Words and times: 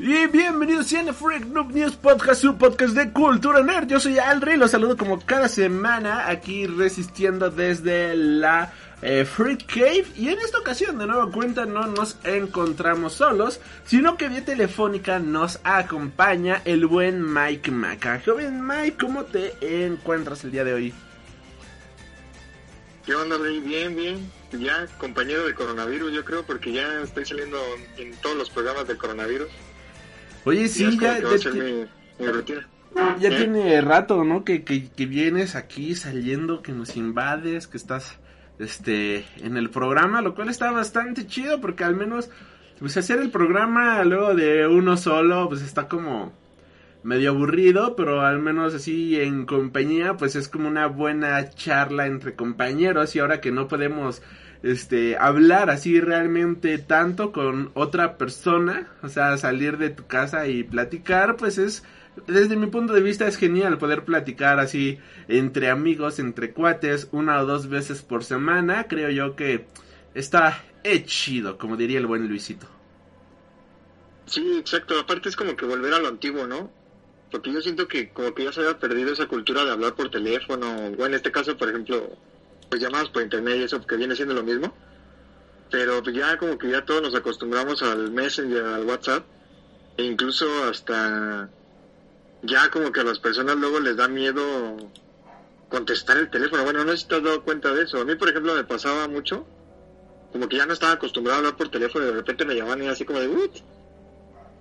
Y 0.00 0.28
bienvenidos 0.28 0.94
a 0.94 1.12
Freak 1.12 1.46
Noob 1.46 1.72
News 1.72 1.96
Podcast, 1.96 2.42
su 2.42 2.56
podcast 2.56 2.94
de 2.94 3.12
cultura 3.12 3.64
nerd. 3.64 3.88
Yo 3.88 3.98
soy 3.98 4.16
Alri, 4.16 4.56
los 4.56 4.70
saludo 4.70 4.96
como 4.96 5.18
cada 5.18 5.48
semana 5.48 6.28
aquí 6.28 6.68
resistiendo 6.68 7.50
desde 7.50 8.14
la 8.14 8.72
eh, 9.02 9.24
Freak 9.24 9.66
Cave. 9.66 10.06
Y 10.14 10.28
en 10.28 10.38
esta 10.38 10.60
ocasión, 10.60 10.98
de 10.98 11.06
nueva 11.08 11.32
cuenta, 11.32 11.66
no 11.66 11.88
nos 11.88 12.16
encontramos 12.22 13.14
solos, 13.14 13.58
sino 13.86 14.16
que 14.16 14.28
vía 14.28 14.44
telefónica 14.44 15.18
nos 15.18 15.58
acompaña 15.64 16.62
el 16.64 16.86
buen 16.86 17.34
Mike 17.34 17.72
Maca. 17.72 18.22
Joven 18.24 18.64
Mike, 18.64 18.98
¿cómo 19.00 19.24
te 19.24 19.56
encuentras 19.84 20.44
el 20.44 20.52
día 20.52 20.62
de 20.62 20.74
hoy? 20.74 20.94
¿Qué 23.04 23.16
onda, 23.16 23.36
Rey? 23.36 23.58
Bien, 23.58 23.96
bien. 23.96 24.30
Ya 24.52 24.86
compañero 24.98 25.44
de 25.44 25.54
coronavirus, 25.54 26.12
yo 26.12 26.24
creo, 26.24 26.44
porque 26.44 26.70
ya 26.72 27.02
estoy 27.02 27.24
saliendo 27.24 27.58
en 27.96 28.14
todos 28.20 28.36
los 28.36 28.48
programas 28.48 28.86
del 28.86 28.96
coronavirus. 28.96 29.48
Oye, 30.44 30.68
sí, 30.68 30.98
ya, 30.98 31.18
ya, 31.20 31.36
ya, 31.36 31.50
mi, 31.50 31.84
mi 32.18 32.26
rutina. 32.26 32.66
ya 33.18 33.28
¿Eh? 33.28 33.36
tiene 33.36 33.80
rato, 33.80 34.24
¿no? 34.24 34.44
Que, 34.44 34.64
que, 34.64 34.88
que 34.88 35.06
vienes 35.06 35.54
aquí 35.54 35.94
saliendo, 35.94 36.62
que 36.62 36.72
nos 36.72 36.96
invades, 36.96 37.66
que 37.66 37.76
estás 37.76 38.18
este 38.58 39.24
en 39.38 39.56
el 39.56 39.70
programa, 39.70 40.20
lo 40.20 40.34
cual 40.34 40.48
está 40.48 40.70
bastante 40.70 41.26
chido 41.26 41.60
porque 41.60 41.84
al 41.84 41.94
menos 41.94 42.30
pues 42.78 42.96
hacer 42.96 43.20
el 43.20 43.30
programa 43.30 44.02
luego 44.04 44.34
de 44.34 44.66
uno 44.66 44.96
solo 44.96 45.48
pues 45.48 45.62
está 45.62 45.88
como 45.88 46.32
medio 47.02 47.30
aburrido, 47.30 47.94
pero 47.96 48.20
al 48.22 48.40
menos 48.40 48.74
así 48.74 49.20
en 49.20 49.46
compañía 49.46 50.16
pues 50.16 50.36
es 50.36 50.48
como 50.48 50.68
una 50.68 50.86
buena 50.86 51.50
charla 51.50 52.06
entre 52.06 52.34
compañeros 52.34 53.14
y 53.14 53.20
ahora 53.20 53.40
que 53.40 53.52
no 53.52 53.68
podemos 53.68 54.22
este 54.62 55.16
hablar 55.16 55.70
así 55.70 56.00
realmente 56.00 56.78
tanto 56.78 57.32
con 57.32 57.70
otra 57.74 58.18
persona, 58.18 58.88
o 59.02 59.08
sea, 59.08 59.36
salir 59.38 59.78
de 59.78 59.90
tu 59.90 60.06
casa 60.06 60.48
y 60.48 60.64
platicar, 60.64 61.36
pues 61.36 61.58
es 61.58 61.84
desde 62.26 62.56
mi 62.56 62.66
punto 62.66 62.92
de 62.92 63.00
vista 63.00 63.26
es 63.26 63.36
genial 63.36 63.78
poder 63.78 64.04
platicar 64.04 64.58
así 64.58 64.98
entre 65.28 65.70
amigos, 65.70 66.18
entre 66.18 66.52
cuates, 66.52 67.08
una 67.12 67.40
o 67.40 67.46
dos 67.46 67.68
veces 67.68 68.02
por 68.02 68.24
semana. 68.24 68.88
Creo 68.88 69.10
yo 69.10 69.36
que 69.36 69.66
está 70.14 70.64
chido, 71.04 71.58
como 71.58 71.76
diría 71.76 71.98
el 71.98 72.06
buen 72.06 72.26
Luisito. 72.28 72.66
Sí, 74.26 74.58
exacto. 74.58 74.98
Aparte 74.98 75.28
es 75.28 75.36
como 75.36 75.56
que 75.56 75.66
volver 75.66 75.94
a 75.94 75.98
lo 75.98 76.08
antiguo, 76.08 76.46
¿no? 76.46 76.70
Porque 77.30 77.52
yo 77.52 77.60
siento 77.60 77.86
que 77.86 78.10
como 78.10 78.34
que 78.34 78.44
ya 78.44 78.52
se 78.52 78.60
había 78.60 78.78
perdido 78.78 79.12
esa 79.12 79.26
cultura 79.26 79.64
de 79.64 79.70
hablar 79.70 79.94
por 79.94 80.10
teléfono, 80.10 80.66
o 80.98 81.06
en 81.06 81.14
este 81.14 81.30
caso, 81.30 81.56
por 81.56 81.68
ejemplo, 81.68 82.16
pues 82.68 82.82
llamadas 82.82 83.08
por 83.08 83.22
internet 83.22 83.56
y 83.58 83.62
eso, 83.64 83.84
que 83.86 83.96
viene 83.96 84.16
siendo 84.16 84.34
lo 84.34 84.42
mismo. 84.42 84.74
Pero 85.70 86.02
ya 86.04 86.38
como 86.38 86.58
que 86.58 86.70
ya 86.70 86.84
todos 86.84 87.02
nos 87.02 87.14
acostumbramos 87.14 87.82
al 87.82 88.10
Messenger, 88.10 88.64
al 88.64 88.84
WhatsApp, 88.84 89.24
e 89.96 90.04
incluso 90.04 90.46
hasta 90.64 91.50
ya 92.42 92.70
como 92.70 92.92
que 92.92 93.00
a 93.00 93.04
las 93.04 93.18
personas 93.18 93.56
luego 93.56 93.80
les 93.80 93.96
da 93.96 94.08
miedo 94.08 94.76
contestar 95.68 96.16
el 96.16 96.30
teléfono. 96.30 96.64
Bueno, 96.64 96.84
no 96.84 96.92
sé 96.92 96.98
si 96.98 97.06
te 97.06 97.16
has 97.16 97.22
dado 97.22 97.42
cuenta 97.42 97.72
de 97.74 97.82
eso. 97.82 98.00
A 98.00 98.04
mí, 98.04 98.14
por 98.14 98.28
ejemplo, 98.28 98.54
me 98.54 98.64
pasaba 98.64 99.08
mucho, 99.08 99.46
como 100.32 100.48
que 100.48 100.56
ya 100.56 100.66
no 100.66 100.72
estaba 100.72 100.92
acostumbrado 100.92 101.36
a 101.36 101.38
hablar 101.38 101.56
por 101.56 101.70
teléfono 101.70 102.04
y 102.04 102.08
de 102.08 102.14
repente 102.14 102.44
me 102.44 102.54
llamaban 102.54 102.82
y 102.82 102.88
así 102.88 103.04
como 103.04 103.20
de, 103.20 103.28
¿what? 103.28 103.50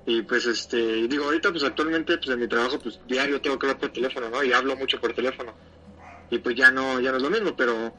Y 0.05 0.21
pues 0.21 0.45
este, 0.45 0.79
y 0.79 1.07
digo, 1.07 1.25
ahorita 1.25 1.51
pues 1.51 1.63
actualmente 1.63 2.17
pues 2.17 2.29
en 2.29 2.39
mi 2.39 2.47
trabajo 2.47 2.79
pues 2.79 2.99
diario 3.07 3.41
tengo 3.41 3.59
que 3.59 3.67
hablar 3.67 3.79
por 3.79 3.91
teléfono, 3.91 4.29
¿no? 4.29 4.43
Y 4.43 4.53
hablo 4.53 4.75
mucho 4.77 4.99
por 4.99 5.13
teléfono. 5.13 5.53
Y 6.29 6.39
pues 6.39 6.55
ya 6.55 6.71
no, 6.71 6.99
ya 6.99 7.11
no 7.11 7.17
es 7.17 7.23
lo 7.23 7.29
mismo, 7.29 7.55
pero 7.55 7.93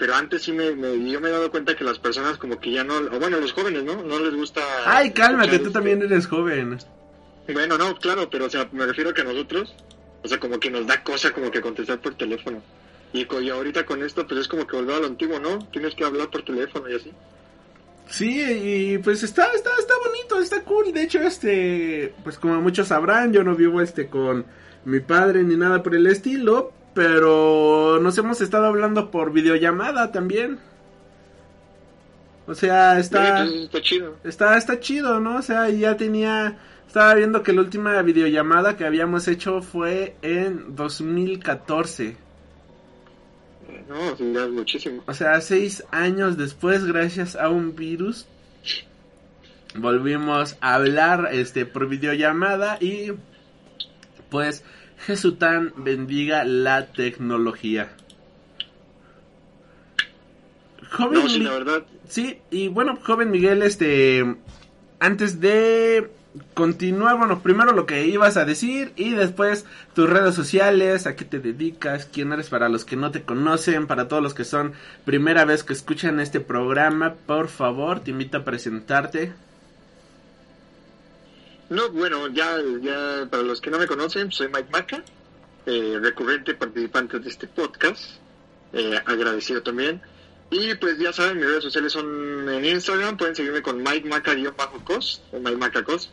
pero 0.00 0.14
antes 0.14 0.42
sí 0.42 0.52
me, 0.52 0.74
me, 0.74 1.10
yo 1.10 1.20
me 1.20 1.28
he 1.28 1.32
dado 1.32 1.50
cuenta 1.50 1.76
que 1.76 1.84
las 1.84 1.98
personas 1.98 2.38
como 2.38 2.58
que 2.58 2.72
ya 2.72 2.82
no, 2.82 2.96
o 2.96 3.20
bueno, 3.20 3.38
los 3.38 3.52
jóvenes, 3.52 3.84
¿no? 3.84 4.02
No 4.02 4.18
les 4.18 4.34
gusta... 4.34 4.62
Ay, 4.86 5.10
cálmate, 5.12 5.58
tú 5.58 5.66
este- 5.66 5.70
también 5.70 6.00
eres 6.00 6.26
joven. 6.26 6.78
Bueno, 7.52 7.76
no, 7.76 7.94
claro, 7.98 8.30
pero 8.30 8.46
o 8.46 8.50
sea, 8.50 8.66
me 8.72 8.86
refiero 8.86 9.10
a 9.10 9.14
que 9.14 9.20
a 9.20 9.24
nosotros, 9.24 9.74
o 10.22 10.28
sea, 10.28 10.40
como 10.40 10.58
que 10.58 10.70
nos 10.70 10.86
da 10.86 11.04
cosa 11.04 11.32
como 11.32 11.50
que 11.50 11.60
contestar 11.60 12.00
por 12.00 12.14
teléfono. 12.14 12.62
Y 13.12 13.26
ahorita 13.50 13.84
con 13.84 14.02
esto, 14.02 14.26
pues 14.26 14.40
es 14.40 14.48
como 14.48 14.66
que 14.66 14.76
volver 14.76 14.96
a 14.96 15.00
lo 15.00 15.06
antiguo, 15.06 15.38
¿no? 15.38 15.58
Tienes 15.70 15.94
que 15.94 16.04
hablar 16.04 16.30
por 16.30 16.44
teléfono 16.44 16.88
y 16.88 16.94
así. 16.94 17.12
Sí, 18.06 18.40
y 18.40 18.98
pues 18.98 19.22
está, 19.22 19.52
está, 19.52 19.70
está 19.78 19.94
bonito, 20.06 20.40
está 20.40 20.64
cool. 20.64 20.92
De 20.92 21.02
hecho, 21.02 21.20
este, 21.20 22.14
pues 22.24 22.38
como 22.38 22.60
muchos 22.60 22.88
sabrán, 22.88 23.32
yo 23.32 23.44
no 23.44 23.54
vivo 23.54 23.82
este 23.82 24.08
con 24.08 24.46
mi 24.84 25.00
padre 25.00 25.42
ni 25.42 25.56
nada 25.56 25.82
por 25.82 25.94
el 25.94 26.06
estilo, 26.06 26.72
pero 26.94 27.98
nos 28.00 28.18
hemos 28.18 28.40
estado 28.40 28.66
hablando 28.66 29.10
por 29.10 29.32
videollamada 29.32 30.12
también. 30.12 30.58
O 32.46 32.54
sea, 32.54 32.98
está, 32.98 33.44
está 33.44 33.80
chido. 33.80 34.16
está, 34.24 34.56
está 34.56 34.80
chido, 34.80 35.20
¿no? 35.20 35.36
O 35.36 35.42
sea, 35.42 35.68
ya 35.70 35.96
tenía, 35.96 36.58
estaba 36.86 37.14
viendo 37.14 37.42
que 37.42 37.52
la 37.52 37.60
última 37.60 38.00
videollamada 38.02 38.76
que 38.76 38.84
habíamos 38.84 39.28
hecho 39.28 39.62
fue 39.62 40.16
en 40.22 40.74
2014. 40.74 42.16
No, 43.88 44.16
ya 44.16 44.44
es 44.44 44.50
muchísimo. 44.50 45.02
O 45.06 45.14
sea, 45.14 45.40
seis 45.40 45.84
años 45.90 46.36
después, 46.36 46.84
gracias 46.84 47.36
a 47.36 47.48
un 47.48 47.76
virus, 47.76 48.26
volvimos 49.76 50.56
a 50.60 50.74
hablar 50.74 51.28
este 51.32 51.66
por 51.66 51.88
videollamada 51.88 52.78
y 52.80 53.12
pues 54.28 54.64
Jesután 55.06 55.72
bendiga 55.76 56.44
la 56.44 56.86
tecnología. 56.86 57.90
Joven 60.92 61.22
No, 61.22 61.28
sí, 61.28 61.38
la 61.38 61.52
verdad, 61.52 61.82
Sí, 62.08 62.38
y 62.50 62.68
bueno, 62.68 62.98
joven 63.00 63.30
Miguel, 63.30 63.62
este, 63.62 64.36
antes 64.98 65.40
de 65.40 66.10
continuar, 66.54 67.18
bueno, 67.18 67.40
primero 67.40 67.72
lo 67.72 67.86
que 67.86 68.06
ibas 68.06 68.36
a 68.36 68.44
decir 68.44 68.92
y 68.96 69.10
después 69.10 69.64
tus 69.94 70.10
redes 70.10 70.34
sociales, 70.34 71.06
a 71.06 71.16
qué 71.16 71.24
te 71.24 71.38
dedicas, 71.38 72.08
quién 72.12 72.32
eres 72.32 72.50
para 72.50 72.68
los 72.68 72.84
que 72.84 72.96
no 72.96 73.10
te 73.10 73.22
conocen, 73.22 73.86
para 73.86 74.08
todos 74.08 74.22
los 74.22 74.34
que 74.34 74.44
son 74.44 74.72
primera 75.04 75.44
vez 75.44 75.62
que 75.62 75.72
escuchan 75.72 76.20
este 76.20 76.40
programa, 76.40 77.14
por 77.26 77.48
favor, 77.48 78.00
te 78.00 78.10
invito 78.10 78.38
a 78.38 78.44
presentarte. 78.44 79.32
No, 81.70 81.88
bueno, 81.90 82.26
ya, 82.26 82.58
ya 82.82 83.28
para 83.30 83.44
los 83.44 83.60
que 83.60 83.70
no 83.70 83.78
me 83.78 83.86
conocen, 83.86 84.32
soy 84.32 84.48
Mike 84.48 84.70
Maca, 84.72 85.04
eh, 85.66 86.00
recurrente 86.02 86.54
participante 86.54 87.20
de 87.20 87.28
este 87.28 87.46
podcast, 87.46 88.16
eh, 88.72 89.00
agradecido 89.06 89.62
también. 89.62 90.02
Y 90.50 90.74
pues 90.74 90.98
ya 90.98 91.12
saben, 91.12 91.36
mis 91.36 91.46
redes 91.46 91.62
sociales 91.62 91.92
son 91.92 92.48
en 92.48 92.64
Instagram, 92.64 93.16
pueden 93.16 93.36
seguirme 93.36 93.62
con 93.62 93.80
Mike 93.84 94.08
Maca-cos, 94.08 95.22
o 95.30 95.38
Mike 95.38 95.58
Maca 95.58 95.84
Cos, 95.84 96.10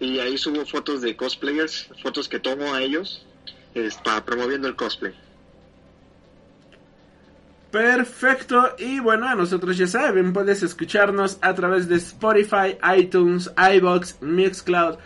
y 0.00 0.18
ahí 0.18 0.36
subo 0.36 0.66
fotos 0.66 1.02
de 1.02 1.16
cosplayers, 1.16 1.86
fotos 2.02 2.28
que 2.28 2.40
tomo 2.40 2.74
a 2.74 2.82
ellos, 2.82 3.24
para 4.02 4.24
promoviendo 4.24 4.66
el 4.66 4.74
cosplay. 4.74 5.14
Perfecto, 7.70 8.74
y 8.78 9.00
bueno, 9.00 9.28
a 9.28 9.34
nosotros 9.34 9.76
ya 9.76 9.86
saben, 9.86 10.32
puedes 10.32 10.62
escucharnos 10.62 11.38
a 11.42 11.54
través 11.54 11.88
de 11.88 11.96
Spotify, 11.96 12.78
iTunes, 12.96 13.50
iBox, 13.56 14.22
Mixcloud, 14.22 14.96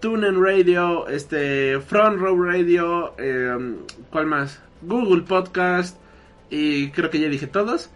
TuneIn 0.00 0.42
Radio, 0.42 1.08
este, 1.08 1.80
Front 1.80 2.20
Row 2.20 2.42
Radio, 2.42 3.14
eh, 3.18 3.76
¿cuál 4.10 4.26
más? 4.26 4.60
Google 4.82 5.22
Podcast, 5.22 5.96
y 6.50 6.90
creo 6.90 7.08
que 7.08 7.20
ya 7.20 7.28
dije 7.28 7.46
todos. 7.46 7.90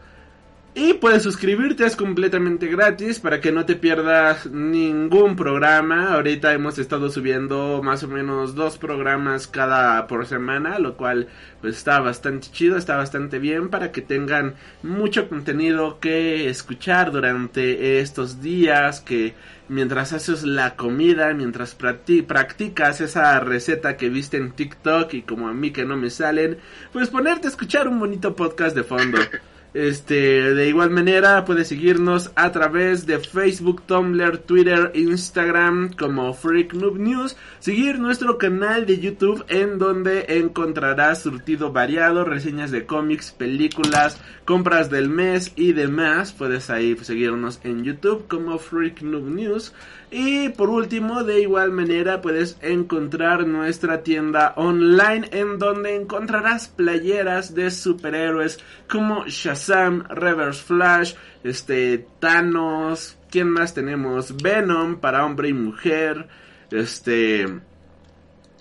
Y 0.75 0.95
puedes 0.95 1.23
suscribirte, 1.23 1.85
es 1.85 1.97
completamente 1.97 2.67
gratis 2.67 3.21
para 3.21 3.43
que 3.43 3.53
no 3.53 3.67
te 3.67 3.75
pierdas 3.77 4.47
ningún 4.47 5.37
programa. 5.37 6.15
Ahorita 6.15 6.55
hemos 6.55 6.79
estado 6.79 7.11
subiendo 7.11 7.83
más 7.83 8.03
o 8.05 8.09
menos 8.09 8.55
dos 8.55 8.79
programas 8.79 9.47
cada 9.47 10.07
por 10.07 10.25
semana, 10.27 10.79
lo 10.79 10.97
cual 10.97 11.29
pues 11.61 11.77
está 11.77 12.01
bastante 12.01 12.49
chido, 12.51 12.79
está 12.79 12.97
bastante 12.97 13.39
bien 13.39 13.69
para 13.69 13.93
que 13.93 14.01
tengan 14.01 14.55
mucho 14.83 15.29
contenido 15.29 16.01
que 16.01 16.49
escuchar 16.49 17.13
durante 17.13 18.01
estos 18.01 18.41
días, 18.41 19.03
que 19.03 19.35
mientras 19.69 20.15
haces 20.15 20.43
la 20.43 20.75
comida, 20.77 21.35
mientras 21.35 21.79
practi- 21.79 22.25
practicas 22.25 23.03
esa 23.03 23.39
receta 23.41 23.99
que 23.99 24.09
viste 24.09 24.39
en 24.39 24.53
TikTok 24.53 25.13
y 25.13 25.23
como 25.23 25.49
a 25.49 25.53
mí 25.53 25.71
que 25.71 25.85
no 25.85 25.99
me 25.99 26.09
salen, 26.09 26.57
pues 26.95 27.11
ponerte 27.11 27.47
a 27.47 27.51
escuchar 27.51 27.89
un 27.89 28.01
bonito 28.01 28.35
podcast 28.35 28.75
de 28.75 28.85
fondo. 28.85 29.19
Este, 29.75 30.53
de 30.55 30.69
igual 30.69 30.91
manera 30.91 31.47
puedes 31.47 31.69
seguirnos 31.69 32.31
a 32.35 32.53
través 32.53 33.07
de 33.07 33.19
Facebook, 33.19 33.83
Tumblr, 33.87 34.37
Twitter, 34.39 34.91
Instagram 34.95 35.95
como 35.95 36.35
Freak 36.35 36.75
Noob 36.75 36.99
News. 36.99 37.37
Seguir 37.59 37.99
nuestro 37.99 38.37
canal 38.37 38.85
de 38.85 38.99
YouTube 38.99 39.45
en 39.49 39.79
donde 39.79 40.27
encontrarás 40.29 41.23
surtido 41.23 41.73
variado, 41.73 42.25
reseñas 42.25 42.71
de 42.71 42.85
cómics, 42.85 43.33
películas, 43.33 44.21
compras 44.45 44.91
del 44.91 45.09
mes 45.09 45.53
y 45.57 45.73
demás. 45.73 46.33
Puedes 46.33 46.69
ahí 46.69 46.95
seguirnos 47.01 47.59
en 47.65 47.83
YouTube 47.83 48.27
como 48.29 48.59
Freak 48.59 49.01
Noob 49.01 49.31
News. 49.31 49.73
Y 50.15 50.51
por 50.51 50.69
último, 50.69 51.25
de 51.25 51.41
igual 51.41 51.73
manera 51.73 52.21
puedes 52.21 52.59
encontrar 52.61 53.47
nuestra 53.47 54.03
tienda 54.03 54.53
online 54.57 55.27
en 55.33 55.59
donde 55.59 55.97
encontrarás 55.97 56.69
playeras 56.69 57.55
de 57.55 57.71
superhéroes 57.71 58.61
como 58.91 59.25
Shazam, 59.27 59.62
Reverse 59.69 60.62
Flash, 60.62 61.14
este 61.44 62.06
Thanos, 62.19 63.19
¿quién 63.31 63.49
más 63.49 63.75
tenemos? 63.75 64.37
Venom 64.37 64.99
para 65.00 65.25
hombre 65.25 65.49
y 65.49 65.53
mujer, 65.53 66.29
este 66.70 67.47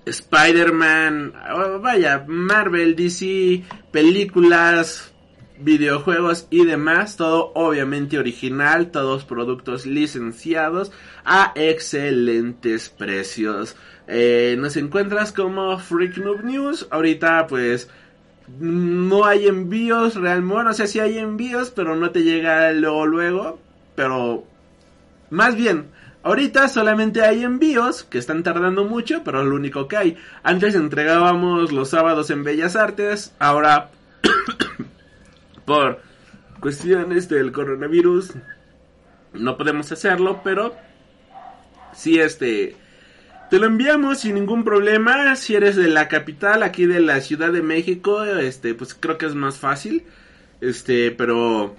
Spider-Man, 0.06 1.33
oh, 1.53 1.80
vaya, 1.80 2.25
Marvel, 2.27 2.95
DC, 2.95 3.63
películas, 3.92 5.13
videojuegos 5.59 6.48
y 6.50 6.65
demás, 6.65 7.18
todo 7.18 7.51
obviamente 7.53 8.18
original, 8.18 8.92
todos 8.92 9.25
productos 9.25 9.86
licenciados 9.86 10.92
a 11.24 11.53
excelentes 11.56 12.89
precios. 12.89 13.75
Eh, 14.07 14.56
nos 14.57 14.75
encuentras 14.75 15.31
como 15.31 15.77
Freak 15.77 16.18
Noob 16.18 16.44
News, 16.44 16.88
ahorita 16.89 17.48
pues 17.48 17.89
no 18.59 19.25
hay 19.25 19.48
envíos 19.48 20.15
real, 20.15 20.42
bueno, 20.42 20.71
o 20.71 20.74
sea, 20.74 20.88
sí 20.88 21.00
hay 21.00 21.18
envíos, 21.18 21.71
pero 21.71 21.95
no 21.95 22.12
te 22.12 22.24
llega 22.24 22.71
luego 22.74 23.06
luego, 23.06 23.59
pero 23.95 24.44
más 25.30 25.56
bien, 25.56 25.88
Ahorita 26.24 26.68
solamente 26.68 27.21
hay 27.24 27.44
envíos 27.44 28.03
que 28.03 28.19
están 28.19 28.44
tardando 28.44 28.86
mucho, 28.86 29.24
pero 29.24 29.42
es 29.42 29.48
lo 29.48 29.56
único 29.56 29.88
que 29.88 29.98
hay. 29.98 30.18
Antes 30.44 30.75
entregábamos 30.75 31.71
los 31.71 31.89
sábados 31.89 32.30
en 32.30 32.44
Bellas 32.44 32.75
Artes, 32.75 33.33
ahora 33.39 33.89
por 35.65 36.00
cuestiones 36.59 37.27
del 37.27 37.51
coronavirus 37.51 38.33
no 39.33 39.57
podemos 39.57 39.92
hacerlo, 39.92 40.42
pero 40.44 40.75
si 41.94 42.19
este 42.19 42.75
te 43.51 43.59
lo 43.59 43.68
enviamos 43.68 44.21
sin 44.21 44.36
ningún 44.36 44.63
problema. 44.63 45.36
Si 45.36 45.56
eres 45.56 45.75
de 45.75 45.89
la 45.89 46.07
capital, 46.07 46.63
aquí 46.63 46.86
de 46.86 47.01
la 47.01 47.19
Ciudad 47.19 47.51
de 47.51 47.62
México, 47.62 48.24
este, 48.24 48.74
pues 48.75 48.94
creo 48.94 49.18
que 49.18 49.25
es 49.25 49.36
más 49.36 49.57
fácil. 49.57 50.06
Este, 50.62 51.12
pero 51.12 51.75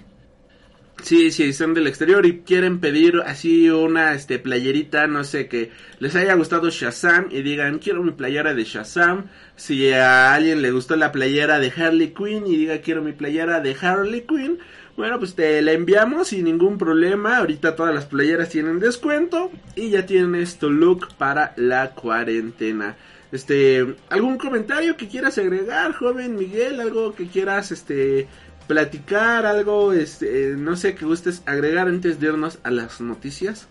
Sí, 1.01 1.31
si 1.31 1.51
son 1.51 1.73
del 1.73 1.87
exterior 1.87 2.25
y 2.25 2.41
quieren 2.41 2.79
pedir 2.79 3.21
así 3.25 3.69
una 3.69 4.13
este 4.13 4.39
playerita, 4.39 5.05
no 5.05 5.25
sé, 5.25 5.49
que 5.49 5.69
les 5.99 6.15
haya 6.15 6.33
gustado 6.35 6.69
Shazam 6.69 7.27
y 7.29 7.41
digan, 7.41 7.79
quiero 7.79 8.03
mi 8.03 8.11
playera 8.11 8.53
de 8.53 8.63
Shazam. 8.63 9.25
Si 9.57 9.91
a 9.91 10.33
alguien 10.33 10.61
le 10.61 10.71
gustó 10.71 10.95
la 10.95 11.11
playera 11.11 11.59
de 11.59 11.73
Harley 11.75 12.13
Quinn 12.13 12.47
y 12.47 12.55
diga, 12.55 12.79
quiero 12.79 13.01
mi 13.01 13.11
playera 13.11 13.59
de 13.59 13.75
Harley 13.81 14.21
Quinn, 14.21 14.59
bueno, 14.95 15.19
pues 15.19 15.35
te 15.35 15.61
la 15.61 15.71
enviamos 15.71 16.29
sin 16.29 16.45
ningún 16.45 16.77
problema. 16.77 17.37
Ahorita 17.37 17.75
todas 17.75 17.93
las 17.93 18.05
playeras 18.05 18.49
tienen 18.49 18.79
descuento 18.79 19.51
y 19.75 19.89
ya 19.89 20.05
tienes 20.05 20.57
tu 20.57 20.69
look 20.69 21.07
para 21.17 21.53
la 21.57 21.91
cuarentena. 21.91 22.95
Este, 23.31 23.95
¿algún 24.09 24.37
comentario 24.37 24.95
que 24.95 25.07
quieras 25.07 25.37
agregar, 25.39 25.93
joven 25.93 26.35
Miguel? 26.35 26.79
¿Algo 26.79 27.15
que 27.15 27.27
quieras 27.27 27.71
este 27.71 28.27
platicar 28.67 29.45
algo, 29.45 29.93
este, 29.93 30.55
no 30.57 30.75
sé, 30.75 30.95
que 30.95 31.05
gustes 31.05 31.41
agregar 31.45 31.87
antes 31.87 32.19
de 32.19 32.27
irnos 32.27 32.59
a 32.63 32.71
las 32.71 33.01
noticias. 33.01 33.67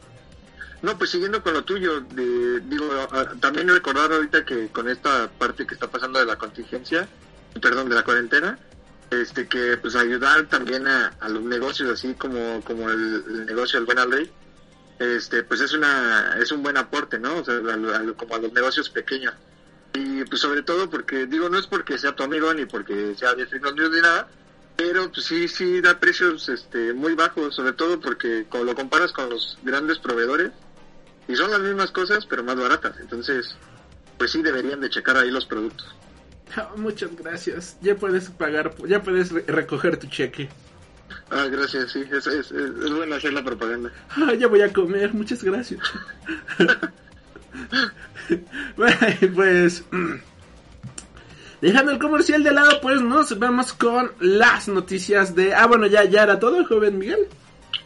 No, 0.82 0.98
pues 0.98 1.10
siguiendo 1.10 1.42
con 1.42 1.54
lo 1.54 1.64
tuyo, 1.64 2.00
digo, 2.00 2.86
también 3.40 3.68
recordar 3.68 4.12
ahorita 4.12 4.44
que 4.44 4.68
con 4.68 4.88
esta 4.88 5.30
parte 5.30 5.64
que 5.64 5.74
está 5.74 5.86
pasando 5.86 6.18
de 6.18 6.26
la 6.26 6.36
contingencia, 6.36 7.08
perdón, 7.60 7.88
de 7.88 7.94
la 7.94 8.02
cuarentena, 8.02 8.58
este 9.12 9.46
que 9.46 9.76
pues 9.76 9.94
ayudar 9.96 10.46
también 10.48 10.86
a, 10.86 11.12
los 11.28 11.42
negocios 11.42 11.90
así 11.90 12.14
como 12.14 12.62
como 12.64 12.88
el, 12.90 13.46
negocio 13.46 13.78
del 13.78 13.86
Buena 13.86 14.06
Ley, 14.06 14.30
este 14.98 15.42
pues 15.42 15.60
es 15.60 15.72
una 15.72 16.36
es 16.38 16.50
un 16.52 16.62
buen 16.62 16.76
aporte, 16.76 17.18
¿no? 17.18 17.38
O 17.38 17.44
sea, 17.44 17.60
como 18.16 18.34
a 18.34 18.38
los 18.38 18.52
negocios 18.52 18.88
pequeños. 18.90 19.34
Y 19.94 20.24
pues 20.24 20.40
sobre 20.40 20.62
todo 20.62 20.88
porque 20.88 21.26
digo, 21.26 21.48
no 21.48 21.58
es 21.58 21.66
porque 21.66 21.98
sea 21.98 22.16
tu 22.16 22.22
amigo 22.22 22.52
ni 22.54 22.64
porque 22.64 23.14
sea 23.14 23.34
de 23.34 23.46
ni 23.46 24.00
nada, 24.00 24.28
pero 24.76 25.12
pues 25.12 25.26
sí, 25.26 25.48
sí 25.48 25.80
da 25.80 26.00
precios 26.00 26.48
este, 26.48 26.94
muy 26.94 27.14
bajos, 27.14 27.54
sobre 27.54 27.74
todo 27.74 28.00
porque 28.00 28.46
cuando 28.48 28.72
lo 28.72 28.76
comparas 28.76 29.12
con 29.12 29.28
los 29.28 29.58
grandes 29.62 29.98
proveedores, 29.98 30.52
y 31.28 31.36
son 31.36 31.50
las 31.50 31.60
mismas 31.60 31.90
cosas, 31.90 32.26
pero 32.26 32.42
más 32.42 32.56
baratas. 32.56 32.96
Entonces, 33.00 33.54
pues 34.18 34.32
sí 34.32 34.42
deberían 34.42 34.80
de 34.80 34.90
checar 34.90 35.16
ahí 35.16 35.30
los 35.30 35.46
productos. 35.46 35.94
Muchas 36.76 37.14
gracias. 37.16 37.76
Ya 37.80 37.94
puedes 37.94 38.28
pagar, 38.30 38.74
ya 38.86 39.02
puedes 39.02 39.32
recoger 39.46 39.96
tu 39.96 40.08
cheque. 40.08 40.48
Ah, 41.30 41.46
gracias, 41.50 41.92
sí. 41.92 42.04
Es, 42.10 42.26
es, 42.26 42.52
es, 42.52 42.92
bueno 42.92 43.14
hacer 43.14 43.32
la 43.32 43.42
propaganda. 43.42 43.90
Ah, 44.10 44.34
ya 44.34 44.48
voy 44.48 44.62
a 44.62 44.72
comer. 44.72 45.14
Muchas 45.14 45.42
gracias. 45.42 45.80
pues... 49.34 49.84
Dejando 51.60 51.92
el 51.92 51.98
comercial 52.00 52.42
de 52.42 52.50
lado, 52.50 52.80
pues 52.80 53.00
nos 53.00 53.38
vemos 53.38 53.72
con 53.72 54.10
las 54.18 54.66
noticias 54.66 55.36
de... 55.36 55.54
Ah, 55.54 55.68
bueno, 55.68 55.86
ya, 55.86 56.02
ya 56.04 56.24
era 56.24 56.40
todo, 56.40 56.66
joven 56.66 56.98
Miguel. 56.98 57.28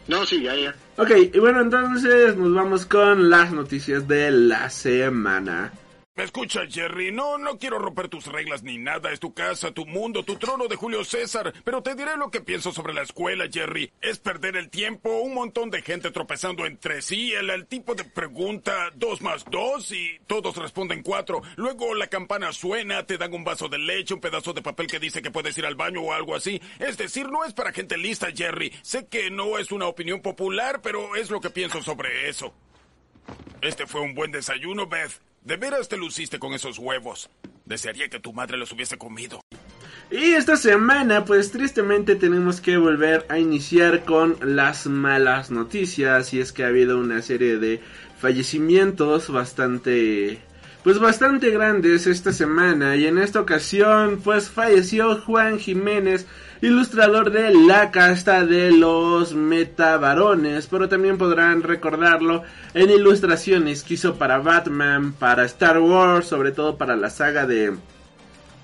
No, 0.09 0.25
sí, 0.25 0.43
ya, 0.43 0.57
ya. 0.57 0.75
Ok, 0.97 1.11
y 1.35 1.39
bueno, 1.39 1.61
entonces 1.61 2.37
nos 2.37 2.55
vamos 2.55 2.87
con 2.87 3.29
las 3.29 3.53
noticias 3.53 4.09
de 4.09 4.31
la 4.31 4.71
semana. 4.71 5.73
¿Me 6.17 6.25
escuchas, 6.25 6.73
Jerry? 6.73 7.13
No, 7.13 7.37
no 7.37 7.59
quiero 7.59 7.79
romper 7.79 8.09
tus 8.09 8.27
reglas 8.27 8.63
ni 8.63 8.79
nada. 8.79 9.13
Es 9.13 9.21
tu 9.21 9.35
casa, 9.35 9.73
tu 9.73 9.85
mundo, 9.85 10.23
tu 10.23 10.37
trono 10.37 10.67
de 10.67 10.75
Julio 10.75 11.05
César. 11.05 11.53
Pero 11.63 11.83
te 11.83 11.95
diré 11.95 12.17
lo 12.17 12.31
que 12.31 12.41
pienso 12.41 12.73
sobre 12.73 12.95
la 12.95 13.03
escuela, 13.03 13.45
Jerry. 13.53 13.93
Es 14.01 14.19
perder 14.19 14.57
el 14.57 14.71
tiempo, 14.71 15.11
un 15.21 15.35
montón 15.35 15.71
de 15.71 15.83
gente 15.83 16.11
tropezando 16.11 16.65
entre 16.65 17.03
sí, 17.03 17.35
el, 17.35 17.67
tipo 17.67 17.95
de 17.95 18.05
pregunta 18.05 18.89
dos 18.95 19.21
más 19.21 19.45
dos 19.45 19.93
y 19.93 20.19
todos 20.27 20.57
responden 20.57 21.03
cuatro. 21.03 21.43
Luego 21.57 21.95
la 21.95 22.07
campana 22.07 22.51
suena, 22.55 23.05
te 23.05 23.19
dan 23.19 23.35
un 23.35 23.45
vaso 23.45 23.69
de 23.69 23.77
leche, 23.77 24.15
un 24.15 24.21
pedazo 24.23 24.55
de 24.55 24.63
papel 24.63 24.87
que 24.87 24.99
dice 24.99 25.21
que 25.21 25.31
puedes 25.31 25.59
ir 25.59 25.67
al 25.67 25.75
baño 25.75 26.01
o 26.01 26.15
algo 26.15 26.35
así. 26.35 26.63
Es 26.79 26.97
decir, 26.97 27.29
no 27.29 27.45
es 27.45 27.53
para 27.53 27.75
gente 27.75 27.99
lista, 27.99 28.29
Jerry. 28.35 28.73
Sé 28.81 29.07
que 29.07 29.31
no 29.31 29.59
es 29.59 29.71
una 29.71 29.87
opinión 29.87 30.23
popular, 30.23 30.81
pero 30.81 31.15
es 31.15 31.31
lo 31.31 31.43
que 31.43 31.51
pienso 31.51 31.83
sobre 31.83 32.31
eso. 32.31 32.55
Este 33.61 33.87
fue 33.87 34.01
un 34.01 34.15
buen 34.15 34.33
desayuno, 34.33 34.87
Beth. 34.87 35.26
De 35.47 35.57
veras 35.57 35.89
te 35.89 35.97
luciste 35.97 36.41
con 36.41 36.55
esos 36.55 36.77
huevos. 36.77 37.31
Desearía 37.67 38.09
que 38.09 38.19
tu 38.19 38.33
madre 38.33 38.57
los 38.57 38.73
hubiese 38.73 38.99
comido. 38.99 39.41
Y 40.11 40.33
esta 40.33 40.57
semana, 40.57 41.25
pues 41.25 41.53
tristemente 41.53 42.17
tenemos 42.17 42.61
que 42.61 42.77
volver 42.79 43.25
a 43.29 43.39
iniciar 43.39 44.05
con 44.05 44.37
las 44.43 44.89
malas 44.89 45.53
noticias. 45.53 46.35
Y 46.35 46.41
es 46.41 46.53
que 46.53 46.65
ha 46.65 46.67
habido 46.67 46.99
una 46.99 47.23
serie 47.23 47.59
de 47.59 47.81
fallecimientos 48.19 49.31
bastante... 49.31 50.41
Pues 50.83 50.99
bastante 50.99 51.51
grandes 51.51 52.09
esta 52.09 52.33
semana. 52.33 52.97
Y 52.97 53.07
en 53.07 53.17
esta 53.17 53.41
ocasión, 53.41 54.21
pues 54.25 54.51
falleció 54.51 55.21
Juan 55.21 55.61
Jiménez 55.61 56.27
ilustrador 56.61 57.31
de 57.31 57.53
La 57.55 57.91
Casta 57.91 58.45
de 58.45 58.71
los 58.71 59.35
Metabarones, 59.35 60.67
pero 60.67 60.89
también 60.89 61.19
podrán 61.19 61.63
recordarlo 61.63 62.43
en 62.75 62.91
ilustraciones 62.91 63.83
que 63.83 63.95
hizo 63.95 64.17
para 64.17 64.39
Batman, 64.39 65.13
para 65.13 65.45
Star 65.45 65.79
Wars, 65.79 66.27
sobre 66.27 66.53
todo 66.53 66.77
para 66.77 66.97
la 66.97 67.11
saga 67.11 67.47
de, 67.47 67.75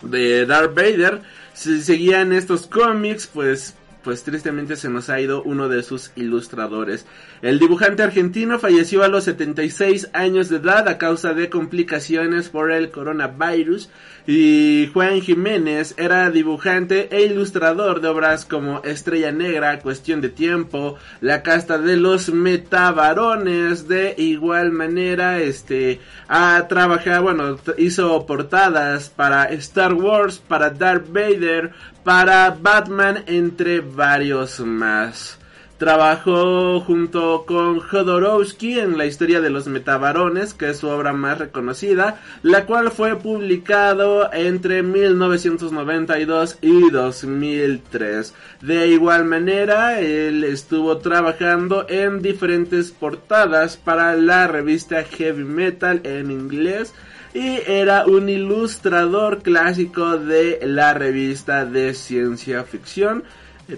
de 0.02 0.46
Darth 0.46 0.75
Vader. 0.75 1.22
Si 1.52 1.82
seguían 1.82 2.32
estos 2.32 2.66
cómics, 2.66 3.28
pues 3.32 3.75
pues 4.02 4.23
tristemente 4.25 4.76
se 4.76 4.88
nos 4.88 5.11
ha 5.11 5.21
ido 5.21 5.42
uno 5.42 5.68
de 5.68 5.82
sus 5.82 6.12
ilustradores. 6.16 7.06
El 7.40 7.59
dibujante 7.59 8.02
argentino 8.02 8.59
falleció 8.59 9.02
a 9.02 9.09
los 9.09 9.25
76 9.25 10.11
años 10.12 10.49
de 10.49 10.56
edad 10.56 10.88
a 10.88 10.99
causa 10.99 11.35
de 11.35 11.49
complicaciones 11.49 12.49
por 12.49 12.71
el 12.73 12.90
coronavirus 12.90 13.88
y 14.26 14.88
Juan 14.92 15.21
Jiménez 15.21 15.94
era 15.97 16.30
dibujante 16.30 17.09
e 17.11 17.23
ilustrador 17.23 18.00
de 18.00 18.09
obras 18.09 18.44
como 18.44 18.82
Estrella 18.85 19.32
Negra, 19.32 19.80
Cuestión 19.80 20.21
de 20.21 20.28
Tiempo, 20.28 20.97
La 21.21 21.42
Casta 21.42 21.78
de 21.78 21.97
los 21.97 22.32
Metabarones, 22.32 23.88
de 23.88 24.14
igual 24.18 24.71
manera 24.71 25.40
este 25.40 26.00
ha 26.28 26.66
trabajado, 26.68 27.23
bueno, 27.25 27.59
hizo 27.78 28.25
portadas 28.26 29.11
para 29.11 29.44
Star 29.47 29.94
Wars, 29.94 30.38
para 30.38 30.71
Darth 30.71 31.09
Vader, 31.12 31.73
para 32.04 32.50
Batman, 32.50 33.25
entre 33.26 33.80
varios 33.80 34.61
más. 34.61 35.38
Trabajó 35.82 36.78
junto 36.78 37.44
con 37.44 37.80
Jodorowsky 37.80 38.78
en 38.78 38.97
la 38.97 39.06
historia 39.06 39.40
de 39.40 39.50
los 39.50 39.66
metabarones, 39.66 40.54
que 40.54 40.71
es 40.71 40.76
su 40.76 40.87
obra 40.87 41.12
más 41.12 41.38
reconocida, 41.38 42.21
la 42.44 42.66
cual 42.66 42.92
fue 42.92 43.16
publicado 43.16 44.32
entre 44.32 44.85
1992 44.85 46.59
y 46.61 46.88
2003. 46.88 48.32
De 48.61 48.87
igual 48.90 49.25
manera, 49.25 49.99
él 49.99 50.44
estuvo 50.44 50.99
trabajando 50.99 51.85
en 51.88 52.23
diferentes 52.23 52.92
portadas 52.92 53.76
para 53.76 54.14
la 54.14 54.47
revista 54.47 55.02
Heavy 55.02 55.42
Metal 55.42 56.00
en 56.04 56.30
inglés 56.30 56.94
y 57.34 57.60
era 57.66 58.06
un 58.06 58.28
ilustrador 58.28 59.42
clásico 59.42 60.18
de 60.18 60.60
la 60.64 60.94
revista 60.94 61.64
de 61.64 61.94
ciencia 61.94 62.64
ficción. 62.64 63.24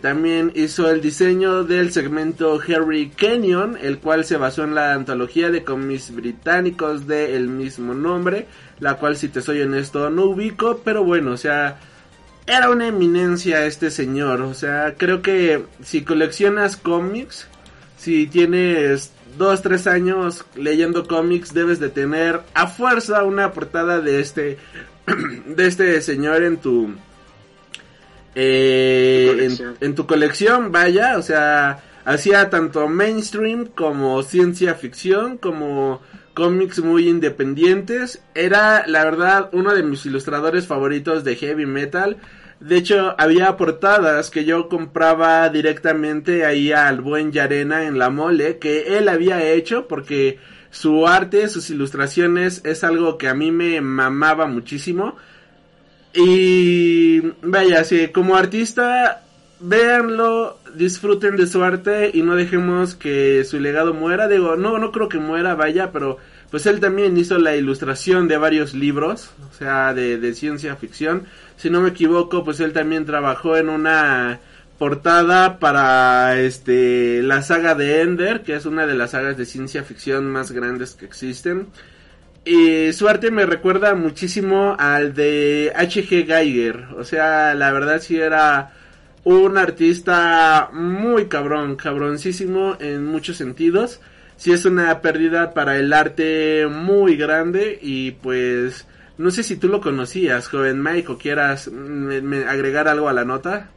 También 0.00 0.50
hizo 0.54 0.90
el 0.90 1.00
diseño 1.00 1.62
del 1.62 1.92
segmento 1.92 2.58
Harry 2.66 3.10
Canyon, 3.10 3.78
el 3.80 3.98
cual 3.98 4.24
se 4.24 4.36
basó 4.36 4.64
en 4.64 4.74
la 4.74 4.92
antología 4.94 5.50
de 5.50 5.62
cómics 5.62 6.12
británicos 6.12 7.06
de 7.06 7.36
el 7.36 7.48
mismo 7.48 7.94
nombre, 7.94 8.46
la 8.80 8.94
cual 8.94 9.16
si 9.16 9.28
te 9.28 9.40
soy 9.40 9.60
honesto 9.60 10.10
no 10.10 10.24
ubico, 10.24 10.80
pero 10.84 11.04
bueno, 11.04 11.32
o 11.32 11.36
sea, 11.36 11.78
era 12.46 12.70
una 12.70 12.88
eminencia 12.88 13.66
este 13.66 13.90
señor, 13.90 14.40
o 14.40 14.54
sea, 14.54 14.94
creo 14.98 15.22
que 15.22 15.64
si 15.82 16.02
coleccionas 16.02 16.76
cómics, 16.76 17.46
si 17.96 18.26
tienes 18.26 19.12
dos, 19.36 19.62
tres 19.62 19.86
años 19.86 20.44
leyendo 20.56 21.06
cómics, 21.06 21.54
debes 21.54 21.80
de 21.80 21.88
tener 21.88 22.40
a 22.54 22.66
fuerza 22.66 23.24
una 23.24 23.52
portada 23.52 24.00
de 24.00 24.20
este, 24.20 24.58
de 25.46 25.66
este 25.66 26.00
señor 26.00 26.42
en 26.42 26.58
tu 26.58 26.94
eh, 28.34 29.48
en, 29.80 29.94
tu 29.94 30.06
colección, 30.06 30.72
vaya, 30.72 31.16
o 31.18 31.22
sea, 31.22 31.84
hacía 32.04 32.50
tanto 32.50 32.88
mainstream 32.88 33.66
como 33.66 34.22
ciencia 34.24 34.74
ficción, 34.74 35.38
como 35.38 36.00
cómics 36.34 36.80
muy 36.80 37.08
independientes. 37.08 38.22
Era, 38.34 38.86
la 38.88 39.04
verdad, 39.04 39.50
uno 39.52 39.72
de 39.72 39.84
mis 39.84 40.04
ilustradores 40.04 40.66
favoritos 40.66 41.22
de 41.22 41.36
heavy 41.36 41.66
metal. 41.66 42.16
De 42.64 42.78
hecho, 42.78 43.14
había 43.18 43.58
portadas 43.58 44.30
que 44.30 44.46
yo 44.46 44.70
compraba 44.70 45.46
directamente 45.50 46.46
ahí 46.46 46.72
al 46.72 47.02
buen 47.02 47.30
Yarena 47.30 47.84
en 47.84 47.98
la 47.98 48.08
mole, 48.08 48.58
que 48.58 48.96
él 48.96 49.10
había 49.10 49.44
hecho 49.52 49.86
porque 49.86 50.38
su 50.70 51.06
arte, 51.06 51.50
sus 51.50 51.68
ilustraciones 51.68 52.62
es 52.64 52.82
algo 52.82 53.18
que 53.18 53.28
a 53.28 53.34
mí 53.34 53.52
me 53.52 53.82
mamaba 53.82 54.46
muchísimo. 54.46 55.16
Y 56.14 57.20
vaya, 57.42 57.84
sí, 57.84 58.08
como 58.08 58.34
artista, 58.34 59.24
véanlo, 59.60 60.58
disfruten 60.74 61.36
de 61.36 61.46
su 61.46 61.62
arte 61.62 62.12
y 62.14 62.22
no 62.22 62.34
dejemos 62.34 62.94
que 62.94 63.44
su 63.44 63.60
legado 63.60 63.92
muera. 63.92 64.26
Digo, 64.26 64.56
no, 64.56 64.78
no 64.78 64.90
creo 64.90 65.10
que 65.10 65.18
muera, 65.18 65.54
vaya, 65.54 65.92
pero 65.92 66.16
pues 66.54 66.66
él 66.66 66.78
también 66.78 67.16
hizo 67.16 67.36
la 67.36 67.56
ilustración 67.56 68.28
de 68.28 68.36
varios 68.36 68.74
libros, 68.74 69.32
o 69.50 69.52
sea, 69.58 69.92
de, 69.92 70.18
de 70.18 70.34
ciencia 70.34 70.76
ficción. 70.76 71.24
Si 71.56 71.68
no 71.68 71.80
me 71.80 71.88
equivoco, 71.88 72.44
pues 72.44 72.60
él 72.60 72.72
también 72.72 73.04
trabajó 73.04 73.56
en 73.56 73.68
una 73.68 74.38
portada 74.78 75.58
para 75.58 76.38
este 76.38 77.24
la 77.24 77.42
saga 77.42 77.74
de 77.74 78.02
Ender, 78.02 78.44
que 78.44 78.54
es 78.54 78.66
una 78.66 78.86
de 78.86 78.94
las 78.94 79.10
sagas 79.10 79.36
de 79.36 79.46
ciencia 79.46 79.82
ficción 79.82 80.30
más 80.30 80.52
grandes 80.52 80.94
que 80.94 81.06
existen. 81.06 81.66
Y 82.44 82.92
su 82.92 83.08
arte 83.08 83.32
me 83.32 83.46
recuerda 83.46 83.96
muchísimo 83.96 84.76
al 84.78 85.12
de 85.12 85.72
H.G. 85.74 86.24
Geiger. 86.24 86.86
O 86.96 87.02
sea, 87.02 87.54
la 87.54 87.72
verdad 87.72 88.00
sí 88.00 88.16
era 88.16 88.70
un 89.24 89.58
artista 89.58 90.70
muy 90.72 91.26
cabrón, 91.26 91.74
cabroncísimo 91.74 92.76
en 92.78 93.04
muchos 93.04 93.38
sentidos. 93.38 94.00
Sí 94.36 94.52
es 94.52 94.64
una 94.64 95.00
pérdida 95.00 95.54
para 95.54 95.78
el 95.78 95.92
arte 95.92 96.66
muy 96.66 97.16
grande 97.16 97.78
y 97.80 98.12
pues 98.12 98.86
no 99.16 99.30
sé 99.30 99.42
si 99.42 99.56
tú 99.56 99.68
lo 99.68 99.80
conocías, 99.80 100.48
joven 100.48 100.82
Mike, 100.82 101.12
o 101.12 101.18
quieras 101.18 101.68
agregar 102.48 102.88
algo 102.88 103.08
a 103.08 103.12
la 103.12 103.24
nota. 103.24 103.70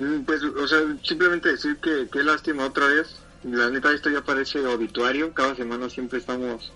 Mm, 0.00 0.22
pues, 0.22 0.42
o 0.42 0.66
sea, 0.66 0.80
simplemente 1.04 1.50
decir 1.50 1.76
que 1.76 2.08
qué 2.10 2.24
lástima 2.24 2.64
otra 2.64 2.86
vez 2.86 3.20
la 3.42 3.70
neta 3.70 3.92
esto 3.92 4.10
ya 4.10 4.22
parece 4.22 4.64
obituario, 4.66 5.32
cada 5.32 5.54
semana 5.54 5.88
siempre 5.88 6.18
estamos 6.18 6.72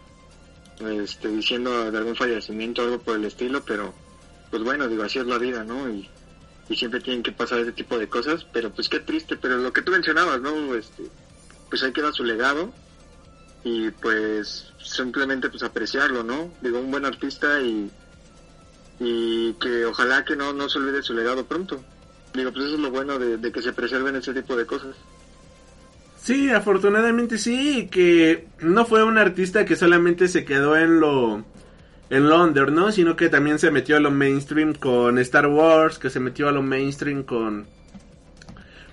este, 0.80 1.28
diciendo 1.28 1.90
de 1.90 1.98
algún 1.98 2.16
fallecimiento 2.16 2.82
o 2.82 2.84
algo 2.86 2.98
por 3.00 3.16
el 3.16 3.24
estilo, 3.26 3.62
pero 3.64 3.92
pues 4.50 4.62
bueno, 4.62 4.88
digo, 4.88 5.02
así 5.02 5.18
es 5.18 5.26
la 5.26 5.38
vida, 5.38 5.64
¿no? 5.64 5.88
Y, 5.88 6.08
siempre 6.74 6.98
tienen 7.00 7.22
que 7.22 7.30
pasar 7.30 7.58
ese 7.58 7.72
tipo 7.72 7.98
de 7.98 8.08
cosas, 8.08 8.46
pero 8.50 8.70
pues 8.70 8.88
qué 8.88 8.98
triste, 8.98 9.36
pero 9.36 9.58
lo 9.58 9.70
que 9.70 9.82
tú 9.82 9.92
mencionabas, 9.92 10.40
¿no? 10.40 10.74
Este, 10.74 11.02
pues 11.68 11.82
ahí 11.82 11.92
queda 11.92 12.12
su 12.12 12.24
legado 12.24 12.72
y 13.64 13.90
pues 13.90 14.72
simplemente 14.82 15.48
pues 15.48 15.62
apreciarlo, 15.62 16.22
¿no? 16.22 16.52
Digo, 16.60 16.78
un 16.78 16.90
buen 16.90 17.04
artista 17.04 17.60
y, 17.60 17.90
y 19.00 19.54
que 19.54 19.84
ojalá 19.86 20.24
que 20.24 20.36
no, 20.36 20.52
no 20.52 20.68
se 20.68 20.78
olvide 20.78 21.02
su 21.02 21.14
legado 21.14 21.44
pronto. 21.46 21.82
Digo, 22.34 22.52
pues 22.52 22.66
eso 22.66 22.74
es 22.74 22.80
lo 22.80 22.90
bueno 22.90 23.18
de, 23.18 23.38
de 23.38 23.52
que 23.52 23.62
se 23.62 23.72
preserven 23.72 24.16
ese 24.16 24.34
tipo 24.34 24.56
de 24.56 24.66
cosas. 24.66 24.96
Sí, 26.20 26.50
afortunadamente 26.50 27.38
sí, 27.38 27.88
que 27.90 28.48
no 28.60 28.86
fue 28.86 29.04
un 29.04 29.18
artista 29.18 29.64
que 29.64 29.76
solamente 29.76 30.26
se 30.28 30.44
quedó 30.44 30.76
en 30.76 30.98
lo 30.98 31.44
en 32.10 32.28
Londres, 32.28 32.72
¿no? 32.72 32.92
Sino 32.92 33.16
que 33.16 33.28
también 33.28 33.58
se 33.58 33.70
metió 33.70 33.96
a 33.96 34.00
lo 34.00 34.10
mainstream 34.10 34.74
con 34.74 35.18
Star 35.18 35.46
Wars, 35.46 35.98
que 35.98 36.10
se 36.10 36.20
metió 36.20 36.48
a 36.48 36.52
lo 36.52 36.62
mainstream 36.62 37.24
con 37.24 37.66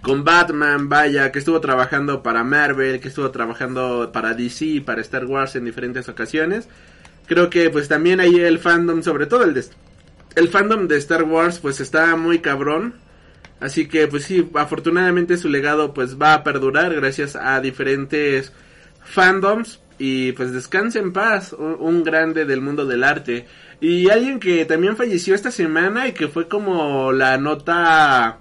con 0.01 0.23
Batman, 0.23 0.89
vaya, 0.89 1.31
que 1.31 1.39
estuvo 1.39 1.61
trabajando 1.61 2.23
para 2.23 2.43
Marvel, 2.43 2.99
que 2.99 3.09
estuvo 3.09 3.29
trabajando 3.31 4.11
para 4.11 4.33
DC, 4.33 4.81
para 4.85 5.01
Star 5.01 5.25
Wars 5.25 5.55
en 5.55 5.65
diferentes 5.65 6.09
ocasiones. 6.09 6.67
Creo 7.27 7.49
que 7.49 7.69
pues 7.69 7.87
también 7.87 8.19
ahí 8.19 8.39
el 8.39 8.59
fandom, 8.59 9.03
sobre 9.03 9.27
todo 9.27 9.43
el 9.43 9.53
de, 9.53 9.63
el 10.35 10.49
fandom 10.49 10.87
de 10.87 10.97
Star 10.97 11.23
Wars, 11.23 11.59
pues 11.59 11.79
está 11.79 12.15
muy 12.15 12.39
cabrón. 12.39 12.95
Así 13.59 13.87
que 13.87 14.07
pues 14.07 14.23
sí, 14.23 14.49
afortunadamente 14.55 15.37
su 15.37 15.47
legado 15.47 15.93
pues 15.93 16.19
va 16.19 16.33
a 16.33 16.43
perdurar 16.43 16.95
gracias 16.95 17.35
a 17.35 17.61
diferentes 17.61 18.51
fandoms 19.03 19.79
y 19.99 20.31
pues 20.31 20.51
descanse 20.51 20.97
en 20.97 21.13
paz, 21.13 21.53
un, 21.53 22.03
grande 22.03 22.45
del 22.45 22.59
mundo 22.59 22.87
del 22.87 23.03
arte. 23.03 23.45
Y 23.79 24.09
alguien 24.09 24.39
que 24.39 24.65
también 24.65 24.97
falleció 24.97 25.35
esta 25.35 25.51
semana 25.51 26.07
y 26.07 26.13
que 26.13 26.27
fue 26.27 26.47
como 26.47 27.11
la 27.11 27.37
nota 27.37 28.39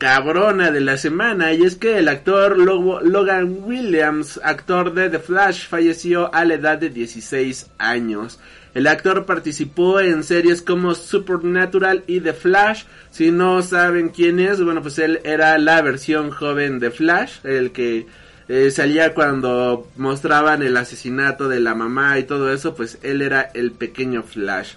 cabrona 0.00 0.70
de 0.70 0.80
la 0.80 0.96
semana 0.96 1.52
y 1.52 1.62
es 1.62 1.76
que 1.76 1.98
el 1.98 2.08
actor 2.08 2.56
Logan 2.56 3.58
Williams, 3.64 4.40
actor 4.42 4.94
de 4.94 5.10
The 5.10 5.18
Flash, 5.18 5.68
falleció 5.68 6.34
a 6.34 6.46
la 6.46 6.54
edad 6.54 6.78
de 6.78 6.88
16 6.88 7.66
años. 7.76 8.40
El 8.72 8.86
actor 8.86 9.26
participó 9.26 10.00
en 10.00 10.24
series 10.24 10.62
como 10.62 10.94
Supernatural 10.94 12.02
y 12.06 12.20
The 12.20 12.32
Flash. 12.32 12.84
Si 13.10 13.30
no 13.30 13.60
saben 13.60 14.08
quién 14.08 14.40
es, 14.40 14.62
bueno, 14.62 14.80
pues 14.80 14.98
él 14.98 15.20
era 15.22 15.58
la 15.58 15.82
versión 15.82 16.30
joven 16.30 16.78
de 16.78 16.90
Flash, 16.90 17.40
el 17.44 17.70
que 17.72 18.06
eh, 18.48 18.70
salía 18.70 19.12
cuando 19.12 19.86
mostraban 19.96 20.62
el 20.62 20.78
asesinato 20.78 21.46
de 21.46 21.60
la 21.60 21.74
mamá 21.74 22.18
y 22.18 22.22
todo 22.22 22.50
eso, 22.50 22.74
pues 22.74 22.98
él 23.02 23.20
era 23.20 23.50
el 23.52 23.72
pequeño 23.72 24.22
Flash. 24.22 24.76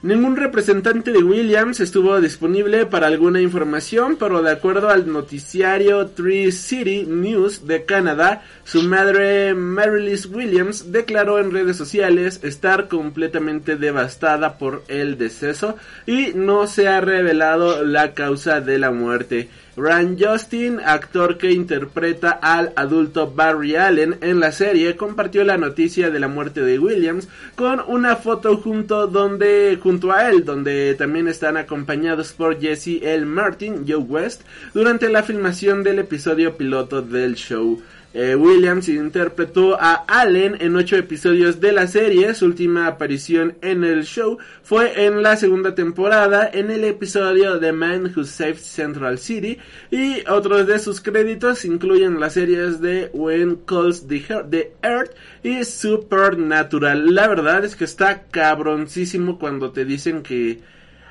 Ningún 0.00 0.36
representante 0.36 1.10
de 1.10 1.24
Williams 1.24 1.80
estuvo 1.80 2.20
disponible 2.20 2.86
para 2.86 3.08
alguna 3.08 3.40
información, 3.40 4.16
pero 4.16 4.42
de 4.42 4.52
acuerdo 4.52 4.90
al 4.90 5.12
noticiario 5.12 6.06
Tree 6.06 6.52
City 6.52 7.04
News 7.04 7.66
de 7.66 7.84
Canadá, 7.84 8.42
su 8.62 8.84
madre 8.84 9.54
Marylis 9.54 10.26
Williams 10.26 10.92
declaró 10.92 11.40
en 11.40 11.50
redes 11.50 11.76
sociales 11.76 12.38
estar 12.44 12.86
completamente 12.86 13.74
devastada 13.74 14.56
por 14.56 14.84
el 14.86 15.18
deceso 15.18 15.74
y 16.06 16.30
no 16.32 16.68
se 16.68 16.86
ha 16.86 17.00
revelado 17.00 17.84
la 17.84 18.14
causa 18.14 18.60
de 18.60 18.78
la 18.78 18.92
muerte. 18.92 19.48
Ryan 19.78 20.16
Justin, 20.18 20.80
actor 20.84 21.38
que 21.38 21.52
interpreta 21.52 22.30
al 22.30 22.72
adulto 22.74 23.30
Barry 23.30 23.76
Allen 23.76 24.16
en 24.20 24.40
la 24.40 24.50
serie, 24.50 24.96
compartió 24.96 25.44
la 25.44 25.56
noticia 25.56 26.10
de 26.10 26.18
la 26.18 26.26
muerte 26.26 26.62
de 26.62 26.80
Williams 26.80 27.28
con 27.54 27.80
una 27.86 28.16
foto 28.16 28.56
junto 28.56 29.06
donde 29.06 29.78
junto 29.80 30.10
a 30.10 30.28
él, 30.28 30.44
donde 30.44 30.96
también 30.96 31.28
están 31.28 31.56
acompañados 31.56 32.32
por 32.32 32.58
Jesse 32.60 33.00
L. 33.02 33.24
Martin, 33.24 33.84
Joe 33.86 33.98
West, 33.98 34.42
durante 34.74 35.08
la 35.08 35.22
filmación 35.22 35.84
del 35.84 36.00
episodio 36.00 36.56
piloto 36.56 37.00
del 37.00 37.36
show. 37.36 37.80
Eh, 38.14 38.34
Williams 38.34 38.88
interpretó 38.88 39.78
a 39.78 39.92
Allen 40.08 40.56
en 40.60 40.74
ocho 40.76 40.96
episodios 40.96 41.60
de 41.60 41.72
la 41.72 41.86
serie. 41.86 42.32
Su 42.34 42.46
última 42.46 42.86
aparición 42.86 43.56
en 43.60 43.84
el 43.84 44.04
show 44.04 44.38
fue 44.62 45.04
en 45.04 45.22
la 45.22 45.36
segunda 45.36 45.74
temporada 45.74 46.48
en 46.50 46.70
el 46.70 46.84
episodio 46.84 47.60
The 47.60 47.72
Man 47.72 48.10
Who 48.16 48.24
Saved 48.24 48.56
Central 48.56 49.18
City 49.18 49.58
y 49.90 50.26
otros 50.26 50.66
de 50.66 50.78
sus 50.78 51.02
créditos 51.02 51.66
incluyen 51.66 52.18
las 52.18 52.32
series 52.32 52.80
de 52.80 53.10
When 53.12 53.56
Calls 53.66 54.08
the, 54.08 54.24
the 54.48 54.72
Earth 54.82 55.14
y 55.42 55.64
Supernatural. 55.64 57.14
La 57.14 57.28
verdad 57.28 57.62
es 57.66 57.76
que 57.76 57.84
está 57.84 58.22
cabroncísimo 58.22 59.38
cuando 59.38 59.70
te 59.72 59.84
dicen 59.84 60.22
que 60.22 60.60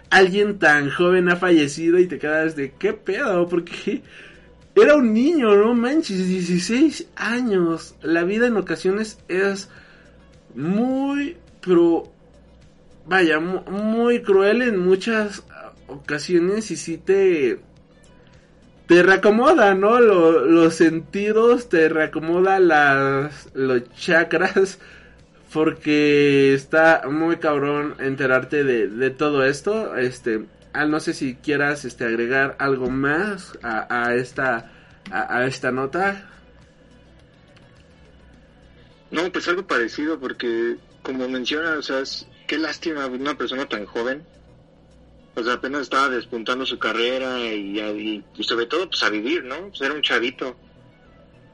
alguien 0.10 0.58
tan 0.58 0.90
joven 0.90 1.30
ha 1.30 1.36
fallecido 1.36 2.00
y 2.00 2.08
te 2.08 2.18
quedas 2.18 2.56
de 2.56 2.74
qué 2.78 2.94
pedo, 2.94 3.48
porque 3.48 4.02
era 4.82 4.96
un 4.96 5.14
niño, 5.14 5.56
no 5.56 5.74
manches, 5.74 6.28
16 6.28 7.08
años. 7.16 7.96
La 8.02 8.24
vida 8.24 8.48
en 8.48 8.58
ocasiones 8.58 9.20
es 9.28 9.70
muy, 10.56 11.38
pero 11.62 12.12
vaya, 13.06 13.40
muy 13.40 14.22
cruel 14.22 14.62
en 14.62 14.80
muchas 14.80 15.44
ocasiones 15.88 16.72
y 16.72 16.76
si 16.76 16.98
te 16.98 17.60
te 18.88 19.04
reacomoda, 19.04 19.76
¿no? 19.76 20.00
los 20.00 20.76
sentidos, 20.76 21.68
te 21.68 21.90
reacomoda 21.90 22.60
las 22.60 23.50
los 23.54 23.84
chakras 23.96 24.80
porque 25.54 26.54
está 26.54 27.04
muy 27.10 27.38
cabrón 27.38 27.96
enterarte 28.00 28.64
de, 28.64 28.88
de 28.88 29.10
todo 29.10 29.44
esto. 29.44 29.96
Este, 29.98 30.46
ah, 30.78 30.86
no 30.86 31.00
sé 31.00 31.14
si 31.14 31.36
quieras 31.36 31.86
este, 31.86 32.06
agregar 32.06 32.56
algo 32.60 32.90
más 32.90 33.58
a, 33.64 34.06
a 34.06 34.16
esta, 34.16 34.72
a, 35.12 35.46
esta 35.46 35.72
nota. 35.72 36.30
No, 39.10 39.32
pues 39.32 39.48
algo 39.48 39.66
parecido, 39.66 40.20
porque 40.20 40.78
como 41.02 41.28
menciona, 41.28 41.78
o 41.78 41.82
sea, 41.82 42.00
es, 42.00 42.28
qué 42.48 42.58
lástima 42.58 43.08
una 43.08 43.38
persona 43.38 43.68
tan 43.68 43.86
joven. 43.86 44.24
O 45.36 45.44
sea, 45.44 45.54
apenas 45.54 45.82
estaba 45.84 46.10
despuntando 46.10 46.66
su 46.66 46.80
carrera 46.80 47.40
y, 47.40 48.24
y, 48.36 48.44
sobre 48.44 48.66
todo 48.66 48.90
pues 48.90 49.04
a 49.04 49.10
vivir, 49.10 49.44
¿no? 49.44 49.70
Pues 49.70 49.82
era 49.82 49.94
un 49.94 50.02
chavito. 50.02 50.58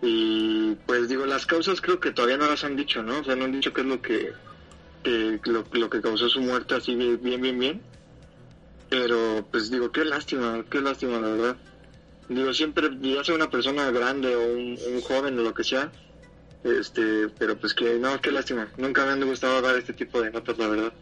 Y 0.02 0.76
pues 0.86 1.08
digo, 1.10 1.26
las 1.26 1.46
causas 1.46 1.82
creo 1.82 2.00
que 2.00 2.12
todavía 2.12 2.38
no 2.38 2.48
las 2.48 2.64
han 2.64 2.76
dicho, 2.76 3.04
¿no? 3.04 3.20
O 3.20 3.24
sea, 3.24 3.36
no 3.36 3.46
han 3.46 3.52
dicho 3.52 3.74
qué 3.74 3.82
es 3.82 3.88
lo 3.88 4.02
que, 4.02 4.34
lo, 5.04 5.66
lo, 5.72 5.90
que 5.90 6.02
causó 6.02 6.30
su 6.30 6.42
muerte 6.42 6.76
así 6.76 6.96
bien, 6.96 7.42
bien, 7.42 7.60
bien. 7.60 7.93
Pero 8.94 9.48
pues 9.50 9.72
digo, 9.72 9.92
qué 9.92 10.06
lástima, 10.06 10.64
qué 10.70 10.80
lástima, 10.80 11.20
la 11.20 11.28
verdad. 11.30 11.58
Digo, 12.30 12.54
siempre, 12.54 12.92
ya 13.02 13.24
sea 13.24 13.34
una 13.34 13.50
persona 13.50 13.90
grande 13.90 14.36
o 14.36 14.54
un, 14.54 14.78
un 14.86 15.02
joven 15.02 15.40
o 15.40 15.42
lo 15.42 15.52
que 15.52 15.64
sea, 15.64 15.92
este, 16.64 17.28
pero 17.40 17.58
pues 17.58 17.74
que 17.74 17.98
no, 17.98 18.22
qué 18.22 18.32
lástima. 18.32 18.72
Nunca 18.78 19.04
me 19.04 19.14
han 19.14 19.26
gustado 19.26 19.64
dar 19.64 19.76
este 19.78 19.94
tipo 19.94 20.22
de 20.22 20.30
notas, 20.30 20.60
la 20.60 20.68
verdad. 20.68 20.94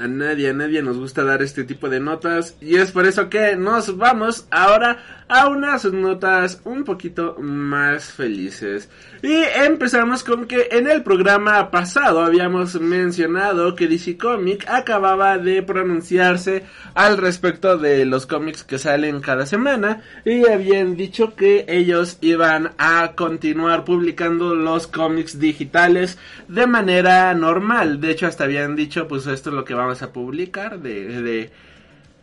A 0.00 0.06
nadie, 0.06 0.50
a 0.50 0.52
nadie 0.52 0.82
nos 0.82 0.96
gusta 0.96 1.24
dar 1.24 1.42
este 1.42 1.64
tipo 1.64 1.88
de 1.88 2.00
notas. 2.00 2.56
Y 2.60 2.76
es 2.76 2.92
por 2.92 3.06
eso 3.06 3.28
que 3.28 3.56
nos 3.56 3.96
vamos 3.96 4.46
ahora 4.50 4.98
a 5.28 5.48
unas 5.48 5.84
notas 5.84 6.60
un 6.64 6.84
poquito 6.84 7.36
más 7.38 8.12
felices. 8.12 8.88
Y 9.22 9.42
empezamos 9.64 10.22
con 10.22 10.46
que 10.46 10.68
en 10.70 10.88
el 10.88 11.02
programa 11.02 11.70
pasado 11.70 12.22
habíamos 12.22 12.80
mencionado 12.80 13.74
que 13.74 13.88
DC 13.88 14.16
Comic 14.16 14.64
acababa 14.68 15.38
de 15.38 15.62
pronunciarse 15.62 16.64
al 16.94 17.18
respecto 17.18 17.76
de 17.76 18.06
los 18.06 18.26
cómics 18.26 18.64
que 18.64 18.78
salen 18.78 19.20
cada 19.20 19.44
semana. 19.46 20.02
Y 20.24 20.48
habían 20.48 20.96
dicho 20.96 21.34
que 21.34 21.66
ellos 21.68 22.18
iban 22.20 22.72
a 22.78 23.12
continuar 23.14 23.84
publicando 23.84 24.54
los 24.54 24.86
cómics 24.86 25.38
digitales 25.38 26.18
de 26.46 26.66
manera 26.66 27.34
normal. 27.34 28.00
De 28.00 28.12
hecho, 28.12 28.26
hasta 28.26 28.44
habían 28.44 28.76
dicho, 28.76 29.08
pues 29.08 29.26
esto 29.26 29.50
es 29.50 29.56
lo 29.56 29.64
que 29.64 29.74
vamos 29.74 29.87
a 30.02 30.12
publicar 30.12 30.80
de, 30.80 31.50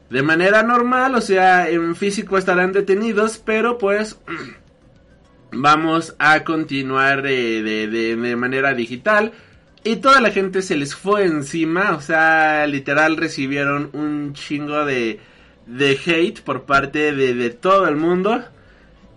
de, 0.09 0.21
manera 0.23 0.63
normal, 0.63 1.15
o 1.15 1.21
sea, 1.21 1.69
en 1.69 1.95
físico 1.95 2.37
estarán 2.37 2.71
detenidos, 2.71 3.37
pero 3.37 3.77
pues 3.77 4.17
vamos 5.51 6.15
a 6.19 6.43
continuar 6.43 7.21
de, 7.21 7.63
de, 7.63 7.87
de, 8.15 8.35
manera 8.35 8.73
digital. 8.73 9.33
Y 9.83 9.97
toda 9.97 10.19
la 10.19 10.31
gente 10.31 10.61
se 10.61 10.75
les 10.75 10.95
fue 10.95 11.25
encima, 11.25 11.91
o 11.91 12.01
sea, 12.01 12.65
literal 12.65 13.17
recibieron 13.17 13.89
un 13.93 14.33
chingo 14.33 14.83
de, 14.83 15.19
de 15.67 15.99
hate 16.05 16.41
por 16.41 16.63
parte 16.63 17.11
de, 17.13 17.35
de 17.35 17.49
todo 17.51 17.87
el 17.87 17.95
mundo. 17.95 18.43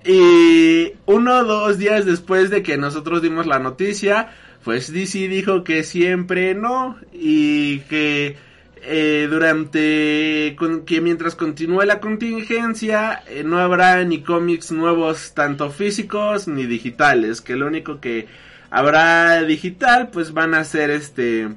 Y 0.05 0.93
uno 1.07 1.39
o 1.39 1.45
dos 1.45 1.79
días 1.79 2.05
después 2.07 2.51
de 2.51 2.63
que 2.63 2.77
nosotros 2.77 3.23
dimos 3.23 3.47
la 3.47 3.59
noticia, 3.59 4.31
pues 4.69 4.93
DC 4.93 5.29
dijo 5.29 5.65
que 5.65 5.83
siempre 5.83 6.55
no 6.55 6.99
y 7.11 7.79
que 7.89 8.37
eh, 8.83 9.27
durante 9.31 10.55
que 10.85 11.01
mientras 11.01 11.35
continúe 11.37 11.85
la 11.85 12.01
contingencia 12.01 13.23
eh, 13.29 13.45
no 13.45 13.61
habrá 13.61 14.05
ni 14.05 14.21
cómics 14.21 14.71
nuevos 14.71 15.33
tanto 15.33 15.71
físicos 15.71 16.49
ni 16.49 16.67
digitales 16.67 17.41
que 17.41 17.57
lo 17.57 17.67
único 17.67 17.99
que 17.99 18.29
habrá 18.69 19.43
digital 19.43 20.11
pues 20.11 20.35
van 20.35 20.53
a 20.53 20.63
ser 20.65 20.91
este 20.91 21.49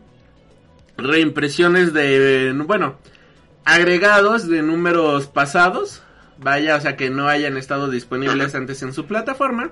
reimpresiones 0.95 1.91
de 1.91 2.53
bueno 2.65 2.95
agregados 3.65 4.47
de 4.47 4.61
números 4.61 5.27
pasados 5.27 6.01
vaya 6.37 6.77
o 6.77 6.79
sea 6.79 6.95
que 6.95 7.09
no 7.09 7.27
hayan 7.27 7.57
estado 7.57 7.89
disponibles 7.89 8.55
antes 8.55 8.81
en 8.83 8.93
su 8.93 9.05
plataforma 9.05 9.71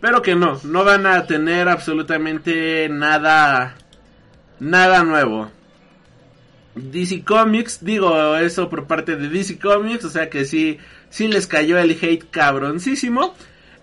pero 0.00 0.22
que 0.22 0.34
no 0.34 0.60
no 0.64 0.84
van 0.84 1.06
a 1.06 1.26
tener 1.26 1.68
absolutamente 1.68 2.88
nada 2.88 3.76
nada 4.58 5.04
nuevo 5.04 5.50
DC 6.74 7.24
Comics, 7.24 7.84
digo 7.84 8.36
eso 8.36 8.68
por 8.68 8.86
parte 8.86 9.16
de 9.16 9.28
DC 9.28 9.58
Comics, 9.58 10.04
o 10.04 10.10
sea 10.10 10.30
que 10.30 10.44
sí, 10.44 10.78
sí 11.08 11.28
les 11.28 11.46
cayó 11.46 11.78
el 11.78 11.90
hate 11.90 12.30
cabroncísimo. 12.30 13.34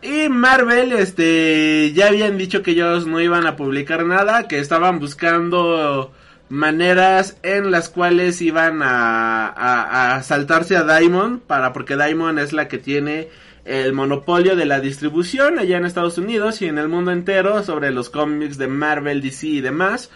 Y 0.01 0.29
Marvel, 0.29 0.93
este, 0.93 1.91
ya 1.93 2.07
habían 2.07 2.37
dicho 2.37 2.61
que 2.61 2.71
ellos 2.71 3.07
no 3.07 3.19
iban 3.19 3.47
a 3.47 3.55
publicar 3.55 4.05
nada, 4.05 4.47
que 4.47 4.59
estaban 4.59 4.99
buscando 4.99 6.13
maneras 6.49 7.37
en 7.43 7.71
las 7.71 7.89
cuales 7.89 8.41
iban 8.41 8.81
a, 8.83 10.15
a, 10.15 10.23
saltarse 10.23 10.77
a 10.77 10.83
Diamond, 10.83 11.41
para, 11.41 11.73
porque 11.73 11.97
Diamond 11.97 12.39
es 12.39 12.53
la 12.53 12.67
que 12.67 12.77
tiene 12.77 13.29
el 13.67 13.91
monopolio 13.91 14.55
de 14.55 14.65
la 14.65 14.79
distribución 14.79 15.59
allá 15.59 15.77
en 15.77 15.85
Estados 15.85 16.17
Unidos 16.17 16.61
y 16.61 16.67
en 16.67 16.77
el 16.77 16.87
mundo 16.87 17.11
entero 17.11 17.61
sobre 17.63 17.91
los 17.91 18.09
cómics 18.09 18.57
de 18.57 18.67
Marvel, 18.67 19.21
DC 19.21 19.45
y 19.45 19.61
demás. 19.61 20.09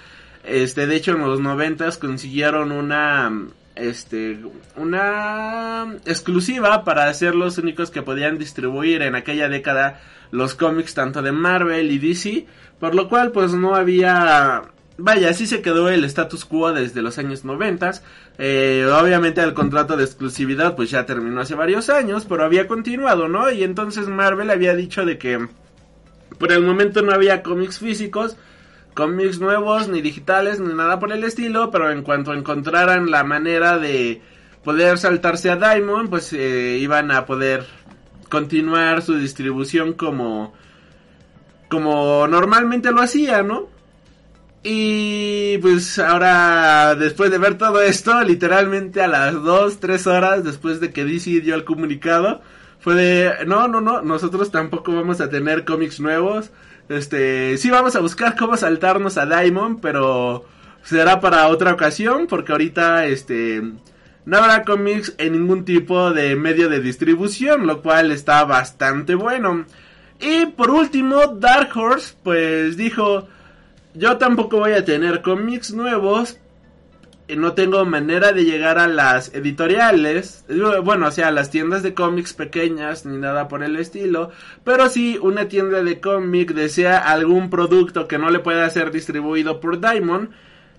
Este, 0.45 0.87
de 0.87 0.95
hecho, 0.95 1.11
en 1.11 1.19
los 1.19 1.41
noventas 1.41 1.97
consiguieron 1.97 2.71
una, 2.71 3.29
este, 3.75 4.39
una 4.77 5.95
exclusiva 6.05 6.85
para 6.85 7.13
ser 7.13 7.35
los 7.35 7.57
únicos 7.57 7.91
que 7.91 8.01
podían 8.01 8.37
distribuir 8.37 9.01
en 9.01 9.15
aquella 9.15 9.49
década 9.49 9.99
los 10.31 10.55
cómics 10.55 10.93
tanto 10.93 11.21
de 11.21 11.33
Marvel 11.33 11.91
y 11.91 11.99
DC, 11.99 12.45
por 12.79 12.95
lo 12.95 13.09
cual 13.09 13.33
pues 13.33 13.53
no 13.53 13.75
había 13.75 14.61
vaya, 15.01 15.29
así 15.29 15.47
se 15.47 15.61
quedó 15.61 15.89
el 15.89 16.03
status 16.05 16.45
quo 16.45 16.71
desde 16.71 17.01
los 17.01 17.17
años 17.17 17.43
noventas. 17.43 18.03
Eh, 18.37 18.87
obviamente 18.91 19.41
el 19.41 19.53
contrato 19.53 19.97
de 19.97 20.03
exclusividad 20.03 20.75
pues 20.75 20.89
ya 20.89 21.05
terminó 21.05 21.41
hace 21.41 21.55
varios 21.55 21.89
años, 21.89 22.25
pero 22.27 22.43
había 22.43 22.67
continuado, 22.67 23.27
¿no? 23.27 23.49
Y 23.51 23.63
entonces 23.63 24.07
Marvel 24.07 24.49
había 24.49 24.75
dicho 24.75 25.05
de 25.05 25.17
que 25.17 25.47
por 26.37 26.51
el 26.51 26.63
momento 26.63 27.01
no 27.01 27.11
había 27.11 27.43
cómics 27.43 27.79
físicos, 27.79 28.37
cómics 28.93 29.39
nuevos, 29.39 29.87
ni 29.87 30.01
digitales, 30.01 30.59
ni 30.59 30.73
nada 30.73 30.99
por 30.99 31.11
el 31.11 31.23
estilo, 31.23 31.71
pero 31.71 31.91
en 31.91 32.03
cuanto 32.03 32.33
encontraran 32.33 33.11
la 33.11 33.23
manera 33.23 33.77
de 33.77 34.21
poder 34.63 34.97
saltarse 34.97 35.49
a 35.49 35.55
Diamond, 35.55 36.09
pues 36.09 36.33
eh, 36.33 36.77
iban 36.79 37.11
a 37.11 37.25
poder 37.25 37.65
continuar 38.29 39.01
su 39.01 39.15
distribución 39.15 39.93
como 39.93 40.53
como 41.69 42.27
normalmente 42.27 42.91
lo 42.91 43.01
hacía, 43.01 43.43
¿no? 43.43 43.69
Y 44.63 45.57
pues 45.57 45.97
ahora, 45.97 46.95
después 46.95 47.31
de 47.31 47.39
ver 47.39 47.57
todo 47.57 47.81
esto, 47.81 48.21
literalmente 48.21 49.01
a 49.01 49.07
las 49.07 49.33
2, 49.33 49.79
3 49.79 50.07
horas 50.07 50.43
después 50.43 50.79
de 50.79 50.91
que 50.91 51.03
DC 51.03 51.41
dio 51.41 51.55
el 51.55 51.63
comunicado, 51.63 52.41
fue 52.79 52.95
de, 52.95 53.45
no, 53.47 53.67
no, 53.67 53.81
no, 53.81 54.01
nosotros 54.01 54.51
tampoco 54.51 54.93
vamos 54.93 55.19
a 55.19 55.29
tener 55.29 55.65
cómics 55.65 55.99
nuevos. 55.99 56.51
Este, 56.89 57.57
sí 57.57 57.69
vamos 57.69 57.95
a 57.95 58.01
buscar 58.01 58.35
cómo 58.35 58.55
saltarnos 58.57 59.17
a 59.17 59.25
Diamond, 59.25 59.79
pero 59.81 60.45
será 60.83 61.19
para 61.21 61.47
otra 61.47 61.73
ocasión 61.73 62.27
porque 62.27 62.51
ahorita 62.51 63.05
este 63.05 63.61
no 64.25 64.37
habrá 64.37 64.63
cómics 64.63 65.13
en 65.17 65.33
ningún 65.33 65.65
tipo 65.65 66.11
de 66.11 66.35
medio 66.35 66.69
de 66.69 66.79
distribución, 66.79 67.65
lo 67.65 67.81
cual 67.81 68.11
está 68.11 68.45
bastante 68.45 69.15
bueno. 69.15 69.65
Y 70.19 70.45
por 70.47 70.69
último, 70.69 71.27
Dark 71.27 71.75
Horse 71.75 72.15
pues 72.23 72.77
dijo, 72.77 73.27
yo 73.93 74.17
tampoco 74.17 74.59
voy 74.59 74.73
a 74.73 74.85
tener 74.85 75.21
cómics 75.21 75.73
nuevos, 75.73 76.37
no 77.35 77.53
tengo 77.53 77.85
manera 77.85 78.33
de 78.33 78.43
llegar 78.43 78.77
a 78.77 78.87
las 78.87 79.33
editoriales, 79.33 80.45
bueno, 80.83 81.07
o 81.07 81.11
sea, 81.11 81.29
a 81.29 81.31
las 81.31 81.49
tiendas 81.49 81.83
de 81.83 81.93
cómics 81.93 82.33
pequeñas 82.33 83.05
ni 83.05 83.17
nada 83.17 83.47
por 83.47 83.63
el 83.63 83.77
estilo, 83.77 84.31
pero 84.63 84.89
si 84.89 85.17
una 85.17 85.47
tienda 85.47 85.83
de 85.83 85.99
cómic 85.99 86.53
desea 86.53 86.97
algún 86.97 87.49
producto 87.49 88.07
que 88.07 88.17
no 88.17 88.29
le 88.29 88.39
pueda 88.39 88.69
ser 88.69 88.91
distribuido 88.91 89.59
por 89.59 89.79
Diamond, 89.79 90.31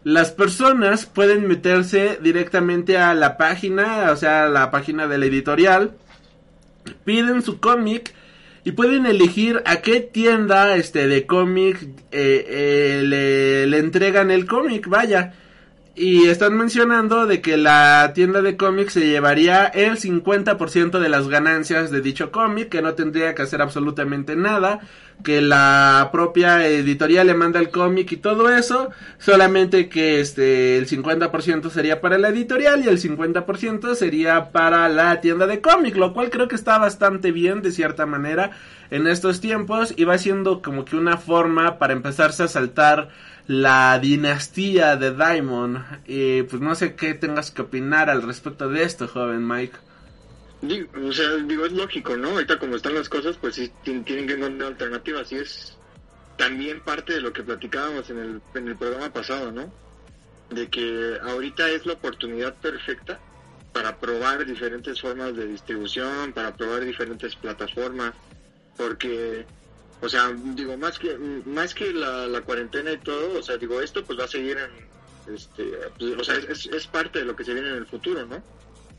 las 0.04 0.32
personas 0.32 1.06
pueden 1.06 1.46
meterse 1.46 2.18
directamente 2.20 2.98
a 2.98 3.14
la 3.14 3.36
página, 3.36 4.10
o 4.10 4.16
sea, 4.16 4.48
la 4.48 4.70
página 4.70 5.06
de 5.06 5.18
la 5.18 5.26
editorial, 5.26 5.92
piden 7.04 7.42
su 7.42 7.60
cómic 7.60 8.12
y 8.64 8.72
pueden 8.72 9.06
elegir 9.06 9.62
a 9.66 9.78
qué 9.78 10.00
tienda 10.00 10.76
este 10.76 11.08
de 11.08 11.26
cómic 11.26 11.82
eh, 12.12 12.46
eh, 12.48 13.02
le, 13.04 13.66
le 13.66 13.78
entregan 13.78 14.30
el 14.30 14.46
cómic, 14.46 14.86
vaya. 14.88 15.34
Y 15.94 16.28
están 16.28 16.56
mencionando 16.56 17.26
de 17.26 17.42
que 17.42 17.58
la 17.58 18.12
tienda 18.14 18.40
de 18.40 18.56
cómics 18.56 18.94
se 18.94 19.06
llevaría 19.06 19.66
el 19.66 19.98
50% 19.98 20.98
de 21.00 21.08
las 21.10 21.28
ganancias 21.28 21.90
de 21.90 22.00
dicho 22.00 22.30
cómic, 22.30 22.70
que 22.70 22.80
no 22.80 22.94
tendría 22.94 23.34
que 23.34 23.42
hacer 23.42 23.60
absolutamente 23.60 24.34
nada, 24.34 24.80
que 25.22 25.40
la 25.40 26.10
propia 26.12 26.66
editorial 26.66 27.26
le 27.26 27.34
manda 27.34 27.60
el 27.60 27.70
cómic 27.70 28.12
y 28.12 28.16
todo 28.16 28.50
eso, 28.50 28.90
solamente 29.18 29.88
que 29.88 30.20
este 30.20 30.78
el 30.78 30.88
50% 30.88 31.70
sería 31.70 32.00
para 32.00 32.18
la 32.18 32.28
editorial 32.28 32.84
y 32.84 32.88
el 32.88 33.00
50% 33.00 33.94
sería 33.94 34.50
para 34.50 34.88
la 34.88 35.20
tienda 35.20 35.46
de 35.46 35.60
cómic, 35.60 35.96
lo 35.96 36.12
cual 36.12 36.30
creo 36.30 36.48
que 36.48 36.56
está 36.56 36.78
bastante 36.78 37.32
bien 37.32 37.62
de 37.62 37.72
cierta 37.72 38.06
manera 38.06 38.50
en 38.90 39.06
estos 39.06 39.40
tiempos 39.40 39.94
y 39.96 40.04
va 40.04 40.18
siendo 40.18 40.62
como 40.62 40.84
que 40.84 40.96
una 40.96 41.16
forma 41.16 41.78
para 41.78 41.92
empezarse 41.92 42.42
a 42.42 42.48
saltar 42.48 43.08
la 43.46 43.98
dinastía 43.98 44.96
de 44.96 45.12
Diamond. 45.12 45.78
Y 46.06 46.42
pues 46.42 46.60
no 46.62 46.74
sé 46.74 46.94
qué 46.94 47.14
tengas 47.14 47.50
que 47.50 47.62
opinar 47.62 48.10
al 48.10 48.22
respecto 48.22 48.68
de 48.68 48.82
esto, 48.82 49.08
joven 49.08 49.46
Mike. 49.46 49.76
Digo, 50.62 50.88
o 51.08 51.12
sea, 51.12 51.36
digo, 51.38 51.66
es 51.66 51.72
lógico, 51.72 52.16
¿no? 52.16 52.30
Ahorita 52.30 52.58
como 52.58 52.76
están 52.76 52.94
las 52.94 53.08
cosas, 53.08 53.36
pues 53.36 53.56
sí 53.56 53.72
tienen 53.82 54.04
que 54.04 54.34
encontrar 54.34 54.70
alternativas 54.70 55.32
y 55.32 55.36
es 55.36 55.76
también 56.36 56.80
parte 56.80 57.14
de 57.14 57.20
lo 57.20 57.32
que 57.32 57.42
platicábamos 57.42 58.08
en 58.10 58.18
el, 58.18 58.42
en 58.54 58.68
el 58.68 58.76
programa 58.76 59.12
pasado, 59.12 59.50
¿no? 59.50 59.72
De 60.50 60.68
que 60.68 61.18
ahorita 61.20 61.68
es 61.68 61.84
la 61.84 61.94
oportunidad 61.94 62.54
perfecta 62.54 63.18
para 63.72 63.98
probar 63.98 64.46
diferentes 64.46 65.00
formas 65.00 65.34
de 65.34 65.46
distribución, 65.46 66.32
para 66.32 66.56
probar 66.56 66.84
diferentes 66.84 67.34
plataformas, 67.34 68.14
porque 68.76 69.44
o 70.00 70.08
sea, 70.08 70.32
digo, 70.32 70.76
más 70.76 70.98
que 70.98 71.16
más 71.46 71.74
que 71.74 71.92
la, 71.92 72.40
cuarentena 72.42 72.92
y 72.92 72.98
todo, 72.98 73.38
o 73.38 73.42
sea, 73.42 73.56
digo, 73.56 73.80
esto 73.80 74.04
pues 74.04 74.18
va 74.18 74.24
a 74.24 74.28
seguir 74.28 74.58
en, 74.58 75.34
este, 75.34 75.64
pues, 75.98 76.16
o 76.18 76.24
sea, 76.24 76.34
es, 76.36 76.66
es 76.66 76.86
parte 76.88 77.20
de 77.20 77.24
lo 77.24 77.36
que 77.36 77.44
se 77.44 77.54
viene 77.54 77.68
en 77.68 77.76
el 77.76 77.86
futuro, 77.86 78.26
¿no? 78.26 78.42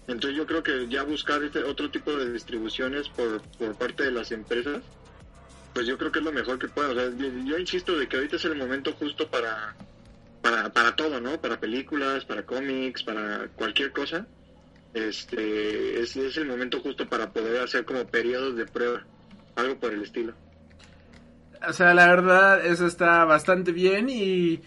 Entonces 0.07 0.37
yo 0.37 0.45
creo 0.45 0.63
que 0.63 0.87
ya 0.89 1.03
buscar 1.03 1.43
este 1.43 1.63
otro 1.63 1.89
tipo 1.89 2.11
de 2.13 2.31
distribuciones 2.31 3.07
por, 3.09 3.41
por 3.57 3.75
parte 3.75 4.03
de 4.03 4.11
las 4.11 4.31
empresas, 4.31 4.81
pues 5.73 5.87
yo 5.87 5.97
creo 5.97 6.11
que 6.11 6.19
es 6.19 6.25
lo 6.25 6.31
mejor 6.31 6.59
que 6.59 6.67
pueda. 6.67 6.93
Yo, 6.93 7.57
insisto 7.57 7.97
de 7.97 8.07
que 8.07 8.17
ahorita 8.17 8.35
es 8.35 8.45
el 8.45 8.55
momento 8.55 8.93
justo 8.93 9.29
para, 9.29 9.75
para, 10.41 10.71
para 10.71 10.95
todo, 10.95 11.19
¿no? 11.19 11.39
Para 11.39 11.59
películas, 11.59 12.25
para 12.25 12.45
cómics, 12.45 13.03
para 13.03 13.47
cualquier 13.55 13.91
cosa. 13.91 14.27
Este, 14.93 16.01
es, 16.01 16.15
es 16.15 16.37
el 16.37 16.45
momento 16.45 16.79
justo 16.79 17.07
para 17.07 17.31
poder 17.31 17.61
hacer 17.61 17.85
como 17.85 18.05
periodos 18.05 18.55
de 18.55 18.65
prueba, 18.65 19.03
algo 19.55 19.79
por 19.79 19.93
el 19.93 20.03
estilo. 20.03 20.33
O 21.67 21.73
sea, 21.73 21.93
la 21.93 22.07
verdad, 22.07 22.63
eso 22.65 22.85
está 22.85 23.23
bastante 23.23 23.71
bien 23.71 24.09
y 24.09 24.61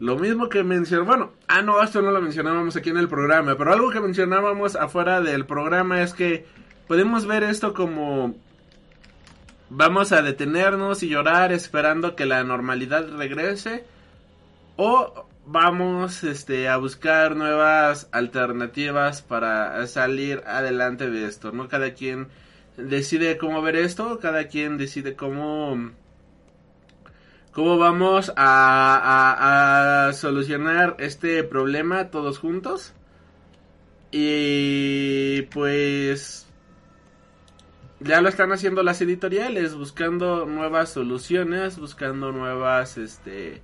lo 0.00 0.16
mismo 0.16 0.48
que 0.48 0.64
mencionó, 0.64 1.04
bueno, 1.04 1.32
ah 1.46 1.62
no, 1.62 1.82
esto 1.82 2.02
no 2.02 2.10
lo 2.10 2.20
mencionábamos 2.20 2.76
aquí 2.76 2.90
en 2.90 2.98
el 2.98 3.08
programa, 3.08 3.56
pero 3.56 3.72
algo 3.72 3.90
que 3.90 4.00
mencionábamos 4.00 4.76
afuera 4.76 5.20
del 5.20 5.46
programa 5.46 6.02
es 6.02 6.14
que 6.14 6.46
podemos 6.88 7.26
ver 7.26 7.44
esto 7.44 7.74
como 7.74 8.34
vamos 9.70 10.12
a 10.12 10.22
detenernos 10.22 11.02
y 11.02 11.08
llorar 11.08 11.52
esperando 11.52 12.16
que 12.16 12.26
la 12.26 12.42
normalidad 12.44 13.08
regrese 13.16 13.84
o 14.76 15.26
vamos 15.46 16.24
este 16.24 16.68
a 16.68 16.76
buscar 16.76 17.36
nuevas 17.36 18.08
alternativas 18.12 19.22
para 19.22 19.86
salir 19.86 20.42
adelante 20.46 21.10
de 21.10 21.26
esto, 21.26 21.52
¿no? 21.52 21.68
Cada 21.68 21.94
quien 21.94 22.28
decide 22.76 23.38
cómo 23.38 23.62
ver 23.62 23.76
esto, 23.76 24.18
cada 24.20 24.48
quien 24.48 24.78
decide 24.78 25.14
cómo 25.14 25.92
cómo 27.54 27.78
vamos 27.78 28.32
a, 28.36 30.08
a, 30.08 30.12
solucionar 30.12 30.96
este 30.98 31.44
problema 31.44 32.10
todos 32.10 32.38
juntos. 32.38 32.92
Y 34.10 35.42
pues 35.52 36.46
ya 38.00 38.20
lo 38.20 38.28
están 38.28 38.52
haciendo 38.52 38.82
las 38.82 39.00
editoriales, 39.00 39.74
buscando 39.74 40.46
nuevas 40.46 40.90
soluciones, 40.90 41.78
buscando 41.78 42.32
nuevas, 42.32 42.98
este, 42.98 43.62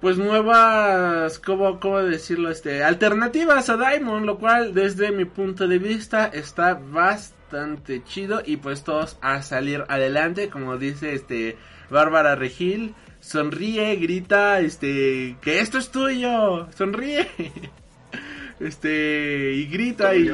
pues 0.00 0.18
nuevas, 0.18 1.38
¿cómo, 1.38 1.80
cómo 1.80 1.98
decirlo? 1.98 2.50
Este, 2.50 2.84
alternativas 2.84 3.68
a 3.70 3.76
Diamond, 3.76 4.26
lo 4.26 4.38
cual 4.38 4.74
desde 4.74 5.10
mi 5.10 5.24
punto 5.24 5.68
de 5.68 5.78
vista 5.78 6.26
está 6.26 6.74
bastante 6.74 8.04
chido 8.04 8.42
y 8.44 8.58
pues 8.58 8.84
todos 8.84 9.18
a 9.20 9.42
salir 9.42 9.84
adelante, 9.88 10.48
como 10.48 10.76
dice 10.76 11.14
este 11.14 11.56
Bárbara 11.90 12.34
Regil 12.34 12.94
sonríe, 13.20 13.96
grita, 13.96 14.60
este, 14.60 15.36
que 15.40 15.60
esto 15.60 15.78
es 15.78 15.90
tuyo, 15.90 16.68
sonríe. 16.76 17.28
Este, 18.58 19.52
y 19.52 19.66
grita 19.66 20.16
y, 20.16 20.30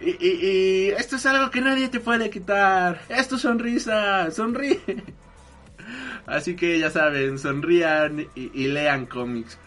y, 0.00 0.26
y, 0.26 0.88
esto 0.88 1.16
es 1.16 1.26
algo 1.26 1.50
que 1.50 1.60
nadie 1.60 1.90
te 1.90 2.00
puede 2.00 2.30
quitar. 2.30 3.02
Es 3.10 3.28
tu 3.28 3.36
sonrisa, 3.36 4.30
sonríe. 4.30 4.80
Así 6.26 6.56
que 6.56 6.78
ya 6.78 6.90
saben, 6.90 7.38
sonrían 7.38 8.26
y, 8.34 8.68
lean 8.68 9.04
cómics. 9.04 9.58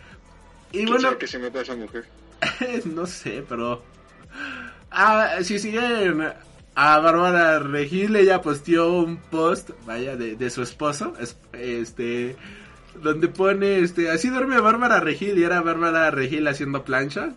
Y 0.71 0.87
bueno, 0.87 1.15
que 1.19 1.27
se 1.27 1.37
meta 1.37 1.61
esa 1.61 1.75
mujer? 1.75 2.05
no 2.85 3.05
sé, 3.05 3.43
pero 3.47 3.83
ah, 4.89 5.37
si 5.43 5.59
siguen 5.59 6.33
a 6.79 6.99
Bárbara 6.99 7.57
Regil 7.57 8.15
ella 8.15 8.43
posteó 8.43 8.93
un 8.93 9.17
post, 9.17 9.71
vaya, 9.87 10.15
de, 10.15 10.49
su 10.51 10.61
esposo, 10.61 11.11
este, 11.51 12.35
donde 13.01 13.29
pone, 13.29 13.79
este, 13.79 14.11
así 14.11 14.29
duerme 14.29 14.59
Bárbara 14.59 14.99
Regil 14.99 15.39
y 15.39 15.43
era 15.43 15.61
Bárbara 15.61 16.11
Regil 16.11 16.47
haciendo 16.47 16.83
plancha. 16.83 17.31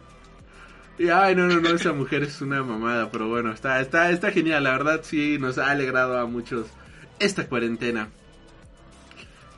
Y 0.99 1.09
ay, 1.09 1.35
no, 1.35 1.47
no, 1.47 1.59
no, 1.59 1.71
esa 1.71 1.95
mujer 1.95 2.25
es 2.25 2.43
una 2.43 2.63
mamada, 2.63 3.11
pero 3.11 3.29
bueno, 3.29 3.51
está, 3.51 3.81
está, 3.81 4.11
está 4.11 4.31
genial, 4.31 4.65
la 4.65 4.73
verdad 4.73 5.01
sí 5.05 5.39
nos 5.41 5.57
ha 5.57 5.71
alegrado 5.71 6.19
a 6.19 6.27
muchos 6.27 6.67
esta 7.19 7.47
cuarentena. 7.49 8.11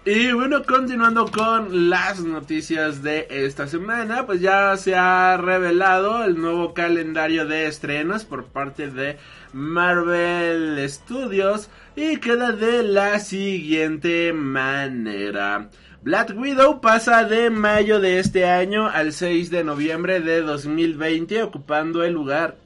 Y 0.05 0.33
bueno, 0.33 0.65
continuando 0.65 1.31
con 1.31 1.89
las 1.89 2.21
noticias 2.21 3.05
de 3.05 3.29
esta 3.31 3.69
semana, 3.69 4.27
pues 4.27 4.41
ya 4.41 4.77
se 4.77 4.97
ha 4.97 5.37
revelado 5.37 6.25
el 6.25 6.41
nuevo 6.41 6.75
calendario 6.75 7.47
de 7.47 7.69
estrenos 7.69 8.25
por 8.25 8.47
parte 8.47 8.91
de 8.91 9.19
Marvel 9.53 10.89
Studios 10.89 11.69
y 11.95 12.17
queda 12.17 12.53
de 12.53 12.83
la 12.83 13.19
siguiente 13.19 14.33
manera. 14.33 15.69
Black 16.03 16.35
Widow 16.37 16.81
pasa 16.81 17.25
de 17.25 17.51
mayo 17.51 18.01
de 18.01 18.19
este 18.19 18.47
año 18.47 18.89
al 18.89 19.13
6 19.13 19.51
de 19.51 19.63
noviembre 19.63 20.21
de 20.21 20.41
2020 20.41 21.43
ocupando 21.43 22.03
el 22.03 22.15
lugar 22.15 22.57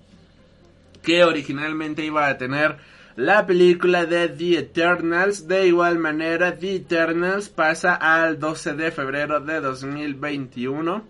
que 1.03 1.23
originalmente 1.23 2.05
iba 2.05 2.29
a 2.29 2.39
tener 2.39 2.77
la 3.17 3.47
película 3.47 4.07
de 4.07 4.29
The 4.29 4.59
Eternals. 4.59 5.49
De 5.49 5.67
igual 5.67 5.99
manera, 5.99 6.59
The 6.59 6.77
Eternals 6.77 7.49
pasa 7.49 7.95
al 7.95 8.39
12 8.39 8.75
de 8.75 8.91
febrero 8.91 9.41
de 9.41 9.61
2021. 9.61 11.05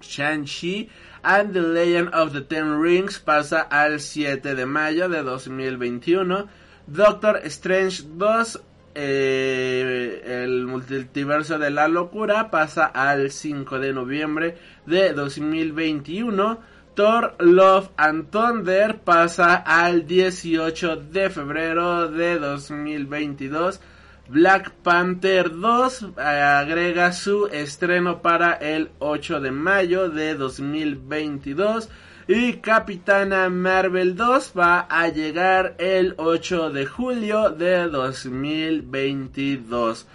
Shang-Chi 0.00 0.88
and 1.26 1.52
the 1.52 1.60
Legend 1.60 2.14
of 2.14 2.32
the 2.32 2.40
Ten 2.40 2.78
Rings 2.78 3.18
pasa 3.18 3.66
al 3.68 3.98
7 3.98 4.54
de 4.54 4.64
mayo 4.64 5.08
de 5.08 5.24
2021. 5.24 6.46
Doctor 6.86 7.40
Strange 7.46 8.04
2, 8.16 8.60
eh, 8.94 10.22
el 10.24 10.66
multiverso 10.66 11.58
de 11.58 11.70
la 11.70 11.88
locura, 11.88 12.48
pasa 12.48 12.86
al 12.86 13.32
5 13.32 13.80
de 13.80 13.92
noviembre 13.92 14.56
de 14.86 15.12
2021. 15.12 16.60
Thor 16.94 17.34
Love 17.40 17.90
and 17.96 18.30
Thunder 18.30 19.00
pasa 19.00 19.56
al 19.56 20.06
18 20.06 20.96
de 20.96 21.28
febrero 21.28 22.08
de 22.08 22.38
2022. 22.38 23.80
Black 24.28 24.72
Panther 24.82 25.50
2 25.50 26.02
eh, 26.02 26.20
agrega 26.20 27.12
su 27.12 27.46
estreno 27.46 28.20
para 28.22 28.54
el 28.54 28.90
8 28.98 29.40
de 29.40 29.52
mayo 29.52 30.10
de 30.10 30.34
2022. 30.34 31.88
Y 32.28 32.54
Capitana 32.54 33.48
Marvel 33.48 34.16
2 34.16 34.52
va 34.58 34.80
a 34.90 35.06
llegar 35.08 35.76
el 35.78 36.14
8 36.16 36.70
de 36.70 36.86
julio 36.86 37.50
de 37.50 37.88
2022. 37.88 40.08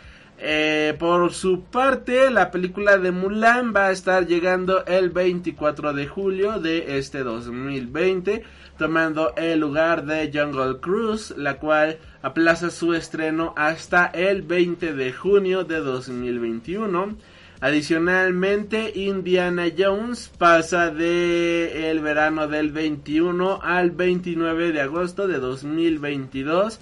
Eh, 0.43 0.95
por 0.99 1.31
su 1.33 1.63
parte, 1.65 2.31
la 2.31 2.49
película 2.51 2.97
de 2.97 3.11
Mulan 3.11 3.73
va 3.75 3.87
a 3.87 3.91
estar 3.91 4.25
llegando 4.25 4.83
el 4.87 5.11
24 5.11 5.93
de 5.93 6.07
julio 6.07 6.59
de 6.59 6.97
este 6.97 7.19
2020, 7.23 8.43
tomando 8.81 9.35
el 9.35 9.59
lugar 9.59 10.07
de 10.07 10.31
Jungle 10.33 10.79
Cruise, 10.79 11.35
la 11.37 11.59
cual 11.59 11.99
aplaza 12.23 12.71
su 12.71 12.95
estreno 12.95 13.53
hasta 13.55 14.07
el 14.07 14.41
20 14.41 14.93
de 14.93 15.13
junio 15.13 15.63
de 15.65 15.81
2021. 15.81 17.15
Adicionalmente, 17.59 18.91
Indiana 18.95 19.65
Jones 19.77 20.31
pasa 20.35 20.89
de 20.89 21.91
el 21.91 21.99
verano 21.99 22.47
del 22.47 22.71
21 22.71 23.59
al 23.61 23.91
29 23.91 24.71
de 24.71 24.81
agosto 24.81 25.27
de 25.27 25.37
2022 25.37 26.79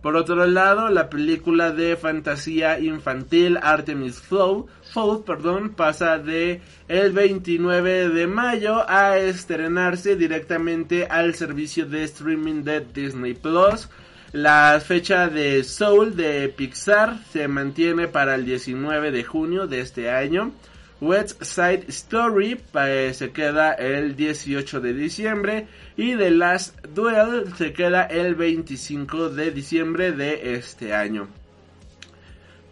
Por 0.00 0.16
otro 0.16 0.46
lado, 0.46 0.88
la 0.88 1.10
película 1.10 1.70
de 1.70 1.98
fantasía 1.98 2.80
infantil 2.80 3.58
Artemis 3.62 4.22
Fowl, 4.22 4.64
Fowl 4.92 5.24
perdón, 5.24 5.70
pasa 5.70 6.18
de 6.18 6.60
el 6.86 7.12
29 7.12 8.10
de 8.10 8.26
mayo 8.26 8.84
a 8.90 9.16
estrenarse 9.16 10.16
directamente 10.16 11.06
al 11.06 11.34
servicio 11.34 11.86
de 11.86 12.04
streaming 12.04 12.62
de 12.62 12.80
Disney 12.80 13.32
Plus. 13.32 13.88
La 14.32 14.82
fecha 14.84 15.28
de 15.28 15.64
Soul 15.64 16.14
de 16.14 16.46
Pixar 16.50 17.18
se 17.32 17.48
mantiene 17.48 18.06
para 18.06 18.34
el 18.34 18.44
19 18.44 19.12
de 19.12 19.24
junio 19.24 19.66
de 19.66 19.80
este 19.80 20.10
año. 20.10 20.52
West 21.00 21.42
Side 21.42 21.86
Story 21.88 22.60
eh, 22.74 23.12
se 23.14 23.32
queda 23.32 23.72
el 23.72 24.14
18 24.14 24.80
de 24.80 24.92
diciembre 24.92 25.66
y 25.96 26.16
The 26.16 26.30
Last 26.30 26.78
Duel 26.88 27.52
se 27.56 27.72
queda 27.72 28.04
el 28.04 28.34
25 28.34 29.30
de 29.30 29.50
diciembre 29.52 30.12
de 30.12 30.54
este 30.54 30.94
año. 30.94 31.28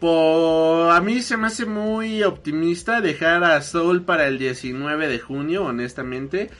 Por, 0.00 0.90
a 0.92 1.00
mí 1.02 1.20
se 1.20 1.36
me 1.36 1.48
hace 1.48 1.66
muy 1.66 2.22
optimista 2.22 3.02
dejar 3.02 3.44
a 3.44 3.60
Soul 3.60 4.02
para 4.02 4.26
el 4.26 4.38
19 4.38 5.08
de 5.08 5.18
junio, 5.18 5.64
honestamente. 5.64 6.50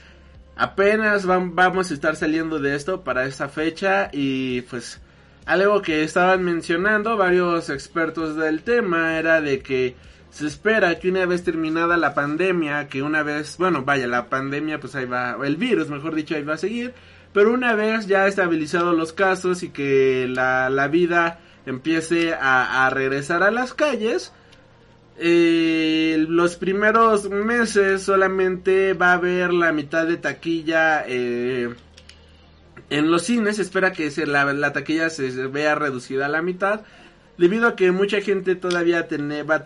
Apenas 0.56 1.24
vamos 1.24 1.90
a 1.90 1.94
estar 1.94 2.16
saliendo 2.16 2.58
de 2.58 2.76
esto 2.76 3.02
para 3.02 3.24
esta 3.24 3.48
fecha 3.48 4.10
y 4.12 4.60
pues 4.62 5.00
algo 5.46 5.80
que 5.80 6.04
estaban 6.04 6.44
mencionando 6.44 7.16
varios 7.16 7.70
expertos 7.70 8.36
del 8.36 8.62
tema 8.62 9.18
era 9.18 9.40
de 9.40 9.60
que 9.60 9.96
se 10.30 10.46
espera 10.46 10.98
que 10.98 11.08
una 11.08 11.24
vez 11.24 11.42
terminada 11.42 11.96
la 11.96 12.12
pandemia, 12.12 12.88
que 12.88 13.02
una 13.02 13.22
vez, 13.22 13.56
bueno, 13.58 13.82
vaya, 13.84 14.06
la 14.06 14.28
pandemia 14.28 14.78
pues 14.78 14.94
ahí 14.94 15.06
va, 15.06 15.36
el 15.42 15.56
virus 15.56 15.88
mejor 15.88 16.14
dicho 16.14 16.34
ahí 16.34 16.44
va 16.44 16.54
a 16.54 16.58
seguir, 16.58 16.92
pero 17.32 17.52
una 17.52 17.74
vez 17.74 18.06
ya 18.06 18.26
estabilizados 18.26 18.94
los 18.94 19.12
casos 19.12 19.62
y 19.62 19.70
que 19.70 20.26
la, 20.28 20.68
la 20.68 20.88
vida 20.88 21.40
empiece 21.66 22.34
a, 22.34 22.88
regresar 22.90 23.42
a 23.42 23.50
las 23.50 23.74
calles, 23.74 24.32
eh, 25.18 26.24
los 26.28 26.56
primeros 26.56 27.28
meses 27.28 28.02
solamente 28.02 28.94
va 28.94 29.12
a 29.12 29.14
haber 29.14 29.52
la 29.52 29.72
mitad 29.72 30.06
de 30.06 30.16
taquilla 30.16 31.04
eh, 31.06 31.74
en 32.88 33.10
los 33.10 33.22
cines, 33.22 33.58
espera 33.58 33.92
que 33.92 34.10
la, 34.26 34.52
la 34.52 34.72
taquilla 34.72 35.10
se 35.10 35.30
vea 35.46 35.74
reducida 35.74 36.26
a 36.26 36.30
la 36.30 36.42
mitad 36.42 36.80
debido 37.40 37.68
a 37.68 37.74
que 37.74 37.90
mucha 37.90 38.20
gente 38.20 38.54
todavía 38.54 39.08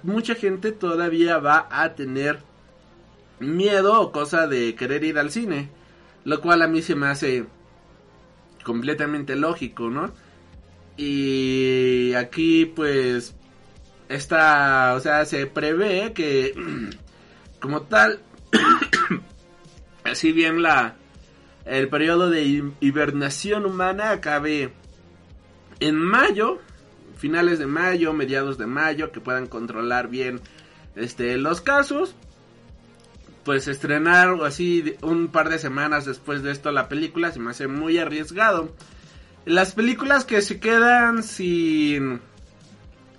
mucha 0.04 0.36
gente 0.36 0.70
todavía 0.70 1.38
va 1.38 1.66
a 1.70 1.94
tener 1.96 2.38
miedo 3.40 4.00
o 4.00 4.12
cosa 4.12 4.46
de 4.46 4.76
querer 4.76 5.02
ir 5.02 5.18
al 5.18 5.32
cine, 5.32 5.70
lo 6.24 6.40
cual 6.40 6.62
a 6.62 6.68
mí 6.68 6.82
se 6.82 6.94
me 6.94 7.08
hace 7.08 7.46
completamente 8.62 9.34
lógico, 9.34 9.90
¿no? 9.90 10.12
Y 10.96 12.14
aquí 12.14 12.66
pues 12.66 13.34
está, 14.08 14.94
o 14.94 15.00
sea, 15.00 15.24
se 15.24 15.46
prevé 15.46 16.12
que 16.12 16.54
como 17.60 17.82
tal 17.82 18.20
así 20.04 20.32
bien 20.32 20.62
la 20.62 20.96
el 21.64 21.88
periodo 21.88 22.28
de 22.28 22.72
hibernación 22.80 23.64
humana 23.64 24.10
acabe 24.10 24.72
en 25.80 25.96
mayo 25.96 26.60
finales 27.24 27.58
de 27.58 27.66
mayo, 27.66 28.12
mediados 28.12 28.58
de 28.58 28.66
mayo, 28.66 29.10
que 29.10 29.18
puedan 29.18 29.46
controlar 29.46 30.08
bien 30.08 30.42
este, 30.94 31.38
los 31.38 31.62
casos. 31.62 32.14
Pues 33.44 33.66
estrenar 33.66 34.36
así 34.44 34.94
un 35.02 35.28
par 35.28 35.48
de 35.48 35.58
semanas 35.58 36.04
después 36.04 36.42
de 36.42 36.50
esto 36.50 36.70
la 36.70 36.88
película 36.88 37.32
se 37.32 37.40
me 37.40 37.50
hace 37.50 37.66
muy 37.66 37.96
arriesgado. 37.96 38.74
Las 39.46 39.72
películas 39.72 40.24
que 40.24 40.40
se 40.40 40.58
quedan 40.58 41.22
sin 41.22 42.20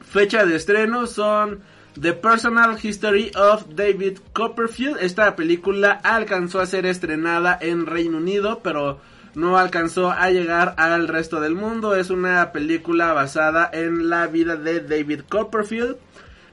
fecha 0.02 0.46
de 0.46 0.56
estreno 0.56 1.06
son 1.06 1.62
The 2.00 2.14
Personal 2.14 2.78
History 2.82 3.32
of 3.36 3.66
David 3.76 4.18
Copperfield. 4.34 4.98
Esta 5.02 5.36
película 5.36 5.92
alcanzó 6.04 6.62
a 6.62 6.66
ser 6.66 6.88
estrenada 6.88 7.58
en 7.62 7.86
Reino 7.86 8.18
Unido, 8.18 8.62
pero 8.64 9.00
no 9.36 9.60
alcanzó 9.60 10.12
a 10.12 10.32
llegar 10.32 10.74
al 10.78 11.08
resto 11.08 11.40
del 11.40 11.54
mundo. 11.54 11.96
Es 11.96 12.10
una 12.10 12.52
película 12.52 13.14
basada 13.14 13.70
en 13.72 14.10
la 14.10 14.26
vida 14.26 14.56
de 14.56 14.80
David 14.80 15.22
Copperfield. 15.30 15.98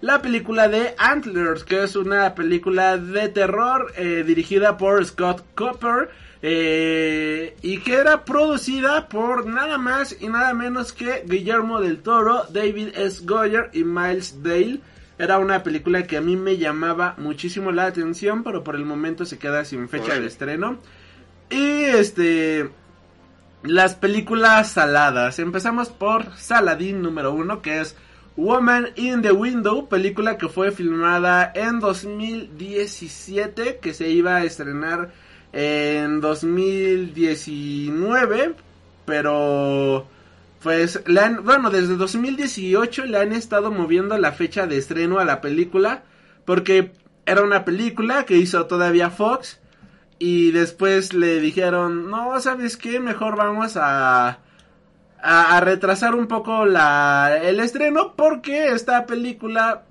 La 0.03 0.21
película 0.21 0.69
de 0.69 0.95
Antlers, 0.99 1.65
que 1.65 1.83
es 1.83 1.97
una 1.97 2.35
película 2.35 2.99
de 2.99 3.29
terror 3.31 3.93
eh, 3.97 4.23
dirigida 4.27 4.77
por 4.77 5.03
Scott 5.07 5.45
Copper. 5.55 6.11
Eh, 6.45 7.57
y 7.63 7.79
que 7.79 7.95
era 7.95 8.25
producida 8.25 9.09
por 9.09 9.47
nada 9.47 9.79
más 9.79 10.17
y 10.21 10.27
nada 10.27 10.53
menos 10.55 10.93
que 10.93 11.23
Guillermo 11.25 11.81
del 11.81 12.03
Toro, 12.03 12.47
David 12.51 12.89
S. 12.97 13.25
Goyer 13.25 13.71
y 13.73 13.85
Miles 13.85 14.43
Dale. 14.43 14.81
Era 15.19 15.39
una 15.39 15.63
película 15.63 16.05
que 16.05 16.17
a 16.17 16.21
mí 16.21 16.37
me 16.37 16.59
llamaba 16.59 17.15
muchísimo 17.17 17.71
la 17.71 17.87
atención, 17.87 18.43
pero 18.43 18.65
por 18.65 18.75
el 18.75 18.85
momento 18.85 19.25
se 19.25 19.39
queda 19.39 19.65
sin 19.65 19.89
fecha 19.89 20.19
de 20.19 20.27
estreno. 20.27 20.79
Y 21.49 21.85
este. 21.85 22.71
Las 23.63 23.95
películas 23.95 24.73
saladas. 24.73 25.39
Empezamos 25.39 25.91
por 25.91 26.37
Saladín 26.37 27.03
número 27.03 27.33
uno, 27.33 27.63
que 27.63 27.81
es 27.81 27.95
Woman 28.37 28.89
in 28.97 29.23
the 29.23 29.31
Window, 29.31 29.89
película 29.89 30.39
que 30.39 30.49
fue 30.49 30.73
filmada 30.73 31.53
en 31.55 31.79
2017, 31.79 33.79
que 33.81 33.95
se 33.95 34.09
iba 34.09 34.37
a 34.37 34.45
estrenar 34.45 35.13
en 35.53 36.21
2019, 36.21 38.55
pero 39.05 40.07
pues 40.63 41.03
le 41.07 41.21
han, 41.21 41.45
bueno, 41.45 41.71
desde 41.71 41.97
2018 41.97 43.07
le 43.07 43.19
han 43.19 43.33
estado 43.33 43.71
moviendo 43.71 44.17
la 44.19 44.33
fecha 44.33 44.67
de 44.67 44.79
estreno 44.79 45.19
a 45.19 45.25
la 45.25 45.41
película, 45.41 46.05
porque 46.45 46.93
era 47.27 47.43
una 47.43 47.65
película 47.65 48.25
que 48.25 48.37
hizo 48.37 48.67
todavía 48.67 49.11
Fox 49.11 49.61
y 50.19 50.53
después 50.53 51.15
le 51.15 51.41
dijeron, 51.41 52.11
no, 52.11 52.39
¿sabes 52.41 52.77
qué? 52.77 53.01
Mejor 53.01 53.37
vamos 53.37 53.77
a, 53.77 54.39
a, 55.21 55.61
retrasar 55.61 56.15
un 56.15 56.29
poco 56.29 56.65
la, 56.65 57.41
el 57.43 57.59
estreno 57.59 58.15
porque 58.15 58.69
esta 58.69 59.07
película, 59.07 59.85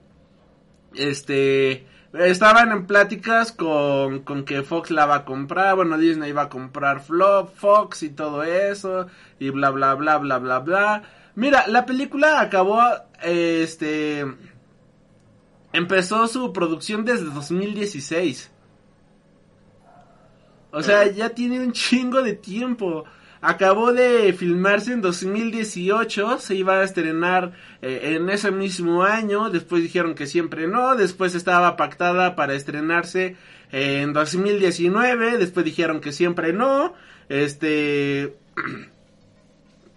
este, 0.96 1.86
estaban 2.14 2.72
en 2.72 2.88
pláticas 2.88 3.52
con, 3.52 4.20
con 4.20 4.44
que 4.44 4.64
Fox 4.64 4.92
la 4.92 5.06
va 5.06 5.16
a 5.16 5.26
comprar, 5.26 5.76
bueno, 5.76 5.98
Disney 5.98 6.30
iba 6.30 6.44
a 6.44 6.50
comprar 6.50 7.02
Flop, 7.02 7.56
Fox 7.56 8.04
y 8.04 8.10
todo 8.10 8.44
eso, 8.44 9.08
y 9.40 9.50
bla, 9.50 9.70
bla, 9.70 9.96
bla, 9.96 10.18
bla, 10.18 10.38
bla, 10.38 10.60
bla. 10.60 11.04
Mira, 11.36 11.68
la 11.68 11.86
película 11.86 12.42
acabó, 12.42 12.82
este, 13.22 14.26
empezó 15.74 16.28
su 16.28 16.52
producción 16.52 17.06
desde 17.06 17.26
2016. 17.26 18.52
O 20.74 20.82
sea, 20.82 21.10
ya 21.12 21.30
tiene 21.30 21.60
un 21.60 21.74
chingo 21.74 22.22
de 22.22 22.34
tiempo. 22.34 23.06
Acabó 23.42 23.92
de 23.92 24.34
filmarse 24.34 24.94
en 24.94 25.02
2018, 25.02 26.38
se 26.38 26.54
iba 26.54 26.76
a 26.76 26.84
estrenar 26.84 27.54
eh, 27.82 28.16
en 28.16 28.30
ese 28.30 28.52
mismo 28.52 29.02
año, 29.02 29.50
después 29.50 29.82
dijeron 29.82 30.14
que 30.14 30.28
siempre 30.28 30.68
no, 30.68 30.96
después 30.96 31.34
estaba 31.34 31.76
pactada 31.76 32.36
para 32.36 32.54
estrenarse 32.54 33.36
en 33.72 34.14
2019, 34.14 35.40
después 35.40 35.66
dijeron 35.66 36.02
que 36.02 36.12
siempre 36.12 36.54
no, 36.54 36.94
este... 37.30 38.36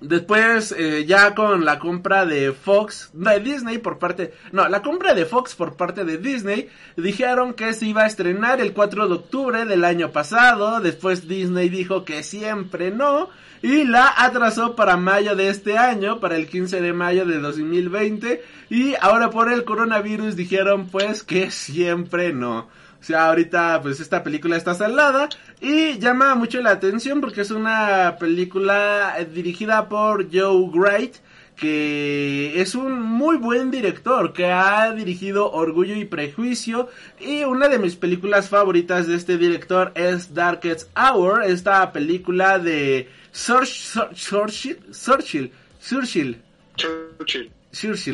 Después, 0.04 0.74
eh, 0.76 1.06
ya 1.06 1.34
con 1.34 1.64
la 1.64 1.78
compra 1.78 2.26
de 2.26 2.52
Fox, 2.52 3.08
de 3.14 3.40
Disney 3.40 3.78
por 3.78 3.98
parte, 3.98 4.34
no, 4.52 4.68
la 4.68 4.82
compra 4.82 5.14
de 5.14 5.24
Fox 5.24 5.54
por 5.54 5.76
parte 5.76 6.04
de 6.04 6.18
Disney, 6.18 6.68
dijeron 6.96 7.54
que 7.54 7.72
se 7.72 7.86
iba 7.86 8.02
a 8.02 8.06
estrenar 8.06 8.60
el 8.60 8.74
4 8.74 9.08
de 9.08 9.14
octubre 9.14 9.64
del 9.64 9.82
año 9.82 10.12
pasado, 10.12 10.80
después 10.80 11.26
Disney 11.26 11.70
dijo 11.70 12.04
que 12.04 12.22
siempre 12.22 12.90
no, 12.90 13.30
y 13.62 13.84
la 13.84 14.12
atrasó 14.14 14.76
para 14.76 14.98
mayo 14.98 15.36
de 15.36 15.48
este 15.48 15.78
año, 15.78 16.20
para 16.20 16.36
el 16.36 16.48
15 16.48 16.82
de 16.82 16.92
mayo 16.92 17.24
de 17.24 17.38
2020, 17.38 18.44
y 18.68 18.94
ahora 19.00 19.30
por 19.30 19.50
el 19.50 19.64
coronavirus 19.64 20.36
dijeron 20.36 20.88
pues 20.88 21.22
que 21.22 21.50
siempre 21.50 22.34
no. 22.34 22.68
O 23.04 23.06
sea, 23.06 23.26
ahorita 23.26 23.82
pues 23.82 24.00
esta 24.00 24.22
película 24.22 24.56
está 24.56 24.74
salada 24.74 25.28
y 25.60 25.98
llama 25.98 26.34
mucho 26.36 26.62
la 26.62 26.70
atención 26.70 27.20
porque 27.20 27.42
es 27.42 27.50
una 27.50 28.16
película 28.18 29.16
eh, 29.18 29.26
dirigida 29.26 29.90
por 29.90 30.32
Joe 30.32 30.70
Wright 30.72 31.16
que 31.54 32.58
es 32.62 32.74
un 32.74 33.02
muy 33.02 33.36
buen 33.36 33.70
director 33.70 34.32
que 34.32 34.46
ha 34.46 34.90
dirigido 34.92 35.52
Orgullo 35.52 35.94
y 35.94 36.06
Prejuicio 36.06 36.88
y 37.20 37.44
una 37.44 37.68
de 37.68 37.78
mis 37.78 37.94
películas 37.94 38.48
favoritas 38.48 39.06
de 39.06 39.16
este 39.16 39.36
director 39.36 39.92
es 39.94 40.32
Darkest 40.32 40.88
Hour, 40.96 41.44
esta 41.44 41.92
película 41.92 42.58
de 42.58 43.10
Churchill, 43.34 44.14
Churchill, 44.14 44.78
Churchill, 44.92 46.40
Churchill, 46.76 47.52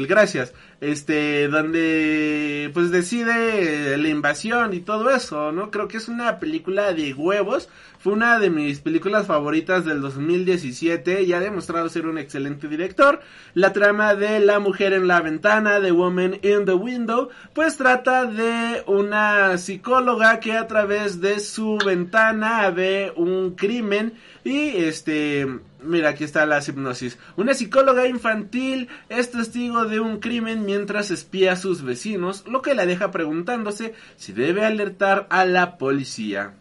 gracias. 0.07 0.53
Este, 0.81 1.49
donde 1.49 2.71
pues 2.73 2.91
decide 2.91 3.97
la 3.99 4.09
invasión 4.09 4.73
y 4.73 4.81
todo 4.81 5.11
eso, 5.11 5.53
¿no? 5.53 5.71
Creo 5.71 5.89
que 5.89 5.99
es 5.99 6.09
una 6.09 6.39
película 6.39 6.93
de 6.93 7.13
huevos. 7.13 7.69
Fue 7.99 8.15
una 8.15 8.39
de 8.39 8.49
mis 8.49 8.81
películas 8.81 9.27
favoritas 9.27 9.85
del 9.85 10.01
2017 10.01 11.23
y 11.23 11.35
ha 11.35 11.41
demostrado 11.41 11.87
ser 11.91 12.07
un 12.07 12.17
excelente 12.17 12.67
director. 12.67 13.21
La 13.53 13.75
trama 13.75 14.15
de 14.15 14.41
La 14.41 14.59
mujer 14.59 14.95
en 14.95 15.07
la 15.07 15.21
ventana, 15.21 15.83
The 15.83 15.93
Woman 15.93 16.39
in 16.43 16.65
the 16.65 16.73
Window, 16.73 17.29
pues 17.53 17.77
trata 17.77 18.25
de 18.25 18.83
una 18.87 19.59
psicóloga 19.59 20.41
que 20.41 20.55
a 20.55 20.67
través 20.67 21.21
de 21.21 21.41
su 21.41 21.77
ventana 21.85 22.71
ve 22.71 23.13
un 23.17 23.55
crimen 23.55 24.15
y 24.45 24.79
este 24.79 25.47
Mira, 25.83 26.11
aquí 26.11 26.25
está 26.25 26.47
la 26.47 26.61
hipnosis. 26.67 27.19
Una 27.37 27.55
psicóloga 27.55 28.07
infantil 28.07 28.89
es 29.09 29.31
testigo 29.31 29.87
de 29.87 30.01
un 30.01 30.21
crimen 30.21 30.65
mientras 30.67 31.11
espía 31.11 31.53
a 31.53 31.57
sus 31.57 31.83
vecinos, 31.83 32.45
lo 32.47 32.63
que 32.63 32.75
la 32.75 32.87
deja 32.87 33.11
preguntándose 33.11 33.95
si 34.17 34.33
debe 34.33 34.65
alertar 34.65 35.27
a 35.31 35.45
la 35.45 35.79
policía. 35.79 36.55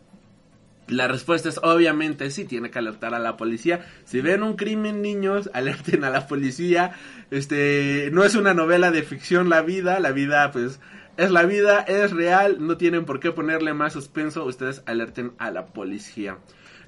La 0.88 1.08
respuesta 1.08 1.50
es 1.50 1.60
obviamente 1.62 2.32
sí, 2.32 2.46
tiene 2.46 2.72
que 2.72 2.80
alertar 2.80 3.14
a 3.14 3.20
la 3.20 3.38
policía. 3.38 3.86
Si 4.06 4.22
ven 4.22 4.42
un 4.42 4.56
crimen, 4.56 5.02
niños, 5.02 5.50
alerten 5.54 6.04
a 6.04 6.10
la 6.10 6.28
policía. 6.28 6.94
Este, 7.30 8.10
no 8.12 8.24
es 8.24 8.36
una 8.36 8.54
novela 8.54 8.92
de 8.92 9.04
ficción 9.04 9.50
la 9.50 9.62
vida, 9.62 10.00
la 10.00 10.12
vida 10.12 10.52
pues 10.52 10.80
es 11.18 11.32
la 11.32 11.44
vida, 11.44 11.82
es 11.82 12.12
real, 12.12 12.66
no 12.66 12.78
tienen 12.78 13.04
por 13.04 13.20
qué 13.20 13.32
ponerle 13.32 13.74
más 13.74 13.92
suspenso, 13.92 14.46
ustedes 14.46 14.82
alerten 14.86 15.34
a 15.38 15.52
la 15.52 15.66
policía. 15.66 16.38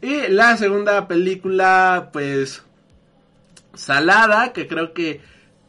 Y 0.01 0.27
la 0.29 0.57
segunda 0.57 1.07
película, 1.07 2.09
pues, 2.11 2.63
Salada, 3.73 4.51
que 4.51 4.67
creo 4.67 4.93
que, 4.93 5.21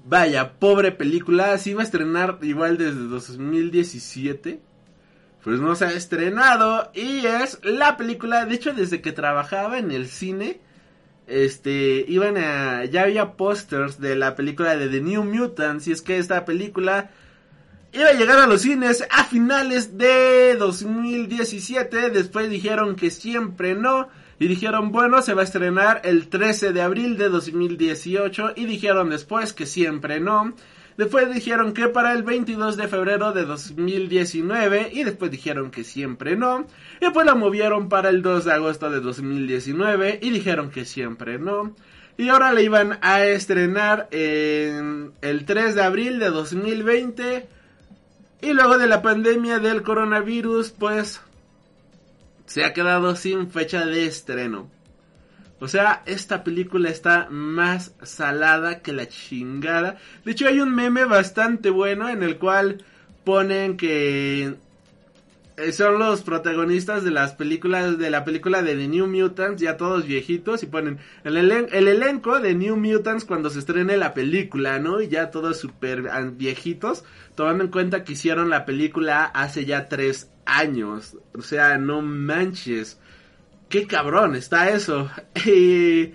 vaya, 0.04 0.54
pobre 0.58 0.92
película, 0.92 1.56
se 1.58 1.70
iba 1.70 1.82
a 1.82 1.84
estrenar 1.84 2.38
igual 2.42 2.78
desde 2.78 3.00
2017. 3.00 4.60
Pues 5.42 5.58
no 5.58 5.74
se 5.74 5.86
ha 5.86 5.92
estrenado 5.92 6.92
y 6.94 7.26
es 7.26 7.58
la 7.64 7.96
película, 7.96 8.46
de 8.46 8.54
hecho 8.54 8.72
desde 8.74 9.00
que 9.00 9.10
trabajaba 9.10 9.78
en 9.78 9.90
el 9.90 10.06
cine, 10.06 10.60
este, 11.26 12.04
iban 12.06 12.36
a, 12.36 12.84
ya 12.84 13.02
había 13.02 13.32
pósters 13.32 14.00
de 14.00 14.14
la 14.14 14.36
película 14.36 14.76
de 14.76 14.88
The 14.88 15.00
New 15.00 15.24
Mutants 15.24 15.88
y 15.88 15.92
es 15.92 16.00
que 16.00 16.18
esta 16.18 16.44
película 16.44 17.10
iba 17.92 18.08
a 18.08 18.12
llegar 18.12 18.38
a 18.38 18.46
los 18.46 18.62
cines 18.62 19.04
a 19.10 19.24
finales 19.24 19.98
de 19.98 20.54
2017, 20.56 22.10
después 22.10 22.48
dijeron 22.48 22.94
que 22.94 23.10
siempre 23.10 23.74
no, 23.74 24.08
y 24.38 24.48
dijeron, 24.48 24.92
bueno, 24.92 25.22
se 25.22 25.34
va 25.34 25.42
a 25.42 25.44
estrenar 25.44 26.00
el 26.04 26.28
13 26.28 26.72
de 26.72 26.82
abril 26.82 27.16
de 27.16 27.28
2018. 27.28 28.54
Y 28.56 28.66
dijeron 28.66 29.10
después 29.10 29.52
que 29.52 29.66
siempre 29.66 30.20
no. 30.20 30.54
Después 30.96 31.32
dijeron 31.32 31.72
que 31.72 31.88
para 31.88 32.12
el 32.12 32.22
22 32.22 32.76
de 32.76 32.88
febrero 32.88 33.32
de 33.32 33.44
2019. 33.44 34.90
Y 34.92 35.04
después 35.04 35.30
dijeron 35.30 35.70
que 35.70 35.84
siempre 35.84 36.36
no. 36.36 36.66
Y 37.00 37.04
después 37.04 37.24
la 37.24 37.34
movieron 37.34 37.88
para 37.88 38.08
el 38.08 38.22
2 38.22 38.44
de 38.44 38.52
agosto 38.52 38.90
de 38.90 39.00
2019. 39.00 40.18
Y 40.22 40.30
dijeron 40.30 40.70
que 40.70 40.84
siempre 40.84 41.38
no. 41.38 41.74
Y 42.18 42.28
ahora 42.28 42.52
la 42.52 42.60
iban 42.60 42.98
a 43.00 43.24
estrenar 43.24 44.08
en 44.10 45.12
el 45.22 45.44
3 45.44 45.74
de 45.74 45.82
abril 45.82 46.18
de 46.18 46.30
2020. 46.30 47.48
Y 48.42 48.52
luego 48.54 48.76
de 48.76 48.88
la 48.88 49.02
pandemia 49.02 49.60
del 49.60 49.82
coronavirus, 49.82 50.70
pues 50.72 51.20
se 52.46 52.64
ha 52.64 52.72
quedado 52.72 53.16
sin 53.16 53.50
fecha 53.50 53.86
de 53.86 54.06
estreno. 54.06 54.70
O 55.60 55.68
sea, 55.68 56.02
esta 56.06 56.42
película 56.42 56.90
está 56.90 57.28
más 57.30 57.94
salada 58.02 58.80
que 58.80 58.92
la 58.92 59.06
chingada. 59.06 59.96
De 60.24 60.32
hecho, 60.32 60.48
hay 60.48 60.58
un 60.58 60.74
meme 60.74 61.04
bastante 61.04 61.70
bueno 61.70 62.08
en 62.08 62.24
el 62.24 62.36
cual 62.38 62.84
ponen 63.24 63.76
que 63.76 64.56
son 65.72 65.98
los 65.98 66.22
protagonistas 66.22 67.04
de 67.04 67.10
las 67.10 67.34
películas 67.34 67.98
de 67.98 68.10
la 68.10 68.24
película 68.24 68.62
de 68.62 68.74
The 68.74 68.88
New 68.88 69.06
Mutants, 69.06 69.62
ya 69.62 69.76
todos 69.76 70.06
viejitos, 70.06 70.62
y 70.62 70.66
ponen 70.66 70.98
el, 71.24 71.36
el 71.36 71.88
elenco 71.88 72.40
de 72.40 72.54
New 72.54 72.76
Mutants 72.76 73.24
cuando 73.24 73.50
se 73.50 73.58
estrene 73.58 73.96
la 73.96 74.14
película, 74.14 74.78
¿no? 74.78 75.00
Y 75.00 75.08
ya 75.08 75.30
todos 75.30 75.58
súper 75.58 76.10
viejitos, 76.32 77.04
tomando 77.34 77.64
en 77.64 77.70
cuenta 77.70 78.04
que 78.04 78.12
hicieron 78.12 78.50
la 78.50 78.64
película 78.64 79.24
hace 79.24 79.64
ya 79.64 79.88
tres 79.88 80.30
años. 80.44 81.16
O 81.34 81.42
sea, 81.42 81.78
no 81.78 82.02
manches. 82.02 82.98
Qué 83.68 83.86
cabrón 83.86 84.36
está 84.36 84.70
eso. 84.70 85.10
Y 85.46 86.14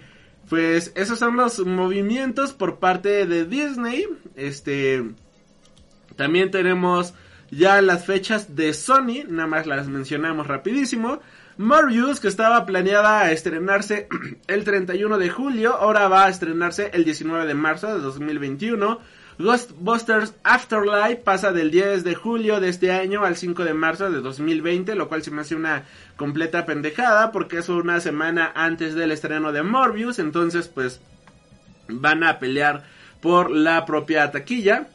pues 0.49 0.93
esos 0.95 1.19
son 1.19 1.35
los 1.35 1.59
movimientos 1.59 2.53
por 2.53 2.79
parte 2.79 3.25
de 3.25 3.45
Disney. 3.45 4.07
Este 4.35 5.03
también 6.15 6.51
tenemos 6.51 7.13
ya 7.51 7.81
las 7.81 8.05
fechas 8.05 8.55
de 8.55 8.73
Sony, 8.73 9.23
nada 9.27 9.47
más 9.47 9.67
las 9.67 9.87
mencionamos 9.87 10.47
rapidísimo. 10.47 11.21
Morbius, 11.57 12.19
que 12.19 12.27
estaba 12.27 12.65
planeada 12.65 13.21
a 13.21 13.31
estrenarse 13.31 14.07
el 14.47 14.63
31 14.63 15.17
de 15.17 15.29
julio, 15.29 15.75
ahora 15.75 16.07
va 16.07 16.25
a 16.25 16.29
estrenarse 16.29 16.91
el 16.93 17.03
19 17.03 17.45
de 17.45 17.53
marzo 17.53 17.87
de 17.87 17.99
2021. 17.99 18.99
Ghostbusters 19.39 20.33
Afterlife 20.43 21.17
pasa 21.17 21.51
del 21.51 21.69
10 21.69 22.03
de 22.03 22.15
julio 22.15 22.59
de 22.59 22.69
este 22.69 22.91
año 22.91 23.23
al 23.23 23.35
5 23.35 23.63
de 23.63 23.73
marzo 23.73 24.09
de 24.09 24.21
2020, 24.21 24.95
lo 24.95 25.07
cual 25.07 25.23
se 25.23 25.31
me 25.31 25.41
hace 25.41 25.55
una 25.55 25.85
completa 26.15 26.65
pendejada 26.65 27.31
porque 27.31 27.59
es 27.59 27.69
una 27.69 27.99
semana 27.99 28.51
antes 28.55 28.95
del 28.95 29.11
estreno 29.11 29.51
de 29.51 29.61
Morbius, 29.61 30.17
entonces 30.19 30.67
pues 30.67 31.01
van 31.87 32.23
a 32.23 32.39
pelear 32.39 32.83
por 33.21 33.51
la 33.51 33.85
propia 33.85 34.31
taquilla. 34.31 34.87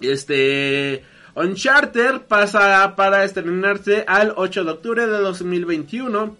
Este 0.00 1.04
Uncharted 1.34 2.22
pasa 2.22 2.94
para 2.96 3.24
estrenarse 3.24 4.04
al 4.06 4.34
8 4.36 4.64
de 4.64 4.70
octubre 4.70 5.06
de 5.06 5.18
2021. 5.18 6.36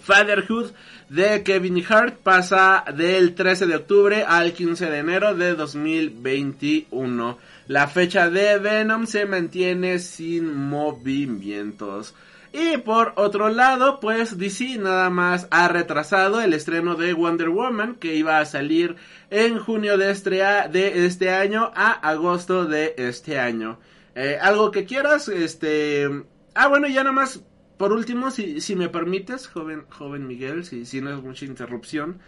Fatherhood 0.00 0.72
de 1.08 1.42
Kevin 1.42 1.84
Hart 1.88 2.16
pasa 2.16 2.84
del 2.94 3.34
13 3.34 3.66
de 3.66 3.76
octubre 3.76 4.24
al 4.26 4.52
15 4.52 4.90
de 4.90 4.98
enero 4.98 5.34
de 5.34 5.54
2021. 5.54 7.38
La 7.68 7.86
fecha 7.86 8.28
de 8.28 8.58
Venom 8.58 9.06
se 9.06 9.26
mantiene 9.26 9.98
sin 9.98 10.54
movimientos. 10.54 12.14
Y 12.52 12.78
por 12.78 13.12
otro 13.16 13.50
lado, 13.50 14.00
pues 14.00 14.38
DC 14.38 14.78
nada 14.78 15.10
más 15.10 15.46
ha 15.50 15.68
retrasado 15.68 16.40
el 16.40 16.54
estreno 16.54 16.94
de 16.94 17.12
Wonder 17.12 17.50
Woman 17.50 17.96
que 17.96 18.14
iba 18.14 18.38
a 18.38 18.46
salir 18.46 18.96
en 19.30 19.58
junio 19.58 19.98
de 19.98 20.10
este, 20.10 21.04
este 21.04 21.30
año 21.30 21.70
a 21.74 21.92
agosto 21.92 22.64
de 22.64 22.94
este 22.96 23.38
año. 23.38 23.78
Eh, 24.14 24.38
algo 24.40 24.70
que 24.70 24.86
quieras, 24.86 25.28
este... 25.28 26.08
Ah, 26.54 26.68
bueno, 26.68 26.88
ya 26.88 27.02
nada 27.02 27.12
más 27.12 27.42
por 27.76 27.92
último, 27.92 28.30
si, 28.30 28.60
si 28.60 28.76
me 28.76 28.88
permites, 28.88 29.48
joven, 29.48 29.84
joven 29.90 30.26
Miguel, 30.26 30.64
si, 30.64 30.86
si 30.86 31.00
no 31.00 31.10
es 31.10 31.22
mucha 31.22 31.44
interrupción. 31.44 32.18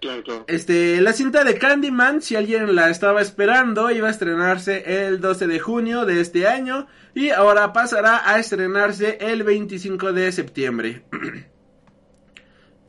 Claro, 0.00 0.24
claro. 0.24 0.44
Este, 0.48 1.00
la 1.00 1.12
cinta 1.12 1.44
de 1.44 1.56
Candyman, 1.58 2.22
si 2.22 2.34
alguien 2.34 2.74
la 2.74 2.90
estaba 2.90 3.20
esperando, 3.20 3.90
iba 3.90 4.08
a 4.08 4.10
estrenarse 4.10 5.06
el 5.06 5.20
12 5.20 5.46
de 5.46 5.60
junio 5.60 6.04
de 6.04 6.20
este 6.20 6.48
año 6.48 6.88
y 7.14 7.30
ahora 7.30 7.72
pasará 7.72 8.28
a 8.28 8.40
estrenarse 8.40 9.18
el 9.20 9.44
25 9.44 10.12
de 10.12 10.32
septiembre. 10.32 11.04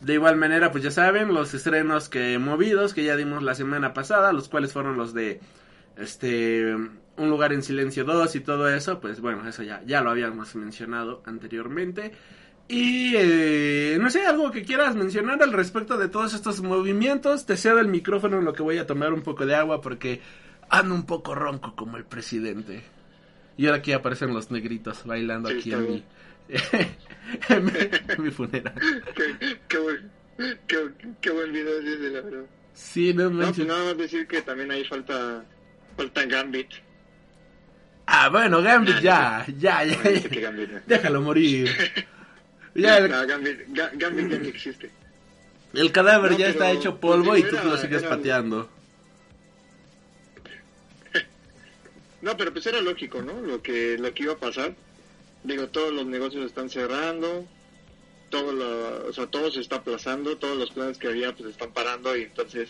de 0.01 0.13
igual 0.13 0.35
manera, 0.35 0.71
pues 0.71 0.83
ya 0.83 0.91
saben, 0.91 1.33
los 1.33 1.53
estrenos 1.53 2.09
que 2.09 2.37
movidos 2.39 2.93
que 2.93 3.03
ya 3.03 3.15
dimos 3.15 3.43
la 3.43 3.55
semana 3.55 3.93
pasada, 3.93 4.33
los 4.33 4.49
cuales 4.49 4.73
fueron 4.73 4.97
los 4.97 5.13
de 5.13 5.39
este 5.97 6.75
un 7.17 7.29
lugar 7.29 7.53
en 7.53 7.63
silencio 7.63 8.03
2 8.03 8.35
y 8.35 8.39
todo 8.39 8.69
eso, 8.69 8.99
pues 8.99 9.21
bueno, 9.21 9.47
eso 9.47 9.63
ya, 9.63 9.81
ya 9.85 10.01
lo 10.01 10.09
habíamos 10.09 10.55
mencionado 10.55 11.21
anteriormente. 11.25 12.11
Y 12.67 13.13
eh, 13.15 13.97
no 13.99 14.09
sé, 14.09 14.25
algo 14.25 14.51
que 14.51 14.63
quieras 14.63 14.95
mencionar 14.95 15.43
al 15.43 15.51
respecto 15.51 15.97
de 15.97 16.07
todos 16.07 16.33
estos 16.33 16.61
movimientos. 16.61 17.45
Te 17.45 17.57
cedo 17.57 17.79
el 17.79 17.87
micrófono 17.87 18.39
en 18.39 18.45
lo 18.45 18.53
que 18.53 18.63
voy 18.63 18.77
a 18.77 18.87
tomar 18.87 19.13
un 19.13 19.21
poco 19.21 19.45
de 19.45 19.55
agua 19.55 19.81
porque 19.81 20.21
ando 20.69 20.95
un 20.95 21.05
poco 21.05 21.35
ronco 21.35 21.75
como 21.75 21.97
el 21.97 22.05
presidente. 22.05 22.83
Y 23.57 23.65
ahora 23.67 23.79
aquí 23.79 23.91
aparecen 23.91 24.33
los 24.33 24.49
negritos 24.49 25.05
bailando 25.05 25.49
aquí 25.49 25.71
en 25.73 25.87
mi, 25.87 26.03
en 27.49 28.23
mi, 28.23 28.31
funeral. 28.31 28.73
Qué, 29.15 29.57
qué, 29.67 29.77
buen, 29.77 30.11
qué, 30.67 30.89
qué, 31.21 31.29
buen 31.29 31.53
video 31.53 31.79
es 31.79 31.99
la 31.99 32.21
verdad. 32.21 32.45
Sí, 32.73 33.13
no, 33.13 33.29
no, 33.29 33.53
pues 33.53 33.67
nada 33.67 33.85
más 33.85 33.97
decir 33.97 34.25
que 34.27 34.41
también 34.41 34.71
ahí 34.71 34.83
falta, 34.83 35.45
falta 35.95 36.25
Gambit. 36.25 36.69
Ah, 38.05 38.29
bueno, 38.29 38.61
Gambit 38.61 38.99
ya, 39.01 39.45
ya, 39.57 39.83
ya. 39.83 40.81
Déjalo 40.85 41.21
morir. 41.21 41.69
Ya 42.75 42.97
el... 42.97 43.07
Gambit, 43.07 43.67
Gambit 43.69 44.31
ya 44.31 44.39
ni 44.39 44.47
existe. 44.47 44.89
El 45.73 45.91
cadáver 45.91 46.35
ya 46.37 46.47
está 46.47 46.71
hecho 46.71 46.99
polvo 46.99 47.37
y 47.37 47.43
tú 47.43 47.55
lo 47.63 47.77
sigues 47.77 48.03
pateando. 48.03 48.67
No, 52.23 52.37
pero 52.37 52.53
pues 52.53 52.65
era 52.65 52.79
lógico, 52.79 53.21
¿no? 53.21 53.41
Lo 53.41 53.61
que, 53.61 53.97
lo 53.97 54.13
que 54.13 54.23
iba 54.23 54.33
a 54.33 54.37
pasar. 54.37 54.73
Digo, 55.43 55.67
todos 55.67 55.91
los 55.93 56.05
negocios 56.05 56.45
están 56.45 56.69
cerrando, 56.69 57.45
todo 58.29 58.53
lo, 58.53 59.07
o 59.07 59.13
sea, 59.13 59.27
todo 59.27 59.51
se 59.51 59.59
está 59.59 59.75
aplazando, 59.75 60.37
todos 60.37 60.57
los 60.57 60.71
planes 60.71 60.97
que 60.97 61.07
había 61.07 61.35
pues 61.35 61.49
están 61.49 61.71
parando 61.71 62.15
y 62.15 62.23
entonces, 62.23 62.69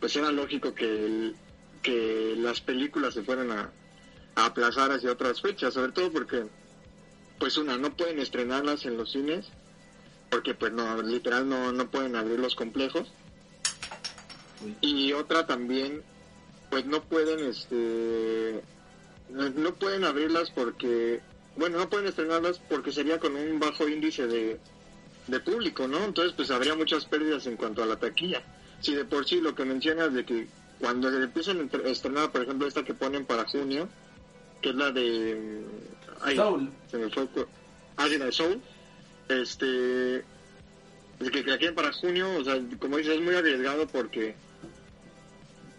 pues 0.00 0.16
era 0.16 0.32
lógico 0.32 0.74
que 0.74 0.86
el, 0.86 1.36
que 1.82 2.34
las 2.38 2.62
películas 2.62 3.12
se 3.12 3.22
fueran 3.22 3.52
a 3.52 3.70
aplazar 4.46 4.92
hacia 4.92 5.12
otras 5.12 5.40
fechas, 5.40 5.74
sobre 5.74 5.92
todo 5.92 6.12
porque, 6.12 6.44
pues 7.38 7.56
una, 7.56 7.76
no 7.76 7.96
pueden 7.96 8.18
estrenarlas 8.18 8.84
en 8.84 8.96
los 8.96 9.12
cines, 9.12 9.46
porque 10.30 10.54
pues 10.54 10.72
no, 10.72 11.00
literal 11.02 11.48
no, 11.48 11.72
no 11.72 11.90
pueden 11.90 12.16
abrir 12.16 12.38
los 12.38 12.54
complejos. 12.54 13.08
Y 14.80 15.12
otra 15.12 15.46
también, 15.46 16.02
pues 16.70 16.84
no 16.84 17.02
pueden, 17.02 17.46
este, 17.48 18.60
no, 19.30 19.74
pueden 19.74 20.04
abrirlas 20.04 20.50
porque, 20.50 21.20
bueno, 21.56 21.78
no 21.78 21.88
pueden 21.88 22.08
estrenarlas 22.08 22.58
porque 22.68 22.92
sería 22.92 23.18
con 23.18 23.36
un 23.36 23.60
bajo 23.60 23.88
índice 23.88 24.26
de, 24.26 24.58
de 25.28 25.40
público, 25.40 25.86
¿no? 25.86 26.04
Entonces, 26.04 26.34
pues 26.36 26.50
habría 26.50 26.74
muchas 26.74 27.04
pérdidas 27.04 27.46
en 27.46 27.56
cuanto 27.56 27.82
a 27.82 27.86
la 27.86 27.96
taquilla. 27.96 28.42
Si 28.80 28.94
de 28.94 29.04
por 29.04 29.26
sí 29.26 29.40
lo 29.40 29.54
que 29.54 29.64
mencionas 29.64 30.12
de 30.12 30.24
que 30.24 30.48
cuando 30.80 31.08
empiezan 31.08 31.70
a 31.72 31.88
estrenar, 31.88 32.30
por 32.30 32.42
ejemplo, 32.42 32.66
esta 32.66 32.84
que 32.84 32.94
ponen 32.94 33.24
para 33.24 33.48
junio, 33.48 33.88
que 34.60 34.70
es 34.70 34.74
la 34.74 34.90
de... 34.90 35.62
ay, 36.22 36.36
Soul. 36.36 36.70
Se 36.90 36.98
me 36.98 37.08
fue... 37.10 37.28
Ah, 37.96 38.06
sí, 38.08 38.18
la 38.18 38.26
de 38.26 38.32
Soul. 38.32 38.60
Este... 39.28 40.16
Es 41.20 41.30
que, 41.32 41.42
que 41.44 41.50
la 41.50 41.58
quieren 41.58 41.74
para 41.74 41.92
junio, 41.92 42.28
o 42.38 42.44
sea, 42.44 42.60
como 42.78 42.96
dices, 42.96 43.14
es 43.14 43.20
muy 43.20 43.34
arriesgado 43.34 43.86
porque... 43.88 44.34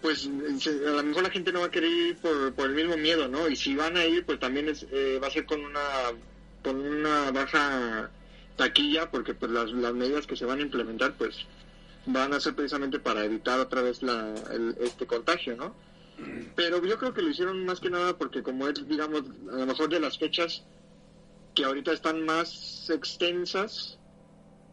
Pues 0.02 0.28
a 0.28 0.90
lo 0.92 1.04
mejor 1.04 1.24
la 1.24 1.30
gente 1.30 1.52
no 1.52 1.60
va 1.60 1.66
a 1.66 1.72
querer 1.72 1.92
ir 1.92 2.18
por, 2.18 2.54
por 2.54 2.68
el 2.70 2.76
mismo 2.76 2.96
miedo, 2.96 3.28
¿no? 3.28 3.50
Y 3.50 3.58
si 3.58 3.76
van 3.76 3.98
a 3.98 4.06
ir, 4.06 4.26
pues 4.26 4.40
también 4.40 4.70
es, 4.70 4.86
eh, 4.92 5.20
va 5.22 5.28
a 5.28 5.32
ser 5.32 5.46
con 5.46 5.60
una 5.64 5.82
con 6.64 6.80
una 6.80 7.32
baja 7.32 8.10
taquilla 8.56 9.10
porque 9.12 9.34
pues 9.34 9.52
las, 9.52 9.72
las 9.72 9.94
medidas 9.94 10.26
que 10.26 10.36
se 10.38 10.46
van 10.46 10.60
a 10.60 10.62
implementar 10.62 11.14
pues 11.18 11.36
van 12.06 12.34
a 12.34 12.40
ser 12.40 12.54
precisamente 12.56 13.00
para 13.00 13.26
evitar 13.26 13.60
otra 13.60 13.82
vez 13.82 14.02
la, 14.02 14.34
el- 14.52 14.76
este 14.80 15.06
contagio, 15.06 15.56
¿no? 15.58 15.76
Pero 16.55 16.84
yo 16.86 16.97
creo 16.97 17.13
que 17.13 17.22
lo 17.22 17.30
hicieron 17.30 17.65
más 17.65 17.80
que 17.80 17.89
nada 17.89 18.17
porque 18.17 18.43
como 18.43 18.67
es, 18.67 18.88
digamos, 18.88 19.22
a 19.51 19.57
lo 19.59 19.65
mejor 19.65 19.89
de 19.89 19.99
las 19.99 20.17
fechas 20.17 20.67
que 21.55 21.63
ahorita 21.65 21.91
están 21.93 22.26
más 22.26 22.89
extensas, 22.89 23.99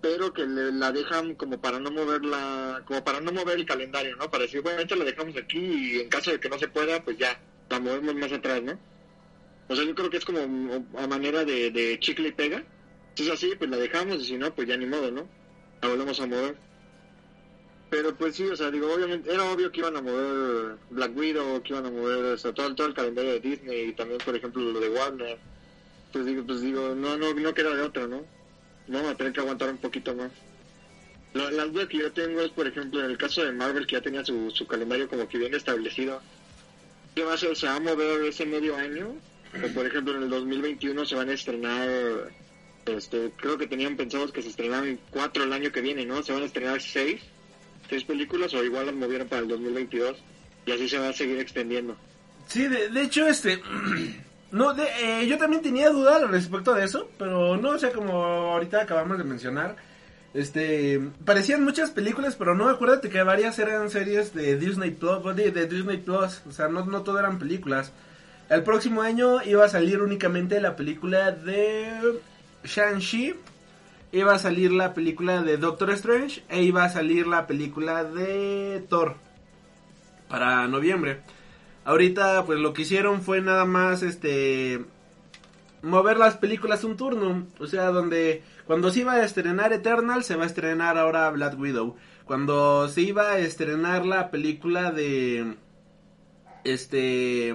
pero 0.00 0.32
que 0.32 0.46
le- 0.46 0.72
la 0.72 0.92
dejan 0.92 1.34
como 1.36 1.60
para 1.60 1.80
no 1.80 1.90
mover 1.90 2.24
la, 2.24 2.82
como 2.86 3.02
para 3.04 3.20
no 3.20 3.32
mover 3.32 3.58
el 3.58 3.66
calendario, 3.66 4.16
¿no? 4.16 4.30
Para 4.30 4.44
decir, 4.44 4.62
bueno, 4.62 4.82
la 4.96 5.04
dejamos 5.04 5.36
aquí 5.36 5.58
y 5.58 6.00
en 6.00 6.08
caso 6.08 6.30
de 6.32 6.40
que 6.40 6.48
no 6.48 6.58
se 6.58 6.68
pueda, 6.68 7.02
pues 7.04 7.18
ya, 7.18 7.40
la 7.70 7.80
movemos 7.80 8.14
más 8.14 8.32
atrás, 8.32 8.62
¿no? 8.62 8.78
O 9.68 9.74
sea, 9.76 9.84
yo 9.84 9.94
creo 9.94 10.10
que 10.10 10.18
es 10.18 10.24
como 10.24 10.40
a 10.98 11.06
manera 11.08 11.44
de, 11.44 11.70
de 11.70 11.98
chicle 12.00 12.28
y 12.28 12.32
pega. 12.32 12.64
Si 13.16 13.24
es 13.24 13.30
así, 13.30 13.54
pues 13.56 13.70
la 13.70 13.76
dejamos 13.78 14.16
y 14.22 14.24
si 14.26 14.36
no, 14.38 14.54
pues 14.54 14.68
ya 14.68 14.76
ni 14.76 14.86
modo, 14.86 15.10
¿no? 15.10 15.28
La 15.82 15.88
volvemos 15.88 16.20
a 16.20 16.26
mover. 16.26 16.65
Pero 17.88 18.14
pues 18.14 18.34
sí, 18.34 18.44
o 18.44 18.56
sea, 18.56 18.70
digo, 18.70 18.92
obviamente, 18.92 19.32
era 19.32 19.50
obvio 19.50 19.70
que 19.70 19.80
iban 19.80 19.96
a 19.96 20.00
mover 20.00 20.76
Black 20.90 21.16
Widow, 21.16 21.62
que 21.62 21.72
iban 21.72 21.86
a 21.86 21.90
mover 21.90 22.24
o 22.24 22.38
sea, 22.38 22.52
todo, 22.52 22.74
todo 22.74 22.88
el 22.88 22.94
calendario 22.94 23.32
de 23.32 23.40
Disney 23.40 23.88
y 23.88 23.92
también, 23.92 24.18
por 24.24 24.34
ejemplo, 24.34 24.62
lo 24.62 24.80
de 24.80 24.90
Warner. 24.90 25.38
Pues 26.12 26.26
digo, 26.26 26.44
pues 26.44 26.62
digo, 26.62 26.94
no, 26.94 27.16
no, 27.16 27.32
no 27.32 27.54
queda 27.54 27.74
de 27.74 27.82
otra, 27.82 28.06
¿no? 28.06 28.24
Vamos 28.88 29.12
a 29.12 29.16
tener 29.16 29.32
que 29.32 29.40
aguantar 29.40 29.70
un 29.70 29.78
poquito 29.78 30.14
más. 30.14 30.30
La, 31.34 31.50
la 31.50 31.66
duda 31.66 31.88
que 31.88 31.98
yo 31.98 32.10
tengo 32.12 32.40
es, 32.40 32.50
por 32.50 32.66
ejemplo, 32.66 33.04
en 33.04 33.10
el 33.10 33.18
caso 33.18 33.44
de 33.44 33.52
Marvel, 33.52 33.86
que 33.86 33.96
ya 33.96 34.00
tenía 34.02 34.24
su, 34.24 34.50
su 34.50 34.66
calendario 34.66 35.08
como 35.08 35.28
que 35.28 35.38
bien 35.38 35.54
establecido, 35.54 36.20
¿qué 37.14 37.24
va 37.24 37.32
a 37.32 37.34
hacer? 37.34 37.56
¿Se 37.56 37.66
va 37.66 37.76
a 37.76 37.80
mover 37.80 38.22
ese 38.22 38.46
medio 38.46 38.76
año? 38.76 39.14
O, 39.62 39.74
por 39.74 39.86
ejemplo, 39.86 40.16
en 40.16 40.24
el 40.24 40.30
2021 40.30 41.06
se 41.06 41.14
van 41.14 41.28
a 41.28 41.34
estrenar, 41.34 41.88
este, 42.86 43.32
creo 43.36 43.58
que 43.58 43.66
tenían 43.66 43.96
pensados 43.96 44.32
que 44.32 44.42
se 44.42 44.48
estrenaran 44.48 44.98
cuatro 45.10 45.44
el 45.44 45.52
año 45.52 45.72
que 45.72 45.80
viene, 45.80 46.04
¿no? 46.04 46.22
Se 46.22 46.32
van 46.32 46.42
a 46.42 46.46
estrenar 46.46 46.80
seis, 46.80 47.22
seis 47.88 48.04
películas, 48.04 48.52
o 48.54 48.64
igual 48.64 48.86
las 48.86 48.94
movieron 48.94 49.28
para 49.28 49.42
el 49.42 49.48
2022, 49.48 50.16
y 50.66 50.72
así 50.72 50.88
se 50.88 50.98
va 50.98 51.08
a 51.08 51.12
seguir 51.12 51.38
extendiendo. 51.38 51.96
Sí, 52.46 52.66
de, 52.68 53.02
hecho, 53.02 53.26
este... 53.26 53.60
No, 54.52 54.72
de, 54.72 54.84
eh, 55.00 55.26
yo 55.26 55.38
también 55.38 55.60
tenía 55.60 55.90
duda 55.90 56.16
al 56.16 56.28
respecto 56.28 56.72
de 56.72 56.84
eso, 56.84 57.10
pero 57.18 57.56
no, 57.56 57.70
o 57.70 57.78
sea, 57.78 57.90
como 57.90 58.12
ahorita 58.24 58.80
acabamos 58.80 59.18
de 59.18 59.24
mencionar, 59.24 59.76
este, 60.34 61.00
parecían 61.24 61.64
muchas 61.64 61.90
películas, 61.90 62.36
pero 62.36 62.54
no, 62.54 62.68
acuérdate 62.68 63.08
que 63.08 63.22
varias 63.22 63.58
eran 63.58 63.90
series 63.90 64.34
de 64.34 64.56
Disney 64.56 64.92
Plus, 64.92 65.18
Plus, 66.04 66.42
o 66.46 66.52
sea, 66.52 66.68
no, 66.68 66.84
no 66.84 67.02
todo 67.02 67.18
eran 67.18 67.38
películas. 67.40 67.92
El 68.48 68.62
próximo 68.62 69.02
año 69.02 69.42
iba 69.42 69.64
a 69.64 69.68
salir 69.68 70.00
únicamente 70.00 70.60
la 70.60 70.76
película 70.76 71.32
de 71.32 72.20
Shang-Chi, 72.64 73.34
iba 74.18 74.34
a 74.34 74.38
salir 74.38 74.72
la 74.72 74.94
película 74.94 75.42
de 75.42 75.56
Doctor 75.56 75.90
Strange 75.90 76.42
e 76.48 76.62
iba 76.62 76.84
a 76.84 76.88
salir 76.88 77.26
la 77.26 77.46
película 77.46 78.04
de 78.04 78.84
Thor 78.88 79.16
para 80.28 80.66
noviembre. 80.68 81.20
Ahorita 81.84 82.44
pues 82.44 82.58
lo 82.58 82.72
que 82.72 82.82
hicieron 82.82 83.22
fue 83.22 83.40
nada 83.40 83.64
más 83.64 84.02
este 84.02 84.84
mover 85.82 86.16
las 86.16 86.36
películas 86.36 86.82
un 86.82 86.96
turno, 86.96 87.46
o 87.60 87.66
sea, 87.66 87.90
donde 87.90 88.42
cuando 88.66 88.90
se 88.90 89.00
iba 89.00 89.12
a 89.12 89.24
estrenar 89.24 89.72
Eternal 89.72 90.24
se 90.24 90.36
va 90.36 90.44
a 90.44 90.48
estrenar 90.48 90.98
ahora 90.98 91.30
Black 91.30 91.58
Widow. 91.58 91.96
Cuando 92.24 92.88
se 92.88 93.02
iba 93.02 93.30
a 93.30 93.38
estrenar 93.38 94.04
la 94.04 94.30
película 94.30 94.90
de 94.90 95.54
este 96.64 97.54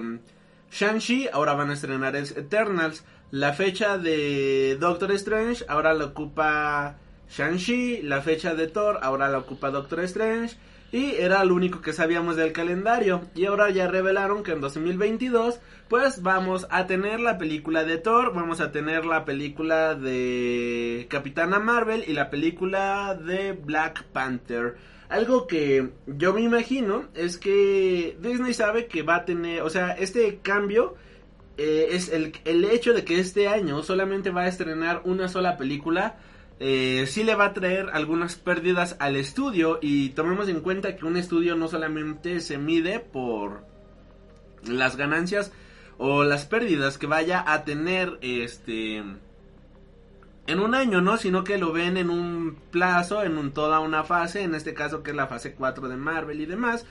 Shang-Chi, 0.70 1.28
ahora 1.30 1.52
van 1.52 1.70
a 1.70 1.74
estrenar 1.74 2.16
es 2.16 2.34
Eternals. 2.36 3.04
La 3.32 3.54
fecha 3.54 3.96
de 3.96 4.76
Doctor 4.78 5.10
Strange 5.12 5.64
ahora 5.66 5.94
la 5.94 6.04
ocupa 6.04 6.98
Shang-Chi, 7.30 8.02
la 8.02 8.20
fecha 8.20 8.54
de 8.54 8.66
Thor 8.66 8.98
ahora 9.00 9.30
la 9.30 9.38
ocupa 9.38 9.70
Doctor 9.70 10.00
Strange 10.00 10.54
y 10.92 11.12
era 11.12 11.42
lo 11.42 11.54
único 11.54 11.80
que 11.80 11.94
sabíamos 11.94 12.36
del 12.36 12.52
calendario 12.52 13.22
y 13.34 13.46
ahora 13.46 13.70
ya 13.70 13.88
revelaron 13.88 14.42
que 14.42 14.52
en 14.52 14.60
2022 14.60 15.60
pues 15.88 16.20
vamos 16.20 16.66
a 16.68 16.86
tener 16.86 17.20
la 17.20 17.38
película 17.38 17.84
de 17.84 17.96
Thor, 17.96 18.34
vamos 18.34 18.60
a 18.60 18.70
tener 18.70 19.06
la 19.06 19.24
película 19.24 19.94
de 19.94 21.06
Capitana 21.08 21.58
Marvel 21.58 22.04
y 22.06 22.12
la 22.12 22.28
película 22.28 23.14
de 23.14 23.52
Black 23.52 24.04
Panther. 24.12 24.76
Algo 25.08 25.46
que 25.46 25.88
yo 26.06 26.34
me 26.34 26.42
imagino 26.42 27.08
es 27.14 27.38
que 27.38 28.14
Disney 28.20 28.52
sabe 28.52 28.88
que 28.88 29.02
va 29.02 29.16
a 29.16 29.24
tener, 29.24 29.62
o 29.62 29.70
sea, 29.70 29.92
este 29.92 30.40
cambio 30.42 30.96
eh, 31.58 31.88
es 31.90 32.08
el, 32.08 32.32
el 32.44 32.64
hecho 32.64 32.92
de 32.92 33.04
que 33.04 33.18
este 33.18 33.48
año 33.48 33.82
solamente 33.82 34.30
va 34.30 34.42
a 34.42 34.48
estrenar 34.48 35.02
una 35.04 35.28
sola 35.28 35.56
película. 35.56 36.16
Eh, 36.60 37.06
sí 37.08 37.24
le 37.24 37.34
va 37.34 37.46
a 37.46 37.52
traer 37.52 37.90
algunas 37.92 38.36
pérdidas 38.36 38.96
al 39.00 39.16
estudio 39.16 39.78
y 39.82 40.10
tomemos 40.10 40.48
en 40.48 40.60
cuenta 40.60 40.96
que 40.96 41.04
un 41.04 41.16
estudio 41.16 41.56
no 41.56 41.68
solamente 41.68 42.40
se 42.40 42.58
mide 42.58 43.00
por 43.00 43.64
las 44.64 44.96
ganancias 44.96 45.52
o 45.98 46.24
las 46.24 46.46
pérdidas 46.46 46.98
que 46.98 47.06
vaya 47.06 47.44
a 47.46 47.64
tener 47.64 48.18
este 48.20 49.02
en 50.46 50.60
un 50.60 50.74
año, 50.74 51.00
¿no? 51.00 51.16
Sino 51.18 51.44
que 51.44 51.58
lo 51.58 51.72
ven 51.72 51.96
en 51.96 52.10
un 52.10 52.56
plazo, 52.70 53.22
en 53.22 53.52
toda 53.52 53.80
una 53.80 54.04
fase, 54.04 54.42
en 54.42 54.54
este 54.54 54.74
caso 54.74 55.02
que 55.02 55.10
es 55.10 55.16
la 55.16 55.28
fase 55.28 55.54
4 55.54 55.88
de 55.88 55.96
Marvel 55.96 56.40
y 56.40 56.46
demás. 56.46 56.84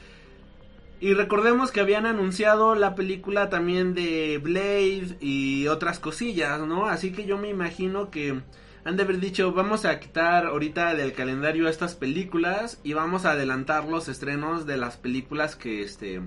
Y 1.01 1.15
recordemos 1.15 1.71
que 1.71 1.79
habían 1.79 2.05
anunciado 2.05 2.75
la 2.75 2.93
película 2.93 3.49
también 3.49 3.95
de 3.95 4.37
Blade 4.37 5.17
y 5.19 5.67
otras 5.67 5.97
cosillas, 5.97 6.59
¿no? 6.61 6.85
Así 6.85 7.11
que 7.11 7.25
yo 7.25 7.39
me 7.39 7.49
imagino 7.49 8.11
que 8.11 8.39
han 8.85 8.97
de 8.97 9.03
haber 9.03 9.19
dicho, 9.19 9.51
vamos 9.51 9.83
a 9.85 9.99
quitar 9.99 10.45
ahorita 10.45 10.93
del 10.93 11.13
calendario 11.13 11.67
estas 11.67 11.95
películas 11.95 12.79
y 12.83 12.93
vamos 12.93 13.25
a 13.25 13.31
adelantar 13.31 13.85
los 13.85 14.09
estrenos 14.09 14.67
de 14.67 14.77
las 14.77 14.97
películas 14.97 15.55
que 15.55 15.81
este 15.81 16.21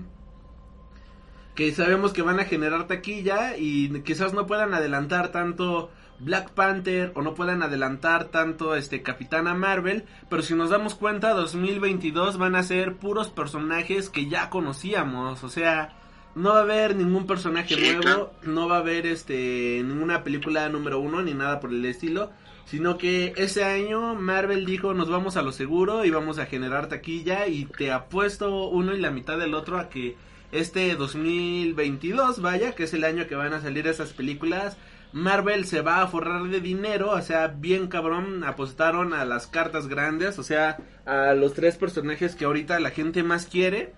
que 1.55 1.71
sabemos 1.71 2.11
que 2.11 2.21
van 2.21 2.41
a 2.41 2.43
generar 2.43 2.85
taquilla 2.85 3.55
y 3.55 4.01
quizás 4.01 4.33
no 4.33 4.45
puedan 4.45 4.73
adelantar 4.73 5.31
tanto 5.31 5.89
Black 6.19 6.51
Panther 6.51 7.11
o 7.15 7.21
no 7.21 7.33
puedan 7.33 7.61
adelantar 7.63 8.25
tanto 8.25 8.75
este 8.75 9.01
Capitana 9.01 9.53
Marvel, 9.53 10.05
pero 10.29 10.41
si 10.41 10.53
nos 10.55 10.69
damos 10.69 10.95
cuenta 10.95 11.33
2022 11.33 12.37
van 12.37 12.55
a 12.55 12.63
ser 12.63 12.95
puros 12.95 13.29
personajes 13.29 14.09
que 14.09 14.27
ya 14.27 14.49
conocíamos, 14.49 15.43
o 15.43 15.49
sea, 15.49 15.93
no 16.35 16.49
va 16.49 16.59
a 16.59 16.63
haber 16.63 16.95
ningún 16.95 17.27
personaje 17.27 17.75
Sí, 17.75 17.81
nuevo, 17.81 18.01
claro. 18.01 18.31
no 18.43 18.67
va 18.67 18.77
a 18.77 18.79
haber 18.79 19.05
este 19.07 19.81
ninguna 19.85 20.23
película 20.23 20.67
número 20.69 20.99
uno 20.99 21.21
ni 21.21 21.33
nada 21.33 21.59
por 21.59 21.71
el 21.71 21.85
estilo, 21.85 22.31
sino 22.65 22.97
que 22.97 23.33
ese 23.37 23.63
año 23.63 24.15
Marvel 24.15 24.65
dijo 24.65 24.93
nos 24.93 25.09
vamos 25.09 25.37
a 25.37 25.41
lo 25.41 25.51
seguro 25.51 26.03
y 26.05 26.09
vamos 26.11 26.39
a 26.39 26.45
generar 26.45 26.87
taquilla 26.87 27.47
y 27.47 27.65
te 27.65 27.91
apuesto 27.91 28.67
uno 28.69 28.93
y 28.95 28.99
la 28.99 29.11
mitad 29.11 29.37
del 29.37 29.53
otro 29.53 29.77
a 29.77 29.89
que 29.89 30.15
este 30.51 30.95
2022 30.95 32.41
vaya 32.41 32.73
que 32.73 32.83
es 32.83 32.93
el 32.93 33.03
año 33.03 33.27
que 33.27 33.35
van 33.35 33.53
a 33.53 33.61
salir 33.61 33.87
esas 33.87 34.13
películas 34.13 34.77
Marvel 35.15 35.63
se 35.63 35.79
va 35.79 36.01
a 36.01 36.07
forrar 36.07 36.43
de 36.43 36.59
dinero, 36.59 37.11
o 37.11 37.21
sea, 37.21 37.47
bien 37.47 37.87
cabrón, 37.87 38.43
apostaron 38.43 39.13
a 39.13 39.23
las 39.23 39.47
cartas 39.47 39.87
grandes, 39.87 40.37
o 40.39 40.43
sea, 40.43 40.75
a 41.05 41.33
los 41.33 41.53
tres 41.53 41.77
personajes 41.77 42.35
que 42.35 42.43
ahorita 42.43 42.81
la 42.81 42.89
gente 42.89 43.23
más 43.23 43.45
quiere, 43.45 43.93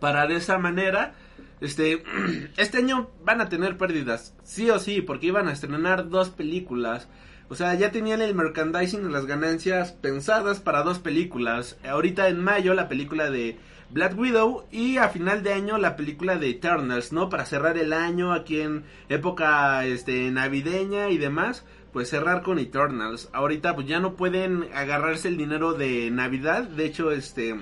para 0.00 0.26
de 0.26 0.34
esa 0.34 0.58
manera, 0.58 1.14
este, 1.60 2.02
este 2.56 2.78
año 2.78 3.08
van 3.22 3.40
a 3.40 3.48
tener 3.48 3.76
pérdidas, 3.76 4.34
sí 4.42 4.68
o 4.68 4.80
sí, 4.80 5.00
porque 5.00 5.28
iban 5.28 5.46
a 5.46 5.52
estrenar 5.52 6.08
dos 6.08 6.30
películas, 6.30 7.06
o 7.48 7.54
sea, 7.54 7.72
ya 7.74 7.92
tenían 7.92 8.20
el 8.20 8.34
merchandising 8.34 9.12
las 9.12 9.26
ganancias 9.26 9.92
pensadas 9.92 10.58
para 10.58 10.82
dos 10.82 10.98
películas, 10.98 11.78
ahorita 11.88 12.26
en 12.26 12.42
mayo 12.42 12.74
la 12.74 12.88
película 12.88 13.30
de 13.30 13.58
Black 13.90 14.18
Widow 14.18 14.64
y 14.72 14.96
a 14.96 15.08
final 15.08 15.42
de 15.42 15.52
año 15.52 15.78
la 15.78 15.96
película 15.96 16.36
de 16.36 16.50
Eternals, 16.50 17.12
¿no? 17.12 17.28
Para 17.28 17.46
cerrar 17.46 17.78
el 17.78 17.92
año 17.92 18.32
aquí 18.32 18.60
en 18.60 18.84
época 19.08 19.84
este 19.86 20.30
navideña 20.30 21.10
y 21.10 21.18
demás, 21.18 21.64
pues 21.92 22.10
cerrar 22.10 22.42
con 22.42 22.58
Eternals. 22.58 23.28
Ahorita 23.32 23.74
pues 23.74 23.86
ya 23.86 24.00
no 24.00 24.14
pueden 24.14 24.68
agarrarse 24.74 25.28
el 25.28 25.36
dinero 25.36 25.72
de 25.72 26.10
Navidad, 26.10 26.64
de 26.64 26.84
hecho 26.84 27.10
este 27.12 27.56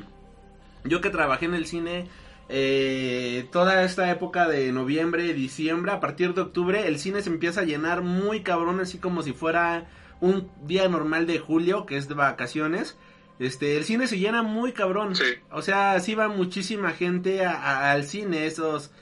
yo 0.85 1.01
que 1.01 1.11
trabajé 1.11 1.47
en 1.47 1.55
el 1.55 1.67
cine 1.67 2.09
eh, 2.49 3.49
toda 3.53 3.85
esta 3.85 4.11
época 4.11 4.49
de 4.49 4.71
noviembre, 4.73 5.33
diciembre, 5.33 5.93
a 5.93 6.01
partir 6.01 6.35
de 6.35 6.43
octubre 6.43 6.87
el 6.87 6.99
cine 6.99 7.23
se 7.23 7.31
empieza 7.31 7.61
a 7.61 7.65
llenar 7.65 8.03
muy 8.03 8.43
cabrón, 8.43 8.81
así 8.81 8.99
como 8.99 9.23
si 9.23 9.33
fuera 9.33 9.87
un 10.21 10.51
día 10.67 10.89
normal 10.89 11.27
de 11.27 11.39
julio, 11.39 11.87
que 11.87 11.97
es 11.97 12.09
de 12.09 12.15
vacaciones. 12.15 12.97
Este, 13.39 13.77
el 13.77 13.85
cine 13.85 14.07
se 14.07 14.19
llena 14.19 14.43
muy 14.43 14.73
cabrón. 14.73 15.15
O 15.51 15.63
sea, 15.63 15.93
así 15.93 16.15
va 16.15 16.29
muchísima 16.29 16.91
gente 16.91 17.45
al 17.45 18.05
cine 18.05 18.47
esos, 18.47 18.93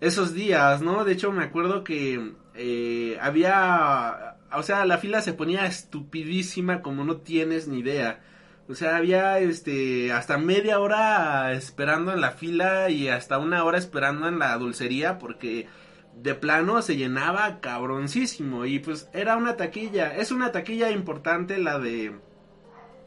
esos 0.00 0.34
días, 0.34 0.82
¿no? 0.82 1.04
De 1.04 1.12
hecho, 1.12 1.32
me 1.32 1.44
acuerdo 1.44 1.84
que 1.84 2.32
eh, 2.54 3.18
había, 3.20 4.36
o 4.52 4.62
sea, 4.62 4.84
la 4.86 4.98
fila 4.98 5.22
se 5.22 5.32
ponía 5.32 5.66
estupidísima 5.66 6.82
como 6.82 7.04
no 7.04 7.18
tienes 7.18 7.68
ni 7.68 7.78
idea. 7.80 8.20
O 8.68 8.74
sea, 8.74 8.96
había 8.96 9.38
este 9.38 10.12
hasta 10.12 10.38
media 10.38 10.80
hora 10.80 11.52
esperando 11.52 12.12
en 12.12 12.20
la 12.20 12.32
fila 12.32 12.90
y 12.90 13.08
hasta 13.08 13.38
una 13.38 13.62
hora 13.62 13.78
esperando 13.78 14.26
en 14.26 14.40
la 14.40 14.58
dulcería 14.58 15.18
porque 15.18 15.68
de 16.16 16.34
plano 16.34 16.82
se 16.82 16.96
llenaba 16.96 17.60
cabroncísimo 17.60 18.64
y 18.64 18.80
pues 18.80 19.08
era 19.12 19.36
una 19.36 19.56
taquilla, 19.56 20.16
es 20.16 20.32
una 20.32 20.50
taquilla 20.50 20.90
importante 20.90 21.58
la 21.58 21.78
de 21.78 22.16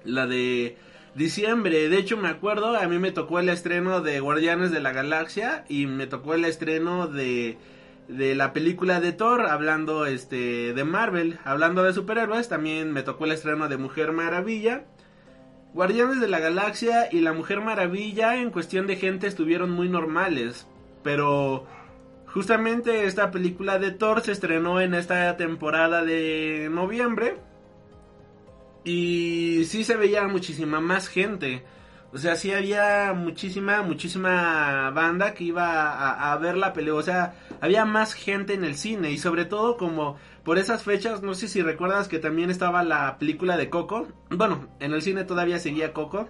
la 0.04 0.28
de 0.28 0.78
diciembre, 1.16 1.90
de 1.90 1.98
hecho 1.98 2.18
me 2.18 2.30
acuerdo, 2.30 2.78
a 2.78 2.88
mí 2.88 3.00
me 3.00 3.12
tocó 3.12 3.40
el 3.40 3.50
estreno 3.50 4.02
de 4.02 4.20
Guardianes 4.20 4.72
de 4.72 4.80
la 4.80 4.94
Galaxia 4.94 5.66
y 5.68 5.86
me 5.88 6.08
tocó 6.08 6.34
el 6.34 6.46
estreno 6.46 7.08
de 7.08 7.58
de 8.10 8.34
la 8.34 8.54
película 8.54 9.00
de 9.00 9.12
Thor, 9.14 9.46
hablando 9.46 10.08
este 10.08 10.74
de 10.74 10.84
Marvel, 10.84 11.40
hablando 11.46 11.84
de 11.84 11.94
superhéroes, 11.94 12.50
también 12.50 12.92
me 12.92 13.04
tocó 13.04 13.26
el 13.26 13.32
estreno 13.32 13.70
de 13.70 13.78
Mujer 13.78 14.12
Maravilla. 14.12 14.86
Guardianes 15.76 16.20
de 16.20 16.28
la 16.28 16.40
Galaxia 16.40 17.08
y 17.12 17.22
la 17.22 17.34
Mujer 17.34 17.62
Maravilla 17.62 18.36
en 18.38 18.50
cuestión 18.50 18.88
de 18.88 18.96
gente 18.96 19.28
estuvieron 19.28 19.70
muy 19.70 19.88
normales, 19.88 20.68
pero 21.04 21.68
justamente 22.26 23.06
esta 23.06 23.30
película 23.30 23.78
de 23.78 23.92
Thor 23.92 24.22
se 24.22 24.32
estrenó 24.32 24.82
en 24.82 24.96
esta 24.96 25.38
temporada 25.38 26.04
de 26.04 26.68
noviembre 26.72 27.36
y 28.84 29.66
sí 29.66 29.84
se 29.84 29.96
veía 29.96 30.28
muchísima 30.28 30.80
más 30.80 31.08
gente. 31.08 31.64
O 32.12 32.18
sea, 32.18 32.36
sí 32.36 32.52
había 32.52 33.14
muchísima, 33.14 33.84
muchísima 33.84 34.90
banda 34.90 35.36
que 35.36 35.44
iba 35.44 35.92
a, 35.92 36.34
a 36.34 36.38
ver 36.38 36.58
la 36.58 36.74
pelea. 36.74 36.96
O 36.96 37.04
sea, 37.04 37.36
había 37.62 37.86
más 37.86 38.14
gente 38.14 38.54
en 38.54 38.64
el 38.64 38.76
cine 38.76 39.12
y 39.12 39.20
sobre 39.20 39.46
todo 39.46 39.78
como 39.78 40.18
por 40.44 40.58
esas 40.58 40.84
fechas, 40.84 41.22
no 41.22 41.36
sé 41.36 41.48
si 41.48 41.62
recuerdas 41.62 42.08
que 42.08 42.18
también 42.18 42.50
estaba 42.50 42.84
la 42.84 43.20
película 43.20 43.58
de 43.58 43.70
Coco. 43.70 44.08
Bueno, 44.32 44.68
en 44.80 44.94
el 44.94 45.04
cine 45.04 45.24
todavía 45.24 45.60
seguía 45.60 45.94
Coco. 45.94 46.28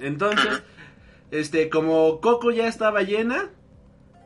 Entonces, 0.00 0.62
este, 1.32 1.68
como 1.68 2.20
Coco 2.20 2.52
ya 2.52 2.68
estaba 2.68 3.02
llena, 3.02 3.50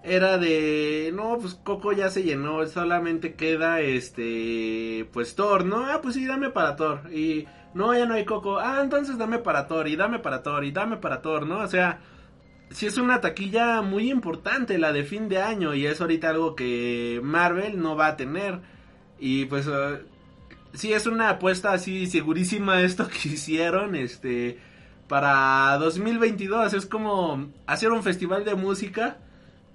era 0.04 0.36
de, 0.36 1.12
no, 1.14 1.38
pues 1.38 1.54
Coco 1.54 1.92
ya 1.92 2.10
se 2.10 2.24
llenó, 2.24 2.66
solamente 2.66 3.34
queda 3.34 3.80
este, 3.80 5.08
pues 5.12 5.36
Thor, 5.36 5.64
¿no? 5.64 5.86
Ah, 5.86 6.00
pues 6.02 6.14
sí, 6.14 6.26
dame 6.26 6.50
para 6.50 6.74
Thor. 6.76 7.12
Y 7.12 7.46
no, 7.74 7.94
ya 7.94 8.06
no 8.06 8.14
hay 8.14 8.24
Coco. 8.24 8.58
Ah, 8.58 8.80
entonces 8.82 9.16
dame 9.16 9.38
para 9.38 9.68
Thor 9.68 9.86
y 9.86 9.96
dame 9.96 10.18
para 10.18 10.42
Thor 10.42 10.64
y 10.64 10.72
dame 10.72 10.96
para 10.96 11.22
Thor, 11.22 11.46
¿no? 11.46 11.60
O 11.60 11.68
sea, 11.68 12.00
si 12.70 12.86
es 12.86 12.98
una 12.98 13.20
taquilla 13.20 13.82
muy 13.82 14.10
importante 14.10 14.78
la 14.78 14.92
de 14.92 15.04
fin 15.04 15.28
de 15.28 15.40
año 15.40 15.74
y 15.74 15.86
es 15.86 16.00
ahorita 16.00 16.30
algo 16.30 16.56
que 16.56 17.20
Marvel 17.22 17.80
no 17.80 17.96
va 17.96 18.08
a 18.08 18.16
tener. 18.16 18.60
Y 19.20 19.44
pues 19.44 19.68
uh, 19.68 19.98
sí 20.74 20.92
es 20.92 21.06
una 21.06 21.30
apuesta 21.30 21.72
así 21.72 22.06
segurísima 22.06 22.82
esto 22.82 23.08
que 23.08 23.28
hicieron 23.28 23.94
este 23.94 24.58
para 25.08 25.76
2022 25.78 26.72
es 26.72 26.86
como 26.86 27.50
hacer 27.66 27.90
un 27.90 28.02
festival 28.02 28.44
de 28.44 28.54
música 28.54 29.18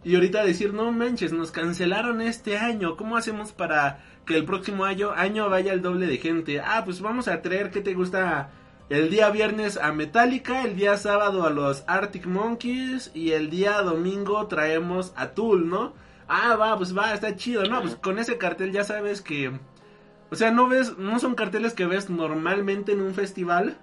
y 0.04 0.16
ahorita 0.16 0.44
decir, 0.44 0.74
"No 0.74 0.92
manches, 0.92 1.34
nos 1.34 1.52
cancelaron 1.52 2.22
este 2.22 2.58
año, 2.58 2.96
¿cómo 2.96 3.18
hacemos 3.18 3.52
para 3.52 4.04
que 4.26 4.38
el 4.38 4.46
próximo 4.46 4.86
año 4.86 5.12
año 5.12 5.50
vaya 5.50 5.74
el 5.74 5.82
doble 5.82 6.08
de 6.08 6.18
gente?" 6.18 6.60
Ah, 6.60 6.84
pues 6.86 7.02
vamos 7.02 7.28
a 7.28 7.42
traer 7.42 7.72
¿qué 7.72 7.82
te 7.82 7.94
gusta 7.94 8.50
el 8.90 9.10
día 9.10 9.30
viernes 9.32 9.78
a 9.78 9.92
Metallica, 9.92 10.64
el 10.64 10.78
día 10.78 10.96
sábado 10.96 11.46
a 11.46 11.50
los 11.50 11.84
Arctic 11.88 12.26
Monkeys 12.26 13.12
y 13.14 13.32
el 13.32 13.50
día 13.50 13.82
domingo 13.82 14.48
traemos 14.48 15.12
a 15.18 15.30
Tool, 15.32 15.68
¿no? 15.68 15.94
Ah, 16.30 16.56
va, 16.56 16.78
pues 16.78 16.98
va, 16.98 17.14
está 17.14 17.36
chido, 17.36 17.66
¿no? 17.66 17.82
Pues 17.82 17.96
con 17.96 18.18
ese 18.18 18.38
cartel 18.38 18.72
ya 18.72 18.86
sabes 18.86 19.22
que... 19.22 19.52
O 20.30 20.36
sea, 20.36 20.52
no 20.52 20.68
ves, 20.68 20.98
no 20.98 21.20
son 21.20 21.36
carteles 21.36 21.74
que 21.74 21.86
ves 21.86 22.10
normalmente 22.10 22.94
en 22.94 23.02
un 23.02 23.14
festival, 23.14 23.78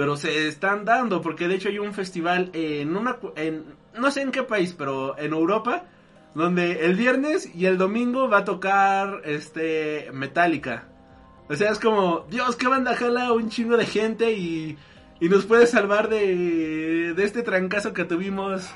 pero 0.00 0.16
se 0.16 0.48
están 0.48 0.86
dando, 0.86 1.20
porque 1.20 1.46
de 1.46 1.56
hecho 1.56 1.68
hay 1.68 1.78
un 1.78 1.92
festival 1.92 2.48
en 2.54 2.96
una... 2.96 3.18
En, 3.36 3.66
no 3.98 4.10
sé 4.10 4.22
en 4.22 4.30
qué 4.30 4.42
país, 4.42 4.74
pero 4.74 5.18
en 5.18 5.34
Europa, 5.34 5.84
donde 6.34 6.86
el 6.86 6.94
viernes 6.94 7.54
y 7.54 7.66
el 7.66 7.76
domingo 7.76 8.26
va 8.26 8.38
a 8.38 8.44
tocar 8.46 9.20
este 9.26 10.08
Metallica. 10.14 10.88
O 11.50 11.54
sea, 11.54 11.70
es 11.70 11.78
como, 11.78 12.24
Dios, 12.30 12.56
qué 12.56 12.66
banda 12.66 12.96
jala 12.96 13.34
un 13.34 13.50
chingo 13.50 13.76
de 13.76 13.84
gente 13.84 14.32
y, 14.32 14.78
y 15.20 15.28
nos 15.28 15.44
puede 15.44 15.66
salvar 15.66 16.08
de, 16.08 17.12
de 17.12 17.22
este 17.22 17.42
trancazo 17.42 17.92
que 17.92 18.06
tuvimos 18.06 18.70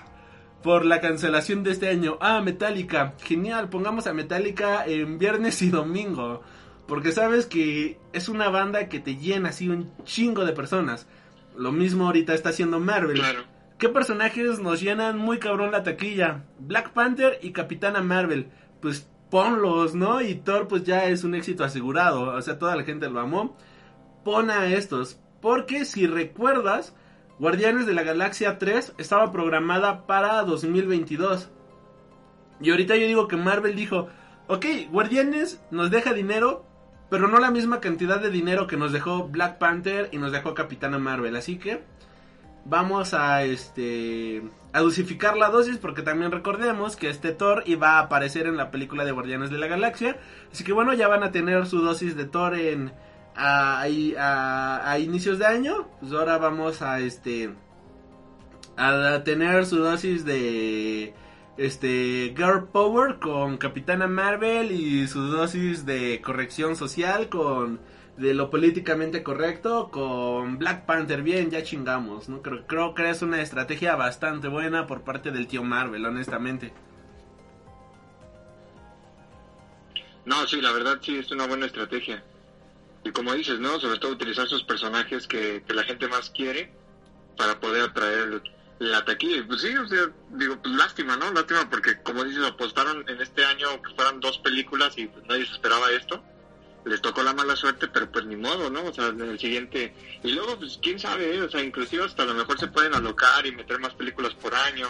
por 0.63 0.85
la 0.85 1.01
cancelación 1.01 1.63
de 1.63 1.71
este 1.71 1.89
año. 1.89 2.19
Ah, 2.21 2.43
Metallica, 2.43 3.15
genial, 3.23 3.71
pongamos 3.71 4.07
a 4.07 4.13
Metallica 4.13 4.85
en 4.85 5.19
viernes 5.19 5.63
y 5.63 5.71
domingo. 5.71 6.43
Porque 6.87 7.13
sabes 7.13 7.47
que 7.47 7.99
es 8.13 8.29
una 8.29 8.51
banda 8.51 8.89
que 8.89 9.01
te 9.01 9.17
llena 9.17 9.51
así 9.51 9.69
un 9.69 9.91
chingo 10.05 10.45
de 10.45 10.53
personas. 10.53 11.07
Lo 11.57 11.73
mismo 11.73 12.07
ahorita 12.07 12.35
está 12.35 12.51
haciendo 12.51 12.81
Marvel. 12.81 13.23
¿Qué 13.79 13.89
personajes 13.89 14.61
nos 14.61 14.81
llenan 14.81 15.19
muy 15.19 15.39
cabrón 15.39 15.73
la 15.73 15.83
taquilla? 15.83 16.45
Black 16.59 16.93
Panther 16.93 17.39
y 17.43 17.53
Capitana 17.53 18.03
Marvel. 18.03 18.49
Pues 18.81 19.09
ponlos, 19.31 19.97
¿no? 19.97 20.21
Y 20.21 20.37
Thor 20.37 20.69
pues 20.69 20.85
ya 20.85 21.07
es 21.07 21.25
un 21.25 21.35
éxito 21.35 21.65
asegurado, 21.65 22.37
o 22.37 22.41
sea, 22.41 22.57
toda 22.57 22.77
la 22.77 22.85
gente 22.85 23.11
lo 23.11 23.19
amó. 23.19 23.57
Pon 24.23 24.49
a 24.49 24.67
estos, 24.67 25.19
porque 25.41 25.85
si 25.85 26.07
recuerdas, 26.07 26.95
Guardianes 27.41 27.87
de 27.87 27.95
la 27.95 28.05
Galaxia 28.05 28.59
3 28.59 28.95
estaba 28.97 29.33
programada 29.33 30.07
para 30.07 30.41
2022. 30.43 31.51
Y 32.61 32.71
ahorita 32.71 32.95
yo 32.95 33.07
digo 33.09 33.27
que 33.27 33.37
Marvel 33.37 33.75
dijo, 33.75 34.09
ok, 34.47 34.67
Guardianes 34.93 35.61
nos 35.73 35.91
deja 35.91 36.13
dinero, 36.13 36.65
pero 37.15 37.29
no 37.29 37.39
la 37.39 37.53
misma 37.53 37.79
cantidad 37.79 38.21
de 38.21 38.29
dinero 38.29 38.67
que 38.67 38.77
nos 38.77 38.91
dejó 38.91 39.29
Black 39.29 39.59
Panther 39.59 40.09
y 40.11 40.19
nos 40.19 40.33
dejó 40.33 40.53
Capitana 40.53 40.99
Marvel, 40.99 41.37
así 41.37 41.59
que 41.59 41.81
vamos 42.65 43.15
a 43.15 43.45
este 43.45 44.43
a 44.73 44.81
dosificar 44.81 45.37
la 45.37 45.49
dosis 45.49 45.79
porque 45.79 46.03
también 46.03 46.33
recordemos 46.33 46.97
que 46.97 47.09
este 47.09 47.31
Thor 47.31 47.63
iba 47.67 47.91
a 47.91 47.99
aparecer 48.01 48.49
en 48.49 48.57
la 48.57 48.73
película 48.73 49.05
de 49.05 49.13
Guardianes 49.13 49.51
de 49.51 49.59
la 49.59 49.69
Galaxia, 49.69 50.17
así 50.51 50.65
que 50.65 50.73
bueno, 50.73 50.93
ya 50.93 51.07
van 51.07 51.23
a 51.23 51.31
tener 51.31 51.67
su 51.67 51.83
dosis 51.83 52.17
de 52.17 52.25
Thor 52.25 52.57
en 52.57 52.93
a, 53.37 53.83
a, 53.83 54.99
inicios 54.99 55.39
de 55.39 55.47
año, 55.47 55.87
pues 56.01 56.11
ahora 56.11 56.39
vamos 56.39 56.83
a 56.83 56.99
este 56.99 57.55
a 58.77 59.23
tener 59.23 59.67
su 59.67 59.79
dosis 59.79 60.25
de 60.25 61.15
este 61.57 62.35
Girl 62.37 62.69
Power 62.69 63.19
con 63.19 63.59
Capitana 63.59 64.07
Marvel 64.07 64.73
y 64.73 65.07
su 65.07 65.21
dosis 65.21 65.87
de 65.87 66.21
corrección 66.21 66.77
social 66.77 67.29
con 67.29 67.81
de 68.17 68.33
lo 68.33 68.49
políticamente 68.51 69.23
correcto 69.23 69.91
con 69.91 70.59
Black 70.59 70.87
Panther. 70.87 71.23
Bien, 71.23 71.51
ya 71.51 71.63
chingamos, 71.63 72.29
¿no? 72.29 72.43
Creo, 72.43 72.67
creo 72.67 72.95
que 72.95 73.11
es 73.11 73.23
una 73.23 73.43
estrategia 73.43 73.97
bastante 73.97 74.49
buena 74.49 74.87
por 74.87 75.03
parte 75.03 75.31
del 75.31 75.47
tío 75.47 75.65
Marvel, 75.65 76.05
honestamente. 76.05 76.73
No, 80.25 80.47
sí, 80.47 80.61
la 80.61 80.73
verdad 80.73 80.99
sí 81.03 81.19
es 81.19 81.31
una 81.33 81.47
buena 81.47 81.67
estrategia. 81.67 82.25
Y 83.05 83.11
como 83.11 83.35
dices, 83.35 83.59
¿no? 83.61 83.79
Sobre 83.79 83.99
todo 83.99 84.13
utilizar 84.13 84.47
sus 84.47 84.65
personajes 84.65 85.27
que, 85.27 85.63
que 85.67 85.75
la 85.75 85.83
gente 85.83 86.09
más 86.09 86.31
quiere 86.31 86.73
para 87.37 87.61
poder 87.61 87.83
atraer 87.83 88.43
la 88.79 89.05
taquilla. 89.05 89.47
Pues 89.47 89.63
sí, 89.63 89.77
o 89.77 89.87
sea, 89.87 90.11
digo, 90.31 90.61
pues 90.63 90.75
lástima, 90.75 91.17
¿no? 91.17 91.31
Lástima 91.33 91.69
porque, 91.71 92.03
como 92.03 92.25
dices, 92.25 92.45
apostaron 92.45 93.09
en 93.09 93.21
este 93.21 93.45
año 93.45 93.83
que 93.83 93.95
fueran 93.95 94.21
dos 94.21 94.39
películas 94.39 94.97
y 94.97 95.07
pues 95.07 95.25
nadie 95.27 95.47
se 95.47 95.53
esperaba 95.53 95.91
esto 95.93 96.23
les 96.85 97.01
tocó 97.01 97.23
la 97.23 97.33
mala 97.33 97.57
suerte, 97.57 97.89
pero 97.89 98.11
pues 98.11 98.27
ni 98.27 98.37
modo, 98.37 98.71
¿no? 98.71 98.85
O 98.85 98.93
sea, 98.93 99.09
en 99.09 99.21
el 99.21 99.39
siguiente... 99.39 99.95
Y 100.23 100.33
luego, 100.33 100.59
pues 100.59 100.79
quién 100.83 100.99
sabe, 100.99 101.35
¿eh? 101.35 101.43
o 101.43 101.51
sea, 101.51 101.63
inclusive 101.63 102.05
hasta 102.05 102.23
a 102.25 102.27
lo 102.27 102.35
mejor 102.35 102.59
se 102.59 102.69
pueden 102.69 102.95
alocar 102.95 103.47
y 103.47 103.53
meter 103.53 103.79
más 103.79 103.95
películas 103.95 104.35
por 104.35 104.55
año, 104.55 104.89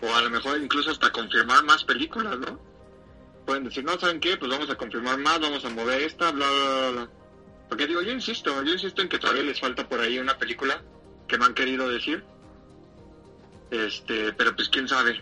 o 0.00 0.14
a 0.14 0.22
lo 0.22 0.30
mejor 0.30 0.60
incluso 0.60 0.90
hasta 0.90 1.10
confirmar 1.10 1.64
más 1.64 1.84
películas, 1.84 2.38
¿no? 2.38 2.60
Pueden 3.44 3.64
decir, 3.64 3.84
no, 3.84 3.98
¿saben 3.98 4.20
qué? 4.20 4.36
Pues 4.36 4.50
vamos 4.50 4.70
a 4.70 4.76
confirmar 4.76 5.18
más, 5.18 5.40
vamos 5.40 5.64
a 5.64 5.70
mover 5.70 6.02
esta, 6.02 6.30
bla, 6.30 6.46
bla, 6.48 6.90
bla. 6.90 7.10
Porque 7.68 7.86
digo, 7.88 8.02
yo 8.02 8.12
insisto, 8.12 8.62
yo 8.62 8.72
insisto 8.72 9.02
en 9.02 9.08
que 9.08 9.18
todavía 9.18 9.42
les 9.42 9.58
falta 9.58 9.88
por 9.88 9.98
ahí 9.98 10.18
una 10.18 10.38
película 10.38 10.80
que 11.26 11.38
me 11.38 11.46
han 11.46 11.54
querido 11.54 11.88
decir. 11.88 12.24
Este, 13.72 14.34
pero 14.34 14.54
pues 14.54 14.68
quién 14.68 14.86
sabe. 14.86 15.18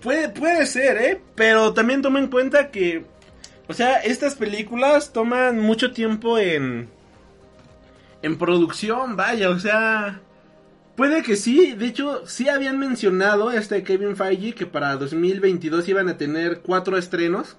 Puede, 0.00 0.30
puede 0.30 0.66
ser, 0.66 0.96
¿eh? 0.96 1.20
Pero 1.36 1.74
también 1.74 2.00
toma 2.00 2.18
en 2.18 2.28
cuenta 2.28 2.70
que, 2.70 3.04
o 3.68 3.74
sea, 3.74 3.98
estas 3.98 4.34
películas 4.34 5.12
toman 5.12 5.60
mucho 5.60 5.92
tiempo 5.92 6.38
en, 6.38 6.88
en 8.22 8.38
producción, 8.38 9.14
vaya, 9.14 9.50
o 9.50 9.58
sea, 9.58 10.22
puede 10.96 11.22
que 11.22 11.36
sí. 11.36 11.72
De 11.72 11.86
hecho, 11.86 12.26
sí 12.26 12.48
habían 12.48 12.78
mencionado 12.78 13.52
este 13.52 13.82
Kevin 13.84 14.16
Feige 14.16 14.54
que 14.54 14.66
para 14.66 14.96
2022 14.96 15.86
iban 15.90 16.08
a 16.08 16.16
tener 16.16 16.60
cuatro 16.60 16.96
estrenos. 16.96 17.58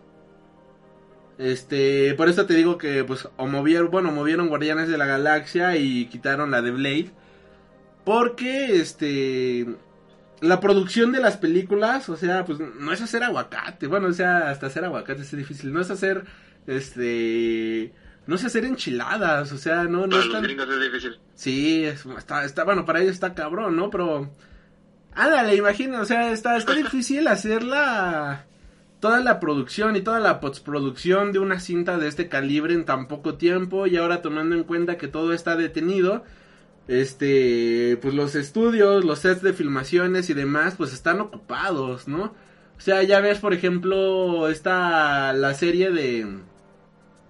Este, 1.37 2.15
por 2.15 2.27
eso 2.27 2.47
te 2.47 2.55
digo 2.55 2.79
que, 2.79 3.03
pues, 3.03 3.29
o 3.37 3.45
movieron, 3.45 3.91
bueno, 3.91 4.11
movieron 4.11 4.49
Guardianes 4.49 4.87
de 4.87 4.97
la 4.97 5.05
Galaxia 5.05 5.77
y 5.77 6.07
quitaron 6.07 6.49
la 6.49 6.63
de 6.63 6.71
Blade. 6.71 7.22
Porque, 8.03 8.75
este, 8.81 9.65
la 10.41 10.59
producción 10.59 11.11
de 11.11 11.21
las 11.21 11.37
películas, 11.37 12.09
o 12.09 12.17
sea, 12.17 12.43
pues 12.45 12.59
no 12.59 12.91
es 12.91 13.01
hacer 13.01 13.23
aguacate. 13.23 13.87
Bueno, 13.87 14.07
o 14.07 14.13
sea, 14.13 14.49
hasta 14.49 14.67
hacer 14.67 14.83
aguacate 14.85 15.21
es 15.21 15.35
difícil. 15.35 15.71
No 15.71 15.79
es 15.81 15.89
hacer, 15.89 16.25
este, 16.67 17.93
no 18.27 18.35
es 18.35 18.43
hacer 18.43 18.65
enchiladas. 18.65 19.51
O 19.51 19.57
sea, 19.57 19.83
no, 19.85 20.01
no 20.01 20.09
Para 20.09 20.19
es 20.19 20.25
los 20.25 20.33
tan... 20.33 20.43
gringos 20.43 20.67
es 20.69 20.81
difícil. 20.81 21.19
Sí, 21.35 21.83
es- 21.85 22.05
está, 22.17 22.43
está, 22.45 22.63
bueno, 22.63 22.85
para 22.85 22.99
ellos 23.01 23.13
está 23.13 23.33
cabrón, 23.33 23.75
¿no? 23.75 23.89
Pero, 23.89 24.29
ándale, 25.13 25.55
imagina, 25.55 26.01
o 26.01 26.05
sea, 26.05 26.31
está, 26.31 26.57
está 26.57 26.73
difícil 26.73 27.27
hacer 27.27 27.63
la, 27.63 28.45
toda 28.99 29.19
la 29.21 29.39
producción 29.39 29.95
y 29.95 30.01
toda 30.01 30.19
la 30.19 30.39
postproducción 30.39 31.31
de 31.31 31.39
una 31.39 31.59
cinta 31.59 31.97
de 31.97 32.07
este 32.07 32.27
calibre 32.29 32.73
en 32.73 32.85
tan 32.85 33.07
poco 33.07 33.35
tiempo 33.35 33.87
y 33.87 33.95
ahora 33.97 34.21
tomando 34.21 34.55
en 34.55 34.63
cuenta 34.63 34.97
que 34.97 35.07
todo 35.07 35.33
está 35.33 35.55
detenido, 35.55 36.23
este, 36.87 37.97
pues 38.01 38.13
los 38.13 38.35
estudios, 38.35 39.05
los 39.05 39.19
sets 39.19 39.41
de 39.41 39.53
filmaciones 39.53 40.29
y 40.29 40.33
demás, 40.33 40.75
pues 40.77 40.93
están 40.93 41.21
ocupados, 41.21 42.07
¿no? 42.07 42.33
O 42.77 42.81
sea, 42.81 43.03
ya 43.03 43.21
ves, 43.21 43.39
por 43.39 43.53
ejemplo, 43.53 44.49
esta, 44.49 45.33
la 45.33 45.53
serie 45.53 45.91
de, 45.91 46.27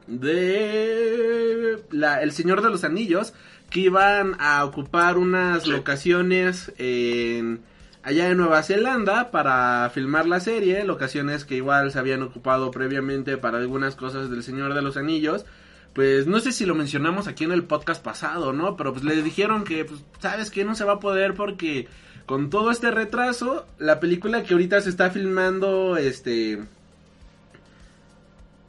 de, 0.07 1.83
la, 1.91 2.21
El 2.23 2.31
Señor 2.31 2.61
de 2.61 2.69
los 2.69 2.83
Anillos, 2.83 3.33
que 3.69 3.81
iban 3.81 4.35
a 4.39 4.65
ocupar 4.65 5.17
unas 5.17 5.67
locaciones 5.67 6.73
en, 6.77 7.61
allá 8.03 8.29
en 8.29 8.37
Nueva 8.37 8.63
Zelanda 8.63 9.31
para 9.31 9.89
filmar 9.93 10.27
la 10.27 10.39
serie, 10.39 10.83
locaciones 10.85 11.45
que 11.45 11.55
igual 11.55 11.91
se 11.91 11.99
habían 11.99 12.23
ocupado 12.23 12.71
previamente 12.71 13.37
para 13.37 13.57
algunas 13.57 13.95
cosas 13.95 14.29
del 14.29 14.43
Señor 14.43 14.73
de 14.73 14.81
los 14.81 14.97
Anillos. 14.97 15.45
Pues 15.93 16.25
no 16.25 16.39
sé 16.39 16.51
si 16.51 16.65
lo 16.65 16.73
mencionamos 16.73 17.27
aquí 17.27 17.43
en 17.43 17.51
el 17.51 17.65
podcast 17.65 18.03
pasado, 18.03 18.51
¿no? 18.51 18.75
Pero 18.75 18.93
pues 18.93 19.05
le 19.05 19.21
dijeron 19.21 19.63
que, 19.63 19.85
pues, 19.85 20.01
¿sabes 20.19 20.49
que 20.49 20.65
No 20.65 20.75
se 20.75 20.83
va 20.83 20.93
a 20.93 20.99
poder 20.99 21.35
porque 21.35 21.87
con 22.25 22.49
todo 22.49 22.71
este 22.71 22.89
retraso, 22.89 23.67
la 23.79 23.99
película 23.99 24.43
que 24.43 24.53
ahorita 24.53 24.81
se 24.81 24.89
está 24.89 25.09
filmando, 25.09 25.97
este... 25.97 26.63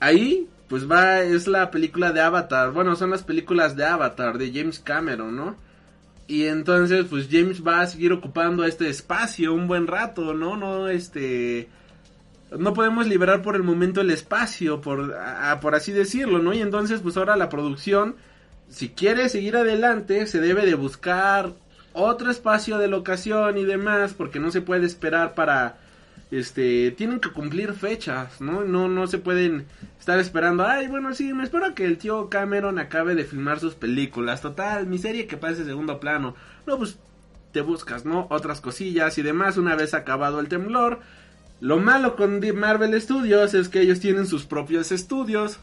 Ahí, 0.01 0.49
pues 0.68 0.91
va, 0.91 1.20
es 1.20 1.47
la 1.47 1.70
película 1.70 2.12
de 2.12 2.20
Avatar. 2.20 2.72
Bueno, 2.72 2.97
son 2.97 3.11
las 3.11 3.22
películas 3.22 3.77
de 3.77 3.85
Avatar, 3.85 4.37
de 4.39 4.53
James 4.53 4.81
Cameron, 4.81 5.37
¿no? 5.37 5.57
Y 6.27 6.45
entonces, 6.45 7.07
pues 7.09 7.29
James 7.31 7.62
va 7.66 7.81
a 7.81 7.87
seguir 7.87 8.12
ocupando 8.12 8.64
este 8.64 8.89
espacio 8.89 9.55
un 9.55 9.68
buen 9.68 9.87
rato, 9.87 10.35
¿no? 10.35 10.57
No, 10.57 10.89
este... 10.89 11.68
No 12.59 12.74
podemos 12.74 13.07
liberar 13.07 13.42
por 13.42 13.57
el 13.57 13.62
momento 13.62 14.00
el 14.00 14.11
espacio, 14.11 14.80
por, 14.80 15.14
a- 15.14 15.59
por 15.61 15.74
así 15.74 15.92
decirlo, 15.92 16.38
¿no? 16.40 16.52
Y 16.55 16.61
entonces, 16.62 17.00
pues 17.00 17.16
ahora 17.16 17.36
la 17.36 17.48
producción, 17.48 18.16
si 18.68 18.90
quiere 18.90 19.28
seguir 19.28 19.57
adelante, 19.57 20.26
se 20.26 20.40
debe 20.40 20.66
de 20.66 20.74
buscar 20.74 21.52
otro 21.92 22.30
espacio 22.30 22.78
de 22.78 22.88
locación 22.88 23.59
y 23.59 23.64
demás, 23.64 24.14
porque 24.14 24.40
no 24.40 24.50
se 24.50 24.61
puede 24.62 24.86
esperar 24.86 25.34
para 25.34 25.78
este 26.30 26.90
tienen 26.92 27.20
que 27.20 27.30
cumplir 27.30 27.72
fechas, 27.74 28.40
¿no? 28.40 28.64
No 28.64 28.88
no 28.88 29.07
se 29.07 29.18
pueden 29.18 29.66
estar 30.00 30.18
esperando, 30.18 30.66
ay, 30.66 30.88
bueno, 30.88 31.14
sí, 31.14 31.32
me 31.32 31.44
espero 31.44 31.74
que 31.74 31.84
el 31.84 31.98
tío 31.98 32.28
Cameron 32.28 32.78
acabe 32.78 33.14
de 33.14 33.24
filmar 33.24 33.61
sus 33.61 33.74
películas, 33.74 34.40
total, 34.40 34.86
mi 34.86 34.98
serie 34.98 35.26
que 35.26 35.36
pase 35.36 35.64
segundo 35.64 36.00
plano. 36.00 36.34
No, 36.66 36.78
pues 36.78 36.98
te 37.52 37.61
buscas, 37.61 38.05
¿no? 38.05 38.26
Otras 38.30 38.61
cosillas 38.61 39.16
y 39.18 39.22
demás 39.22 39.57
una 39.57 39.76
vez 39.76 39.94
acabado 39.94 40.40
el 40.40 40.48
temblor. 40.48 41.00
Lo 41.65 41.79
malo 41.79 42.15
con 42.15 42.43
Marvel 42.57 43.01
Studios 43.01 43.55
es 43.55 43.71
que 43.71 43.81
ellos 43.81 43.99
tienen 43.99 44.27
sus 44.27 44.45
propios 44.45 44.93
estudios. 44.93 45.61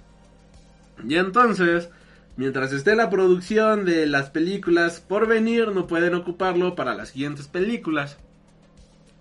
Y 1.07 1.13
entonces, 1.13 1.89
mientras 2.37 2.73
esté 2.73 2.95
la 2.95 3.11
producción 3.11 3.85
de 3.85 4.07
las 4.07 4.31
películas 4.31 4.99
por 4.99 5.27
venir, 5.27 5.67
no 5.67 5.85
pueden 5.85 6.15
ocuparlo 6.15 6.73
para 6.73 6.95
las 6.95 7.09
siguientes 7.09 7.47
películas. 7.47 8.17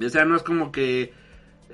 O 0.02 0.08
sea, 0.08 0.24
no 0.24 0.34
es 0.34 0.42
como 0.42 0.72
que 0.72 1.12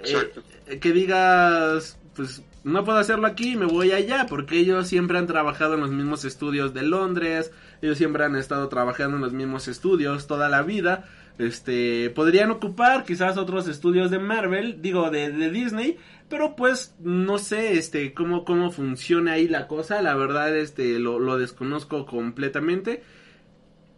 eh, 0.02 0.80
que 0.80 0.90
digas, 0.90 2.00
pues 2.16 2.42
no 2.64 2.82
puedo 2.84 2.98
hacerlo 2.98 3.28
aquí, 3.28 3.54
me 3.54 3.66
voy 3.66 3.92
allá, 3.92 4.26
porque 4.28 4.58
ellos 4.58 4.88
siempre 4.88 5.18
han 5.18 5.28
trabajado 5.28 5.74
en 5.74 5.82
los 5.82 5.90
mismos 5.90 6.24
estudios 6.24 6.74
de 6.74 6.82
Londres, 6.82 7.52
ellos 7.80 7.96
siempre 7.96 8.24
han 8.24 8.34
estado 8.34 8.68
trabajando 8.68 9.18
en 9.18 9.22
los 9.22 9.32
mismos 9.32 9.68
estudios 9.68 10.26
toda 10.26 10.48
la 10.48 10.62
vida. 10.62 11.04
Este, 11.38 12.10
podrían 12.10 12.50
ocupar 12.50 13.04
quizás 13.04 13.36
otros 13.36 13.68
estudios 13.68 14.10
de 14.10 14.18
Marvel, 14.18 14.80
digo, 14.80 15.10
de, 15.10 15.30
de 15.30 15.50
Disney, 15.50 15.98
pero 16.28 16.56
pues 16.56 16.94
no 17.00 17.38
sé, 17.38 17.76
este, 17.78 18.14
cómo, 18.14 18.44
cómo 18.44 18.70
funciona 18.70 19.32
ahí 19.32 19.46
la 19.48 19.68
cosa, 19.68 20.00
la 20.02 20.14
verdad, 20.14 20.56
este, 20.56 20.98
lo, 20.98 21.18
lo 21.18 21.36
desconozco 21.38 22.06
completamente. 22.06 23.02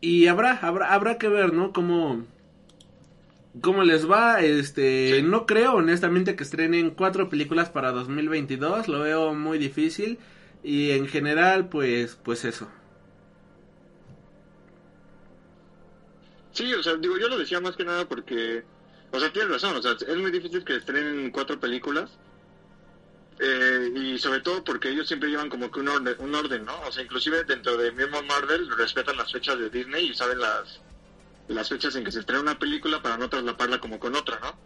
Y 0.00 0.26
habrá, 0.28 0.52
habrá, 0.58 0.92
habrá 0.94 1.18
que 1.18 1.28
ver, 1.28 1.52
¿no? 1.52 1.72
Cómo, 1.72 2.24
cómo 3.60 3.82
les 3.82 4.10
va, 4.10 4.40
este, 4.40 5.16
Sí. 5.16 5.22
no 5.22 5.46
creo 5.46 5.74
honestamente 5.74 6.36
que 6.36 6.44
estrenen 6.44 6.90
cuatro 6.90 7.28
películas 7.28 7.70
para 7.70 7.92
2022, 7.92 8.88
lo 8.88 9.00
veo 9.00 9.34
muy 9.34 9.58
difícil 9.58 10.18
y 10.62 10.90
en 10.92 11.06
general, 11.08 11.68
pues, 11.68 12.16
pues 12.22 12.44
eso. 12.44 12.68
Sí, 16.52 16.72
o 16.74 16.82
sea, 16.82 16.96
digo, 16.96 17.18
yo 17.18 17.28
lo 17.28 17.38
decía 17.38 17.60
más 17.60 17.76
que 17.76 17.84
nada 17.84 18.08
porque, 18.08 18.64
o 19.12 19.20
sea, 19.20 19.32
tienes 19.32 19.50
razón, 19.52 19.76
o 19.76 19.82
sea, 19.82 19.92
es 19.92 20.16
muy 20.16 20.30
difícil 20.30 20.64
que 20.64 20.76
estrenen 20.76 21.30
cuatro 21.30 21.58
películas. 21.60 22.10
eh, 23.40 23.92
y 23.94 24.18
sobre 24.18 24.40
todo 24.40 24.64
porque 24.64 24.90
ellos 24.90 25.06
siempre 25.06 25.28
llevan 25.30 25.48
como 25.48 25.70
que 25.70 25.80
un 25.80 25.88
orden, 25.88 26.16
un 26.18 26.34
orden, 26.34 26.64
¿no? 26.64 26.80
O 26.82 26.92
sea, 26.92 27.02
inclusive 27.04 27.44
dentro 27.44 27.76
de 27.76 27.92
mismo 27.92 28.22
Marvel 28.22 28.68
respetan 28.76 29.16
las 29.16 29.32
fechas 29.32 29.58
de 29.58 29.70
Disney 29.70 30.06
y 30.10 30.14
saben 30.14 30.40
las, 30.40 30.80
las 31.48 31.68
fechas 31.68 31.94
en 31.96 32.04
que 32.04 32.12
se 32.12 32.20
estrena 32.20 32.42
una 32.42 32.58
película 32.58 33.00
para 33.02 33.16
no 33.16 33.28
traslaparla 33.28 33.80
como 33.80 33.98
con 34.00 34.16
otra, 34.16 34.40
¿no? 34.40 34.58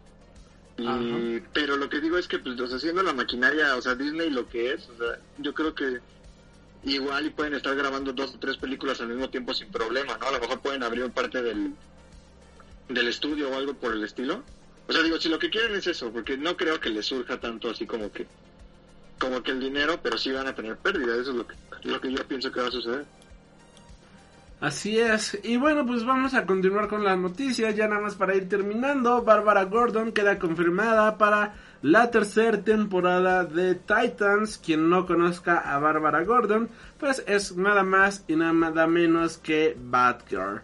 Y, 0.79 1.41
pero 1.53 1.77
lo 1.77 1.89
que 1.91 2.01
digo 2.01 2.17
es 2.19 2.27
que, 2.29 2.39
pues, 2.39 2.59
o 2.61 2.67
sea, 2.67 2.79
haciendo 2.79 3.03
la 3.03 3.13
maquinaria, 3.13 3.77
o 3.77 3.83
sea, 3.83 3.95
Disney 3.95 4.31
lo 4.31 4.49
que 4.49 4.73
es, 4.73 4.89
o 4.89 4.97
sea, 4.97 5.19
yo 5.39 5.53
creo 5.55 5.75
que 5.75 6.01
igual 6.85 7.27
y 7.27 7.31
pueden 7.31 7.55
estar 7.55 7.75
grabando 7.75 8.13
dos 8.13 8.35
o 8.35 8.39
tres 8.39 8.57
películas 8.57 9.01
al 9.01 9.09
mismo 9.09 9.31
tiempo 9.31 9.55
sin 9.55 9.71
problema, 9.71 10.17
¿no? 10.19 10.29
A 10.29 10.33
lo 10.33 10.41
mejor 10.41 10.61
pueden 10.61 10.83
abrir 10.83 11.11
parte 11.11 11.43
del, 11.43 11.75
del 12.89 13.09
estudio 13.09 13.51
o 13.51 13.57
algo 13.57 13.75
por 13.75 13.93
el 13.93 14.05
estilo. 14.05 14.43
O 14.89 14.93
sea, 14.93 15.03
digo, 15.03 15.19
si 15.19 15.29
lo 15.29 15.39
que 15.39 15.51
quieren 15.51 15.77
es 15.77 15.87
eso, 15.87 16.13
porque 16.13 16.37
no 16.37 16.57
creo 16.57 16.81
que 16.81 16.91
les 16.91 17.07
surja 17.07 17.39
tanto 17.39 17.71
así 17.71 17.87
como 17.87 18.11
que 18.11 18.27
como 19.19 19.41
que 19.41 19.53
el 19.53 19.61
dinero, 19.61 20.01
pero 20.03 20.19
sí 20.19 20.33
van 20.33 20.49
a 20.49 20.55
tener 20.55 20.77
pérdidas, 20.77 21.21
eso 21.21 21.31
es 21.31 21.37
lo 21.37 21.47
que, 21.47 21.55
lo 21.85 22.01
que 22.01 22.11
yo 22.11 22.27
pienso 22.27 22.51
que 22.51 22.61
va 22.61 22.67
a 22.67 22.73
suceder. 22.73 23.05
Así 24.61 24.99
es. 24.99 25.39
Y 25.43 25.57
bueno, 25.57 25.87
pues 25.87 26.05
vamos 26.05 26.35
a 26.35 26.47
continuar 26.47 26.89
con 26.89 27.03
las 27.03 27.19
noticias. 27.19 27.75
Ya 27.75 27.89
nada 27.89 28.01
más 28.01 28.15
para 28.15 28.37
ir 28.37 28.49
terminando. 28.49 29.23
Bárbara 29.23 29.65
Gordon 29.65 30.13
queda 30.13 30.39
confirmada 30.39 31.19
para 31.19 31.55
la 31.83 32.11
tercera 32.11 32.63
temporada 32.63 33.45
de 33.45 33.75
Titans. 33.75 34.59
Quien 34.59 34.89
no 34.89 35.07
conozca 35.07 35.59
a 35.59 35.79
Bárbara 35.79 36.25
Gordon, 36.25 36.69
pues 36.99 37.23
es 37.27 37.57
nada 37.57 37.83
más 37.83 38.25
y 38.29 38.37
nada 38.37 38.87
menos 38.87 39.39
que 39.39 39.77
Batgirl. 39.79 40.63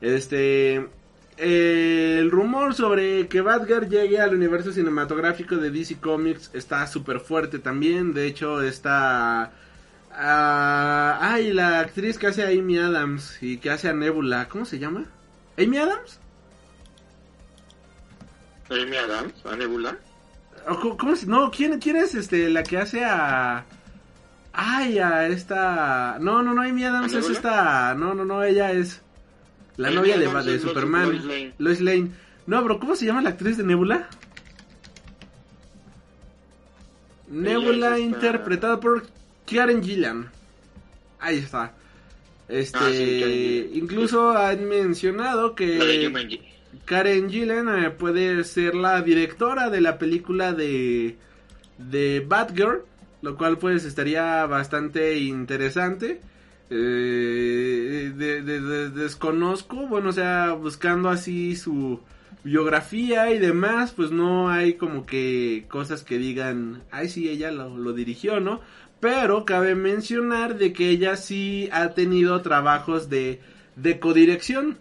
Este. 0.00 0.88
eh, 1.36 2.18
el 2.18 2.30
rumor 2.30 2.74
sobre 2.74 3.28
que 3.28 3.40
Batgirl 3.40 3.88
llegue 3.88 4.20
al 4.20 4.34
universo 4.34 4.72
cinematográfico 4.72 5.56
de 5.56 5.70
DC 5.70 5.98
Comics 6.00 6.50
está 6.54 6.86
súper 6.86 7.20
fuerte 7.20 7.58
también. 7.58 8.14
De 8.14 8.26
hecho, 8.26 8.62
está. 8.62 9.52
Ah, 10.12 11.18
ay, 11.20 11.52
la 11.52 11.80
actriz 11.80 12.18
que 12.18 12.26
hace 12.28 12.42
a 12.44 12.48
Amy 12.48 12.78
Adams 12.78 13.38
y 13.42 13.58
que 13.58 13.70
hace 13.70 13.88
a 13.88 13.94
Nebula, 13.94 14.48
¿cómo 14.48 14.64
se 14.66 14.78
llama? 14.78 15.06
¿Amy 15.58 15.78
Adams? 15.78 16.20
Amy 18.70 18.96
Adams, 18.96 19.34
a 19.46 19.56
Nebula. 19.56 19.98
¿O 20.68 20.96
cómo, 20.96 21.16
se- 21.16 21.26
no, 21.26 21.50
¿quién, 21.50 21.78
¿quién 21.80 21.96
es 21.96 22.14
este 22.14 22.48
la 22.50 22.62
que 22.62 22.78
hace 22.78 23.04
a 23.04 23.64
Ay, 24.52 24.98
a 24.98 25.26
esta 25.28 26.18
No, 26.20 26.42
no, 26.42 26.54
no, 26.54 26.62
Amy 26.62 26.84
Adams 26.84 27.14
¿A 27.14 27.18
es 27.20 27.28
esta 27.30 27.94
No, 27.94 28.14
no, 28.14 28.24
no, 28.24 28.42
ella 28.44 28.70
es 28.72 29.00
la 29.76 29.88
Amy 29.88 29.96
novia 29.96 30.18
de, 30.18 30.26
Adams 30.26 30.44
de 30.46 30.54
es 30.54 30.62
Lois- 30.64 30.68
Superman, 30.68 31.08
Lois 31.08 31.24
Lane. 31.24 31.54
Lois 31.58 31.80
Lane. 31.80 32.10
No, 32.46 32.62
pero 32.62 32.78
¿cómo 32.78 32.94
se 32.96 33.06
llama 33.06 33.22
la 33.22 33.30
actriz 33.30 33.56
de 33.56 33.64
Nebula? 33.64 34.08
Nebula 37.28 37.98
interpretada 37.98 38.78
por 38.80 39.06
Karen 39.50 39.82
Gillan. 39.82 40.30
Ahí 41.20 41.38
está. 41.38 41.72
Este, 42.48 42.78
Ah, 42.78 42.88
sí, 42.90 43.70
incluso 43.74 44.36
han 44.36 44.68
mencionado 44.68 45.50
de 45.50 45.54
que. 45.54 46.51
Karen 46.84 47.30
Gillan 47.30 47.68
eh, 47.84 47.90
puede 47.90 48.44
ser 48.44 48.74
la 48.74 49.00
directora 49.02 49.70
de 49.70 49.80
la 49.80 49.98
película 49.98 50.52
de 50.52 51.16
de 51.78 52.24
Batgirl, 52.26 52.82
lo 53.22 53.36
cual 53.36 53.58
pues 53.58 53.84
estaría 53.84 54.46
bastante 54.46 55.18
interesante. 55.18 56.20
Eh, 56.70 58.12
de- 58.16 58.90
desconozco, 58.90 59.86
bueno, 59.86 60.10
o 60.10 60.12
sea, 60.12 60.52
buscando 60.52 61.08
así 61.10 61.56
su 61.56 62.00
biografía 62.44 63.30
y 63.32 63.38
demás, 63.38 63.92
pues 63.92 64.10
no 64.10 64.48
hay 64.50 64.74
como 64.74 65.04
que 65.06 65.64
cosas 65.68 66.02
que 66.02 66.18
digan, 66.18 66.82
ay 66.90 67.08
sí, 67.08 67.28
ella 67.28 67.50
lo, 67.50 67.76
lo 67.76 67.92
dirigió, 67.92 68.40
¿no? 68.40 68.60
Pero 69.00 69.44
cabe 69.44 69.74
mencionar 69.74 70.56
de 70.58 70.72
que 70.72 70.88
ella 70.90 71.16
sí 71.16 71.68
ha 71.72 71.90
tenido 71.94 72.40
trabajos 72.42 73.08
de, 73.10 73.40
de 73.76 73.98
codirección, 74.00 74.78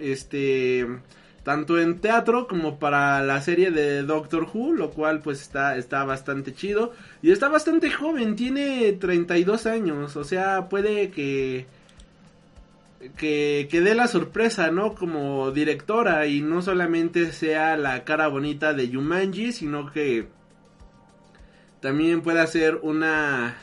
este, 0.00 0.86
tanto 1.42 1.80
en 1.80 2.00
teatro 2.00 2.46
como 2.46 2.78
para 2.78 3.22
la 3.22 3.40
serie 3.40 3.70
de 3.70 4.02
Doctor 4.02 4.48
Who, 4.52 4.72
lo 4.72 4.90
cual 4.90 5.20
pues 5.20 5.40
está, 5.40 5.76
está 5.76 6.04
bastante 6.04 6.54
chido. 6.54 6.92
Y 7.22 7.30
está 7.30 7.48
bastante 7.48 7.90
joven, 7.90 8.36
tiene 8.36 8.92
32 8.92 9.66
años, 9.66 10.16
o 10.16 10.24
sea, 10.24 10.68
puede 10.68 11.10
que... 11.10 11.66
Que, 13.16 13.66
que 13.70 13.80
dé 13.80 13.94
la 13.94 14.08
sorpresa, 14.08 14.70
¿no? 14.70 14.94
Como 14.94 15.52
directora 15.52 16.26
y 16.26 16.42
no 16.42 16.60
solamente 16.60 17.32
sea 17.32 17.78
la 17.78 18.04
cara 18.04 18.28
bonita 18.28 18.74
de 18.74 18.90
Yumanji, 18.90 19.52
sino 19.52 19.90
que 19.90 20.28
también 21.80 22.20
puede 22.20 22.46
ser 22.46 22.78
una 22.82 23.56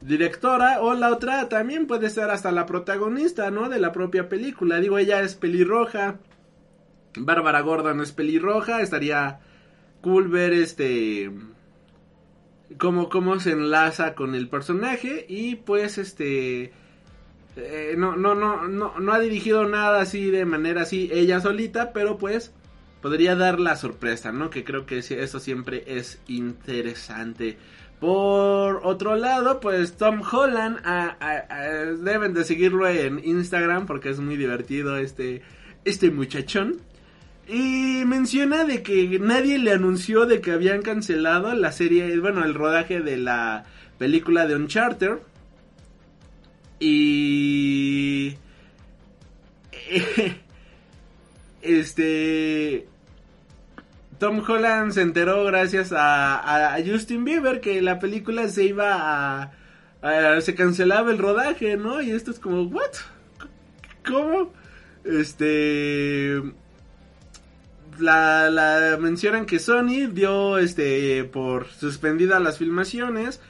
directora 0.00 0.80
o 0.82 0.94
la 0.94 1.10
otra 1.10 1.48
también 1.48 1.86
puede 1.86 2.10
ser 2.10 2.30
hasta 2.30 2.52
la 2.52 2.66
protagonista, 2.66 3.50
¿no? 3.50 3.68
De 3.68 3.80
la 3.80 3.92
propia 3.92 4.28
película. 4.28 4.80
Digo, 4.80 4.98
ella 4.98 5.22
es 5.22 5.34
pelirroja. 5.34 6.16
Bárbara 7.16 7.60
Gordon 7.60 8.00
es 8.00 8.12
pelirroja, 8.12 8.80
estaría 8.80 9.40
cool 10.00 10.28
ver 10.28 10.52
este 10.52 11.30
cómo, 12.76 13.08
cómo 13.08 13.40
se 13.40 13.52
enlaza 13.52 14.14
con 14.14 14.34
el 14.34 14.48
personaje 14.48 15.24
y 15.28 15.56
pues 15.56 15.98
este 15.98 16.72
eh, 17.56 17.94
no, 17.96 18.16
no, 18.16 18.34
no, 18.34 18.68
no, 18.68 18.98
no 19.00 19.12
ha 19.12 19.18
dirigido 19.18 19.66
nada 19.66 20.00
así 20.00 20.30
de 20.30 20.44
manera 20.44 20.82
así 20.82 21.10
ella 21.12 21.40
solita, 21.40 21.92
pero 21.92 22.18
pues 22.18 22.52
podría 23.00 23.36
dar 23.36 23.60
la 23.60 23.76
sorpresa, 23.76 24.32
¿no? 24.32 24.50
Que 24.50 24.64
creo 24.64 24.86
que 24.86 24.98
eso 24.98 25.40
siempre 25.40 25.84
es 25.86 26.20
interesante. 26.26 27.58
Por 28.00 28.80
otro 28.84 29.16
lado, 29.16 29.58
pues 29.60 29.96
Tom 29.96 30.22
Holland, 30.22 30.78
ah, 30.84 31.16
ah, 31.20 31.44
ah, 31.50 31.64
deben 31.98 32.32
de 32.32 32.44
seguirlo 32.44 32.86
en 32.86 33.20
Instagram 33.24 33.86
porque 33.86 34.10
es 34.10 34.20
muy 34.20 34.36
divertido 34.36 34.98
este, 34.98 35.42
este 35.84 36.10
muchachón. 36.10 36.80
Y 37.48 38.04
menciona 38.04 38.64
de 38.64 38.82
que 38.82 39.18
nadie 39.18 39.58
le 39.58 39.72
anunció 39.72 40.26
de 40.26 40.40
que 40.42 40.50
habían 40.52 40.82
cancelado 40.82 41.54
la 41.54 41.72
serie, 41.72 42.18
bueno, 42.18 42.44
el 42.44 42.52
rodaje 42.54 43.00
de 43.00 43.16
la 43.16 43.64
película 43.98 44.46
de 44.46 44.56
Uncharted. 44.56 45.16
Y... 46.80 48.34
Este... 51.62 52.86
Tom 54.18 54.42
Holland 54.46 54.92
se 54.92 55.02
enteró 55.02 55.44
gracias 55.44 55.92
a, 55.92 56.74
a 56.74 56.78
Justin 56.84 57.24
Bieber 57.24 57.60
que 57.60 57.80
la 57.82 57.98
película 58.00 58.48
se 58.48 58.64
iba 58.64 58.94
a, 59.42 59.52
a- 60.02 60.40
se 60.40 60.54
cancelaba 60.56 61.12
el 61.12 61.18
rodaje, 61.18 61.76
¿no? 61.76 62.02
Y 62.02 62.10
esto 62.10 62.32
es 62.32 62.40
como, 62.40 62.62
¿what? 62.64 62.90
¿Cómo? 64.04 64.52
Este 65.04 66.42
la, 68.00 68.50
la 68.50 68.96
mencionan 68.98 69.46
que 69.46 69.58
Sony 69.58 70.08
dio 70.12 70.58
este 70.58 71.24
por 71.24 71.66
suspendida 71.66 72.40
las 72.40 72.58
filmaciones. 72.58 73.40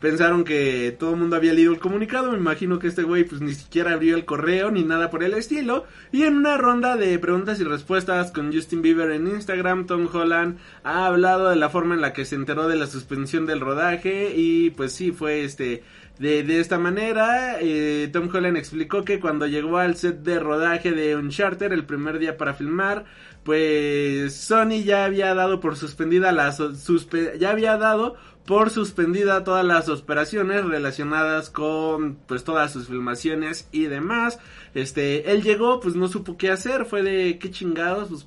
Pensaron 0.00 0.44
que 0.44 0.96
todo 0.96 1.10
el 1.14 1.16
mundo 1.16 1.34
había 1.34 1.52
leído 1.52 1.72
el 1.72 1.80
comunicado. 1.80 2.30
Me 2.30 2.38
imagino 2.38 2.78
que 2.78 2.86
este 2.86 3.02
güey 3.02 3.24
pues 3.24 3.40
ni 3.40 3.52
siquiera 3.52 3.94
abrió 3.94 4.14
el 4.14 4.24
correo 4.24 4.70
ni 4.70 4.84
nada 4.84 5.10
por 5.10 5.24
el 5.24 5.34
estilo. 5.34 5.86
Y 6.12 6.22
en 6.22 6.36
una 6.36 6.56
ronda 6.56 6.96
de 6.96 7.18
preguntas 7.18 7.58
y 7.58 7.64
respuestas 7.64 8.30
con 8.30 8.52
Justin 8.52 8.80
Bieber 8.80 9.10
en 9.10 9.26
Instagram, 9.26 9.86
Tom 9.86 10.08
Holland 10.12 10.58
ha 10.84 11.06
hablado 11.06 11.48
de 11.48 11.56
la 11.56 11.68
forma 11.68 11.96
en 11.96 12.00
la 12.00 12.12
que 12.12 12.24
se 12.24 12.36
enteró 12.36 12.68
de 12.68 12.76
la 12.76 12.86
suspensión 12.86 13.44
del 13.44 13.60
rodaje. 13.60 14.34
Y 14.36 14.70
pues 14.70 14.92
sí, 14.92 15.10
fue 15.10 15.42
este 15.42 15.82
de, 16.18 16.42
de 16.42 16.60
esta 16.60 16.78
manera. 16.78 17.58
eh, 17.60 18.08
Tom 18.12 18.28
Holland 18.32 18.56
explicó 18.56 19.04
que 19.04 19.20
cuando 19.20 19.46
llegó 19.46 19.78
al 19.78 19.96
set 19.96 20.18
de 20.22 20.38
rodaje 20.40 20.92
de 20.92 21.16
Uncharted 21.16 21.72
el 21.72 21.84
primer 21.86 22.18
día 22.18 22.36
para 22.36 22.54
filmar, 22.54 23.04
pues 23.44 24.34
Sony 24.34 24.82
ya 24.84 25.04
había 25.04 25.34
dado 25.34 25.60
por 25.60 25.76
suspendida 25.76 26.32
suspe- 26.32 27.38
ya 27.38 27.50
había 27.50 27.76
dado 27.76 28.16
por 28.44 28.70
suspendida 28.70 29.44
todas 29.44 29.64
las 29.64 29.88
operaciones 29.90 30.64
relacionadas 30.64 31.50
con 31.50 32.16
pues 32.26 32.44
todas 32.44 32.72
sus 32.72 32.86
filmaciones 32.88 33.68
y 33.72 33.84
demás. 33.84 34.38
Este, 34.74 35.30
él 35.32 35.42
llegó, 35.42 35.80
pues 35.80 35.94
no 35.96 36.08
supo 36.08 36.36
qué 36.38 36.50
hacer, 36.50 36.86
fue 36.86 37.02
de 37.02 37.38
qué 37.38 37.50
chingados, 37.50 38.08
pues 38.08 38.26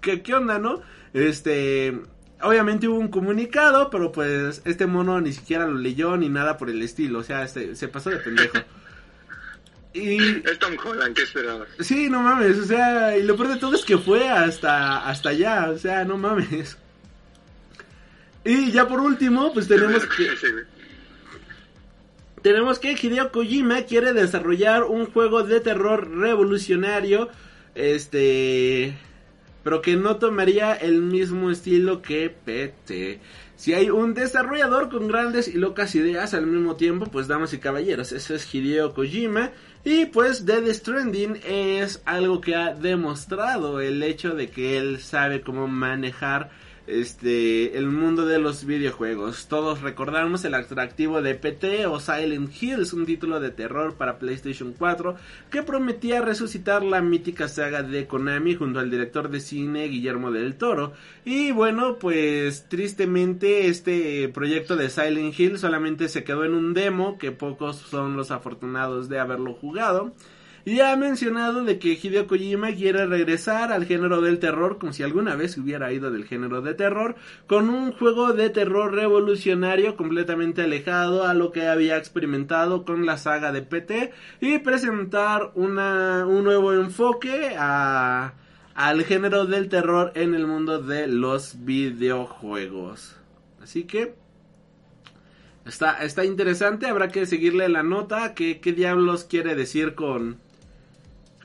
qué, 0.00 0.22
qué 0.22 0.34
onda, 0.34 0.58
¿no? 0.58 0.80
Este, 1.14 2.00
obviamente 2.42 2.88
hubo 2.88 2.98
un 2.98 3.08
comunicado, 3.08 3.90
pero 3.90 4.12
pues 4.12 4.62
este 4.64 4.86
mono 4.86 5.20
ni 5.20 5.32
siquiera 5.32 5.66
lo 5.66 5.78
leyó 5.78 6.16
ni 6.16 6.28
nada 6.28 6.56
por 6.56 6.70
el 6.70 6.82
estilo, 6.82 7.20
o 7.20 7.24
sea, 7.24 7.42
este, 7.42 7.74
se 7.76 7.88
pasó 7.88 8.10
de 8.10 8.16
pendejo. 8.18 8.58
Y 9.96 10.16
Es 10.44 10.58
Tom 10.58 10.74
Holland, 10.84 11.14
¿qué 11.14 11.22
esperabas? 11.22 11.68
Sí, 11.78 12.10
no 12.10 12.20
mames, 12.20 12.58
o 12.58 12.64
sea, 12.64 13.16
y 13.16 13.22
lo 13.22 13.36
peor 13.36 13.50
de 13.50 13.60
todo 13.60 13.76
es 13.76 13.84
que 13.84 13.96
fue 13.96 14.28
hasta, 14.28 15.08
hasta 15.08 15.28
allá, 15.28 15.70
o 15.70 15.78
sea, 15.78 16.04
no 16.04 16.18
mames. 16.18 16.76
Y 18.44 18.72
ya 18.72 18.88
por 18.88 19.00
último, 19.00 19.52
pues 19.54 19.68
tenemos 19.68 20.04
que, 20.04 20.30
tenemos 22.42 22.80
que 22.80 22.92
Hideo 23.00 23.30
Kojima 23.30 23.82
quiere 23.82 24.12
desarrollar 24.12 24.82
un 24.82 25.06
juego 25.06 25.44
de 25.44 25.60
terror 25.60 26.10
revolucionario, 26.10 27.30
este, 27.76 28.98
pero 29.64 29.82
que 29.82 29.96
no 29.96 30.16
tomaría 30.16 30.74
el 30.74 31.00
mismo 31.00 31.50
estilo 31.50 32.02
que 32.02 32.30
PT. 32.30 33.20
Si 33.56 33.72
hay 33.72 33.88
un 33.88 34.14
desarrollador 34.14 34.90
con 34.90 35.08
grandes 35.08 35.48
y 35.48 35.54
locas 35.54 35.94
ideas 35.94 36.34
al 36.34 36.46
mismo 36.46 36.76
tiempo, 36.76 37.06
pues 37.06 37.26
damas 37.26 37.54
y 37.54 37.58
caballeros, 37.58 38.12
eso 38.12 38.34
es 38.34 38.54
Hideo 38.54 38.94
Kojima. 38.94 39.52
Y 39.84 40.06
pues 40.06 40.46
Dead 40.46 40.66
Stranding 40.72 41.40
es 41.46 42.02
algo 42.04 42.40
que 42.40 42.54
ha 42.54 42.74
demostrado 42.74 43.80
el 43.80 44.02
hecho 44.02 44.34
de 44.34 44.50
que 44.50 44.78
él 44.78 45.00
sabe 45.00 45.40
cómo 45.40 45.66
manejar 45.66 46.50
este 46.86 47.78
el 47.78 47.86
mundo 47.86 48.26
de 48.26 48.38
los 48.38 48.64
videojuegos. 48.64 49.46
Todos 49.48 49.80
recordamos 49.80 50.44
el 50.44 50.54
atractivo 50.54 51.22
de 51.22 51.34
PT 51.34 51.86
o 51.86 52.00
Silent 52.00 52.50
Hills, 52.60 52.92
un 52.92 53.06
título 53.06 53.40
de 53.40 53.50
terror 53.50 53.94
para 53.94 54.18
PlayStation 54.18 54.74
4 54.76 55.16
que 55.50 55.62
prometía 55.62 56.20
resucitar 56.20 56.82
la 56.82 57.00
mítica 57.00 57.48
saga 57.48 57.82
de 57.82 58.06
Konami 58.06 58.54
junto 58.54 58.80
al 58.80 58.90
director 58.90 59.30
de 59.30 59.40
cine 59.40 59.88
Guillermo 59.88 60.30
del 60.30 60.56
Toro. 60.56 60.92
Y 61.24 61.52
bueno, 61.52 61.98
pues 61.98 62.68
tristemente 62.68 63.68
este 63.68 64.28
proyecto 64.28 64.76
de 64.76 64.90
Silent 64.90 65.38
Hill 65.38 65.58
solamente 65.58 66.08
se 66.08 66.24
quedó 66.24 66.44
en 66.44 66.54
un 66.54 66.74
demo 66.74 67.18
que 67.18 67.32
pocos 67.32 67.76
son 67.76 68.16
los 68.16 68.30
afortunados 68.30 69.08
de 69.08 69.18
haberlo 69.18 69.54
jugado. 69.54 70.12
Y 70.66 70.80
ha 70.80 70.96
mencionado 70.96 71.62
de 71.62 71.78
que 71.78 71.98
Hideo 72.02 72.26
Kojima 72.26 72.72
quiere 72.72 73.04
regresar 73.04 73.70
al 73.70 73.84
género 73.84 74.22
del 74.22 74.38
terror, 74.38 74.78
como 74.78 74.94
si 74.94 75.02
alguna 75.02 75.36
vez 75.36 75.58
hubiera 75.58 75.92
ido 75.92 76.10
del 76.10 76.24
género 76.24 76.62
de 76.62 76.72
terror, 76.72 77.16
con 77.46 77.68
un 77.68 77.92
juego 77.92 78.32
de 78.32 78.48
terror 78.48 78.94
revolucionario 78.94 79.94
completamente 79.94 80.62
alejado 80.62 81.26
a 81.26 81.34
lo 81.34 81.52
que 81.52 81.66
había 81.66 81.98
experimentado 81.98 82.86
con 82.86 83.04
la 83.04 83.18
saga 83.18 83.52
de 83.52 83.60
PT 83.60 84.12
y 84.40 84.58
presentar 84.60 85.52
una, 85.54 86.24
un 86.26 86.44
nuevo 86.44 86.72
enfoque 86.72 87.54
a, 87.58 88.32
al 88.74 89.04
género 89.04 89.44
del 89.44 89.68
terror 89.68 90.12
en 90.14 90.34
el 90.34 90.46
mundo 90.46 90.80
de 90.80 91.08
los 91.08 91.64
videojuegos. 91.64 93.16
Así 93.62 93.84
que 93.84 94.14
está, 95.66 96.02
está 96.02 96.24
interesante, 96.24 96.86
habrá 96.86 97.08
que 97.08 97.26
seguirle 97.26 97.68
la 97.68 97.82
nota, 97.82 98.32
que, 98.34 98.60
qué 98.60 98.72
diablos 98.72 99.24
quiere 99.24 99.54
decir 99.54 99.94
con, 99.94 100.42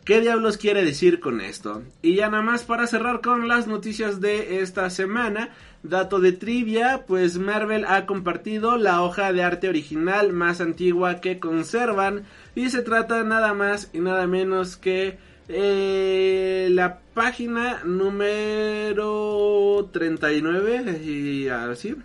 ¿Qué 0.09 0.21
diablos 0.21 0.57
quiere 0.57 0.83
decir 0.83 1.19
con 1.19 1.39
esto? 1.39 1.83
Y 2.01 2.15
ya 2.15 2.31
nada 2.31 2.41
más 2.41 2.63
para 2.63 2.87
cerrar 2.87 3.21
con 3.21 3.47
las 3.47 3.67
noticias 3.67 4.19
de 4.19 4.59
esta 4.59 4.89
semana, 4.89 5.49
dato 5.83 6.19
de 6.19 6.31
trivia, 6.31 7.05
pues 7.05 7.37
Marvel 7.37 7.85
ha 7.85 8.07
compartido 8.07 8.77
la 8.77 9.03
hoja 9.03 9.31
de 9.31 9.43
arte 9.43 9.69
original 9.69 10.33
más 10.33 10.61
antigua 10.61 11.21
que 11.21 11.37
conservan 11.37 12.23
y 12.55 12.71
se 12.71 12.81
trata 12.81 13.23
nada 13.23 13.53
más 13.53 13.91
y 13.93 13.99
nada 13.99 14.25
menos 14.25 14.77
que 14.77 15.19
eh, 15.47 16.69
la 16.71 17.01
página 17.13 17.83
número 17.83 19.91
39 19.93 21.03
y 21.05 21.49
así. 21.49 21.95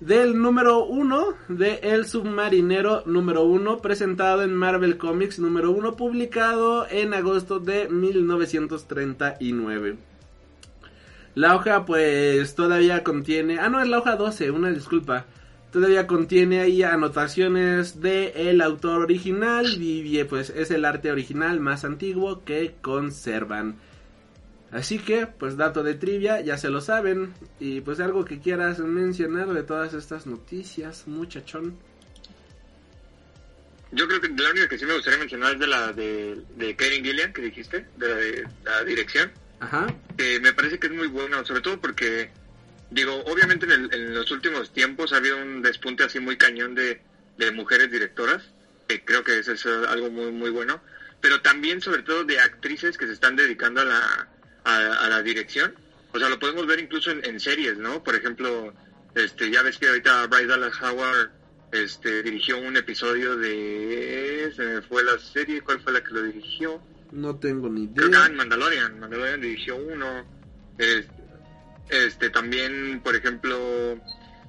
Del 0.00 0.40
número 0.40 0.84
1 0.84 1.34
de 1.48 1.80
El 1.82 2.06
Submarinero 2.06 3.02
número 3.06 3.42
1 3.42 3.78
presentado 3.78 4.42
en 4.42 4.54
Marvel 4.54 4.96
Comics 4.96 5.40
número 5.40 5.72
1 5.72 5.96
publicado 5.96 6.86
en 6.88 7.14
agosto 7.14 7.58
de 7.58 7.88
1939. 7.88 9.96
La 11.34 11.56
hoja 11.56 11.84
pues 11.84 12.54
todavía 12.54 13.02
contiene, 13.02 13.58
ah 13.58 13.68
no 13.68 13.82
es 13.82 13.88
la 13.88 13.98
hoja 13.98 14.16
12, 14.16 14.52
una 14.52 14.70
disculpa. 14.70 15.26
Todavía 15.72 16.06
contiene 16.06 16.60
ahí 16.60 16.82
anotaciones 16.82 18.00
de 18.00 18.50
el 18.50 18.62
autor 18.62 19.02
original 19.02 19.82
y 19.82 20.24
pues 20.24 20.50
es 20.50 20.70
el 20.70 20.84
arte 20.84 21.10
original 21.10 21.60
más 21.60 21.84
antiguo 21.84 22.44
que 22.44 22.76
conservan. 22.80 23.76
Así 24.70 24.98
que, 24.98 25.26
pues 25.26 25.56
dato 25.56 25.82
de 25.82 25.94
trivia, 25.94 26.40
ya 26.40 26.58
se 26.58 26.68
lo 26.68 26.80
saben. 26.80 27.34
Y 27.58 27.80
pues 27.80 28.00
algo 28.00 28.24
que 28.24 28.38
quieras 28.38 28.78
mencionar 28.80 29.48
de 29.48 29.62
todas 29.62 29.94
estas 29.94 30.26
noticias, 30.26 31.06
muchachón. 31.06 31.78
Yo 33.90 34.06
creo 34.06 34.20
que 34.20 34.28
la 34.28 34.50
única 34.50 34.68
que 34.68 34.78
sí 34.78 34.84
me 34.84 34.94
gustaría 34.94 35.18
mencionar 35.18 35.54
es 35.54 35.60
de 35.60 35.66
la 35.66 35.92
de, 35.92 36.42
de 36.56 36.76
Karen 36.76 37.02
Gillian 37.02 37.32
que 37.32 37.42
dijiste, 37.42 37.86
de 37.96 38.46
la, 38.64 38.84
dirección. 38.84 39.32
Ajá. 39.60 39.86
Que 40.16 40.38
me 40.40 40.52
parece 40.52 40.78
que 40.78 40.88
es 40.88 40.92
muy 40.92 41.06
bueno, 41.06 41.44
sobre 41.46 41.62
todo 41.62 41.80
porque, 41.80 42.30
digo, 42.90 43.14
obviamente 43.24 43.66
en, 43.72 44.14
los 44.14 44.30
últimos 44.30 44.72
tiempos 44.74 45.14
ha 45.14 45.16
habido 45.16 45.38
un 45.38 45.62
despunte 45.62 46.04
así 46.04 46.20
muy 46.20 46.36
cañón 46.36 46.74
de, 46.74 47.00
de 47.38 47.50
mujeres 47.52 47.90
directoras, 47.90 48.42
que 48.86 49.02
creo 49.02 49.24
que 49.24 49.38
eso 49.38 49.52
es 49.52 49.64
algo 49.66 50.10
muy, 50.10 50.30
muy 50.32 50.50
bueno. 50.50 50.82
Pero 51.22 51.40
también, 51.40 51.80
sobre 51.80 52.02
todo, 52.02 52.24
de 52.24 52.38
actrices 52.38 52.98
que 52.98 53.06
se 53.06 53.14
están 53.14 53.36
dedicando 53.36 53.80
a 53.80 53.84
la, 53.86 54.28
a, 54.68 55.08
la 55.08 55.22
dirección. 55.22 55.74
O 56.12 56.18
sea, 56.18 56.28
lo 56.28 56.38
podemos 56.38 56.66
ver 56.66 56.80
incluso 56.80 57.10
en, 57.10 57.40
series, 57.40 57.76
¿no? 57.78 58.02
Por 58.02 58.14
ejemplo, 58.14 58.72
este, 59.14 59.50
ya 59.50 59.62
ves 59.62 59.78
que 59.78 59.88
ahorita 59.88 60.26
Bryce 60.26 60.46
Dallas 60.46 60.82
Howard 60.82 61.30
este, 61.72 62.22
dirigió 62.22 62.58
un 62.58 62.76
episodio 62.76 63.36
de... 63.36 64.52
Se 64.54 64.62
me 64.62 64.82
fue 64.82 65.02
la 65.04 65.18
serie, 65.18 65.60
¿cuál 65.60 65.80
fue 65.80 65.92
la 65.92 66.02
que 66.02 66.12
lo 66.12 66.22
dirigió? 66.22 66.80
No 67.12 67.36
tengo 67.36 67.68
ni 67.68 67.84
idea. 67.84 67.94
Creo 67.96 68.10
que 68.10 68.26
en 68.26 68.36
Mandalorian, 68.36 69.00
Mandalorian 69.00 69.40
dirigió 69.40 69.76
uno. 69.76 70.26
Este, 71.90 72.30
también, 72.30 73.00
por 73.02 73.16
ejemplo, 73.16 73.98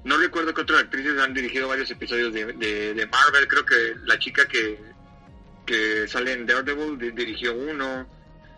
no 0.04 0.18
recuerdo 0.18 0.54
que 0.54 0.62
otras 0.62 0.82
actrices 0.82 1.20
han 1.20 1.34
dirigido 1.34 1.68
varios 1.68 1.90
episodios 1.92 2.34
de, 2.34 2.54
de, 2.54 3.08
Marvel. 3.08 3.48
Creo 3.48 3.66
que 3.66 3.96
la 4.06 4.20
chica 4.20 4.46
que, 4.48 4.80
que 5.66 6.08
sale 6.08 6.34
en 6.34 6.46
Daredevil 6.46 7.16
dirigió 7.16 7.56
uno 7.56 8.08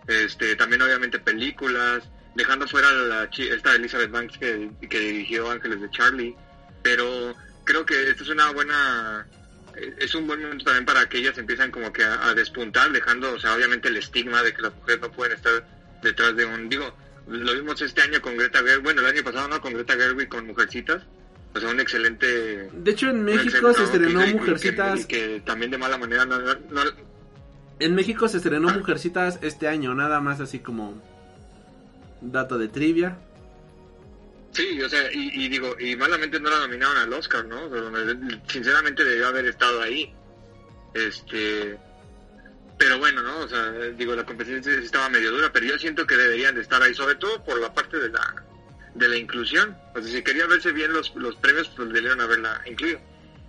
este 0.07 0.55
también 0.55 0.81
obviamente 0.81 1.19
películas, 1.19 2.03
dejando 2.35 2.67
fuera 2.67 2.91
la 2.91 3.29
esta 3.37 3.75
Elizabeth 3.75 4.11
Banks 4.11 4.37
que, 4.37 4.69
que 4.89 4.99
dirigió 4.99 5.49
Ángeles 5.49 5.81
de 5.81 5.89
Charlie, 5.91 6.35
pero 6.81 7.35
creo 7.63 7.85
que 7.85 8.09
esto 8.09 8.23
es 8.23 8.29
una 8.29 8.51
buena 8.51 9.27
eh, 9.75 9.95
es 9.99 10.15
un 10.15 10.27
buen 10.27 10.41
momento 10.41 10.65
también 10.65 10.85
para 10.85 11.07
que 11.07 11.19
ellas 11.19 11.37
empiezan 11.37 11.71
como 11.71 11.91
que 11.93 12.03
a, 12.03 12.33
despuntar, 12.33 12.91
dejando, 12.91 13.33
o 13.33 13.39
sea, 13.39 13.55
obviamente 13.55 13.87
el 13.87 13.97
estigma 13.97 14.43
de 14.43 14.53
que 14.53 14.61
las 14.61 14.75
mujeres 14.75 15.01
no 15.01 15.11
pueden 15.11 15.37
estar 15.37 15.65
detrás 16.01 16.35
de 16.35 16.45
un, 16.45 16.69
digo, 16.69 16.93
lo 17.27 17.53
vimos 17.53 17.81
este 17.81 18.01
año 18.01 18.21
con 18.21 18.37
Greta 18.37 18.59
Gerwig, 18.59 18.83
bueno, 18.83 19.01
el 19.01 19.07
año 19.07 19.23
pasado 19.23 19.47
no, 19.47 19.61
con 19.61 19.73
Greta 19.73 19.95
Gerwig 19.95 20.27
con 20.27 20.47
Mujercitas, 20.47 21.03
o 21.53 21.59
sea, 21.59 21.69
un 21.69 21.79
excelente... 21.79 22.69
De 22.71 22.91
hecho, 22.91 23.09
en 23.09 23.23
México 23.23 23.73
se 23.73 23.83
estrenó 23.83 24.25
Mujercitas... 24.27 25.05
Que, 25.05 25.41
también 25.45 25.71
de 25.71 25.77
mala 25.77 25.97
manera 25.97 26.25
no, 26.25 26.37
en 27.81 27.95
México 27.95 28.27
se 28.27 28.37
estrenó 28.37 28.69
Mujercitas 28.69 29.39
este 29.41 29.67
año, 29.67 29.93
nada 29.95 30.21
más 30.21 30.39
así 30.39 30.59
como 30.59 31.01
dato 32.21 32.57
de 32.57 32.67
trivia. 32.67 33.17
Sí, 34.51 34.81
o 34.81 34.89
sea, 34.89 35.09
y, 35.13 35.47
digo, 35.47 35.75
y 35.79 35.95
malamente 35.95 36.39
no 36.39 36.49
la 36.49 36.59
nominaron 36.59 36.97
al 36.97 37.13
Oscar, 37.13 37.45
¿no? 37.45 37.69
sinceramente 38.47 39.03
debió 39.03 39.27
haber 39.27 39.45
estado 39.45 39.81
ahí. 39.81 40.13
Este, 40.93 41.77
pero 42.77 42.99
bueno, 42.99 43.21
¿no? 43.21 43.39
O 43.39 43.47
sea, 43.47 43.71
digo, 43.97 44.13
la 44.13 44.25
competencia 44.25 44.73
estaba 44.73 45.07
medio 45.07 45.31
dura, 45.31 45.51
pero 45.53 45.67
yo 45.67 45.79
siento 45.79 46.05
que 46.05 46.17
deberían 46.17 46.55
de 46.55 46.61
estar 46.61 46.81
ahí, 46.83 46.93
sobre 46.93 47.15
todo 47.15 47.41
por 47.43 47.59
la 47.61 47.73
parte 47.73 47.97
de 47.97 48.09
la 48.09 48.43
de 48.93 49.07
la 49.07 49.15
inclusión. 49.15 49.77
O 49.95 50.01
sea, 50.01 50.11
si 50.11 50.21
querían 50.21 50.49
verse 50.49 50.73
bien 50.73 50.91
los, 50.91 51.15
los 51.15 51.35
premios, 51.37 51.69
pues 51.75 51.87
deberían 51.87 52.19
haberla 52.19 52.61
incluido. 52.65 52.99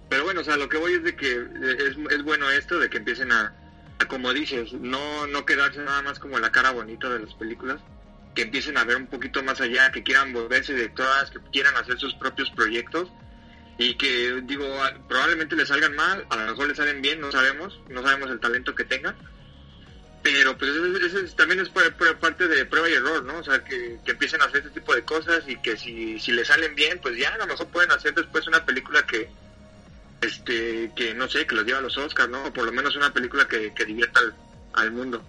Pero 0.08 0.22
bueno, 0.22 0.42
o 0.42 0.44
sea, 0.44 0.56
lo 0.56 0.68
que 0.68 0.76
voy 0.76 0.92
es 0.92 1.02
de 1.02 1.16
que 1.16 1.32
es, 1.32 1.96
es 2.10 2.22
bueno 2.22 2.48
esto, 2.50 2.78
de 2.78 2.88
que 2.88 2.98
empiecen 2.98 3.32
a, 3.32 3.52
como 4.08 4.32
dices, 4.32 4.72
no, 4.72 5.26
no 5.26 5.44
quedarse 5.46 5.80
nada 5.80 6.02
más 6.02 6.18
como 6.18 6.38
la 6.38 6.52
cara 6.52 6.70
bonita 6.70 7.08
de 7.08 7.20
las 7.20 7.34
películas, 7.34 7.80
que 8.34 8.42
empiecen 8.42 8.76
a 8.76 8.84
ver 8.84 8.96
un 8.96 9.06
poquito 9.06 9.42
más 9.42 9.60
allá, 9.60 9.90
que 9.92 10.02
quieran 10.02 10.32
volverse 10.32 10.74
directoras, 10.74 11.30
que 11.30 11.38
quieran 11.52 11.76
hacer 11.76 11.98
sus 11.98 12.14
propios 12.14 12.50
proyectos 12.50 13.08
y 13.78 13.94
que, 13.94 14.42
digo, 14.44 14.66
probablemente 15.08 15.56
les 15.56 15.68
salgan 15.68 15.94
mal, 15.94 16.26
a 16.30 16.36
lo 16.36 16.46
mejor 16.46 16.68
les 16.68 16.76
salen 16.76 17.02
bien, 17.02 17.20
no 17.20 17.32
sabemos, 17.32 17.80
no 17.88 18.02
sabemos 18.02 18.30
el 18.30 18.40
talento 18.40 18.74
que 18.74 18.84
tengan, 18.84 19.16
pero 20.22 20.56
pues 20.56 20.70
eso, 20.70 21.36
también 21.36 21.60
es 21.60 21.68
parte 21.68 22.46
de 22.48 22.64
prueba 22.64 22.88
y 22.88 22.94
error, 22.94 23.24
¿no? 23.24 23.38
O 23.38 23.44
sea, 23.44 23.64
que, 23.64 23.98
que, 24.04 24.12
empiecen 24.12 24.40
a 24.40 24.44
hacer 24.44 24.58
este 24.58 24.80
tipo 24.80 24.94
de 24.94 25.02
cosas 25.02 25.42
y 25.48 25.56
que 25.56 25.76
si, 25.76 26.20
si 26.20 26.32
les 26.32 26.46
salen 26.46 26.74
bien, 26.74 27.00
pues 27.02 27.16
ya 27.16 27.34
a 27.34 27.38
lo 27.38 27.46
mejor 27.46 27.66
pueden 27.68 27.90
hacer 27.90 28.14
después 28.14 28.46
una 28.46 28.64
película 28.64 29.04
que, 29.04 29.28
este 30.22 30.92
que 30.94 31.14
no 31.14 31.28
sé, 31.28 31.46
que 31.46 31.54
los 31.54 31.64
lleva 31.64 31.78
a 31.78 31.82
los 31.82 31.98
Oscars, 31.98 32.30
¿no? 32.30 32.44
O 32.44 32.52
por 32.52 32.64
lo 32.64 32.72
menos 32.72 32.96
una 32.96 33.12
película 33.12 33.46
que, 33.46 33.72
que 33.74 33.84
divierta 33.84 34.20
al, 34.72 34.92
mundo. 34.92 35.22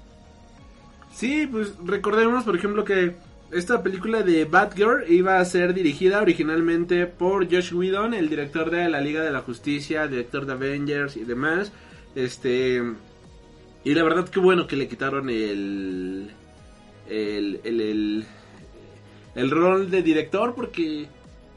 Sí, 1.14 1.48
pues 1.48 1.74
recordemos, 1.84 2.44
por 2.44 2.56
ejemplo, 2.56 2.86
que 2.86 3.16
esta 3.52 3.84
película 3.84 4.22
de 4.22 4.46
Batgirl 4.46 5.12
iba 5.12 5.40
a 5.40 5.46
ser 5.46 5.74
dirigida 5.74 6.22
originalmente 6.22 7.06
por 7.06 7.52
Josh 7.52 7.74
Whedon, 7.74 8.14
el 8.14 8.30
director 8.30 8.72
de 8.72 8.90
la 8.90 9.02
Liga 9.02 9.22
de 9.22 9.32
la 9.32 9.42
Justicia, 9.42 10.08
director 10.08 10.46
de 10.46 10.54
Avengers 10.54 11.18
y 11.18 11.26
demás. 11.26 11.72
Este 12.16 12.82
y 13.84 13.94
la 13.94 14.04
verdad 14.04 14.30
que 14.30 14.40
bueno 14.40 14.66
que 14.68 14.76
le 14.76 14.88
quitaron 14.88 15.30
el 15.30 16.32
el, 17.10 17.60
el, 17.64 17.82
el, 17.82 18.26
el 19.36 19.52
rol 19.52 19.92
de 19.92 20.02
director 20.02 20.56
porque 20.56 21.08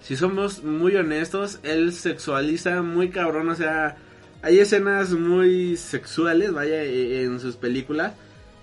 si 0.01 0.17
somos 0.17 0.63
muy 0.63 0.97
honestos, 0.97 1.59
él 1.63 1.93
sexualiza 1.93 2.83
muy 2.83 3.11
cabrón, 3.11 3.49
o 3.49 3.55
sea, 3.55 3.97
hay 4.43 4.59
escenas 4.59 5.13
muy 5.13 5.77
sexuales, 5.77 6.53
vaya, 6.53 6.83
e, 6.83 7.25
en 7.25 7.41
sus 7.41 7.57
películas. 7.57 8.15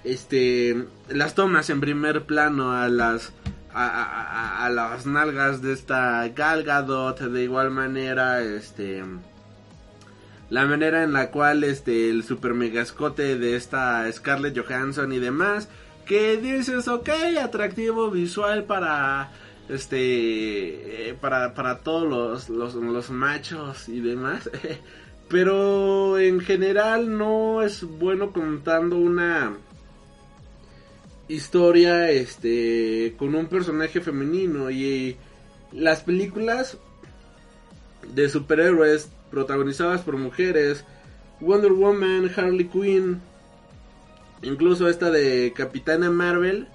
Este, 0.04 0.86
las 1.10 1.36
tomas 1.36 1.70
en 1.70 1.80
primer 1.80 2.24
plano 2.24 2.74
a 2.74 2.90
las 2.90 3.34
a, 3.74 4.70
las 4.72 5.06
nalgas 5.06 5.62
de 5.62 5.74
esta 5.74 6.28
Gal 6.30 6.64
Gadot, 6.64 7.20
de 7.20 7.44
igual 7.44 7.72
manera, 7.72 8.42
este 8.42 9.04
la 10.50 10.66
manera 10.66 11.04
en 11.04 11.14
la 11.14 11.32
cual 11.32 11.64
este 11.64 12.10
el 12.10 12.24
super 12.24 12.54
megascote 12.54 13.38
de 13.38 13.56
esta 13.56 14.12
Scarlett 14.12 14.58
Johansson 14.58 15.12
y 15.12 15.20
demás 15.20 15.68
que 16.06 16.38
dices, 16.38 16.88
ok, 16.88 17.10
atractivo 17.42 18.12
visual 18.12 18.66
para 18.66 19.32
este 19.70 21.10
eh, 21.10 21.14
para, 21.20 21.54
para 21.54 21.80
todos 21.80 22.50
los, 22.50 22.76
los, 22.76 23.10
machos 23.10 23.90
y 23.90 24.00
demás. 24.02 24.50
Pero 25.30 26.20
en 26.20 26.40
general 26.42 27.18
no 27.18 27.62
es 27.62 27.84
bueno 27.84 28.32
contando 28.32 28.98
una 28.98 29.58
historia 31.28 32.12
este 32.12 33.16
con 33.18 33.34
un 33.36 33.48
personaje 33.48 34.02
femenino. 34.02 34.70
Y 34.70 35.18
las 35.72 36.02
películas 36.02 36.78
de 38.14 38.30
superhéroes 38.30 39.10
protagonizadas 39.32 40.02
por 40.02 40.18
mujeres 40.18 40.86
Wonder 41.40 41.72
Woman, 41.72 42.30
Harley 42.36 42.66
Quinn, 42.68 43.22
incluso 44.44 44.88
esta 44.88 45.10
de 45.10 45.54
Capitana 45.56 46.12
Marvel 46.12 46.68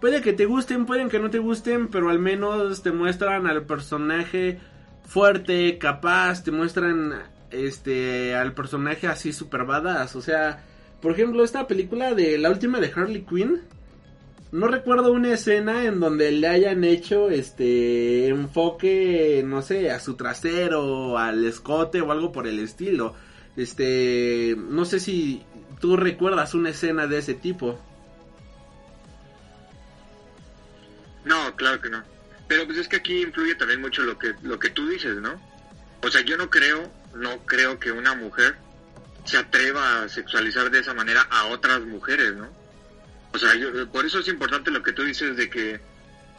Puede 0.00 0.22
que 0.22 0.32
te 0.32 0.46
gusten, 0.46 0.86
pueden 0.86 1.10
que 1.10 1.18
no 1.18 1.30
te 1.30 1.38
gusten, 1.38 1.88
pero 1.88 2.08
al 2.08 2.18
menos 2.18 2.82
te 2.82 2.90
muestran 2.90 3.46
al 3.46 3.66
personaje 3.66 4.58
fuerte, 5.04 5.76
capaz, 5.78 6.42
te 6.42 6.50
muestran 6.50 7.14
este 7.50 8.34
al 8.34 8.54
personaje 8.54 9.08
así 9.08 9.32
super 9.32 9.64
badass, 9.64 10.16
o 10.16 10.22
sea, 10.22 10.64
por 11.02 11.12
ejemplo, 11.12 11.44
esta 11.44 11.66
película 11.66 12.14
de 12.14 12.38
la 12.38 12.50
última 12.50 12.80
de 12.80 12.92
Harley 12.94 13.26
Quinn, 13.28 13.60
no 14.52 14.66
recuerdo 14.66 15.12
una 15.12 15.32
escena 15.32 15.84
en 15.84 16.00
donde 16.00 16.32
le 16.32 16.48
hayan 16.48 16.82
hecho 16.82 17.30
este 17.30 18.28
enfoque, 18.28 19.42
no 19.46 19.62
sé, 19.62 19.90
a 19.90 20.00
su 20.00 20.14
trasero, 20.14 21.18
al 21.18 21.44
escote 21.44 22.00
o 22.00 22.10
algo 22.10 22.32
por 22.32 22.48
el 22.48 22.58
estilo. 22.58 23.14
Este, 23.56 24.56
no 24.56 24.84
sé 24.84 24.98
si 24.98 25.42
tú 25.80 25.96
recuerdas 25.96 26.54
una 26.54 26.70
escena 26.70 27.06
de 27.06 27.18
ese 27.18 27.34
tipo. 27.34 27.78
No, 31.24 31.54
claro 31.56 31.80
que 31.80 31.90
no. 31.90 32.02
Pero 32.48 32.66
pues 32.66 32.78
es 32.78 32.88
que 32.88 32.96
aquí 32.96 33.22
influye 33.22 33.54
también 33.54 33.80
mucho 33.80 34.02
lo 34.02 34.18
que 34.18 34.34
lo 34.42 34.58
que 34.58 34.70
tú 34.70 34.88
dices, 34.88 35.16
¿no? 35.16 35.40
O 36.02 36.10
sea, 36.10 36.22
yo 36.22 36.36
no 36.36 36.50
creo, 36.50 36.90
no 37.14 37.38
creo 37.46 37.78
que 37.78 37.92
una 37.92 38.14
mujer 38.14 38.56
se 39.24 39.36
atreva 39.36 40.02
a 40.02 40.08
sexualizar 40.08 40.70
de 40.70 40.80
esa 40.80 40.94
manera 40.94 41.22
a 41.30 41.46
otras 41.46 41.80
mujeres, 41.82 42.34
¿no? 42.34 42.48
O 43.32 43.38
sea, 43.38 43.52
por 43.92 44.04
eso 44.04 44.18
es 44.18 44.28
importante 44.28 44.70
lo 44.70 44.82
que 44.82 44.92
tú 44.92 45.04
dices 45.04 45.36
de 45.36 45.48
que 45.48 45.80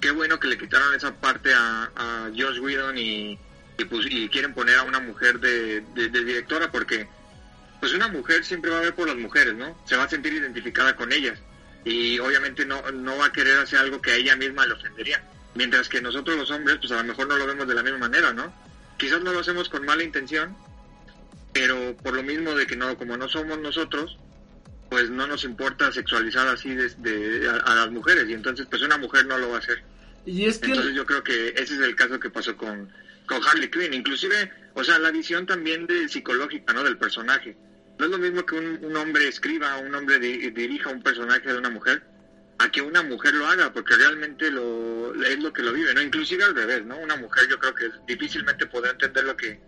qué 0.01 0.11
bueno 0.11 0.39
que 0.39 0.47
le 0.47 0.57
quitaron 0.57 0.93
esa 0.93 1.13
parte 1.13 1.53
a, 1.53 1.91
a 1.95 2.29
Josh 2.35 2.59
Whedon 2.59 2.97
y, 2.97 3.39
pues, 3.89 4.07
y 4.09 4.27
quieren 4.29 4.53
poner 4.53 4.77
a 4.77 4.83
una 4.83 4.99
mujer 4.99 5.39
de, 5.39 5.81
de 5.81 6.09
directora 6.09 6.71
porque 6.71 7.07
pues 7.79 7.93
una 7.93 8.09
mujer 8.09 8.43
siempre 8.43 8.71
va 8.71 8.79
a 8.79 8.81
ver 8.81 8.95
por 8.95 9.07
las 9.07 9.17
mujeres, 9.17 9.55
¿no? 9.55 9.81
Se 9.85 9.95
va 9.95 10.03
a 10.03 10.09
sentir 10.09 10.33
identificada 10.33 10.95
con 10.95 11.11
ellas 11.11 11.39
y 11.83 12.19
obviamente 12.19 12.65
no, 12.65 12.81
no 12.91 13.17
va 13.17 13.27
a 13.27 13.31
querer 13.31 13.57
hacer 13.59 13.79
algo 13.79 14.01
que 14.01 14.11
a 14.11 14.15
ella 14.15 14.35
misma 14.35 14.65
le 14.65 14.73
ofendería. 14.73 15.23
Mientras 15.55 15.89
que 15.89 16.01
nosotros 16.01 16.37
los 16.37 16.51
hombres, 16.51 16.77
pues 16.79 16.91
a 16.91 16.97
lo 16.97 17.03
mejor 17.03 17.27
no 17.27 17.37
lo 17.37 17.45
vemos 17.45 17.67
de 17.67 17.75
la 17.75 17.83
misma 17.83 17.99
manera, 17.99 18.33
¿no? 18.33 18.53
Quizás 18.97 19.21
no 19.21 19.33
lo 19.33 19.39
hacemos 19.39 19.67
con 19.67 19.85
mala 19.85 20.03
intención, 20.03 20.55
pero 21.51 21.95
por 21.97 22.13
lo 22.13 22.23
mismo 22.23 22.55
de 22.55 22.65
que 22.65 22.75
no, 22.75 22.97
como 22.97 23.17
no 23.17 23.27
somos 23.27 23.59
nosotros, 23.59 24.17
pues 24.89 25.09
no 25.09 25.27
nos 25.27 25.43
importa 25.43 25.91
sexualizar 25.91 26.47
así 26.47 26.75
de, 26.75 27.49
a, 27.49 27.71
a, 27.71 27.75
las 27.75 27.91
mujeres 27.91 28.29
y 28.29 28.33
entonces 28.33 28.67
pues 28.69 28.81
una 28.81 28.97
mujer 28.97 29.25
no 29.25 29.37
lo 29.37 29.49
va 29.49 29.55
a 29.55 29.59
hacer. 29.59 29.83
Y 30.25 30.45
es 30.45 30.59
que... 30.59 30.67
Entonces 30.67 30.93
yo 30.93 31.05
creo 31.05 31.23
que 31.23 31.49
ese 31.49 31.75
es 31.75 31.81
el 31.81 31.95
caso 31.95 32.19
que 32.19 32.29
pasó 32.29 32.55
con, 32.55 32.91
con 33.25 33.43
Harley 33.43 33.69
Quinn, 33.69 33.93
inclusive, 33.93 34.51
o 34.73 34.83
sea, 34.83 34.99
la 34.99 35.11
visión 35.11 35.45
también 35.45 35.87
de 35.87 36.07
psicológica, 36.07 36.73
¿no? 36.73 36.83
Del 36.83 36.97
personaje. 36.97 37.55
No 38.01 38.07
es 38.07 38.11
lo 38.13 38.17
mismo 38.17 38.43
que 38.43 38.55
un, 38.55 38.97
hombre 38.97 39.27
escriba, 39.27 39.77
un 39.77 39.93
hombre 39.93 40.17
di, 40.17 40.49
dirija 40.49 40.89
un 40.89 41.03
personaje 41.03 41.53
de 41.53 41.59
una 41.59 41.69
mujer, 41.69 42.01
a 42.57 42.71
que 42.71 42.81
una 42.81 43.03
mujer 43.03 43.35
lo 43.35 43.45
haga, 43.45 43.71
porque 43.71 43.93
realmente 43.93 44.49
lo, 44.49 45.13
es 45.23 45.37
lo 45.37 45.53
que 45.53 45.61
lo 45.61 45.71
vive, 45.71 45.93
¿no? 45.93 46.01
Inclusive 46.01 46.43
al 46.43 46.55
revés, 46.55 46.83
¿no? 46.83 46.97
Una 46.97 47.15
mujer 47.15 47.47
yo 47.47 47.59
creo 47.59 47.75
que 47.75 47.91
difícilmente 48.07 48.65
podrá 48.65 48.89
entender 48.89 49.23
lo 49.23 49.37
que, 49.37 49.59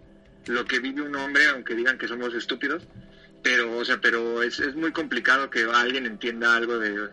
lo 0.48 0.66
que 0.66 0.80
vive 0.80 1.04
un 1.04 1.16
hombre, 1.16 1.46
aunque 1.46 1.76
digan 1.76 2.00
que 2.00 2.08
somos 2.08 2.34
estúpidos, 2.34 2.88
pero, 3.44 3.78
o 3.78 3.86
sea, 3.86 4.02
pero 4.02 4.42
es, 4.42 4.60
es 4.60 4.74
muy 4.74 4.92
complicado 4.92 5.52
que 5.52 5.68
alguien 5.72 6.08
entienda 6.08 6.56
algo 6.56 6.80
de, 6.80 7.10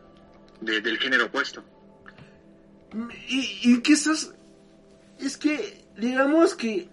de 0.63 0.81
del 0.81 0.97
género 0.97 1.27
opuesto. 1.27 1.63
Y, 3.29 3.61
y 3.63 3.83
que 3.83 3.93
estás, 3.93 4.35
es 5.19 5.37
que, 5.37 5.85
digamos 5.99 6.55
que, 6.55 6.89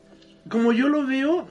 como 0.49 0.73
yo 0.73 0.89
lo 0.89 1.07
veo, 1.07 1.49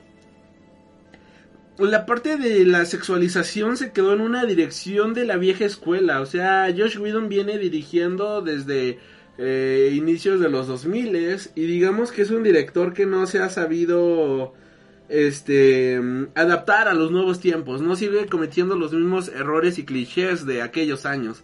la 1.79 2.07
parte 2.07 2.37
de 2.37 2.65
la 2.65 2.85
sexualización 2.87 3.77
se 3.77 3.93
quedó 3.93 4.15
en 4.15 4.21
una 4.21 4.47
dirección 4.47 5.13
de 5.13 5.27
la 5.27 5.37
vieja 5.37 5.65
escuela. 5.65 6.21
O 6.21 6.27
sea, 6.27 6.73
Josh 6.77 6.99
Whedon 6.99 7.29
viene 7.29 7.59
dirigiendo 7.59 8.41
desde 8.41 8.99
eh, 9.39 9.93
inicios 9.95 10.41
de 10.41 10.49
los 10.49 10.67
2000 10.67 11.39
y 11.55 11.67
digamos 11.67 12.13
que 12.13 12.23
es 12.23 12.31
un 12.31 12.43
director 12.43 12.95
que 12.95 13.05
no 13.05 13.27
se 13.27 13.41
ha 13.41 13.51
sabido 13.51 14.55
este 15.09 16.01
adaptar 16.35 16.89
a 16.89 16.95
los 16.95 17.11
nuevos 17.11 17.41
tiempos. 17.41 17.83
No 17.83 17.95
sigue 17.97 18.27
cometiendo 18.27 18.77
los 18.77 18.93
mismos 18.93 19.29
errores 19.29 19.79
y 19.79 19.85
clichés 19.85 20.47
de 20.47 20.63
aquellos 20.63 21.05
años. 21.05 21.43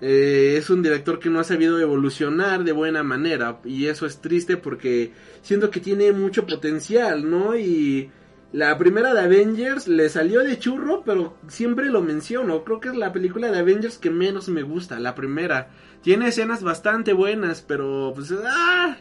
Eh, 0.00 0.56
es 0.58 0.70
un 0.70 0.82
director 0.82 1.18
que 1.18 1.30
no 1.30 1.40
ha 1.40 1.44
sabido 1.44 1.78
evolucionar 1.78 2.64
de 2.64 2.72
buena 2.72 3.02
manera 3.02 3.60
y 3.64 3.86
eso 3.86 4.06
es 4.06 4.20
triste 4.20 4.56
porque 4.56 5.12
siento 5.42 5.70
que 5.70 5.80
tiene 5.80 6.12
mucho 6.12 6.46
potencial, 6.46 7.30
¿no? 7.30 7.56
Y 7.56 8.10
la 8.54 8.78
primera 8.78 9.12
de 9.12 9.20
Avengers 9.20 9.88
le 9.88 10.08
salió 10.08 10.44
de 10.44 10.60
churro, 10.60 11.02
pero 11.04 11.34
siempre 11.48 11.86
lo 11.86 12.02
menciono. 12.02 12.62
Creo 12.62 12.78
que 12.78 12.90
es 12.90 12.94
la 12.94 13.12
película 13.12 13.50
de 13.50 13.58
Avengers 13.58 13.98
que 13.98 14.10
menos 14.10 14.48
me 14.48 14.62
gusta, 14.62 15.00
la 15.00 15.16
primera. 15.16 15.70
Tiene 16.02 16.28
escenas 16.28 16.62
bastante 16.62 17.14
buenas, 17.14 17.62
pero 17.62 18.12
pues 18.14 18.32
ah, 18.46 18.96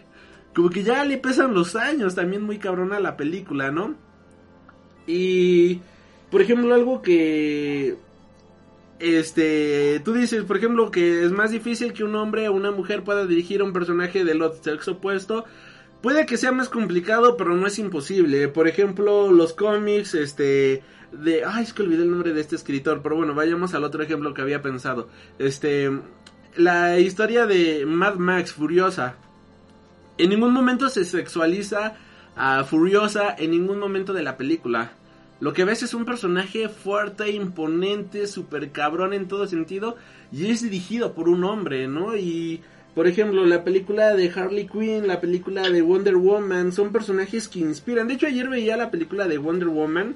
como 0.55 0.71
que 0.71 0.81
ya 0.81 1.05
le 1.05 1.19
pesan 1.19 1.53
los 1.53 1.75
años, 1.75 2.15
también 2.15 2.41
muy 2.41 2.57
cabrona 2.57 2.99
la 2.99 3.15
película, 3.15 3.69
¿no? 3.69 3.93
Y 5.05 5.81
por 6.31 6.41
ejemplo, 6.41 6.73
algo 6.73 7.03
que 7.03 7.95
este, 8.97 10.01
tú 10.03 10.13
dices, 10.13 10.45
por 10.45 10.57
ejemplo, 10.57 10.89
que 10.89 11.25
es 11.25 11.31
más 11.31 11.51
difícil 11.51 11.93
que 11.93 12.03
un 12.03 12.15
hombre 12.15 12.49
o 12.49 12.53
una 12.53 12.71
mujer 12.71 13.03
pueda 13.03 13.27
dirigir 13.27 13.61
a 13.61 13.65
un 13.65 13.73
personaje 13.73 14.25
del 14.25 14.41
sexo 14.63 14.93
opuesto. 14.93 15.45
Puede 16.03 16.25
que 16.25 16.35
sea 16.35 16.51
más 16.51 16.67
complicado, 16.67 17.37
pero 17.37 17.55
no 17.55 17.65
es 17.65 17.79
imposible. 17.79 18.49
Por 18.49 18.67
ejemplo, 18.67 19.31
los 19.31 19.53
cómics, 19.53 20.15
este, 20.15 20.83
de, 21.13 21.45
ay, 21.45 21.63
es 21.63 21.71
que 21.71 21.81
olvidé 21.81 22.03
el 22.03 22.11
nombre 22.11 22.33
de 22.33 22.41
este 22.41 22.57
escritor, 22.57 23.01
pero 23.01 23.15
bueno, 23.15 23.33
vayamos 23.33 23.73
al 23.73 23.85
otro 23.85 24.03
ejemplo 24.03 24.33
que 24.33 24.41
había 24.41 24.61
pensado. 24.61 25.07
Este, 25.39 25.89
la 26.57 26.99
historia 26.99 27.45
de 27.45 27.85
Mad 27.85 28.15
Max 28.15 28.51
Furiosa. 28.51 29.15
En 30.17 30.31
ningún 30.31 30.51
momento 30.51 30.89
se 30.89 31.05
sexualiza 31.05 31.95
a 32.35 32.65
Furiosa 32.65 33.33
en 33.37 33.51
ningún 33.51 33.79
momento 33.79 34.11
de 34.11 34.23
la 34.23 34.35
película. 34.35 34.91
Lo 35.39 35.53
que 35.53 35.63
ves 35.63 35.83
es 35.83 35.93
un 35.93 36.03
personaje 36.03 36.67
fuerte, 36.67 37.31
imponente, 37.31 38.27
super 38.27 38.73
cabrón 38.73 39.13
en 39.13 39.29
todo 39.29 39.47
sentido. 39.47 39.95
Y 40.33 40.47
es 40.47 40.63
dirigido 40.63 41.13
por 41.13 41.29
un 41.29 41.45
hombre, 41.45 41.87
¿no? 41.87 42.17
Y, 42.17 42.61
por 42.95 43.07
ejemplo, 43.07 43.45
la 43.45 43.63
película 43.63 44.13
de 44.13 44.29
Harley 44.29 44.67
Quinn, 44.67 45.07
la 45.07 45.19
película 45.19 45.69
de 45.69 45.81
Wonder 45.81 46.15
Woman, 46.15 46.71
son 46.71 46.91
personajes 46.91 47.47
que 47.47 47.59
inspiran. 47.59 48.07
De 48.07 48.13
hecho, 48.13 48.27
ayer 48.27 48.47
veía 48.49 48.77
la 48.77 48.91
película 48.91 49.27
de 49.27 49.37
Wonder 49.37 49.69
Woman. 49.69 50.15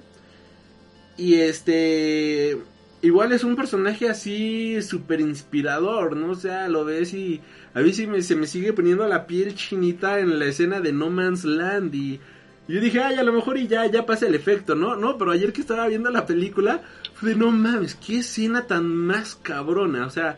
Y 1.18 1.36
este... 1.36 2.58
Igual 3.02 3.32
es 3.32 3.44
un 3.44 3.56
personaje 3.56 4.10
así 4.10 4.82
súper 4.82 5.22
inspirador, 5.22 6.16
¿no? 6.16 6.32
O 6.32 6.36
sea, 6.36 6.68
lo 6.68 6.84
ves 6.84 7.14
y 7.14 7.42
a 7.76 7.82
mí 7.82 7.94
sí 7.94 8.08
me, 8.08 8.24
se 8.24 8.36
me 8.36 8.48
sigue 8.48 8.74
poniendo 8.74 9.08
la 9.08 9.28
piel 9.28 9.54
chinita 9.54 10.20
en 10.20 10.40
la 10.40 10.46
escena 10.46 10.82
de 10.82 10.92
No 10.94 11.12
Man's 11.12 11.46
Land 11.46 11.94
y 11.94 12.20
yo 12.68 12.82
dije, 12.82 13.02
ay, 13.02 13.16
a 13.16 13.24
lo 13.24 13.32
mejor 13.32 13.58
y 13.58 13.68
ya, 13.68 13.86
ya 13.86 14.06
pasa 14.06 14.28
el 14.28 14.36
efecto, 14.36 14.76
¿no? 14.76 14.96
No, 14.96 15.18
pero 15.18 15.32
ayer 15.32 15.54
que 15.54 15.62
estaba 15.62 15.88
viendo 15.88 16.10
la 16.10 16.26
película, 16.26 16.82
fue 17.14 17.30
de, 17.30 17.36
no 17.36 17.52
mames, 17.52 17.96
qué 17.96 18.20
escena 18.20 18.68
tan 18.68 18.86
más 18.86 19.36
cabrona. 19.36 20.06
O 20.06 20.10
sea, 20.10 20.38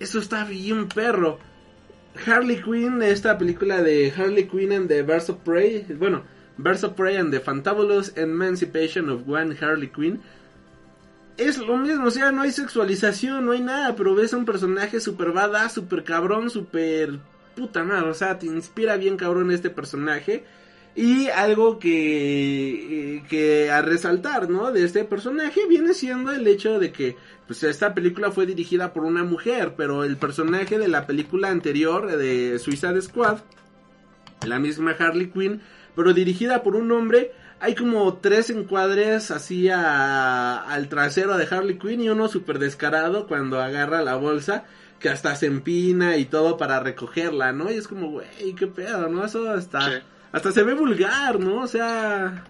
eso 0.00 0.18
está 0.18 0.44
bien 0.44 0.88
perro. 0.88 1.38
Harley 2.26 2.60
Quinn, 2.60 3.02
esta 3.02 3.38
película 3.38 3.82
de 3.82 4.12
Harley 4.16 4.48
Quinn 4.48 4.72
and 4.72 4.88
the 4.88 5.02
Birds 5.02 5.30
of 5.30 5.38
Prey, 5.44 5.86
bueno, 5.96 6.24
Birds 6.56 6.82
of 6.82 6.94
Prey 6.94 7.16
and 7.16 7.32
the 7.32 7.40
Fantabulous 7.40 8.16
Emancipation 8.16 9.08
of 9.08 9.28
One 9.28 9.56
Harley 9.60 9.88
Quinn. 9.88 10.20
Es 11.36 11.58
lo 11.58 11.76
mismo, 11.76 12.06
o 12.06 12.10
sea, 12.10 12.32
no 12.32 12.42
hay 12.42 12.50
sexualización, 12.50 13.46
no 13.46 13.52
hay 13.52 13.60
nada, 13.60 13.94
pero 13.94 14.14
ves 14.14 14.34
a 14.34 14.36
un 14.36 14.44
personaje 14.44 15.00
super 15.00 15.32
badass, 15.32 15.74
super 15.74 16.02
cabrón, 16.02 16.50
super 16.50 17.18
puta 17.54 17.84
madre, 17.84 18.10
o 18.10 18.14
sea, 18.14 18.38
te 18.38 18.46
inspira 18.46 18.96
bien 18.96 19.16
cabrón 19.16 19.50
este 19.50 19.70
personaje. 19.70 20.44
Y 20.94 21.28
algo 21.28 21.78
que, 21.78 23.16
eh, 23.16 23.22
que 23.28 23.70
a 23.70 23.80
resaltar, 23.80 24.50
¿no? 24.50 24.72
De 24.72 24.84
este 24.84 25.04
personaje 25.04 25.66
viene 25.68 25.94
siendo 25.94 26.32
el 26.32 26.46
hecho 26.46 26.78
de 26.78 26.90
que, 26.90 27.16
pues 27.46 27.62
esta 27.62 27.94
película 27.94 28.32
fue 28.32 28.44
dirigida 28.46 28.92
por 28.92 29.04
una 29.04 29.22
mujer, 29.22 29.74
pero 29.76 30.04
el 30.04 30.16
personaje 30.16 30.78
de 30.78 30.88
la 30.88 31.06
película 31.06 31.48
anterior 31.48 32.16
de 32.16 32.58
Suicide 32.58 33.00
Squad, 33.02 33.38
la 34.46 34.58
misma 34.58 34.96
Harley 34.98 35.30
Quinn, 35.30 35.60
pero 35.94 36.12
dirigida 36.12 36.62
por 36.62 36.74
un 36.74 36.90
hombre, 36.92 37.32
hay 37.60 37.74
como 37.74 38.14
tres 38.14 38.50
encuadres 38.50 39.30
así 39.30 39.68
a, 39.68 40.58
al 40.58 40.88
trasero 40.88 41.36
de 41.36 41.46
Harley 41.50 41.78
Quinn 41.78 42.02
y 42.02 42.08
uno 42.08 42.28
súper 42.28 42.58
descarado 42.58 43.26
cuando 43.26 43.60
agarra 43.60 44.02
la 44.02 44.16
bolsa 44.16 44.64
que 44.98 45.08
hasta 45.08 45.34
se 45.34 45.46
empina 45.46 46.16
y 46.16 46.26
todo 46.26 46.56
para 46.56 46.80
recogerla, 46.80 47.52
¿no? 47.52 47.70
Y 47.70 47.74
es 47.74 47.88
como, 47.88 48.10
güey, 48.10 48.54
qué 48.56 48.66
pedo, 48.66 49.08
¿no? 49.08 49.24
Eso 49.24 49.54
está... 49.56 50.02
hasta 50.32 50.52
se 50.52 50.62
ve 50.62 50.74
vulgar, 50.74 51.40
¿no? 51.40 51.62
O 51.62 51.66
sea, 51.66 52.44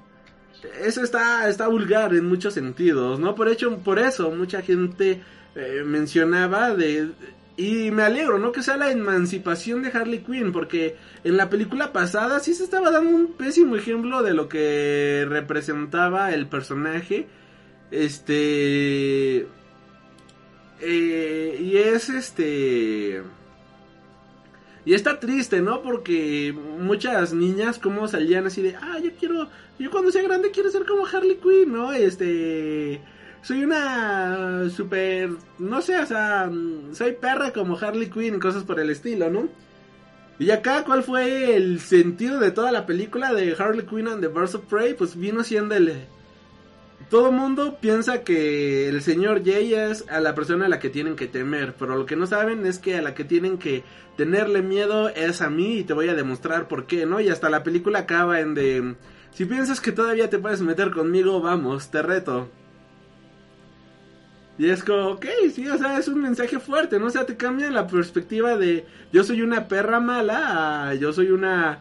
eso 0.84 1.02
está, 1.02 1.48
está 1.48 1.68
vulgar 1.68 2.14
en 2.14 2.26
muchos 2.26 2.54
sentidos, 2.54 3.18
¿no? 3.18 3.34
Por 3.34 3.48
hecho, 3.48 3.78
por 3.78 3.98
eso 3.98 4.30
mucha 4.30 4.62
gente 4.62 5.22
eh, 5.54 5.82
mencionaba 5.84 6.74
de... 6.74 7.10
Y 7.56 7.90
me 7.90 8.04
alegro, 8.04 8.38
¿no? 8.38 8.52
Que 8.52 8.62
sea 8.62 8.78
la 8.78 8.90
emancipación 8.90 9.82
de 9.82 9.90
Harley 9.90 10.20
Quinn, 10.20 10.50
porque 10.50 10.96
en 11.24 11.36
la 11.36 11.50
película 11.50 11.92
pasada 11.92 12.40
sí 12.40 12.54
se 12.54 12.64
estaba 12.64 12.90
dando 12.90 13.10
un 13.14 13.34
pésimo 13.34 13.76
ejemplo 13.76 14.22
de 14.22 14.32
lo 14.32 14.48
que 14.48 15.26
representaba 15.28 16.32
el 16.32 16.46
personaje. 16.46 17.26
Este... 17.90 19.46
Eh, 20.80 21.58
y 21.60 21.76
es 21.76 22.08
este... 22.08 23.22
Y 24.90 24.94
está 24.94 25.20
triste, 25.20 25.60
¿no? 25.60 25.82
Porque 25.82 26.52
muchas 26.52 27.32
niñas 27.32 27.78
como 27.78 28.08
salían 28.08 28.48
así 28.48 28.60
de, 28.60 28.74
ah, 28.74 28.98
yo 29.00 29.12
quiero, 29.12 29.48
yo 29.78 29.88
cuando 29.88 30.10
sea 30.10 30.20
grande 30.20 30.50
quiero 30.50 30.68
ser 30.68 30.84
como 30.84 31.06
Harley 31.06 31.36
Quinn, 31.36 31.72
¿no? 31.72 31.92
Este, 31.92 33.00
soy 33.40 33.62
una 33.62 34.68
super, 34.68 35.30
no 35.60 35.80
sé, 35.80 35.96
o 35.96 36.06
sea, 36.06 36.50
soy 36.90 37.12
perra 37.12 37.52
como 37.52 37.78
Harley 37.78 38.10
Quinn, 38.10 38.40
cosas 38.40 38.64
por 38.64 38.80
el 38.80 38.90
estilo, 38.90 39.30
¿no? 39.30 39.48
Y 40.40 40.50
acá, 40.50 40.82
¿cuál 40.82 41.04
fue 41.04 41.54
el 41.54 41.78
sentido 41.78 42.40
de 42.40 42.50
toda 42.50 42.72
la 42.72 42.84
película 42.84 43.32
de 43.32 43.54
Harley 43.56 43.86
Quinn 43.86 44.08
and 44.08 44.22
the 44.22 44.26
Birds 44.26 44.56
of 44.56 44.64
Prey? 44.64 44.94
Pues 44.94 45.14
vino 45.14 45.44
siendo 45.44 45.76
todo 47.10 47.32
mundo 47.32 47.78
piensa 47.80 48.22
que 48.22 48.88
el 48.88 49.02
señor 49.02 49.42
Jay 49.44 49.74
es 49.74 50.04
a 50.08 50.20
la 50.20 50.36
persona 50.36 50.66
a 50.66 50.68
la 50.68 50.78
que 50.78 50.90
tienen 50.90 51.16
que 51.16 51.26
temer, 51.26 51.74
pero 51.76 51.96
lo 51.96 52.06
que 52.06 52.14
no 52.14 52.24
saben 52.24 52.64
es 52.64 52.78
que 52.78 52.96
a 52.96 53.02
la 53.02 53.14
que 53.14 53.24
tienen 53.24 53.58
que 53.58 53.82
tenerle 54.16 54.62
miedo 54.62 55.08
es 55.08 55.42
a 55.42 55.50
mí 55.50 55.78
y 55.78 55.84
te 55.84 55.92
voy 55.92 56.08
a 56.08 56.14
demostrar 56.14 56.68
por 56.68 56.86
qué, 56.86 57.06
¿no? 57.06 57.20
Y 57.20 57.28
hasta 57.28 57.50
la 57.50 57.64
película 57.64 58.00
acaba 58.00 58.38
en 58.38 58.54
de... 58.54 58.94
Si 59.32 59.44
piensas 59.44 59.80
que 59.80 59.90
todavía 59.90 60.30
te 60.30 60.38
puedes 60.38 60.62
meter 60.62 60.92
conmigo, 60.92 61.40
vamos, 61.40 61.90
te 61.90 62.00
reto. 62.00 62.48
Y 64.56 64.70
es 64.70 64.84
como, 64.84 65.08
ok, 65.08 65.26
sí, 65.52 65.66
o 65.66 65.78
sea, 65.78 65.98
es 65.98 66.06
un 66.06 66.20
mensaje 66.20 66.60
fuerte, 66.60 67.00
¿no? 67.00 67.06
O 67.06 67.10
sea, 67.10 67.26
te 67.26 67.36
cambia 67.36 67.70
la 67.70 67.88
perspectiva 67.88 68.56
de 68.56 68.84
yo 69.12 69.24
soy 69.24 69.42
una 69.42 69.66
perra 69.66 69.98
mala 69.98 70.94
yo 70.94 71.12
soy 71.12 71.30
una 71.30 71.80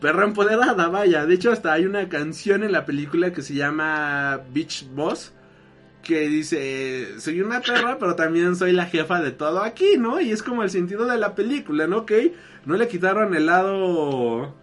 perra 0.00 0.24
empoderada, 0.24 0.88
vaya. 0.88 1.26
De 1.26 1.34
hecho, 1.34 1.52
hasta 1.52 1.72
hay 1.72 1.86
una 1.86 2.08
canción 2.08 2.62
en 2.62 2.72
la 2.72 2.84
película 2.84 3.32
que 3.32 3.42
se 3.42 3.54
llama 3.54 4.40
Beach 4.52 4.86
Boss. 4.94 5.32
Que 6.02 6.28
dice, 6.28 7.18
soy 7.18 7.40
una 7.40 7.60
perra, 7.60 7.98
pero 7.98 8.14
también 8.14 8.54
soy 8.54 8.72
la 8.72 8.86
jefa 8.86 9.20
de 9.20 9.32
todo 9.32 9.62
aquí, 9.62 9.96
¿no? 9.98 10.20
Y 10.20 10.30
es 10.30 10.42
como 10.42 10.62
el 10.62 10.70
sentido 10.70 11.06
de 11.06 11.18
la 11.18 11.34
película, 11.34 11.88
¿no? 11.88 11.98
Ok, 11.98 12.12
no 12.64 12.76
le 12.76 12.88
quitaron 12.88 13.34
el 13.34 13.46
lado... 13.46 14.54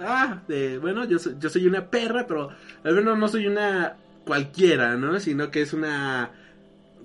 Ah, 0.00 0.42
de, 0.48 0.78
bueno, 0.78 1.04
yo 1.04 1.18
yo 1.38 1.50
soy 1.50 1.66
una 1.66 1.88
perra, 1.88 2.26
pero 2.26 2.50
al 2.84 2.94
menos 2.94 3.16
no 3.16 3.28
soy 3.28 3.46
una 3.46 3.96
cualquiera, 4.24 4.96
¿no? 4.96 5.18
Sino 5.20 5.50
que 5.50 5.62
es 5.62 5.72
una 5.72 6.30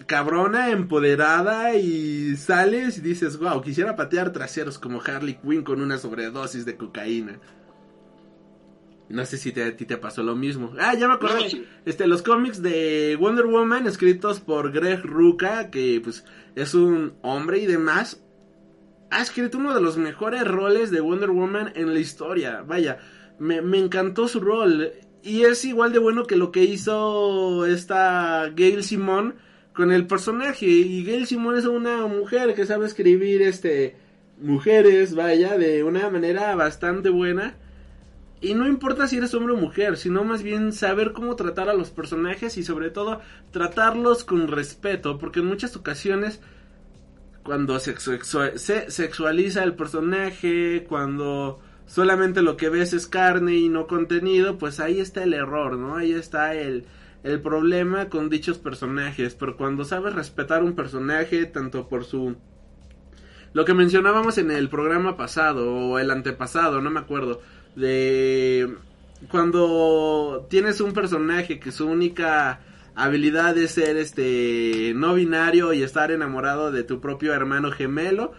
cabrona, 0.07 0.69
empoderada 0.71 1.75
y 1.75 2.36
sales 2.36 2.97
y 2.97 3.01
dices, 3.01 3.38
wow, 3.38 3.61
quisiera 3.61 3.95
patear 3.95 4.31
traseros 4.31 4.77
como 4.79 5.01
Harley 5.01 5.36
Quinn 5.36 5.63
con 5.63 5.81
una 5.81 5.97
sobredosis 5.97 6.65
de 6.65 6.75
cocaína. 6.75 7.39
No 9.10 9.26
sé 9.26 9.38
si 9.38 9.51
te, 9.51 9.64
a 9.64 9.76
ti 9.76 9.86
te 9.86 9.97
pasó 9.97 10.24
lo 10.24 10.36
mismo. 10.36 10.74
Ah, 10.80 10.93
ya 10.95 11.08
me 11.08 11.16
acordé. 11.16 11.54
No. 11.54 11.66
Este, 11.86 12.08
los 12.08 12.22
cómics 12.22 12.62
de 12.62 13.18
Wonder 13.20 13.45
Woman 13.45 13.86
escritos 13.88 14.39
por 14.39 14.72
Greg 14.72 15.04
Ruca, 15.04 15.70
que 15.70 16.01
pues 16.04 16.26
es 16.56 16.74
un 16.74 17.14
hombre 17.22 17.60
y 17.60 17.66
demás, 17.66 18.24
ha 19.12 19.22
escrito 19.22 19.58
uno 19.58 19.76
de 19.76 19.82
los 19.82 19.97
mejores 19.97 20.47
roles 20.47 20.89
de 20.89 21.01
Wonder 21.01 21.32
Woman 21.32 21.74
en 21.76 21.93
la 21.93 21.99
historia. 21.99 22.64
Vaya, 22.66 22.99
me, 23.39 23.62
me 23.62 23.78
encantó 23.78 24.28
su 24.28 24.39
rol. 24.39 24.91
Y 25.22 25.43
es 25.43 25.64
igual 25.64 25.93
de 25.93 25.99
bueno 25.99 26.26
que 26.26 26.36
lo 26.36 26.51
que 26.51 26.64
hizo 26.64 27.66
esta 27.66 28.51
Gail 28.56 28.84
Simón 28.84 29.36
con 29.74 29.91
el 29.91 30.08
personaje. 30.08 30.66
Y 30.66 31.04
Gail 31.04 31.28
Simón 31.28 31.58
es 31.58 31.66
una 31.66 32.06
mujer 32.08 32.54
que 32.56 32.66
sabe 32.66 32.86
escribir 32.86 33.41
este 33.41 33.95
mujeres, 34.38 35.16
vaya, 35.16 35.58
de 35.58 35.84
una 35.84 36.10
manera 36.10 36.56
bastante 36.56 37.10
buena. 37.10 37.56
Y 38.43 38.55
no 38.55 38.67
importa 38.67 39.07
si 39.07 39.17
eres 39.17 39.33
hombre 39.33 39.53
o 39.53 39.57
mujer, 39.57 39.95
sino 39.95 40.23
más 40.25 40.43
bien 40.43 40.73
saber 40.73 41.13
cómo 41.13 41.35
tratar 41.37 41.69
a 41.69 41.73
los 41.73 41.91
personajes 41.91 42.57
y 42.57 42.63
sobre 42.63 42.89
todo 42.89 43.21
tratarlos 43.51 44.25
con 44.25 44.49
respeto, 44.49 45.17
porque 45.17 45.39
en 45.39 45.45
muchas 45.45 45.77
ocasiones 45.77 46.41
cuando 47.43 47.79
se, 47.79 47.95
sexua- 47.95 48.57
se 48.57 48.89
sexualiza 48.91 49.63
el 49.63 49.75
personaje, 49.75 50.85
cuando 50.87 51.59
solamente 51.85 52.41
lo 52.41 52.57
que 52.57 52.69
ves 52.69 52.93
es 52.93 53.07
carne 53.07 53.55
y 53.55 53.69
no 53.69 53.87
contenido, 53.87 54.57
pues 54.57 54.79
ahí 54.79 54.99
está 54.99 55.23
el 55.23 55.33
error, 55.33 55.77
¿no? 55.77 55.95
Ahí 55.95 56.11
está 56.13 56.53
el, 56.53 56.85
el 57.23 57.41
problema 57.41 58.09
con 58.09 58.29
dichos 58.29 58.57
personajes, 58.57 59.35
pero 59.35 59.57
cuando 59.57 59.85
sabes 59.85 60.13
respetar 60.15 60.63
un 60.63 60.73
personaje, 60.75 61.45
tanto 61.45 61.87
por 61.87 62.03
su... 62.05 62.35
Lo 63.53 63.65
que 63.65 63.73
mencionábamos 63.73 64.37
en 64.37 64.49
el 64.51 64.67
programa 64.69 65.15
pasado, 65.15 65.73
o 65.75 65.99
el 65.99 66.11
antepasado, 66.11 66.81
no 66.81 66.89
me 66.89 66.99
acuerdo, 66.99 67.41
de 67.76 68.76
cuando 69.30 70.45
tienes 70.49 70.82
un 70.82 70.93
personaje 70.93 71.59
que 71.59 71.71
su 71.71 71.88
única 71.88 72.59
habilidad 72.95 73.57
es 73.57 73.71
ser 73.71 73.97
este 73.97 74.93
no 74.95 75.15
binario 75.15 75.74
y 75.74 75.82
estar 75.82 76.11
enamorado 76.11 76.71
de 76.71 76.84
tu 76.84 76.99
propio 76.99 77.34
hermano 77.34 77.71
gemelo, 77.71 78.34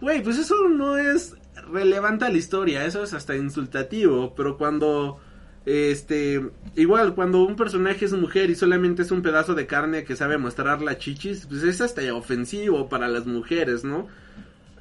güey, 0.00 0.22
pues 0.22 0.38
eso 0.38 0.68
no 0.68 0.98
es 0.98 1.36
relevante 1.72 2.24
a 2.24 2.30
la 2.30 2.38
historia, 2.38 2.84
eso 2.84 3.02
es 3.02 3.14
hasta 3.14 3.36
insultativo, 3.36 4.34
pero 4.36 4.58
cuando 4.58 5.20
este 5.64 6.42
igual 6.76 7.14
cuando 7.14 7.42
un 7.42 7.56
personaje 7.56 8.04
es 8.04 8.12
mujer 8.12 8.50
y 8.50 8.54
solamente 8.54 9.02
es 9.02 9.10
un 9.10 9.22
pedazo 9.22 9.54
de 9.54 9.66
carne 9.66 10.04
que 10.04 10.16
sabe 10.16 10.36
mostrar 10.36 10.82
la 10.82 10.98
chichis, 10.98 11.46
pues 11.46 11.62
es 11.62 11.80
hasta 11.80 12.02
ofensivo 12.14 12.88
para 12.88 13.08
las 13.08 13.26
mujeres, 13.26 13.84
¿no? 13.84 14.08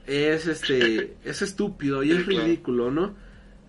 Es 0.06 0.48
este 0.48 1.16
es 1.24 1.42
estúpido 1.42 2.04
y 2.04 2.12
es 2.12 2.26
ridículo, 2.26 2.92
¿no? 2.92 3.16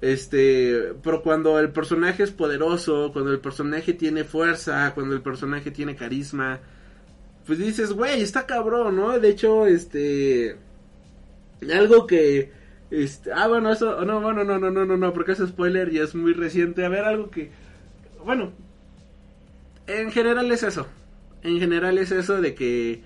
Este, 0.05 0.93
pero 1.03 1.23
cuando 1.23 1.59
el 1.59 1.71
personaje 1.71 2.25
es 2.25 2.31
poderoso, 2.31 3.11
cuando 3.11 3.33
el 3.33 3.41
personaje 3.41 3.95
tiene 3.95 4.25
fuerza, 4.25 4.93
cuando 4.93 5.15
el 5.15 5.23
personaje 5.23 5.71
tiene 5.71 5.97
carisma, 5.97 6.61
pues 7.47 7.59
dices, 7.59 7.91
güey, 7.91 8.21
está 8.21 8.45
cabrón, 8.45 8.97
¿no? 8.97 9.19
De 9.19 9.31
hecho, 9.31 9.67
este, 9.67 10.59
algo 11.75 12.07
que, 12.07 12.53
este, 12.91 13.33
ah, 13.33 13.49
bueno, 13.49 13.73
eso, 13.73 14.05
no, 14.05 14.21
bueno, 14.21 14.45
no, 14.45 14.59
no, 14.59 14.71
no, 14.71 14.85
no, 14.85 14.99
no, 14.99 15.13
porque 15.15 15.33
es 15.33 15.39
spoiler 15.39 15.91
y 15.91 16.01
es 16.01 16.15
muy 16.15 16.35
reciente. 16.35 16.85
A 16.85 16.91
ver, 16.91 17.05
algo 17.05 17.31
que, 17.31 17.51
bueno, 18.27 18.53
en 19.87 20.13
general 20.13 20.53
es 20.53 20.65
eso. 20.65 20.87
En 21.43 21.59
general 21.59 21.97
es 21.97 22.13
eso 22.13 22.43
de 22.43 22.55
que, 22.55 23.01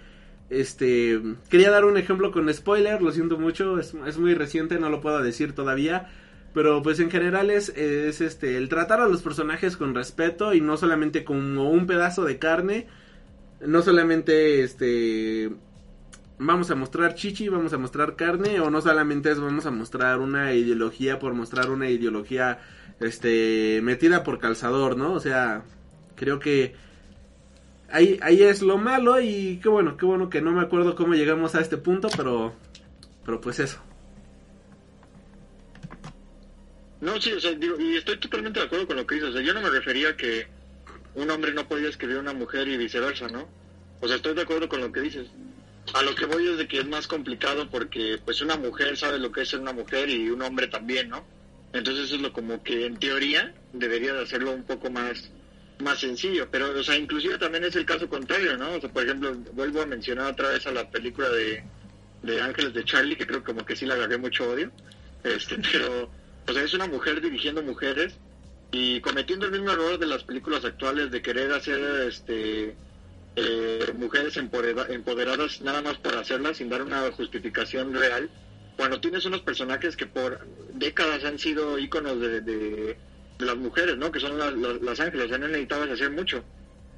este, 0.51 1.23
quería 1.49 1.71
dar 1.71 1.85
un 1.85 1.97
ejemplo 1.97 2.33
con 2.33 2.53
spoiler, 2.53 3.01
lo 3.01 3.13
siento 3.13 3.39
mucho, 3.39 3.79
es, 3.79 3.95
es 4.05 4.19
muy 4.19 4.35
reciente, 4.35 4.81
no 4.81 4.91
lo 4.91 5.01
puedo 5.01 5.23
decir 5.23 5.53
todavía. 5.55 6.09
Pero 6.59 6.83
pues 6.83 6.99
en 6.99 7.09
general 7.09 7.53
es, 7.53 7.69
es 7.69 8.21
este 8.21 8.57
el 8.57 8.69
tratar 8.69 9.01
a 9.01 9.07
los 9.07 9.23
personajes 9.23 9.77
con 9.77 9.95
respeto 9.95 10.55
y 10.55 10.61
no 10.61 10.77
solamente 10.77 11.23
como 11.23 11.71
un 11.71 11.87
pedazo 11.87 12.25
de 12.25 12.41
carne, 12.41 12.89
no 13.65 13.81
solamente 13.81 14.65
este 14.65 15.53
vamos 16.37 16.69
a 16.73 16.75
mostrar 16.75 17.15
chichi, 17.15 17.49
vamos 17.49 17.75
a 17.75 17.79
mostrar 17.79 18.17
carne 18.17 18.59
o 18.59 18.71
no 18.71 18.81
solamente 18.81 19.31
es 19.31 19.39
vamos 19.39 19.67
a 19.67 19.71
mostrar 19.71 20.19
una 20.19 20.53
ideología 20.53 21.21
por 21.21 21.33
mostrar 21.33 21.71
una 21.71 21.91
ideología 21.91 22.59
este 22.99 23.79
metida 23.85 24.25
por 24.25 24.41
calzador, 24.41 24.97
¿no? 24.97 25.13
O 25.13 25.21
sea, 25.21 25.63
creo 26.17 26.41
que 26.41 26.75
ahí 27.89 28.19
ahí 28.21 28.43
es 28.43 28.63
lo 28.63 28.79
malo 28.79 29.21
y 29.21 29.61
qué 29.63 29.69
bueno, 29.69 29.97
qué 29.97 30.07
bueno 30.07 30.29
que 30.29 30.43
no 30.43 30.51
me 30.51 30.63
acuerdo 30.63 30.97
cómo 30.97 31.15
llegamos 31.15 31.55
a 31.55 31.61
este 31.61 31.77
punto, 31.77 32.09
pero 32.17 32.53
pero 33.25 33.41
pues 33.41 33.61
eso. 33.61 33.79
No, 37.01 37.21
sí, 37.21 37.33
o 37.33 37.41
sea, 37.41 37.53
digo, 37.53 37.79
y 37.79 37.97
estoy 37.97 38.19
totalmente 38.19 38.61
de 38.61 38.67
acuerdo 38.67 38.87
con 38.87 38.97
lo 38.97 39.07
que 39.07 39.17
dices. 39.17 39.31
O 39.31 39.33
sea, 39.33 39.43
yo 39.43 39.55
no 39.55 39.61
me 39.61 39.71
refería 39.71 40.11
a 40.11 40.17
que 40.17 40.49
un 41.15 41.31
hombre 41.31 41.53
no 41.53 41.69
podía 41.69 41.89
escribir 41.89 42.17
a 42.17 42.21
una 42.21 42.33
mujer 42.33 42.67
y 42.69 42.77
viceversa, 42.77 43.29
¿no? 43.29 43.49
O 44.01 44.07
sea, 44.07 44.17
estoy 44.17 44.35
de 44.35 44.43
acuerdo 44.43 44.69
con 44.69 44.81
lo 44.81 44.93
que 44.93 45.01
dices. 45.01 45.29
A 45.95 46.03
lo 46.03 46.15
que 46.15 46.27
voy 46.27 46.47
es 46.49 46.59
de 46.59 46.69
que 46.69 46.79
es 46.79 46.87
más 46.87 47.07
complicado 47.07 47.71
porque, 47.71 48.21
pues, 48.25 48.41
una 48.41 48.57
mujer 48.57 48.97
sabe 48.97 49.19
lo 49.19 49.33
que 49.33 49.43
es 49.43 49.49
ser 49.49 49.61
una 49.61 49.73
mujer 49.73 50.11
y 50.11 50.29
un 50.31 50.43
hombre 50.43 50.67
también, 50.67 51.09
¿no? 51.09 51.25
Entonces 51.73 52.07
eso 52.07 52.17
es 52.17 52.23
lo 52.23 52.33
como 52.33 52.63
que, 52.63 52.87
en 52.87 52.99
teoría, 52.99 53.55
debería 53.73 54.15
de 54.15 54.23
hacerlo 54.23 54.53
un 54.53 54.65
poco 54.65 54.91
más 54.91 55.31
más 55.81 56.01
sencillo. 56.01 56.49
Pero, 56.51 56.79
o 56.79 56.83
sea, 56.83 56.97
inclusive 56.97 57.39
también 57.39 57.65
es 57.65 57.77
el 57.77 57.85
caso 57.85 58.09
contrario, 58.09 58.57
¿no? 58.57 58.73
O 58.75 58.81
sea, 58.81 58.91
por 58.91 59.05
ejemplo, 59.05 59.35
vuelvo 59.53 59.83
a 59.83 59.87
mencionar 59.87 60.33
otra 60.33 60.49
vez 60.51 60.67
a 60.67 60.73
la 60.73 60.91
película 60.91 61.29
de, 61.31 61.63
de 62.23 62.41
Ángeles 62.41 62.75
de 62.75 62.85
Charlie, 62.85 63.17
que 63.17 63.27
creo 63.27 63.45
como 63.45 63.65
que 63.65 63.77
sí 63.77 63.87
le 63.87 63.95
agarré 63.95 64.19
mucho 64.19 64.51
odio. 64.51 64.71
Este, 65.25 65.57
pero... 65.73 66.11
O 66.49 66.53
sea, 66.53 66.63
es 66.63 66.73
una 66.73 66.87
mujer 66.87 67.21
dirigiendo 67.21 67.63
mujeres 67.63 68.17
y 68.73 69.01
cometiendo 69.01 69.47
el 69.47 69.53
mismo 69.53 69.71
error 69.71 69.99
de 69.99 70.07
las 70.07 70.25
películas 70.25 70.65
actuales 70.65 71.11
de 71.11 71.21
querer 71.21 71.53
hacer 71.53 71.79
este 72.09 72.75
eh, 73.37 73.93
mujeres 73.99 74.37
empodera- 74.37 74.87
empoderadas 74.89 75.61
nada 75.61 75.83
más 75.83 75.99
por 75.99 76.17
hacerlas 76.17 76.57
sin 76.57 76.71
dar 76.71 76.83
una 76.83 77.11
justificación 77.13 77.95
real. 77.95 78.31
Cuando 78.77 79.01
tienes 79.01 79.25
unos 79.27 79.43
personajes 79.43 79.97
que 79.97 80.07
por 80.07 80.47
décadas 80.73 81.25
han 81.25 81.39
sido 81.39 81.79
íconos 81.79 82.21
de, 82.21 82.41
de, 82.41 82.97
las 83.39 83.57
mujeres, 83.57 83.97
¿no? 83.97 84.11
Que 84.11 84.21
son 84.21 84.39
las, 84.39 85.01
ángeles, 85.01 85.31
ya 85.31 85.39
no 85.39 85.49
necesitabas 85.49 85.91
hacer 85.91 86.11
mucho. 86.11 86.43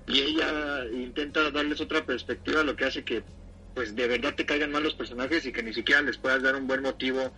Y 0.06 0.20
ella 0.20 0.84
intenta 0.92 1.50
darles 1.50 1.80
otra 1.80 2.04
perspectiva, 2.04 2.62
lo 2.62 2.76
que 2.76 2.84
hace 2.84 3.04
que 3.04 3.22
pues 3.74 3.94
de 3.94 4.08
verdad 4.08 4.34
te 4.34 4.46
caigan 4.46 4.72
mal 4.72 4.82
los 4.82 4.94
personajes 4.94 5.44
y 5.46 5.52
que 5.52 5.62
ni 5.62 5.72
siquiera 5.72 6.02
les 6.02 6.18
puedas 6.18 6.42
dar 6.42 6.56
un 6.56 6.66
buen 6.66 6.82
motivo 6.82 7.32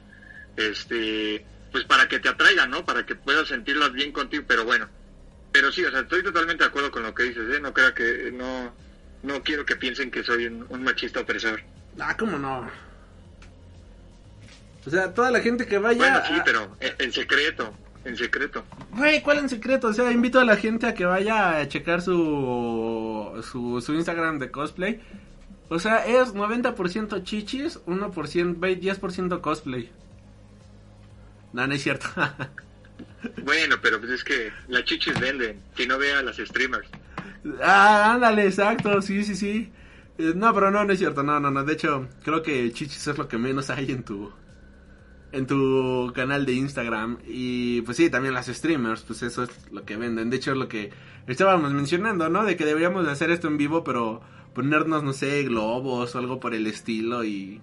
este 0.57 1.45
pues 1.73 1.85
para 1.85 2.07
que 2.09 2.21
te 2.21 2.29
atraigan, 2.29 2.71
¿no? 2.71 2.85
Para 2.85 3.05
que 3.07 3.15
puedas 3.17 3.49
sentirlas 3.49 3.93
bien 3.93 4.13
contigo, 4.13 4.45
pero 4.47 4.65
bueno. 4.65 4.87
Pero 5.51 5.73
sí, 5.73 5.85
o 5.85 5.91
sea, 5.91 6.01
estoy 6.01 6.23
totalmente 6.23 6.65
de 6.65 6.69
acuerdo 6.71 6.91
con 6.91 7.03
lo 7.03 7.15
que 7.15 7.25
dices, 7.25 7.43
¿eh? 7.55 7.61
No 7.61 7.73
crea 7.75 7.93
que, 7.95 8.31
no, 8.33 8.73
no 9.23 9.43
quiero 9.43 9.65
que 9.67 9.77
piensen 9.77 10.11
que 10.11 10.23
soy 10.23 10.47
un, 10.47 10.65
un 10.69 10.83
machista 10.83 11.21
opresor. 11.21 11.61
Ah, 11.99 12.17
cómo 12.17 12.39
no. 12.39 12.69
O 14.87 14.91
sea, 14.91 15.13
toda 15.15 15.31
la 15.31 15.41
gente 15.41 15.67
que 15.67 15.79
vaya. 15.79 15.99
Bueno, 15.99 16.21
sí, 16.27 16.33
a- 16.41 16.45
pero 16.45 16.77
en, 16.81 16.93
en 16.99 17.13
secreto, 17.13 17.73
en 18.05 18.17
secreto. 18.17 18.65
Güey, 18.91 19.23
¿cuál 19.23 19.39
en 19.39 19.49
secreto? 19.49 19.89
O 19.89 19.93
sea, 19.93 20.11
invito 20.11 20.41
a 20.41 20.45
la 20.45 20.57
gente 20.57 20.87
a 20.87 20.95
que 20.95 21.05
vaya 21.05 21.59
a 21.59 21.69
checar 21.69 22.03
su, 22.03 23.43
su, 23.51 23.81
su 23.81 23.95
Instagram 23.95 24.39
de 24.39 24.51
cosplay. 24.51 25.01
O 25.69 25.79
sea, 25.79 26.05
es 26.07 26.35
90% 26.35 27.23
chichis, 27.25 27.79
1%, 27.87 28.55
ve- 28.59 28.79
10% 28.81 29.41
cosplay. 29.41 29.91
No, 31.53 31.67
no 31.67 31.75
es 31.75 31.83
cierto. 31.83 32.09
Bueno, 33.45 33.77
pero 33.81 33.99
pues 34.01 34.13
es 34.13 34.25
que 34.25 34.53
las 34.69 34.85
chichis 34.85 35.19
venden, 35.19 35.61
si 35.77 35.87
no 35.87 35.99
vea 35.99 36.19
a 36.19 36.23
las 36.23 36.37
streamers. 36.37 36.89
ah, 37.63 38.13
ándale, 38.15 38.47
exacto, 38.47 39.01
sí, 39.03 39.25
sí, 39.25 39.35
sí. 39.37 39.73
Eh, 40.19 40.33
No, 40.37 40.53
pero 40.55 40.71
no, 40.71 40.85
no 40.85 40.93
es 40.93 40.99
cierto, 40.99 41.23
no, 41.23 41.39
no, 41.41 41.51
no. 41.51 41.65
De 41.65 41.73
hecho, 41.75 42.09
creo 42.25 42.43
que 42.43 42.73
chichis 42.73 43.07
es 43.07 43.19
lo 43.19 43.29
que 43.29 43.39
menos 43.39 43.71
hay 43.71 43.91
en 43.93 44.05
tu 44.05 44.33
en 45.33 45.47
tu 45.47 46.13
canal 46.15 46.45
de 46.45 46.53
Instagram 46.53 47.19
y 47.27 47.81
pues 47.83 47.97
sí, 47.97 48.11
también 48.11 48.35
las 48.35 48.47
streamers, 48.49 49.03
pues 49.03 49.23
eso 49.23 49.45
es 49.45 49.51
lo 49.73 49.85
que 49.85 49.97
venden. 49.97 50.29
De 50.31 50.37
hecho, 50.37 50.53
es 50.53 50.59
lo 50.59 50.69
que 50.69 50.91
estábamos 51.27 51.73
mencionando, 51.73 52.29
¿no? 52.29 52.45
De 52.45 52.57
que 52.57 52.67
deberíamos 52.67 53.07
de 53.07 53.13
hacer 53.13 53.31
esto 53.31 53.49
en 53.49 53.57
vivo, 53.57 53.83
pero 53.85 54.21
ponernos, 54.55 55.03
no 55.03 55.13
sé, 55.15 55.43
globos 55.45 56.15
o 56.15 56.19
algo 56.19 56.39
por 56.39 56.55
el 56.55 56.67
estilo 56.67 57.25
y 57.25 57.63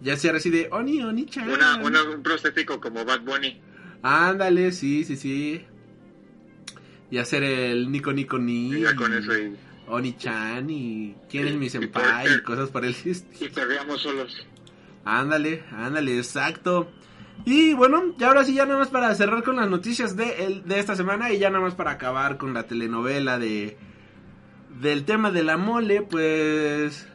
ya 0.00 0.16
sea 0.16 0.34
así 0.34 0.50
de 0.50 0.68
Oni, 0.72 1.02
Oni 1.02 1.26
chan. 1.26 1.48
Una, 1.50 1.76
una, 1.78 2.02
un 2.02 2.22
prostético 2.22 2.80
como 2.80 3.04
Bad 3.04 3.22
Bunny. 3.22 3.60
Ándale, 4.02 4.72
sí, 4.72 5.04
sí, 5.04 5.16
sí. 5.16 5.64
Y 7.10 7.18
hacer 7.18 7.42
el 7.44 7.90
Nico 7.90 8.12
Nico 8.12 8.38
Ni. 8.38 8.80
Ya 8.80 8.94
con 8.94 9.12
eso 9.12 9.36
y, 9.36 9.56
Oni-chan 9.88 10.68
y 10.68 11.14
quién 11.30 11.46
es 11.46 11.54
mi 11.54 11.70
senpai 11.70 12.26
por- 12.26 12.36
y 12.36 12.42
cosas 12.42 12.70
por 12.70 12.84
el 12.84 12.94
y 13.40 13.48
perreamos 13.48 14.00
solos. 14.02 14.44
Ándale, 15.04 15.62
ándale, 15.70 16.18
exacto. 16.18 16.90
Y 17.44 17.74
bueno, 17.74 18.14
ya 18.18 18.28
ahora 18.28 18.44
sí, 18.44 18.54
ya 18.54 18.66
nada 18.66 18.80
más 18.80 18.88
para 18.88 19.14
cerrar 19.14 19.44
con 19.44 19.56
las 19.56 19.68
noticias 19.70 20.16
de, 20.16 20.44
el- 20.44 20.64
de 20.64 20.80
esta 20.80 20.96
semana 20.96 21.30
y 21.32 21.38
ya 21.38 21.50
nada 21.50 21.62
más 21.62 21.74
para 21.76 21.92
acabar 21.92 22.36
con 22.38 22.52
la 22.54 22.64
telenovela 22.64 23.38
de 23.38 23.76
del 24.80 25.04
tema 25.04 25.30
de 25.30 25.44
la 25.44 25.56
mole, 25.56 26.02
pues 26.02 27.06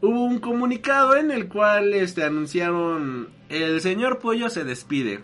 hubo 0.00 0.24
un 0.24 0.38
comunicado 0.38 1.16
en 1.16 1.30
el 1.30 1.48
cual 1.48 1.94
este 1.94 2.24
anunciaron 2.24 3.28
el 3.48 3.80
señor 3.80 4.18
Pollo 4.18 4.50
se 4.50 4.64
despide. 4.64 5.20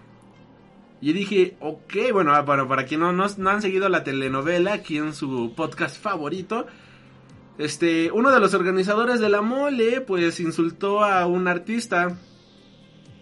Y 1.00 1.12
dije, 1.12 1.56
ok, 1.60 1.94
bueno, 2.12 2.34
ah, 2.34 2.44
para, 2.44 2.66
para 2.66 2.86
quien 2.86 3.00
no, 3.00 3.12
no, 3.12 3.26
no 3.36 3.50
han 3.50 3.60
seguido 3.60 3.88
la 3.88 4.04
telenovela 4.04 4.72
aquí 4.72 4.96
en 4.96 5.12
su 5.12 5.52
podcast 5.54 6.00
favorito, 6.00 6.66
este, 7.56 8.10
uno 8.10 8.32
de 8.32 8.40
los 8.40 8.52
organizadores 8.54 9.20
de 9.20 9.28
la 9.28 9.40
mole, 9.40 10.00
pues 10.00 10.40
insultó 10.40 11.04
a 11.04 11.26
un 11.26 11.46
artista, 11.46 12.18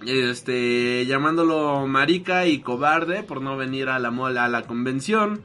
este, 0.07 1.05
llamándolo 1.07 1.87
marica 1.87 2.47
y 2.47 2.61
cobarde 2.61 3.23
por 3.24 3.43
no 3.43 3.57
venir 3.59 3.89
a 3.91 3.99
la 3.99 4.11
mole, 4.11 4.41
a 4.41 4.49
la 4.49 4.62
convención. 4.62 5.43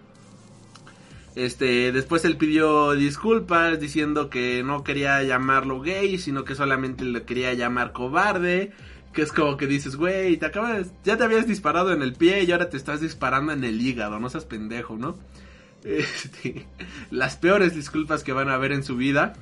Este, 1.37 1.91
después 1.91 2.25
él 2.25 2.35
pidió 2.35 2.93
disculpas 2.93 3.79
diciendo 3.79 4.27
que 4.27 4.63
no 4.63 4.83
quería 4.83 5.21
llamarlo 5.21 5.81
gay, 5.81 6.17
sino 6.17 6.43
que 6.43 6.55
solamente 6.55 7.05
le 7.05 7.21
quería 7.25 7.53
llamar 7.53 7.91
cobarde. 7.91 8.71
Que 9.13 9.21
es 9.21 9.31
como 9.31 9.55
que 9.55 9.67
dices, 9.67 9.97
güey, 9.97 10.37
te 10.37 10.47
acabas, 10.47 10.87
ya 11.03 11.15
te 11.15 11.23
habías 11.23 11.45
disparado 11.45 11.93
en 11.93 12.01
el 12.01 12.13
pie 12.13 12.41
y 12.41 12.51
ahora 12.51 12.71
te 12.71 12.77
estás 12.77 13.01
disparando 13.01 13.51
en 13.51 13.63
el 13.63 13.79
hígado, 13.79 14.19
no 14.19 14.31
seas 14.31 14.45
pendejo, 14.45 14.97
¿no? 14.97 15.15
Este, 15.83 16.65
las 17.11 17.37
peores 17.37 17.75
disculpas 17.75 18.23
que 18.23 18.33
van 18.33 18.49
a 18.49 18.57
ver 18.57 18.71
en 18.71 18.83
su 18.83 18.97
vida. 18.97 19.33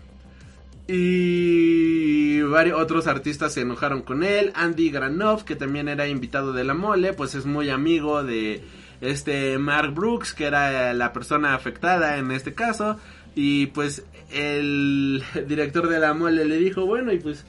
Y 0.90 2.42
varios 2.42 2.78
otros 2.78 3.08
artistas 3.08 3.54
se 3.54 3.62
enojaron 3.62 4.02
con 4.02 4.24
él. 4.24 4.52
Andy 4.54 4.90
Granov, 4.90 5.46
que 5.46 5.56
también 5.56 5.88
era 5.88 6.10
invitado 6.10 6.52
de 6.52 6.66
la 6.66 6.74
mole, 6.74 7.14
pues 7.14 7.36
es 7.36 7.46
muy 7.46 7.70
amigo 7.70 8.22
de 8.22 8.62
este 9.02 9.58
Mark 9.58 9.94
Brooks, 9.94 10.34
que 10.34 10.46
era 10.46 10.94
la 10.94 11.14
persona 11.14 11.54
afectada 11.54 12.18
en 12.18 12.32
este 12.32 12.54
caso. 12.54 12.98
Y 13.36 13.68
pues 13.68 14.06
el 14.32 15.24
director 15.48 15.88
de 15.90 16.00
la 16.00 16.14
mole 16.14 16.46
le 16.46 16.58
dijo, 16.58 16.86
bueno, 16.86 17.12
y 17.12 17.20
pues 17.20 17.46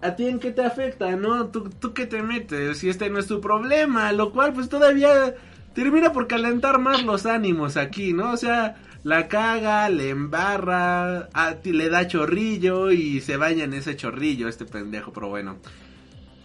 ¿A 0.00 0.14
ti 0.14 0.28
en 0.28 0.38
qué 0.38 0.52
te 0.52 0.64
afecta, 0.64 1.16
no? 1.16 1.48
¿Tú, 1.48 1.70
¿Tú 1.70 1.92
qué 1.92 2.06
te 2.06 2.22
metes? 2.22 2.78
Si 2.78 2.88
este 2.88 3.10
no 3.10 3.18
es 3.18 3.26
tu 3.26 3.40
problema, 3.40 4.12
lo 4.12 4.30
cual 4.30 4.52
pues 4.52 4.68
todavía 4.68 5.34
termina 5.74 6.12
por 6.12 6.28
calentar 6.28 6.78
más 6.78 7.02
los 7.02 7.26
ánimos 7.26 7.76
aquí, 7.76 8.12
¿no? 8.12 8.30
O 8.30 8.36
sea, 8.36 8.76
la 9.02 9.26
caga, 9.26 9.88
le 9.88 10.10
embarra, 10.10 11.28
a 11.32 11.56
le 11.64 11.88
da 11.88 12.06
chorrillo 12.06 12.92
y 12.92 13.20
se 13.20 13.36
baña 13.36 13.64
en 13.64 13.74
ese 13.74 13.96
chorrillo 13.96 14.48
este 14.48 14.66
pendejo, 14.66 15.12
pero 15.12 15.28
bueno. 15.28 15.58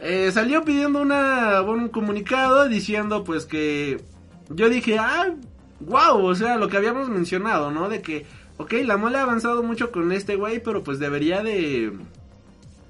Eh, 0.06 0.32
salió 0.34 0.66
pidiendo 0.66 1.02
una, 1.02 1.62
un 1.62 1.88
comunicado 1.88 2.68
diciendo 2.68 3.24
pues 3.24 3.46
que 3.46 4.02
yo 4.50 4.68
dije, 4.68 5.00
ah, 5.00 5.34
wow, 5.80 6.26
o 6.26 6.36
sea, 6.36 6.58
lo 6.58 6.68
que 6.68 6.76
habíamos 6.76 7.08
mencionado, 7.08 7.72
¿no? 7.72 7.88
De 7.88 8.02
que, 8.02 8.26
ok, 8.58 8.74
la 8.84 8.98
mole 8.98 9.18
ha 9.18 9.24
avanzado 9.24 9.64
mucho 9.64 9.94
con 9.94 10.12
este 10.12 10.36
güey, 10.36 10.62
pero 10.62 10.84
pues 10.84 11.00
debería 11.00 11.42
de 11.42 11.94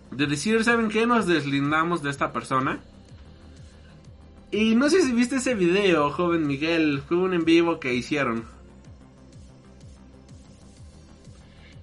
de 0.10 0.27
decir, 0.27 0.64
¿saben 0.64 0.90
qué? 0.90 1.06
Nos 1.06 1.27
deslindamos 1.27 2.02
de 2.02 2.10
esta 2.10 2.31
persona. 2.31 2.80
Y 4.52 4.76
no 4.76 4.90
sé 4.90 5.02
si 5.02 5.11
viste 5.11 5.35
ese 5.35 5.56
video, 5.56 6.11
joven 6.11 6.48
Miguel, 6.48 7.02
fue 7.07 7.18
un 7.18 7.34
en 7.34 7.45
vivo 7.45 7.80
que 7.80 7.94
hicieron. 7.94 8.45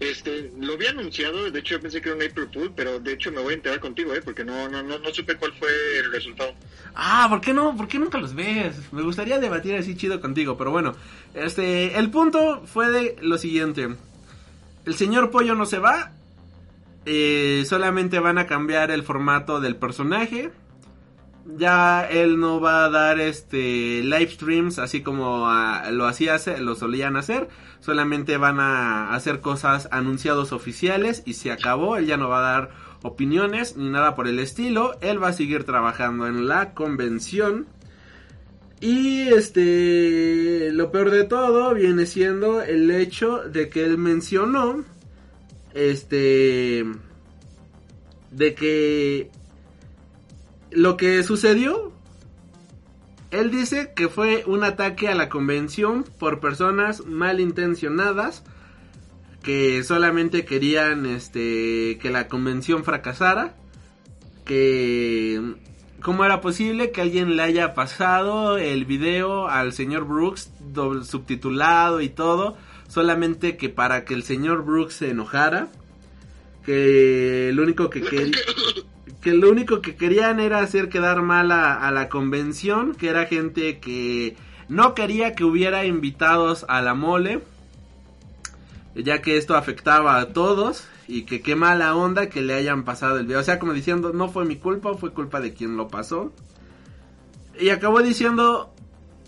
Este, 0.01 0.51
lo 0.59 0.73
había 0.75 0.91
anunciado, 0.91 1.51
de 1.51 1.59
hecho 1.61 1.75
yo 1.75 1.81
pensé 1.83 2.01
que 2.01 2.09
era 2.09 2.17
un 2.17 2.25
April 2.25 2.49
Fool, 2.53 2.73
pero 2.75 2.99
de 3.01 3.13
hecho 3.13 3.31
me 3.31 3.41
voy 3.43 3.53
a 3.53 3.57
enterar 3.57 3.81
contigo, 3.81 4.15
¿eh? 4.15 4.23
Porque 4.25 4.45
no, 4.45 4.67
no, 4.71 4.83
no, 4.83 4.99
no 4.99 5.11
supe 5.13 5.37
cuál 5.37 5.53
fue 5.59 5.69
el 5.99 6.11
resultado. 6.11 6.55
Ah, 6.95 7.27
¿por 7.29 7.43
qué 7.43 7.53
no? 7.53 7.77
¿Por 7.77 7.87
qué 7.87 7.99
nunca 7.99 8.17
los 8.17 8.35
ves? 8.35 8.77
Me 8.93 9.03
gustaría 9.03 9.39
debatir 9.39 9.75
así 9.77 9.95
chido 9.97 10.19
contigo, 10.21 10.57
pero 10.57 10.71
bueno. 10.71 10.97
Este, 11.35 11.99
el 11.99 12.11
punto 12.11 12.63
fue 12.67 12.91
de 12.91 13.17
lo 13.21 13.37
siguiente. 13.37 13.89
El 14.87 14.95
señor 14.95 15.31
Pollo 15.31 15.55
no 15.55 15.67
se 15.67 15.79
va. 15.79 16.13
eh, 17.07 17.65
solamente 17.69 18.19
van 18.21 18.39
a 18.39 18.47
cambiar 18.47 18.91
el 18.91 19.03
formato 19.03 19.61
del 19.61 19.77
personaje. 19.77 20.51
Ya 21.57 22.05
él 22.05 22.39
no 22.39 22.61
va 22.61 22.85
a 22.85 22.91
dar 22.91 23.21
este 23.21 24.03
live 24.03 24.31
streams 24.31 24.79
así 24.79 25.03
como 25.03 25.49
ah, 25.49 25.91
lo 25.91 26.07
hacía 26.07 26.37
lo 26.59 26.75
solían 26.75 27.17
hacer. 27.17 27.49
Solamente 27.81 28.37
van 28.37 28.61
a 28.61 29.15
hacer 29.15 29.41
cosas 29.41 29.89
anunciados 29.91 30.53
oficiales 30.53 31.23
y 31.27 31.35
se 31.35 31.51
acabó. 31.51 31.97
Él 31.97 32.07
ya 32.07 32.17
no 32.17 32.29
va 32.29 32.39
a 32.39 32.53
dar 32.53 32.71
opiniones 33.03 33.77
ni 33.77 33.89
nada 33.89 34.15
por 34.15 34.29
el 34.29 34.39
estilo. 34.39 34.99
Él 35.01 35.23
va 35.23 35.29
a 35.29 35.33
seguir 35.33 35.65
trabajando 35.65 36.27
en 36.27 36.47
la 36.47 36.75
convención. 36.75 37.67
Y 38.81 39.29
este 39.29 40.71
lo 40.73 40.91
peor 40.91 41.11
de 41.11 41.25
todo 41.25 41.75
viene 41.75 42.07
siendo 42.07 42.63
el 42.63 42.91
hecho 42.91 43.39
de 43.39 43.69
que 43.69 43.85
él 43.85 43.99
mencionó 43.99 44.85
este 45.75 46.87
de 48.31 48.55
que 48.55 49.31
lo 50.73 50.97
que 50.97 51.23
sucedió 51.23 51.93
él 53.31 53.51
dice 53.51 53.93
que 53.95 54.09
fue 54.09 54.43
un 54.47 54.65
ataque 54.65 55.09
a 55.09 55.15
la 55.15 55.29
convención 55.29 56.05
por 56.19 56.41
personas 56.41 57.07
malintencionadas 57.07 58.43
que 59.43 59.83
solamente 59.85 60.45
querían 60.45 61.07
este 61.07 61.99
que 62.01 62.11
la 62.11 62.29
convención 62.29 62.85
fracasara 62.85 63.55
que 64.45 65.55
cómo 66.03 66.25
era 66.25 66.41
posible 66.41 66.91
que 66.91 67.01
alguien 67.03 67.37
le 67.37 67.43
haya 67.43 67.75
pasado 67.75 68.59
el 68.59 68.85
video 68.85 69.49
al 69.49 69.73
señor 69.73 70.07
Brooks 70.07 70.51
doble- 70.73 71.05
subtitulado 71.05 72.01
y 72.01 72.09
todo 72.09 72.57
solamente 72.89 73.57
que 73.57 73.69
para 73.69 74.05
que 74.05 74.15
el 74.15 74.25
señor 74.25 74.65
Brooks 74.65 74.95
se 74.95 75.11
enojara 75.11 75.69
que 76.67 77.53
lo 77.55 77.63
único 77.63 77.89
que 77.91 78.03
quería 78.03 78.37
que 79.21 79.33
lo 79.33 79.51
único 79.51 79.81
que 79.81 79.97
querían 79.97 80.41
era 80.41 80.61
hacer 80.61 80.89
quedar 80.89 81.23
mal 81.23 81.53
a, 81.53 81.75
a 81.75 81.91
la 81.91 82.09
convención, 82.09 82.95
que 82.95 83.09
era 83.09 83.27
gente 83.27 83.79
que 83.79 84.37
no 84.69 84.95
quería 84.95 85.35
que 85.35 85.45
hubiera 85.45 85.85
invitados 85.85 86.65
a 86.69 86.81
la 86.81 86.95
mole, 86.95 87.43
ya 88.95 89.21
que 89.21 89.37
esto 89.37 89.57
afectaba 89.57 90.19
a 90.19 90.33
todos 90.33 90.85
y 91.07 91.23
que 91.23 91.43
qué 91.43 91.57
mala 91.57 91.95
onda 91.97 92.29
que 92.29 92.41
le 92.41 92.55
hayan 92.55 92.85
pasado 92.85 93.19
el 93.19 93.27
video, 93.27 93.41
o 93.41 93.45
sea, 93.45 93.59
como 93.59 93.73
diciendo, 93.73 94.13
no 94.13 94.29
fue 94.29 94.45
mi 94.45 94.57
culpa, 94.57 94.95
fue 94.95 95.13
culpa 95.13 95.41
de 95.41 95.53
quien 95.53 95.77
lo 95.77 95.89
pasó. 95.89 96.33
Y 97.59 97.71
acabó 97.71 98.01
diciendo 98.01 98.73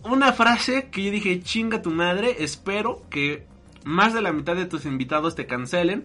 una 0.04 0.32
frase 0.32 0.88
que 0.90 1.04
yo 1.04 1.10
dije, 1.10 1.42
chinga 1.42 1.82
tu 1.82 1.90
madre, 1.90 2.36
espero 2.38 3.02
que 3.10 3.46
más 3.84 4.14
de 4.14 4.22
la 4.22 4.32
mitad 4.32 4.54
de 4.54 4.66
tus 4.66 4.86
invitados 4.86 5.34
te 5.34 5.46
cancelen. 5.46 6.04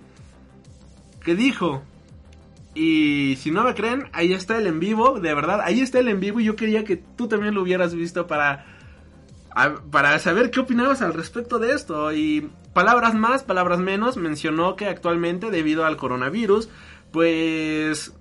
Que 1.23 1.35
dijo, 1.35 1.83
y 2.77 3.35
si 3.37 3.49
no 3.49 3.63
me 3.63 3.73
creen, 3.73 4.07
ahí 4.13 4.33
está 4.33 4.57
el 4.57 4.67
en 4.67 4.79
vivo, 4.79 5.19
de 5.19 5.33
verdad, 5.33 5.61
ahí 5.63 5.81
está 5.81 5.99
el 5.99 6.09
en 6.09 6.19
vivo 6.19 6.39
y 6.39 6.43
yo 6.43 6.55
quería 6.55 6.83
que 6.83 6.95
tú 6.95 7.27
también 7.27 7.55
lo 7.55 7.63
hubieras 7.63 7.95
visto 7.95 8.27
para, 8.27 8.65
para 9.89 10.19
saber 10.19 10.51
qué 10.51 10.59
opinabas 10.59 11.01
al 11.01 11.15
respecto 11.15 11.57
de 11.57 11.71
esto. 11.71 12.13
Y 12.13 12.51
palabras 12.73 13.15
más, 13.15 13.41
palabras 13.43 13.79
menos, 13.79 14.15
mencionó 14.15 14.75
que 14.75 14.85
actualmente 14.85 15.49
debido 15.49 15.85
al 15.85 15.97
coronavirus, 15.97 16.69
pues 17.11 18.13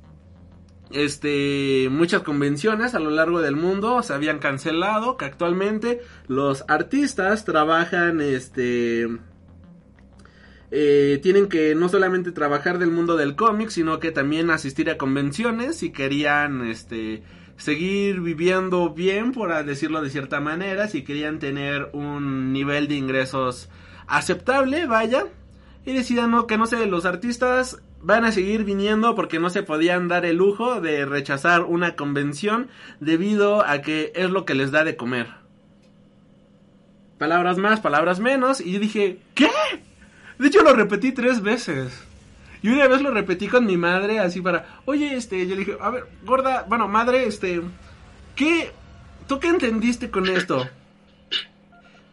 este 0.91 1.89
muchas 1.91 2.23
convenciones 2.23 2.95
a 2.95 3.01
lo 3.01 3.11
largo 3.11 3.43
del 3.43 3.57
mundo 3.57 4.03
se 4.03 4.15
habían 4.15 4.39
cancelado, 4.39 5.19
que 5.19 5.27
actualmente 5.27 6.01
los 6.28 6.65
artistas 6.69 7.45
trabajan 7.45 8.23
este 8.23 9.07
eh, 10.70 11.20
tienen 11.22 11.48
que 11.48 11.74
no 11.74 11.88
solamente 11.88 12.32
trabajar 12.32 12.78
del 12.78 12.90
mundo 12.90 13.16
del 13.16 13.36
cómic, 13.36 13.70
sino 13.70 14.01
que 14.01 14.12
también 14.12 14.51
asistir 14.51 14.90
a 14.90 14.97
convenciones 14.97 15.76
si 15.76 15.90
querían 15.90 16.66
este 16.66 17.22
seguir 17.56 18.20
viviendo 18.20 18.90
bien, 18.90 19.32
por 19.32 19.64
decirlo 19.64 20.02
de 20.02 20.10
cierta 20.10 20.40
manera, 20.40 20.88
si 20.88 21.02
querían 21.02 21.38
tener 21.38 21.88
un 21.93 22.52
nivel 22.52 22.88
de 22.88 22.97
ingresos 22.97 23.68
aceptable, 24.06 24.86
vaya. 24.86 25.26
Y 25.84 25.93
decían 25.93 26.32
no, 26.32 26.47
que 26.47 26.59
no 26.59 26.66
sé, 26.66 26.84
los 26.86 27.06
artistas 27.06 27.80
van 28.02 28.24
a 28.24 28.32
seguir 28.32 28.64
viniendo 28.64 29.14
porque 29.14 29.38
no 29.38 29.51
se 29.51 29.62
podían 29.62 30.09
dar 30.09 30.26
el 30.26 30.36
lujo 30.36 30.80
de 30.80 31.06
rechazar 31.06 31.62
una 31.62 31.94
convención 31.94 32.68
debido 33.01 33.64
a 33.64 33.80
que 33.82 34.12
es 34.14 34.30
lo 34.30 34.44
que 34.44 34.55
les 34.55 34.70
da 34.70 34.84
de 34.84 34.97
comer. 34.97 35.28
Palabras 37.18 37.56
más, 37.56 37.80
palabras 37.80 38.20
menos. 38.20 38.60
Y 38.60 38.72
yo 38.72 38.80
dije, 38.80 39.18
¿qué? 39.34 39.48
De 40.39 40.49
hecho 40.49 40.63
lo 40.63 40.75
repetí 40.75 41.13
tres 41.13 41.43
veces. 41.43 41.93
Y 42.63 42.69
una 42.69 42.89
vez 42.89 43.01
lo 43.03 43.11
repetí 43.11 43.49
con 43.49 43.67
mi 43.67 43.77
madre 43.77 44.19
así 44.19 44.41
para, 44.41 44.81
oye, 44.87 45.15
este, 45.15 45.47
yo 45.47 45.55
le 45.55 45.65
dije, 45.65 45.77
a 45.81 45.91
ver, 45.91 46.07
gorda, 46.25 46.67
bueno, 46.69 46.89
madre, 46.89 47.27
este, 47.27 47.63
¿qué, 48.35 48.73
¿tú 49.29 49.39
qué 49.39 49.49
entendiste 49.49 50.11
con 50.11 50.29
esto? 50.29 50.67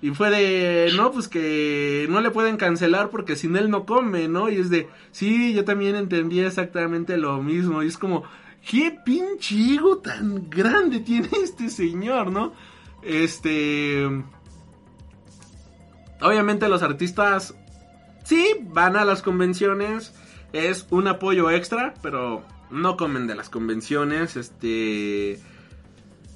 Y 0.04 0.10
fue 0.10 0.30
de, 0.30 0.92
no, 0.98 1.12
pues 1.14 1.30
que 1.30 2.08
no 2.10 2.20
le 2.20 2.30
pueden 2.30 2.58
cancelar 2.58 3.10
porque 3.10 3.38
sin 3.38 3.56
él 3.56 3.70
no 3.70 3.86
come, 3.86 4.28
¿no? 4.28 4.50
Y 4.50 4.58
es 4.58 4.70
de, 4.70 4.90
sí, 5.12 5.54
yo 5.54 5.64
también 5.64 5.96
entendí 5.96 6.42
exactamente 6.42 7.16
lo 7.16 7.42
mismo. 7.42 7.82
Y 7.82 7.88
es 7.88 7.98
como, 7.98 8.26
qué 8.70 9.00
pinche 9.06 9.76
ego 9.76 10.00
tan 10.00 10.50
grande 10.50 11.00
tiene 11.00 11.30
este 11.44 11.70
señor, 11.70 12.32
¿no? 12.32 12.54
Este... 13.02 14.06
Obviamente 16.22 16.68
los 16.68 16.84
artistas, 16.84 17.56
sí, 18.24 18.56
van 18.62 18.96
a 18.96 19.06
las 19.06 19.22
convenciones, 19.22 20.14
es 20.52 20.88
un 20.90 21.08
apoyo 21.08 21.50
extra, 21.50 21.94
pero 22.02 22.44
no 22.70 22.98
comen 22.98 23.28
de 23.28 23.36
las 23.36 23.50
convenciones, 23.50 24.36
este 24.36 25.40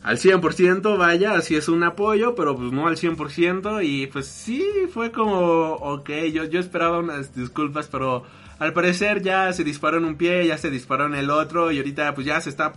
al 0.03 0.17
100%, 0.17 0.97
vaya, 0.97 1.33
así 1.33 1.57
es 1.57 1.67
un 1.67 1.83
apoyo, 1.83 2.33
pero 2.33 2.55
pues 2.55 2.71
no 2.71 2.87
al 2.87 2.95
100%. 2.95 3.83
Y 3.83 4.07
pues 4.07 4.27
sí, 4.27 4.63
fue 4.93 5.11
como, 5.11 5.73
ok, 5.73 6.09
yo, 6.31 6.45
yo 6.45 6.61
esperaba 6.61 6.99
unas 6.99 7.35
disculpas, 7.35 7.87
pero 7.87 8.23
al 8.57 8.71
parecer 8.71 9.21
ya 9.21 9.51
se 9.51 9.65
disparó 9.65 9.97
en 9.97 10.05
un 10.05 10.15
pie, 10.15 10.47
ya 10.47 10.57
se 10.57 10.69
disparó 10.69 11.07
en 11.07 11.15
el 11.15 11.29
otro, 11.29 11.71
y 11.71 11.77
ahorita 11.77 12.15
pues 12.15 12.25
ya 12.25 12.39
se 12.39 12.49
está 12.49 12.73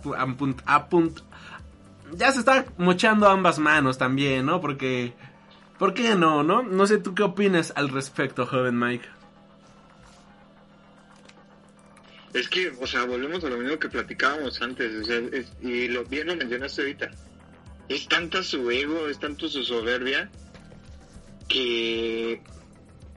a 0.65 0.87
punto, 0.87 1.23
ya 2.13 2.31
se 2.33 2.39
está 2.39 2.65
mochando 2.77 3.29
ambas 3.29 3.59
manos 3.59 3.97
también, 3.97 4.45
¿no? 4.45 4.59
Porque, 4.59 5.13
¿por 5.81 5.95
qué 5.95 6.13
no, 6.13 6.43
no? 6.43 6.61
No 6.61 6.85
sé 6.85 6.99
tú 6.99 7.15
qué 7.15 7.23
opinas 7.23 7.73
al 7.75 7.89
respecto, 7.89 8.45
joven 8.45 8.77
Mike. 8.77 9.09
Es 12.35 12.47
que, 12.47 12.71
o 12.79 12.85
sea, 12.85 13.05
volvemos 13.05 13.43
a 13.43 13.49
lo 13.49 13.57
mismo 13.57 13.79
que 13.79 13.89
platicábamos 13.89 14.61
antes, 14.61 15.01
o 15.01 15.03
sea, 15.03 15.19
y 15.59 15.87
lo 15.87 16.05
bien 16.05 16.27
lo 16.27 16.35
mencionaste 16.35 16.83
ahorita. 16.83 17.09
Es 17.89 18.07
tanta 18.07 18.43
su 18.43 18.69
ego, 18.69 19.07
es 19.07 19.17
tanto 19.17 19.49
su 19.49 19.63
soberbia, 19.63 20.29
que, 21.47 22.43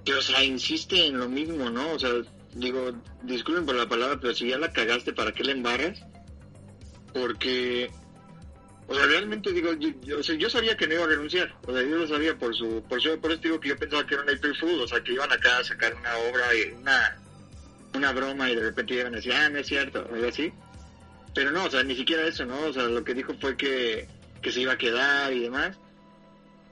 que, 0.03 0.15
o 0.15 0.23
sea, 0.23 0.43
insiste 0.43 1.07
en 1.07 1.19
lo 1.19 1.29
mismo, 1.29 1.69
¿no? 1.69 1.93
O 1.93 1.99
sea, 1.99 2.13
digo, 2.55 2.93
disculpen 3.25 3.67
por 3.67 3.75
la 3.75 3.87
palabra, 3.87 4.19
pero 4.19 4.33
si 4.33 4.49
ya 4.49 4.57
la 4.57 4.73
cagaste, 4.73 5.13
¿para 5.13 5.33
qué 5.33 5.45
la 5.45 5.53
embarras? 5.53 6.03
Porque, 7.13 7.91
o 8.87 8.95
sea, 8.95 9.07
realmente 9.07 9.53
digo, 9.53 9.73
yo, 9.75 10.19
o 10.19 10.23
sea, 10.23 10.35
yo 10.37 10.51
sabía 10.51 10.77
que 10.77 10.87
no 10.87 10.95
iba 10.95 11.05
a 11.05 11.09
renunciar, 11.09 11.55
o 11.67 11.73
sea, 11.73 11.83
yo 11.83 11.97
lo 11.97 12.07
sabía 12.07 12.37
por 12.37 12.55
su, 12.55 12.83
por 12.89 13.01
su, 13.01 13.19
por 13.19 13.33
eso 13.33 13.41
digo 13.43 13.61
que 13.61 13.71
yo 13.71 13.77
pensaba 13.79 14.07
que 14.07 14.15
era 14.15 14.23
un 14.23 14.31
April 14.31 14.57
Fool, 14.57 14.81
o 14.81 14.87
sea, 14.87 15.03
que 15.03 15.13
iban 15.13 15.33
acá 15.33 15.59
a 15.59 15.65
sacar 15.65 15.95
una 15.95 16.17
obra, 16.17 16.55
y 16.55 16.73
una 16.73 17.19
una 17.95 18.13
broma 18.13 18.51
y 18.51 18.57
de 18.57 18.63
repente 18.63 18.95
llegan 18.95 19.15
a 19.15 19.17
decir, 19.17 19.33
ah, 19.33 19.49
no 19.49 19.59
es 19.59 19.67
cierto, 19.67 20.07
o 20.11 20.15
algo 20.15 20.29
así. 20.29 20.53
Pero 21.35 21.51
no, 21.51 21.65
o 21.65 21.71
sea, 21.71 21.83
ni 21.83 21.97
siquiera 21.97 22.27
eso, 22.27 22.45
¿no? 22.45 22.61
O 22.61 22.73
sea, 22.73 22.85
lo 22.85 23.05
que 23.05 23.15
dijo 23.15 23.35
fue 23.41 23.57
que, 23.57 24.09
que 24.43 24.53
se 24.53 24.61
iba 24.61 24.73
a 24.73 24.79
quedar 24.79 25.33
y 25.33 25.41
demás. 25.41 25.77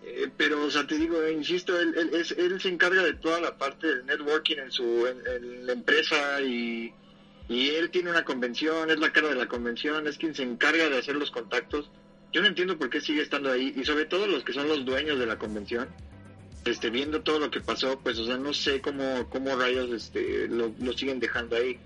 Eh, 0.04 0.28
pero, 0.36 0.64
o 0.64 0.70
sea, 0.70 0.86
te 0.86 0.96
digo, 0.96 1.26
insisto, 1.28 1.78
él, 1.80 1.94
él, 1.96 2.26
él, 2.36 2.60
se 2.60 2.68
encarga 2.68 3.02
de 3.02 3.14
toda 3.14 3.40
la 3.40 3.56
parte 3.56 3.86
del 3.86 4.06
networking 4.06 4.56
en 4.56 4.72
su 4.72 5.06
en, 5.06 5.66
la 5.66 5.72
empresa 5.72 6.40
y, 6.42 6.92
y 7.48 7.70
él 7.70 7.90
tiene 7.90 8.10
una 8.10 8.24
convención, 8.24 8.90
es 8.90 8.98
la 8.98 9.12
cara 9.12 9.28
de 9.28 9.36
la 9.36 9.46
convención, 9.46 10.06
es 10.06 10.18
quien 10.18 10.34
se 10.34 10.42
encarga 10.42 10.88
de 10.88 10.98
hacer 10.98 11.16
los 11.16 11.30
contactos. 11.30 11.90
Yo 12.32 12.40
no 12.40 12.48
entiendo 12.48 12.78
por 12.78 12.90
qué 12.90 13.00
sigue 13.00 13.22
estando 13.22 13.50
ahí 13.50 13.74
y 13.76 13.84
sobre 13.84 14.06
todo 14.06 14.26
los 14.26 14.42
que 14.44 14.52
son 14.52 14.68
los 14.68 14.84
dueños 14.84 15.18
de 15.18 15.26
la 15.26 15.38
convención 15.38 15.88
este, 16.64 16.90
viendo 16.90 17.22
todo 17.22 17.40
lo 17.40 17.50
que 17.50 17.60
pasó, 17.60 17.98
pues, 18.00 18.18
o 18.18 18.24
sea, 18.24 18.36
no 18.36 18.54
sé 18.54 18.80
cómo, 18.80 19.28
cómo 19.28 19.56
rayos 19.56 19.90
este, 19.90 20.46
lo, 20.48 20.72
siguen 20.96 21.18
dejando 21.18 21.56
ahí. 21.56 21.78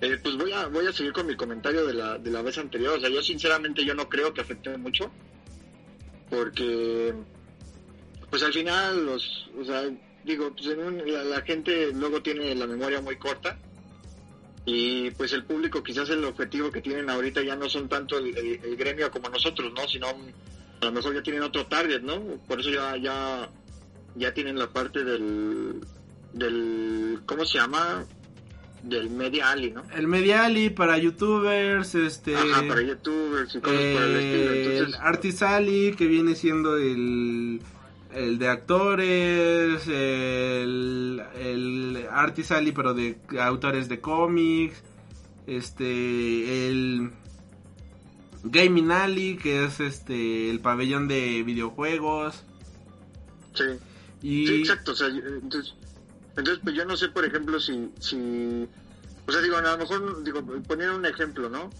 Eh, 0.00 0.18
pues 0.22 0.36
voy 0.36 0.52
a, 0.52 0.66
voy 0.66 0.86
a 0.86 0.92
seguir 0.92 1.12
con 1.12 1.26
mi 1.26 1.36
comentario 1.36 1.86
de 1.86 1.94
la, 1.94 2.18
de 2.18 2.30
la 2.30 2.42
vez 2.42 2.58
anterior. 2.58 2.98
O 2.98 3.00
sea, 3.00 3.08
yo 3.08 3.22
sinceramente 3.22 3.84
yo 3.84 3.94
no 3.94 4.08
creo 4.08 4.34
que 4.34 4.40
afecte 4.40 4.76
mucho. 4.76 5.10
Porque, 6.28 7.14
pues 8.30 8.42
al 8.42 8.52
final, 8.52 9.06
los, 9.06 9.48
o 9.58 9.64
sea, 9.64 9.84
digo, 10.24 10.52
pues 10.52 10.66
la, 10.66 11.40
gente 11.42 11.92
luego 11.92 12.20
tiene 12.20 12.54
la 12.54 12.66
memoria 12.66 13.00
muy 13.00 13.16
corta. 13.16 13.58
Y 14.70 15.10
pues 15.12 15.32
el 15.32 15.44
público, 15.44 15.82
quizás 15.82 16.10
el 16.10 16.22
objetivo 16.24 16.70
que 16.70 16.82
tienen 16.82 17.08
ahorita 17.08 17.42
ya 17.42 17.56
no 17.56 17.70
son 17.70 17.88
tanto 17.88 18.18
el, 18.18 18.36
el 18.36 18.76
gremio 18.76 19.10
como 19.10 19.30
nosotros, 19.30 19.72
¿no? 19.74 19.88
Sino 19.88 20.08
a 20.08 20.84
lo 20.84 20.92
mejor 20.92 21.14
ya 21.14 21.22
tienen 21.22 21.42
otro 21.42 21.66
target, 21.66 22.02
¿no? 22.02 22.20
Por 22.46 22.60
eso 22.60 22.70
ya, 22.70 22.94
ya 22.98 23.48
ya 24.18 24.34
tienen 24.34 24.58
la 24.58 24.68
parte 24.68 25.04
del, 25.04 25.80
del 26.32 27.20
¿cómo 27.24 27.44
se 27.44 27.58
llama? 27.58 28.04
Del 28.82 29.10
Media 29.10 29.50
Ali, 29.50 29.70
¿no? 29.70 29.82
El 29.94 30.06
Media 30.06 30.44
Ali 30.44 30.70
para 30.70 30.98
youtubers, 30.98 31.94
este... 31.94 32.36
Ajá, 32.36 32.62
para 32.68 32.82
youtubers 32.82 33.54
y 33.54 33.60
cosas 33.60 33.80
por 33.80 34.02
el 34.02 34.16
estilo. 34.16 34.86
El 34.86 34.94
Artist 34.94 35.42
Ali, 35.42 35.94
que 35.96 36.06
viene 36.06 36.34
siendo 36.34 36.76
el, 36.76 37.60
el 38.18 38.38
de 38.38 38.48
actores, 38.48 39.86
el, 39.86 41.22
el 41.36 42.06
Artist 42.10 42.50
Ali, 42.50 42.72
pero 42.72 42.92
de 42.92 43.18
autores 43.38 43.88
de 43.88 44.00
cómics, 44.00 44.82
este, 45.46 46.68
el 46.68 47.12
Gaming 48.42 48.90
Ali, 48.90 49.36
que 49.36 49.64
es 49.64 49.78
este, 49.78 50.50
el 50.50 50.58
pabellón 50.60 51.06
de 51.06 51.44
videojuegos. 51.44 52.42
Sí. 53.54 53.64
Sí, 54.20 54.60
exacto. 54.60 54.92
O 54.92 54.94
sea, 54.96 55.06
entonces, 55.06 55.74
entonces, 56.30 56.58
pues 56.62 56.74
yo 56.74 56.84
no 56.84 56.96
sé, 56.96 57.08
por 57.08 57.24
ejemplo, 57.24 57.60
si, 57.60 57.88
si 58.00 58.68
o 59.26 59.32
sea, 59.32 59.40
digo, 59.40 59.58
a 59.58 59.62
lo 59.62 59.78
mejor, 59.78 60.24
digo, 60.24 60.42
poner 60.66 60.90
un 60.90 61.06
ejemplo, 61.06 61.48
¿no? 61.48 61.70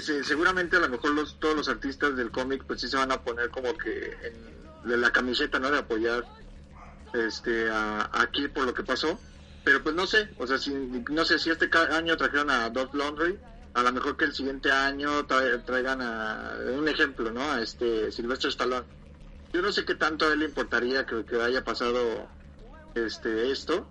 seguramente 0.00 0.76
a 0.76 0.80
lo 0.80 0.88
mejor 0.88 1.12
los, 1.12 1.38
todos 1.38 1.54
los 1.54 1.68
artistas 1.68 2.16
del 2.16 2.32
cómic, 2.32 2.64
pues 2.66 2.80
sí 2.80 2.88
se 2.88 2.96
van 2.96 3.12
a 3.12 3.22
poner 3.22 3.50
como 3.50 3.76
que 3.78 4.10
en, 4.24 4.53
de 4.84 4.96
la 4.96 5.10
camiseta, 5.10 5.58
¿no? 5.58 5.70
De 5.70 5.78
apoyar 5.78 6.24
este 7.12 7.70
a, 7.70 8.10
aquí 8.12 8.48
por 8.48 8.64
lo 8.66 8.74
que 8.74 8.82
pasó. 8.82 9.18
Pero 9.64 9.82
pues 9.82 9.94
no 9.94 10.06
sé, 10.06 10.28
o 10.38 10.46
sea, 10.46 10.58
si, 10.58 10.74
no 11.10 11.24
sé 11.24 11.38
si 11.38 11.50
este 11.50 11.70
año 11.90 12.16
trajeron 12.16 12.50
a 12.50 12.68
Dot 12.68 12.94
Laundry, 12.94 13.38
a 13.72 13.82
lo 13.82 13.92
mejor 13.92 14.16
que 14.16 14.26
el 14.26 14.34
siguiente 14.34 14.70
año 14.70 15.24
traigan 15.26 16.02
a, 16.02 16.56
un 16.76 16.86
ejemplo, 16.86 17.30
¿no? 17.30 17.50
A 17.50 17.62
este 17.62 18.12
Silvestre 18.12 18.50
Stallone 18.50 18.84
yo 19.54 19.62
no 19.62 19.70
sé 19.70 19.84
qué 19.84 19.94
tanto 19.94 20.26
a 20.26 20.32
él 20.32 20.40
le 20.40 20.46
importaría 20.46 21.06
que, 21.06 21.24
haya 21.40 21.62
pasado 21.62 22.28
este 22.96 23.52
esto. 23.52 23.86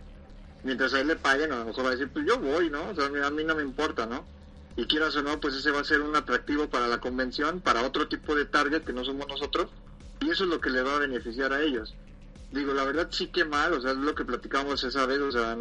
Mientras 0.64 0.94
a 0.94 1.00
él 1.00 1.08
le 1.08 1.16
paguen, 1.16 1.54
a 1.54 1.60
lo 1.60 1.66
mejor 1.66 1.86
va 1.86 1.90
a 1.90 1.92
decir, 1.92 2.10
pues 2.12 2.26
yo 2.26 2.38
voy, 2.38 2.70
¿no? 2.70 2.90
O 2.90 2.96
sea, 2.96 3.06
a 3.06 3.32
mí 3.32 3.44
no 3.46 3.56
me 3.56 3.64
importa, 3.64 4.06
¿no? 4.06 4.26
Y 4.76 4.86
quieras 4.88 5.16
o 5.16 5.24
no, 5.24 5.40
pues 5.40 5.56
ese 5.56 5.72
va 5.72 5.80
a 5.80 5.86
ser 5.86 6.02
un 6.02 6.18
atractivo 6.18 6.70
para 6.70 6.90
la 6.90 7.00
convención, 7.00 7.62
para 7.62 7.84
otro 7.84 8.10
tipo 8.10 8.36
de 8.36 8.44
target 8.44 8.84
que 8.84 8.92
no 8.92 9.06
somos 9.06 9.26
nosotros. 9.30 9.70
Y 10.24 10.30
eso 10.30 10.44
es 10.44 10.50
lo 10.50 10.60
que 10.60 10.70
le 10.70 10.82
va 10.82 10.96
a 10.96 11.00
beneficiar 11.00 11.54
a 11.54 11.62
ellos. 11.62 11.94
Digo, 12.52 12.74
la 12.74 12.84
verdad 12.84 13.08
sí 13.12 13.28
que 13.28 13.46
mal, 13.46 13.74
o 13.74 13.82
sea, 13.82 13.92
es 13.92 13.98
lo 13.98 14.16
que 14.16 14.26
platicamos 14.26 14.84
esa 14.84 15.06
vez, 15.06 15.20
o 15.20 15.32
sea, 15.32 15.58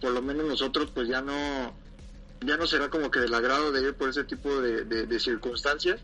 por 0.00 0.12
lo 0.12 0.22
menos 0.22 0.46
nosotros 0.46 0.90
pues 0.94 1.08
ya 1.08 1.22
no, 1.22 1.74
ya 2.40 2.56
no 2.56 2.66
será 2.66 2.90
como 2.90 3.10
que 3.10 3.20
del 3.20 3.34
agrado 3.34 3.72
de 3.72 3.82
ir 3.82 3.94
por 3.94 4.10
ese 4.10 4.24
tipo 4.24 4.60
de 4.60 5.20
circunstancias 5.20 6.00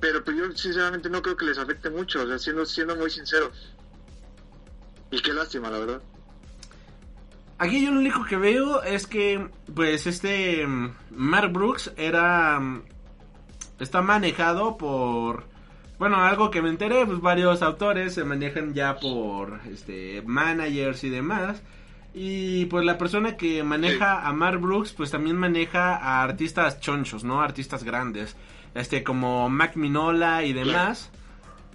pero 0.00 0.22
pues 0.22 0.36
yo 0.36 0.52
sinceramente 0.52 1.08
no 1.08 1.22
creo 1.22 1.36
que 1.36 1.46
les 1.46 1.58
afecte 1.58 1.90
mucho, 1.90 2.22
o 2.22 2.26
sea, 2.26 2.38
siendo, 2.38 2.66
siendo 2.66 2.96
muy 2.96 3.10
sinceros. 3.10 3.72
Y 5.10 5.20
qué 5.20 5.32
lástima, 5.32 5.70
la 5.70 5.78
verdad. 5.78 6.02
Aquí 7.58 7.82
yo 7.82 7.90
lo 7.90 8.00
único 8.00 8.24
que 8.24 8.36
veo 8.36 8.82
es 8.82 9.06
que, 9.06 9.48
pues, 9.74 10.06
este 10.06 10.66
mm, 10.66 10.94
Mark 11.10 11.52
Brooks 11.52 11.92
era... 11.96 12.60
Mm, 12.60 12.82
está 13.78 14.02
manejado 14.02 14.76
por... 14.76 15.44
Bueno, 15.98 16.16
algo 16.16 16.50
que 16.50 16.62
me 16.62 16.68
enteré, 16.68 17.06
pues 17.06 17.20
varios 17.20 17.62
autores 17.62 18.14
se 18.14 18.24
manejan 18.24 18.74
ya 18.74 18.96
por 18.96 19.60
este 19.72 20.22
managers 20.26 21.04
y 21.04 21.10
demás. 21.10 21.62
Y 22.12 22.66
pues 22.66 22.84
la 22.84 22.98
persona 22.98 23.36
que 23.36 23.62
maneja 23.62 24.26
a 24.26 24.32
Mark 24.32 24.60
Brooks, 24.60 24.92
pues 24.92 25.10
también 25.10 25.36
maneja 25.36 25.96
a 25.96 26.22
artistas 26.22 26.80
chonchos, 26.80 27.24
¿no? 27.24 27.40
Artistas 27.40 27.84
grandes 27.84 28.36
este 28.76 29.02
como 29.02 29.48
Mac 29.48 29.76
Minola 29.76 30.44
y 30.44 30.52
demás. 30.52 31.10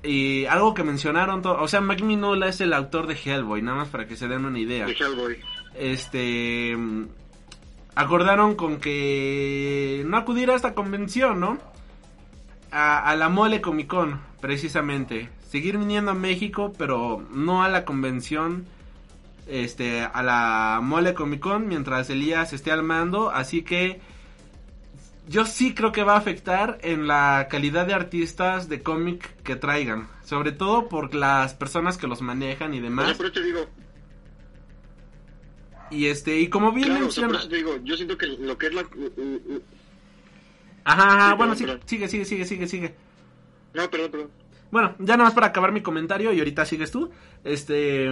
Y 0.04 0.46
algo 0.46 0.74
que 0.74 0.84
mencionaron, 0.84 1.42
o 1.46 1.68
sea, 1.68 1.82
Mac 1.82 2.02
Minola 2.02 2.48
es 2.48 2.62
el 2.62 2.74
autor 2.74 3.08
de 3.08 3.16
Hellboy, 3.16 3.62
nada 3.62 3.78
más 3.78 3.90
para 3.90 4.08
que 4.08 4.16
se 4.16 4.28
den 4.28 4.46
una 4.46 4.60
idea. 4.60 4.86
De 4.86 4.94
Hellboy. 4.94 5.40
Este 5.76 6.76
acordaron 7.94 8.56
con 8.56 8.80
que 8.80 10.04
no 10.08 10.18
acudir 10.18 10.50
a 10.50 10.56
esta 10.56 10.74
convención, 10.74 11.40
¿no? 11.40 11.60
A, 12.72 13.16
la 13.16 13.30
Mole 13.30 13.62
Comic 13.62 13.88
Con, 13.88 14.22
precisamente. 14.40 15.30
Seguir 15.50 15.78
viniendo 15.78 16.12
a 16.12 16.16
México, 16.16 16.74
pero 16.78 17.26
no 17.32 17.64
a 17.64 17.70
la 17.70 17.84
convención, 17.84 18.66
este, 19.48 20.02
a 20.02 20.24
la 20.24 20.80
Mole 20.82 21.14
Comic 21.14 21.42
Con, 21.42 21.68
mientras 21.68 22.10
Elías 22.10 22.54
esté 22.54 22.72
al 22.72 22.84
mando. 22.84 23.30
Así 23.30 23.64
que 23.64 24.00
yo 25.28 25.46
sí 25.46 25.74
creo 25.74 25.92
que 25.92 26.04
va 26.04 26.14
a 26.16 26.18
afectar 26.18 26.80
en 26.82 27.08
la 27.08 27.48
calidad 27.50 27.86
de 27.86 27.94
artistas 27.94 28.70
de 28.70 28.82
cómic 28.82 29.36
que 29.44 29.56
traigan. 29.56 30.08
Sobre 30.24 30.52
todo 30.52 30.88
por 30.90 31.14
las 31.14 31.54
personas 31.54 31.98
que 31.98 32.08
los 32.08 32.22
manejan 32.22 32.74
y 32.74 32.80
demás. 32.80 33.16
pero 33.18 33.32
te 33.32 33.44
digo. 33.44 33.68
Y 35.90 36.06
este, 36.06 36.40
y 36.40 36.48
como 36.48 36.72
bien 36.72 36.94
menciona... 36.94 37.46
digo, 37.46 37.78
yo 37.84 37.96
siento 37.96 38.18
que 38.18 38.28
lo 38.28 38.58
que 38.58 38.68
es 38.68 38.74
la... 38.74 38.86
Ajá, 40.84 41.36
bueno, 41.36 41.56
sigue, 41.56 41.80
sigue, 41.86 42.08
sigue, 42.08 42.46
sigue, 42.46 42.68
sigue. 42.68 42.96
No, 43.74 43.90
perdón, 43.90 44.12
perdón. 44.12 44.30
Bueno, 44.72 44.96
ya 45.00 45.18
nada 45.18 45.26
más 45.26 45.34
para 45.34 45.48
acabar 45.48 45.72
mi 45.72 45.82
comentario 45.82 46.34
y 46.34 46.40
ahorita 46.40 46.66
sigues 46.66 46.92
tú. 46.92 47.10
Este. 47.44 48.10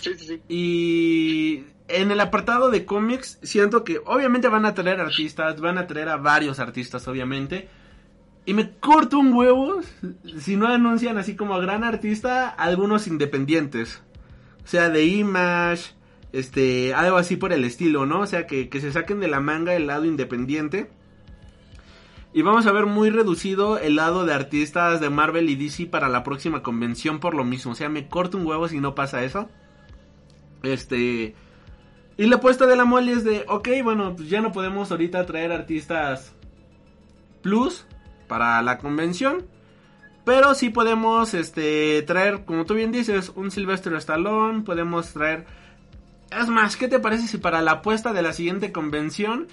Sí, 0.00 0.14
sí, 0.16 0.26
sí. 0.26 0.42
Y 0.48 1.64
en 1.88 2.10
el 2.10 2.20
apartado 2.20 2.70
de 2.70 2.84
cómics, 2.84 3.38
siento 3.42 3.84
que 3.84 4.00
obviamente 4.04 4.48
van 4.48 4.64
a 4.64 4.74
traer 4.74 5.00
artistas, 5.00 5.60
van 5.60 5.78
a 5.78 5.86
traer 5.86 6.08
a 6.08 6.16
varios 6.16 6.60
artistas, 6.60 7.06
obviamente. 7.08 7.68
Y 8.46 8.54
me 8.54 8.70
corto 8.78 9.18
un 9.18 9.32
huevo 9.32 9.80
si 10.38 10.56
no 10.56 10.66
anuncian 10.66 11.18
así 11.18 11.36
como 11.36 11.58
gran 11.58 11.84
artista 11.84 12.48
algunos 12.48 13.06
independientes. 13.06 14.02
O 14.64 14.68
sea, 14.68 14.88
de 14.88 15.04
Image, 15.04 15.94
este, 16.32 16.94
algo 16.94 17.16
así 17.16 17.36
por 17.36 17.52
el 17.52 17.64
estilo, 17.64 18.06
¿no? 18.06 18.20
O 18.20 18.26
sea, 18.26 18.46
que, 18.46 18.68
que 18.68 18.80
se 18.80 18.92
saquen 18.92 19.20
de 19.20 19.28
la 19.28 19.40
manga 19.40 19.74
el 19.74 19.86
lado 19.86 20.04
independiente. 20.04 20.90
Y 22.32 22.42
vamos 22.42 22.66
a 22.66 22.72
ver 22.72 22.86
muy 22.86 23.10
reducido 23.10 23.78
el 23.78 23.96
lado 23.96 24.24
de 24.24 24.32
artistas 24.32 25.00
de 25.00 25.10
Marvel 25.10 25.50
y 25.50 25.56
DC 25.56 25.86
para 25.86 26.08
la 26.08 26.22
próxima 26.22 26.62
convención 26.62 27.18
por 27.18 27.34
lo 27.34 27.44
mismo. 27.44 27.72
O 27.72 27.74
sea, 27.74 27.88
me 27.88 28.08
corto 28.08 28.38
un 28.38 28.46
huevo 28.46 28.68
si 28.68 28.78
no 28.78 28.94
pasa 28.94 29.24
eso. 29.24 29.48
Este... 30.62 31.34
Y 32.16 32.26
la 32.26 32.36
apuesta 32.36 32.66
de 32.66 32.76
la 32.76 32.84
mole 32.84 33.12
es 33.12 33.24
de, 33.24 33.46
ok, 33.48 33.68
bueno, 33.82 34.14
pues 34.14 34.28
ya 34.28 34.42
no 34.42 34.52
podemos 34.52 34.90
ahorita 34.90 35.24
traer 35.24 35.52
artistas 35.52 36.34
plus 37.40 37.86
para 38.28 38.60
la 38.62 38.78
convención. 38.78 39.46
Pero 40.24 40.54
sí 40.54 40.70
podemos 40.70 41.34
este, 41.34 42.02
traer, 42.02 42.44
como 42.44 42.64
tú 42.64 42.74
bien 42.74 42.92
dices, 42.92 43.32
un 43.34 43.50
Sylvester 43.50 43.94
Stallone. 43.94 44.62
Podemos 44.62 45.12
traer... 45.12 45.46
Es 46.30 46.46
más, 46.48 46.76
¿qué 46.76 46.86
te 46.86 47.00
parece 47.00 47.26
si 47.26 47.38
para 47.38 47.60
la 47.60 47.72
apuesta 47.72 48.12
de 48.12 48.22
la 48.22 48.32
siguiente 48.32 48.70
convención 48.70 49.48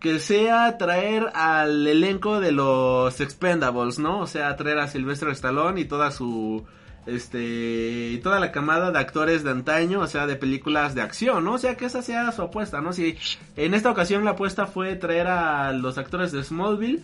que 0.00 0.18
sea 0.18 0.76
traer 0.78 1.30
al 1.34 1.86
elenco 1.86 2.40
de 2.40 2.52
los 2.52 3.20
Expendables, 3.20 3.98
¿no? 3.98 4.20
O 4.20 4.26
sea, 4.26 4.54
traer 4.56 4.78
a 4.78 4.88
Sylvester 4.88 5.28
Stallone 5.30 5.80
y 5.80 5.84
toda 5.86 6.10
su 6.10 6.64
este 7.06 8.10
y 8.12 8.18
toda 8.18 8.40
la 8.40 8.50
camada 8.50 8.90
de 8.90 8.98
actores 8.98 9.44
de 9.44 9.50
antaño, 9.50 10.00
o 10.00 10.06
sea, 10.06 10.26
de 10.26 10.36
películas 10.36 10.94
de 10.94 11.02
acción, 11.02 11.44
¿no? 11.44 11.52
O 11.54 11.58
sea, 11.58 11.76
que 11.76 11.86
esa 11.86 12.02
sea 12.02 12.32
su 12.32 12.42
apuesta, 12.42 12.80
¿no? 12.80 12.92
Si 12.92 13.16
en 13.56 13.74
esta 13.74 13.90
ocasión 13.90 14.24
la 14.24 14.32
apuesta 14.32 14.66
fue 14.66 14.96
traer 14.96 15.28
a 15.28 15.72
los 15.72 15.98
actores 15.98 16.32
de 16.32 16.42
Smallville, 16.42 17.02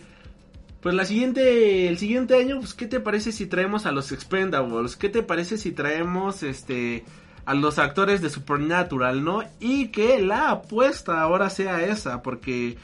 pues 0.81 0.93
la 0.93 1.05
siguiente 1.05 1.87
el 1.87 1.97
siguiente 1.97 2.35
año, 2.35 2.59
pues 2.59 2.73
qué 2.73 2.87
te 2.87 2.99
parece 2.99 3.31
si 3.31 3.47
traemos 3.47 3.85
a 3.85 3.91
los 3.91 4.11
Expendables? 4.11 4.97
¿Qué 4.97 5.09
te 5.09 5.23
parece 5.23 5.57
si 5.57 5.71
traemos 5.71 6.43
este 6.43 7.05
a 7.45 7.53
los 7.53 7.79
actores 7.79 8.21
de 8.21 8.29
Supernatural, 8.29 9.23
¿no? 9.23 9.43
Y 9.59 9.87
que 9.87 10.21
la 10.21 10.51
apuesta 10.51 11.21
ahora 11.21 11.49
sea 11.49 11.83
esa, 11.83 12.21
porque 12.21 12.77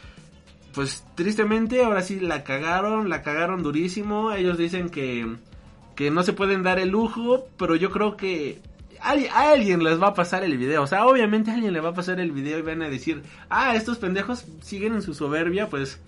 pues 0.73 1.03
tristemente 1.15 1.83
ahora 1.83 2.01
sí 2.01 2.19
la 2.19 2.43
cagaron, 2.43 3.09
la 3.09 3.21
cagaron 3.21 3.63
durísimo. 3.63 4.31
Ellos 4.31 4.57
dicen 4.57 4.89
que, 4.89 5.35
que 5.95 6.11
no 6.11 6.23
se 6.23 6.33
pueden 6.33 6.63
dar 6.63 6.79
el 6.79 6.89
lujo, 6.89 7.47
pero 7.57 7.75
yo 7.75 7.89
creo 7.91 8.17
que 8.17 8.61
a, 9.01 9.11
alguien 9.51 9.83
les 9.83 10.01
va 10.01 10.07
a 10.07 10.13
pasar 10.13 10.43
el 10.43 10.57
video. 10.57 10.83
O 10.83 10.87
sea, 10.87 11.05
obviamente 11.05 11.51
a 11.51 11.55
alguien 11.55 11.73
le 11.73 11.79
va 11.79 11.89
a 11.89 11.93
pasar 11.93 12.19
el 12.19 12.31
video 12.31 12.59
y 12.59 12.61
van 12.63 12.81
a 12.81 12.89
decir, 12.89 13.23
ah, 13.49 13.75
estos 13.75 13.97
pendejos 13.97 14.45
siguen 14.61 14.93
en 14.93 15.01
su 15.01 15.13
soberbia, 15.13 15.69
pues... 15.69 15.99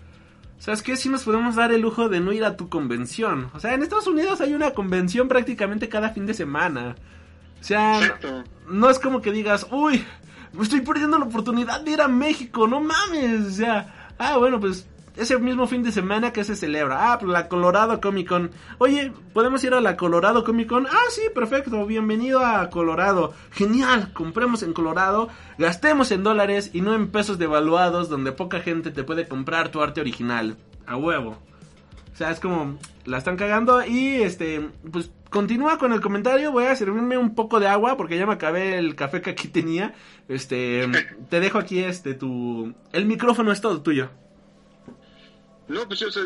¿Sabes 0.60 0.84
qué? 0.84 0.96
Si 0.96 1.10
nos 1.10 1.24
podemos 1.24 1.56
dar 1.56 1.72
el 1.72 1.82
lujo 1.82 2.08
de 2.08 2.20
no 2.20 2.32
ir 2.34 2.46
a 2.46 2.56
tu 2.56 2.70
convención. 2.70 3.50
O 3.56 3.60
sea, 3.60 3.74
en 3.74 3.82
Estados 3.82 4.06
Unidos 4.06 4.42
hay 4.42 4.54
una 4.54 4.76
convención 4.76 5.28
prácticamente 5.28 5.90
cada 5.90 6.10
fin 6.10 6.28
de 6.28 6.36
semana. 6.36 6.96
O 7.62 7.64
sea, 7.64 8.20
no, 8.68 8.90
es 8.90 8.98
como 8.98 9.22
que 9.22 9.32
digas, 9.32 9.68
uy, 9.72 10.04
me 10.54 10.64
estoy 10.64 10.82
perdiendo 10.82 11.20
la 11.20 11.26
oportunidad 11.26 11.82
de 11.82 11.92
ir 11.92 12.02
a 12.02 12.08
México, 12.08 12.68
no 12.68 12.82
mames. 12.82 13.46
O 13.46 13.52
sea, 13.52 14.14
ah, 14.18 14.38
bueno, 14.38 14.60
pues 14.60 14.88
ese 15.16 15.38
mismo 15.38 15.68
fin 15.68 15.84
de 15.84 15.92
semana 15.92 16.34
que 16.34 16.44
se 16.44 16.56
celebra. 16.56 17.12
Ah, 17.12 17.20
pues 17.20 17.32
la 17.32 17.48
Colorado 17.48 18.02
Comic 18.02 18.28
Con. 18.28 18.50
Oye, 18.80 19.14
¿podemos 19.34 19.64
ir 19.64 19.76
a 19.76 19.82
la 19.82 19.96
Colorado 19.96 20.44
Comic 20.44 20.70
Con? 20.70 20.88
Ah, 20.88 21.06
sí, 21.12 21.22
perfecto. 21.36 21.86
Bienvenido 21.86 22.44
a 22.44 22.68
Colorado. 22.72 23.34
Genial. 23.52 24.12
Compremos 24.14 24.64
en 24.64 24.74
Colorado, 24.74 25.30
gastemos 25.60 26.12
en 26.12 26.24
dólares 26.24 26.72
y 26.74 26.82
no 26.82 26.96
en 26.96 27.12
pesos 27.12 27.38
devaluados 27.38 28.10
donde 28.10 28.32
poca 28.32 28.62
gente 28.62 28.90
te 28.90 29.04
puede 29.04 29.28
comprar 29.28 29.70
tu 29.70 29.82
arte 29.82 30.02
original. 30.02 30.58
A 30.88 30.98
huevo. 30.98 31.38
O 32.12 32.18
sea, 32.18 32.32
es 32.32 32.40
como 32.40 32.80
la 33.06 33.20
están 33.20 33.38
cagando 33.38 33.86
y 33.86 34.24
este, 34.24 34.68
pues 34.92 35.12
continúa 35.32 35.80
con 35.80 35.94
el 35.94 36.02
comentario, 36.02 36.52
voy 36.52 36.66
a 36.66 36.76
servirme 36.76 37.18
un 37.18 37.34
poco 37.34 37.60
de 37.60 37.68
agua 37.68 37.98
porque 37.98 38.18
ya 38.18 38.28
me 38.28 38.34
acabé 38.34 38.78
el 38.78 38.96
café 38.96 39.22
que 39.22 39.32
aquí 39.32 39.48
tenía. 39.48 39.96
Este, 40.28 40.88
te 41.30 41.40
dejo 41.40 41.58
aquí 41.58 41.80
este 41.80 42.14
tu 42.14 42.76
el 42.92 43.06
micrófono 43.06 43.52
es 43.52 43.62
todo 43.62 43.82
tuyo. 43.82 44.12
No, 45.68 45.88
pues 45.88 46.02
o 46.04 46.12
sea, 46.12 46.24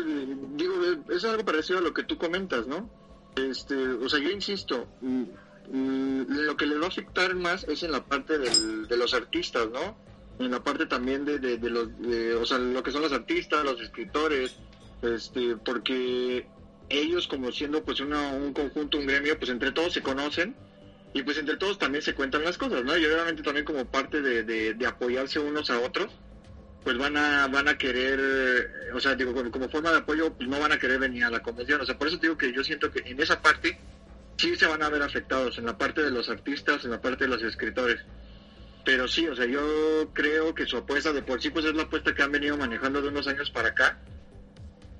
digo, 0.54 0.74
es 1.08 1.24
algo 1.24 1.44
parecido 1.44 1.78
a 1.78 1.82
lo 1.82 1.94
que 1.94 2.02
tú 2.02 2.18
comentas, 2.18 2.66
¿no? 2.66 2.90
Este, 3.36 3.76
o 3.76 4.08
sea, 4.08 4.18
yo 4.18 4.30
insisto, 4.30 4.88
mm, 5.00 5.22
mm, 5.70 6.26
lo 6.28 6.56
que 6.56 6.66
les 6.66 6.80
va 6.80 6.86
a 6.86 6.88
afectar 6.88 7.32
más 7.36 7.62
es 7.64 7.84
en 7.84 7.92
la 7.92 8.04
parte 8.04 8.38
del, 8.38 8.88
de 8.88 8.96
los 8.96 9.14
artistas, 9.14 9.68
¿no? 9.70 9.96
En 10.44 10.50
la 10.50 10.64
parte 10.64 10.86
también 10.86 11.24
de, 11.24 11.38
de, 11.38 11.58
de 11.58 11.70
los, 11.70 11.88
o 12.40 12.44
sea, 12.44 12.58
lo 12.58 12.82
que 12.82 12.90
son 12.90 13.02
los 13.02 13.12
artistas, 13.12 13.64
los 13.64 13.80
escritores, 13.80 14.56
este, 15.02 15.56
porque 15.58 16.48
ellos 16.88 17.26
como 17.26 17.52
siendo 17.52 17.82
pues 17.84 18.00
un 18.00 18.52
conjunto, 18.52 18.98
un 18.98 19.06
gremio, 19.06 19.38
pues 19.38 19.50
entre 19.50 19.72
todos 19.72 19.92
se 19.92 20.02
conocen 20.02 20.54
y 21.12 21.22
pues 21.22 21.38
entre 21.38 21.56
todos 21.56 21.78
también 21.78 22.02
se 22.02 22.14
cuentan 22.14 22.44
las 22.44 22.58
cosas, 22.58 22.84
¿no? 22.84 22.96
Y 22.96 23.04
obviamente 23.04 23.42
también 23.42 23.64
como 23.64 23.84
parte 23.86 24.20
de, 24.20 24.44
de, 24.44 24.86
apoyarse 24.86 25.38
unos 25.38 25.70
a 25.70 25.80
otros, 25.80 26.08
pues 26.84 26.96
van 26.98 27.16
a 27.16 27.48
van 27.48 27.68
a 27.68 27.78
querer, 27.78 28.90
o 28.94 29.00
sea, 29.00 29.14
digo, 29.14 29.34
como, 29.50 29.68
forma 29.68 29.90
de 29.90 29.98
apoyo, 29.98 30.34
pues 30.34 30.48
no 30.48 30.60
van 30.60 30.72
a 30.72 30.78
querer 30.78 30.98
venir 30.98 31.24
a 31.24 31.30
la 31.30 31.42
convención, 31.42 31.80
o 31.80 31.86
sea, 31.86 31.98
por 31.98 32.08
eso 32.08 32.18
digo 32.18 32.36
que 32.36 32.52
yo 32.52 32.62
siento 32.62 32.90
que 32.90 33.00
en 33.08 33.20
esa 33.20 33.40
parte 33.40 33.78
sí 34.36 34.54
se 34.56 34.66
van 34.66 34.82
a 34.82 34.90
ver 34.90 35.02
afectados, 35.02 35.58
en 35.58 35.64
la 35.64 35.78
parte 35.78 36.02
de 36.02 36.10
los 36.10 36.28
artistas, 36.28 36.84
en 36.84 36.90
la 36.90 37.00
parte 37.00 37.24
de 37.24 37.30
los 37.30 37.42
escritores. 37.42 38.00
Pero 38.84 39.08
sí, 39.08 39.26
o 39.26 39.34
sea, 39.34 39.46
yo 39.46 40.10
creo 40.12 40.54
que 40.54 40.66
su 40.66 40.76
apuesta 40.76 41.12
de 41.12 41.22
por 41.22 41.42
sí, 41.42 41.50
pues 41.50 41.64
es 41.64 41.74
la 41.74 41.84
apuesta 41.84 42.14
que 42.14 42.22
han 42.22 42.30
venido 42.30 42.56
manejando 42.56 43.02
de 43.02 43.08
unos 43.08 43.26
años 43.26 43.50
para 43.50 43.70
acá 43.70 43.98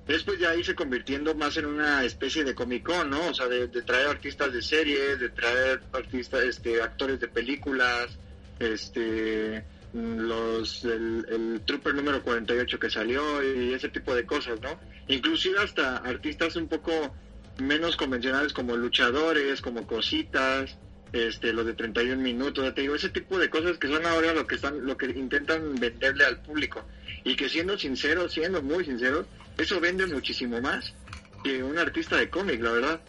Después 0.07 0.39
ya 0.39 0.55
irse 0.55 0.75
convirtiendo 0.75 1.35
más 1.35 1.57
en 1.57 1.67
una 1.67 2.05
especie 2.05 2.45
de 2.45 2.55
Comic 2.55 2.85
Con, 2.85 3.11
¿no? 3.11 3.29
O 3.29 3.35
sea, 3.35 3.49
de, 3.49 3.67
traer 3.69 4.07
artistas 4.07 4.53
de 4.53 4.63
series, 4.63 5.19
de 5.19 5.31
traer 5.31 5.81
artistas, 5.93 6.45
este, 6.45 6.81
actores 6.81 7.19
de 7.19 7.27
películas, 7.27 8.17
este, 8.61 9.65
los, 9.93 10.85
el, 10.85 11.27
el 11.29 11.61
Trooper 11.65 11.95
número 11.95 12.23
48 12.23 12.79
que 12.79 12.89
salió 12.89 13.43
y 13.43 13.75
ese 13.75 13.89
tipo 13.89 14.15
de 14.15 14.25
cosas, 14.25 14.61
¿no? 14.61 14.79
Inclusive 15.09 15.59
hasta 15.59 15.97
artistas 15.97 16.55
un 16.55 16.69
poco 16.69 17.13
menos 17.59 17.97
convencionales 17.97 18.53
como 18.53 18.77
luchadores, 18.77 19.61
como 19.61 19.89
cositas, 19.89 20.79
este, 21.13 21.53
los 21.53 21.67
de 21.67 21.75
31 21.75 22.23
minutos, 22.23 22.65
ya 22.65 22.75
te 22.75 22.83
digo, 22.83 22.95
ese 22.95 23.09
tipo 23.09 23.39
de 23.39 23.51
cosas 23.51 23.79
que 23.79 23.89
son 23.89 24.07
ahora 24.07 24.33
lo 24.35 24.47
que 24.47 24.55
están, 24.55 24.87
lo 24.87 24.97
que 24.97 25.07
intentan 25.07 25.75
venderle 25.77 26.25
al 26.25 26.43
público 26.43 26.85
y 27.27 27.35
que 27.35 27.49
siendo 27.49 27.77
sinceros, 27.77 28.33
siendo 28.33 28.63
muy 28.63 28.85
sinceros, 28.85 29.27
eso 29.59 29.81
vende 29.81 30.07
muchísimo 30.07 30.61
más 30.61 30.95
que 31.43 31.61
un 31.61 31.77
artista 31.77 32.17
de 32.17 32.31
cómic, 32.31 32.63
la 32.63 32.71
verdad. 32.71 33.01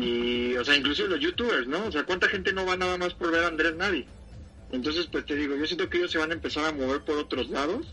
Y, 0.00 0.56
o 0.56 0.64
sea, 0.64 0.74
incluso 0.74 1.06
los 1.06 1.20
youtubers, 1.20 1.66
¿no? 1.68 1.84
O 1.84 1.92
sea, 1.92 2.04
¿cuánta 2.04 2.28
gente 2.28 2.54
no 2.54 2.64
va 2.64 2.78
nada 2.78 2.96
más 2.96 3.12
por 3.12 3.30
ver 3.30 3.44
a 3.44 3.48
Andrés 3.48 3.76
Nadie? 3.76 4.08
Entonces, 4.72 5.06
pues 5.12 5.26
te 5.26 5.36
digo, 5.36 5.54
yo 5.54 5.66
siento 5.66 5.90
que 5.90 5.98
ellos 5.98 6.10
se 6.10 6.16
van 6.16 6.30
a 6.30 6.34
empezar 6.34 6.64
a 6.64 6.72
mover 6.72 7.02
por 7.02 7.18
otros 7.18 7.50
lados. 7.50 7.92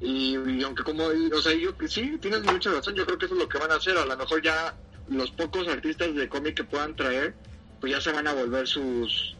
Y, 0.00 0.36
aunque 0.62 0.84
como, 0.84 1.06
o 1.06 1.42
sea, 1.42 1.52
yo 1.54 1.74
sí, 1.88 2.16
tienes 2.20 2.44
mucha 2.44 2.70
razón, 2.70 2.94
yo 2.94 3.04
creo 3.04 3.18
que 3.18 3.26
eso 3.26 3.34
es 3.34 3.40
lo 3.40 3.48
que 3.48 3.58
van 3.58 3.72
a 3.72 3.76
hacer. 3.76 3.98
A 3.98 4.06
lo 4.06 4.16
mejor 4.16 4.40
ya 4.42 4.76
los 5.08 5.32
pocos 5.32 5.66
artistas 5.66 6.14
de 6.14 6.28
cómic 6.28 6.54
que 6.54 6.62
puedan 6.62 6.94
traer, 6.94 7.34
pues 7.80 7.92
ya 7.92 8.00
se 8.00 8.12
van 8.12 8.28
a 8.28 8.32
volver 8.32 8.68
sus 8.68 9.34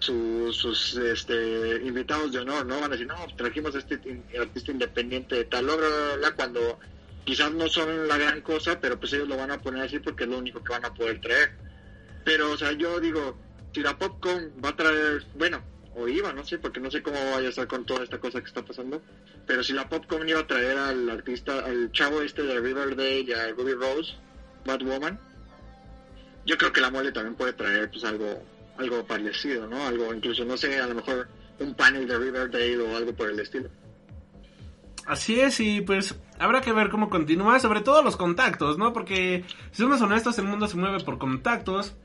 sus 0.00 0.96
este, 0.96 1.82
invitados 1.84 2.32
de 2.32 2.40
honor, 2.40 2.66
¿no? 2.66 2.80
Van 2.80 2.84
a 2.84 2.96
decir, 2.96 3.06
no, 3.06 3.16
trajimos 3.36 3.74
a 3.74 3.78
este 3.78 4.00
artista 4.38 4.72
independiente 4.72 5.34
de 5.34 5.44
tal 5.44 5.68
obra, 5.68 5.88
cuando 6.36 6.78
quizás 7.24 7.52
no 7.52 7.68
son 7.68 8.08
la 8.08 8.16
gran 8.16 8.40
cosa, 8.40 8.80
pero 8.80 8.98
pues 8.98 9.12
ellos 9.12 9.28
lo 9.28 9.36
van 9.36 9.50
a 9.50 9.60
poner 9.60 9.82
así 9.82 9.98
porque 9.98 10.24
es 10.24 10.30
lo 10.30 10.38
único 10.38 10.62
que 10.62 10.72
van 10.72 10.84
a 10.84 10.94
poder 10.94 11.20
traer. 11.20 11.50
Pero, 12.24 12.52
o 12.52 12.56
sea, 12.56 12.72
yo 12.72 13.00
digo, 13.00 13.38
si 13.72 13.80
la 13.80 13.98
Popcorn 13.98 14.52
va 14.64 14.70
a 14.70 14.76
traer, 14.76 15.24
bueno, 15.34 15.62
o 15.94 16.06
iba, 16.06 16.32
no 16.32 16.44
sé, 16.44 16.58
porque 16.58 16.80
no 16.80 16.90
sé 16.90 17.02
cómo 17.02 17.18
vaya 17.32 17.48
a 17.48 17.50
estar 17.50 17.66
con 17.66 17.84
toda 17.84 18.04
esta 18.04 18.18
cosa 18.18 18.40
que 18.40 18.46
está 18.46 18.64
pasando, 18.64 19.02
pero 19.46 19.62
si 19.62 19.72
la 19.72 19.88
Popcorn 19.88 20.28
iba 20.28 20.40
a 20.40 20.46
traer 20.46 20.78
al 20.78 21.10
artista, 21.10 21.64
al 21.64 21.90
chavo 21.92 22.22
este 22.22 22.42
de 22.42 22.60
Riverdale 22.60 23.20
y 23.20 23.32
a 23.32 23.48
Ruby 23.48 23.72
Rose, 23.72 24.14
Batwoman, 24.64 25.18
yo 26.46 26.56
creo 26.56 26.72
que 26.72 26.80
la 26.80 26.90
mole 26.90 27.12
también 27.12 27.34
puede 27.34 27.52
traer 27.52 27.90
pues 27.90 28.04
algo 28.04 28.42
algo 28.78 29.04
parecido, 29.04 29.66
¿no? 29.66 29.86
Algo, 29.86 30.14
incluso, 30.14 30.44
no 30.44 30.56
sé, 30.56 30.80
a 30.80 30.86
lo 30.86 30.94
mejor 30.94 31.28
un 31.58 31.74
panel 31.74 32.06
de 32.06 32.18
Riverdale 32.18 32.78
o 32.78 32.96
algo 32.96 33.12
por 33.12 33.28
el 33.28 33.40
estilo. 33.40 33.68
Así 35.06 35.40
es, 35.40 35.58
y 35.60 35.80
pues 35.80 36.18
habrá 36.38 36.60
que 36.60 36.72
ver 36.72 36.90
cómo 36.90 37.08
continúa, 37.08 37.58
sobre 37.60 37.80
todo 37.80 38.02
los 38.02 38.16
contactos, 38.16 38.78
¿no? 38.78 38.92
Porque 38.92 39.44
si 39.72 39.82
somos 39.82 40.00
honestos, 40.00 40.38
el 40.38 40.44
mundo 40.44 40.68
se 40.68 40.76
mueve 40.76 41.00
por 41.00 41.18
contactos. 41.18 41.96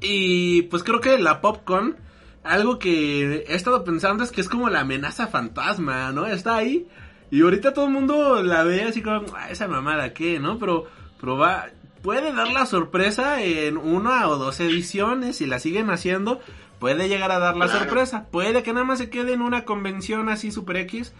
Y 0.00 0.62
pues 0.62 0.84
creo 0.84 1.00
que 1.00 1.18
la 1.18 1.40
Popcorn, 1.40 1.96
algo 2.44 2.78
que 2.78 3.44
he 3.48 3.54
estado 3.54 3.82
pensando 3.82 4.24
es 4.24 4.30
que 4.30 4.42
es 4.42 4.48
como 4.48 4.68
la 4.68 4.80
amenaza 4.80 5.26
fantasma, 5.26 6.12
¿no? 6.12 6.26
Está 6.26 6.56
ahí. 6.56 6.86
Y 7.30 7.40
ahorita 7.40 7.72
todo 7.72 7.86
el 7.86 7.92
mundo 7.92 8.42
la 8.42 8.62
ve 8.62 8.82
así 8.82 9.02
como, 9.02 9.24
ah, 9.34 9.50
esa 9.50 9.66
mamada, 9.66 10.12
¿qué? 10.12 10.38
¿No? 10.38 10.58
Pero 10.58 10.84
proba 11.18 11.70
puede 12.06 12.32
dar 12.32 12.52
la 12.52 12.66
sorpresa 12.66 13.42
en 13.42 13.76
una 13.76 14.28
o 14.28 14.36
dos 14.36 14.60
ediciones, 14.60 15.38
si 15.38 15.46
la 15.46 15.58
siguen 15.58 15.90
haciendo, 15.90 16.40
puede 16.78 17.08
llegar 17.08 17.32
a 17.32 17.40
dar 17.40 17.56
la 17.56 17.66
Claro. 17.66 17.80
sorpresa. 17.80 18.28
Puede 18.30 18.62
que 18.62 18.72
nada 18.72 18.84
más 18.86 18.98
se 18.98 19.10
quede 19.10 19.32
en 19.32 19.42
una 19.42 19.64
convención 19.64 20.28
así 20.28 20.52
super 20.52 20.76
X, 20.76 21.12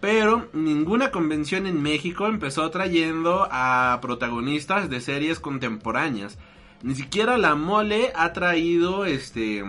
pero 0.00 0.48
ninguna 0.54 1.10
convención 1.10 1.66
en 1.66 1.82
México 1.82 2.26
empezó 2.26 2.70
trayendo 2.70 3.46
a 3.50 3.98
protagonistas 4.00 4.88
de 4.88 5.02
series 5.02 5.40
contemporáneas. 5.40 6.38
Ni 6.82 6.94
siquiera 6.94 7.36
la 7.36 7.54
mole 7.54 8.10
ha 8.16 8.32
traído 8.32 9.04
este 9.04 9.62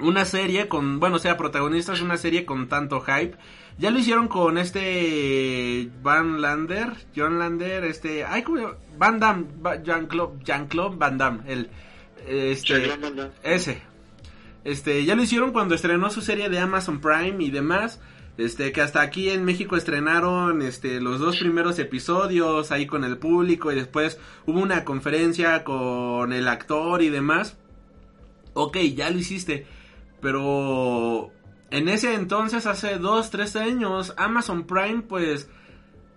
una 0.00 0.24
serie 0.24 0.66
con, 0.66 0.98
bueno, 0.98 1.16
o 1.16 1.18
sea, 1.20 1.36
protagonistas 1.36 2.00
una 2.00 2.16
serie 2.16 2.44
con 2.44 2.66
tanto 2.68 3.00
hype. 3.00 3.36
Ya 3.78 3.92
lo 3.92 4.00
hicieron 4.00 4.26
con 4.26 4.58
este 4.58 5.88
Van 6.02 6.40
Lander, 6.40 6.94
John 7.14 7.38
Lander, 7.38 7.84
este, 7.84 8.24
ay, 8.24 8.42
¿cómo? 8.42 8.72
Van 8.98 9.20
Damme, 9.20 9.46
Jean-Claude 9.84 10.44
Jean-Claude 10.44 10.96
Van 10.96 11.16
Damme, 11.16 11.40
el, 11.46 11.70
este, 12.26 12.90
ese. 13.44 13.82
Este, 14.64 15.04
ya 15.04 15.14
lo 15.14 15.22
hicieron 15.22 15.52
cuando 15.52 15.76
estrenó 15.76 16.10
su 16.10 16.22
serie 16.22 16.48
de 16.48 16.58
Amazon 16.58 17.00
Prime 17.00 17.42
y 17.42 17.50
demás. 17.50 18.00
Este, 18.36 18.70
que 18.70 18.80
hasta 18.80 19.00
aquí 19.00 19.30
en 19.30 19.44
México 19.44 19.76
estrenaron 19.76 20.62
este, 20.62 21.00
los 21.00 21.18
dos 21.18 21.38
primeros 21.38 21.78
episodios 21.80 22.70
ahí 22.70 22.86
con 22.86 23.02
el 23.02 23.18
público 23.18 23.72
y 23.72 23.74
después 23.74 24.20
hubo 24.46 24.60
una 24.60 24.84
conferencia 24.84 25.64
con 25.64 26.32
el 26.32 26.46
actor 26.46 27.02
y 27.02 27.08
demás. 27.08 27.56
Ok, 28.54 28.76
ya 28.94 29.10
lo 29.10 29.18
hiciste. 29.18 29.66
Pero 30.20 31.32
en 31.70 31.88
ese 31.88 32.14
entonces, 32.14 32.66
hace 32.66 32.98
dos, 32.98 33.30
tres 33.30 33.56
años, 33.56 34.14
Amazon 34.16 34.66
Prime 34.66 35.02
pues 35.02 35.48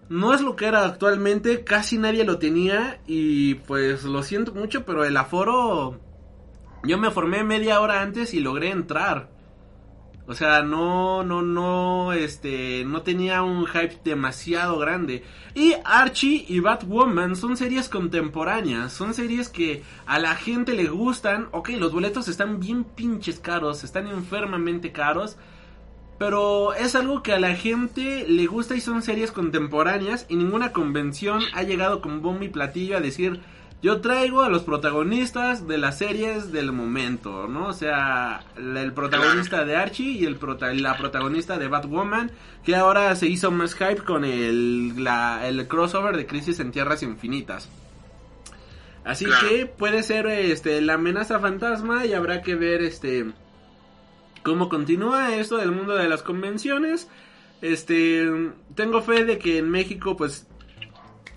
no 0.10 0.34
es 0.34 0.42
lo 0.42 0.56
que 0.56 0.66
era 0.66 0.86
actualmente, 0.86 1.64
casi 1.64 1.98
nadie 1.98 2.26
lo 2.26 2.38
tenía 2.38 3.02
y 3.08 3.56
pues 3.56 4.04
lo 4.04 4.24
siento 4.24 4.54
mucho, 4.54 4.86
pero 4.86 5.06
el 5.06 5.16
aforo 5.18 6.00
yo 6.84 6.98
me 6.98 7.12
formé 7.12 7.44
media 7.44 7.80
hora 7.80 8.02
antes 8.02 8.34
y 8.34 8.40
logré 8.40 8.72
entrar. 8.72 9.31
O 10.28 10.34
sea, 10.34 10.62
no, 10.62 11.24
no, 11.24 11.42
no, 11.42 12.14
este, 12.14 12.86
no 12.86 13.02
tenía 13.02 13.42
un 13.42 13.66
hype 13.66 14.00
demasiado 14.04 14.78
grande. 14.78 15.24
Y 15.56 15.74
Archie 15.84 16.46
y 16.48 16.60
Batwoman 16.60 17.36
son 17.36 17.58
series 17.58 17.90
contemporáneas, 17.90 18.94
son 18.94 19.14
series 19.14 19.50
que 19.50 19.84
a 20.06 20.20
la 20.20 20.36
gente 20.36 20.74
le 20.74 20.88
gustan. 20.88 21.50
Ok, 21.52 21.70
los 21.72 21.92
boletos 21.92 22.28
están 22.28 22.60
bien 22.60 22.84
pinches 22.84 23.40
caros, 23.40 23.84
están 23.84 24.08
enfermamente 24.08 24.92
caros. 24.92 25.38
Pero 26.18 26.76
es 26.76 26.94
algo 26.94 27.24
que 27.24 27.34
a 27.34 27.40
la 27.40 27.56
gente 27.56 28.26
le 28.30 28.46
gusta 28.46 28.76
y 28.76 28.80
son 28.80 29.02
series 29.02 29.32
contemporáneas 29.32 30.28
y 30.30 30.36
ninguna 30.36 30.72
convención 30.72 31.42
ha 31.54 31.64
llegado 31.64 32.00
con 32.00 32.22
bombo 32.22 32.44
y 32.44 32.50
platillo 32.50 32.96
a 32.96 33.02
decir 33.02 33.42
yo 33.82 34.00
traigo 34.02 34.42
a 34.42 34.50
los 34.50 34.62
protagonistas 34.64 35.68
de 35.68 35.78
las 35.80 35.98
series 35.98 36.52
del 36.52 36.72
momento, 36.72 37.48
¿no? 37.48 37.68
O 37.68 37.74
sea, 37.74 38.44
el 38.56 38.94
protagonista 38.94 39.66
de 39.66 39.76
Archie 39.76 40.12
y 40.12 40.26
el 40.26 40.36
prota- 40.38 40.74
la 40.74 40.98
protagonista 40.98 41.58
de 41.58 41.68
Batwoman, 41.68 42.32
que 42.64 42.76
ahora 42.76 43.16
se 43.16 43.28
hizo 43.28 43.50
más 43.50 43.74
hype 43.74 44.04
con 44.04 44.24
el, 44.24 45.04
la- 45.04 45.48
el 45.48 45.68
crossover 45.68 46.16
de 46.16 46.28
Crisis 46.28 46.60
en 46.60 46.72
Tierras 46.72 47.02
Infinitas. 47.04 47.70
Así 49.04 49.26
que 49.50 49.66
puede 49.66 50.04
ser 50.04 50.28
este 50.28 50.80
la 50.80 50.94
amenaza 50.94 51.40
fantasma 51.40 52.06
y 52.06 52.14
habrá 52.14 52.44
que 52.44 52.54
ver 52.54 52.84
este 52.84 53.26
cómo 54.44 54.70
continúa 54.70 55.36
esto 55.36 55.58
del 55.58 55.72
mundo 55.72 55.96
de 55.96 56.08
las 56.08 56.22
convenciones. 56.22 57.10
Este, 57.64 58.28
tengo 58.76 59.02
fe 59.02 59.26
de 59.26 59.40
que 59.40 59.58
en 59.58 59.70
México 59.70 60.16
pues 60.18 60.48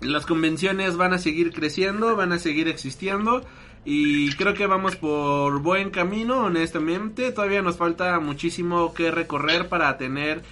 las 0.05 0.25
convenciones 0.25 0.97
van 0.97 1.13
a 1.13 1.17
seguir 1.17 1.51
creciendo, 1.51 2.15
van 2.15 2.31
a 2.31 2.39
seguir 2.39 2.67
existiendo 2.67 3.43
y 3.85 4.31
creo 4.35 4.53
que 4.53 4.67
vamos 4.67 4.95
por 4.95 5.59
buen 5.61 5.91
camino, 5.91 6.45
honestamente. 6.45 7.31
Todavía 7.31 7.61
nos 7.61 7.77
falta 7.77 8.19
muchísimo 8.19 8.93
que 8.93 9.11
recorrer 9.11 9.69
para 9.69 9.97
tener 9.97 10.43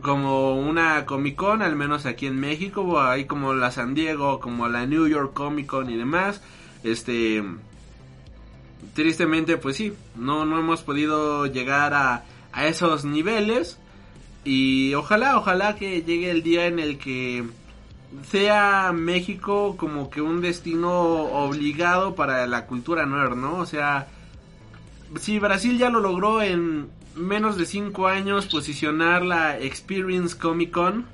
como 0.00 0.58
una 0.58 1.04
Comic 1.06 1.36
Con, 1.36 1.62
al 1.62 1.76
menos 1.76 2.06
aquí 2.06 2.26
en 2.26 2.38
México, 2.38 3.00
ahí 3.00 3.24
como 3.24 3.54
la 3.54 3.70
San 3.70 3.94
Diego, 3.94 4.40
como 4.40 4.68
la 4.68 4.86
New 4.86 5.06
York 5.08 5.32
Comic 5.34 5.66
Con 5.66 5.90
y 5.90 5.96
demás. 5.96 6.40
Este 6.84 7.42
tristemente 8.94 9.56
pues 9.56 9.76
sí, 9.76 9.92
no 10.16 10.44
no 10.44 10.58
hemos 10.58 10.82
podido 10.82 11.46
llegar 11.46 11.94
a 11.94 12.24
a 12.52 12.66
esos 12.66 13.04
niveles 13.04 13.78
y 14.44 14.94
ojalá, 14.94 15.36
ojalá 15.36 15.76
que 15.76 16.02
llegue 16.02 16.30
el 16.30 16.42
día 16.42 16.66
en 16.66 16.78
el 16.78 16.98
que 16.98 17.44
sea 18.30 18.92
México 18.92 19.76
como 19.76 20.10
que 20.10 20.20
un 20.20 20.40
destino 20.40 20.90
obligado 20.90 22.14
para 22.14 22.46
la 22.46 22.66
cultura 22.66 23.06
nerd, 23.06 23.36
¿no? 23.36 23.56
O 23.56 23.66
sea, 23.66 24.08
si 25.20 25.38
Brasil 25.38 25.78
ya 25.78 25.90
lo 25.90 26.00
logró 26.00 26.42
en 26.42 26.88
menos 27.14 27.56
de 27.56 27.66
5 27.66 28.06
años 28.08 28.46
posicionar 28.46 29.24
la 29.24 29.58
Experience 29.58 30.36
Comic 30.36 30.70
Con, 30.70 31.06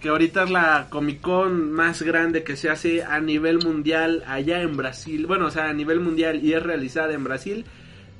que 0.00 0.08
ahorita 0.08 0.44
es 0.44 0.50
la 0.50 0.86
Comic 0.90 1.20
Con 1.20 1.72
más 1.72 2.02
grande 2.02 2.44
que 2.44 2.56
se 2.56 2.70
hace 2.70 3.02
a 3.02 3.20
nivel 3.20 3.58
mundial 3.58 4.22
allá 4.26 4.62
en 4.62 4.76
Brasil, 4.76 5.26
bueno, 5.26 5.46
o 5.46 5.50
sea, 5.50 5.68
a 5.68 5.72
nivel 5.72 6.00
mundial 6.00 6.42
y 6.42 6.52
es 6.52 6.62
realizada 6.62 7.12
en 7.12 7.24
Brasil, 7.24 7.64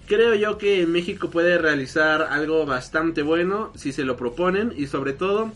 creo 0.07 0.35
yo 0.35 0.59
que 0.59 0.87
México 0.87 1.31
puede 1.31 1.59
realizar 1.59 2.23
algo 2.23 2.67
bastante 2.67 3.23
bueno 3.23 3.71
si 3.75 3.93
se 3.93 4.05
lo 4.05 4.17
proponen 4.17 4.73
y 4.77 4.87
sobre 4.87 5.13
todo 5.13 5.53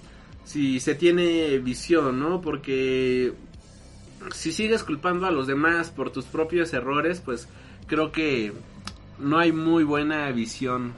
si 0.48 0.80
se 0.80 0.94
tiene 0.94 1.58
visión, 1.58 2.18
¿no? 2.18 2.40
Porque 2.40 3.34
si 4.34 4.50
sigues 4.50 4.82
culpando 4.82 5.26
a 5.26 5.30
los 5.30 5.46
demás 5.46 5.90
por 5.90 6.10
tus 6.10 6.24
propios 6.24 6.72
errores, 6.72 7.20
pues 7.22 7.48
creo 7.86 8.12
que 8.12 8.54
no 9.18 9.38
hay 9.38 9.52
muy 9.52 9.84
buena 9.84 10.30
visión 10.32 10.94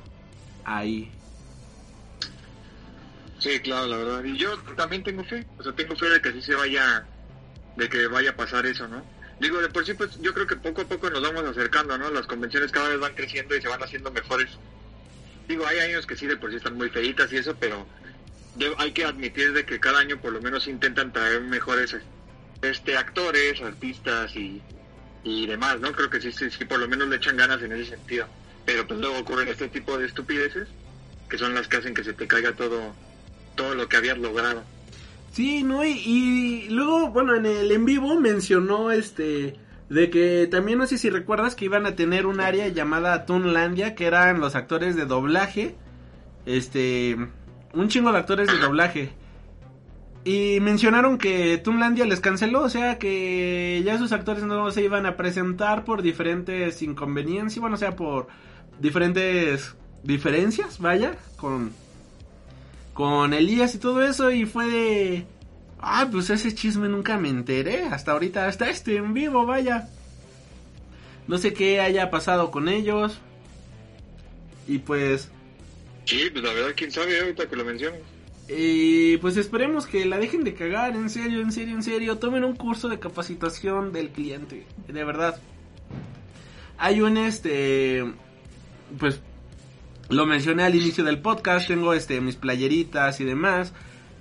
ahí. 0.64 1.10
Sí, 3.40 3.58
claro, 3.58 3.88
la 3.88 3.96
verdad. 3.96 4.22
Y 4.22 4.36
yo 4.36 4.56
también 4.76 5.02
tengo 5.02 5.24
fe, 5.24 5.44
o 5.58 5.64
sea, 5.64 5.72
tengo 5.72 5.96
fe 5.96 6.08
de 6.10 6.22
que 6.22 6.28
así 6.28 6.42
se 6.42 6.54
vaya, 6.54 7.04
de 7.76 7.88
que 7.88 8.06
vaya 8.06 8.30
a 8.30 8.36
pasar 8.36 8.64
eso, 8.66 8.86
¿no? 8.86 9.02
Digo, 9.40 9.60
de 9.60 9.68
por 9.68 9.84
sí, 9.84 9.94
pues 9.94 10.16
yo 10.20 10.32
creo 10.32 10.46
que 10.46 10.54
poco 10.54 10.82
a 10.82 10.84
poco 10.84 11.10
nos 11.10 11.22
vamos 11.22 11.42
acercando, 11.42 11.98
¿no? 11.98 12.08
Las 12.10 12.28
convenciones 12.28 12.70
cada 12.70 12.90
vez 12.90 13.00
van 13.00 13.16
creciendo 13.16 13.56
y 13.56 13.60
se 13.60 13.66
van 13.66 13.82
haciendo 13.82 14.12
mejores. 14.12 14.50
Digo, 15.48 15.66
hay 15.66 15.80
años 15.80 16.06
que 16.06 16.14
sí, 16.14 16.28
de 16.28 16.36
por 16.36 16.50
sí 16.50 16.56
están 16.58 16.76
muy 16.76 16.88
feitas 16.88 17.32
y 17.32 17.38
eso, 17.38 17.56
pero 17.58 17.84
de- 18.60 18.74
hay 18.78 18.92
que 18.92 19.04
admitir 19.04 19.52
de 19.52 19.64
que 19.64 19.80
cada 19.80 19.98
año 19.98 20.18
por 20.20 20.32
lo 20.32 20.40
menos 20.40 20.68
intentan 20.68 21.12
traer 21.12 21.40
mejores 21.42 21.96
este 22.62 22.96
actores, 22.96 23.60
artistas 23.62 24.36
y, 24.36 24.62
y 25.24 25.46
demás, 25.46 25.80
¿no? 25.80 25.92
Creo 25.92 26.10
que 26.10 26.20
sí, 26.20 26.30
sí, 26.30 26.50
sí, 26.50 26.64
por 26.64 26.78
lo 26.78 26.86
menos 26.86 27.08
le 27.08 27.16
echan 27.16 27.36
ganas 27.36 27.60
en 27.62 27.72
ese 27.72 27.96
sentido. 27.96 28.26
Pero 28.66 28.86
pues 28.86 29.00
luego 29.00 29.18
ocurren 29.18 29.48
este 29.48 29.68
tipo 29.68 29.98
de 29.98 30.06
estupideces 30.06 30.68
que 31.28 31.38
son 31.38 31.54
las 31.54 31.66
que 31.68 31.78
hacen 31.78 31.94
que 31.94 32.04
se 32.04 32.12
te 32.12 32.26
caiga 32.26 32.52
todo 32.52 32.94
todo 33.56 33.74
lo 33.74 33.88
que 33.88 33.96
habías 33.96 34.18
logrado. 34.18 34.62
Sí, 35.32 35.62
no, 35.62 35.84
y, 35.84 35.90
y 35.92 36.68
luego, 36.70 37.10
bueno, 37.10 37.34
en 37.36 37.46
el 37.46 37.70
en 37.70 37.84
vivo 37.84 38.18
mencionó 38.20 38.90
este 38.92 39.56
de 39.88 40.10
que 40.10 40.46
también 40.50 40.78
no 40.78 40.86
sé 40.86 40.98
si 40.98 41.08
recuerdas 41.10 41.54
que 41.54 41.64
iban 41.64 41.86
a 41.86 41.96
tener 41.96 42.26
un 42.26 42.40
área 42.40 42.68
llamada 42.68 43.26
Toonlandia, 43.26 43.94
que 43.94 44.06
eran 44.06 44.38
los 44.40 44.54
actores 44.54 44.94
de 44.96 45.04
doblaje, 45.06 45.74
este, 46.46 47.16
un 47.72 47.88
chingo 47.88 48.12
de 48.12 48.18
actores 48.18 48.48
de 48.48 48.58
doblaje. 48.58 49.10
Y 50.24 50.58
mencionaron 50.60 51.16
que 51.16 51.56
Toonlandia 51.58 52.04
les 52.04 52.20
canceló, 52.20 52.62
o 52.62 52.68
sea 52.68 52.98
que 52.98 53.82
ya 53.84 53.96
sus 53.96 54.12
actores 54.12 54.42
no 54.44 54.70
se 54.70 54.82
iban 54.82 55.06
a 55.06 55.16
presentar 55.16 55.84
por 55.84 56.02
diferentes 56.02 56.82
inconveniencias, 56.82 57.60
bueno, 57.60 57.76
o 57.76 57.78
sea, 57.78 57.96
por 57.96 58.28
diferentes 58.78 59.76
diferencias, 60.02 60.78
vaya, 60.78 61.16
con 61.36 61.72
con 63.00 63.32
Elías 63.32 63.74
y 63.74 63.78
todo 63.78 64.02
eso 64.04 64.30
y 64.30 64.44
fue 64.44 64.66
de 64.66 65.26
ah 65.78 66.06
pues 66.12 66.28
ese 66.28 66.54
chisme 66.54 66.86
nunca 66.86 67.16
me 67.16 67.30
enteré 67.30 67.84
hasta 67.84 68.12
ahorita 68.12 68.46
hasta 68.46 68.68
este 68.68 68.96
en 68.96 69.14
vivo 69.14 69.46
vaya 69.46 69.88
no 71.26 71.38
sé 71.38 71.54
qué 71.54 71.80
haya 71.80 72.10
pasado 72.10 72.50
con 72.50 72.68
ellos 72.68 73.18
y 74.66 74.78
pues 74.80 75.30
Sí, 76.10 76.28
pues 76.32 76.42
la 76.42 76.52
verdad, 76.52 76.72
quién 76.74 76.90
sabe 76.90 77.20
ahorita 77.20 77.46
que 77.46 77.54
lo 77.54 77.64
mencionas. 77.64 78.00
y 78.48 79.16
pues 79.18 79.36
esperemos 79.36 79.86
que 79.86 80.04
la 80.06 80.18
dejen 80.18 80.42
de 80.42 80.54
cagar 80.54 80.96
en 80.96 81.08
serio 81.08 81.40
en 81.40 81.52
serio 81.52 81.76
en 81.76 81.84
serio. 81.84 82.18
Tomen 82.18 82.42
un 82.42 82.56
curso 82.56 82.88
de 82.88 82.98
capacitación 82.98 83.92
del 83.92 84.08
cliente 84.08 84.66
de 84.88 85.04
verdad. 85.04 85.40
Hay 86.78 87.00
un 87.00 87.16
este 87.16 88.04
pues 88.98 89.20
lo 90.08 90.26
mencioné 90.26 90.64
al 90.64 90.74
inicio 90.74 91.04
del 91.04 91.20
podcast, 91.20 91.68
tengo 91.68 91.94
este 91.94 92.20
mis 92.20 92.34
playeritas 92.34 93.20
y 93.20 93.24
demás. 93.24 93.72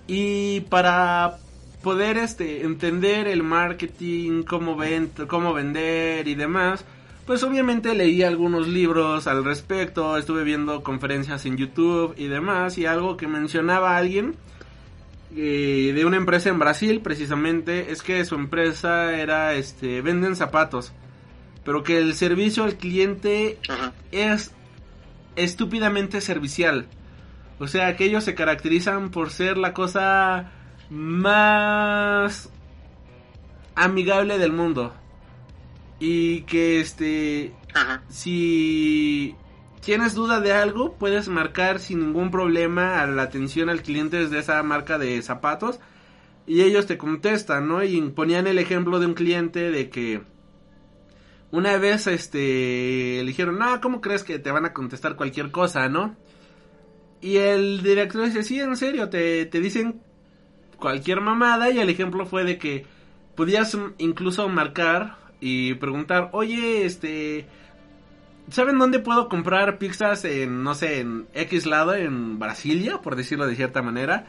Y 0.06 0.60
para 0.70 1.40
poder 1.82 2.18
este 2.18 2.62
entender 2.66 3.28
el 3.28 3.42
marketing, 3.42 4.44
cómo 4.44 4.76
ven, 4.76 5.12
cómo 5.28 5.54
vender 5.54 6.28
y 6.28 6.36
demás, 6.36 6.86
pues 7.30 7.44
obviamente 7.44 7.94
leí 7.94 8.24
algunos 8.24 8.68
libros 8.68 9.28
al 9.28 9.46
respecto, 9.46 10.18
estuve 10.18 10.44
viendo 10.44 10.82
conferencias 10.82 11.46
en 11.46 11.58
YouTube 11.58 12.16
y 12.18 12.26
demás 12.26 12.80
y 12.80 12.88
algo 12.88 13.18
que 13.18 13.28
mencionaba 13.28 13.98
alguien 13.98 14.34
eh, 15.36 15.92
de 15.94 16.06
una 16.06 16.18
empresa 16.18 16.50
en 16.50 16.58
Brasil, 16.58 17.02
precisamente, 17.02 17.92
es 17.92 18.02
que 18.02 18.26
su 18.26 18.34
empresa 18.34 19.16
era, 19.16 19.54
este, 19.54 20.02
venden 20.02 20.36
zapatos, 20.36 20.92
pero 21.64 21.84
que 21.84 22.00
el 22.00 22.16
servicio 22.16 22.64
al 22.64 22.78
cliente 22.78 23.60
Ajá. 23.70 23.94
es 24.12 24.52
estúpidamente 25.36 26.22
servicial. 26.22 26.88
O 27.60 27.68
sea, 27.68 27.96
que 27.96 28.06
ellos 28.06 28.24
se 28.24 28.34
caracterizan 28.34 29.12
por 29.12 29.30
ser 29.30 29.60
la 29.60 29.76
cosa 29.76 30.52
más 30.90 32.50
amigable 33.76 34.40
del 34.40 34.52
mundo. 34.52 34.96
Y 36.00 36.42
que 36.44 36.80
este 36.80 37.54
Ajá. 37.74 38.04
si 38.08 39.36
tienes 39.82 40.14
duda 40.14 40.40
de 40.40 40.54
algo, 40.54 40.94
puedes 40.94 41.28
marcar 41.28 41.80
sin 41.80 42.00
ningún 42.00 42.32
problema 42.32 43.02
a 43.02 43.08
la 43.08 43.24
atención 43.24 43.70
al 43.70 43.82
cliente 43.82 44.18
desde 44.18 44.40
esa 44.40 44.62
marca 44.64 44.98
de 44.98 45.22
zapatos 45.22 45.80
y 46.48 46.62
ellos 46.62 46.88
te 46.88 46.98
contestan, 46.98 47.68
¿no? 47.68 47.84
Y 47.84 48.02
ponían 48.10 48.48
el 48.48 48.58
ejemplo 48.58 49.00
de 49.00 49.06
un 49.06 49.14
cliente 49.14 49.70
de 49.70 49.90
que 49.90 50.24
una 51.52 51.78
vez 51.78 52.08
este 52.08 53.22
le 53.22 53.26
dijeron, 53.26 53.60
"No, 53.60 53.80
¿cómo 53.82 54.02
crees 54.02 54.24
que 54.24 54.40
te 54.40 54.52
van 54.52 54.66
a 54.66 54.74
contestar 54.74 55.16
cualquier 55.16 55.52
cosa, 55.52 55.90
no?" 55.90 56.16
Y 57.22 57.38
el 57.38 57.84
director 57.84 58.26
dice, 58.26 58.44
"Sí, 58.44 58.60
en 58.60 58.76
serio, 58.78 59.10
te 59.10 59.46
te 59.46 59.60
dicen 59.60 60.02
cualquier 60.78 61.22
mamada" 61.22 61.70
y 61.70 61.80
el 61.80 61.90
ejemplo 61.90 62.26
fue 62.26 62.44
de 62.44 62.58
que 62.58 62.86
podías 63.36 63.78
incluso 64.00 64.50
marcar 64.50 65.19
y 65.40 65.76
preguntar, 65.76 66.30
"Oye, 66.34 66.86
este 66.86 67.48
¿Saben 68.52 68.80
dónde 68.80 68.98
puedo 68.98 69.30
comprar 69.30 69.78
pizzas 69.78 70.26
en, 70.26 70.64
no 70.64 70.74
sé, 70.74 71.02
en 71.02 71.28
X 71.36 71.68
lado, 71.68 71.94
en 71.94 72.40
Brasilia, 72.40 72.98
por 72.98 73.16
decirlo 73.16 73.46
de 73.46 73.56
cierta 73.56 73.84
manera? 73.84 74.26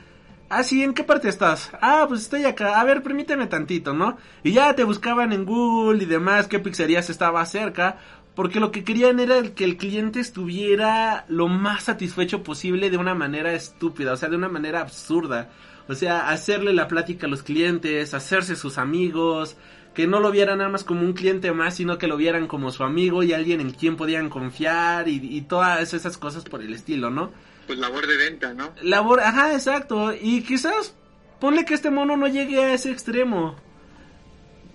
Ah, 0.51 0.62
sí, 0.62 0.82
¿en 0.82 0.93
qué 0.93 1.05
parte 1.05 1.28
estás? 1.28 1.70
Ah, 1.81 2.05
pues 2.07 2.23
estoy 2.23 2.45
acá. 2.45 2.81
A 2.81 2.85
ver, 2.85 3.03
permíteme 3.03 3.47
tantito, 3.47 3.95
¿no? 3.95 4.19
Y 4.43 4.53
ya 4.53 4.74
te 4.74 4.85
buscaban 4.85 5.32
en 5.32 5.47
Google 5.47 6.03
y 6.03 6.07
demás 6.07 6.49
qué 6.49 6.59
pizzerías 6.59 7.09
estaba 7.09 7.47
cerca. 7.47 7.97
Porque 8.35 8.61
lo 8.61 8.70
que 8.70 8.85
querían 8.85 9.20
era 9.20 9.43
que 9.55 9.65
el 9.65 9.77
cliente 9.77 10.20
estuviera 10.20 11.24
lo 11.28 11.49
más 11.49 11.85
satisfecho 11.85 12.43
posible 12.43 12.91
de 12.91 12.97
una 12.97 13.15
manera 13.15 13.55
estúpida, 13.55 14.12
o 14.12 14.16
sea, 14.16 14.28
de 14.28 14.37
una 14.37 14.49
manera 14.49 14.81
absurda. 14.81 15.51
O 15.89 15.95
sea, 15.95 16.28
hacerle 16.28 16.73
la 16.73 16.89
plática 16.89 17.27
a 17.27 17.31
los 17.31 17.43
clientes, 17.43 18.12
hacerse 18.12 18.55
sus 18.55 18.77
amigos, 18.77 19.57
que 19.95 20.07
no 20.07 20.21
lo 20.21 20.31
vieran 20.31 20.59
nada 20.59 20.71
más 20.71 20.85
como 20.85 21.03
un 21.03 21.12
cliente 21.12 21.53
más, 21.53 21.75
sino 21.77 21.99
que 21.99 22.07
lo 22.07 22.17
vieran 22.17 22.47
como 22.47 22.71
su 22.71 22.85
amigo 22.85 23.23
y 23.23 23.33
alguien 23.33 23.61
en 23.61 23.71
quien 23.73 23.97
podían 23.97 24.29
confiar 24.31 25.09
y, 25.09 25.17
y 25.17 25.41
todas 25.43 25.93
esas 25.95 26.17
cosas 26.17 26.45
por 26.45 26.62
el 26.62 26.73
estilo, 26.73 27.11
¿no? 27.11 27.31
Pues 27.67 27.79
labor 27.79 28.07
de 28.07 28.17
venta, 28.17 28.55
¿no? 28.55 28.71
Labor, 28.83 29.21
ajá, 29.21 29.53
exacto. 29.55 30.12
Y 30.15 30.43
quizás 30.43 30.95
ponle 31.41 31.65
que 31.65 31.75
este 31.75 31.91
mono 31.91 32.17
no 32.17 32.27
llegue 32.29 32.62
a 32.62 32.73
ese 32.75 32.91
extremo. 32.91 33.57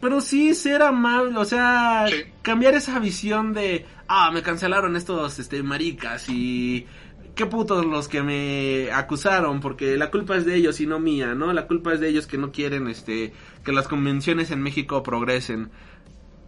Pero 0.02 0.22
sí 0.22 0.54
ser 0.54 0.82
amable, 0.84 1.38
o 1.38 1.46
sea, 1.46 2.06
Sí. 2.10 2.16
cambiar 2.42 2.76
esa 2.76 3.00
visión 3.00 3.54
de, 3.54 3.86
ah, 4.08 4.30
me 4.32 4.44
cancelaron 4.44 4.96
estos, 4.96 5.40
este, 5.40 5.64
maricas 5.64 6.30
y 6.30 6.86
qué 7.36 7.46
putos 7.46 7.86
los 7.86 8.08
que 8.08 8.24
me 8.24 8.92
acusaron, 8.92 9.60
porque 9.60 9.98
la 9.98 10.10
culpa 10.10 10.38
es 10.38 10.46
de 10.46 10.56
ellos 10.56 10.80
y 10.80 10.88
no 10.88 11.00
mía, 11.00 11.36
¿no? 11.36 11.54
La 11.54 11.68
culpa 11.68 11.94
es 11.94 12.00
de 12.00 12.10
ellos 12.10 12.28
que 12.28 12.38
no 12.38 12.52
quieren, 12.52 12.88
este, 12.88 13.34
que 13.64 13.72
las 13.74 13.88
convenciones 13.88 14.52
en 14.52 14.62
México 14.62 15.04
progresen. 15.04 15.70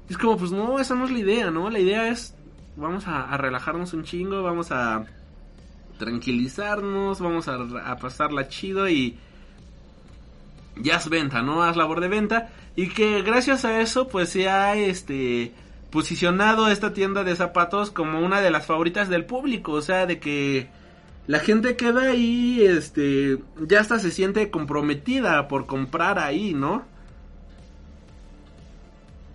Es 0.10 0.18
como, 0.18 0.38
pues 0.38 0.52
no, 0.52 0.80
esa 0.80 0.96
no 0.96 1.06
es 1.06 1.12
la 1.12 1.20
idea, 1.20 1.52
¿no? 1.52 1.70
La 1.70 1.80
idea 1.80 2.08
es, 2.08 2.36
vamos 2.78 3.06
a, 3.08 3.36
relajarnos 3.38 3.94
un 3.94 4.04
chingo, 4.04 4.42
vamos 4.42 4.72
a 4.72 5.06
tranquilizarnos, 6.00 7.20
vamos 7.20 7.48
a, 7.50 7.56
a 7.92 7.98
pasarla 7.98 8.48
chido 8.48 8.88
y 8.88 9.18
ya 10.78 10.96
haz 10.96 11.10
venta, 11.10 11.42
¿no? 11.42 11.64
Haz 11.64 11.76
labor 11.76 12.00
de 12.00 12.08
venta 12.08 12.50
y 12.76 12.90
que 12.90 13.24
gracias 13.24 13.66
a 13.66 13.82
eso 13.82 14.08
pues 14.08 14.30
se 14.30 14.48
ha 14.48 14.76
este 14.76 15.52
posicionado 15.90 16.70
esta 16.70 16.94
tienda 16.94 17.24
de 17.24 17.36
zapatos 17.36 17.92
como 17.92 18.20
una 18.20 18.42
de 18.42 18.52
las 18.52 18.66
favoritas 18.66 19.10
del 19.10 19.26
público, 19.26 19.74
o 19.74 19.82
sea, 19.82 20.06
de 20.06 20.20
que 20.20 20.70
la 21.28 21.40
gente 21.40 21.76
queda 21.76 22.10
ahí, 22.12 22.66
este, 22.66 23.38
ya 23.60 23.82
hasta 23.82 24.00
se 24.00 24.12
siente 24.12 24.50
comprometida 24.50 25.48
por 25.48 25.66
comprar 25.68 26.20
ahí, 26.20 26.54
¿no? 26.54 26.86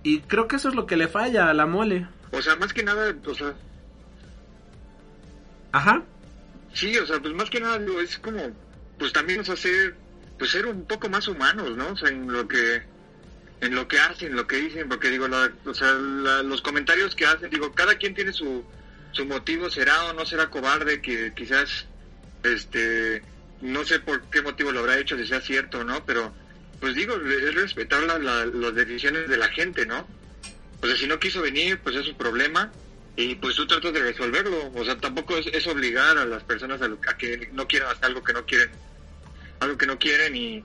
Y 0.02 0.20
creo 0.22 0.48
que 0.48 0.56
eso 0.56 0.68
es 0.68 0.74
lo 0.74 0.86
que 0.86 0.96
le 0.96 1.06
falla 1.08 1.48
a 1.48 1.54
la 1.54 1.66
mole. 1.66 2.08
O 2.32 2.40
sea, 2.42 2.56
más 2.56 2.72
que 2.72 2.82
nada, 2.82 3.14
o 3.26 3.34
sea, 3.34 3.54
Ajá. 5.72 6.02
sí, 6.72 6.96
o 6.98 7.06
sea, 7.06 7.20
pues 7.20 7.34
más 7.34 7.48
que 7.50 7.60
nada 7.60 7.78
digo, 7.78 8.00
es 8.00 8.18
como, 8.18 8.40
pues 8.98 9.12
también 9.12 9.40
o 9.40 9.44
sea, 9.44 9.56
ser, 9.56 9.94
pues 10.38 10.50
ser 10.50 10.66
un 10.66 10.84
poco 10.84 11.08
más 11.08 11.28
humanos, 11.28 11.76
¿no? 11.76 11.88
O 11.92 11.96
sea, 11.96 12.08
en 12.08 12.30
lo 12.32 12.48
que, 12.48 12.82
en 13.60 13.74
lo 13.74 13.86
que 13.86 13.98
hacen, 14.00 14.34
lo 14.34 14.46
que 14.46 14.56
dicen, 14.56 14.88
porque 14.88 15.08
digo, 15.10 15.28
la- 15.28 15.52
o 15.66 15.74
sea, 15.74 15.92
la- 15.92 16.42
los 16.42 16.62
comentarios 16.62 17.14
que 17.14 17.26
hacen, 17.26 17.50
digo, 17.50 17.72
cada 17.72 17.94
quien 17.96 18.14
tiene 18.14 18.32
su, 18.32 18.64
su 19.12 19.26
motivo, 19.26 19.70
será 19.70 20.06
o 20.06 20.12
no 20.12 20.24
será 20.26 20.48
cobarde, 20.50 21.00
que 21.00 21.32
quizás, 21.34 21.86
este, 22.42 23.22
no 23.60 23.84
sé 23.84 24.00
por 24.00 24.28
qué 24.30 24.42
motivo 24.42 24.72
lo 24.72 24.80
habrá 24.80 24.98
hecho, 24.98 25.16
si 25.16 25.26
sea 25.26 25.40
cierto 25.40 25.80
o 25.80 25.84
no, 25.84 26.04
pero, 26.04 26.34
pues 26.80 26.94
digo, 26.94 27.14
es 27.16 27.54
respetar 27.54 28.02
la- 28.02 28.18
la- 28.18 28.46
las 28.46 28.74
decisiones 28.74 29.28
de 29.28 29.36
la 29.36 29.48
gente, 29.48 29.86
¿no? 29.86 30.08
O 30.80 30.86
sea, 30.86 30.96
si 30.96 31.06
no 31.06 31.20
quiso 31.20 31.40
venir, 31.42 31.80
pues 31.82 31.94
es 31.96 32.04
su 32.06 32.16
problema 32.16 32.72
y 33.14 33.36
pues 33.36 33.54
tú 33.54 33.66
tratas 33.66 33.92
de 33.92 34.00
resolverlo. 34.02 34.72
O 34.74 34.84
sea, 34.84 34.98
tampoco 34.98 35.36
es, 35.36 35.66
obligar 35.66 36.18
a 36.18 36.24
las 36.24 36.42
personas 36.42 36.82
a, 36.82 36.88
lo- 36.88 36.98
a 37.06 37.16
que 37.16 37.48
no 37.52 37.68
quieran 37.68 37.90
hacer 37.90 38.06
algo 38.06 38.24
que 38.24 38.32
no 38.32 38.44
quieren, 38.44 38.70
algo 39.60 39.76
que 39.78 39.86
no 39.86 39.98
quieren 39.98 40.34
y, 40.34 40.64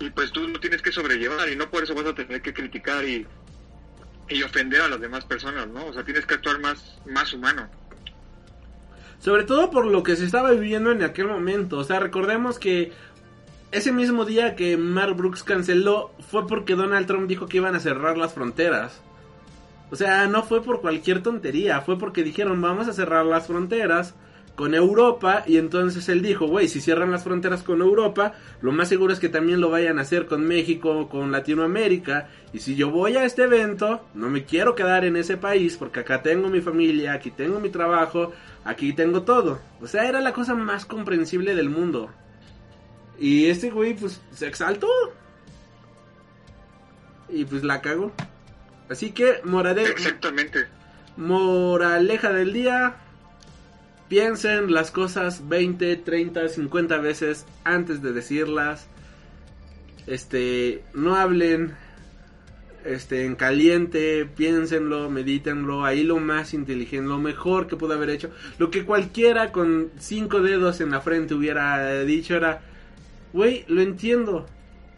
y 0.00 0.10
pues 0.10 0.30
tú 0.32 0.46
lo 0.46 0.60
tienes 0.60 0.82
que 0.82 0.92
sobrellevar 0.92 1.48
y 1.48 1.56
no 1.56 1.70
por 1.70 1.82
eso 1.84 1.94
vas 1.94 2.06
a 2.06 2.14
tener 2.14 2.42
que 2.42 2.52
criticar 2.52 3.04
y, 3.08 3.26
y 4.28 4.42
ofender 4.42 4.82
a 4.82 4.88
las 4.88 5.00
demás 5.00 5.24
personas, 5.24 5.68
¿no? 5.68 5.86
O 5.86 5.92
sea, 5.92 6.04
tienes 6.04 6.26
que 6.26 6.34
actuar 6.34 6.60
más, 6.60 6.98
más 7.06 7.32
humano. 7.32 7.68
Sobre 9.18 9.44
todo 9.44 9.70
por 9.70 9.86
lo 9.86 10.02
que 10.02 10.16
se 10.16 10.24
estaba 10.24 10.50
viviendo 10.50 10.92
en 10.92 11.02
aquel 11.02 11.26
momento. 11.26 11.78
O 11.78 11.84
sea, 11.84 12.00
recordemos 12.00 12.58
que 12.58 12.92
ese 13.72 13.92
mismo 13.92 14.24
día 14.24 14.56
que 14.56 14.76
Mark 14.76 15.14
Brooks 15.16 15.42
canceló 15.42 16.12
fue 16.30 16.46
porque 16.46 16.74
Donald 16.76 17.06
Trump 17.06 17.28
dijo 17.28 17.46
que 17.46 17.58
iban 17.58 17.74
a 17.74 17.80
cerrar 17.80 18.16
las 18.16 18.34
fronteras. 18.34 19.00
O 19.90 19.96
sea, 19.96 20.26
no 20.26 20.42
fue 20.42 20.62
por 20.62 20.80
cualquier 20.80 21.22
tontería, 21.22 21.80
fue 21.80 21.98
porque 21.98 22.24
dijeron 22.24 22.60
vamos 22.60 22.88
a 22.88 22.92
cerrar 22.92 23.24
las 23.24 23.46
fronteras 23.46 24.14
con 24.56 24.74
Europa 24.74 25.44
y 25.46 25.58
entonces 25.58 26.08
él 26.08 26.22
dijo, 26.22 26.46
güey, 26.46 26.66
si 26.66 26.80
cierran 26.80 27.10
las 27.10 27.22
fronteras 27.24 27.62
con 27.62 27.82
Europa, 27.82 28.32
lo 28.62 28.72
más 28.72 28.88
seguro 28.88 29.12
es 29.12 29.20
que 29.20 29.28
también 29.28 29.60
lo 29.60 29.68
vayan 29.70 29.98
a 29.98 30.02
hacer 30.02 30.26
con 30.26 30.46
México, 30.46 31.08
con 31.10 31.30
Latinoamérica, 31.30 32.28
y 32.54 32.58
si 32.60 32.74
yo 32.74 32.90
voy 32.90 33.16
a 33.16 33.24
este 33.24 33.44
evento, 33.44 34.04
no 34.14 34.30
me 34.30 34.44
quiero 34.44 34.74
quedar 34.74 35.04
en 35.04 35.16
ese 35.16 35.36
país 35.36 35.76
porque 35.76 36.00
acá 36.00 36.22
tengo 36.22 36.48
mi 36.48 36.62
familia, 36.62 37.12
aquí 37.12 37.30
tengo 37.30 37.60
mi 37.60 37.68
trabajo, 37.68 38.32
aquí 38.64 38.92
tengo 38.94 39.22
todo. 39.22 39.60
O 39.82 39.86
sea, 39.86 40.08
era 40.08 40.20
la 40.22 40.32
cosa 40.32 40.54
más 40.54 40.86
comprensible 40.86 41.54
del 41.54 41.68
mundo. 41.68 42.10
Y 43.18 43.46
este 43.46 43.70
güey 43.70 43.94
pues 43.94 44.20
se 44.32 44.46
exaltó. 44.46 44.88
Y 47.28 47.44
pues 47.44 47.62
la 47.64 47.80
cagó. 47.82 48.12
Así 48.88 49.10
que 49.10 49.42
morade- 49.44 49.88
Exactamente. 49.90 50.66
moraleja 51.16 52.32
del 52.32 52.52
día. 52.52 52.96
Piensen 54.08 54.72
las 54.72 54.90
cosas 54.90 55.48
20, 55.48 55.96
30, 55.96 56.48
50 56.48 56.98
veces 56.98 57.44
antes 57.64 58.02
de 58.02 58.12
decirlas. 58.12 58.86
Este, 60.06 60.84
no 60.94 61.16
hablen 61.16 61.74
este 62.86 63.24
en 63.24 63.34
caliente, 63.34 64.24
piénsenlo, 64.26 65.10
medítenlo, 65.10 65.84
ahí 65.84 66.04
lo 66.04 66.18
más 66.18 66.54
inteligente, 66.54 67.08
lo 67.08 67.18
mejor 67.18 67.66
que 67.66 67.76
pudo 67.76 67.94
haber 67.94 68.10
hecho, 68.10 68.30
lo 68.58 68.70
que 68.70 68.84
cualquiera 68.84 69.52
con 69.52 69.90
cinco 69.98 70.40
dedos 70.40 70.80
en 70.80 70.90
la 70.92 71.00
frente 71.00 71.34
hubiera 71.34 72.00
dicho 72.04 72.36
era, 72.36 72.62
güey, 73.32 73.64
lo 73.66 73.82
entiendo, 73.82 74.46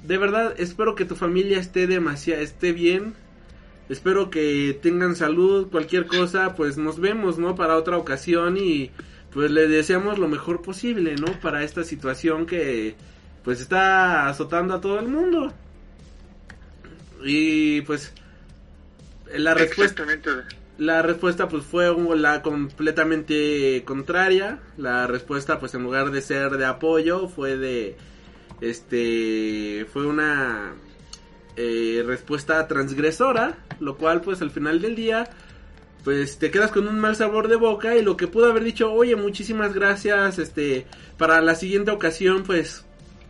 de 0.06 0.18
verdad, 0.18 0.54
espero 0.58 0.94
que 0.94 1.04
tu 1.04 1.16
familia 1.16 1.58
esté 1.58 1.86
demasiado, 1.86 2.42
esté 2.42 2.72
bien, 2.72 3.14
espero 3.88 4.30
que 4.30 4.78
tengan 4.82 5.16
salud, 5.16 5.68
cualquier 5.70 6.06
cosa, 6.06 6.54
pues 6.54 6.76
nos 6.76 7.00
vemos, 7.00 7.38
¿no? 7.38 7.54
Para 7.54 7.76
otra 7.76 7.96
ocasión 7.96 8.56
y 8.56 8.90
pues 9.32 9.50
le 9.50 9.68
deseamos 9.68 10.18
lo 10.18 10.28
mejor 10.28 10.62
posible, 10.62 11.16
¿no? 11.16 11.26
Para 11.40 11.62
esta 11.62 11.84
situación 11.84 12.46
que 12.46 12.94
pues 13.44 13.60
está 13.60 14.28
azotando 14.28 14.74
a 14.74 14.80
todo 14.80 14.98
el 14.98 15.08
mundo. 15.08 15.52
Y 17.24 17.82
pues 17.82 18.12
la 19.34 19.54
respuesta 19.54 20.04
la 20.78 21.02
respuesta 21.02 21.48
pues 21.48 21.64
fue 21.64 21.92
la 22.16 22.40
completamente 22.40 23.82
contraria. 23.84 24.60
La 24.76 25.06
respuesta 25.06 25.58
pues 25.58 25.74
en 25.74 25.82
lugar 25.82 26.12
de 26.12 26.22
ser 26.22 26.52
de 26.52 26.64
apoyo 26.64 27.28
fue 27.28 27.56
de 27.56 27.96
este 28.60 29.86
fue 29.92 30.06
una 30.06 30.74
eh, 31.60 32.04
respuesta 32.06 32.68
transgresora, 32.68 33.58
lo 33.80 33.96
cual 33.96 34.20
pues 34.20 34.40
al 34.42 34.52
final 34.52 34.80
del 34.80 34.94
día 34.94 35.28
pues 36.04 36.38
te 36.38 36.52
quedas 36.52 36.70
con 36.70 36.86
un 36.86 37.00
mal 37.00 37.16
sabor 37.16 37.48
de 37.48 37.56
boca 37.56 37.96
y 37.96 38.02
lo 38.02 38.16
que 38.16 38.28
pudo 38.28 38.46
haber 38.46 38.62
dicho, 38.62 38.92
oye, 38.92 39.16
muchísimas 39.16 39.74
gracias, 39.74 40.38
este, 40.38 40.86
para 41.16 41.40
la 41.40 41.56
siguiente 41.56 41.90
ocasión 41.90 42.44
pues 42.44 42.86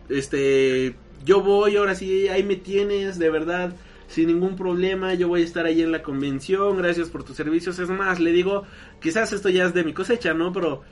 este, 0.09 0.95
yo 1.25 1.41
voy, 1.41 1.77
ahora 1.77 1.95
sí, 1.95 2.27
ahí 2.27 2.43
me 2.43 2.55
tienes, 2.55 3.17
de 3.17 3.31
verdad, 3.31 3.73
sin 4.07 4.27
ningún 4.27 4.55
problema, 4.55 5.15
yo 5.15 5.27
voy 5.27 5.41
a 5.41 5.45
estar 5.45 5.65
ahí 5.65 5.81
en 5.81 5.91
la 5.91 6.03
convención, 6.03 6.77
gracias 6.77 7.09
por 7.09 7.23
tus 7.23 7.35
servicios, 7.35 7.79
es 7.79 7.89
más, 7.89 8.19
le 8.19 8.31
digo, 8.31 8.63
quizás 9.01 9.33
esto 9.33 9.49
ya 9.49 9.65
es 9.65 9.73
de 9.73 9.83
mi 9.83 9.93
cosecha, 9.93 10.35
¿no? 10.35 10.53
Pero 10.53 10.83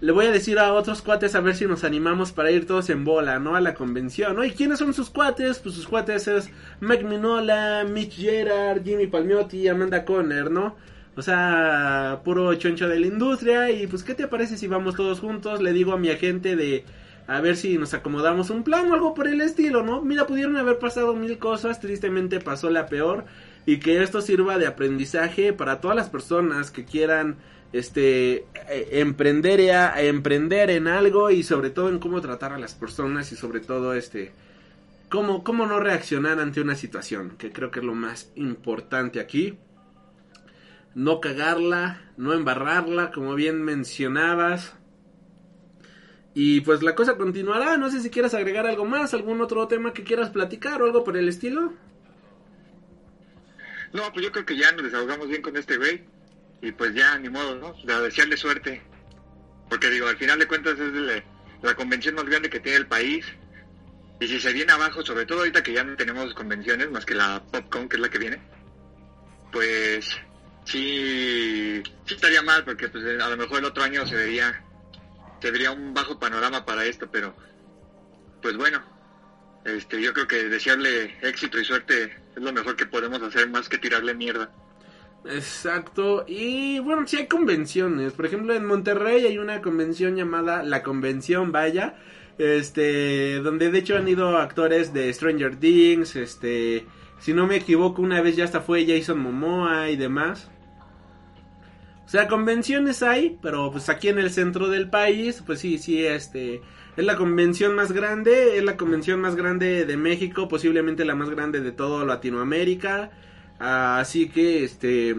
le 0.00 0.12
voy 0.12 0.26
a 0.26 0.30
decir 0.30 0.58
a 0.58 0.74
otros 0.74 1.00
cuates 1.00 1.34
a 1.34 1.40
ver 1.40 1.56
si 1.56 1.66
nos 1.66 1.84
animamos 1.84 2.32
para 2.32 2.50
ir 2.50 2.66
todos 2.66 2.90
en 2.90 3.04
bola, 3.04 3.38
¿no? 3.38 3.56
A 3.56 3.60
la 3.60 3.74
convención, 3.74 4.36
¿no? 4.36 4.44
¿Y 4.44 4.50
quiénes 4.50 4.78
son 4.78 4.92
sus 4.92 5.08
cuates? 5.08 5.58
Pues 5.58 5.74
sus 5.74 5.86
cuates 5.86 6.28
es 6.28 6.50
Mike 6.80 7.04
Minola, 7.04 7.84
Mitch 7.88 8.16
Gerard, 8.16 8.84
Jimmy 8.84 9.06
Palmiotti, 9.06 9.68
Amanda 9.68 10.04
Conner, 10.04 10.50
¿no? 10.50 10.76
O 11.16 11.22
sea, 11.22 12.20
puro 12.24 12.54
choncho 12.56 12.88
de 12.88 13.00
la 13.00 13.06
industria. 13.06 13.70
Y 13.70 13.86
pues, 13.86 14.04
¿qué 14.04 14.14
te 14.14 14.28
parece 14.28 14.58
si 14.58 14.68
vamos 14.68 14.96
todos 14.96 15.20
juntos? 15.20 15.62
Le 15.62 15.72
digo 15.72 15.92
a 15.92 15.98
mi 15.98 16.10
agente 16.10 16.56
de 16.56 16.84
a 17.26 17.40
ver 17.40 17.56
si 17.56 17.78
nos 17.78 17.94
acomodamos 17.94 18.50
un 18.50 18.62
plan 18.62 18.90
o 18.90 18.94
algo 18.94 19.14
por 19.14 19.26
el 19.26 19.40
estilo, 19.40 19.82
¿no? 19.82 20.02
Mira, 20.02 20.26
pudieron 20.26 20.56
haber 20.56 20.78
pasado 20.78 21.14
mil 21.14 21.38
cosas, 21.38 21.80
tristemente 21.80 22.38
pasó 22.38 22.68
la 22.70 22.86
peor. 22.86 23.24
Y 23.64 23.78
que 23.78 24.02
esto 24.02 24.20
sirva 24.20 24.58
de 24.58 24.66
aprendizaje 24.66 25.52
para 25.52 25.80
todas 25.80 25.96
las 25.96 26.10
personas 26.10 26.70
que 26.70 26.84
quieran 26.84 27.36
este 27.72 28.46
eh, 28.68 28.88
emprender 28.92 29.60
emprender 29.96 30.70
en 30.70 30.88
algo 30.88 31.30
y 31.30 31.42
sobre 31.42 31.70
todo 31.70 31.88
en 31.88 31.98
cómo 31.98 32.20
tratar 32.20 32.52
a 32.52 32.58
las 32.58 32.74
personas 32.74 33.32
y 33.32 33.36
sobre 33.36 33.60
todo 33.60 33.94
este 33.94 34.32
cómo 35.08 35.44
cómo 35.44 35.66
no 35.66 35.80
reaccionar 35.80 36.40
ante 36.40 36.60
una 36.60 36.74
situación 36.74 37.36
que 37.38 37.52
creo 37.52 37.70
que 37.70 37.80
es 37.80 37.84
lo 37.84 37.94
más 37.94 38.30
importante 38.34 39.20
aquí. 39.20 39.58
No 40.94 41.20
cagarla 41.20 42.12
no 42.16 42.32
embarrarla 42.32 43.10
como 43.10 43.34
bien 43.34 43.62
mencionabas. 43.62 44.74
Y 46.32 46.60
pues 46.60 46.82
la 46.82 46.94
cosa 46.94 47.16
continuará. 47.16 47.78
No 47.78 47.90
sé 47.90 48.00
si 48.00 48.10
quieres 48.10 48.34
agregar 48.34 48.66
algo 48.66 48.84
más 48.84 49.14
algún 49.14 49.40
otro 49.40 49.66
tema 49.68 49.92
que 49.92 50.04
quieras 50.04 50.30
platicar 50.30 50.82
o 50.82 50.84
algo 50.84 51.02
por 51.02 51.16
el 51.16 51.28
estilo. 51.28 51.72
No 53.92 54.02
pues 54.12 54.24
yo 54.24 54.32
creo 54.32 54.44
que 54.44 54.56
ya 54.56 54.72
nos 54.72 54.84
desahogamos 54.84 55.28
bien 55.28 55.42
con 55.42 55.56
este 55.56 55.76
güey 55.76 56.15
y 56.62 56.72
pues 56.72 56.94
ya, 56.94 57.18
ni 57.18 57.28
modo, 57.28 57.54
¿no? 57.56 57.74
De 57.84 58.02
desearle 58.02 58.36
suerte. 58.36 58.82
Porque 59.68 59.90
digo, 59.90 60.08
al 60.08 60.16
final 60.16 60.38
de 60.38 60.46
cuentas 60.46 60.78
es 60.78 61.22
la, 61.62 61.74
convención 61.74 62.14
más 62.14 62.24
grande 62.24 62.50
que 62.50 62.60
tiene 62.60 62.78
el 62.78 62.86
país. 62.86 63.26
Y 64.20 64.26
si 64.26 64.40
se 64.40 64.52
viene 64.52 64.72
abajo, 64.72 65.04
sobre 65.04 65.26
todo 65.26 65.40
ahorita 65.40 65.62
que 65.62 65.74
ya 65.74 65.84
no 65.84 65.96
tenemos 65.96 66.32
convenciones 66.34 66.90
más 66.90 67.04
que 67.04 67.14
la 67.14 67.42
PopCon, 67.52 67.88
que 67.88 67.96
es 67.96 68.02
la 68.02 68.08
que 68.08 68.18
viene, 68.18 68.40
pues 69.52 70.08
sí, 70.64 71.82
sí 72.06 72.14
estaría 72.14 72.40
mal, 72.42 72.64
porque 72.64 72.88
pues 72.88 73.04
a 73.04 73.28
lo 73.28 73.36
mejor 73.36 73.58
el 73.58 73.66
otro 73.66 73.82
año 73.82 74.06
se 74.06 74.14
vería, 74.14 74.64
se 75.42 75.50
vería 75.50 75.70
un 75.70 75.92
bajo 75.92 76.18
panorama 76.18 76.64
para 76.64 76.86
esto, 76.86 77.10
pero 77.10 77.36
pues 78.40 78.56
bueno, 78.56 78.82
este, 79.66 80.00
yo 80.00 80.14
creo 80.14 80.26
que 80.26 80.44
desearle 80.44 81.18
éxito 81.20 81.58
y 81.58 81.64
suerte 81.64 82.04
es 82.36 82.42
lo 82.42 82.52
mejor 82.52 82.76
que 82.76 82.86
podemos 82.86 83.20
hacer 83.20 83.50
más 83.50 83.68
que 83.68 83.78
tirarle 83.78 84.14
mierda. 84.14 84.50
Exacto. 85.28 86.24
Y 86.26 86.78
bueno, 86.80 87.06
si 87.06 87.16
hay 87.16 87.26
convenciones. 87.26 88.12
Por 88.12 88.26
ejemplo, 88.26 88.54
en 88.54 88.66
Monterrey 88.66 89.26
hay 89.26 89.38
una 89.38 89.60
convención 89.62 90.16
llamada 90.16 90.62
La 90.62 90.82
Convención 90.82 91.52
Vaya. 91.52 91.96
Este, 92.38 93.36
donde 93.36 93.70
de 93.70 93.78
hecho 93.78 93.96
han 93.96 94.08
ido 94.08 94.36
actores 94.36 94.92
de 94.92 95.12
Stranger 95.12 95.56
Things, 95.56 96.16
este, 96.16 96.84
si 97.18 97.32
no 97.32 97.46
me 97.46 97.56
equivoco, 97.56 98.02
una 98.02 98.20
vez 98.20 98.36
ya 98.36 98.44
hasta 98.44 98.60
fue 98.60 98.86
Jason 98.86 99.18
Momoa 99.18 99.88
y 99.88 99.96
demás. 99.96 100.50
O 102.04 102.08
sea, 102.08 102.28
convenciones 102.28 103.02
hay, 103.02 103.38
pero 103.42 103.72
pues 103.72 103.88
aquí 103.88 104.08
en 104.08 104.18
el 104.18 104.30
centro 104.30 104.68
del 104.68 104.90
país, 104.90 105.42
pues 105.44 105.60
sí, 105.60 105.78
sí, 105.78 106.04
este, 106.04 106.60
es 106.96 107.04
la 107.04 107.16
convención 107.16 107.74
más 107.74 107.90
grande, 107.90 108.58
es 108.58 108.64
la 108.64 108.76
convención 108.76 109.20
más 109.20 109.34
grande 109.34 109.84
de 109.86 109.96
México, 109.96 110.46
posiblemente 110.46 111.04
la 111.04 111.16
más 111.16 111.30
grande 111.30 111.60
de 111.60 111.72
todo 111.72 112.04
Latinoamérica. 112.04 113.10
Así 113.58 114.28
que, 114.28 114.64
este, 114.64 115.14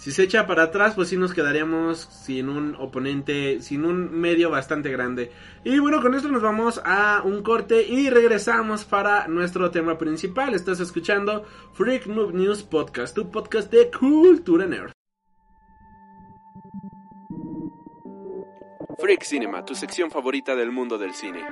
si 0.00 0.12
se 0.12 0.22
echa 0.22 0.46
para 0.46 0.62
atrás, 0.62 0.94
pues 0.94 1.10
sí 1.10 1.18
nos 1.18 1.34
quedaríamos 1.34 1.98
sin 1.98 2.48
un 2.48 2.74
oponente, 2.76 3.60
sin 3.60 3.84
un 3.84 4.10
medio 4.18 4.48
bastante 4.48 4.90
grande. 4.90 5.30
Y 5.62 5.78
bueno, 5.78 6.00
con 6.00 6.14
esto 6.14 6.28
nos 6.28 6.40
vamos 6.40 6.80
a 6.86 7.20
un 7.22 7.42
corte 7.42 7.86
y 7.86 8.08
regresamos 8.08 8.86
para 8.86 9.28
nuestro 9.28 9.70
tema 9.70 9.98
principal. 9.98 10.54
Estás 10.54 10.80
escuchando 10.80 11.44
Freak 11.74 12.06
Noob 12.06 12.32
News 12.32 12.62
Podcast, 12.62 13.14
tu 13.14 13.30
podcast 13.30 13.70
de 13.70 13.90
cultura 13.90 14.64
nerd. 14.64 14.92
Freak 18.98 19.22
Cinema, 19.24 19.64
tu 19.66 19.74
sección 19.74 20.10
favorita 20.10 20.56
del 20.56 20.72
mundo 20.72 20.96
del 20.96 21.12
cine. 21.12 21.44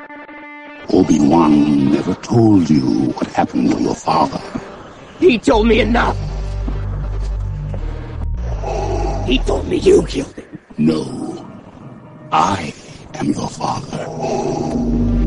Obi-Wan 0.88 1.90
never 1.90 2.14
told 2.22 2.66
you 2.70 3.12
what 3.14 3.26
happened 3.36 3.70
to 3.72 3.78
your 3.78 3.94
father. 3.94 4.40
He 5.18 5.36
told 5.38 5.66
me 5.66 5.80
enough. 5.80 6.16
He 9.26 9.38
told 9.40 9.68
me 9.68 9.76
you 9.76 10.06
killed 10.06 10.32
him. 10.32 10.58
No. 10.78 11.44
I 12.30 12.72
am 13.14 13.32
your 13.32 13.48
father. 13.48 15.17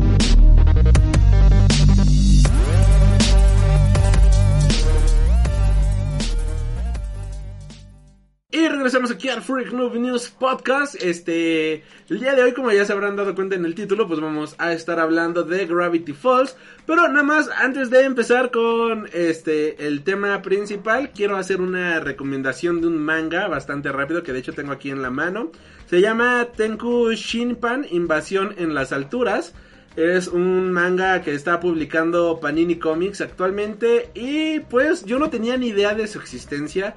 Y 8.54 8.68
regresamos 8.68 9.10
aquí 9.10 9.30
al 9.30 9.40
Freak 9.40 9.72
Noob 9.72 9.94
News 9.94 10.28
Podcast. 10.28 11.02
Este, 11.02 11.82
el 12.10 12.20
día 12.20 12.34
de 12.34 12.42
hoy, 12.42 12.52
como 12.52 12.70
ya 12.70 12.84
se 12.84 12.92
habrán 12.92 13.16
dado 13.16 13.34
cuenta 13.34 13.54
en 13.54 13.64
el 13.64 13.74
título, 13.74 14.06
pues 14.06 14.20
vamos 14.20 14.54
a 14.58 14.74
estar 14.74 15.00
hablando 15.00 15.42
de 15.42 15.64
Gravity 15.64 16.12
Falls. 16.12 16.54
Pero 16.84 17.08
nada 17.08 17.22
más, 17.22 17.48
antes 17.48 17.88
de 17.88 18.02
empezar 18.02 18.50
con 18.50 19.08
este 19.14 19.86
el 19.86 20.04
tema 20.04 20.42
principal, 20.42 21.12
quiero 21.14 21.38
hacer 21.38 21.62
una 21.62 21.98
recomendación 22.00 22.82
de 22.82 22.88
un 22.88 22.98
manga 22.98 23.48
bastante 23.48 23.90
rápido 23.90 24.22
que 24.22 24.34
de 24.34 24.40
hecho 24.40 24.52
tengo 24.52 24.72
aquí 24.72 24.90
en 24.90 25.00
la 25.00 25.08
mano. 25.08 25.50
Se 25.88 26.02
llama 26.02 26.48
Tenku 26.54 27.10
Shinpan 27.12 27.86
Invasión 27.90 28.54
en 28.58 28.74
las 28.74 28.92
alturas. 28.92 29.54
Es 29.96 30.28
un 30.28 30.70
manga 30.72 31.22
que 31.22 31.32
está 31.32 31.58
publicando 31.58 32.38
Panini 32.38 32.76
Comics 32.76 33.22
actualmente 33.22 34.10
y 34.12 34.60
pues 34.60 35.06
yo 35.06 35.18
no 35.18 35.30
tenía 35.30 35.56
ni 35.56 35.68
idea 35.68 35.94
de 35.94 36.06
su 36.06 36.18
existencia. 36.18 36.96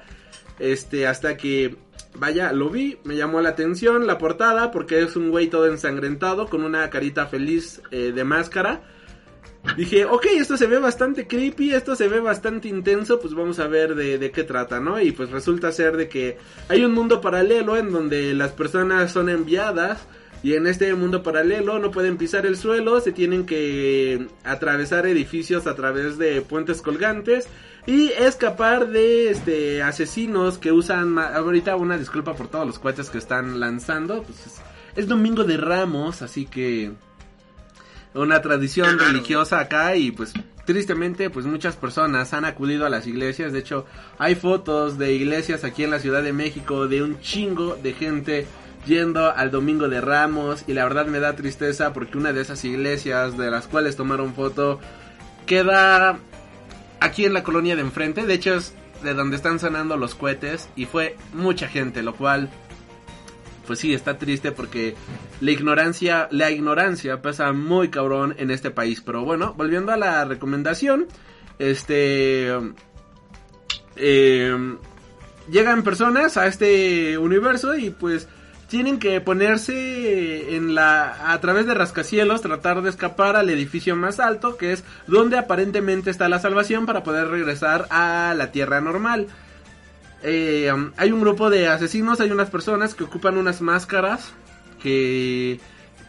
Este, 0.58 1.06
hasta 1.06 1.36
que, 1.36 1.76
vaya, 2.18 2.52
lo 2.52 2.70
vi, 2.70 2.98
me 3.04 3.16
llamó 3.16 3.40
la 3.40 3.50
atención 3.50 4.06
la 4.06 4.18
portada 4.18 4.70
porque 4.70 5.02
es 5.02 5.16
un 5.16 5.30
güey 5.30 5.48
todo 5.48 5.66
ensangrentado 5.66 6.48
con 6.48 6.64
una 6.64 6.88
carita 6.90 7.26
feliz 7.26 7.82
eh, 7.90 8.12
de 8.14 8.24
máscara. 8.24 8.82
Dije, 9.76 10.04
ok, 10.04 10.26
esto 10.38 10.56
se 10.56 10.68
ve 10.68 10.78
bastante 10.78 11.26
creepy, 11.26 11.74
esto 11.74 11.96
se 11.96 12.06
ve 12.06 12.20
bastante 12.20 12.68
intenso, 12.68 13.18
pues 13.18 13.34
vamos 13.34 13.58
a 13.58 13.66
ver 13.66 13.96
de, 13.96 14.16
de, 14.16 14.30
qué 14.30 14.44
trata, 14.44 14.78
¿no? 14.78 15.00
Y 15.00 15.10
pues 15.10 15.30
resulta 15.30 15.72
ser 15.72 15.96
de 15.96 16.08
que 16.08 16.38
hay 16.68 16.84
un 16.84 16.92
mundo 16.92 17.20
paralelo 17.20 17.76
en 17.76 17.90
donde 17.90 18.32
las 18.32 18.52
personas 18.52 19.10
son 19.10 19.28
enviadas 19.28 20.06
y 20.42 20.54
en 20.54 20.68
este 20.68 20.94
mundo 20.94 21.24
paralelo 21.24 21.80
no 21.80 21.90
pueden 21.90 22.16
pisar 22.16 22.46
el 22.46 22.56
suelo, 22.56 23.00
se 23.00 23.10
tienen 23.10 23.46
que 23.46 24.28
atravesar 24.44 25.06
edificios 25.06 25.66
a 25.66 25.74
través 25.74 26.18
de 26.18 26.40
puentes 26.42 26.82
colgantes 26.82 27.48
y 27.86 28.08
escapar 28.08 28.88
de 28.88 29.30
este 29.30 29.82
asesinos 29.82 30.58
que 30.58 30.72
usan 30.72 31.18
ahorita 31.18 31.76
una 31.76 31.96
disculpa 31.96 32.34
por 32.34 32.48
todos 32.48 32.66
los 32.66 32.78
cohetes 32.80 33.10
que 33.10 33.18
están 33.18 33.60
lanzando, 33.60 34.24
pues 34.24 34.60
es, 34.96 35.06
domingo 35.06 35.44
de 35.44 35.56
Ramos, 35.56 36.20
así 36.20 36.46
que 36.46 36.92
una 38.12 38.42
tradición 38.42 38.98
religiosa 38.98 39.60
acá 39.60 39.94
y 39.94 40.10
pues 40.10 40.32
tristemente 40.64 41.30
pues 41.30 41.46
muchas 41.46 41.76
personas 41.76 42.32
han 42.32 42.44
acudido 42.44 42.86
a 42.86 42.90
las 42.90 43.06
iglesias, 43.06 43.52
de 43.52 43.60
hecho 43.60 43.86
hay 44.18 44.34
fotos 44.34 44.98
de 44.98 45.12
iglesias 45.12 45.62
aquí 45.62 45.84
en 45.84 45.90
la 45.90 46.00
Ciudad 46.00 46.24
de 46.24 46.32
México 46.32 46.88
de 46.88 47.02
un 47.02 47.20
chingo 47.20 47.76
de 47.76 47.92
gente 47.92 48.46
yendo 48.84 49.30
al 49.30 49.50
Domingo 49.50 49.88
de 49.88 50.00
Ramos 50.00 50.64
y 50.66 50.72
la 50.72 50.84
verdad 50.84 51.06
me 51.06 51.20
da 51.20 51.36
tristeza 51.36 51.92
porque 51.92 52.18
una 52.18 52.32
de 52.32 52.40
esas 52.40 52.64
iglesias 52.64 53.36
de 53.36 53.50
las 53.50 53.68
cuales 53.68 53.96
tomaron 53.96 54.34
foto 54.34 54.80
queda 55.44 56.18
aquí 57.06 57.24
en 57.24 57.32
la 57.32 57.42
colonia 57.42 57.76
de 57.76 57.82
enfrente. 57.82 58.26
De 58.26 58.34
hecho, 58.34 58.54
es 58.54 58.74
de 59.02 59.14
donde 59.14 59.36
están 59.36 59.58
sonando 59.58 59.96
los 59.96 60.14
cohetes. 60.14 60.68
Y 60.76 60.86
fue 60.86 61.16
mucha 61.32 61.68
gente, 61.68 62.02
lo 62.02 62.14
cual. 62.14 62.50
Pues 63.66 63.80
sí, 63.80 63.92
está 63.92 64.16
triste 64.16 64.52
porque 64.52 64.94
la 65.40 65.50
ignorancia, 65.50 66.28
la 66.30 66.52
ignorancia 66.52 67.20
pasa 67.20 67.52
muy 67.52 67.88
cabrón 67.88 68.36
en 68.38 68.52
este 68.52 68.70
país. 68.70 69.00
Pero 69.00 69.24
bueno, 69.24 69.54
volviendo 69.56 69.92
a 69.92 69.96
la 69.96 70.24
recomendación, 70.24 71.08
este, 71.58 72.52
eh, 73.96 74.76
llegan 75.50 75.82
personas 75.82 76.36
a 76.36 76.46
este 76.46 77.18
universo 77.18 77.76
y 77.76 77.90
pues 77.90 78.28
tienen 78.68 78.98
que 78.98 79.20
ponerse 79.20 80.56
en 80.56 80.74
la 80.74 81.32
a 81.32 81.40
través 81.40 81.66
de 81.66 81.74
rascacielos 81.74 82.40
tratar 82.40 82.82
de 82.82 82.90
escapar 82.90 83.36
al 83.36 83.50
edificio 83.50 83.94
más 83.96 84.18
alto 84.18 84.56
que 84.56 84.72
es 84.72 84.84
donde 85.06 85.38
aparentemente 85.38 86.10
está 86.10 86.28
la 86.28 86.40
salvación 86.40 86.86
para 86.86 87.02
poder 87.02 87.28
regresar 87.28 87.86
a 87.90 88.34
la 88.36 88.50
tierra 88.50 88.80
normal. 88.80 89.28
Eh, 90.22 90.72
hay 90.96 91.12
un 91.12 91.20
grupo 91.20 91.50
de 91.50 91.68
asesinos 91.68 92.20
hay 92.20 92.30
unas 92.30 92.50
personas 92.50 92.94
que 92.94 93.04
ocupan 93.04 93.36
unas 93.36 93.60
máscaras 93.60 94.32
que 94.82 95.60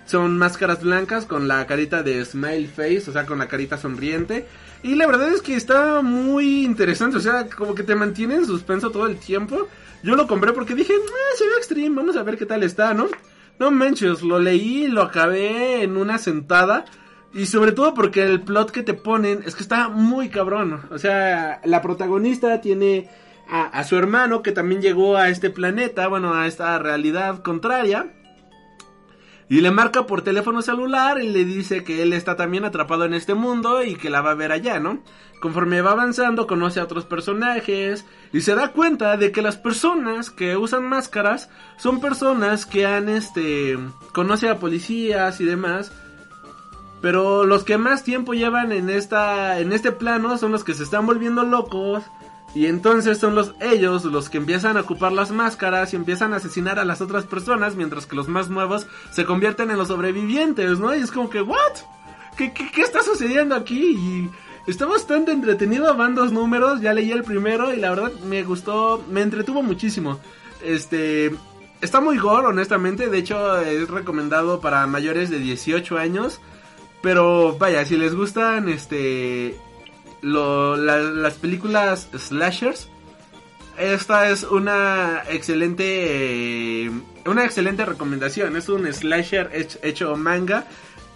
son 0.07 0.38
máscaras 0.38 0.81
blancas 0.81 1.25
con 1.25 1.47
la 1.47 1.67
carita 1.67 2.01
de 2.01 2.23
smile 2.23 2.67
face, 2.67 3.09
o 3.09 3.13
sea, 3.13 3.25
con 3.25 3.39
la 3.39 3.47
carita 3.47 3.77
sonriente. 3.77 4.47
Y 4.81 4.95
la 4.95 5.05
verdad 5.05 5.29
es 5.34 5.41
que 5.41 5.55
está 5.55 6.01
muy 6.01 6.63
interesante, 6.63 7.17
o 7.17 7.19
sea, 7.19 7.47
como 7.49 7.75
que 7.75 7.84
te 7.84 7.93
mantiene 7.93 8.35
en 8.35 8.45
suspenso 8.45 8.89
todo 8.89 9.05
el 9.05 9.17
tiempo. 9.17 9.67
Yo 10.03 10.15
lo 10.15 10.25
compré 10.27 10.53
porque 10.53 10.75
dije, 10.75 10.93
ah, 10.95 11.35
se 11.38 11.45
ve 11.45 11.55
extreme, 11.57 11.95
vamos 11.95 12.15
a 12.15 12.23
ver 12.23 12.38
qué 12.38 12.45
tal 12.45 12.63
está, 12.63 12.93
¿no? 12.93 13.07
No 13.59 13.69
manches, 13.71 14.21
lo 14.21 14.39
leí, 14.39 14.88
lo 14.88 15.01
acabé 15.01 15.84
en 15.84 15.97
una 15.97 16.17
sentada. 16.17 16.85
Y 17.34 17.47
sobre 17.47 17.73
todo 17.73 17.93
porque 17.93 18.23
el 18.23 18.41
plot 18.41 18.71
que 18.71 18.84
te 18.84 18.93
ponen 18.93 19.43
es 19.45 19.55
que 19.55 19.63
está 19.63 19.89
muy 19.89 20.29
cabrón. 20.29 20.84
O 20.89 20.97
sea, 20.97 21.59
la 21.65 21.81
protagonista 21.81 22.61
tiene 22.61 23.09
a, 23.49 23.65
a 23.65 23.84
su 23.84 23.97
hermano 23.97 24.41
que 24.41 24.53
también 24.53 24.81
llegó 24.81 25.17
a 25.17 25.29
este 25.29 25.49
planeta, 25.49 26.07
bueno, 26.07 26.34
a 26.34 26.47
esta 26.47 26.79
realidad 26.79 27.41
contraria. 27.41 28.13
Y 29.49 29.61
le 29.61 29.71
marca 29.71 30.05
por 30.05 30.23
teléfono 30.23 30.61
celular 30.61 31.21
y 31.21 31.29
le 31.29 31.45
dice 31.45 31.85
que 31.85 32.01
él 32.03 32.11
está 32.11 32.35
también 32.35 32.65
atrapado 32.65 33.05
en 33.05 33.13
este 33.13 33.33
mundo 33.33 33.81
y 33.81 33.95
que 33.95 34.09
la 34.09 34.21
va 34.21 34.31
a 34.31 34.35
ver 34.35 34.51
allá, 34.51 34.81
¿no? 34.81 34.99
Conforme 35.39 35.81
va 35.81 35.91
avanzando 35.91 36.47
conoce 36.47 36.81
a 36.81 36.83
otros 36.83 37.05
personajes 37.05 38.05
y 38.33 38.41
se 38.41 38.55
da 38.55 38.73
cuenta 38.73 39.15
de 39.15 39.31
que 39.31 39.41
las 39.41 39.55
personas 39.55 40.31
que 40.31 40.57
usan 40.57 40.83
máscaras 40.83 41.49
son 41.77 42.01
personas 42.01 42.65
que 42.65 42.85
han 42.85 43.07
este 43.07 43.77
conoce 44.11 44.49
a 44.49 44.59
policías 44.59 45.39
y 45.39 45.45
demás. 45.45 45.93
Pero 47.01 47.45
los 47.45 47.63
que 47.63 47.77
más 47.77 48.03
tiempo 48.03 48.33
llevan 48.33 48.73
en 48.73 48.89
esta 48.89 49.59
en 49.59 49.71
este 49.71 49.93
plano 49.93 50.37
son 50.37 50.51
los 50.51 50.65
que 50.65 50.73
se 50.73 50.83
están 50.83 51.05
volviendo 51.05 51.43
locos 51.43 52.03
y 52.55 52.65
entonces 52.65 53.17
son 53.17 53.35
los 53.35 53.53
ellos 53.59 54.05
los 54.05 54.29
que 54.29 54.37
empiezan 54.37 54.77
a 54.77 54.81
ocupar 54.81 55.11
las 55.11 55.31
máscaras 55.31 55.93
y 55.93 55.95
empiezan 55.95 56.33
a 56.33 56.37
asesinar 56.37 56.79
a 56.79 56.85
las 56.85 57.01
otras 57.01 57.25
personas, 57.25 57.75
mientras 57.75 58.05
que 58.05 58.15
los 58.15 58.27
más 58.27 58.49
nuevos 58.49 58.87
se 59.11 59.25
convierten 59.25 59.69
en 59.71 59.77
los 59.77 59.89
sobrevivientes, 59.89 60.79
¿no? 60.79 60.95
Y 60.95 60.99
es 60.99 61.11
como 61.11 61.29
que, 61.29 61.41
¿what? 61.41 61.73
¿Qué, 62.37 62.53
qué, 62.53 62.71
qué 62.71 62.81
está 62.81 63.03
sucediendo 63.03 63.55
aquí? 63.55 63.91
Y 63.91 64.29
está 64.67 64.85
bastante 64.85 65.31
entretenido, 65.31 65.95
van 65.95 66.15
dos 66.15 66.31
números, 66.31 66.81
ya 66.81 66.93
leí 66.93 67.11
el 67.11 67.23
primero 67.23 67.73
y 67.73 67.77
la 67.77 67.89
verdad 67.89 68.11
me 68.25 68.43
gustó, 68.43 69.03
me 69.09 69.21
entretuvo 69.21 69.61
muchísimo. 69.61 70.19
Este, 70.63 71.31
está 71.81 72.01
muy 72.01 72.17
gore, 72.17 72.47
honestamente, 72.47 73.09
de 73.09 73.17
hecho 73.17 73.59
es 73.61 73.89
recomendado 73.89 74.61
para 74.61 74.87
mayores 74.87 75.29
de 75.29 75.39
18 75.39 75.97
años. 75.97 76.39
Pero 77.01 77.57
vaya, 77.57 77.85
si 77.85 77.95
les 77.95 78.15
gustan 78.15 78.69
este 78.69 79.55
lo, 80.22 80.76
la- 80.77 80.98
las 80.99 81.34
películas 81.35 82.07
slashers, 82.18 82.89
esta 83.77 84.30
es 84.30 84.44
una 84.44 85.23
excelente 85.30 86.85
eh, 86.85 86.91
una 87.26 87.45
excelente 87.45 87.85
recomendación. 87.85 88.56
Es 88.56 88.69
un 88.69 88.91
slasher 88.91 89.52
hech- 89.52 89.80
hecho 89.84 90.15
manga, 90.15 90.65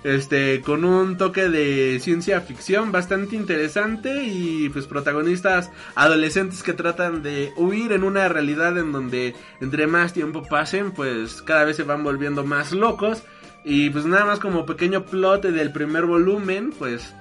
este 0.03 0.61
con 0.61 0.85
un 0.85 1.17
toque 1.17 1.49
de 1.49 1.99
ciencia 2.01 2.41
ficción 2.41 2.91
bastante 2.91 3.35
interesante 3.35 4.23
y 4.25 4.69
pues 4.69 4.85
protagonistas 4.87 5.71
adolescentes 5.95 6.61
que 6.63 6.73
tratan 6.73 7.23
de 7.23 7.51
huir 7.55 7.91
en 7.93 8.03
una 8.03 8.27
realidad 8.27 8.77
en 8.77 8.91
donde 8.91 9.33
entre 9.59 9.87
más 9.87 10.13
tiempo 10.13 10.43
pasen, 10.43 10.91
pues 10.91 11.41
cada 11.41 11.65
vez 11.65 11.77
se 11.77 11.83
van 11.83 12.03
volviendo 12.03 12.43
más 12.43 12.71
locos. 12.73 13.23
Y 13.63 13.91
pues 13.91 14.05
nada 14.05 14.25
más 14.25 14.39
como 14.39 14.65
pequeño 14.65 15.05
plot 15.05 15.43
del 15.43 15.71
primer 15.71 16.05
volumen, 16.07 16.73
pues 16.77 17.13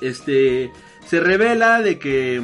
este 0.00 0.70
se 1.06 1.20
revela 1.20 1.80
de 1.82 1.98
que 1.98 2.42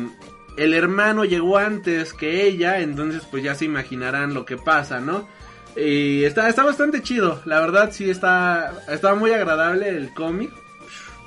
el 0.56 0.74
hermano 0.74 1.24
llegó 1.24 1.58
antes 1.58 2.12
que 2.12 2.46
ella, 2.46 2.80
entonces 2.80 3.22
pues 3.30 3.42
ya 3.42 3.54
se 3.54 3.64
imaginarán 3.64 4.34
lo 4.34 4.44
que 4.44 4.56
pasa, 4.56 5.00
¿no? 5.00 5.28
Y 5.76 6.24
está, 6.24 6.48
está 6.48 6.64
bastante 6.64 7.02
chido, 7.02 7.40
la 7.44 7.60
verdad 7.60 7.90
sí 7.92 8.10
está, 8.10 8.72
está 8.88 9.14
muy 9.14 9.32
agradable 9.32 9.88
el 9.88 10.12
cómic. 10.12 10.50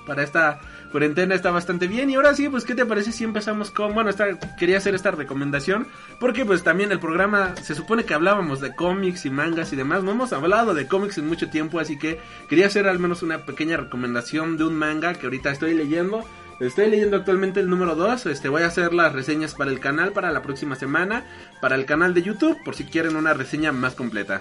Para 0.05 0.21
esta 0.21 0.61
cuarentena 0.95 1.35
está 1.35 1.51
bastante 1.51 1.89
bien. 1.89 2.09
Y 2.09 2.15
ahora 2.15 2.33
sí, 2.33 2.47
pues 2.47 2.63
¿qué 2.63 2.73
te 2.73 2.85
parece 2.85 3.11
si 3.11 3.25
empezamos 3.25 3.69
con... 3.69 3.93
Bueno, 3.93 4.09
esta, 4.09 4.39
quería 4.57 4.77
hacer 4.77 4.95
esta 4.95 5.11
recomendación 5.11 5.87
porque 6.21 6.45
pues 6.45 6.63
también 6.63 6.89
el 6.93 7.01
programa 7.01 7.53
se 7.61 7.75
supone 7.75 8.05
que 8.05 8.13
hablábamos 8.13 8.61
de 8.61 8.73
cómics 8.73 9.25
y 9.25 9.29
mangas 9.29 9.73
y 9.73 9.75
demás. 9.75 10.05
No 10.05 10.11
hemos 10.11 10.31
hablado 10.31 10.73
de 10.73 10.87
cómics 10.87 11.17
en 11.17 11.27
mucho 11.27 11.49
tiempo, 11.49 11.81
así 11.81 11.99
que 11.99 12.21
quería 12.47 12.67
hacer 12.67 12.87
al 12.87 12.99
menos 12.99 13.23
una 13.23 13.45
pequeña 13.45 13.75
recomendación 13.75 14.55
de 14.55 14.63
un 14.63 14.75
manga 14.75 15.15
que 15.15 15.25
ahorita 15.25 15.51
estoy 15.51 15.73
leyendo. 15.73 16.23
Estoy 16.61 16.89
leyendo 16.89 17.17
actualmente 17.17 17.59
el 17.59 17.69
número 17.69 17.95
2. 17.95 18.27
Este, 18.27 18.47
voy 18.47 18.63
a 18.63 18.67
hacer 18.67 18.93
las 18.93 19.11
reseñas 19.11 19.53
para 19.53 19.71
el 19.71 19.81
canal 19.81 20.13
para 20.13 20.31
la 20.31 20.43
próxima 20.43 20.77
semana. 20.77 21.25
Para 21.59 21.75
el 21.75 21.85
canal 21.85 22.13
de 22.13 22.21
YouTube, 22.21 22.57
por 22.63 22.73
si 22.73 22.85
quieren 22.85 23.17
una 23.17 23.33
reseña 23.33 23.73
más 23.73 23.95
completa. 23.95 24.39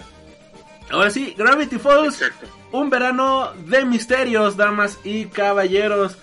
Ahora 0.89 1.11
sí, 1.11 1.35
Gravity 1.37 1.81
Falls. 1.81 2.23
Exacto. 2.23 2.47
Un 2.71 2.91
verano 2.91 3.51
de 3.67 3.85
misterios, 3.85 4.57
damas 4.57 5.01
y 5.03 5.25
caballeros. 5.25 6.17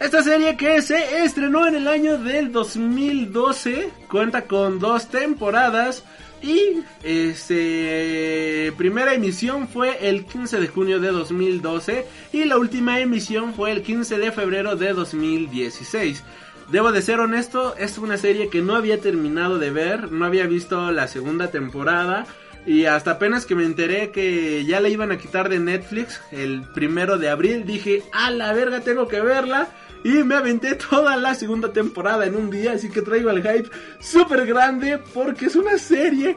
Esta 0.00 0.22
serie 0.22 0.56
que 0.56 0.82
se 0.82 1.24
estrenó 1.24 1.66
en 1.66 1.76
el 1.76 1.88
año 1.88 2.18
del 2.18 2.50
2012 2.50 3.90
cuenta 4.10 4.42
con 4.42 4.78
dos 4.78 5.08
temporadas 5.08 6.04
y 6.42 6.82
este 7.02 8.72
primera 8.76 9.14
emisión 9.14 9.68
fue 9.68 10.08
el 10.08 10.26
15 10.26 10.60
de 10.60 10.68
junio 10.68 11.00
de 11.00 11.08
2012 11.08 12.06
y 12.32 12.44
la 12.44 12.58
última 12.58 13.00
emisión 13.00 13.54
fue 13.54 13.70
el 13.70 13.82
15 13.82 14.18
de 14.18 14.32
febrero 14.32 14.76
de 14.76 14.92
2016. 14.92 16.22
Debo 16.70 16.92
de 16.92 17.02
ser 17.02 17.20
honesto, 17.20 17.76
es 17.76 17.96
una 17.96 18.16
serie 18.16 18.48
que 18.48 18.62
no 18.62 18.74
había 18.74 19.00
terminado 19.00 19.58
de 19.58 19.70
ver, 19.70 20.10
no 20.10 20.24
había 20.24 20.46
visto 20.46 20.90
la 20.90 21.06
segunda 21.08 21.50
temporada 21.50 22.26
y 22.66 22.86
hasta 22.86 23.12
apenas 23.12 23.46
que 23.46 23.54
me 23.54 23.64
enteré 23.64 24.10
que 24.10 24.64
ya 24.64 24.80
la 24.80 24.88
iban 24.88 25.12
a 25.12 25.18
quitar 25.18 25.48
de 25.48 25.58
Netflix 25.58 26.20
el 26.32 26.62
primero 26.62 27.18
de 27.18 27.28
abril, 27.28 27.64
dije, 27.66 28.02
a 28.12 28.30
la 28.30 28.52
verga, 28.52 28.80
tengo 28.80 29.06
que 29.08 29.20
verla. 29.20 29.68
Y 30.04 30.22
me 30.22 30.34
aventé 30.34 30.74
toda 30.74 31.16
la 31.16 31.34
segunda 31.34 31.72
temporada 31.72 32.26
en 32.26 32.36
un 32.36 32.50
día, 32.50 32.72
así 32.72 32.90
que 32.90 33.00
traigo 33.00 33.30
el 33.30 33.42
hype 33.42 33.70
súper 34.00 34.46
grande 34.46 34.98
porque 35.14 35.46
es 35.46 35.56
una 35.56 35.78
serie 35.78 36.36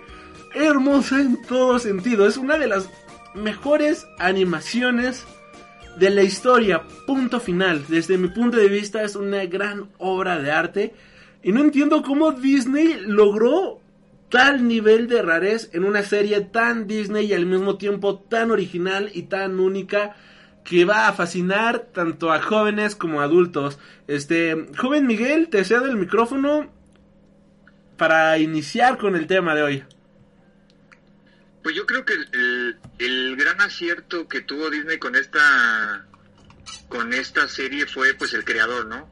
hermosa 0.55 1.19
en 1.19 1.41
todo 1.43 1.77
sentido. 1.77 2.25
Es 2.25 2.37
una 2.37 2.57
de 2.57 2.67
las 2.67 2.89
mejores 3.35 4.07
animaciones 4.19 5.25
de 5.99 6.09
la 6.11 6.23
historia, 6.23 6.83
punto 7.05 7.41
final. 7.41 7.83
Desde 7.89 8.17
mi 8.17 8.29
punto 8.29 8.55
de 8.55 8.69
vista 8.69 9.03
es 9.03 9.17
una 9.17 9.45
gran 9.45 9.89
obra 9.97 10.39
de 10.39 10.51
arte. 10.51 10.93
Y 11.43 11.51
no 11.51 11.59
entiendo 11.59 12.03
cómo 12.03 12.31
Disney 12.31 12.97
logró 13.05 13.81
tal 14.29 14.65
nivel 14.65 15.09
de 15.09 15.21
rarez 15.21 15.69
en 15.73 15.83
una 15.83 16.03
serie 16.03 16.39
tan 16.39 16.87
Disney 16.87 17.25
y 17.25 17.33
al 17.33 17.45
mismo 17.45 17.77
tiempo 17.77 18.19
tan 18.19 18.51
original 18.51 19.09
y 19.13 19.23
tan 19.23 19.59
única 19.59 20.15
que 20.67 20.83
va 20.83 21.07
a 21.07 21.13
fascinar 21.13 21.87
tanto 21.93 22.29
a 22.29 22.41
jóvenes 22.41 22.97
como 22.97 23.21
a 23.21 23.23
adultos. 23.23 23.79
Este, 24.07 24.67
joven 24.77 25.07
Miguel, 25.07 25.47
te 25.49 25.63
cedo 25.63 25.85
el 25.85 25.95
micrófono 25.95 26.69
para 27.95 28.37
iniciar 28.37 28.97
con 28.97 29.15
el 29.15 29.27
tema 29.27 29.55
de 29.55 29.63
hoy. 29.63 29.83
Pues 31.63 31.73
yo 31.73 31.85
creo 31.85 32.03
que 32.03 32.13
el, 32.13 32.77
el- 32.99 33.35
gran 33.37 33.61
acierto 33.61 34.27
que 34.27 34.41
tuvo 34.41 34.69
Disney 34.69 34.97
con 34.99 35.15
esta 35.15 36.05
con 36.89 37.13
esta 37.13 37.47
serie 37.47 37.85
fue 37.85 38.13
pues 38.13 38.33
el 38.33 38.43
creador, 38.43 38.87
¿no? 38.87 39.09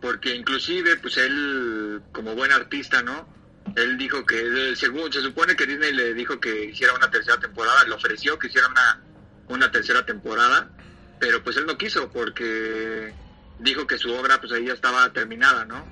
Porque 0.00 0.34
inclusive 0.34 0.96
pues 0.96 1.16
él 1.18 2.02
como 2.10 2.34
buen 2.34 2.50
artista, 2.50 3.02
¿no? 3.02 3.28
Él 3.76 3.96
dijo 3.98 4.26
que 4.26 4.74
según 4.74 5.12
se 5.12 5.20
supone 5.22 5.54
que 5.54 5.66
Disney 5.66 5.92
le 5.94 6.12
dijo 6.14 6.40
que 6.40 6.64
hiciera 6.66 6.92
una 6.94 7.08
tercera 7.10 7.38
temporada, 7.38 7.84
le 7.84 7.94
ofreció 7.94 8.36
que 8.36 8.48
hiciera 8.48 8.66
una 8.66 9.00
una 9.48 9.70
tercera 9.70 10.04
temporada, 10.04 10.70
pero 11.18 11.42
pues 11.42 11.56
él 11.56 11.66
no 11.66 11.76
quiso 11.76 12.10
porque 12.10 13.12
dijo 13.58 13.86
que 13.86 13.98
su 13.98 14.12
obra 14.12 14.40
pues 14.40 14.52
ahí 14.52 14.66
ya 14.66 14.74
estaba 14.74 15.12
terminada, 15.12 15.64
¿no? 15.64 15.84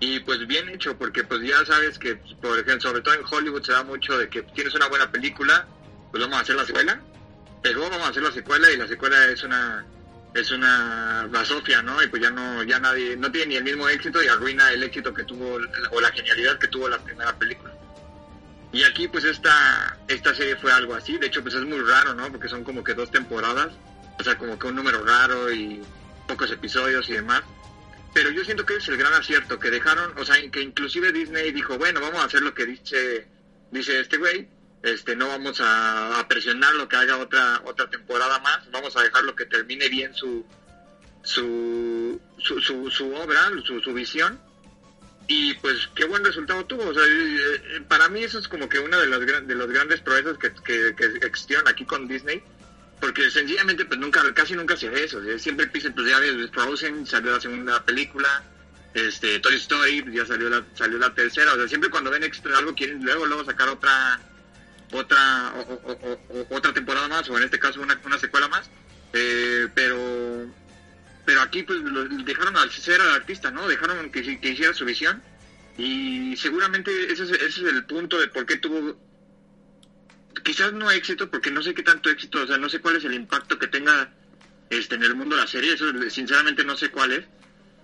Y 0.00 0.20
pues 0.20 0.46
bien 0.46 0.68
hecho, 0.68 0.98
porque 0.98 1.24
pues 1.24 1.40
ya 1.42 1.64
sabes 1.64 1.98
que, 1.98 2.16
por 2.16 2.58
ejemplo, 2.58 2.80
sobre 2.80 3.00
todo 3.02 3.14
en 3.14 3.22
Hollywood 3.30 3.62
se 3.62 3.72
da 3.72 3.84
mucho 3.84 4.18
de 4.18 4.28
que 4.28 4.42
tienes 4.42 4.74
una 4.74 4.88
buena 4.88 5.10
película, 5.10 5.66
pues 6.10 6.22
vamos 6.22 6.38
a 6.38 6.42
hacer 6.42 6.56
la 6.56 6.66
secuela, 6.66 7.00
pero 7.62 7.80
vamos 7.88 8.06
a 8.06 8.10
hacer 8.10 8.22
la 8.22 8.32
secuela 8.32 8.70
y 8.70 8.76
la 8.76 8.88
secuela 8.88 9.26
es 9.28 9.42
una 9.42 9.86
es 10.34 10.50
una 10.50 11.28
basofia, 11.30 11.80
¿no? 11.80 12.02
Y 12.02 12.08
pues 12.08 12.20
ya 12.20 12.30
no 12.30 12.62
ya 12.64 12.80
nadie 12.80 13.16
no 13.16 13.30
tiene 13.30 13.46
ni 13.46 13.56
el 13.56 13.64
mismo 13.64 13.88
éxito 13.88 14.22
y 14.22 14.26
arruina 14.26 14.70
el 14.72 14.82
éxito 14.82 15.14
que 15.14 15.22
tuvo 15.24 15.58
o 15.92 16.00
la 16.00 16.10
genialidad 16.10 16.58
que 16.58 16.68
tuvo 16.68 16.88
la 16.88 16.98
primera 16.98 17.32
película. 17.38 17.72
Y 18.72 18.82
aquí 18.82 19.06
pues 19.06 19.24
esta 19.24 19.96
esta 20.08 20.34
serie 20.34 20.56
fue 20.56 20.72
algo 20.72 20.94
así, 20.94 21.16
de 21.18 21.28
hecho 21.28 21.42
pues 21.42 21.54
es 21.54 21.64
muy 21.64 21.80
raro, 21.80 22.14
¿no? 22.14 22.30
Porque 22.32 22.48
son 22.48 22.64
como 22.64 22.82
que 22.82 22.94
dos 22.94 23.12
temporadas, 23.12 23.72
o 24.18 24.22
sea, 24.22 24.36
como 24.38 24.58
que 24.58 24.66
un 24.66 24.76
número 24.76 25.04
raro 25.04 25.52
y 25.52 25.82
pocos 26.26 26.50
episodios 26.50 27.08
y 27.08 27.14
demás. 27.14 27.42
Pero 28.12 28.30
yo 28.30 28.44
siento 28.44 28.64
que 28.64 28.76
es 28.76 28.88
el 28.88 28.96
gran 28.96 29.12
acierto 29.12 29.58
que 29.58 29.70
dejaron, 29.70 30.16
o 30.16 30.24
sea, 30.24 30.36
que 30.50 30.62
inclusive 30.62 31.12
Disney 31.12 31.50
dijo, 31.50 31.76
bueno, 31.78 32.00
vamos 32.00 32.20
a 32.20 32.26
hacer 32.26 32.42
lo 32.42 32.54
que 32.54 32.66
dice 32.66 33.26
dice 33.70 33.98
este 34.00 34.18
güey, 34.18 34.48
este 34.82 35.16
no 35.16 35.28
vamos 35.28 35.60
a, 35.60 36.20
a 36.20 36.28
presionar 36.28 36.74
lo 36.74 36.88
que 36.88 36.96
haga 36.96 37.18
otra 37.18 37.60
otra 37.64 37.90
temporada 37.90 38.38
más, 38.38 38.70
vamos 38.70 38.96
a 38.96 39.02
dejarlo 39.02 39.34
que 39.34 39.46
termine 39.46 39.88
bien 39.88 40.14
su 40.14 40.46
su 41.22 42.20
su, 42.38 42.60
su, 42.90 43.14
obra, 43.14 43.50
su, 43.64 43.92
visión 43.92 44.38
y 45.26 45.54
pues 45.54 45.88
qué 45.94 46.04
buen 46.04 46.24
resultado 46.24 46.64
tuvo, 46.66 46.86
o 46.86 46.94
sea, 46.94 47.02
eh, 47.04 47.80
para 47.88 48.08
mí 48.10 48.22
eso 48.22 48.38
es 48.38 48.46
como 48.46 48.68
que 48.68 48.78
una 48.78 48.98
de 48.98 49.06
las 49.08 49.20
de 49.46 49.54
los 49.54 49.68
grandes 49.68 50.00
proezas 50.02 50.38
que, 50.38 50.52
que, 50.52 50.94
que 50.94 51.26
existieron 51.26 51.66
aquí 51.66 51.84
con 51.84 52.06
Disney 52.06 52.44
porque 53.04 53.30
sencillamente 53.30 53.84
pues 53.84 54.00
nunca, 54.00 54.22
casi 54.32 54.54
nunca 54.54 54.78
se 54.78 54.88
ve 54.88 55.04
eso, 55.04 55.20
siempre 55.38 55.66
dicen 55.66 55.92
pues 55.92 56.08
ya 56.08 56.18
ves 56.20 56.50
Frozen, 56.50 57.06
salió 57.06 57.32
la 57.32 57.40
segunda 57.40 57.84
película, 57.84 58.42
este 58.94 59.40
Toy 59.40 59.56
Story, 59.56 60.02
ya 60.10 60.24
salió 60.24 60.48
la, 60.48 60.64
salió 60.72 60.96
la 60.96 61.12
tercera, 61.12 61.52
o 61.52 61.56
sea, 61.56 61.68
siempre 61.68 61.90
cuando 61.90 62.10
ven 62.10 62.24
extra 62.24 62.56
algo 62.56 62.74
quieren 62.74 63.04
luego 63.04 63.26
luego 63.26 63.44
sacar 63.44 63.68
otra 63.68 64.18
otra 64.90 65.52
otra 66.48 66.72
temporada 66.72 67.06
más, 67.08 67.28
o 67.28 67.36
en 67.36 67.44
este 67.44 67.58
caso 67.58 67.82
una, 67.82 68.00
una 68.06 68.18
secuela 68.18 68.48
más, 68.48 68.70
eh, 69.12 69.68
pero 69.74 70.46
pero 71.26 71.42
aquí 71.42 71.62
pues 71.62 71.80
lo, 71.80 72.04
dejaron 72.08 72.56
al 72.56 72.70
ser 72.70 73.02
al 73.02 73.16
artista, 73.16 73.50
¿no? 73.50 73.68
Dejaron 73.68 74.10
que, 74.12 74.40
que 74.40 74.48
hiciera 74.48 74.72
su 74.72 74.86
visión. 74.86 75.22
Y 75.76 76.36
seguramente 76.38 76.90
ese 77.12 77.24
es, 77.24 77.30
ese 77.32 77.46
es 77.46 77.58
el 77.58 77.84
punto 77.84 78.18
de 78.18 78.28
por 78.28 78.46
qué 78.46 78.56
tuvo 78.56 78.96
quizás 80.42 80.72
no 80.72 80.90
éxito 80.90 81.30
porque 81.30 81.50
no 81.50 81.62
sé 81.62 81.74
qué 81.74 81.82
tanto 81.82 82.10
éxito, 82.10 82.42
o 82.42 82.46
sea, 82.46 82.58
no 82.58 82.68
sé 82.68 82.80
cuál 82.80 82.96
es 82.96 83.04
el 83.04 83.14
impacto 83.14 83.58
que 83.58 83.68
tenga 83.68 84.12
este 84.70 84.94
en 84.94 85.04
el 85.04 85.14
mundo 85.14 85.36
la 85.36 85.46
serie, 85.46 85.74
eso 85.74 85.86
sinceramente 86.10 86.64
no 86.64 86.76
sé 86.76 86.90
cuál 86.90 87.12
es, 87.12 87.24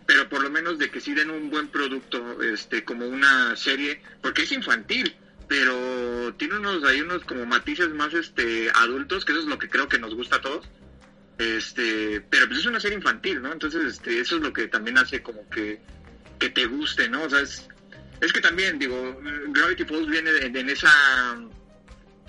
pero 0.07 0.29
por 0.29 0.43
lo 0.43 0.51
menos 0.51 0.79
de 0.79 0.91
que 0.91 1.01
sí 1.01 1.15
den 1.15 1.31
un 1.31 1.51
buen 1.51 1.69
producto 1.69 2.43
este 2.43 2.85
como 2.85 3.07
una 3.07 3.55
serie, 3.57 4.03
porque 4.23 4.43
es 4.43 4.53
infantil, 4.53 5.15
pero 5.49 6.35
tiene 6.37 6.59
unos 6.59 6.85
hay 6.85 7.01
unos 7.01 7.25
como 7.25 7.47
matices 7.47 7.91
más 7.91 8.15
este 8.15 8.71
adultos, 8.75 9.25
que 9.25 9.33
eso 9.33 9.43
es 9.43 9.47
lo 9.47 9.59
que 9.59 9.69
creo 9.69 9.89
que 9.89 9.99
nos 9.99 10.15
gusta 10.15 10.37
a 10.37 10.41
todos. 10.41 10.69
Este, 11.41 12.21
pero 12.29 12.47
pues 12.47 12.61
es 12.61 12.67
una 12.67 12.81
serie 12.81 12.99
infantil, 12.99 13.41
¿no? 13.41 13.51
Entonces, 13.51 13.83
este, 13.85 14.21
eso 14.21 14.37
es 14.37 14.43
lo 14.43 14.53
que 14.53 14.69
también 14.69 14.99
hace 14.99 15.23
como 15.23 15.49
que, 15.49 15.81
que 16.39 16.51
te 16.51 16.67
guste, 16.67 17.09
¿no? 17.09 17.23
O 17.23 17.31
sea, 17.31 17.41
es, 17.41 17.67
es 18.21 18.33
que 18.33 18.43
también, 18.43 18.79
digo, 18.79 19.19
Gravity 19.49 19.85
Falls 19.85 20.07
viene 20.07 20.33
de 20.33 20.47
en 20.47 20.69
esa, 20.69 20.93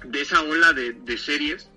de 0.03 0.21
esa 0.21 0.41
ola 0.41 0.73
de, 0.73 0.93
de 0.93 1.17
series, 1.17 1.69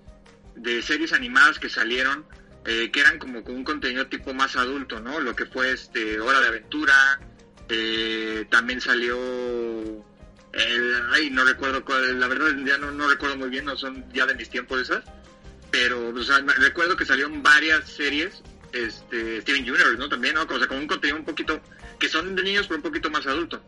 de 0.56 0.82
series 0.82 1.12
animadas 1.12 1.58
que 1.58 1.68
salieron, 1.68 2.24
eh, 2.64 2.90
que 2.90 3.00
eran 3.00 3.18
como 3.18 3.44
con 3.44 3.56
un 3.56 3.64
contenido 3.64 4.06
tipo 4.06 4.32
más 4.32 4.56
adulto, 4.56 5.00
¿no? 5.00 5.20
Lo 5.20 5.36
que 5.36 5.46
fue 5.46 5.72
este 5.72 6.20
Hora 6.20 6.40
de 6.40 6.48
Aventura, 6.48 7.20
eh, 7.68 8.46
también 8.50 8.80
salió 8.80 9.16
el, 10.52 10.94
ay, 11.12 11.30
no 11.30 11.44
recuerdo 11.44 11.84
cuál, 11.84 12.20
la 12.20 12.28
verdad 12.28 12.54
ya 12.64 12.78
no, 12.78 12.90
no 12.92 13.08
recuerdo 13.08 13.36
muy 13.36 13.50
bien, 13.50 13.64
no 13.64 13.76
son 13.76 14.04
ya 14.12 14.24
de 14.26 14.34
mis 14.34 14.48
tiempos 14.48 14.80
esas, 14.80 15.04
pero 15.70 16.12
recuerdo 16.58 16.96
que 16.96 17.04
salieron 17.04 17.42
varias 17.42 17.88
series, 17.88 18.42
este, 18.72 19.40
Steven 19.40 19.62
Universe, 19.62 19.96
¿no? 19.98 20.08
También, 20.08 20.34
¿no? 20.34 20.42
O 20.42 20.58
sea, 20.58 20.68
con 20.68 20.78
un 20.78 20.86
contenido 20.86 21.18
un 21.18 21.24
poquito, 21.24 21.60
que 21.98 22.08
son 22.08 22.34
de 22.34 22.42
niños 22.42 22.66
pero 22.66 22.76
un 22.76 22.82
poquito 22.82 23.10
más 23.10 23.26
adulto. 23.26 23.62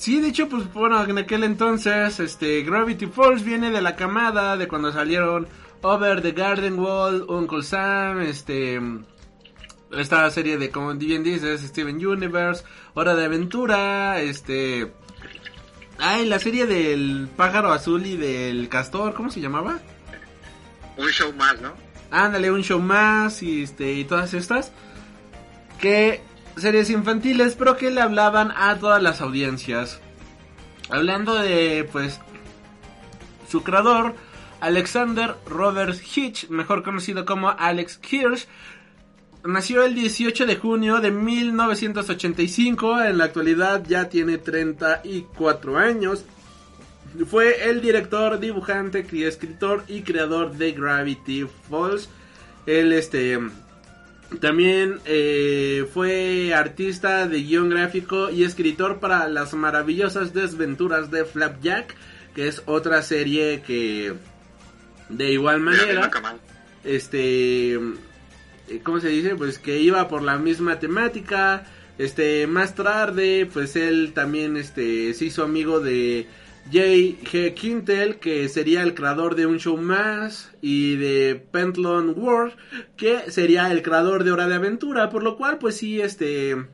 Sí, 0.00 0.18
de 0.18 0.28
hecho, 0.28 0.48
pues 0.48 0.72
bueno, 0.72 1.04
en 1.04 1.18
aquel 1.18 1.44
entonces, 1.44 2.20
este, 2.20 2.62
Gravity 2.62 3.04
Falls 3.04 3.44
viene 3.44 3.70
de 3.70 3.82
la 3.82 3.96
camada 3.96 4.56
de 4.56 4.66
cuando 4.66 4.90
salieron 4.90 5.46
Over 5.82 6.22
the 6.22 6.32
Garden 6.32 6.78
Wall, 6.78 7.26
Uncle 7.28 7.62
Sam, 7.62 8.22
este, 8.22 8.80
esta 9.92 10.30
serie 10.30 10.56
de, 10.56 10.70
como 10.70 10.94
bien 10.94 11.22
dices, 11.22 11.60
Steven 11.60 11.96
Universe, 11.96 12.64
Hora 12.94 13.14
de 13.14 13.26
Aventura, 13.26 14.22
este, 14.22 14.90
ay, 15.98 16.24
la 16.24 16.38
serie 16.38 16.64
del 16.64 17.28
pájaro 17.36 17.70
azul 17.70 18.06
y 18.06 18.16
del 18.16 18.70
castor, 18.70 19.12
¿cómo 19.12 19.30
se 19.30 19.42
llamaba? 19.42 19.80
Un 20.96 21.08
show 21.10 21.30
más, 21.34 21.60
¿no? 21.60 21.74
Ándale, 22.10 22.50
un 22.50 22.62
show 22.62 22.80
más 22.80 23.42
y 23.42 23.64
este 23.64 23.92
y 23.92 24.06
todas 24.06 24.32
estas 24.32 24.72
que 25.78 26.22
series 26.60 26.90
infantiles, 26.90 27.54
pero 27.56 27.76
que 27.76 27.90
le 27.90 28.00
hablaban 28.00 28.52
a 28.56 28.76
todas 28.78 29.02
las 29.02 29.20
audiencias. 29.20 30.00
Hablando 30.90 31.34
de 31.36 31.88
pues 31.90 32.20
su 33.48 33.62
creador 33.62 34.14
Alexander 34.60 35.36
Robert 35.46 35.96
Hitch, 36.14 36.48
mejor 36.50 36.82
conocido 36.82 37.24
como 37.24 37.50
Alex 37.50 38.00
Hirsch, 38.10 38.46
nació 39.44 39.84
el 39.84 39.94
18 39.94 40.46
de 40.46 40.56
junio 40.56 41.00
de 41.00 41.10
1985, 41.10 43.02
en 43.02 43.18
la 43.18 43.24
actualidad 43.24 43.82
ya 43.86 44.08
tiene 44.08 44.38
34 44.38 45.78
años. 45.78 46.24
Fue 47.28 47.68
el 47.70 47.80
director, 47.80 48.38
dibujante, 48.38 49.06
cri- 49.06 49.26
escritor 49.26 49.82
y 49.88 50.02
creador 50.02 50.52
de 50.52 50.72
Gravity 50.72 51.46
Falls. 51.68 52.08
Él 52.66 52.92
este 52.92 53.38
también 54.38 55.00
eh, 55.06 55.86
fue 55.92 56.54
artista 56.54 57.26
de 57.26 57.42
guion 57.42 57.68
gráfico 57.68 58.30
y 58.30 58.44
escritor 58.44 59.00
para 59.00 59.26
las 59.28 59.54
maravillosas 59.54 60.32
desventuras 60.32 61.10
de 61.10 61.24
Flapjack, 61.24 61.96
que 62.34 62.46
es 62.46 62.62
otra 62.66 63.02
serie 63.02 63.62
que 63.66 64.14
de 65.08 65.32
igual 65.32 65.60
manera 65.60 66.08
este 66.84 67.74
eh, 68.70 68.80
¿cómo 68.84 69.00
se 69.00 69.08
dice? 69.08 69.34
Pues 69.34 69.58
que 69.58 69.80
iba 69.80 70.06
por 70.08 70.22
la 70.22 70.38
misma 70.38 70.78
temática. 70.78 71.66
Este, 71.98 72.46
más 72.46 72.74
tarde, 72.74 73.50
pues 73.52 73.76
él 73.76 74.12
también 74.14 74.56
este 74.56 75.12
se 75.12 75.26
hizo 75.26 75.42
amigo 75.42 75.80
de 75.80 76.26
J.G. 76.66 77.54
Quintel, 77.54 78.18
que 78.18 78.48
sería 78.48 78.82
el 78.82 78.94
creador 78.94 79.34
de 79.34 79.46
Un 79.46 79.58
Show 79.58 79.76
Más, 79.76 80.52
y 80.60 80.96
de 80.96 81.44
Pentlon 81.50 82.14
World, 82.16 82.54
que 82.96 83.30
sería 83.30 83.70
el 83.72 83.82
creador 83.82 84.24
de 84.24 84.32
Hora 84.32 84.46
de 84.46 84.54
Aventura, 84.54 85.10
por 85.10 85.22
lo 85.22 85.36
cual, 85.36 85.58
pues 85.58 85.76
sí, 85.76 86.00
este... 86.00 86.66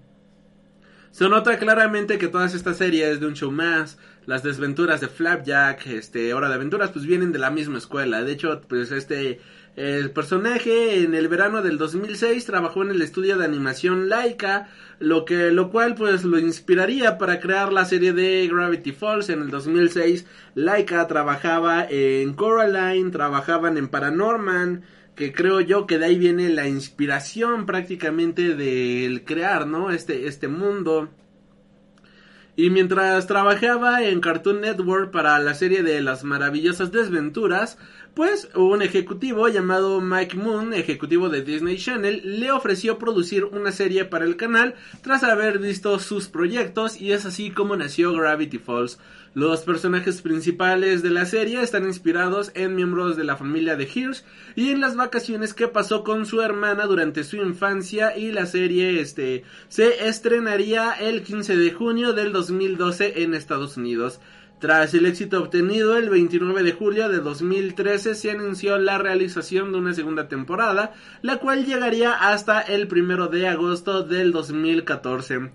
Se 1.11 1.31
nota 1.31 1.59
claramente 1.59 2.19
que 2.19 2.29
todas 2.29 2.53
estas 2.53 2.77
series 2.77 3.21
de 3.21 3.27
Un 3.27 3.35
Show 3.35 3.51
Más, 3.51 3.99
las 4.27 4.43
desventuras 4.43 5.01
de 5.01 5.09
Flapjack, 5.09 5.87
este, 5.87 6.35
Hora 6.35 6.49
de 6.49 6.57
Aventuras, 6.57 6.91
pues 6.91 7.07
vienen 7.07 7.33
de 7.33 7.39
la 7.39 7.51
misma 7.51 7.79
escuela. 7.79 8.23
De 8.23 8.33
hecho, 8.33 8.61
pues 8.69 8.93
este... 8.93 9.41
El 9.77 10.11
personaje 10.11 11.03
en 11.03 11.15
el 11.15 11.29
verano 11.29 11.61
del 11.61 11.77
2006 11.77 12.47
trabajó 12.47 12.83
en 12.83 12.93
el 12.93 13.03
estudio 13.03 13.37
de 13.37 13.45
animación 13.45 14.09
Laika, 14.09 14.69
lo 15.01 15.27
que 15.27 15.51
lo 15.51 15.71
cual 15.71 15.95
pues 15.95 16.25
lo 16.25 16.39
inspiraría 16.39 17.19
para 17.19 17.41
crear 17.41 17.75
la 17.75 17.85
serie 17.85 18.15
de 18.15 18.49
Gravity 18.49 18.93
Falls 18.93 19.29
en 19.29 19.43
el 19.43 19.51
2006. 19.51 20.25
Laika 20.55 21.07
trabajaba 21.07 21.87
en 21.91 22.33
Coraline, 22.33 23.11
trabajaban 23.11 23.77
en 23.77 23.89
Paranorman, 23.89 24.83
que 25.15 25.35
creo 25.35 25.61
yo 25.61 25.87
que 25.87 25.99
de 25.99 26.07
ahí 26.07 26.19
viene 26.19 26.49
la 26.49 26.67
inspiración 26.67 27.67
prácticamente 27.67 28.55
del 28.55 29.25
crear, 29.25 29.67
¿no? 29.67 29.91
Este 29.91 30.27
este 30.27 30.49
mundo. 30.49 31.11
Y 32.59 32.71
mientras 32.71 33.27
trabajaba 33.27 34.03
en 34.03 34.21
Cartoon 34.21 34.63
Network 34.63 35.11
para 35.11 35.39
la 35.41 35.53
serie 35.53 35.83
de 35.83 36.01
las 36.01 36.25
maravillosas 36.25 36.91
desventuras, 36.91 37.77
pues 38.17 38.49
un 38.55 38.81
ejecutivo 38.81 39.47
llamado 39.49 40.01
Mike 40.01 40.39
Moon, 40.39 40.73
ejecutivo 40.73 41.29
de 41.29 41.43
Disney 41.43 41.77
Channel, 41.77 42.41
le 42.41 42.51
ofreció 42.51 42.97
producir 42.99 43.45
una 43.45 43.73
serie 43.73 44.07
para 44.07 44.25
el 44.25 44.37
canal 44.37 44.75
tras 45.03 45.23
haber 45.23 45.59
visto 45.59 45.99
sus 45.99 46.27
proyectos 46.29 46.99
y 46.99 47.13
es 47.13 47.27
así 47.27 47.51
como 47.51 47.77
nació 47.77 48.15
Gravity 48.15 48.57
Falls. 48.57 48.99
Los 49.35 49.65
personajes 49.65 50.23
principales 50.23 51.03
de 51.03 51.11
la 51.11 51.27
serie 51.27 51.61
están 51.61 51.85
inspirados 51.85 52.53
en 52.55 52.75
miembros 52.75 53.19
de 53.19 53.25
la 53.25 53.37
familia 53.37 53.77
de 53.77 53.85
Hirsch 53.85 54.25
y 54.55 54.71
en 54.71 54.81
las 54.81 54.97
vacaciones 54.97 55.53
que 55.53 55.69
pasó 55.69 56.03
con 56.03 56.25
su 56.25 56.41
hermana 56.41 56.87
durante 56.87 57.23
su 57.23 57.37
infancia 57.37 58.17
y 58.17 58.33
la 58.33 58.47
serie 58.47 58.99
este 58.99 59.45
se 59.69 60.09
estrenaría 60.09 60.93
el 60.93 61.23
15 61.23 61.55
de 61.59 61.71
junio 61.71 62.15
del 62.15 62.33
2012 62.33 63.25
en 63.25 63.35
Estados 63.35 63.77
Unidos. 63.77 64.21
Tras 64.59 64.95
el 64.95 65.05
éxito 65.05 65.43
obtenido 65.43 65.99
el 65.99 66.09
29 66.09 66.63
de 66.63 66.73
julio 66.73 67.11
de 67.11 67.19
2013 67.19 68.15
se 68.15 68.31
anunció 68.31 68.79
la 68.79 68.97
realización 68.97 69.71
de 69.71 69.79
una 69.79 69.93
segunda 69.93 70.29
temporada, 70.29 70.95
la 71.21 71.37
cual 71.37 71.67
llegaría 71.67 72.13
hasta 72.13 72.63
el 72.63 72.89
1 72.91 73.29
de 73.29 73.49
agosto 73.49 74.03
del 74.03 74.33
2014. 74.33 75.51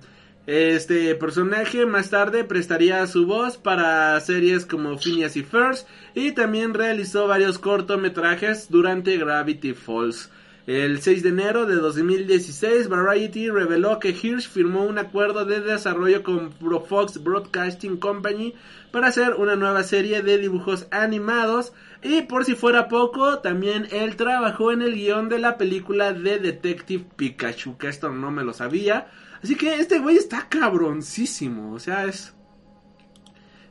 Este 0.45 1.15
personaje 1.15 1.87
más 1.87 2.11
tarde 2.11 2.43
prestaría 2.43 3.05
su 3.07 3.25
voz 3.25 3.57
para 3.57 4.19
series 4.19 4.67
como 4.67 4.99
Phineas 4.99 5.35
y 5.35 5.41
First 5.41 5.87
y 6.13 6.33
también 6.33 6.75
realizó 6.75 7.27
varios 7.27 7.57
cortometrajes 7.57 8.69
durante 8.69 9.17
Gravity 9.17 9.73
Falls. 9.73 10.29
El 10.67 11.01
6 11.01 11.23
de 11.23 11.29
enero 11.29 11.65
de 11.65 11.75
2016, 11.75 12.87
Variety 12.87 13.49
reveló 13.49 13.99
que 13.99 14.09
Hirsch 14.09 14.47
firmó 14.47 14.83
un 14.83 14.99
acuerdo 14.99 15.43
de 15.43 15.59
desarrollo 15.59 16.21
con 16.21 16.51
Fox 16.51 17.23
Broadcasting 17.23 17.97
Company 17.97 18.53
para 18.91 19.07
hacer 19.07 19.33
una 19.35 19.55
nueva 19.55 19.81
serie 19.81 20.21
de 20.21 20.37
dibujos 20.37 20.87
animados 20.91 21.73
y 22.03 22.23
por 22.23 22.45
si 22.45 22.55
fuera 22.55 22.87
poco, 22.87 23.39
también 23.39 23.87
él 23.91 24.15
trabajó 24.15 24.71
en 24.71 24.81
el 24.81 24.93
guion 24.93 25.29
de 25.29 25.39
la 25.39 25.57
película 25.57 26.13
de 26.13 26.39
Detective 26.39 27.05
Pikachu, 27.15 27.77
que 27.77 27.87
esto 27.87 28.09
no 28.09 28.29
me 28.31 28.43
lo 28.43 28.53
sabía. 28.53 29.07
Así 29.43 29.55
que 29.55 29.75
este 29.75 29.99
güey 29.99 30.17
está 30.17 30.47
cabroncísimo, 30.47 31.73
o 31.73 31.79
sea, 31.79 32.05
es... 32.05 32.35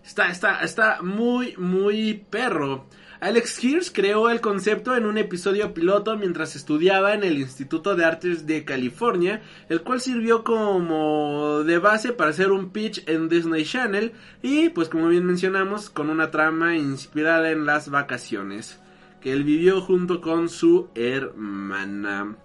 Está, 0.05 0.29
está, 0.31 0.61
está 0.63 1.03
muy, 1.03 1.55
muy 1.57 2.25
perro. 2.31 2.87
Alex 3.21 3.63
Hirsch 3.63 3.93
creó 3.93 4.31
el 4.31 4.41
concepto 4.41 4.97
en 4.97 5.05
un 5.05 5.19
episodio 5.19 5.75
piloto 5.75 6.17
mientras 6.17 6.57
estudiaba 6.57 7.13
en 7.13 7.23
el 7.23 7.37
Instituto 7.39 7.95
de 7.95 8.07
Artes 8.07 8.47
de 8.47 8.65
California, 8.65 9.43
el 9.69 9.83
cual 9.83 10.01
sirvió 10.01 10.43
como 10.43 11.63
de 11.65 11.79
base 11.79 12.15
para 12.15 12.31
hacer 12.31 12.51
un 12.51 12.71
pitch 12.71 13.07
en 13.07 13.29
Disney 13.29 13.65
Channel 13.65 14.13
y 14.41 14.71
pues 14.71 14.89
como 14.89 15.09
bien 15.09 15.27
mencionamos 15.27 15.91
con 15.91 16.09
una 16.09 16.31
trama 16.31 16.77
inspirada 16.77 17.51
en 17.51 17.67
las 17.67 17.91
vacaciones. 17.91 18.81
que 19.21 19.35
él 19.35 19.45
vivió 19.45 19.83
junto 19.83 20.23
con 20.23 20.49
su 20.49 20.89
hermana. 20.95 22.37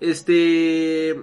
Este, 0.00 1.22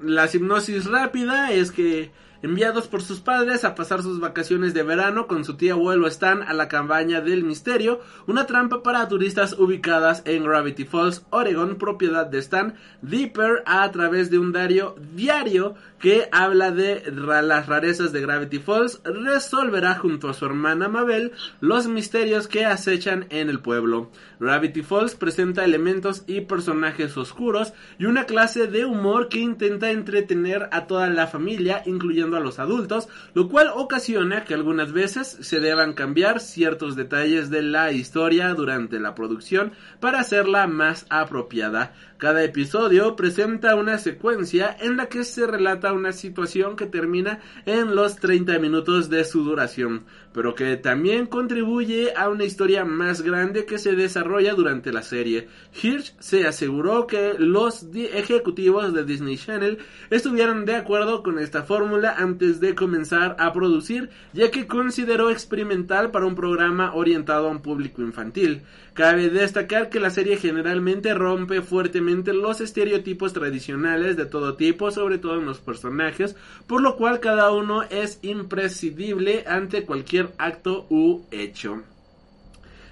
la 0.00 0.30
hipnosis 0.32 0.86
rápida 0.86 1.50
es 1.50 1.72
que 1.72 2.12
enviados 2.42 2.88
por 2.88 3.02
sus 3.02 3.20
padres 3.20 3.64
a 3.64 3.74
pasar 3.74 4.02
sus 4.02 4.20
vacaciones 4.20 4.74
de 4.74 4.82
verano 4.82 5.26
con 5.26 5.44
su 5.44 5.56
tío 5.56 5.74
abuelo 5.74 6.06
Stan 6.06 6.42
a 6.42 6.52
la 6.52 6.68
cabaña 6.68 7.20
del 7.20 7.44
misterio, 7.44 8.00
una 8.26 8.46
trampa 8.46 8.82
para 8.82 9.08
turistas 9.08 9.54
ubicadas 9.58 10.22
en 10.24 10.44
Gravity 10.44 10.84
Falls, 10.84 11.24
Oregon, 11.30 11.76
propiedad 11.76 12.26
de 12.26 12.38
Stan 12.38 12.74
Dipper 13.02 13.62
a 13.66 13.90
través 13.90 14.30
de 14.30 14.38
un 14.38 14.52
diario, 14.52 14.94
diario 15.14 15.74
que 16.00 16.28
habla 16.32 16.70
de 16.70 17.12
las 17.12 17.66
rarezas 17.66 18.12
de 18.12 18.22
Gravity 18.22 18.58
Falls, 18.58 19.02
resolverá 19.04 19.94
junto 19.96 20.30
a 20.30 20.34
su 20.34 20.46
hermana 20.46 20.88
Mabel 20.88 21.32
los 21.60 21.86
misterios 21.86 22.48
que 22.48 22.64
acechan 22.64 23.26
en 23.28 23.50
el 23.50 23.60
pueblo. 23.60 24.10
Gravity 24.40 24.82
Falls 24.82 25.14
presenta 25.14 25.64
elementos 25.64 26.24
y 26.26 26.40
personajes 26.40 27.16
oscuros 27.18 27.74
y 27.98 28.06
una 28.06 28.24
clase 28.24 28.66
de 28.66 28.86
humor 28.86 29.28
que 29.28 29.40
intenta 29.40 29.90
entretener 29.90 30.70
a 30.72 30.86
toda 30.86 31.08
la 31.10 31.26
familia, 31.26 31.82
incluyendo 31.84 32.38
a 32.38 32.40
los 32.40 32.58
adultos, 32.58 33.08
lo 33.34 33.48
cual 33.48 33.70
ocasiona 33.74 34.44
que 34.44 34.54
algunas 34.54 34.92
veces 34.92 35.36
se 35.40 35.60
deban 35.60 35.92
cambiar 35.92 36.40
ciertos 36.40 36.96
detalles 36.96 37.50
de 37.50 37.62
la 37.62 37.92
historia 37.92 38.54
durante 38.54 38.98
la 38.98 39.14
producción 39.14 39.72
para 40.00 40.20
hacerla 40.20 40.66
más 40.66 41.04
apropiada. 41.10 41.92
Cada 42.16 42.42
episodio 42.42 43.16
presenta 43.16 43.74
una 43.74 43.98
secuencia 43.98 44.74
en 44.80 44.96
la 44.96 45.06
que 45.06 45.24
se 45.24 45.46
relata 45.46 45.89
una 45.92 46.12
situación 46.12 46.76
que 46.76 46.86
termina 46.86 47.40
en 47.66 47.94
los 47.94 48.16
30 48.16 48.58
minutos 48.58 49.10
de 49.10 49.24
su 49.24 49.44
duración, 49.44 50.04
pero 50.32 50.54
que 50.54 50.76
también 50.76 51.26
contribuye 51.26 52.12
a 52.16 52.28
una 52.28 52.44
historia 52.44 52.84
más 52.84 53.22
grande 53.22 53.64
que 53.64 53.78
se 53.78 53.94
desarrolla 53.94 54.54
durante 54.54 54.92
la 54.92 55.02
serie. 55.02 55.48
Hirsch 55.82 56.14
se 56.20 56.46
aseguró 56.46 57.06
que 57.06 57.34
los 57.38 57.86
ejecutivos 57.94 58.94
de 58.94 59.04
Disney 59.04 59.36
Channel 59.36 59.78
estuvieron 60.10 60.64
de 60.64 60.76
acuerdo 60.76 61.22
con 61.22 61.38
esta 61.38 61.64
fórmula 61.64 62.14
antes 62.16 62.60
de 62.60 62.74
comenzar 62.74 63.36
a 63.38 63.52
producir, 63.52 64.10
ya 64.32 64.50
que 64.50 64.66
consideró 64.66 65.30
experimental 65.30 66.10
para 66.10 66.26
un 66.26 66.34
programa 66.34 66.94
orientado 66.94 67.48
a 67.48 67.50
un 67.50 67.62
público 67.62 68.02
infantil. 68.02 68.62
Cabe 68.94 69.30
destacar 69.30 69.88
que 69.88 70.00
la 70.00 70.10
serie 70.10 70.36
generalmente 70.36 71.14
rompe 71.14 71.62
fuertemente 71.62 72.32
los 72.32 72.60
estereotipos 72.60 73.32
tradicionales 73.32 74.16
de 74.16 74.26
todo 74.26 74.56
tipo, 74.56 74.90
sobre 74.90 75.18
todo 75.18 75.38
en 75.38 75.46
los 75.46 75.58
personajes, 75.58 76.36
por 76.66 76.82
lo 76.82 76.96
cual 76.96 77.20
cada 77.20 77.50
uno 77.52 77.84
es 77.84 78.18
imprescindible 78.22 79.44
ante 79.46 79.84
cualquier 79.84 80.19
acto 80.38 80.86
u 80.90 81.26
hecho. 81.30 81.82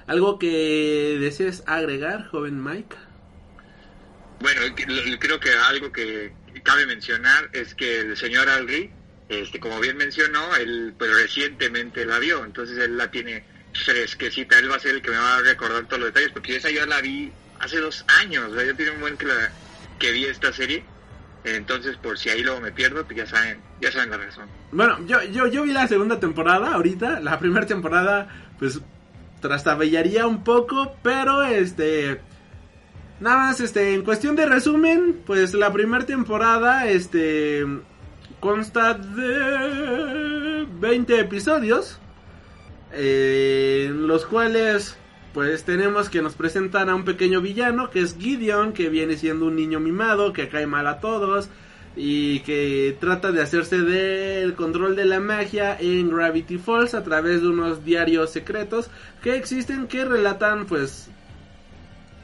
¿Algo 0.07 0.39
que 0.39 1.19
desees 1.21 1.63
agregar, 1.67 2.29
joven 2.29 2.63
Mike? 2.63 2.97
Bueno, 4.41 4.61
creo 5.19 5.41
que 5.41 5.51
algo 5.51 5.93
que 5.93 6.33
cabe 6.63 6.87
mencionar 6.87 7.51
es 7.53 7.75
que 7.75 8.01
el 8.01 8.17
señor 8.17 8.49
Alri, 8.49 8.91
este, 9.29 9.61
como 9.61 9.81
bien 9.81 9.97
mencionó, 9.97 10.57
él 10.57 10.95
pues, 10.97 11.15
recientemente 11.15 12.07
la 12.07 12.19
vio, 12.19 12.45
entonces 12.45 12.79
él 12.79 12.97
la 12.97 13.11
tiene 13.11 13.45
fresquecita. 13.85 14.59
Él 14.59 14.71
va 14.71 14.77
a 14.77 14.81
ser 14.81 14.97
el 14.97 15.03
que 15.03 15.11
me 15.11 15.19
va 15.19 15.37
a 15.37 15.43
recordar 15.43 15.87
todos 15.87 16.01
los 16.01 16.09
detalles, 16.09 16.33
porque 16.33 16.57
esa 16.57 16.71
yo 16.71 16.87
la 16.87 17.01
vi 17.01 17.33
hace 17.61 17.79
dos 17.79 18.05
años. 18.21 18.53
Tiene 18.77 18.93
un 18.93 19.01
buen 19.01 19.17
que, 19.17 19.27
la, 19.27 19.53
que 19.99 20.13
vi 20.13 20.25
esta 20.25 20.53
serie. 20.53 20.85
Entonces, 21.57 21.97
por 21.97 22.19
si 22.19 22.29
ahí 22.31 22.43
luego 22.43 22.61
me 22.61 22.73
pierdo, 22.73 23.05
pues 23.05 23.17
ya 23.17 23.27
saben, 23.27 23.61
ya 23.81 23.91
saben 23.93 24.11
la 24.11 24.19
razón. 24.19 24.47
Bueno, 24.73 24.99
yo, 25.07 25.23
yo, 25.25 25.47
yo 25.47 25.63
vi 25.63 25.73
la 25.73 25.89
segunda 25.89 26.21
temporada 26.21 26.75
ahorita. 26.75 27.21
La 27.21 27.39
primera 27.39 27.67
temporada, 27.67 28.29
pues, 28.59 28.81
trastabellaría 29.41 30.27
un 30.27 30.45
poco, 30.45 30.97
pero 31.03 31.43
este... 31.43 32.21
Nada 33.21 33.37
más, 33.39 33.61
este, 33.61 33.95
en 33.95 34.05
cuestión 34.05 34.37
de 34.37 34.47
resumen, 34.47 35.23
pues 35.27 35.53
la 35.53 35.73
primera 35.73 36.07
temporada, 36.07 36.87
este, 36.87 37.67
consta 38.39 38.95
de 38.95 40.67
20 40.79 41.19
episodios 41.19 41.99
en 42.93 44.07
los 44.07 44.25
cuales 44.25 44.97
pues 45.39 45.63
tenemos 45.63 46.09
que 46.09 46.21
nos 46.21 46.35
presentan 46.35 46.89
a 46.89 46.97
un 46.97 47.05
pequeño 47.05 47.41
villano 47.41 47.91
que 47.91 48.01
es 48.01 48.17
Gideon, 48.19 48.73
que 48.73 48.89
viene 48.89 49.17
siendo 49.17 49.47
un 49.47 49.55
niño 49.55 49.79
mimado, 49.79 50.33
que 50.33 50.49
cae 50.49 50.67
mal 50.67 50.89
a 50.89 50.99
todos 50.99 51.49
y 51.95 52.41
que 52.41 52.97
trata 52.99 53.31
de 53.31 53.41
hacerse 53.41 53.83
del 53.83 54.55
control 54.55 54.97
de 54.97 55.05
la 55.05 55.21
magia 55.21 55.79
en 55.79 56.11
Gravity 56.11 56.59
Falls 56.59 56.95
a 56.95 57.05
través 57.05 57.41
de 57.41 57.51
unos 57.51 57.85
diarios 57.85 58.33
secretos 58.33 58.91
que 59.23 59.37
existen 59.37 59.87
que 59.87 60.05
relatan 60.05 60.67
pues 60.67 61.09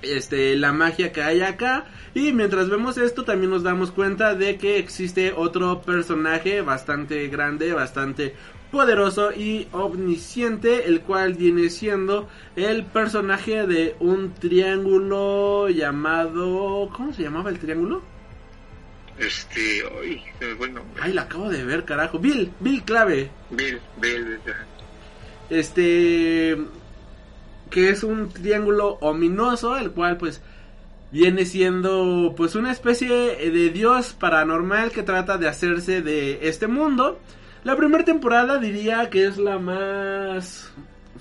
este 0.02 0.56
la 0.56 0.72
magia 0.72 1.12
que 1.12 1.22
hay 1.22 1.40
acá. 1.42 1.84
Y 2.14 2.32
mientras 2.32 2.68
vemos 2.68 2.98
esto 2.98 3.22
también 3.22 3.52
nos 3.52 3.62
damos 3.62 3.92
cuenta 3.92 4.34
de 4.34 4.58
que 4.58 4.78
existe 4.78 5.32
otro 5.36 5.82
personaje 5.82 6.62
bastante 6.62 7.28
grande, 7.28 7.74
bastante 7.74 8.34
poderoso 8.74 9.30
y 9.32 9.68
omnisciente, 9.70 10.88
el 10.88 11.02
cual 11.02 11.34
viene 11.34 11.70
siendo 11.70 12.28
el 12.56 12.84
personaje 12.84 13.68
de 13.68 13.94
un 14.00 14.34
triángulo 14.34 15.68
llamado... 15.68 16.90
¿Cómo 16.92 17.12
se 17.12 17.22
llamaba 17.22 17.50
el 17.50 17.60
triángulo? 17.60 18.02
Este, 19.16 19.84
ay, 20.02 20.24
nombre. 20.72 21.00
Ay, 21.00 21.12
la 21.12 21.22
acabo 21.22 21.48
de 21.50 21.64
ver, 21.64 21.84
carajo. 21.84 22.18
Bill, 22.18 22.50
Bill 22.58 22.82
Clave. 22.82 23.30
Bill, 23.50 23.78
Bill. 24.00 24.40
Este, 25.50 26.58
que 27.70 27.90
es 27.90 28.02
un 28.02 28.28
triángulo 28.30 28.98
ominoso, 29.02 29.76
el 29.76 29.92
cual 29.92 30.16
pues 30.16 30.42
viene 31.12 31.46
siendo 31.46 32.34
pues 32.36 32.56
una 32.56 32.72
especie 32.72 33.08
de 33.08 33.70
dios 33.70 34.14
paranormal 34.14 34.90
que 34.90 35.04
trata 35.04 35.38
de 35.38 35.46
hacerse 35.46 36.02
de 36.02 36.48
este 36.48 36.66
mundo 36.66 37.20
la 37.64 37.76
primera 37.76 38.04
temporada 38.04 38.58
diría 38.58 39.08
que 39.10 39.26
es 39.26 39.38
la 39.38 39.58
más 39.58 40.70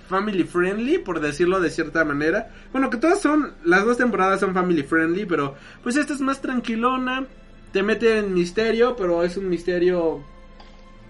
family 0.10 0.44
friendly, 0.44 0.98
por 0.98 1.20
decirlo 1.20 1.60
de 1.60 1.70
cierta 1.70 2.04
manera. 2.04 2.52
Bueno, 2.72 2.90
que 2.90 2.98
todas 2.98 3.22
son, 3.22 3.54
las 3.64 3.86
dos 3.86 3.98
temporadas 3.98 4.42
son 4.42 4.54
family 4.54 4.84
friendly, 4.84 5.26
pero 5.26 5.56
pues 5.82 5.96
esta 5.96 6.14
es 6.14 6.22
más 6.22 6.42
tranquilona. 6.42 7.26
Te 7.72 7.82
mete 7.82 8.20
en 8.20 8.34
misterio, 8.34 8.96
pero 8.96 9.24
es 9.24 9.38
un 9.38 9.50
misterio 9.50 10.24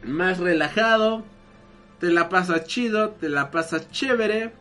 más 0.06 0.38
relajado. 0.38 1.26
Te 2.00 2.12
la 2.12 2.30
pasa 2.30 2.64
chido, 2.64 3.10
te 3.12 3.28
la 3.28 3.52
pasa 3.52 3.90
chévere. 3.90 4.54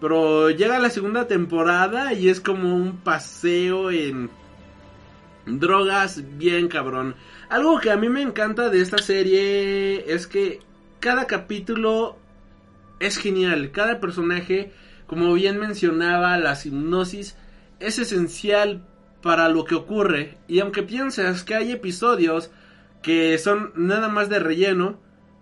Pero 0.00 0.50
llega 0.50 0.78
la 0.78 0.90
segunda 0.90 1.26
temporada 1.26 2.14
y 2.14 2.28
es 2.28 2.40
como 2.40 2.74
un 2.74 2.98
paseo 2.98 3.90
en 3.90 4.30
drogas 5.46 6.22
bien 6.36 6.68
cabrón. 6.68 7.14
Algo 7.50 7.80
que 7.80 7.90
a 7.90 7.96
mí 7.96 8.08
me 8.08 8.22
encanta 8.22 8.70
de 8.70 8.80
esta 8.80 8.98
serie 8.98 10.14
es 10.14 10.28
que 10.28 10.60
cada 11.00 11.26
capítulo 11.26 12.16
es 13.00 13.16
genial. 13.16 13.72
Cada 13.72 13.98
personaje, 13.98 14.70
como 15.08 15.34
bien 15.34 15.58
mencionaba, 15.58 16.38
la 16.38 16.56
hipnosis 16.64 17.36
es 17.80 17.98
esencial 17.98 18.86
para 19.20 19.48
lo 19.48 19.64
que 19.64 19.74
ocurre. 19.74 20.38
Y 20.46 20.60
aunque 20.60 20.84
piensas 20.84 21.42
que 21.42 21.56
hay 21.56 21.72
episodios 21.72 22.52
que 23.02 23.36
son 23.38 23.72
nada 23.74 24.08
más 24.08 24.28
de 24.28 24.38
relleno, 24.38 25.00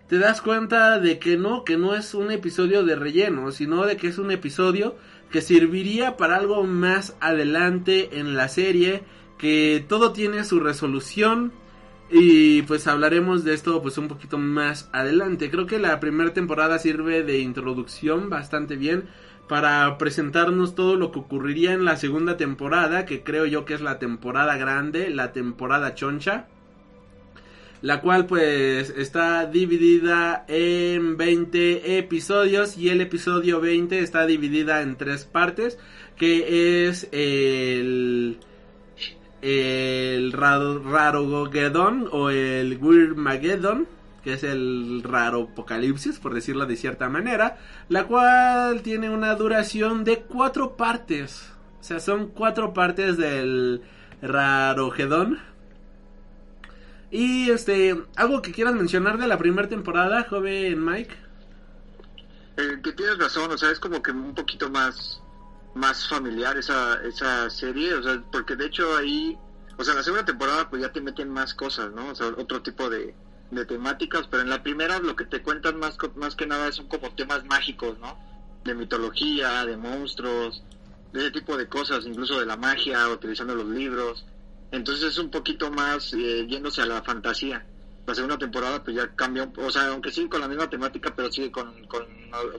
te 0.09 0.19
das 0.19 0.41
cuenta 0.41 0.99
de 1.01 1.19
que 1.19 1.37
no, 1.37 1.63
que 1.63 1.77
no 1.77 1.95
es 1.95 2.15
un 2.15 2.31
episodio 2.31 2.85
de 2.85 2.97
relleno, 2.97 3.53
sino 3.53 3.85
de 3.85 3.99
que 3.99 4.09
es 4.09 4.17
un 4.17 4.31
episodio 4.31 4.97
que 5.31 5.43
serviría 5.43 6.17
para 6.17 6.37
algo 6.37 6.65
más 6.65 7.19
adelante 7.21 8.19
en 8.19 8.35
la 8.35 8.49
serie, 8.49 9.03
que 9.37 9.85
todo 9.87 10.15
tiene 10.15 10.45
su 10.45 10.59
resolución 10.59 11.53
y 12.11 12.63
pues 12.63 12.87
hablaremos 12.87 13.45
de 13.45 13.55
esto 13.55 13.83
pues 13.83 13.99
un 13.99 14.09
poquito 14.09 14.39
más 14.39 14.89
adelante. 14.93 15.51
Creo 15.51 15.67
que 15.67 15.79
la 15.79 16.01
primera 16.01 16.33
temporada 16.33 16.79
sirve 16.79 17.23
de 17.23 17.39
introducción 17.39 18.31
bastante 18.31 18.77
bien 18.77 19.05
para 19.49 19.99
presentarnos 19.99 20.75
todo 20.75 20.97
lo 20.97 21.13
que 21.13 21.19
ocurriría 21.19 21.73
en 21.73 21.85
la 21.85 21.97
segunda 21.97 22.37
temporada, 22.37 23.05
que 23.05 23.23
creo 23.23 23.47
yo 23.47 23.65
que 23.65 23.75
es 23.75 23.81
la 23.81 23.99
temporada 23.99 24.57
grande, 24.57 25.11
la 25.11 25.33
temporada 25.33 25.95
choncha. 25.95 26.47
La 27.81 28.01
cual 28.01 28.27
pues 28.27 28.91
está 28.91 29.47
dividida 29.47 30.45
en 30.49 31.17
20 31.17 31.99
episodios 31.99 32.77
y 32.77 32.89
el 32.89 33.01
episodio 33.01 33.61
20 33.61 34.01
está 34.01 34.27
dividida 34.27 34.83
en 34.83 34.97
tres 34.97 35.25
partes, 35.25 35.79
que 36.17 36.89
es 36.89 37.09
el 37.13 38.39
el 39.43 40.33
raro, 40.33 40.83
o 42.13 42.31
el 42.31 42.79
Mageddon 43.17 43.87
que 44.23 44.35
es 44.35 44.45
el 44.45 45.03
raro 45.05 45.49
apocalipsis, 45.53 46.19
por 46.19 46.35
decirlo 46.35 46.67
de 46.67 46.77
cierta 46.77 47.09
manera, 47.09 47.59
la 47.89 48.05
cual 48.05 48.83
tiene 48.83 49.11
una 49.11 49.35
duración 49.35 50.05
de 50.05 50.21
cuatro 50.21 50.77
partes. 50.77 51.51
O 51.81 51.85
sea, 51.85 52.01
son 52.01 52.29
cuatro 52.29 52.75
partes 52.75 53.17
del 53.17 53.83
Rarogedón. 54.21 55.39
Y 57.11 57.51
este, 57.51 57.97
algo 58.17 58.43
que 58.43 58.53
quieras 58.53 58.75
mencionar 58.75 59.19
de 59.19 59.29
la 59.29 59.39
primera 59.39 59.69
temporada, 59.69 60.27
joven 60.29 60.85
Mike. 60.85 61.15
Eh, 62.57 62.81
que 62.83 62.93
tienes 62.93 63.19
razón, 63.19 63.51
o 63.51 63.57
sea, 63.57 63.71
es 63.71 63.79
como 63.79 64.03
que 64.03 64.11
un 64.11 64.35
poquito 64.35 64.69
más 64.69 65.23
más 65.79 66.09
familiar 66.09 66.57
esa, 66.59 67.01
esa 67.05 67.49
serie, 67.51 67.95
o 67.95 68.03
sea, 68.03 68.23
porque 68.33 68.57
de 68.57 68.67
hecho 68.67 68.97
ahí, 68.97 69.39
o 69.77 69.85
sea, 69.85 69.93
en 69.93 69.99
la 69.99 70.03
segunda 70.05 70.25
temporada 70.25 70.69
pues 70.69 70.83
ya 70.83 70.93
te 70.93 71.01
meten 71.01 71.31
más 71.31 71.55
cosas, 71.55 71.93
¿no? 71.93 72.09
O 72.09 72.15
sea, 72.15 72.29
otro 72.37 72.63
tipo 72.63 72.91
de, 72.91 73.15
temáticas, 73.67 74.27
pero 74.29 74.43
en 74.43 74.51
la 74.51 74.63
primera 74.63 74.99
lo 74.99 75.17
que 75.17 75.25
te 75.25 75.41
cuentan 75.43 75.79
más, 75.79 75.97
más 76.17 76.35
que 76.35 76.47
nada 76.47 76.71
son 76.73 76.87
como 76.89 77.11
temas 77.15 77.45
mágicos, 77.45 77.99
¿no? 77.99 78.19
De 78.65 78.75
mitología, 78.75 79.65
de 79.65 79.77
monstruos, 79.77 80.63
de 81.13 81.21
ese 81.21 81.31
tipo 81.31 81.57
de 81.57 81.69
cosas, 81.69 82.05
incluso 82.07 82.39
de 82.39 82.47
la 82.47 82.57
magia, 82.57 83.09
utilizando 83.09 83.55
los 83.55 83.67
libros. 83.69 84.27
Entonces 84.71 85.05
es 85.05 85.19
un 85.19 85.31
poquito 85.31 85.71
más 85.71 86.13
eh, 86.13 86.47
yéndose 86.47 86.83
a 86.83 86.87
la 86.87 87.03
fantasía. 87.03 87.65
La 88.07 88.15
segunda 88.15 88.37
temporada 88.39 88.83
pues 88.83 88.97
ya 88.97 89.15
cambia, 89.15 89.45
un- 89.45 89.55
o 89.57 89.71
sea, 89.71 89.89
aunque 89.89 90.11
sigue 90.11 90.29
con 90.29 90.41
la 90.41 90.49
misma 90.49 90.69
temática, 90.69 91.15
pero 91.17 91.31
sigue 91.33 91.51
con, 91.51 91.87
con 91.87 92.07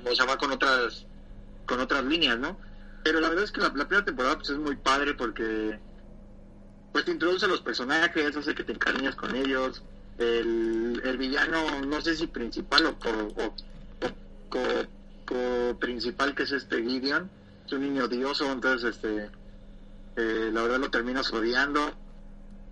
o 0.06 0.16
sea, 0.16 0.26
va 0.26 0.38
con 0.38 0.52
otras 0.52 1.06
con 1.66 1.80
otras 1.80 2.04
líneas, 2.06 2.40
¿no? 2.40 2.60
Pero 3.04 3.20
la 3.20 3.30
verdad 3.30 3.46
es 3.46 3.52
que 3.52 3.62
la, 3.62 3.72
primera 3.72 4.04
temporada 4.06 4.36
pues 4.38 4.50
es 4.50 4.58
muy 4.58 4.76
padre 4.76 5.14
porque 5.14 5.80
pues 6.92 7.06
te 7.06 7.12
introduce 7.12 7.46
a 7.46 7.50
los 7.50 7.62
personajes, 7.62 8.36
hace 8.36 8.56
que 8.56 8.64
te 8.64 8.74
encariñes 8.74 9.16
con 9.16 9.36
ellos. 9.36 9.84
El, 10.18 11.02
el 11.04 11.18
villano, 11.18 11.82
no 11.86 12.02
sé 12.02 12.16
si 12.16 12.28
principal 12.28 12.86
o 12.88 12.98
o- 14.52 14.86
o 15.32 15.78
principal 15.80 16.34
que 16.36 16.44
es 16.44 16.52
este 16.52 16.82
Gideon, 16.84 17.30
es 17.66 17.72
un 17.72 17.82
niño 17.82 18.06
odioso, 18.06 18.52
entonces 18.52 18.96
este 18.96 19.30
eh, 20.16 20.50
la 20.52 20.64
verdad 20.64 20.80
lo 20.80 20.90
terminas 20.90 21.32
odiando. 21.32 21.96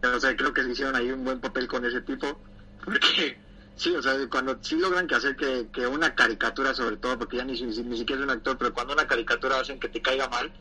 O 0.03 0.19
sea, 0.19 0.35
creo 0.35 0.53
que 0.53 0.63
se 0.63 0.71
hicieron 0.71 0.95
ahí 0.95 1.11
un 1.11 1.23
buen 1.23 1.39
papel 1.39 1.67
con 1.67 1.85
ese 1.85 2.01
tipo, 2.01 2.41
porque 2.83 3.39
sí, 3.77 3.95
o 3.95 4.01
sea, 4.01 4.13
cuando 4.29 4.57
sí 4.61 4.75
logran 4.75 5.07
que 5.07 5.15
hacer 5.15 5.35
que, 5.35 5.69
que 5.71 5.87
una 5.87 6.15
caricatura 6.15 6.73
sobre 6.73 6.97
todo, 6.97 7.17
porque 7.17 7.37
ya 7.37 7.45
ni, 7.45 7.55
siquiera 7.55 8.21
es 8.21 8.27
un 8.27 8.29
actor, 8.29 8.57
pero 8.57 8.73
cuando 8.73 8.93
una 8.93 9.07
caricatura 9.07 9.59
hacen 9.59 9.79
que 9.79 9.87
te 9.87 10.01
caiga 10.01 10.27
mal, 10.27 10.51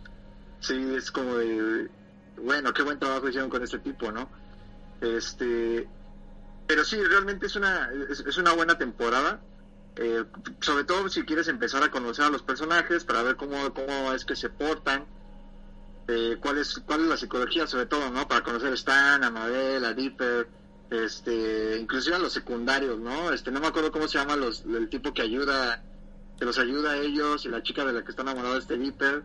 sí, 0.60 0.94
es 0.94 1.10
como 1.10 1.36
de, 1.36 1.88
bueno, 2.36 2.72
qué 2.72 2.82
buen 2.82 2.98
trabajo 2.98 3.28
hicieron 3.28 3.50
con 3.50 3.62
este 3.62 3.78
tipo, 3.78 4.12
¿no? 4.12 4.30
Este, 5.00 5.88
pero 6.66 6.84
sí, 6.84 7.02
realmente 7.02 7.46
es 7.46 7.56
una, 7.56 7.90
es, 8.10 8.20
es 8.20 8.38
una 8.38 8.52
buena 8.52 8.78
temporada. 8.78 9.40
Eh, 9.98 10.24
sobre 10.60 10.84
todo 10.84 11.08
si 11.08 11.22
quieres 11.22 11.48
empezar 11.48 11.82
a 11.82 11.90
conocer 11.90 12.26
a 12.26 12.30
los 12.30 12.42
personajes 12.42 13.04
para 13.04 13.22
ver 13.22 13.36
cómo, 13.36 13.72
cómo 13.72 14.12
es 14.12 14.26
que 14.26 14.36
se 14.36 14.50
portan, 14.50 15.06
eh, 16.08 16.36
cuál 16.38 16.58
es 16.58 16.82
cuál 16.86 17.00
es 17.00 17.06
la 17.08 17.16
psicología 17.16 17.66
sobre 17.66 17.86
todo, 17.86 18.10
¿no? 18.10 18.28
Para 18.28 18.42
conocer 18.42 18.72
a 18.72 18.74
Stan, 18.74 19.24
a 19.24 19.30
Mabel, 19.30 19.84
a 19.84 19.94
Dipper, 19.94 20.48
este, 20.90 21.78
inclusive 21.80 22.16
a 22.16 22.18
los 22.18 22.32
secundarios, 22.32 22.98
¿no? 22.98 23.32
Este, 23.32 23.50
no 23.50 23.60
me 23.60 23.66
acuerdo 23.66 23.90
cómo 23.90 24.08
se 24.08 24.18
llama 24.18 24.36
los, 24.36 24.64
el 24.64 24.88
tipo 24.88 25.12
que 25.12 25.22
ayuda, 25.22 25.82
que 26.38 26.44
los 26.44 26.58
ayuda 26.58 26.92
a 26.92 26.96
ellos 26.98 27.44
y 27.44 27.48
la 27.48 27.62
chica 27.62 27.84
de 27.84 27.92
la 27.92 28.04
que 28.04 28.10
está 28.10 28.22
enamorada 28.22 28.54
de 28.54 28.60
este 28.60 28.78
Dipper. 28.78 29.22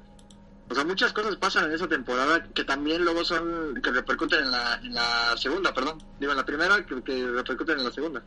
O 0.70 0.74
sea, 0.76 0.86
muchas 0.86 1.12
cosas 1.12 1.36
pasan 1.36 1.66
en 1.66 1.74
esa 1.74 1.88
temporada 1.88 2.44
que 2.54 2.64
también 2.64 3.04
luego 3.04 3.26
son, 3.26 3.82
que 3.82 3.92
repercuten 3.92 4.44
en 4.46 4.52
la, 4.52 4.76
en 4.76 4.94
la 4.94 5.36
segunda, 5.38 5.74
perdón. 5.74 6.02
Digo, 6.20 6.32
en 6.32 6.38
la 6.38 6.46
primera, 6.46 6.86
que, 6.86 7.02
que 7.04 7.28
repercuten 7.28 7.78
en 7.80 7.84
la 7.84 7.92
segunda. 7.92 8.24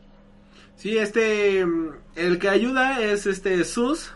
Sí, 0.76 0.98
este, 0.98 1.64
el 2.16 2.38
que 2.38 2.48
ayuda 2.48 3.00
es 3.00 3.26
este 3.26 3.64
Sus 3.64 4.12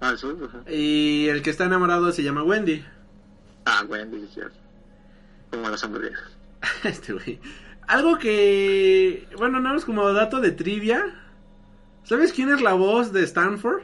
Ah, 0.00 0.16
ajá. 0.16 0.68
y 0.68 1.28
el 1.28 1.42
que 1.42 1.50
está 1.50 1.66
enamorado 1.66 2.10
se 2.10 2.24
llama 2.24 2.42
Wendy. 2.42 2.84
Ah, 3.64 3.84
Wendy, 3.88 4.18
sí, 4.22 4.30
cierto. 4.34 4.58
Como 5.52 5.70
las 5.70 5.84
hamburguesas. 5.84 6.24
este 6.82 7.12
güey. 7.12 7.40
Algo 7.88 8.18
que, 8.18 9.26
bueno, 9.36 9.60
nada 9.60 9.74
más 9.74 9.84
como 9.84 10.12
dato 10.12 10.40
de 10.40 10.52
trivia. 10.52 11.02
¿Sabes 12.04 12.32
quién 12.32 12.50
es 12.52 12.60
la 12.60 12.72
voz 12.74 13.12
de 13.12 13.22
Stanford? 13.24 13.82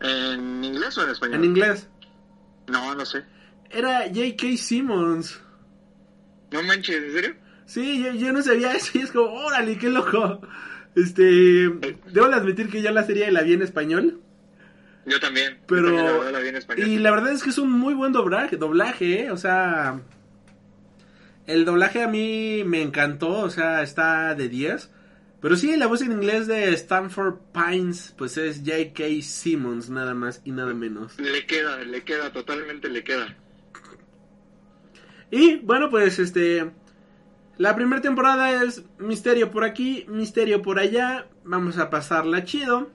¿En 0.00 0.64
inglés 0.64 0.96
o 0.98 1.04
en 1.04 1.10
español? 1.10 1.36
En 1.36 1.44
inglés. 1.44 1.88
No, 2.68 2.94
no 2.94 3.04
sé. 3.04 3.24
Era 3.70 4.02
J.K. 4.08 4.56
Simmons. 4.56 5.40
No 6.50 6.62
manches, 6.62 7.02
¿en 7.02 7.12
serio? 7.12 7.34
Sí, 7.66 8.02
yo, 8.02 8.12
yo 8.12 8.32
no 8.32 8.42
sabía 8.42 8.72
eso 8.74 8.96
y 8.98 9.02
es 9.02 9.12
como, 9.12 9.30
órale, 9.44 9.76
qué 9.78 9.90
loco. 9.90 10.40
Este, 10.94 11.22
debo 11.22 12.28
de 12.28 12.34
admitir 12.34 12.70
que 12.70 12.80
ya 12.82 12.90
la 12.92 13.04
serie 13.04 13.30
la 13.30 13.42
vi 13.42 13.52
en 13.52 13.62
español. 13.62 14.20
Yo 15.06 15.20
también. 15.20 15.58
Pero- 15.66 15.90
Yo 15.90 15.96
también, 16.04 16.24
la 16.24 16.30
la 16.32 16.38
vi 16.40 16.48
en 16.48 16.56
español. 16.56 16.88
Y 16.88 16.98
la 16.98 17.10
verdad 17.10 17.32
es 17.32 17.42
que 17.42 17.50
es 17.50 17.58
un 17.58 17.70
muy 17.70 17.94
buen 17.94 18.12
doblaje, 18.12 18.56
doblaje, 18.56 19.24
¿eh? 19.24 19.30
O 19.30 19.36
sea, 19.36 20.00
el 21.48 21.64
doblaje 21.64 22.02
a 22.02 22.08
mí 22.08 22.62
me 22.64 22.82
encantó, 22.82 23.30
o 23.40 23.50
sea, 23.50 23.82
está 23.82 24.34
de 24.34 24.50
10. 24.50 24.90
Pero 25.40 25.56
sí, 25.56 25.74
la 25.76 25.86
voz 25.86 26.02
en 26.02 26.12
inglés 26.12 26.46
de 26.46 26.68
Stanford 26.74 27.36
Pines, 27.54 28.14
pues 28.18 28.36
es 28.36 28.58
J.K. 28.58 29.22
Simmons, 29.22 29.88
nada 29.88 30.12
más 30.14 30.42
y 30.44 30.52
nada 30.52 30.74
menos. 30.74 31.18
Le 31.18 31.46
queda, 31.46 31.78
le 31.78 32.04
queda, 32.04 32.32
totalmente 32.32 32.90
le 32.90 33.02
queda. 33.02 33.34
Y 35.30 35.56
bueno, 35.56 35.88
pues 35.90 36.18
este. 36.18 36.70
La 37.56 37.74
primera 37.74 38.02
temporada 38.02 38.62
es 38.62 38.84
misterio 38.98 39.50
por 39.50 39.64
aquí, 39.64 40.04
misterio 40.06 40.60
por 40.60 40.78
allá. 40.78 41.28
Vamos 41.44 41.78
a 41.78 41.88
pasarla 41.88 42.44
chido. 42.44 42.90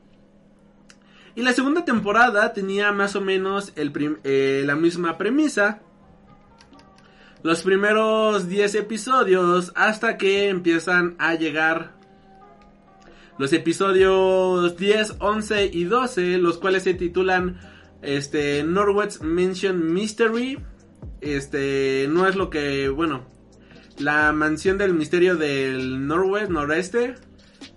Y 1.35 1.41
la 1.41 1.53
segunda 1.53 1.85
temporada 1.85 2.53
tenía 2.53 2.91
más 2.91 3.15
o 3.15 3.21
menos 3.21 3.73
el 3.75 3.91
eh, 4.23 4.63
la 4.65 4.75
misma 4.75 5.17
premisa. 5.17 5.81
Los 7.43 7.61
primeros 7.61 8.47
10 8.47 8.75
episodios 8.75 9.73
hasta 9.75 10.17
que 10.17 10.47
empiezan 10.47 11.15
a 11.19 11.35
llegar 11.35 11.91
los 13.37 13.51
episodios 13.51 14.77
10, 14.77 15.15
11 15.19 15.65
y 15.73 15.83
12, 15.83 16.37
los 16.37 16.57
cuales 16.57 16.83
se 16.83 16.93
titulan 16.93 17.59
este 18.01 18.63
Norwest 18.63 19.23
Mansion 19.23 19.93
Mystery. 19.93 20.57
Este 21.19 22.07
no 22.09 22.27
es 22.27 22.37
lo 22.37 22.49
que, 22.49 22.87
bueno, 22.87 23.25
la 23.97 24.31
mansión 24.31 24.77
del 24.77 24.93
misterio 24.93 25.35
del 25.35 26.07
Norwest, 26.07 26.49
noreste. 26.49 27.15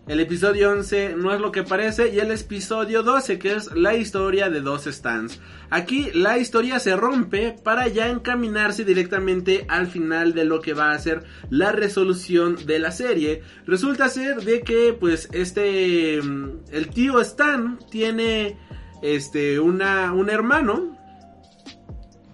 El 0.09 0.21
episodio 0.21 0.71
11 0.71 1.17
no 1.17 1.35
es 1.35 1.41
lo 1.41 1.51
que 1.51 1.65
parece 1.65 2.15
y 2.15 2.21
el 2.21 2.31
episodio 2.31 3.03
12 3.03 3.41
que 3.41 3.55
es 3.55 3.73
la 3.73 3.97
historia 3.97 4.49
de 4.49 4.61
dos 4.61 4.85
stands. 4.85 5.41
Aquí 5.69 6.11
la 6.15 6.39
historia 6.39 6.79
se 6.79 6.95
rompe 6.95 7.57
para 7.65 7.89
ya 7.89 8.09
encaminarse 8.09 8.85
directamente 8.85 9.65
al 9.69 9.89
final 9.89 10.33
de 10.33 10.45
lo 10.45 10.61
que 10.61 10.75
va 10.75 10.93
a 10.93 10.99
ser 11.01 11.25
la 11.51 11.73
resolución 11.73 12.55
de 12.67 12.79
la 12.79 12.93
serie. 12.93 13.43
Resulta 13.67 14.09
ser 14.09 14.43
de 14.43 14.61
que 14.61 14.93
pues 14.93 15.29
este 15.33 16.23
mm, 16.23 16.51
el 16.71 16.89
tío 16.91 17.21
Stan 17.21 17.77
tiene 17.91 18.57
este 19.03 19.59
una 19.59 20.13
un 20.13 20.31
hermano 20.31 20.97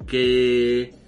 que 0.06 1.01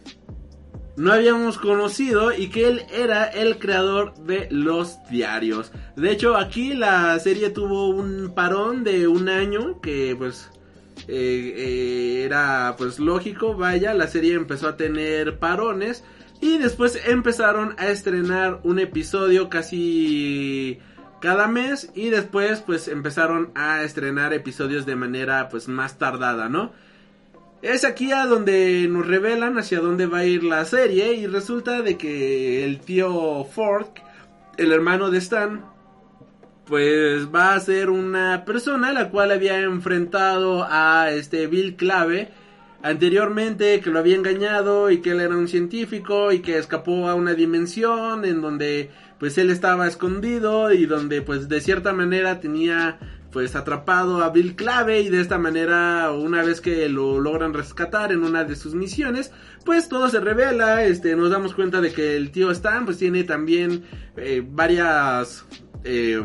no 0.97 1.13
habíamos 1.13 1.59
conocido 1.59 2.33
y 2.33 2.49
que 2.49 2.69
él 2.69 2.83
era 2.93 3.25
el 3.25 3.59
creador 3.59 4.15
de 4.15 4.49
los 4.51 4.99
diarios. 5.11 5.73
De 5.97 6.11
hecho, 6.11 6.37
aquí 6.37 6.75
la 6.75 7.19
serie 7.19 7.51
tuvo 7.51 7.89
un 7.89 8.33
parón 8.35 8.85
de 8.85 9.09
un 9.09 9.29
año 9.29 9.81
que 9.81 10.15
pues 10.17 10.51
eh, 11.09 11.55
eh, 11.57 12.23
era 12.25 12.75
pues 12.79 12.99
lógico, 12.99 13.55
vaya, 13.55 13.95
la 13.95 14.07
serie 14.07 14.35
empezó 14.35 14.69
a 14.69 14.77
tener 14.77 15.39
parones 15.39 16.05
y 16.41 16.59
después 16.59 17.01
empezaron 17.07 17.75
a 17.79 17.89
estrenar 17.89 18.61
un 18.65 18.79
episodio 18.79 19.49
casi 19.49 20.79
cada 21.21 21.49
mes 21.49 21.91
y 21.95 22.11
después 22.11 22.61
pues 22.61 22.87
empezaron 22.87 23.51
a 23.55 23.83
estrenar 23.83 24.33
episodios 24.33 24.87
de 24.87 24.95
manera 24.95 25.49
pues 25.49 25.69
más 25.69 25.99
tardada, 25.99 26.49
¿no? 26.49 26.73
Es 27.65 27.87
aquí 27.87 28.13
a 28.13 28.27
donde 28.27 28.87
nos 28.91 29.07
revelan 29.07 29.57
hacia 29.57 29.81
dónde 29.81 30.05
va 30.05 30.19
a 30.19 30.27
ir 30.27 30.45
la 30.45 30.67
serie 30.67 31.15
y 31.15 31.27
resulta 31.27 31.81
de 31.81 31.97
que 31.97 32.63
el 32.63 32.79
tío 32.79 33.47
Ford, 33.47 33.87
el 34.59 34.71
hermano 34.71 35.11
de 35.11 35.17
Stan, 35.17 35.65
pues 36.67 37.27
va 37.35 37.55
a 37.55 37.61
ser 37.61 37.89
una 37.89 38.45
persona 38.45 38.93
la 38.93 39.09
cual 39.09 39.31
había 39.31 39.61
enfrentado 39.61 40.67
a 40.69 41.09
este 41.11 41.47
Bill 41.47 41.77
Clave 41.77 42.29
anteriormente 42.83 43.81
que 43.81 43.89
lo 43.89 43.99
había 43.99 44.17
engañado 44.17 44.91
y 44.91 44.99
que 44.99 45.13
él 45.13 45.21
era 45.21 45.35
un 45.35 45.49
científico 45.49 46.33
y 46.33 46.41
que 46.41 46.59
escapó 46.59 47.09
a 47.09 47.15
una 47.15 47.33
dimensión 47.33 48.27
en 48.27 48.43
donde 48.43 48.91
pues 49.19 49.39
él 49.39 49.49
estaba 49.49 49.89
escondido 49.89 50.71
y 50.71 50.85
donde 50.85 51.23
pues 51.23 51.49
de 51.49 51.63
cierta 51.63 51.95
manera 51.95 52.41
tenía 52.41 52.99
pues 53.35 53.57
atrapado 53.57 54.23
a 54.23 54.31
Bill 54.31 54.55
Clave 54.55 55.01
y 55.01 55.09
de 55.09 55.21
esta 55.21 55.39
manera 55.39 56.13
una 56.13 56.45
vez 56.45 56.61
que 56.61 56.89
lo 56.89 57.19
logran 57.19 57.53
rescatar 57.53 58.13
en 58.13 58.23
una 58.23 58.45
de 58.45 58.55
sus 58.55 58.77
misiones 58.77 59.33
pues 59.65 59.89
todo 59.89 60.09
se 60.09 60.21
revela 60.21 60.85
este 60.85 61.17
nos 61.17 61.33
damos 61.33 61.53
cuenta 61.53 61.81
de 61.81 61.93
que 61.93 62.17
el 62.17 62.31
tío 62.31 62.53
Stan 62.53 62.85
pues 62.85 62.97
tiene 62.99 63.25
también 63.25 63.83
eh, 64.17 64.41
varias 64.49 65.45
eh, 65.83 66.23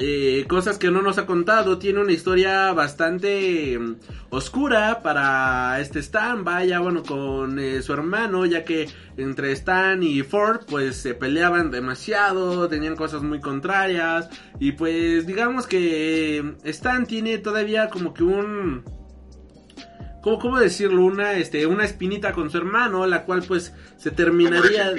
eh, 0.00 0.44
cosas 0.48 0.78
que 0.78 0.90
no 0.90 1.02
nos 1.02 1.18
ha 1.18 1.26
contado. 1.26 1.78
Tiene 1.78 2.00
una 2.00 2.12
historia 2.12 2.72
bastante 2.72 3.74
eh, 3.74 3.96
oscura 4.30 5.02
para 5.02 5.80
este 5.80 5.98
Stan. 6.00 6.44
Vaya, 6.44 6.80
bueno, 6.80 7.02
con 7.02 7.58
eh, 7.58 7.82
su 7.82 7.92
hermano, 7.92 8.46
ya 8.46 8.64
que 8.64 8.88
entre 9.16 9.52
Stan 9.52 10.02
y 10.02 10.22
Ford, 10.22 10.60
pues 10.68 10.96
se 10.96 11.14
peleaban 11.14 11.70
demasiado, 11.70 12.68
tenían 12.68 12.96
cosas 12.96 13.22
muy 13.22 13.40
contrarias. 13.40 14.28
Y 14.60 14.72
pues 14.72 15.26
digamos 15.26 15.66
que 15.66 16.38
eh, 16.38 16.54
Stan 16.64 17.06
tiene 17.06 17.38
todavía 17.38 17.88
como 17.88 18.14
que 18.14 18.22
un 18.22 18.84
¿cómo, 20.22 20.38
cómo 20.38 20.58
decirlo? 20.58 21.02
Una, 21.04 21.34
este, 21.34 21.66
una 21.66 21.84
espinita 21.84 22.32
con 22.32 22.50
su 22.50 22.58
hermano, 22.58 23.06
la 23.06 23.24
cual 23.24 23.42
pues 23.46 23.72
se 23.96 24.10
terminaría... 24.10 24.92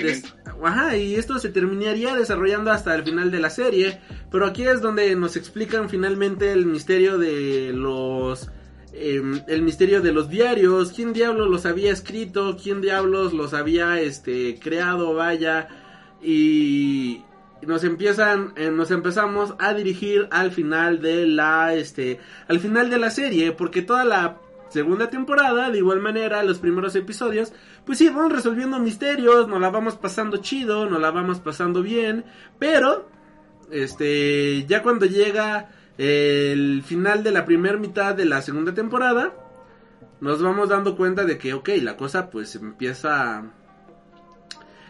Ajá, 0.63 0.97
y 0.97 1.15
esto 1.15 1.39
se 1.39 1.49
terminaría 1.49 2.15
desarrollando 2.15 2.71
hasta 2.71 2.93
el 2.93 3.03
final 3.03 3.31
de 3.31 3.39
la 3.39 3.49
serie, 3.49 4.01
pero 4.29 4.45
aquí 4.45 4.63
es 4.63 4.81
donde 4.81 5.15
nos 5.15 5.37
explican 5.37 5.89
finalmente 5.89 6.51
el 6.51 6.65
misterio 6.65 7.17
de 7.17 7.71
los... 7.73 8.49
em, 8.93 9.41
el 9.47 9.61
misterio 9.61 10.01
de 10.01 10.11
los 10.11 10.29
diarios, 10.29 10.91
quién 10.91 11.13
diablos 11.13 11.49
los 11.49 11.65
había 11.65 11.91
escrito, 11.91 12.57
quién 12.61 12.81
diablos 12.81 13.33
los 13.33 13.53
había 13.53 14.01
este 14.01 14.59
creado, 14.59 15.13
vaya, 15.13 15.69
y 16.21 17.23
nos 17.65 17.83
empiezan 17.83 18.53
eh, 18.55 18.71
nos 18.71 18.91
empezamos 18.91 19.53
a 19.59 19.73
dirigir 19.73 20.27
al 20.31 20.51
final 20.51 21.01
de 21.01 21.27
la 21.27 21.73
este 21.73 22.19
al 22.47 22.59
final 22.59 22.89
de 22.89 22.97
la 22.97 23.11
serie 23.11 23.51
porque 23.51 23.81
toda 23.81 24.05
la 24.05 24.37
segunda 24.69 25.09
temporada 25.09 25.69
de 25.69 25.79
igual 25.79 25.99
manera 25.99 26.43
los 26.43 26.59
primeros 26.59 26.95
episodios 26.95 27.53
pues 27.85 27.97
sí 27.97 28.09
vamos 28.09 28.31
resolviendo 28.31 28.79
misterios 28.79 29.47
nos 29.47 29.59
la 29.59 29.69
vamos 29.69 29.95
pasando 29.95 30.37
chido 30.37 30.89
nos 30.89 31.01
la 31.01 31.11
vamos 31.11 31.39
pasando 31.39 31.81
bien 31.81 32.25
pero 32.57 33.09
este 33.71 34.65
ya 34.65 34.81
cuando 34.81 35.05
llega 35.05 35.69
el 35.97 36.83
final 36.85 37.23
de 37.23 37.31
la 37.31 37.45
primera 37.45 37.77
mitad 37.77 38.15
de 38.15 38.25
la 38.25 38.41
segunda 38.41 38.73
temporada 38.73 39.33
nos 40.21 40.41
vamos 40.41 40.69
dando 40.69 40.95
cuenta 40.95 41.25
de 41.25 41.37
que 41.37 41.53
ok 41.53 41.69
la 41.81 41.97
cosa 41.97 42.29
pues 42.29 42.55
empieza 42.55 43.43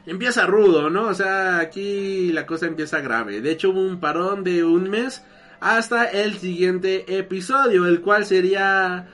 empieza 0.05 0.47
rudo, 0.47 0.89
¿no? 0.89 1.07
O 1.07 1.13
sea, 1.13 1.59
aquí 1.59 2.31
la 2.31 2.45
cosa 2.45 2.65
empieza 2.65 2.99
grave. 2.99 3.41
De 3.41 3.51
hecho, 3.51 3.69
hubo 3.69 3.81
un 3.81 3.99
parón 3.99 4.43
de 4.43 4.63
un 4.63 4.89
mes 4.89 5.23
hasta 5.59 6.05
el 6.05 6.37
siguiente 6.37 7.17
episodio, 7.19 7.85
el 7.85 8.01
cual 8.01 8.25
sería 8.25 9.07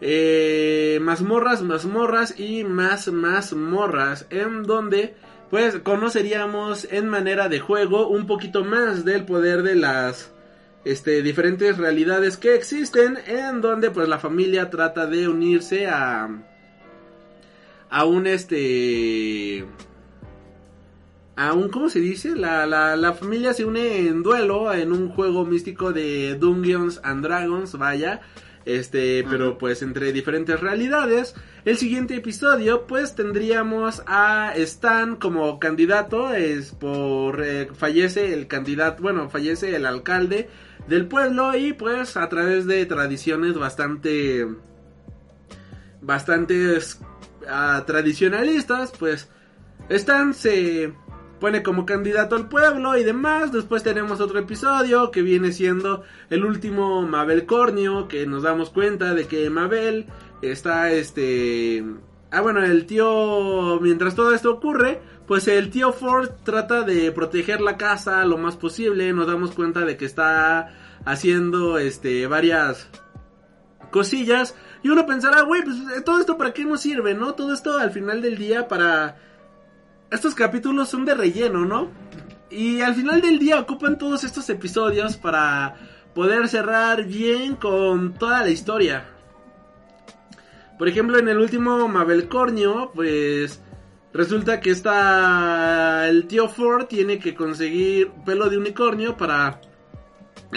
eh, 0.00 0.98
mazmorras, 1.02 1.62
mazmorras 1.62 2.38
y 2.38 2.64
más 2.64 3.08
mazmorras, 3.08 4.26
en 4.30 4.62
donde 4.62 5.14
pues 5.50 5.78
conoceríamos 5.80 6.86
en 6.90 7.08
manera 7.08 7.48
de 7.48 7.58
juego 7.58 8.08
un 8.08 8.26
poquito 8.26 8.64
más 8.64 9.04
del 9.04 9.24
poder 9.24 9.62
de 9.62 9.76
las 9.76 10.32
este 10.84 11.22
diferentes 11.22 11.78
realidades 11.78 12.36
que 12.36 12.54
existen, 12.54 13.18
en 13.26 13.60
donde 13.60 13.90
pues 13.90 14.08
la 14.08 14.18
familia 14.18 14.70
trata 14.70 15.06
de 15.06 15.28
unirse 15.28 15.86
a 15.86 16.28
a 17.90 18.04
un 18.04 18.26
este 18.26 19.66
aún, 21.36 21.68
¿cómo 21.70 21.88
se 21.88 22.00
dice? 22.00 22.36
La, 22.36 22.66
la, 22.66 22.96
la 22.96 23.12
familia 23.14 23.52
se 23.54 23.64
une 23.64 24.08
en 24.08 24.22
duelo 24.22 24.72
en 24.72 24.92
un 24.92 25.08
juego 25.08 25.44
místico 25.44 25.92
de 25.92 26.34
Dungeons 26.34 27.00
and 27.02 27.24
Dragons, 27.24 27.78
vaya. 27.78 28.20
Este, 28.68 29.24
pero 29.24 29.56
pues 29.56 29.80
entre 29.80 30.12
diferentes 30.12 30.60
realidades. 30.60 31.34
El 31.64 31.78
siguiente 31.78 32.16
episodio, 32.16 32.86
pues 32.86 33.14
tendríamos 33.14 34.02
a 34.06 34.52
Stan 34.56 35.16
como 35.16 35.58
candidato. 35.58 36.34
Es 36.34 36.72
por. 36.72 37.42
eh, 37.42 37.70
fallece 37.72 38.34
el 38.34 38.46
candidato. 38.46 39.02
Bueno, 39.02 39.30
fallece 39.30 39.74
el 39.74 39.86
alcalde 39.86 40.50
del 40.86 41.06
pueblo. 41.06 41.56
Y 41.56 41.72
pues 41.72 42.18
a 42.18 42.28
través 42.28 42.66
de 42.66 42.84
tradiciones 42.84 43.54
bastante. 43.54 44.46
Bastante 46.02 46.78
ah, 47.48 47.84
tradicionalistas, 47.86 48.92
pues. 48.98 49.30
Stan 49.88 50.34
se 50.34 50.92
pone 51.38 51.62
como 51.62 51.86
candidato 51.86 52.36
al 52.36 52.48
pueblo 52.48 52.96
y 52.96 53.04
demás. 53.04 53.52
Después 53.52 53.82
tenemos 53.82 54.20
otro 54.20 54.38
episodio 54.38 55.10
que 55.10 55.22
viene 55.22 55.52
siendo 55.52 56.02
el 56.30 56.44
último 56.44 57.02
Mabel 57.02 57.46
Cornio, 57.46 58.08
que 58.08 58.26
nos 58.26 58.42
damos 58.42 58.70
cuenta 58.70 59.14
de 59.14 59.26
que 59.26 59.48
Mabel 59.50 60.06
está 60.42 60.90
este... 60.92 61.84
Ah, 62.30 62.42
bueno, 62.42 62.62
el 62.62 62.84
tío, 62.84 63.80
mientras 63.80 64.14
todo 64.14 64.34
esto 64.34 64.52
ocurre, 64.52 65.00
pues 65.26 65.48
el 65.48 65.70
tío 65.70 65.92
Ford 65.92 66.28
trata 66.44 66.82
de 66.82 67.10
proteger 67.12 67.60
la 67.60 67.78
casa 67.78 68.24
lo 68.24 68.36
más 68.36 68.56
posible. 68.56 69.12
Nos 69.12 69.26
damos 69.26 69.52
cuenta 69.52 69.84
de 69.84 69.96
que 69.96 70.04
está 70.04 70.74
haciendo 71.04 71.78
este 71.78 72.26
varias 72.26 72.88
cosillas. 73.90 74.54
Y 74.82 74.90
uno 74.90 75.06
pensará, 75.06 75.42
güey, 75.42 75.62
pues 75.62 76.04
todo 76.04 76.20
esto 76.20 76.36
para 76.36 76.52
qué 76.52 76.64
nos 76.64 76.80
sirve, 76.80 77.14
¿no? 77.14 77.34
Todo 77.34 77.54
esto 77.54 77.78
al 77.78 77.90
final 77.90 78.20
del 78.20 78.36
día 78.36 78.68
para 78.68 79.16
estos 80.10 80.34
capítulos 80.34 80.88
son 80.88 81.04
de 81.04 81.14
relleno, 81.14 81.64
¿no? 81.64 81.90
Y 82.50 82.80
al 82.80 82.94
final 82.94 83.20
del 83.20 83.38
día 83.38 83.60
ocupan 83.60 83.98
todos 83.98 84.24
estos 84.24 84.48
episodios 84.48 85.16
para 85.16 85.74
poder 86.14 86.48
cerrar 86.48 87.04
bien 87.04 87.56
con 87.56 88.14
toda 88.14 88.42
la 88.42 88.50
historia. 88.50 89.06
Por 90.78 90.88
ejemplo, 90.88 91.18
en 91.18 91.28
el 91.28 91.38
último 91.38 91.88
Mabel 91.88 92.28
Cornio, 92.28 92.90
pues 92.94 93.60
resulta 94.12 94.60
que 94.60 94.70
está 94.70 96.08
el 96.08 96.26
tío 96.26 96.48
Ford 96.48 96.86
tiene 96.86 97.18
que 97.18 97.34
conseguir 97.34 98.10
pelo 98.24 98.48
de 98.48 98.56
unicornio 98.56 99.16
para 99.16 99.60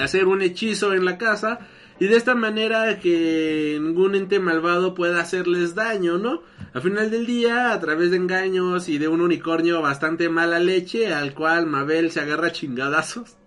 hacer 0.02 0.28
un 0.28 0.42
hechizo 0.42 0.94
en 0.94 1.04
la 1.04 1.18
casa 1.18 1.60
y 2.02 2.08
de 2.08 2.18
esta 2.18 2.34
manera 2.34 3.00
que 3.00 3.78
ningún 3.80 4.16
ente 4.16 4.40
malvado 4.40 4.96
pueda 4.96 5.22
hacerles 5.22 5.76
daño, 5.76 6.18
¿no? 6.18 6.42
Al 6.74 6.82
final 6.82 7.12
del 7.12 7.28
día, 7.28 7.72
a 7.74 7.80
través 7.80 8.10
de 8.10 8.18
engaños 8.18 8.90
y 8.90 8.98
de 8.98 9.08
un 9.08 9.22
unicornio 9.22 9.84
bastante 9.84 10.28
mala 10.28 10.58
leche, 10.58 11.14
al 11.14 11.36
cual 11.36 11.68
Mabel 11.68 12.10
se 12.10 12.20
agarra 12.20 12.52
chingadazos. 12.52 13.38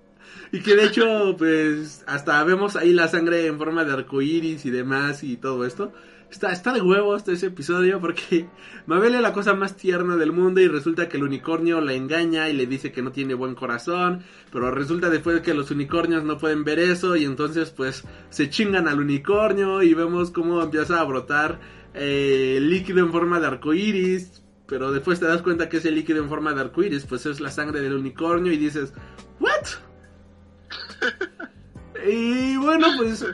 Y 0.52 0.60
que 0.60 0.76
de 0.76 0.84
hecho, 0.84 1.34
pues, 1.36 2.04
hasta 2.06 2.44
vemos 2.44 2.76
ahí 2.76 2.92
la 2.92 3.08
sangre 3.08 3.44
en 3.46 3.58
forma 3.58 3.84
de 3.84 3.92
arcoíris 3.92 4.64
y 4.66 4.70
demás 4.70 5.24
y 5.24 5.36
todo 5.36 5.66
esto. 5.66 5.92
Está, 6.34 6.50
está 6.50 6.72
de 6.72 6.82
huevos 6.82 7.28
ese 7.28 7.46
episodio 7.46 8.00
porque 8.00 8.48
Mabel 8.86 9.14
es 9.14 9.20
la 9.20 9.32
cosa 9.32 9.54
más 9.54 9.76
tierna 9.76 10.16
del 10.16 10.32
mundo 10.32 10.60
y 10.60 10.66
resulta 10.66 11.08
que 11.08 11.16
el 11.16 11.22
unicornio 11.22 11.80
la 11.80 11.92
engaña 11.92 12.48
y 12.48 12.54
le 12.54 12.66
dice 12.66 12.90
que 12.90 13.02
no 13.02 13.12
tiene 13.12 13.34
buen 13.34 13.54
corazón, 13.54 14.24
pero 14.50 14.72
resulta 14.72 15.10
después 15.10 15.42
que 15.42 15.54
los 15.54 15.70
unicornios 15.70 16.24
no 16.24 16.36
pueden 16.36 16.64
ver 16.64 16.80
eso 16.80 17.14
y 17.14 17.24
entonces 17.24 17.70
pues 17.70 18.02
se 18.30 18.50
chingan 18.50 18.88
al 18.88 18.98
unicornio 18.98 19.80
y 19.84 19.94
vemos 19.94 20.32
cómo 20.32 20.60
empieza 20.60 20.98
a 20.98 21.04
brotar 21.04 21.60
eh, 21.94 22.58
líquido 22.60 22.98
en 22.98 23.12
forma 23.12 23.38
de 23.38 23.46
arcoíris, 23.46 24.42
pero 24.66 24.90
después 24.90 25.20
te 25.20 25.26
das 25.26 25.40
cuenta 25.40 25.68
que 25.68 25.76
ese 25.76 25.92
líquido 25.92 26.20
en 26.20 26.28
forma 26.28 26.52
de 26.52 26.62
arcoíris 26.62 27.06
pues 27.06 27.26
es 27.26 27.38
la 27.38 27.52
sangre 27.52 27.80
del 27.80 27.94
unicornio 27.94 28.52
y 28.52 28.56
dices, 28.56 28.92
¿what? 29.38 29.66
y 32.08 32.56
bueno, 32.56 32.88
pues 32.98 33.24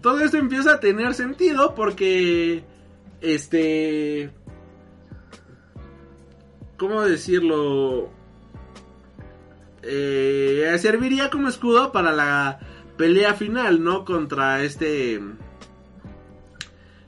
todo 0.00 0.20
esto 0.20 0.36
empieza 0.36 0.74
a 0.74 0.80
tener 0.80 1.14
sentido 1.14 1.74
porque 1.74 2.64
este 3.20 4.30
cómo 6.76 7.02
decirlo 7.02 8.10
eh, 9.82 10.76
serviría 10.78 11.30
como 11.30 11.48
escudo 11.48 11.92
para 11.92 12.12
la 12.12 12.60
pelea 12.96 13.34
final 13.34 13.82
no 13.82 14.04
contra 14.04 14.62
este 14.62 15.20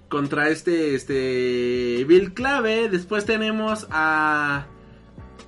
contra 0.09 0.51
este 0.51 0.94
este 0.94 2.05
Bill 2.06 2.35
Clave. 2.35 2.89
Después 2.90 3.24
tenemos 3.24 3.86
a 3.90 4.66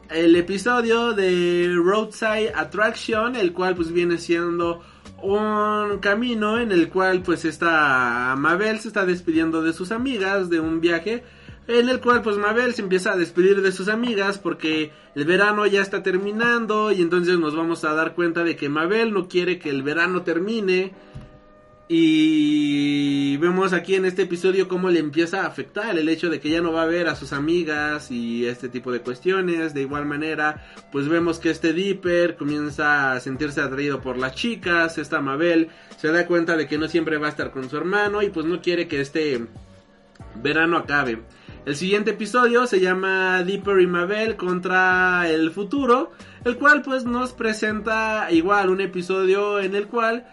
el 0.08 0.36
episodio 0.36 1.12
de 1.12 1.74
Roadside 1.74 2.52
Attraction 2.54 3.36
el 3.36 3.52
cual 3.52 3.74
pues 3.74 3.92
viene 3.92 4.16
siendo 4.16 4.82
un 5.24 5.98
camino 5.98 6.58
en 6.58 6.70
el 6.70 6.88
cual 6.88 7.22
pues 7.22 7.44
esta 7.44 8.34
Mabel 8.36 8.78
se 8.80 8.88
está 8.88 9.06
despidiendo 9.06 9.62
de 9.62 9.72
sus 9.72 9.90
amigas 9.90 10.50
de 10.50 10.60
un 10.60 10.80
viaje 10.80 11.22
en 11.66 11.88
el 11.88 12.00
cual 12.00 12.22
pues 12.22 12.36
Mabel 12.36 12.74
se 12.74 12.82
empieza 12.82 13.12
a 13.12 13.16
despedir 13.16 13.62
de 13.62 13.72
sus 13.72 13.88
amigas 13.88 14.38
porque 14.38 14.92
el 15.14 15.24
verano 15.24 15.66
ya 15.66 15.80
está 15.80 16.02
terminando 16.02 16.92
y 16.92 17.00
entonces 17.00 17.38
nos 17.38 17.56
vamos 17.56 17.84
a 17.84 17.94
dar 17.94 18.14
cuenta 18.14 18.44
de 18.44 18.54
que 18.54 18.68
Mabel 18.68 19.12
no 19.12 19.28
quiere 19.28 19.58
que 19.58 19.70
el 19.70 19.82
verano 19.82 20.22
termine 20.22 20.92
y 21.86 23.36
vemos 23.36 23.74
aquí 23.74 23.94
en 23.94 24.06
este 24.06 24.22
episodio 24.22 24.68
cómo 24.68 24.88
le 24.88 25.00
empieza 25.00 25.42
a 25.42 25.46
afectar 25.46 25.98
el 25.98 26.08
hecho 26.08 26.30
de 26.30 26.40
que 26.40 26.48
ya 26.48 26.62
no 26.62 26.72
va 26.72 26.82
a 26.82 26.86
ver 26.86 27.08
a 27.08 27.14
sus 27.14 27.34
amigas 27.34 28.10
y 28.10 28.46
este 28.46 28.70
tipo 28.70 28.90
de 28.90 29.00
cuestiones. 29.00 29.74
De 29.74 29.82
igual 29.82 30.06
manera, 30.06 30.64
pues 30.90 31.08
vemos 31.08 31.38
que 31.38 31.50
este 31.50 31.74
Dipper 31.74 32.36
comienza 32.36 33.12
a 33.12 33.20
sentirse 33.20 33.60
atraído 33.60 34.00
por 34.00 34.16
las 34.16 34.34
chicas. 34.34 34.96
Esta 34.96 35.20
Mabel 35.20 35.68
se 35.98 36.10
da 36.10 36.26
cuenta 36.26 36.56
de 36.56 36.66
que 36.66 36.78
no 36.78 36.88
siempre 36.88 37.18
va 37.18 37.26
a 37.26 37.30
estar 37.30 37.50
con 37.50 37.68
su 37.68 37.76
hermano 37.76 38.22
y 38.22 38.30
pues 38.30 38.46
no 38.46 38.62
quiere 38.62 38.88
que 38.88 39.02
este 39.02 39.46
verano 40.42 40.78
acabe. 40.78 41.20
El 41.66 41.76
siguiente 41.76 42.10
episodio 42.10 42.66
se 42.66 42.80
llama 42.80 43.42
Dipper 43.42 43.80
y 43.80 43.86
Mabel 43.86 44.36
contra 44.36 45.30
el 45.30 45.50
futuro, 45.50 46.12
el 46.44 46.56
cual 46.56 46.82
pues 46.82 47.04
nos 47.04 47.32
presenta 47.32 48.28
igual 48.30 48.68
un 48.68 48.82
episodio 48.82 49.60
en 49.60 49.74
el 49.74 49.86
cual 49.86 50.26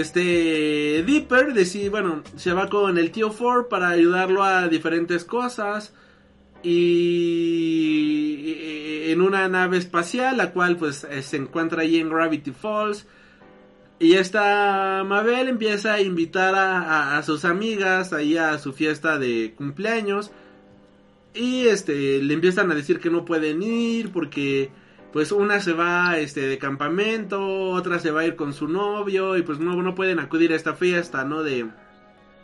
este 0.00 1.02
Dipper 1.06 1.52
decide, 1.54 1.88
bueno, 1.88 2.22
se 2.36 2.52
va 2.52 2.68
con 2.68 2.98
el 2.98 3.10
tío 3.10 3.30
Ford 3.30 3.66
para 3.66 3.88
ayudarlo 3.90 4.42
a 4.42 4.68
diferentes 4.68 5.24
cosas 5.24 5.94
y 8.54 8.56
en 9.10 9.20
una 9.20 9.48
nave 9.48 9.78
espacial, 9.78 10.36
la 10.36 10.52
cual 10.52 10.76
pues 10.76 11.06
se 11.22 11.36
encuentra 11.36 11.82
ahí 11.82 11.96
en 11.98 12.08
Gravity 12.10 12.50
Falls. 12.52 13.06
Y 14.00 14.14
esta 14.14 15.04
Mabel 15.06 15.48
empieza 15.48 15.94
a 15.94 16.00
invitar 16.00 16.54
a, 16.54 16.80
a- 16.80 17.18
a 17.18 17.22
sus 17.22 17.44
amigas 17.44 18.12
ahí 18.12 18.36
a 18.36 18.58
su 18.58 18.72
fiesta 18.72 19.18
de 19.18 19.54
cumpleaños. 19.56 20.30
Y 21.34 21.66
este 21.68 22.20
le 22.22 22.34
empiezan 22.34 22.70
a 22.70 22.74
decir 22.74 22.98
que 23.00 23.10
no 23.10 23.24
pueden 23.24 23.62
ir 23.62 24.10
porque 24.12 24.70
pues 25.14 25.30
una 25.30 25.60
se 25.60 25.72
va 25.72 26.18
este 26.18 26.40
de 26.40 26.58
campamento, 26.58 27.70
otra 27.70 28.00
se 28.00 28.10
va 28.10 28.22
a 28.22 28.26
ir 28.26 28.34
con 28.34 28.52
su 28.52 28.66
novio 28.66 29.36
y 29.36 29.42
pues 29.42 29.60
no, 29.60 29.80
no 29.80 29.94
pueden 29.94 30.18
acudir 30.18 30.52
a 30.52 30.56
esta 30.56 30.74
fiesta, 30.74 31.24
¿no? 31.24 31.44
De, 31.44 31.68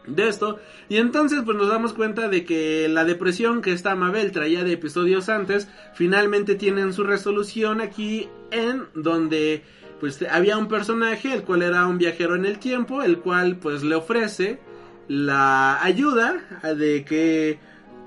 de 0.07 0.29
esto. 0.29 0.61
Y 0.89 0.99
entonces 0.99 1.41
pues 1.45 1.57
nos 1.57 1.69
damos 1.69 1.95
cuenta 1.95 2.29
de 2.29 2.45
que 2.45 2.89
la 2.89 3.05
depresión 3.05 3.61
que 3.61 3.73
esta 3.73 3.97
Mabel 3.97 4.31
traía 4.31 4.63
de 4.63 4.75
episodios 4.75 5.29
antes, 5.29 5.67
finalmente 5.95 6.55
tienen 6.55 6.93
su 6.93 7.03
resolución 7.03 7.81
aquí 7.81 8.29
en 8.53 8.85
donde 8.95 9.65
pues 9.99 10.23
había 10.31 10.57
un 10.57 10.69
personaje, 10.69 11.35
el 11.35 11.43
cual 11.43 11.63
era 11.63 11.89
un 11.89 11.99
viajero 11.99 12.37
en 12.37 12.47
el 12.47 12.61
tiempo, 12.61 13.03
el 13.03 13.19
cual 13.19 13.57
pues 13.57 13.83
le 13.83 13.97
ofrece 13.97 14.61
la 15.09 15.83
ayuda 15.83 16.63
de 16.77 17.05
que 17.05 17.59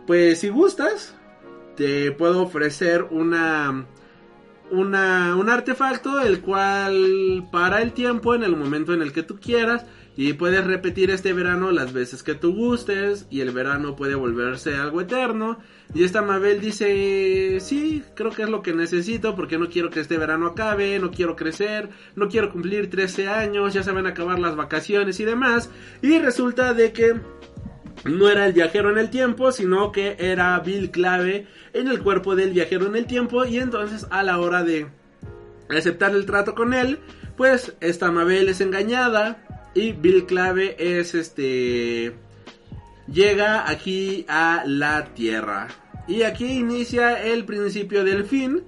pues 0.08 0.40
si 0.40 0.48
gustas 0.48 1.18
te 1.76 2.14
puedo 2.14 2.44
ofrecer 2.44 3.04
una 3.12 3.88
un 4.74 5.50
artefacto 5.50 6.20
el 6.20 6.42
cual 6.42 7.48
para 7.52 7.82
el 7.82 7.94
tiempo 7.94 8.34
en 8.34 8.44
el 8.44 8.56
momento 8.56 8.94
en 8.94 9.02
el 9.02 9.14
que 9.14 9.24
tú 9.24 9.40
quieras 9.40 9.86
y 10.16 10.34
puedes 10.34 10.66
repetir 10.66 11.10
este 11.10 11.34
verano 11.34 11.72
las 11.72 11.92
veces 11.92 12.22
que 12.22 12.36
tú 12.36 12.54
gustes 12.54 13.26
y 13.32 13.42
el 13.42 13.52
verano 13.52 13.96
puede 13.96 14.14
volverse 14.14 14.76
algo 14.76 15.02
eterno. 15.02 15.58
Y 15.96 16.04
esta 16.04 16.22
Mabel 16.22 16.60
dice 16.60 17.60
sí 17.60 18.04
creo 18.16 18.32
que 18.32 18.44
es 18.44 18.50
lo 18.50 18.62
que 18.62 18.74
necesito 18.74 19.36
porque 19.36 19.58
no 19.58 19.70
quiero 19.70 19.90
que 19.90 20.00
este 20.00 20.18
verano 20.18 20.48
acabe 20.48 20.98
no 21.00 21.12
quiero 21.12 21.36
crecer 21.36 21.90
no 22.16 22.30
quiero 22.30 22.52
cumplir 22.52 22.90
13 22.90 23.28
años 23.28 23.74
ya 23.74 23.84
se 23.84 23.92
van 23.92 24.08
a 24.08 24.10
acabar 24.10 24.40
las 24.40 24.56
vacaciones 24.56 25.20
y 25.20 25.26
demás 25.26 25.70
y 26.02 26.18
resulta 26.18 26.74
de 26.74 26.94
que 26.94 27.14
no 28.06 28.30
era 28.30 28.46
el 28.46 28.54
viajero 28.54 28.92
en 28.92 28.98
el 28.98 29.10
tiempo, 29.10 29.52
sino 29.52 29.92
que 29.92 30.16
era 30.20 30.60
Bill 30.60 30.92
Clave 30.92 31.48
en 31.74 31.88
el 31.88 32.02
cuerpo 32.02 32.36
del 32.36 32.52
viajero 32.52 32.88
en 32.88 32.96
el 32.96 33.06
tiempo. 33.06 33.46
Y 33.46 33.60
entonces 33.60 34.06
a 34.10 34.24
la 34.24 34.40
hora 34.40 34.64
de 34.64 34.88
aceptar 35.70 36.14
el 36.14 36.26
trato 36.26 36.56
con 36.56 36.74
él, 36.74 37.00
pues 37.38 37.74
esta 37.80 38.12
Mabel 38.12 38.50
es 38.50 38.62
engañada 38.62 39.44
y 39.74 39.94
Bill 39.94 40.26
Clave 40.26 40.76
es 40.78 41.16
este... 41.16 42.14
llega 43.08 43.70
aquí 43.70 44.26
a 44.28 44.64
la 44.66 45.14
Tierra. 45.14 45.68
Y 46.08 46.24
aquí 46.24 46.46
inicia 46.52 47.24
el 47.24 47.46
principio 47.46 48.04
del 48.04 48.26
fin, 48.26 48.64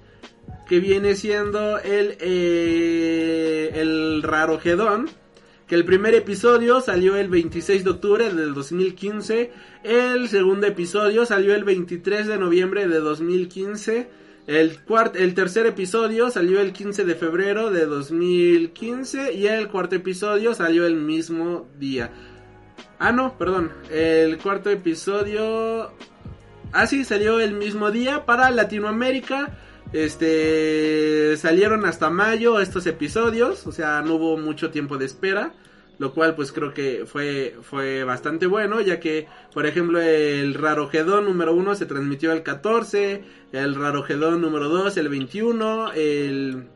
que 0.68 0.80
viene 0.80 1.16
siendo 1.16 1.80
el, 1.80 2.18
eh, 2.22 3.72
el 3.76 4.24
raro 4.24 4.60
Gedón 4.60 5.10
que 5.68 5.76
el 5.76 5.86
primer 5.86 6.14
episodio 6.14 6.80
salió 6.80 7.16
el 7.16 7.28
26 7.28 7.84
de 7.84 7.90
octubre 7.90 8.32
del 8.32 8.54
2015, 8.54 9.52
el 9.84 10.30
segundo 10.30 10.68
episodio 10.68 11.26
salió 11.26 11.56
el 11.56 11.64
23 11.64 12.28
de 12.28 12.38
noviembre 12.38 12.88
de 12.88 13.00
2015, 13.00 14.08
el, 14.48 14.80
el 15.16 15.34
tercer 15.34 15.66
episodio 15.66 16.30
salió 16.30 16.62
el 16.62 16.72
15 16.72 17.04
de 17.04 17.16
febrero 17.16 17.72
de 17.72 17.88
2015 17.88 19.34
y 19.34 19.48
el 19.48 19.70
cuarto 19.70 19.96
episodio 19.96 20.54
salió 20.54 20.86
el 20.86 20.96
mismo 20.96 21.68
día. 21.80 22.12
Ah, 23.00 23.12
no, 23.12 23.38
perdón, 23.38 23.72
el 23.90 24.38
cuarto 24.38 24.70
episodio... 24.70 25.92
Ah, 26.72 26.88
sí, 26.88 27.06
salió 27.06 27.40
el 27.40 27.54
mismo 27.54 27.90
día 27.90 28.26
para 28.26 28.52
Latinoamérica. 28.52 29.58
Este 29.94 31.38
salieron 31.38 31.86
hasta 31.86 32.10
mayo 32.10 32.60
estos 32.60 32.86
episodios, 32.88 33.66
o 33.68 33.72
sea, 33.72 34.02
no 34.02 34.16
hubo 34.16 34.38
mucho 34.38 34.72
tiempo 34.72 34.98
de 34.98 35.06
espera, 35.06 35.54
lo 36.00 36.14
cual 36.14 36.36
pues 36.36 36.52
creo 36.52 36.74
que 36.74 37.06
fue 37.06 37.56
fue 37.62 38.04
bastante 38.04 38.48
bueno, 38.48 38.82
ya 38.82 39.00
que 39.00 39.28
por 39.54 39.66
ejemplo 39.66 40.02
el 40.02 40.54
Rarogedón 40.54 41.26
número 41.26 41.54
1 41.54 41.76
se 41.76 41.86
transmitió 41.86 42.34
el 42.34 42.44
14, 42.44 43.24
el 43.54 43.76
Rarogedón 43.76 44.42
número 44.42 44.70
2 44.70 44.98
el 44.98 45.10
21, 45.10 45.94
el 45.94 46.68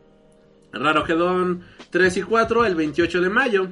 Rarogedón 0.72 1.64
3 1.90 2.18
y 2.18 2.22
4 2.22 2.66
el 2.66 2.76
28 2.76 3.22
de 3.22 3.30
mayo. 3.30 3.70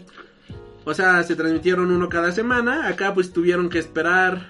O 0.84 0.94
sea, 0.94 1.22
se 1.24 1.36
transmitieron 1.36 1.92
uno 1.92 2.08
cada 2.08 2.32
semana, 2.32 2.88
acá 2.88 3.14
pues 3.14 3.34
tuvieron 3.34 3.70
que 3.70 3.78
esperar 3.78 4.50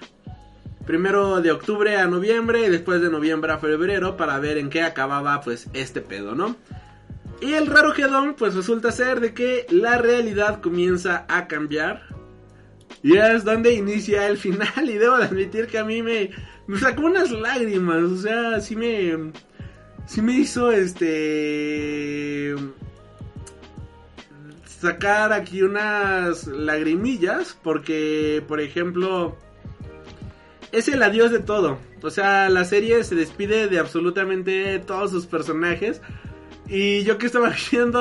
primero 0.87 1.41
de 1.41 1.51
octubre 1.51 1.97
a 1.97 2.07
noviembre 2.07 2.65
y 2.65 2.69
después 2.69 3.01
de 3.01 3.09
noviembre 3.09 3.51
a 3.51 3.59
febrero 3.59 4.15
para 4.15 4.39
ver 4.39 4.57
en 4.57 4.69
qué 4.69 4.81
acababa 4.81 5.41
pues 5.41 5.67
este 5.73 6.01
pedo, 6.01 6.33
¿no? 6.33 6.55
Y 7.41 7.53
el 7.53 7.67
raro 7.67 7.91
Gedón 7.91 8.33
pues 8.35 8.55
resulta 8.55 8.91
ser 8.91 9.19
de 9.19 9.33
que 9.33 9.67
la 9.69 9.97
realidad 9.97 10.61
comienza 10.61 11.25
a 11.27 11.47
cambiar 11.47 12.01
y 13.03 13.17
es 13.17 13.43
donde 13.43 13.73
inicia 13.73 14.27
el 14.27 14.37
final 14.37 14.69
y 14.89 14.97
debo 14.97 15.17
de 15.17 15.25
admitir 15.25 15.67
que 15.67 15.77
a 15.77 15.83
mí 15.83 16.01
me, 16.01 16.31
me 16.65 16.79
sacó 16.79 17.03
unas 17.03 17.29
lágrimas, 17.31 18.03
o 18.03 18.17
sea, 18.17 18.61
sí 18.61 18.75
me 18.75 19.33
sí 20.07 20.21
me 20.21 20.33
hizo 20.33 20.71
este 20.71 22.55
sacar 24.79 25.33
aquí 25.33 25.63
unas 25.63 26.47
lagrimillas 26.47 27.57
porque 27.61 28.41
por 28.47 28.61
ejemplo 28.61 29.37
es 30.77 30.87
el 30.87 31.01
adiós 31.01 31.31
de 31.31 31.39
todo. 31.39 31.79
O 32.01 32.09
sea, 32.09 32.49
la 32.49 32.63
serie 32.65 33.03
se 33.03 33.15
despide 33.15 33.67
de 33.67 33.79
absolutamente 33.79 34.79
todos 34.79 35.11
sus 35.11 35.25
personajes. 35.25 36.01
Y 36.67 37.03
yo 37.03 37.17
que 37.17 37.25
estaba 37.25 37.51
viendo, 37.71 37.99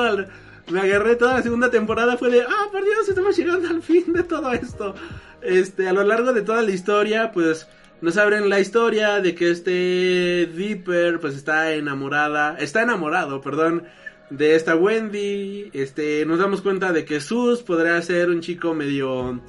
me 0.69 0.79
agarré 0.79 1.15
toda 1.15 1.35
la 1.35 1.43
segunda 1.43 1.71
temporada, 1.71 2.17
fue 2.17 2.29
de, 2.29 2.41
ah, 2.41 2.67
por 2.71 2.83
Dios, 2.83 3.09
estamos 3.09 3.35
llegando 3.35 3.67
al 3.69 3.81
fin 3.81 4.13
de 4.13 4.23
todo 4.23 4.51
esto. 4.51 4.93
Este, 5.41 5.87
a 5.87 5.93
lo 5.93 6.03
largo 6.03 6.33
de 6.33 6.41
toda 6.41 6.61
la 6.61 6.71
historia, 6.71 7.31
pues 7.31 7.67
nos 8.01 8.17
abren 8.17 8.49
la 8.49 8.59
historia 8.59 9.21
de 9.21 9.33
que 9.33 9.49
este 9.49 10.45
Dipper, 10.53 11.19
pues 11.19 11.35
está 11.35 11.73
enamorada, 11.73 12.57
está 12.59 12.83
enamorado, 12.83 13.41
perdón, 13.41 13.85
de 14.29 14.55
esta 14.55 14.75
Wendy. 14.75 15.71
Este, 15.73 16.25
nos 16.25 16.37
damos 16.37 16.61
cuenta 16.61 16.93
de 16.93 17.05
que 17.05 17.21
Sus 17.21 17.63
podría 17.63 17.99
ser 18.03 18.29
un 18.29 18.41
chico 18.41 18.75
medio 18.75 19.41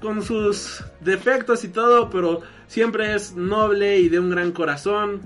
con 0.00 0.22
sus 0.22 0.84
defectos 1.00 1.64
y 1.64 1.68
todo, 1.68 2.10
pero 2.10 2.42
siempre 2.66 3.14
es 3.14 3.34
noble 3.34 3.98
y 3.98 4.08
de 4.08 4.20
un 4.20 4.30
gran 4.30 4.52
corazón. 4.52 5.20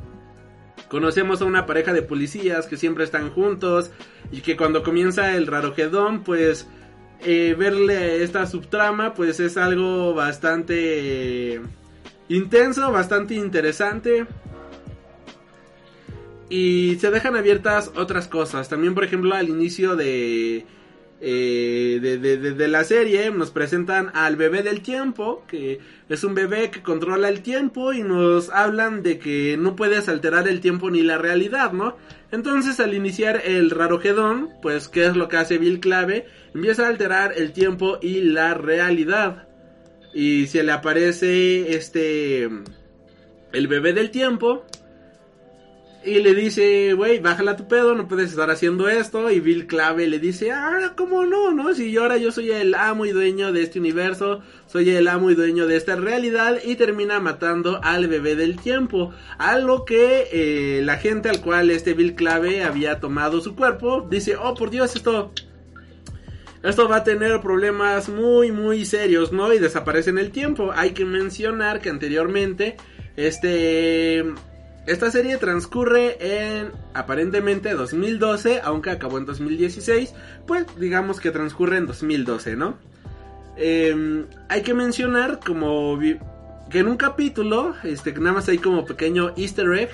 Conocemos 0.88 1.40
a 1.40 1.44
una 1.44 1.66
pareja 1.66 1.92
de 1.92 2.02
policías 2.02 2.66
que 2.66 2.76
siempre 2.76 3.04
están 3.04 3.30
juntos 3.30 3.90
y 4.32 4.40
que 4.40 4.56
cuando 4.56 4.82
comienza 4.82 5.34
el 5.36 5.46
Rarogedón, 5.46 6.24
pues 6.24 6.66
eh, 7.20 7.54
verle 7.58 8.22
esta 8.22 8.46
subtrama, 8.46 9.14
pues 9.14 9.40
es 9.40 9.56
algo 9.56 10.14
bastante 10.14 11.54
eh, 11.54 11.60
intenso, 12.28 12.90
bastante 12.90 13.34
interesante. 13.34 14.26
Y 16.48 16.96
se 16.96 17.10
dejan 17.10 17.36
abiertas 17.36 17.92
otras 17.94 18.26
cosas. 18.26 18.68
También, 18.68 18.94
por 18.94 19.04
ejemplo, 19.04 19.34
al 19.34 19.48
inicio 19.48 19.94
de, 19.94 20.66
eh, 21.20 21.98
de, 22.00 22.18
de- 22.18 22.36
de- 22.38 22.52
de 22.52 22.68
la 22.68 22.82
serie 22.84 23.30
nos 23.30 23.50
presentan 23.50 24.10
al 24.14 24.36
bebé 24.36 24.62
del 24.62 24.80
tiempo, 24.80 25.44
que 25.48 25.78
es 26.08 26.24
un 26.24 26.34
bebé 26.34 26.70
que 26.70 26.82
controla 26.82 27.28
el 27.28 27.42
tiempo 27.42 27.92
y 27.92 28.02
nos 28.02 28.48
hablan 28.50 29.02
de 29.02 29.18
que 29.18 29.56
no 29.58 29.76
puedes 29.76 30.08
alterar 30.08 30.48
el 30.48 30.60
tiempo 30.60 30.90
ni 30.90 31.02
la 31.02 31.18
realidad, 31.18 31.72
¿no? 31.72 31.96
Entonces 32.32 32.80
al 32.80 32.94
iniciar 32.94 33.42
el 33.44 33.70
Rarogedón, 33.70 34.50
pues 34.62 34.88
¿qué 34.88 35.04
es 35.06 35.16
lo 35.16 35.28
que 35.28 35.36
hace 35.36 35.58
Bill 35.58 35.80
Clave? 35.80 36.26
Empieza 36.54 36.86
a 36.86 36.88
alterar 36.88 37.32
el 37.36 37.52
tiempo 37.52 37.98
y 38.00 38.20
la 38.22 38.54
realidad. 38.54 39.46
Y 40.14 40.46
se 40.46 40.62
le 40.62 40.72
aparece 40.72 41.74
este... 41.74 42.44
el 43.52 43.68
bebé 43.68 43.92
del 43.92 44.10
tiempo. 44.10 44.64
Y 46.02 46.20
le 46.20 46.34
dice, 46.34 46.94
güey, 46.94 47.18
bájala 47.18 47.56
tu 47.56 47.68
pedo, 47.68 47.94
no 47.94 48.08
puedes 48.08 48.30
estar 48.30 48.50
haciendo 48.50 48.88
esto. 48.88 49.30
Y 49.30 49.40
Bill 49.40 49.66
Clave 49.66 50.08
le 50.08 50.18
dice, 50.18 50.50
ah, 50.50 50.94
¿cómo 50.96 51.26
no? 51.26 51.52
¿No? 51.52 51.74
Si 51.74 51.94
ahora 51.98 52.16
yo 52.16 52.32
soy 52.32 52.50
el 52.52 52.74
amo 52.74 53.04
y 53.04 53.10
dueño 53.10 53.52
de 53.52 53.62
este 53.62 53.78
universo, 53.78 54.40
soy 54.66 54.88
el 54.90 55.08
amo 55.08 55.30
y 55.30 55.34
dueño 55.34 55.66
de 55.66 55.76
esta 55.76 55.96
realidad. 55.96 56.58
Y 56.64 56.76
termina 56.76 57.20
matando 57.20 57.80
al 57.82 58.08
bebé 58.08 58.34
del 58.34 58.58
tiempo. 58.58 59.12
Algo 59.36 59.84
que 59.84 60.28
eh, 60.32 60.80
la 60.82 60.96
gente 60.96 61.28
al 61.28 61.42
cual 61.42 61.70
este 61.70 61.92
Bill 61.92 62.14
Clave 62.14 62.64
había 62.64 62.98
tomado 62.98 63.42
su 63.42 63.54
cuerpo, 63.54 64.06
dice, 64.10 64.36
oh, 64.36 64.54
por 64.54 64.70
Dios, 64.70 64.96
esto... 64.96 65.32
Esto 66.62 66.90
va 66.90 66.96
a 66.96 67.04
tener 67.04 67.40
problemas 67.40 68.10
muy 68.10 68.52
muy 68.52 68.84
serios, 68.84 69.32
¿no? 69.32 69.50
Y 69.50 69.58
desaparece 69.58 70.10
en 70.10 70.18
el 70.18 70.30
tiempo. 70.30 70.72
Hay 70.74 70.90
que 70.90 71.06
mencionar 71.06 71.80
que 71.80 71.88
anteriormente 71.88 72.76
este 73.16 74.26
esta 74.90 75.10
serie 75.10 75.36
transcurre 75.36 76.16
en 76.20 76.72
aparentemente 76.94 77.72
2012, 77.74 78.60
aunque 78.64 78.90
acabó 78.90 79.18
en 79.18 79.26
2016, 79.26 80.12
pues 80.46 80.66
digamos 80.78 81.20
que 81.20 81.30
transcurre 81.30 81.76
en 81.76 81.86
2012, 81.86 82.56
¿no? 82.56 82.76
Eh, 83.56 84.24
hay 84.48 84.62
que 84.62 84.74
mencionar 84.74 85.38
como 85.44 85.98
que 85.98 86.78
en 86.78 86.88
un 86.88 86.96
capítulo, 86.96 87.74
este 87.84 88.12
nada 88.14 88.32
más 88.32 88.48
hay 88.48 88.58
como 88.58 88.84
pequeño 88.84 89.32
easter 89.36 89.72
egg, 89.74 89.90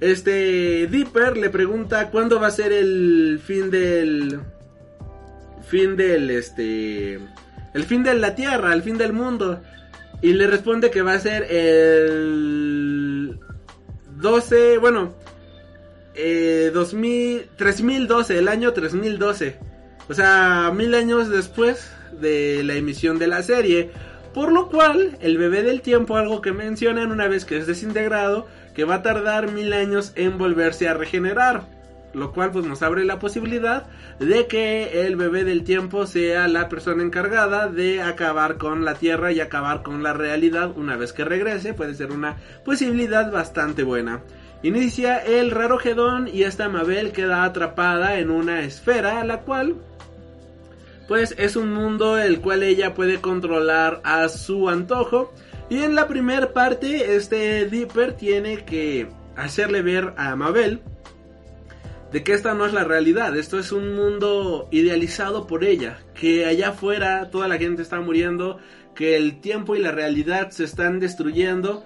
este 0.00 0.86
Dipper 0.86 1.36
le 1.36 1.50
pregunta 1.50 2.10
cuándo 2.10 2.40
va 2.40 2.48
a 2.48 2.50
ser 2.50 2.72
el 2.72 3.40
fin 3.44 3.70
del 3.70 4.40
fin 5.68 5.96
del 5.96 6.30
este 6.30 7.20
el 7.74 7.84
fin 7.84 8.02
de 8.02 8.14
la 8.14 8.34
tierra, 8.34 8.72
el 8.72 8.82
fin 8.82 8.98
del 8.98 9.12
mundo. 9.12 9.62
Y 10.20 10.34
le 10.34 10.46
responde 10.46 10.90
que 10.90 11.02
va 11.02 11.14
a 11.14 11.18
ser 11.18 11.44
el 11.50 13.11
12, 14.22 14.78
bueno, 14.78 15.12
eh, 16.14 16.70
2000, 16.72 17.50
3012, 17.56 18.38
el 18.38 18.48
año 18.48 18.72
3012. 18.72 19.56
O 20.08 20.14
sea, 20.14 20.72
mil 20.74 20.94
años 20.94 21.28
después 21.28 21.90
de 22.20 22.62
la 22.64 22.74
emisión 22.74 23.18
de 23.18 23.26
la 23.26 23.42
serie. 23.42 23.90
Por 24.32 24.52
lo 24.52 24.68
cual, 24.68 25.18
el 25.20 25.36
bebé 25.36 25.62
del 25.62 25.82
tiempo, 25.82 26.16
algo 26.16 26.40
que 26.40 26.52
mencionan 26.52 27.12
una 27.12 27.28
vez 27.28 27.44
que 27.44 27.58
es 27.58 27.66
desintegrado, 27.66 28.46
que 28.74 28.84
va 28.84 28.96
a 28.96 29.02
tardar 29.02 29.52
mil 29.52 29.72
años 29.74 30.12
en 30.14 30.38
volverse 30.38 30.88
a 30.88 30.94
regenerar. 30.94 31.64
Lo 32.14 32.32
cual 32.32 32.50
pues 32.50 32.66
nos 32.66 32.82
abre 32.82 33.04
la 33.04 33.18
posibilidad 33.18 33.86
de 34.18 34.46
que 34.46 35.06
el 35.06 35.16
bebé 35.16 35.44
del 35.44 35.64
tiempo 35.64 36.06
sea 36.06 36.46
la 36.46 36.68
persona 36.68 37.02
encargada 37.02 37.68
de 37.68 38.02
acabar 38.02 38.58
con 38.58 38.84
la 38.84 38.94
Tierra 38.94 39.32
y 39.32 39.40
acabar 39.40 39.82
con 39.82 40.02
la 40.02 40.12
realidad 40.12 40.76
una 40.76 40.96
vez 40.96 41.12
que 41.12 41.24
regrese. 41.24 41.72
Puede 41.72 41.94
ser 41.94 42.12
una 42.12 42.36
posibilidad 42.64 43.32
bastante 43.32 43.82
buena. 43.82 44.20
Inicia 44.62 45.18
el 45.18 45.50
raro 45.50 45.78
Gedón 45.78 46.28
y 46.28 46.44
esta 46.44 46.68
Mabel 46.68 47.12
queda 47.12 47.44
atrapada 47.44 48.18
en 48.18 48.30
una 48.30 48.60
esfera, 48.60 49.24
la 49.24 49.40
cual 49.40 49.76
pues 51.08 51.34
es 51.36 51.56
un 51.56 51.72
mundo 51.72 52.18
el 52.18 52.40
cual 52.40 52.62
ella 52.62 52.94
puede 52.94 53.20
controlar 53.20 54.00
a 54.04 54.28
su 54.28 54.68
antojo. 54.68 55.32
Y 55.68 55.82
en 55.82 55.94
la 55.94 56.06
primera 56.06 56.52
parte 56.52 57.16
este 57.16 57.66
Dipper 57.66 58.12
tiene 58.12 58.64
que 58.64 59.08
hacerle 59.36 59.82
ver 59.82 60.14
a 60.16 60.36
Mabel 60.36 60.80
de 62.12 62.22
que 62.22 62.34
esta 62.34 62.54
no 62.54 62.66
es 62.66 62.72
la 62.72 62.84
realidad, 62.84 63.36
esto 63.36 63.58
es 63.58 63.72
un 63.72 63.94
mundo 63.94 64.68
idealizado 64.70 65.46
por 65.46 65.64
ella, 65.64 65.98
que 66.14 66.44
allá 66.44 66.70
afuera 66.70 67.30
toda 67.30 67.48
la 67.48 67.56
gente 67.56 67.80
está 67.80 68.00
muriendo, 68.00 68.58
que 68.94 69.16
el 69.16 69.40
tiempo 69.40 69.74
y 69.74 69.80
la 69.80 69.92
realidad 69.92 70.50
se 70.50 70.64
están 70.64 71.00
destruyendo 71.00 71.84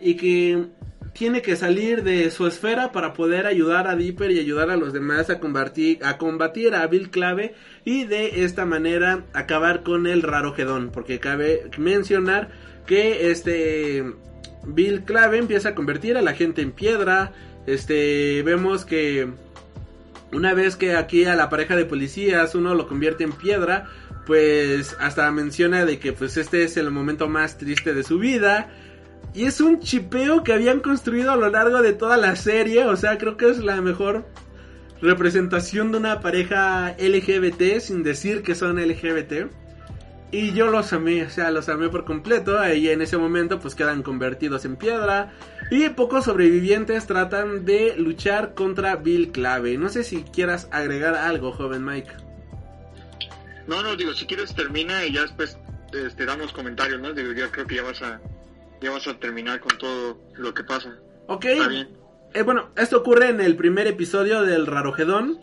y 0.00 0.14
que 0.16 0.66
tiene 1.14 1.40
que 1.40 1.56
salir 1.56 2.02
de 2.02 2.30
su 2.30 2.46
esfera 2.46 2.92
para 2.92 3.14
poder 3.14 3.46
ayudar 3.46 3.86
a 3.86 3.96
Dipper 3.96 4.32
y 4.32 4.40
ayudar 4.40 4.68
a 4.68 4.76
los 4.76 4.92
demás 4.92 5.30
a 5.30 5.38
combatir 5.38 6.04
a, 6.04 6.18
combatir 6.18 6.74
a 6.74 6.86
Bill 6.86 7.08
Clave 7.08 7.54
y 7.84 8.04
de 8.04 8.44
esta 8.44 8.66
manera 8.66 9.24
acabar 9.32 9.82
con 9.82 10.06
el 10.06 10.22
raro 10.22 10.52
Gedón, 10.52 10.90
porque 10.92 11.20
cabe 11.20 11.70
mencionar 11.78 12.50
que 12.84 13.30
este 13.30 14.04
Bill 14.66 15.04
Clave 15.04 15.38
empieza 15.38 15.70
a 15.70 15.74
convertir 15.74 16.18
a 16.18 16.22
la 16.22 16.34
gente 16.34 16.60
en 16.60 16.72
piedra, 16.72 17.32
este 17.66 18.42
vemos 18.42 18.84
que 18.84 19.28
una 20.34 20.54
vez 20.54 20.76
que 20.76 20.96
aquí 20.96 21.24
a 21.24 21.36
la 21.36 21.48
pareja 21.48 21.76
de 21.76 21.84
policías 21.84 22.54
uno 22.54 22.74
lo 22.74 22.86
convierte 22.88 23.24
en 23.24 23.32
piedra, 23.32 23.88
pues 24.26 24.96
hasta 25.00 25.30
menciona 25.30 25.84
de 25.84 25.98
que 25.98 26.12
pues 26.12 26.36
este 26.36 26.64
es 26.64 26.76
el 26.76 26.90
momento 26.90 27.28
más 27.28 27.58
triste 27.58 27.94
de 27.94 28.02
su 28.02 28.18
vida. 28.18 28.68
Y 29.34 29.46
es 29.46 29.60
un 29.60 29.80
chipeo 29.80 30.44
que 30.44 30.52
habían 30.52 30.80
construido 30.80 31.32
a 31.32 31.36
lo 31.36 31.50
largo 31.50 31.82
de 31.82 31.92
toda 31.92 32.16
la 32.16 32.36
serie. 32.36 32.84
O 32.84 32.96
sea, 32.96 33.18
creo 33.18 33.36
que 33.36 33.48
es 33.48 33.58
la 33.58 33.80
mejor 33.80 34.24
representación 35.00 35.92
de 35.92 35.98
una 35.98 36.20
pareja 36.20 36.94
LGBT 36.98 37.80
sin 37.80 38.02
decir 38.02 38.42
que 38.42 38.54
son 38.54 38.76
LGBT. 38.76 39.50
Y 40.34 40.52
yo 40.52 40.66
los 40.66 40.92
amé, 40.92 41.22
o 41.22 41.30
sea, 41.30 41.52
los 41.52 41.68
amé 41.68 41.88
por 41.90 42.04
completo. 42.04 42.58
Y 42.74 42.88
en 42.88 43.00
ese 43.00 43.16
momento 43.16 43.60
pues 43.60 43.76
quedan 43.76 44.02
convertidos 44.02 44.64
en 44.64 44.74
piedra. 44.74 45.32
Y 45.70 45.90
pocos 45.90 46.24
sobrevivientes 46.24 47.06
tratan 47.06 47.64
de 47.64 47.94
luchar 47.96 48.54
contra 48.54 48.96
Bill 48.96 49.30
Clave. 49.30 49.78
No 49.78 49.88
sé 49.88 50.02
si 50.02 50.24
quieras 50.24 50.66
agregar 50.72 51.14
algo, 51.14 51.52
joven 51.52 51.84
Mike. 51.84 52.10
No, 53.68 53.80
no, 53.84 53.94
digo, 53.94 54.12
si 54.12 54.26
quieres 54.26 54.52
termina 54.56 55.04
y 55.04 55.12
ya 55.12 55.22
después 55.22 55.56
te 55.92 56.04
este, 56.04 56.26
damos 56.26 56.52
comentarios, 56.52 57.00
¿no? 57.00 57.12
Digo, 57.12 57.30
yo 57.30 57.48
creo 57.52 57.68
que 57.68 57.76
ya 57.76 57.84
vas 57.84 58.02
a, 58.02 58.20
ya 58.80 58.90
vas 58.90 59.06
a 59.06 59.16
terminar 59.20 59.60
con 59.60 59.78
todo 59.78 60.20
lo 60.34 60.52
que 60.52 60.64
pasa. 60.64 60.98
Ok. 61.28 61.44
Está 61.44 61.68
bien. 61.68 61.96
Eh, 62.34 62.42
bueno, 62.42 62.70
esto 62.74 62.96
ocurre 62.96 63.28
en 63.28 63.40
el 63.40 63.54
primer 63.54 63.86
episodio 63.86 64.42
del 64.42 64.66
Rarogedón. 64.66 65.38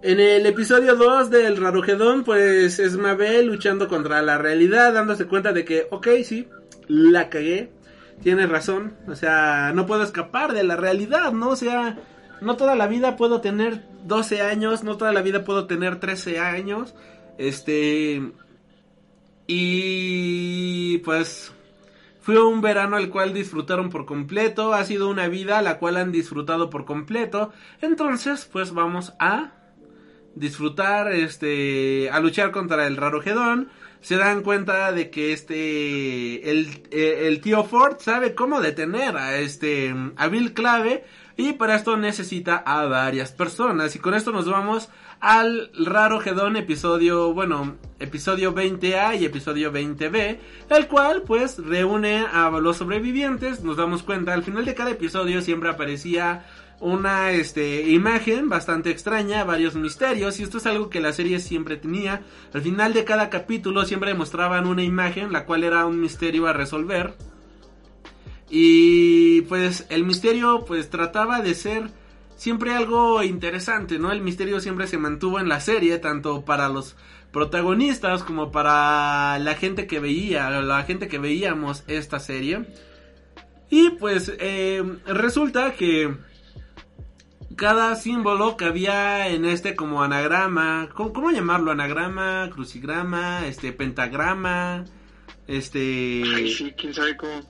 En 0.00 0.20
el 0.20 0.46
episodio 0.46 0.94
2 0.94 1.28
del 1.28 1.56
Rarogedón, 1.56 2.22
pues 2.22 2.78
es 2.78 2.96
Mabel 2.96 3.46
luchando 3.46 3.88
contra 3.88 4.22
la 4.22 4.38
realidad, 4.38 4.92
dándose 4.94 5.26
cuenta 5.26 5.52
de 5.52 5.64
que, 5.64 5.88
ok, 5.90 6.06
sí, 6.22 6.46
la 6.86 7.28
cagué, 7.28 7.72
tienes 8.22 8.48
razón, 8.48 8.94
o 9.08 9.16
sea, 9.16 9.72
no 9.74 9.86
puedo 9.86 10.04
escapar 10.04 10.52
de 10.52 10.62
la 10.62 10.76
realidad, 10.76 11.32
¿no? 11.32 11.48
O 11.48 11.56
sea, 11.56 11.98
no 12.40 12.56
toda 12.56 12.76
la 12.76 12.86
vida 12.86 13.16
puedo 13.16 13.40
tener 13.40 13.82
12 14.04 14.40
años, 14.40 14.84
no 14.84 14.96
toda 14.96 15.12
la 15.12 15.22
vida 15.22 15.44
puedo 15.44 15.66
tener 15.66 15.98
13 15.98 16.38
años, 16.38 16.94
este... 17.36 18.22
Y 19.48 20.98
pues 20.98 21.52
fue 22.20 22.40
un 22.40 22.60
verano 22.60 22.98
el 22.98 23.10
cual 23.10 23.32
disfrutaron 23.32 23.90
por 23.90 24.06
completo, 24.06 24.74
ha 24.74 24.84
sido 24.84 25.08
una 25.08 25.26
vida 25.26 25.60
la 25.62 25.78
cual 25.78 25.96
han 25.96 26.12
disfrutado 26.12 26.70
por 26.70 26.84
completo. 26.84 27.50
Entonces, 27.80 28.48
pues 28.52 28.72
vamos 28.72 29.14
a 29.18 29.57
disfrutar, 30.38 31.12
este, 31.12 32.10
a 32.10 32.20
luchar 32.20 32.50
contra 32.50 32.86
el 32.86 32.96
raro 32.96 33.20
Gedón. 33.20 33.68
Se 34.00 34.16
dan 34.16 34.42
cuenta 34.42 34.92
de 34.92 35.10
que 35.10 35.32
este, 35.32 36.50
el, 36.50 36.84
eh, 36.90 37.26
el 37.26 37.40
tío 37.40 37.64
Ford 37.64 37.96
sabe 37.98 38.34
cómo 38.34 38.60
detener 38.60 39.16
a 39.16 39.38
este, 39.38 39.94
a 40.16 40.28
Bill 40.28 40.54
Clave. 40.54 41.04
Y 41.36 41.52
para 41.52 41.76
esto 41.76 41.96
necesita 41.96 42.56
a 42.56 42.86
varias 42.86 43.32
personas. 43.32 43.94
Y 43.94 44.00
con 44.00 44.14
esto 44.14 44.32
nos 44.32 44.48
vamos 44.48 44.88
al 45.20 45.70
Raro 45.74 46.20
Gedón 46.20 46.56
episodio, 46.56 47.32
bueno, 47.34 47.76
episodio 47.98 48.54
20A 48.54 49.20
y 49.20 49.24
episodio 49.24 49.72
20B, 49.72 50.38
el 50.70 50.86
cual 50.86 51.22
pues 51.22 51.58
reúne 51.58 52.24
a 52.32 52.50
los 52.50 52.76
sobrevivientes, 52.76 53.62
nos 53.62 53.76
damos 53.76 54.02
cuenta, 54.02 54.32
al 54.32 54.44
final 54.44 54.64
de 54.64 54.74
cada 54.74 54.90
episodio 54.90 55.40
siempre 55.42 55.70
aparecía 55.70 56.46
una 56.80 57.32
este 57.32 57.90
imagen 57.90 58.48
bastante 58.48 58.90
extraña, 58.90 59.44
varios 59.44 59.74
misterios 59.74 60.38
y 60.38 60.44
esto 60.44 60.58
es 60.58 60.66
algo 60.66 60.90
que 60.90 61.00
la 61.00 61.12
serie 61.12 61.40
siempre 61.40 61.76
tenía. 61.76 62.22
Al 62.52 62.62
final 62.62 62.92
de 62.92 63.04
cada 63.04 63.30
capítulo 63.30 63.84
siempre 63.84 64.14
mostraban 64.14 64.66
una 64.66 64.84
imagen 64.84 65.32
la 65.32 65.44
cual 65.44 65.64
era 65.64 65.86
un 65.86 66.00
misterio 66.00 66.46
a 66.46 66.52
resolver. 66.52 67.14
Y 68.50 69.42
pues 69.42 69.86
el 69.90 70.04
misterio 70.04 70.64
pues 70.66 70.88
trataba 70.88 71.40
de 71.40 71.54
ser 71.54 71.90
siempre 72.36 72.74
algo 72.74 73.22
interesante, 73.22 73.98
¿no? 73.98 74.12
El 74.12 74.22
misterio 74.22 74.60
siempre 74.60 74.86
se 74.86 74.96
mantuvo 74.96 75.40
en 75.40 75.48
la 75.48 75.60
serie, 75.60 75.98
tanto 75.98 76.44
para 76.44 76.68
los 76.68 76.96
protagonistas 77.32 78.22
como 78.22 78.50
para 78.50 79.38
la 79.38 79.54
gente 79.54 79.86
que 79.86 80.00
veía, 80.00 80.48
la 80.48 80.82
gente 80.84 81.08
que 81.08 81.18
veíamos 81.18 81.84
esta 81.88 82.20
serie. 82.20 82.64
Y 83.70 83.90
pues 83.90 84.32
eh, 84.38 84.82
resulta 85.06 85.74
que 85.74 86.16
cada 87.58 87.96
símbolo 87.96 88.56
que 88.56 88.64
había 88.64 89.28
en 89.28 89.44
este 89.44 89.74
como 89.74 90.02
anagrama, 90.02 90.88
¿cómo, 90.94 91.12
cómo 91.12 91.30
llamarlo? 91.32 91.72
Anagrama, 91.72 92.48
crucigrama, 92.50 93.46
este 93.46 93.72
pentagrama, 93.72 94.84
este... 95.48 96.22
Ay, 96.34 96.52
sí, 96.52 96.72
quién 96.78 96.94
sabe 96.94 97.16
cómo. 97.16 97.40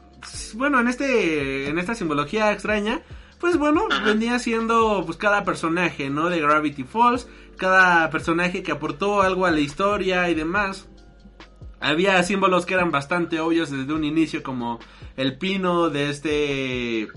Bueno, 0.55 0.81
en 0.81 0.89
este, 0.89 1.69
en 1.69 1.79
esta 1.79 1.95
simbología 1.95 2.51
extraña, 2.53 3.03
pues 3.39 3.59
bueno, 3.59 3.87
Ajá. 3.91 4.07
venía 4.07 4.39
siendo 4.39 5.03
pues 5.05 5.19
cada 5.19 5.45
personaje, 5.45 6.09
¿no? 6.09 6.31
De 6.31 6.41
Gravity 6.41 6.85
Falls, 6.85 7.29
cada 7.59 8.09
personaje 8.09 8.63
que 8.63 8.73
aportó 8.73 9.21
algo 9.21 9.45
a 9.45 9.51
la 9.51 9.61
historia 9.61 10.31
y 10.31 10.35
demás. 10.35 10.89
Había 11.81 12.21
símbolos 12.23 12.67
que 12.67 12.75
eran 12.75 12.91
bastante 12.91 13.41
obvios 13.41 13.71
desde 13.71 13.93
un 13.93 14.05
inicio, 14.05 14.43
como 14.43 14.81
el 15.17 15.37
pino 15.39 15.91
de 15.91 16.11
este. 16.11 17.09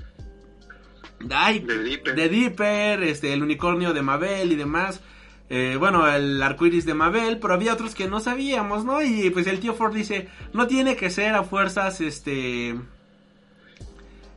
Ay, 1.29 1.59
De 1.59 1.83
Dipper. 1.83 2.15
de 2.15 2.29
Dipper, 2.29 3.03
este, 3.03 3.33
el 3.33 3.43
unicornio 3.43 3.93
de 3.93 4.01
Mabel 4.01 4.51
y 4.51 4.55
demás. 4.55 5.01
Eh, 5.49 5.75
bueno, 5.77 6.07
el 6.07 6.41
arcoiris 6.41 6.85
de 6.85 6.93
Mabel, 6.93 7.37
pero 7.39 7.53
había 7.53 7.73
otros 7.73 7.93
que 7.93 8.07
no 8.07 8.21
sabíamos, 8.21 8.85
¿no? 8.85 9.01
Y 9.01 9.29
pues 9.31 9.47
el 9.47 9.59
tío 9.59 9.73
Ford 9.73 9.93
dice, 9.93 10.29
no 10.53 10.65
tiene 10.67 10.95
que 10.95 11.09
ser 11.09 11.35
a 11.35 11.43
fuerzas, 11.43 11.99
este, 11.99 12.73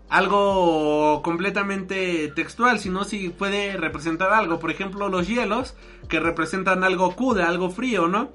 algo 0.08 1.22
completamente 1.22 2.32
textual, 2.34 2.78
sino 2.80 3.04
si 3.04 3.28
puede 3.28 3.76
representar 3.76 4.32
algo. 4.32 4.58
Por 4.58 4.70
ejemplo, 4.70 5.08
los 5.08 5.28
hielos, 5.28 5.74
que 6.08 6.20
representan 6.20 6.84
algo 6.84 7.14
cool, 7.14 7.40
algo 7.40 7.70
frío, 7.70 8.08
¿no? 8.08 8.30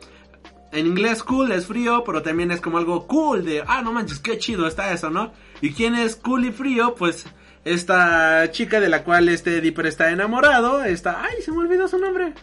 En 0.71 0.87
inglés 0.87 1.23
cool 1.23 1.51
es 1.51 1.65
frío, 1.65 2.03
pero 2.05 2.21
también 2.21 2.51
es 2.51 2.61
como 2.61 2.77
algo 2.77 3.07
cool 3.07 3.43
de, 3.43 3.63
ah, 3.67 3.81
no 3.81 3.91
manches, 3.91 4.19
qué 4.19 4.37
chido 4.37 4.67
está 4.67 4.93
eso, 4.93 5.09
¿no? 5.09 5.33
¿Y 5.61 5.71
quién 5.71 5.95
es 5.95 6.15
cool 6.15 6.45
y 6.45 6.51
frío? 6.51 6.95
Pues 6.95 7.25
esta 7.65 8.49
chica 8.51 8.79
de 8.79 8.89
la 8.89 9.03
cual 9.03 9.29
este 9.29 9.61
Dipper 9.61 9.87
está 9.87 10.11
enamorado, 10.11 10.83
está, 10.83 11.23
ay, 11.23 11.41
se 11.41 11.51
me 11.51 11.59
olvidó 11.59 11.87
su 11.87 11.97
nombre. 11.97 12.33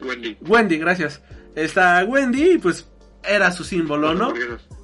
Wendy. 0.00 0.36
Wendy, 0.40 0.78
gracias. 0.78 1.22
Está 1.54 2.04
Wendy 2.04 2.52
y 2.52 2.58
pues 2.58 2.88
era 3.24 3.50
su 3.50 3.64
símbolo, 3.64 4.14
¿no? 4.14 4.32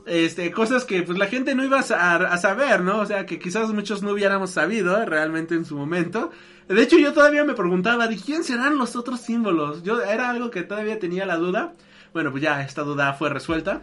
Este, 0.07 0.51
cosas 0.51 0.85
que 0.85 1.03
pues 1.03 1.17
la 1.19 1.27
gente 1.27 1.55
no 1.55 1.65
iba 1.65 1.79
a, 1.79 2.17
a 2.17 2.39
saber, 2.39 2.83
¿no? 2.83 2.99
O 3.01 3.07
sea, 3.07 3.25
que 3.25 3.39
quizás 3.39 3.71
muchos 3.71 4.03
no 4.03 4.11
hubiéramos 4.11 4.51
sabido 4.51 5.01
¿eh? 5.01 5.07
realmente 5.07 5.55
en 5.55 5.65
su 5.65 5.77
momento. 5.77 6.31
De 6.69 6.83
hecho, 6.83 6.99
yo 6.99 7.13
todavía 7.13 7.45
me 7.45 7.55
preguntaba, 7.55 8.09
¿de 8.09 8.17
quién 8.17 8.43
serán 8.43 8.77
los 8.77 8.97
otros 8.97 9.21
símbolos? 9.21 9.83
Yo 9.83 10.03
era 10.03 10.31
algo 10.31 10.51
que 10.51 10.63
todavía 10.63 10.99
tenía 10.99 11.27
la 11.27 11.37
duda. 11.37 11.73
Bueno, 12.13 12.31
pues 12.31 12.43
ya 12.43 12.63
esta 12.63 12.83
duda 12.83 13.15
fue 13.15 13.29
resuelta. 13.31 13.83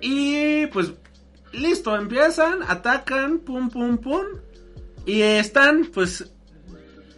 Y 0.00 0.66
pues 0.68 0.92
listo, 1.52 1.96
empiezan, 1.96 2.62
atacan, 2.66 3.38
pum, 3.38 3.70
pum, 3.70 3.98
pum. 3.98 4.24
Y 5.04 5.22
están, 5.22 5.86
pues, 5.92 6.32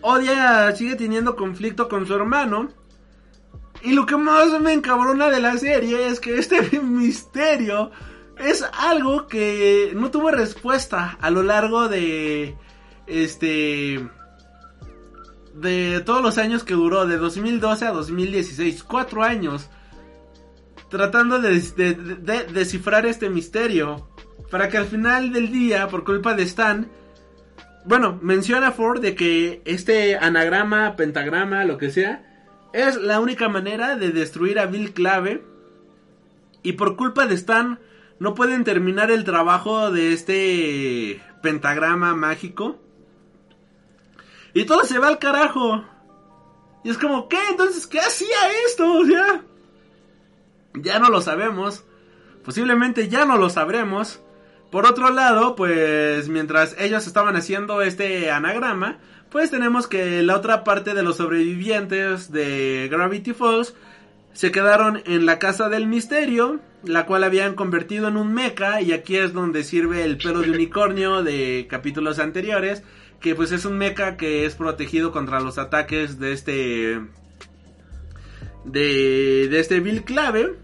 odia, 0.01 0.75
sigue 0.75 0.97
teniendo 0.97 1.37
conflicto 1.37 1.89
con 1.89 2.07
su 2.07 2.15
hermano. 2.15 2.71
Y 3.83 3.93
lo 3.93 4.07
que 4.07 4.17
más 4.17 4.59
me 4.61 4.73
encabrona 4.73 5.29
de 5.29 5.41
la 5.41 5.59
serie 5.59 6.09
es 6.09 6.21
que 6.21 6.39
este 6.39 6.81
misterio 6.83 7.91
es 8.39 8.65
algo 8.73 9.27
que 9.27 9.93
no 9.95 10.11
tuvo 10.11 10.31
respuesta 10.31 11.19
a 11.21 11.31
lo 11.31 11.43
largo 11.43 11.89
de 11.89 12.57
este 13.07 14.09
de 15.55 16.03
todos 16.05 16.21
los 16.21 16.39
años 16.39 16.65
que 16.65 16.75
duró 16.75 17.07
de 17.07 17.17
2012 17.17 17.87
a 17.87 17.93
2016, 17.93 18.83
cuatro 18.83 19.23
años 19.23 19.71
tratando 20.89 21.41
de, 21.41 21.61
de, 21.61 21.95
de, 21.95 22.45
descifrar 22.45 23.07
este 23.07 23.31
misterio 23.31 24.09
para 24.51 24.69
que 24.69 24.79
al 24.79 24.87
final 24.87 25.33
del 25.33 25.51
día, 25.51 25.89
por 25.89 26.05
culpa 26.05 26.35
de 26.35 26.45
Stan, 26.45 26.89
bueno, 27.85 28.19
menciona 28.23 28.73
Ford 28.73 29.01
de 29.01 29.15
que 29.15 29.63
este 29.65 30.17
anagrama, 30.17 30.97
pentagrama, 30.97 31.65
lo 31.65 31.77
que 31.77 31.91
sea, 31.91 32.25
es 32.73 32.97
la 32.97 33.21
única 33.21 33.49
manera 33.49 33.97
de 33.97 34.11
destruir 34.11 34.59
a 34.59 34.67
Bill 34.67 34.93
Clave. 34.93 35.45
Y 36.63 36.73
por 36.73 36.97
culpa 36.97 37.27
de 37.27 37.35
Stan, 37.35 37.79
no 38.19 38.35
pueden 38.35 38.65
terminar 38.65 39.11
el 39.11 39.25
trabajo 39.25 39.91
de 39.91 40.13
este 40.13 41.21
pentagrama 41.43 42.15
mágico. 42.15 42.81
Y 44.55 44.65
todo 44.65 44.85
se 44.85 44.99
va 44.99 45.09
al 45.09 45.19
carajo. 45.19 45.85
Y 46.85 46.91
es 46.91 46.97
como, 46.97 47.29
¿qué? 47.29 47.39
Entonces, 47.51 47.87
¿qué 47.87 48.01
hacía 48.01 48.37
esto? 48.67 49.03
Ya 50.75 50.99
no 50.99 51.11
lo 51.11 51.21
sabemos. 51.21 51.85
Posiblemente 52.45 53.09
ya 53.09 53.25
no 53.25 53.37
lo 53.37 53.51
sabremos. 53.51 54.24
Por 54.71 54.87
otro 54.87 55.11
lado, 55.11 55.55
pues 55.55 56.29
mientras 56.29 56.75
ellos 56.79 57.07
estaban 57.07 57.37
haciendo 57.37 57.81
este 57.83 58.31
anagrama, 58.31 58.99
pues 59.31 59.51
tenemos 59.51 59.87
que 59.87 60.23
la 60.23 60.37
otra 60.37 60.65
parte 60.65 60.95
de 60.95 61.03
los 61.03 61.17
sobrevivientes 61.17 62.31
de 62.31 62.89
Gravity 62.91 63.33
Falls 63.33 63.75
se 64.33 64.51
quedaron 64.51 65.03
en 65.07 65.27
la 65.27 65.39
casa 65.39 65.69
del 65.69 65.87
misterio, 65.87 66.61
la 66.83 67.07
cual 67.07 67.25
habían 67.25 67.55
convertido 67.55 68.09
en 68.09 68.17
un 68.17 68.35
mecha 68.35 68.81
y 68.81 68.93
aquí 68.93 69.17
es 69.17 69.33
donde 69.33 69.63
sirve 69.63 70.05
el 70.05 70.19
pelo 70.19 70.41
de 70.41 70.51
unicornio 70.51 71.23
de 71.23 71.67
capítulos 71.71 72.19
anteriores, 72.19 72.83
que 73.21 73.35
pues 73.35 73.53
es 73.53 73.65
un 73.65 73.79
mecha 73.79 74.17
que 74.17 74.45
es 74.45 74.57
protegido 74.57 75.13
contra 75.13 75.41
los 75.41 75.57
ataques 75.57 76.19
de 76.19 76.33
este 76.33 77.01
de, 78.65 79.49
de 79.49 79.61
este 79.61 79.81
Bill 79.81 80.03
Clave. 80.03 80.55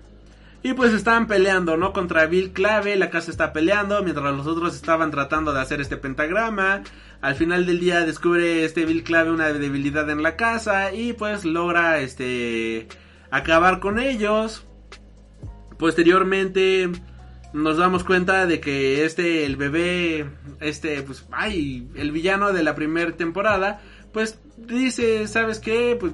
Y 0.62 0.74
pues 0.74 0.93
estaban 0.93 1.27
peleando, 1.27 1.78
¿no? 1.78 1.93
Contra 1.95 2.27
Bill 2.27 2.53
Clave, 2.53 2.97
la 2.97 3.09
casa 3.09 3.31
está 3.31 3.53
peleando, 3.53 4.03
mientras 4.03 4.35
los 4.35 4.47
otros 4.47 4.74
estaban 4.74 5.11
tratando 5.11 5.55
de 5.55 5.61
hacer 5.61 5.81
este 5.81 5.97
pentagrama. 5.97 6.82
Al 7.23 7.35
final 7.35 7.65
del 7.65 7.81
día 7.81 8.05
descubre 8.05 8.65
este 8.65 8.85
Bill 8.85 9.03
Clave 9.03 9.31
una 9.31 9.53
debilidad 9.53 10.09
en 10.11 10.23
la 10.23 10.37
casa 10.37 10.93
y 10.93 11.15
pues 11.15 11.47
logra 11.47 12.01
este 12.01 12.89
acabar 13.31 13.81
con 13.81 13.99
ellos. 13.99 14.66
Posteriormente 15.78 16.91
nos 17.55 17.78
damos 17.78 18.05
cuenta 18.05 18.47
de 18.47 18.61
que 18.61 19.05
este 19.05 19.45
el 19.45 19.57
bebé 19.57 20.27
este 20.61 21.03
pues 21.03 21.27
ay, 21.32 21.89
el 21.97 22.12
villano 22.12 22.53
de 22.53 22.62
la 22.62 22.74
primera 22.74 23.11
temporada 23.12 23.81
pues 24.12 24.39
dice, 24.57 25.27
¿sabes 25.27 25.59
qué? 25.59 25.97
Pues 25.99 26.12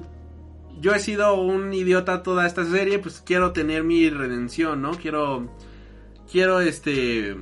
yo 0.79 0.93
he 0.93 0.99
sido 0.99 1.35
un 1.35 1.73
idiota 1.73 2.23
toda 2.23 2.45
esta 2.45 2.65
serie, 2.65 2.99
pues 2.99 3.21
quiero 3.25 3.51
tener 3.51 3.83
mi 3.83 4.09
redención, 4.09 4.81
¿no? 4.81 4.91
Quiero 4.91 5.49
quiero 6.31 6.59
este 6.59 7.35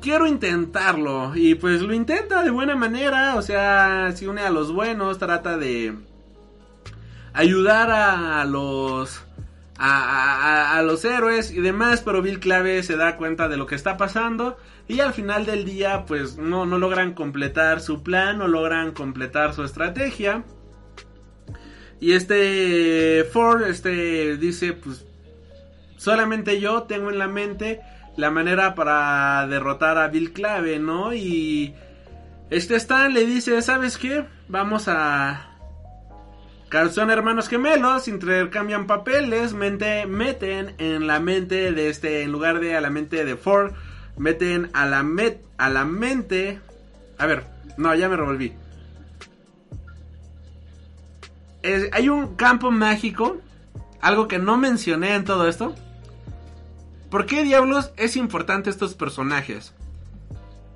quiero 0.00 0.26
intentarlo 0.26 1.32
y 1.34 1.54
pues 1.54 1.82
lo 1.82 1.94
intenta 1.94 2.42
de 2.42 2.50
buena 2.50 2.76
manera, 2.76 3.36
o 3.36 3.42
sea, 3.42 4.12
se 4.14 4.28
une 4.28 4.42
a 4.42 4.50
los 4.50 4.72
buenos, 4.72 5.18
trata 5.18 5.58
de 5.58 5.94
ayudar 7.32 7.90
a 7.90 8.44
los 8.44 9.24
a, 9.84 10.78
a, 10.78 10.82
los 10.82 11.04
héroes 11.04 11.50
y 11.50 11.60
demás, 11.60 12.02
pero 12.04 12.22
Bill 12.22 12.38
Clave 12.38 12.82
se 12.84 12.96
da 12.96 13.16
cuenta 13.16 13.48
de 13.48 13.56
lo 13.56 13.66
que 13.66 13.74
está 13.74 13.96
pasando 13.96 14.56
y 14.86 15.00
al 15.00 15.12
final 15.12 15.44
del 15.44 15.64
día 15.64 16.04
pues 16.06 16.36
no, 16.36 16.66
no 16.66 16.78
logran 16.78 17.14
completar 17.14 17.80
su 17.80 18.02
plan, 18.02 18.38
no 18.38 18.46
logran 18.46 18.92
completar 18.92 19.54
su 19.54 19.64
estrategia. 19.64 20.44
Y 22.02 22.14
este 22.14 23.22
Ford 23.32 23.62
este 23.62 24.36
dice 24.36 24.72
pues 24.72 25.06
solamente 25.98 26.58
yo 26.58 26.82
tengo 26.82 27.10
en 27.10 27.18
la 27.20 27.28
mente 27.28 27.80
la 28.16 28.28
manera 28.28 28.74
para 28.74 29.46
derrotar 29.46 29.98
a 29.98 30.08
Bill 30.08 30.32
Clave, 30.32 30.80
¿no? 30.80 31.14
Y 31.14 31.76
este 32.50 32.74
Stan 32.74 33.14
le 33.14 33.24
dice, 33.24 33.62
¿sabes 33.62 33.98
qué? 33.98 34.24
Vamos 34.48 34.88
a... 34.88 35.48
Son 36.90 37.08
hermanos 37.08 37.48
gemelos, 37.48 38.08
intercambian 38.08 38.88
papeles, 38.88 39.52
mente, 39.52 40.04
meten 40.06 40.74
en 40.78 41.06
la 41.06 41.20
mente 41.20 41.70
de 41.70 41.88
este, 41.88 42.22
en 42.22 42.32
lugar 42.32 42.58
de 42.58 42.74
a 42.74 42.80
la 42.80 42.90
mente 42.90 43.24
de 43.24 43.36
Ford, 43.36 43.74
meten 44.16 44.70
a 44.72 44.86
la, 44.86 45.04
met, 45.04 45.40
a 45.56 45.70
la 45.70 45.84
mente... 45.84 46.58
A 47.16 47.26
ver, 47.26 47.44
no, 47.76 47.94
ya 47.94 48.08
me 48.08 48.16
revolví. 48.16 48.54
Hay 51.92 52.08
un 52.08 52.34
campo 52.36 52.70
mágico, 52.70 53.38
algo 54.00 54.28
que 54.28 54.38
no 54.38 54.56
mencioné 54.56 55.14
en 55.14 55.24
todo 55.24 55.48
esto, 55.48 55.74
¿Por 57.12 57.26
qué 57.26 57.44
diablos 57.44 57.92
es 57.98 58.16
importante 58.16 58.70
estos 58.70 58.94
personajes? 58.94 59.74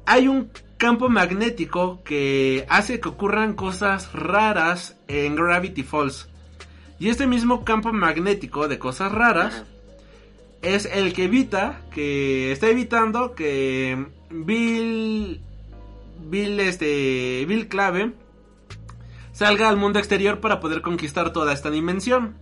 Hay 0.05 0.29
un 0.29 0.51
campo 0.77 1.09
magnético 1.09 2.03
que 2.05 2.67
hace 2.69 3.01
que 3.01 3.09
ocurran 3.09 3.55
cosas 3.55 4.13
raras 4.13 4.99
en 5.09 5.35
Gravity 5.35 5.83
Falls. 5.83 6.29
Y 6.99 7.09
este 7.09 7.27
mismo 7.27 7.65
campo 7.65 7.91
magnético 7.91 8.69
de 8.69 8.79
cosas 8.79 9.13
raras 9.13 9.65
es 10.61 10.85
el 10.85 11.15
que 11.15 11.25
evita, 11.25 11.81
que 11.91 12.53
está 12.53 12.69
evitando 12.69 13.35
que 13.35 14.05
Bill, 14.29 15.41
Bill, 16.29 16.61
este, 16.61 17.47
Bill 17.49 17.67
Clave 17.69 18.13
salga 19.37 19.69
al 19.69 19.77
mundo 19.77 19.99
exterior 19.99 20.41
para 20.41 20.61
poder 20.61 20.81
conquistar 20.81 21.31
toda 21.31 21.53
esta 21.53 21.71
dimensión. 21.71 22.37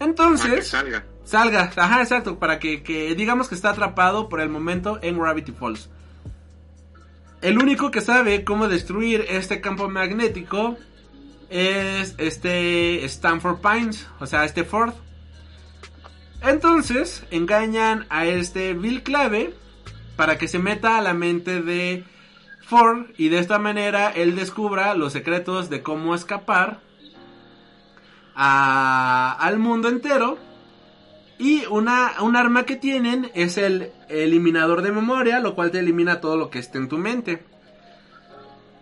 Entonces, 0.00 0.68
salga. 0.68 1.04
Salga, 1.24 1.70
ajá, 1.76 2.00
exacto, 2.00 2.38
para 2.38 2.58
que, 2.58 2.82
que 2.82 3.14
digamos 3.14 3.48
que 3.48 3.54
está 3.54 3.70
atrapado 3.70 4.30
por 4.30 4.40
el 4.40 4.48
momento 4.48 4.98
en 5.02 5.18
Gravity 5.18 5.52
Falls. 5.52 5.90
El 7.42 7.58
único 7.58 7.90
que 7.90 8.00
sabe 8.00 8.44
cómo 8.44 8.68
destruir 8.68 9.26
este 9.28 9.60
campo 9.60 9.90
magnético 9.90 10.78
es 11.50 12.14
este 12.16 13.04
Stanford 13.04 13.60
Pines, 13.60 14.08
o 14.18 14.26
sea, 14.26 14.46
este 14.46 14.64
Ford. 14.64 14.94
Entonces, 16.40 17.24
engañan 17.30 18.06
a 18.08 18.24
este 18.24 18.72
Bill 18.72 19.02
Clave 19.02 19.52
para 20.16 20.38
que 20.38 20.48
se 20.48 20.58
meta 20.58 20.96
a 20.96 21.02
la 21.02 21.12
mente 21.12 21.60
de 21.60 22.04
Ford 22.72 23.10
y 23.18 23.28
de 23.28 23.38
esta 23.38 23.58
manera 23.58 24.10
él 24.12 24.34
descubra 24.34 24.94
los 24.94 25.12
secretos 25.12 25.68
de 25.68 25.82
cómo 25.82 26.14
escapar 26.14 26.80
al 28.34 29.58
mundo 29.58 29.90
entero 29.90 30.38
y 31.38 31.66
una, 31.66 32.12
un 32.22 32.34
arma 32.34 32.64
que 32.64 32.76
tienen 32.76 33.30
es 33.34 33.58
el 33.58 33.92
eliminador 34.08 34.80
de 34.80 34.90
memoria, 34.90 35.38
lo 35.38 35.54
cual 35.54 35.70
te 35.70 35.80
elimina 35.80 36.22
todo 36.22 36.38
lo 36.38 36.48
que 36.48 36.60
esté 36.60 36.78
en 36.78 36.88
tu 36.88 36.96
mente. 36.96 37.44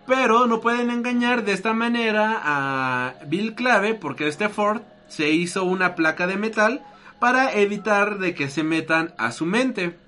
Pero 0.07 0.47
no 0.47 0.61
pueden 0.61 0.91
engañar 0.91 1.45
de 1.45 1.51
esta 1.51 1.73
manera 1.73 2.41
a 2.45 3.15
Bill 3.27 3.57
Clave 3.57 3.95
porque 3.95 4.29
este 4.29 4.49
Ford 4.49 4.83
se 5.09 5.31
hizo 5.31 5.65
una 5.65 5.97
placa 5.97 6.29
de 6.29 6.37
metal 6.37 6.85
para 7.19 7.55
evitar 7.55 8.21
de 8.21 8.37
que 8.37 8.51
se 8.51 8.63
metan 8.63 9.15
a 9.19 9.33
su 9.33 9.47
mente. 9.47 9.99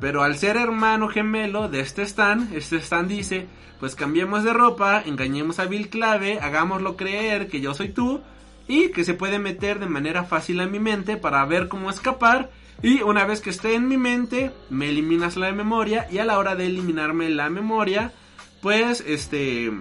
Pero 0.00 0.22
al 0.22 0.36
ser 0.36 0.56
hermano 0.56 1.08
gemelo 1.08 1.68
de 1.68 1.80
este 1.80 2.02
Stan, 2.02 2.48
este 2.52 2.76
Stan 2.76 3.08
dice, 3.08 3.46
pues 3.80 3.94
cambiemos 3.94 4.44
de 4.44 4.52
ropa, 4.52 5.02
engañemos 5.04 5.58
a 5.58 5.66
Bill 5.66 5.88
Clave, 5.88 6.38
hagámoslo 6.40 6.96
creer 6.96 7.48
que 7.48 7.60
yo 7.60 7.74
soy 7.74 7.88
tú 7.88 8.20
y 8.68 8.90
que 8.90 9.04
se 9.04 9.14
puede 9.14 9.38
meter 9.38 9.80
de 9.80 9.86
manera 9.86 10.24
fácil 10.24 10.60
a 10.60 10.66
mi 10.66 10.78
mente 10.78 11.16
para 11.16 11.44
ver 11.46 11.68
cómo 11.68 11.90
escapar. 11.90 12.50
Y 12.80 13.02
una 13.02 13.24
vez 13.24 13.40
que 13.40 13.50
esté 13.50 13.74
en 13.74 13.88
mi 13.88 13.96
mente 13.96 14.52
me 14.70 14.88
eliminas 14.88 15.36
la 15.36 15.50
memoria 15.50 16.06
y 16.12 16.18
a 16.18 16.24
la 16.24 16.38
hora 16.38 16.54
de 16.54 16.66
eliminarme 16.66 17.28
la 17.28 17.50
memoria 17.50 18.12
pues 18.60 19.02
este 19.06 19.72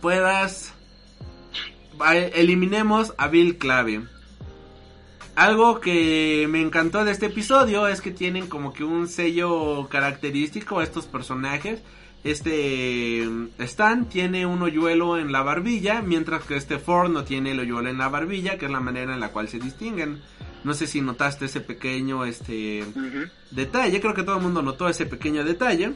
puedas 0.00 0.72
eliminemos 2.34 3.14
a 3.18 3.28
Bill 3.28 3.58
Clave 3.58 4.02
algo 5.36 5.80
que 5.80 6.46
me 6.50 6.60
encantó 6.60 7.04
de 7.04 7.12
este 7.12 7.26
episodio 7.26 7.86
es 7.88 8.00
que 8.00 8.10
tienen 8.10 8.46
como 8.48 8.72
que 8.72 8.84
un 8.84 9.08
sello 9.08 9.88
característico 9.88 10.80
a 10.80 10.84
estos 10.84 11.06
personajes. 11.06 11.82
Este 12.22 13.26
Stan 13.58 14.06
tiene 14.08 14.44
un 14.44 14.62
hoyuelo 14.62 15.16
en 15.18 15.32
la 15.32 15.42
barbilla, 15.42 16.02
mientras 16.02 16.44
que 16.44 16.56
este 16.56 16.78
Ford 16.78 17.10
no 17.10 17.24
tiene 17.24 17.52
el 17.52 17.60
hoyuelo 17.60 17.88
en 17.88 17.96
la 17.98 18.08
barbilla, 18.08 18.58
que 18.58 18.66
es 18.66 18.70
la 18.70 18.80
manera 18.80 19.14
en 19.14 19.20
la 19.20 19.30
cual 19.30 19.48
se 19.48 19.58
distinguen. 19.58 20.20
No 20.62 20.74
sé 20.74 20.86
si 20.86 21.00
notaste 21.00 21.46
ese 21.46 21.62
pequeño 21.62 22.26
este 22.26 22.84
detalle, 23.50 24.00
creo 24.00 24.12
que 24.12 24.22
todo 24.22 24.36
el 24.36 24.42
mundo 24.42 24.60
notó 24.60 24.88
ese 24.90 25.06
pequeño 25.06 25.44
detalle. 25.44 25.94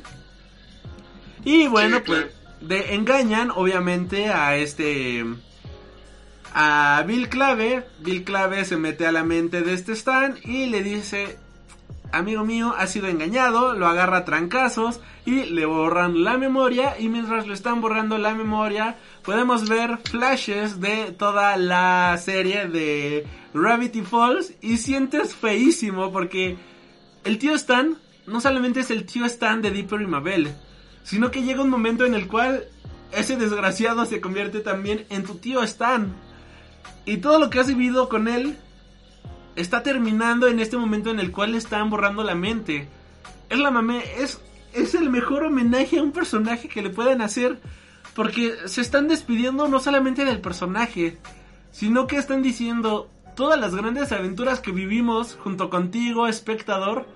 Y 1.45 1.67
bueno, 1.69 1.99
Sí, 1.99 2.03
pues 2.07 2.19
claro. 2.25 2.33
de, 2.63 2.95
engañan 2.95 3.51
obviamente 3.51 4.29
a 4.31 4.57
este 4.57 5.23
a 6.55 7.03
Bill 7.07 7.29
Clave. 7.29 7.85
Bill 7.99 8.25
Clave 8.25 8.65
se 8.65 8.77
mete 8.77 9.07
a 9.07 9.13
la 9.13 9.25
mente 9.25 9.63
de 9.63 9.75
este 9.75 9.93
Stan 9.93 10.37
y 10.45 10.67
le 10.67 10.83
dice, 10.83 11.37
amigo 12.13 12.45
mío, 12.45 12.75
ha 12.79 12.87
sido 12.87 13.09
engañado, 13.09 13.75
lo 13.75 13.87
agarra 13.87 14.19
a 14.19 14.25
trancazos 14.25 15.01
y 15.27 15.45
le 15.47 15.67
borran 15.67 16.23
la 16.23 16.39
memoria 16.39 16.97
y 16.99 17.09
mientras 17.09 17.47
le 17.47 17.55
están 17.55 17.81
borrando 17.81 18.19
la 18.19 18.35
memoria 18.35 18.97
podemos 19.23 19.69
ver 19.69 19.99
flashes 19.99 20.81
de 20.81 21.13
toda 21.13 21.57
la 21.57 22.17
serie 22.19 22.67
de 22.67 23.27
Gravity 23.53 24.03
Falls 24.03 24.55
y 24.61 24.77
sientes 24.77 25.35
feísimo 25.35 26.13
porque 26.13 26.57
el 27.25 27.39
tío 27.39 27.55
Stan 27.55 27.97
no 28.27 28.41
solamente 28.41 28.81
es 28.81 28.91
el 28.91 29.05
tío 29.07 29.25
Stan 29.25 29.61
de 29.61 29.69
y 29.71 30.07
Mabel, 30.07 30.55
sino 31.03 31.31
que 31.31 31.43
llega 31.43 31.63
un 31.63 31.71
momento 31.71 32.05
en 32.05 32.15
el 32.15 32.29
cual 32.29 32.65
ese 33.13 33.37
desgraciado 33.37 34.05
se 34.07 34.21
convierte 34.21 34.61
también 34.61 35.07
en 35.09 35.25
tu 35.25 35.37
tío 35.37 35.63
Stan. 35.63 36.15
Y 37.05 37.19
todo 37.19 37.39
lo 37.39 37.51
que 37.51 37.61
has 37.61 37.67
vivido 37.67 38.09
con 38.09 38.29
él 38.29 38.57
está 39.57 39.83
terminando 39.83 40.49
en 40.49 40.61
este 40.61 40.77
momento 40.77 41.11
en 41.11 41.21
el 41.21 41.31
cual 41.31 41.53
le 41.53 41.59
están 41.59 41.91
borrando 41.91 42.25
la 42.25 42.35
mente. 42.35 42.89
Es 43.51 43.59
la 43.59 43.71
mame, 43.71 44.03
es, 44.19 44.41
es 44.73 44.95
el 44.95 45.11
mejor 45.11 45.45
homenaje 45.45 45.99
a 45.99 46.03
un 46.03 46.13
personaje 46.13 46.69
que 46.69 46.83
le 46.83 46.91
pueden 46.91 47.21
hacer. 47.21 47.61
Porque 48.15 48.55
se 48.67 48.81
están 48.81 49.09
despidiendo 49.09 49.69
no 49.69 49.81
solamente 49.81 50.25
del 50.25 50.41
personaje, 50.41 51.19
sino 51.73 52.07
que 52.07 52.17
están 52.17 52.43
diciendo 52.43 53.11
todas 53.35 53.61
las 53.61 53.75
grandes 53.75 54.13
aventuras 54.13 54.61
que 54.61 54.71
vivimos 54.71 55.37
junto 55.43 55.69
contigo, 55.71 56.29
espectador, 56.29 57.07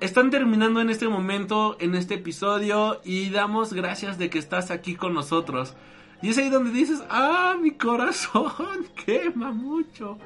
están 0.00 0.30
terminando 0.30 0.80
en 0.80 0.90
este 0.90 1.08
momento, 1.08 1.76
en 1.80 1.94
este 1.94 2.14
episodio, 2.14 3.00
y 3.04 3.30
damos 3.30 3.72
gracias 3.72 4.18
de 4.18 4.30
que 4.30 4.38
estás 4.38 4.70
aquí 4.70 4.94
con 4.94 5.14
nosotros. 5.14 5.74
Y 6.20 6.30
es 6.30 6.38
ahí 6.38 6.48
donde 6.48 6.70
dices, 6.70 7.02
ah, 7.08 7.56
mi 7.60 7.72
corazón 7.72 8.86
quema 9.06 9.52
mucho. 9.52 10.18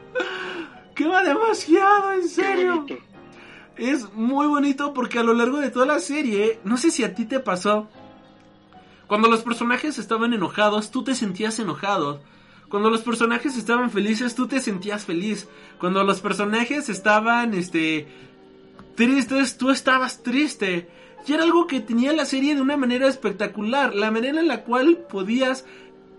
Quema 0.94 1.22
demasiado, 1.22 2.12
en 2.12 2.28
serio. 2.28 2.86
Es 3.76 4.12
muy 4.14 4.46
bonito 4.46 4.92
porque 4.92 5.18
a 5.18 5.22
lo 5.22 5.32
largo 5.32 5.58
de 5.58 5.70
toda 5.70 5.86
la 5.86 5.98
serie, 6.00 6.60
no 6.64 6.76
sé 6.76 6.90
si 6.90 7.04
a 7.04 7.14
ti 7.14 7.24
te 7.24 7.40
pasó, 7.40 7.88
cuando 9.06 9.28
los 9.28 9.42
personajes 9.42 9.98
estaban 9.98 10.32
enojados, 10.32 10.90
tú 10.90 11.04
te 11.04 11.14
sentías 11.14 11.58
enojado. 11.58 12.22
Cuando 12.70 12.88
los 12.88 13.02
personajes 13.02 13.58
estaban 13.58 13.90
felices, 13.90 14.34
tú 14.34 14.48
te 14.48 14.60
sentías 14.60 15.04
feliz. 15.04 15.48
Cuando 15.78 16.02
los 16.04 16.22
personajes 16.22 16.88
estaban, 16.88 17.52
este, 17.52 18.08
tristes, 18.94 19.58
tú 19.58 19.70
estabas 19.70 20.22
triste. 20.22 20.88
Y 21.26 21.32
era 21.32 21.44
algo 21.44 21.66
que 21.66 21.80
tenía 21.80 22.12
la 22.12 22.24
serie 22.24 22.54
de 22.54 22.60
una 22.60 22.76
manera 22.76 23.08
espectacular. 23.08 23.94
La 23.94 24.10
manera 24.10 24.40
en 24.40 24.48
la 24.48 24.64
cual 24.64 24.98
podías 25.08 25.64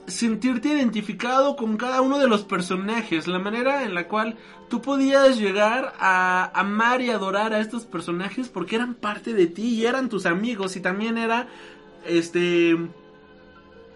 sentirte 0.08 0.70
identificado 0.70 1.56
con 1.56 1.78
cada 1.78 2.02
uno 2.02 2.20
de 2.20 2.28
los 2.28 2.44
personajes. 2.44 3.28
La 3.28 3.40
manera 3.40 3.84
en 3.84 3.94
la 3.94 4.08
cual 4.08 4.38
tú 4.70 4.82
podías 4.82 5.38
llegar 5.38 5.94
a 6.00 6.52
amar 6.58 7.02
y 7.02 7.10
adorar 7.10 7.54
a 7.54 7.60
estos 7.60 7.86
personajes 7.86 8.50
porque 8.50 8.76
eran 8.76 8.96
parte 8.96 9.34
de 9.34 9.48
ti 9.48 9.76
y 9.76 9.86
eran 9.86 10.10
tus 10.10 10.26
amigos. 10.26 10.76
Y 10.76 10.82
también 10.82 11.18
era, 11.18 11.48
este, 12.06 12.78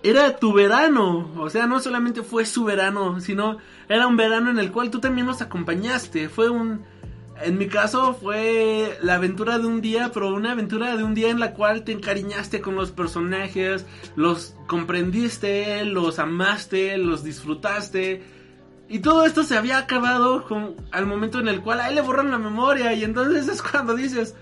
era 0.03 0.37
tu 0.37 0.53
verano. 0.53 1.31
O 1.37 1.49
sea, 1.49 1.67
no 1.67 1.79
solamente 1.79 2.21
fue 2.21 2.45
su 2.45 2.65
verano, 2.65 3.19
sino 3.21 3.57
era 3.87 4.07
un 4.07 4.17
verano 4.17 4.49
en 4.49 4.59
el 4.59 4.71
cual 4.71 4.89
tú 4.89 4.99
también 4.99 5.27
nos 5.27 5.41
acompañaste. 5.41 6.29
Fue 6.29 6.49
un... 6.49 6.81
En 7.43 7.57
mi 7.57 7.67
caso 7.67 8.13
fue 8.15 8.97
la 9.01 9.15
aventura 9.15 9.59
de 9.59 9.67
un 9.67 9.81
día, 9.81 10.11
pero 10.13 10.33
una 10.33 10.53
aventura 10.53 10.95
de 10.95 11.03
un 11.03 11.13
día 11.13 11.29
en 11.29 11.39
la 11.39 11.53
cual 11.53 11.83
te 11.83 11.91
encariñaste 11.91 12.61
con 12.61 12.75
los 12.75 12.91
personajes, 12.91 13.85
los 14.15 14.55
comprendiste, 14.65 15.85
los 15.85 16.19
amaste, 16.19 16.97
los 16.97 17.23
disfrutaste. 17.23 18.23
Y 18.89 18.99
todo 18.99 19.25
esto 19.25 19.43
se 19.43 19.57
había 19.57 19.77
acabado 19.77 20.45
al 20.91 21.05
momento 21.05 21.39
en 21.39 21.47
el 21.47 21.61
cual 21.61 21.81
a 21.81 21.89
él 21.89 21.95
le 21.95 22.01
borran 22.01 22.31
la 22.31 22.37
memoria 22.37 22.93
y 22.93 23.03
entonces 23.03 23.47
es 23.47 23.61
cuando 23.61 23.95
dices, 23.95 24.35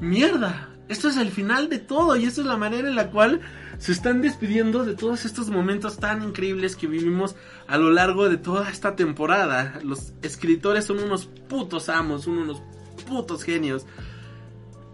mierda, 0.00 0.71
esto 0.92 1.08
es 1.08 1.16
el 1.16 1.30
final 1.30 1.68
de 1.68 1.78
todo 1.78 2.16
y 2.16 2.24
esta 2.26 2.42
es 2.42 2.46
la 2.46 2.56
manera 2.56 2.88
en 2.88 2.94
la 2.94 3.10
cual 3.10 3.40
se 3.78 3.92
están 3.92 4.22
despidiendo 4.22 4.84
de 4.84 4.94
todos 4.94 5.24
estos 5.24 5.50
momentos 5.50 5.98
tan 5.98 6.22
increíbles 6.22 6.76
que 6.76 6.86
vivimos 6.86 7.34
a 7.66 7.78
lo 7.78 7.90
largo 7.90 8.28
de 8.28 8.36
toda 8.36 8.70
esta 8.70 8.94
temporada. 8.94 9.80
Los 9.82 10.12
escritores 10.22 10.84
son 10.84 11.00
unos 11.00 11.26
putos 11.26 11.88
amos, 11.88 12.22
son 12.22 12.38
unos 12.38 12.62
putos 13.08 13.42
genios. 13.42 13.86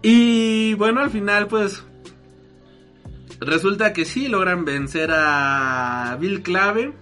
Y 0.01 0.73
bueno, 0.75 1.01
al 1.01 1.11
final 1.11 1.47
pues 1.47 1.83
resulta 3.39 3.93
que 3.93 4.05
sí 4.05 4.27
logran 4.27 4.65
vencer 4.65 5.11
a 5.13 6.17
Bill 6.19 6.41
Clave. 6.41 6.93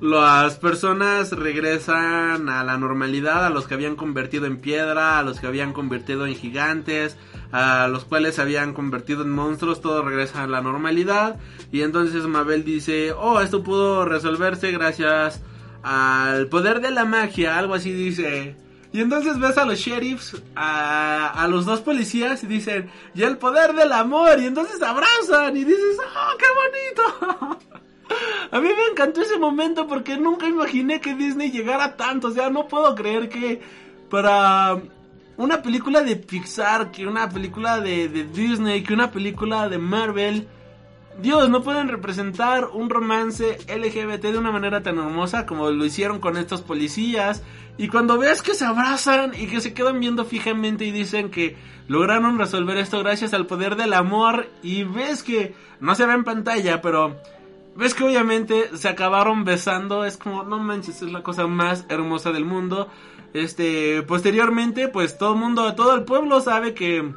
Las 0.00 0.58
personas 0.58 1.32
regresan 1.32 2.48
a 2.48 2.62
la 2.62 2.78
normalidad, 2.78 3.44
a 3.44 3.50
los 3.50 3.66
que 3.66 3.74
habían 3.74 3.96
convertido 3.96 4.46
en 4.46 4.58
piedra, 4.58 5.18
a 5.18 5.24
los 5.24 5.40
que 5.40 5.48
habían 5.48 5.72
convertido 5.72 6.24
en 6.24 6.36
gigantes, 6.36 7.16
a 7.50 7.88
los 7.88 8.04
cuales 8.04 8.36
se 8.36 8.42
habían 8.42 8.74
convertido 8.74 9.22
en 9.22 9.30
monstruos, 9.30 9.80
todo 9.80 10.02
regresa 10.02 10.44
a 10.44 10.46
la 10.46 10.60
normalidad. 10.60 11.40
Y 11.72 11.82
entonces 11.82 12.22
Mabel 12.28 12.64
dice, 12.64 13.10
oh, 13.10 13.40
esto 13.40 13.64
pudo 13.64 14.04
resolverse 14.04 14.70
gracias 14.70 15.42
al 15.82 16.46
poder 16.46 16.80
de 16.80 16.92
la 16.92 17.04
magia, 17.04 17.58
algo 17.58 17.74
así 17.74 17.90
dice. 17.92 18.56
Y 18.92 19.00
entonces 19.00 19.40
ves 19.40 19.58
a 19.58 19.66
los 19.66 19.80
sheriffs, 19.80 20.40
a, 20.54 21.44
los 21.50 21.66
dos 21.66 21.80
policías 21.80 22.44
y 22.44 22.46
dicen, 22.46 22.88
y 23.16 23.22
el 23.24 23.36
poder 23.36 23.74
del 23.74 23.90
amor, 23.90 24.38
y 24.38 24.46
entonces 24.46 24.80
abrazan 24.80 25.56
y 25.56 25.64
dices, 25.64 25.96
oh, 25.98 26.36
qué 26.38 26.46
bonito. 26.54 27.58
A 28.50 28.60
mí 28.60 28.68
me 28.68 28.92
encantó 28.92 29.20
ese 29.20 29.38
momento 29.38 29.86
porque 29.86 30.16
nunca 30.16 30.46
imaginé 30.46 31.00
que 31.00 31.14
Disney 31.14 31.50
llegara 31.50 31.96
tanto. 31.96 32.28
O 32.28 32.30
sea, 32.30 32.50
no 32.50 32.68
puedo 32.68 32.94
creer 32.94 33.28
que 33.28 33.60
para 34.10 34.80
una 35.36 35.62
película 35.62 36.02
de 36.02 36.16
Pixar, 36.16 36.90
que 36.90 37.06
una 37.06 37.28
película 37.28 37.80
de, 37.80 38.08
Disney, 38.08 38.82
que 38.82 38.94
una 38.94 39.10
película 39.10 39.68
de 39.68 39.78
Marvel, 39.78 40.48
Dios, 41.20 41.48
no 41.48 41.62
pueden 41.62 41.88
representar 41.88 42.66
un 42.72 42.90
romance 42.90 43.58
LGBT 43.68 44.22
de 44.22 44.38
una 44.38 44.52
manera 44.52 44.82
tan 44.82 44.98
hermosa 44.98 45.46
como 45.46 45.70
lo 45.70 45.84
hicieron 45.84 46.20
con 46.20 46.36
estos 46.36 46.62
policías. 46.62 47.42
Y 47.76 47.88
cuando 47.88 48.18
ves 48.18 48.42
que 48.42 48.54
se 48.54 48.64
abrazan 48.64 49.32
y 49.34 49.46
que 49.46 49.60
se 49.60 49.74
quedan 49.74 50.00
viendo 50.00 50.24
fijamente 50.24 50.84
y 50.84 50.90
dicen 50.90 51.30
que 51.30 51.56
lograron 51.86 52.38
resolver 52.38 52.76
esto 52.76 52.98
gracias 53.00 53.34
al 53.34 53.46
poder 53.46 53.76
del 53.76 53.94
amor 53.94 54.48
y 54.62 54.84
ves 54.84 55.22
que 55.22 55.54
no 55.80 55.94
se 55.94 56.06
ve 56.06 56.14
en 56.14 56.24
pantalla, 56.24 56.82
pero 56.82 57.16
ves 57.76 57.94
que 57.94 58.04
obviamente 58.04 58.76
se 58.76 58.88
acabaron 58.88 59.44
besando, 59.44 60.04
es 60.04 60.16
como, 60.16 60.42
no 60.42 60.58
manches, 60.58 61.02
es 61.02 61.12
la 61.12 61.22
cosa 61.22 61.46
más 61.46 61.86
hermosa 61.88 62.32
del 62.32 62.44
mundo. 62.44 62.88
Este, 63.34 64.02
posteriormente, 64.02 64.88
pues 64.88 65.18
todo 65.18 65.34
el 65.34 65.40
mundo, 65.40 65.74
todo 65.74 65.94
el 65.94 66.04
pueblo 66.04 66.40
sabe 66.40 66.74
que 66.74 67.12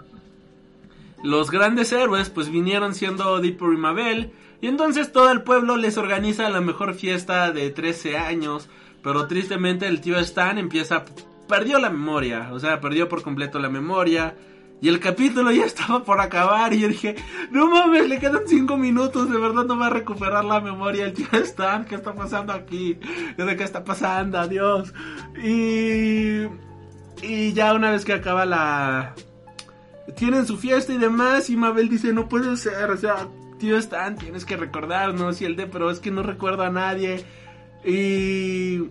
los 1.24 1.52
grandes 1.52 1.92
héroes 1.92 2.30
pues 2.30 2.50
vinieron 2.50 2.96
siendo 2.96 3.40
Deeper 3.40 3.74
y 3.74 3.78
Mabel. 3.78 4.32
Y 4.62 4.68
entonces 4.68 5.12
todo 5.12 5.32
el 5.32 5.42
pueblo 5.42 5.78
les 5.78 5.98
organiza 5.98 6.50
la 6.50 6.62
mejor 6.62 6.94
fiesta 6.94 7.52
de 7.52 7.70
13 7.70 8.18
años. 8.18 8.70
Pero 9.04 9.28
tristemente 9.28 9.88
el 9.88 10.02
tío 10.02 10.20
Stan 10.20 10.58
empieza... 10.58 11.06
Perdió 11.48 11.80
la 11.80 11.90
memoria. 11.90 12.50
O 12.54 12.60
sea, 12.60 12.80
perdió 12.80 13.10
por 13.10 13.24
completo 13.24 13.60
la 13.60 13.70
memoria. 13.70 14.36
Y 14.82 14.90
el 14.90 15.00
capítulo 15.00 15.52
ya 15.52 15.66
estaba 15.66 16.04
por 16.04 16.20
acabar. 16.20 16.74
Y 16.74 16.80
yo 16.80 16.88
dije, 16.88 17.16
no 17.52 17.70
mames, 17.70 18.10
le 18.10 18.20
quedan 18.20 18.42
5 18.46 18.78
minutos. 18.78 19.30
De 19.30 19.38
verdad 19.38 19.66
no 19.66 19.78
va 19.78 19.88
a 19.88 19.92
recuperar 19.92 20.44
la 20.44 20.60
memoria 20.60 21.06
el 21.06 21.14
tío 21.14 21.28
Stan. 21.34 21.86
¿Qué 21.86 21.96
está 21.96 22.14
pasando 22.14 22.52
aquí? 22.52 22.98
¿De 23.38 23.56
qué 23.56 23.64
está 23.64 23.84
pasando? 23.84 24.40
Adiós. 24.40 24.94
Y... 25.42 26.48
Y 27.24 27.54
ya 27.54 27.74
una 27.74 27.92
vez 27.92 28.04
que 28.04 28.14
acaba 28.14 28.48
la, 28.48 29.14
tienen 30.16 30.46
su 30.46 30.58
fiesta 30.58 30.94
y 30.94 30.98
demás 30.98 31.50
y 31.50 31.58
Mabel 31.58 31.90
dice 31.90 32.14
no 32.14 32.28
puede 32.28 32.56
ser, 32.58 32.90
o 32.90 32.98
sea, 32.98 33.28
tío 33.60 33.78
Stan, 33.78 34.16
tienes 34.16 34.46
que 34.46 34.58
recordarnos 34.58 35.42
y 35.42 35.46
el 35.46 35.56
de, 35.56 35.68
pero 35.68 35.92
es 35.92 36.00
que 36.00 36.12
no 36.12 36.24
recuerdo 36.24 36.64
a 36.64 36.70
nadie 36.70 37.24
y 37.86 38.90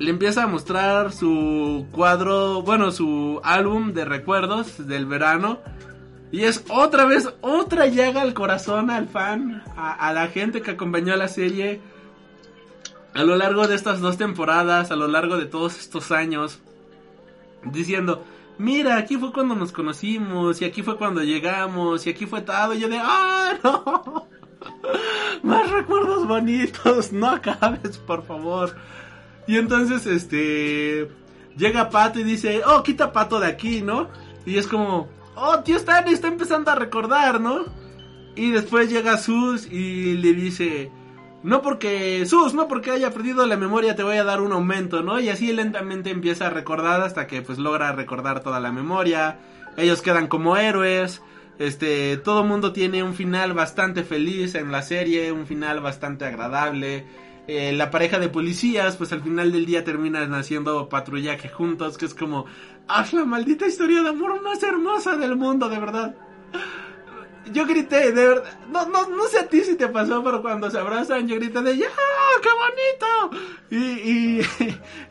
le 0.00 0.08
empieza 0.08 0.44
a 0.44 0.46
mostrar 0.46 1.12
su 1.12 1.86
cuadro, 1.92 2.62
bueno, 2.62 2.90
su 2.90 3.38
álbum 3.44 3.92
de 3.92 4.06
recuerdos 4.06 4.86
del 4.88 5.04
verano 5.04 5.58
y 6.32 6.44
es 6.44 6.64
otra 6.70 7.04
vez 7.04 7.28
otra 7.42 7.86
llaga 7.86 8.22
al 8.22 8.32
corazón 8.32 8.88
al 8.90 9.08
fan, 9.08 9.62
a, 9.76 10.10
la 10.14 10.28
gente 10.28 10.62
que 10.62 10.70
acompañó 10.70 11.12
a 11.12 11.18
la 11.18 11.28
serie. 11.28 11.82
a 13.12 13.24
lo 13.24 13.36
largo 13.36 13.68
de 13.68 13.74
estas 13.74 14.00
dos 14.00 14.16
temporadas, 14.16 14.90
a 14.90 14.96
lo 14.96 15.06
largo 15.06 15.36
de 15.36 15.44
todos 15.44 15.78
estos 15.78 16.10
años, 16.12 16.60
diciendo, 17.64 18.24
mira, 18.56 18.96
aquí 18.96 19.18
fue 19.18 19.34
cuando 19.34 19.54
nos 19.54 19.70
conocimos, 19.70 20.62
y 20.62 20.64
aquí 20.64 20.82
fue 20.82 20.96
cuando 20.96 21.22
llegamos, 21.22 22.06
y 22.06 22.10
aquí 22.10 22.24
fue 22.24 22.40
todo, 22.40 22.72
y 22.72 22.80
yo 22.80 22.88
de, 22.88 23.00
ah, 23.02 23.58
no, 23.62 24.26
más 25.42 25.70
recuerdos 25.70 26.26
bonitos, 26.26 27.12
no 27.12 27.28
acabes, 27.28 27.98
por 27.98 28.24
favor. 28.24 28.74
Y 29.46 29.56
entonces, 29.56 30.06
este, 30.06 31.08
llega 31.56 31.90
Pato 31.90 32.20
y 32.20 32.24
dice, 32.24 32.62
oh, 32.66 32.82
quita 32.82 33.12
Pato 33.12 33.40
de 33.40 33.46
aquí, 33.48 33.82
¿no? 33.82 34.08
Y 34.46 34.58
es 34.58 34.66
como, 34.66 35.08
oh, 35.36 35.60
tío 35.60 35.76
Stan 35.76 36.06
está 36.08 36.28
empezando 36.28 36.70
a 36.70 36.74
recordar, 36.74 37.40
¿no? 37.40 37.64
Y 38.36 38.50
después 38.50 38.90
llega 38.90 39.18
Sus 39.18 39.66
y 39.66 40.14
le 40.14 40.32
dice, 40.32 40.90
no 41.42 41.62
porque, 41.62 42.24
Sus, 42.26 42.54
no 42.54 42.68
porque 42.68 42.90
haya 42.90 43.10
perdido 43.10 43.46
la 43.46 43.56
memoria 43.56 43.96
te 43.96 44.02
voy 44.02 44.16
a 44.16 44.24
dar 44.24 44.40
un 44.40 44.52
aumento, 44.52 45.02
¿no? 45.02 45.20
Y 45.20 45.28
así 45.28 45.52
lentamente 45.52 46.10
empieza 46.10 46.46
a 46.46 46.50
recordar 46.50 47.00
hasta 47.00 47.26
que 47.26 47.42
pues 47.42 47.58
logra 47.58 47.92
recordar 47.92 48.40
toda 48.40 48.60
la 48.60 48.72
memoria. 48.72 49.38
Ellos 49.76 50.02
quedan 50.02 50.28
como 50.28 50.56
héroes. 50.56 51.22
Este, 51.58 52.16
todo 52.16 52.44
mundo 52.44 52.72
tiene 52.72 53.02
un 53.02 53.14
final 53.14 53.52
bastante 53.52 54.02
feliz 54.02 54.54
en 54.54 54.72
la 54.72 54.82
serie, 54.82 55.32
un 55.32 55.46
final 55.46 55.80
bastante 55.80 56.24
agradable. 56.24 57.06
Eh, 57.46 57.72
la 57.72 57.90
pareja 57.90 58.18
de 58.18 58.28
policías, 58.28 58.96
pues 58.96 59.12
al 59.12 59.22
final 59.22 59.50
del 59.50 59.66
día 59.66 59.82
terminan 59.82 60.34
haciendo 60.34 60.88
patrullaje 60.88 61.48
juntos, 61.48 61.98
que 61.98 62.06
es 62.06 62.14
como, 62.14 62.46
haz 62.86 63.12
la 63.12 63.24
maldita 63.24 63.66
historia 63.66 64.02
de 64.02 64.10
amor 64.10 64.40
más 64.42 64.62
hermosa 64.62 65.16
del 65.16 65.36
mundo, 65.36 65.68
de 65.68 65.78
verdad 65.78 66.14
yo 67.52 67.66
grité, 67.66 68.12
de 68.12 68.28
verdad, 68.28 68.44
no, 68.70 68.86
no, 68.86 69.08
no 69.08 69.24
sé 69.24 69.38
a 69.38 69.46
ti 69.46 69.60
si 69.60 69.76
te 69.76 69.88
pasó, 69.88 70.22
pero 70.22 70.42
cuando 70.42 70.70
se 70.70 70.78
abrazan 70.78 71.26
yo 71.26 71.36
grité 71.36 71.62
de 71.62 71.76
¡Ya! 71.76 71.86
¡Qué 72.42 72.48
bonito! 72.48 73.44
Y, 73.70 73.76
y, 73.76 74.40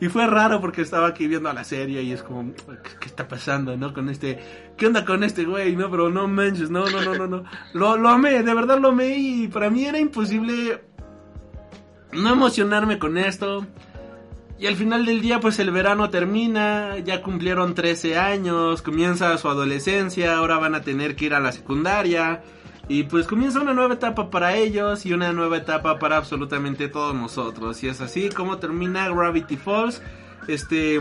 y, 0.00 0.08
fue 0.08 0.26
raro 0.26 0.60
porque 0.60 0.82
estaba 0.82 1.08
aquí 1.08 1.26
viendo 1.26 1.52
la 1.52 1.64
serie 1.64 2.02
y 2.02 2.12
es 2.12 2.22
como, 2.22 2.52
¿qué, 2.54 3.06
está 3.06 3.28
pasando, 3.28 3.76
no? 3.76 3.92
Con 3.92 4.08
este, 4.08 4.38
¿qué 4.76 4.86
onda 4.86 5.04
con 5.04 5.22
este 5.24 5.44
güey, 5.44 5.76
no? 5.76 5.90
Pero 5.90 6.10
no 6.10 6.28
manches, 6.28 6.70
no, 6.70 6.86
no, 6.86 7.00
no, 7.02 7.14
no, 7.14 7.26
no. 7.26 7.44
Lo, 7.74 7.96
lo 7.96 8.08
amé, 8.08 8.42
de 8.42 8.54
verdad 8.54 8.78
lo 8.78 8.88
amé 8.88 9.16
y 9.16 9.48
para 9.48 9.70
mí 9.70 9.84
era 9.84 9.98
imposible 9.98 10.82
no 12.12 12.32
emocionarme 12.32 12.98
con 12.98 13.18
esto. 13.18 13.66
Y 14.58 14.66
al 14.66 14.76
final 14.76 15.06
del 15.06 15.22
día, 15.22 15.40
pues 15.40 15.58
el 15.58 15.70
verano 15.70 16.10
termina, 16.10 16.98
ya 16.98 17.22
cumplieron 17.22 17.74
13 17.74 18.18
años, 18.18 18.82
comienza 18.82 19.36
su 19.38 19.48
adolescencia, 19.48 20.36
ahora 20.36 20.58
van 20.58 20.74
a 20.74 20.82
tener 20.82 21.16
que 21.16 21.26
ir 21.26 21.34
a 21.34 21.40
la 21.40 21.52
secundaria. 21.52 22.42
Y 22.90 23.04
pues 23.04 23.26
comienza 23.26 23.60
una 23.60 23.72
nueva 23.72 23.94
etapa 23.94 24.30
para 24.30 24.56
ellos 24.56 25.06
y 25.06 25.12
una 25.14 25.32
nueva 25.32 25.58
etapa 25.58 25.98
para 25.98 26.16
absolutamente 26.16 26.88
todos 26.88 27.14
nosotros. 27.14 27.82
Y 27.84 27.88
es 27.88 28.00
así 28.00 28.28
como 28.30 28.58
termina 28.58 29.08
Gravity 29.08 29.56
Falls. 29.56 30.02
Este. 30.48 31.00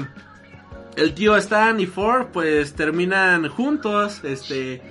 El 0.95 1.13
tío 1.15 1.35
Stan 1.37 1.79
y 1.79 1.87
Ford 1.87 2.27
pues 2.31 2.75
terminan 2.75 3.49
juntos. 3.49 4.23
Este. 4.23 4.83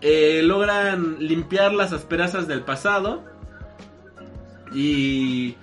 Eh, 0.00 0.40
logran 0.44 1.16
limpiar 1.18 1.74
las 1.74 1.92
asperezas 1.92 2.46
del 2.46 2.62
pasado. 2.62 3.24
Y 4.74 5.56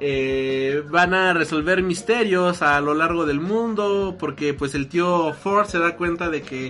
eh, 0.00 0.84
van 0.88 1.12
a 1.12 1.32
resolver 1.32 1.82
misterios 1.82 2.62
a 2.62 2.80
lo 2.80 2.94
largo 2.94 3.26
del 3.26 3.40
mundo 3.40 4.16
porque 4.16 4.54
pues 4.54 4.76
el 4.76 4.88
tío 4.88 5.32
Ford 5.34 5.66
se 5.66 5.80
da 5.80 5.96
cuenta 5.96 6.30
de 6.30 6.42
que 6.42 6.66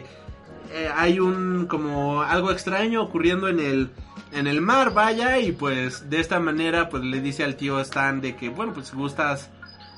eh, 0.72 0.90
hay 0.96 1.20
un 1.20 1.66
como 1.66 2.22
algo 2.22 2.50
extraño 2.50 3.02
ocurriendo 3.02 3.48
en 3.48 3.60
el 3.60 3.90
en 4.32 4.46
el 4.46 4.62
mar 4.62 4.94
vaya 4.94 5.38
y 5.40 5.52
pues 5.52 6.08
de 6.08 6.20
esta 6.20 6.40
manera 6.40 6.88
pues 6.88 7.04
le 7.04 7.20
dice 7.20 7.44
al 7.44 7.56
tío 7.56 7.80
Stan 7.80 8.22
de 8.22 8.34
que 8.34 8.48
bueno 8.48 8.72
pues 8.72 8.86
si 8.88 8.96
gustas 8.96 9.50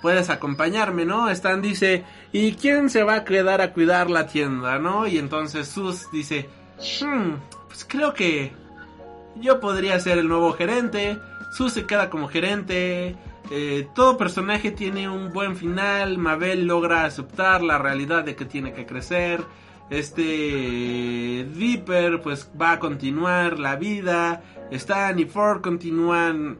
puedes 0.02 0.28
acompañarme 0.28 1.04
no 1.04 1.30
Stan 1.30 1.62
dice 1.62 2.04
y 2.32 2.54
quién 2.54 2.90
se 2.90 3.04
va 3.04 3.14
a 3.14 3.24
quedar 3.24 3.60
a 3.60 3.72
cuidar 3.72 4.10
la 4.10 4.26
tienda 4.26 4.80
no 4.80 5.06
y 5.06 5.18
entonces 5.18 5.68
Sus 5.68 6.10
dice 6.10 6.48
hmm, 7.00 7.34
pues 7.68 7.86
creo 7.88 8.12
que 8.12 8.52
yo 9.36 9.60
podría 9.60 10.00
ser 10.00 10.18
el 10.18 10.26
nuevo 10.26 10.52
gerente 10.52 11.16
Sus 11.50 11.72
se 11.72 11.86
queda 11.86 12.10
como 12.10 12.28
gerente. 12.28 13.16
Eh, 13.50 13.88
todo 13.94 14.16
personaje 14.16 14.70
tiene 14.70 15.08
un 15.08 15.32
buen 15.32 15.56
final. 15.56 16.18
Mabel 16.18 16.66
logra 16.66 17.04
aceptar 17.04 17.62
la 17.62 17.78
realidad 17.78 18.24
de 18.24 18.36
que 18.36 18.44
tiene 18.44 18.72
que 18.72 18.86
crecer. 18.86 19.44
Este 19.90 21.46
Dipper 21.52 22.22
pues 22.22 22.50
va 22.60 22.72
a 22.72 22.78
continuar 22.78 23.58
la 23.58 23.76
vida. 23.76 24.42
Stan 24.70 25.18
y 25.18 25.24
Ford 25.24 25.62
continúan 25.62 26.58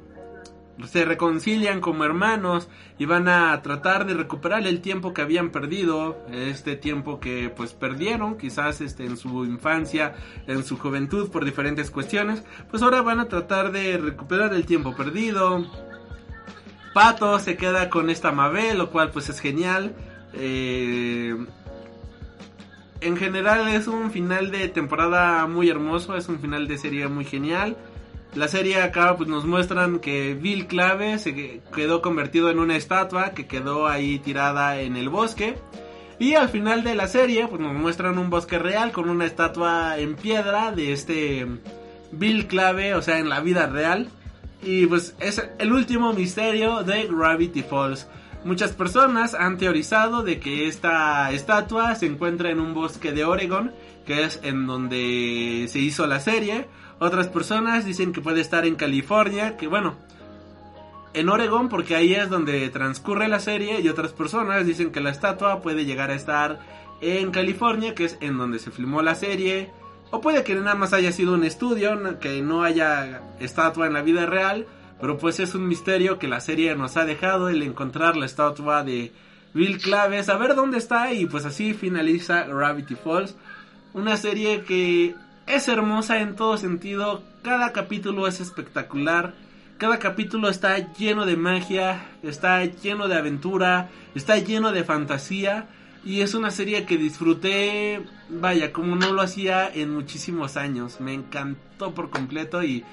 se 0.87 1.05
reconcilian 1.05 1.81
como 1.81 2.05
hermanos 2.05 2.69
y 2.99 3.07
van 3.07 3.29
a 3.29 3.61
tratar 3.63 4.07
de 4.07 4.15
recuperar 4.15 4.67
el 4.67 4.81
tiempo 4.81 5.13
que 5.15 5.23
habían 5.23 5.51
perdido, 5.51 6.19
este 6.33 6.77
tiempo 6.77 7.21
que 7.21 7.53
pues 7.55 7.73
perdieron 7.73 8.37
quizás 8.37 8.81
este 8.81 9.05
en 9.05 9.17
su 9.17 9.45
infancia, 9.45 10.15
en 10.47 10.65
su 10.65 10.79
juventud 10.79 11.31
por 11.31 11.45
diferentes 11.45 11.91
cuestiones, 11.91 12.45
pues 12.71 12.83
ahora 12.83 13.03
van 13.03 13.21
a 13.21 13.29
tratar 13.29 13.73
de 13.73 13.99
recuperar 13.99 14.55
el 14.55 14.67
tiempo 14.67 14.95
perdido. 14.95 15.67
Pato 16.93 17.39
se 17.39 17.57
queda 17.57 17.89
con 17.89 18.11
esta 18.11 18.33
Mabel, 18.33 18.79
lo 18.79 18.91
cual 18.91 19.11
pues 19.11 19.29
es 19.29 19.41
genial. 19.41 19.95
Eh, 20.33 21.37
en 23.01 23.17
general 23.17 23.69
es 23.69 23.87
un 23.87 24.11
final 24.11 24.51
de 24.51 24.69
temporada 24.69 25.47
muy 25.47 25.71
hermoso, 25.71 26.17
es 26.17 26.29
un 26.29 26.39
final 26.41 26.69
de 26.69 26.79
serie 26.79 27.09
muy 27.09 27.25
genial. 27.25 27.77
La 28.35 28.47
serie 28.47 28.81
acá 28.81 29.17
pues 29.17 29.29
nos 29.29 29.45
muestran 29.45 29.99
que 29.99 30.35
Bill 30.35 30.67
Clave 30.69 31.19
se 31.19 31.63
quedó 31.75 32.01
convertido 32.01 32.49
en 32.51 32.61
una 32.61 32.77
estatua 32.77 33.31
que 33.31 33.47
quedó 33.47 33.89
ahí 33.89 34.21
tirada 34.21 34.81
en 34.81 34.97
el 34.97 35.09
bosque. 35.09 35.57
Y 36.21 36.35
al 36.35 36.49
final 36.49 36.85
de 36.85 36.95
la 36.95 37.09
serie 37.09 37.49
pues 37.49 37.61
nos 37.61 37.75
muestran 37.75 38.19
un 38.19 38.31
bosque 38.31 38.59
real 38.59 38.93
con 38.93 39.11
una 39.11 39.25
estatua 39.25 39.99
en 39.99 40.15
piedra 40.15 40.71
de 40.71 40.93
este 40.93 41.47
Bill 42.13 42.47
Clave, 42.47 42.95
o 42.95 43.03
sea, 43.03 43.19
en 43.19 43.29
la 43.29 43.41
vida 43.41 43.67
real. 43.67 44.09
Y 44.63 44.87
pues 44.87 45.17
es 45.19 45.43
el 45.59 45.73
último 45.73 46.13
misterio 46.13 46.85
de 46.85 47.09
Gravity 47.09 47.63
Falls. 47.63 48.07
Muchas 48.45 48.73
personas 48.73 49.35
han 49.35 49.59
teorizado 49.59 50.23
de 50.23 50.39
que 50.39 50.69
esta 50.69 51.31
estatua 51.33 51.95
se 51.95 52.07
encuentra 52.07 52.51
en 52.51 52.61
un 52.61 52.75
bosque 52.75 53.13
de 53.13 53.25
Oregon, 53.25 53.73
que 54.07 54.25
es 54.25 54.41
en 54.43 54.67
donde 54.67 55.67
se 55.69 55.79
hizo 55.79 56.07
la 56.07 56.21
serie. 56.21 56.67
Otras 57.01 57.29
personas 57.29 57.87
dicen 57.87 58.13
que 58.13 58.21
puede 58.21 58.43
estar 58.43 58.67
en 58.67 58.77
California, 58.77 59.57
que 59.57 59.67
bueno, 59.67 59.97
en 61.15 61.31
Oregon 61.31 61.71
porque 61.71 61.97
ahí 61.97 62.13
es 62.13 62.29
donde 62.29 62.69
transcurre 62.69 63.27
la 63.27 63.41
serie 63.41 63.81
y 63.81 63.89
otras 63.89 64.13
personas 64.13 64.67
dicen 64.67 64.93
que 64.93 65.01
la 65.01 65.09
estatua 65.09 65.63
puede 65.63 65.87
llegar 65.87 66.11
a 66.11 66.15
estar 66.15 66.61
en 67.01 67.31
California, 67.31 67.95
que 67.95 68.05
es 68.05 68.19
en 68.21 68.37
donde 68.37 68.59
se 68.59 68.71
filmó 68.71 69.01
la 69.01 69.15
serie. 69.15 69.71
O 70.11 70.21
puede 70.21 70.45
que 70.45 70.55
nada 70.55 70.75
más 70.75 70.93
haya 70.93 71.11
sido 71.11 71.33
un 71.33 71.45
estudio, 71.45 72.21
que 72.21 72.43
no 72.43 72.65
haya 72.65 73.23
estatua 73.41 73.87
en 73.87 73.95
la 73.95 74.03
vida 74.03 74.27
real, 74.27 74.67
pero 75.01 75.17
pues 75.17 75.41
es 75.41 75.55
un 75.55 75.67
misterio 75.69 76.19
que 76.19 76.29
la 76.29 76.41
serie 76.41 76.77
nos 76.77 76.99
ha 76.99 77.07
dejado 77.07 77.49
el 77.49 77.63
encontrar 77.63 78.19
la 78.19 78.27
estatua 78.27 78.85
de 78.85 79.11
Bill 79.55 79.79
Clave, 79.79 80.23
saber 80.23 80.55
dónde 80.55 80.77
está 80.77 81.15
y 81.15 81.25
pues 81.25 81.47
así 81.47 81.73
finaliza 81.73 82.43
Gravity 82.43 82.95
Falls, 82.95 83.37
una 83.95 84.19
serie 84.19 84.65
que 84.65 85.15
es 85.47 85.69
hermosa 85.69 86.21
en 86.21 86.37
todo 86.37 86.57
sentido, 86.57 87.23
cada 87.43 87.73
capítulo 87.73 88.27
es 88.27 88.41
espectacular, 88.41 89.35
cada 89.79 89.99
capítulo 89.99 90.49
está 90.49 90.93
lleno 90.93 91.25
de 91.27 91.37
magia, 91.37 92.07
está 92.23 92.65
lleno 92.65 93.09
de 93.09 93.17
aventura, 93.17 93.89
está 94.15 94.37
lleno 94.39 94.73
de 94.73 94.85
fantasía 94.85 95.69
y 96.05 96.21
es 96.21 96.35
una 96.35 96.51
serie 96.51 96.85
que 96.85 96.97
disfruté, 96.97 98.03
vaya, 98.29 98.73
como 98.73 98.97
no 98.97 99.13
lo 99.13 99.23
hacía 99.23 99.71
en 99.73 99.95
muchísimos 99.95 100.57
años, 100.57 101.01
me 101.01 101.15
encantó 101.15 101.95
por 101.95 102.11
completo 102.11 102.63
y 102.63 102.85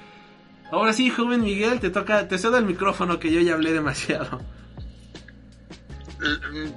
ahora 0.72 0.92
sí, 0.92 1.10
joven 1.10 1.42
Miguel, 1.42 1.80
te 1.80 1.90
toca, 1.90 2.26
te 2.28 2.38
cedo 2.38 2.58
el 2.58 2.64
micrófono 2.64 3.18
que 3.18 3.32
yo 3.32 3.40
ya 3.40 3.54
hablé 3.54 3.72
demasiado. 3.72 4.40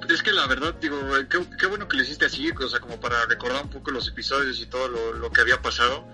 Es 0.08 0.22
que 0.22 0.30
la 0.30 0.46
verdad, 0.46 0.74
digo, 0.80 1.00
qué, 1.58 1.66
bueno 1.66 1.88
que 1.88 1.96
lo 1.96 2.02
hiciste 2.04 2.26
así, 2.26 2.50
o 2.50 2.68
sea, 2.68 2.78
como 2.78 3.00
para 3.00 3.26
recordar 3.26 3.64
un 3.64 3.70
poco 3.70 3.90
los 3.90 4.06
episodios 4.06 4.60
y 4.60 4.66
todo 4.66 4.88
lo, 4.88 5.32
que 5.32 5.40
había 5.40 5.60
pasado. 5.60 6.06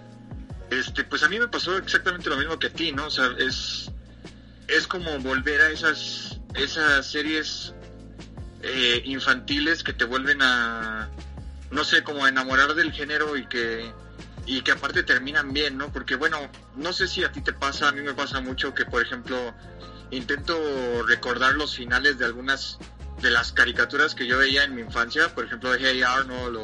Este, 0.70 1.04
pues 1.04 1.22
a 1.22 1.28
mí 1.28 1.38
me 1.38 1.48
pasó 1.48 1.76
exactamente 1.76 2.30
lo 2.30 2.36
mismo 2.36 2.58
que 2.58 2.68
a 2.68 2.72
ti, 2.72 2.92
¿no? 2.92 3.06
O 3.06 3.10
sea, 3.10 3.30
es, 3.38 3.90
es 4.66 4.86
como 4.86 5.18
volver 5.20 5.60
a 5.60 5.70
esas, 5.70 6.40
esas 6.54 7.06
series 7.06 7.74
eh, 8.62 9.02
infantiles 9.04 9.82
que 9.82 9.92
te 9.92 10.04
vuelven 10.04 10.40
a, 10.40 11.10
no 11.70 11.84
sé, 11.84 12.02
como 12.02 12.24
a 12.24 12.28
enamorar 12.30 12.74
del 12.74 12.92
género 12.92 13.36
y 13.36 13.46
que, 13.46 13.92
y 14.46 14.62
que 14.62 14.72
aparte 14.72 15.02
terminan 15.02 15.52
bien, 15.52 15.76
¿no? 15.76 15.92
Porque 15.92 16.16
bueno, 16.16 16.38
no 16.76 16.94
sé 16.94 17.06
si 17.06 17.24
a 17.24 17.32
ti 17.32 17.42
te 17.42 17.52
pasa, 17.52 17.88
a 17.88 17.92
mí 17.92 18.00
me 18.00 18.14
pasa 18.14 18.40
mucho 18.40 18.74
que, 18.74 18.86
por 18.86 19.02
ejemplo, 19.02 19.54
intento 20.10 21.02
recordar 21.06 21.54
los 21.54 21.76
finales 21.76 22.18
de 22.18 22.24
algunas 22.24 22.78
de 23.20 23.30
las 23.30 23.52
caricaturas 23.52 24.14
que 24.14 24.26
yo 24.26 24.38
veía 24.38 24.64
en 24.64 24.74
mi 24.74 24.82
infancia, 24.82 25.34
por 25.34 25.44
ejemplo 25.44 25.70
de 25.72 25.78
Hey 25.80 26.02
Arnold 26.02 26.56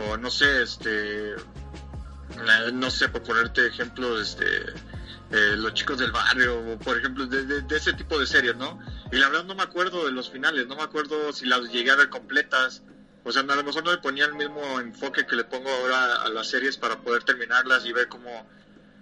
o, 0.00 0.16
no 0.16 0.30
sé, 0.30 0.62
este, 0.62 1.34
no 2.72 2.90
sé, 2.90 3.08
por 3.08 3.22
ponerte 3.22 3.66
ejemplos, 3.66 4.20
este, 4.20 4.46
eh, 5.30 5.56
Los 5.56 5.74
chicos 5.74 5.98
del 5.98 6.12
barrio, 6.12 6.78
por 6.84 6.96
ejemplo, 6.98 7.26
de, 7.26 7.44
de- 7.44 7.62
de 7.62 7.76
ese 7.76 7.92
tipo 7.94 8.18
de 8.20 8.26
series, 8.26 8.54
¿no? 8.56 8.78
Y 9.10 9.16
la 9.16 9.28
verdad 9.28 9.44
no 9.44 9.54
me 9.56 9.62
acuerdo 9.64 10.04
de 10.04 10.12
los 10.12 10.30
finales, 10.30 10.66
no 10.68 10.76
me 10.76 10.82
acuerdo 10.82 11.32
si 11.32 11.46
las 11.46 11.62
llegué 11.72 11.90
a 11.90 11.96
ver 11.96 12.08
completas. 12.08 12.82
O 13.24 13.32
sea, 13.32 13.42
a 13.42 13.56
lo 13.56 13.64
mejor 13.64 13.82
no 13.84 13.90
le 13.90 13.98
ponía 13.98 14.26
el 14.26 14.34
mismo 14.34 14.78
enfoque 14.78 15.26
que 15.26 15.34
le 15.34 15.44
pongo 15.44 15.70
ahora 15.70 16.22
a 16.22 16.28
las 16.28 16.48
series 16.50 16.76
para 16.76 17.00
poder 17.00 17.24
terminarlas 17.24 17.84
y 17.86 17.92
ver 17.92 18.06
cómo, 18.06 18.46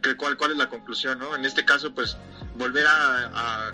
que, 0.01 0.17
cuál, 0.17 0.37
cuál 0.39 0.53
es 0.53 0.57
la 0.57 0.69
conclusión, 0.69 1.19
¿no? 1.19 1.35
En 1.35 1.45
este 1.45 1.65
caso, 1.67 1.93
pues, 1.93 2.17
volver 2.55 2.87
a, 2.87 3.25
a, 3.27 3.73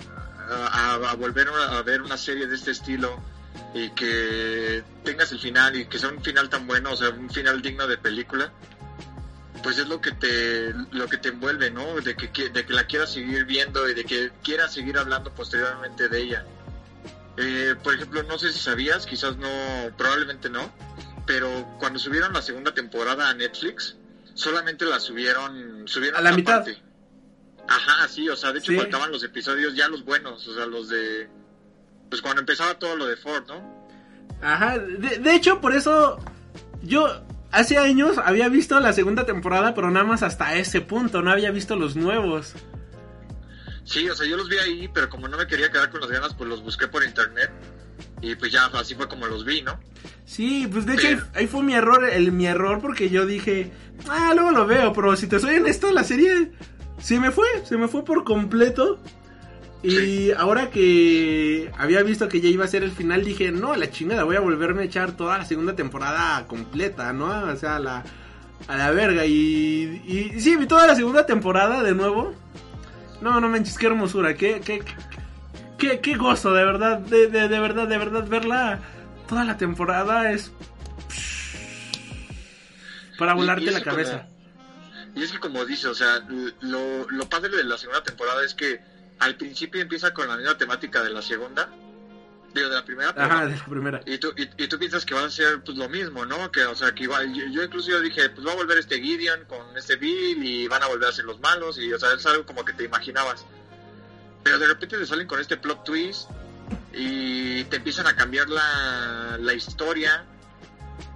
a- 0.49 1.11
a 1.11 1.15
volver 1.15 1.49
a 1.49 1.83
ver 1.83 2.03
una 2.03 2.17
serie 2.17 2.47
de 2.47 2.55
este 2.57 2.71
estilo 2.71 3.23
y 3.75 3.91
que 3.91 4.83
tengas 5.05 5.31
el 5.33 5.39
final 5.41 5.77
y 5.77 5.87
que 5.87 5.99
sea 5.99 6.09
un 6.11 6.23
final 6.23 6.49
tan 6.49 6.67
bueno, 6.67 6.93
o 6.93 6.97
sea, 6.97 7.11
un 7.11 7.29
final 7.31 7.61
digno 7.63 7.87
de 7.87 7.99
película, 7.99 8.53
pues 9.63 9.79
es 9.79 9.89
lo 9.89 10.01
que 10.01 10.13
te 10.13 10.73
lo 10.93 11.09
que 11.09 11.17
te 11.19 11.29
envuelve, 11.31 11.71
¿no? 11.71 11.95
De 12.01 12.17
que, 12.17 12.49
de 12.49 12.65
que 12.65 12.73
la 12.73 12.87
quieras 12.87 13.13
seguir 13.13 13.45
viendo 13.45 13.89
y 13.89 13.95
de 13.95 14.05
que 14.05 14.31
quieras 14.43 14.73
seguir 14.73 14.97
hablando 14.99 15.33
posteriormente 15.35 16.09
de 16.09 16.21
ella. 16.21 16.45
Eh, 17.37 17.75
por 17.83 17.95
ejemplo, 17.95 18.23
no 18.25 18.39
sé 18.39 18.53
si 18.53 18.59
sabías, 18.59 19.07
quizás 19.07 19.37
no, 19.37 19.49
probablemente 19.97 20.49
no, 20.49 20.73
pero 21.27 21.49
cuando 21.79 21.99
subieron 21.99 22.33
la 22.33 22.43
segunda 22.43 22.73
temporada 22.75 23.29
a 23.29 23.35
Netflix, 23.35 23.97
solamente 24.35 24.85
la 24.85 24.99
subieron, 25.01 25.87
subieron 25.87 26.19
A 26.19 26.23
la 26.23 26.33
mitad. 26.33 26.65
parte. 26.65 26.83
Ajá, 27.69 28.09
sí, 28.09 28.29
o 28.29 28.37
sea, 28.37 28.53
de 28.53 28.59
hecho 28.61 28.73
Sí. 28.73 28.79
faltaban 28.79 29.13
los 29.13 29.23
episodios 29.23 29.75
ya 29.77 29.89
los 29.89 30.05
buenos, 30.05 30.47
o 30.49 30.55
sea, 30.55 30.67
los 30.67 30.89
de, 30.89 31.29
pues 32.09 32.23
cuando 32.23 32.41
empezaba 32.41 32.79
todo 32.79 32.97
lo 32.97 33.07
de 33.07 33.17
Ford, 33.17 33.47
¿no? 33.47 33.79
Ajá, 34.43 34.79
de, 34.79 35.19
de 35.19 35.35
hecho, 35.35 35.61
por 35.61 35.75
eso 35.75 36.19
yo 36.83 37.07
hace 37.51 37.77
años 37.79 38.17
había 38.25 38.49
visto 38.49 38.79
la 38.81 38.93
segunda 38.93 39.27
temporada, 39.27 39.75
pero 39.75 39.91
nada 39.91 40.07
más 40.07 40.23
hasta 40.23 40.55
ese 40.57 40.81
punto, 40.81 41.23
no 41.23 41.31
había 41.31 41.51
visto 41.51 41.77
los 41.77 41.95
nuevos. 41.97 42.55
Sí, 43.85 44.09
o 44.09 44.15
sea, 44.15 44.27
yo 44.27 44.37
los 44.37 44.49
vi 44.49 44.59
ahí, 44.59 44.89
pero 44.93 45.09
como 45.09 45.29
no 45.29 45.37
me 45.39 45.47
quería 45.47 45.71
quedar 45.71 45.91
con 45.91 46.01
las 46.01 46.11
ganas, 46.11 46.35
pues 46.35 46.49
los 46.49 46.63
busqué 46.63 46.89
por 46.89 47.03
internet 47.05 47.51
y 48.21 48.35
pues 48.35 48.53
ya 48.53 48.67
así 48.67 48.95
fue 48.95 49.09
como 49.09 49.27
los 49.27 49.45
vi, 49.45 49.63
¿no? 49.63 49.79
Sí, 50.27 50.69
pues 50.71 50.85
de 50.87 50.95
hecho 50.95 51.07
ahí, 51.09 51.19
ahí 51.35 51.47
fue 51.47 51.63
mi 51.63 51.75
error, 51.75 52.05
el 52.09 52.31
mi 52.33 52.47
error 52.47 52.81
porque 52.83 53.09
yo 53.09 53.25
dije, 53.25 53.73
ah, 54.09 54.33
luego 54.35 54.51
lo 54.51 54.67
veo, 54.67 54.93
pero 54.93 55.17
si 55.17 55.27
te 55.27 55.39
soy 55.41 55.57
honesto, 55.57 55.91
la 55.91 56.05
serie 56.05 56.53
se 57.01 57.19
me 57.19 57.31
fue, 57.31 57.47
se 57.65 57.77
me 57.77 57.89
fue 57.89 58.05
por 58.05 58.25
completo. 58.25 58.99
Y 59.83 60.33
ahora 60.33 60.71
que 60.71 61.71
había 61.79 62.03
visto 62.03 62.29
que 62.29 62.41
ya 62.41 62.49
iba 62.49 62.65
a 62.65 62.69
ser 62.69 62.83
el 62.83 62.91
final, 62.91 63.25
dije, 63.25 63.53
no, 63.53 63.73
a 63.73 63.77
la 63.77 63.91
chingada, 63.91 64.25
voy 64.25 64.35
a 64.35 64.41
volverme 64.41 64.83
a 64.83 64.85
echar 64.87 65.13
toda 65.13 65.39
la 65.39 65.45
segunda 65.45 65.77
temporada 65.77 66.45
completa, 66.49 67.13
¿no? 67.13 67.27
O 67.45 67.57
sea, 67.57 67.77
a 67.77 67.79
la, 67.79 68.05
a 68.67 68.77
la 68.77 68.91
verga. 68.91 69.25
Y, 69.25 70.03
y 70.07 70.41
sí, 70.41 70.57
vi 70.57 70.67
toda 70.67 70.87
la 70.87 70.97
segunda 70.97 71.27
temporada 71.27 71.85
de 71.85 71.95
nuevo. 71.95 72.35
No, 73.21 73.41
no 73.41 73.49
manches, 73.49 73.79
qué 73.79 73.87
hermosura, 73.87 74.35
qué, 74.35 74.61
qué, 74.65 74.83
qué, 75.77 76.01
qué 76.01 76.15
gozo, 76.17 76.53
de 76.53 76.65
verdad, 76.65 76.99
de, 76.99 77.29
de, 77.29 77.49
de 77.49 77.61
verdad, 77.61 77.87
de 77.87 77.99
verdad, 77.99 78.27
verla 78.27 78.81
toda 79.29 79.45
la 79.45 79.57
temporada 79.57 80.33
es 80.33 80.53
para 83.19 83.35
volarte 83.35 83.71
la 83.71 83.83
cabeza. 83.83 84.27
Y 85.15 85.23
es 85.23 85.33
que 85.33 85.39
como 85.41 85.65
dice, 85.65 85.89
o 85.89 85.95
sea, 85.95 86.27
lo, 86.61 87.09
lo 87.09 87.29
padre 87.29 87.57
de 87.57 87.65
la 87.65 87.79
segunda 87.79 88.03
temporada 88.03 88.45
es 88.45 88.55
que 88.55 88.81
al 89.19 89.37
principio 89.37 89.81
empieza 89.81 90.13
con 90.15 90.29
la 90.29 90.37
misma 90.37 90.57
temática 90.57 91.03
de 91.03 91.11
la 91.11 91.23
segunda, 91.23 91.69
digo, 92.55 92.69
de 92.69 92.75
la 92.75 92.85
primera, 92.85 93.11
Ajá, 93.17 93.47
de 93.47 93.57
la 93.57 93.65
primera. 93.65 94.01
y 94.07 94.19
tú, 94.19 94.33
y, 94.37 94.49
y 94.63 94.69
tú 94.69 94.79
piensas 94.79 95.05
que 95.05 95.15
va 95.15 95.25
a 95.25 95.31
ser 95.31 95.63
pues 95.65 95.77
lo 95.77 95.89
mismo, 95.89 96.25
¿no? 96.25 96.51
Que, 96.53 96.65
o 96.65 96.75
sea, 96.75 96.95
que 96.95 97.05
igual, 97.05 97.33
yo, 97.35 97.45
yo 97.51 97.63
incluso 97.65 97.91
yo 97.91 98.01
dije, 98.01 98.31
pues 98.31 98.47
va 98.47 98.53
a 98.53 98.57
volver 98.57 98.79
este 98.79 99.01
Gideon 99.01 99.45
con 99.47 99.77
este 99.77 99.97
Bill 99.97 100.43
y 100.45 100.69
van 100.69 100.83
a 100.83 100.87
volver 100.87 101.09
a 101.09 101.13
ser 101.13 101.25
los 101.25 101.41
malos, 101.41 101.79
y 101.79 101.93
o 101.93 101.99
sea, 101.99 102.13
es 102.15 102.25
algo 102.27 102.47
como 102.47 102.65
que 102.65 102.73
te 102.73 102.85
imaginabas. 102.85 103.45
Pero 104.45 104.59
de 104.59 104.67
repente 104.69 104.97
te 104.99 105.07
salen 105.07 105.27
con 105.27 105.41
este 105.41 105.57
plot 105.57 105.85
twist 105.85 106.31
y 106.93 107.65
te 107.65 107.77
empiezan 107.77 108.07
a 108.07 108.15
cambiar 108.17 108.49
la, 108.49 109.37
la 109.41 109.53
historia 109.53 110.25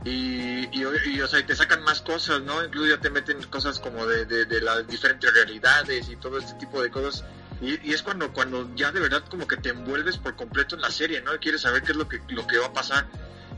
y, 0.05 0.69
y, 0.73 0.85
y, 1.07 1.21
o 1.21 1.29
sea, 1.29 1.45
te 1.47 1.55
sacan 1.55 1.83
más 1.85 2.01
cosas, 2.03 2.43
¿no? 2.43 2.65
Incluso 2.65 2.89
ya 2.89 3.01
te 3.01 3.11
meten 3.11 3.43
cosas 3.45 3.79
como 3.79 4.07
de, 4.07 4.27
de, 4.27 4.45
de 4.47 4.61
las 4.61 4.87
diferentes 4.89 5.33
realidades 5.33 6.09
y 6.09 6.17
todo 6.17 6.39
este 6.39 6.55
tipo 6.55 6.83
de 6.83 6.91
cosas. 6.91 7.25
Y, 7.61 7.93
es 7.93 8.03
cuando, 8.03 8.33
cuando 8.33 8.69
ya 8.75 8.91
de 8.91 8.99
verdad 8.99 9.23
como 9.29 9.47
que 9.47 9.57
te 9.57 9.69
envuelves 9.69 10.19
por 10.19 10.35
completo 10.35 10.75
en 10.75 10.83
la 10.83 10.91
serie, 10.91 11.23
¿no? 11.23 11.39
Quieres 11.39 11.61
saber 11.61 11.83
qué 11.83 11.93
es 11.93 11.97
lo 11.99 12.09
que, 12.09 12.21
lo 12.29 12.47
que 12.47 12.59
va 12.59 12.67
a 12.67 12.73
pasar. 12.73 13.07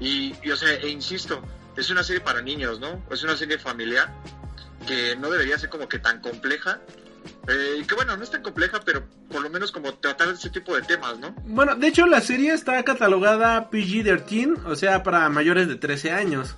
Y, 0.00 0.34
y, 0.42 0.50
o 0.50 0.56
sea, 0.56 0.70
e 0.74 0.88
insisto, 0.88 1.42
es 1.76 1.88
una 1.88 2.04
serie 2.04 2.20
para 2.20 2.42
niños, 2.42 2.78
¿no? 2.78 3.02
Es 3.10 3.22
una 3.22 3.36
serie 3.36 3.58
familiar 3.58 4.12
que 4.86 5.16
no 5.16 5.30
debería 5.30 5.58
ser 5.58 5.70
como 5.70 5.88
que 5.88 5.98
tan 5.98 6.20
compleja. 6.20 6.80
Eh, 7.48 7.78
y 7.80 7.84
que 7.84 7.94
bueno, 7.94 8.16
no 8.16 8.22
es 8.24 8.30
tan 8.30 8.42
compleja, 8.42 8.80
pero 8.84 9.04
por 9.30 9.42
lo 9.42 9.50
menos 9.50 9.70
como 9.72 9.94
tratar 9.94 10.28
ese 10.28 10.50
tipo 10.50 10.74
de 10.76 10.82
temas, 10.82 11.18
¿no? 11.18 11.32
Bueno, 11.44 11.74
de 11.74 11.88
hecho 11.88 12.06
la 12.06 12.20
serie 12.20 12.52
está 12.52 12.82
catalogada 12.84 13.70
PG-13, 13.70 14.64
o 14.66 14.76
sea, 14.76 15.02
para 15.02 15.28
mayores 15.28 15.68
de 15.68 15.76
13 15.76 16.12
años. 16.12 16.56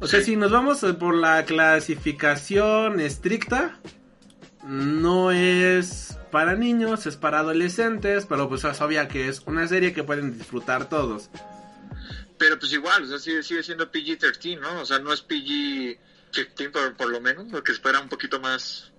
O 0.00 0.06
sea, 0.06 0.20
Sí. 0.20 0.26
si 0.26 0.36
nos 0.36 0.50
vamos 0.52 0.82
eh, 0.84 0.94
por 0.94 1.14
la 1.14 1.44
clasificación 1.44 3.00
estricta, 3.00 3.78
no 4.64 5.30
es 5.32 6.16
para 6.30 6.54
niños, 6.54 7.06
es 7.06 7.16
para 7.16 7.40
adolescentes, 7.40 8.26
pero 8.26 8.48
pues 8.48 8.64
es 8.64 8.80
obvia 8.80 9.08
que 9.08 9.28
es 9.28 9.42
una 9.46 9.66
serie 9.66 9.92
que 9.92 10.04
pueden 10.04 10.36
disfrutar 10.36 10.88
todos. 10.88 11.30
Pero 12.36 12.58
pues 12.58 12.72
igual, 12.72 13.02
o 13.02 13.06
sea, 13.06 13.18
sigue, 13.18 13.42
sigue 13.42 13.62
siendo 13.62 13.90
PG-13, 13.90 14.60
¿no? 14.60 14.80
O 14.82 14.86
sea, 14.86 14.98
no 15.00 15.12
es 15.12 15.26
PG-15 15.26 16.70
por, 16.70 16.96
por 16.96 17.08
lo 17.10 17.20
menos, 17.20 17.48
lo 17.50 17.64
que 17.64 17.72
espera 17.72 17.98
un 18.00 18.08
poquito 18.08 18.38
más, 18.38 18.92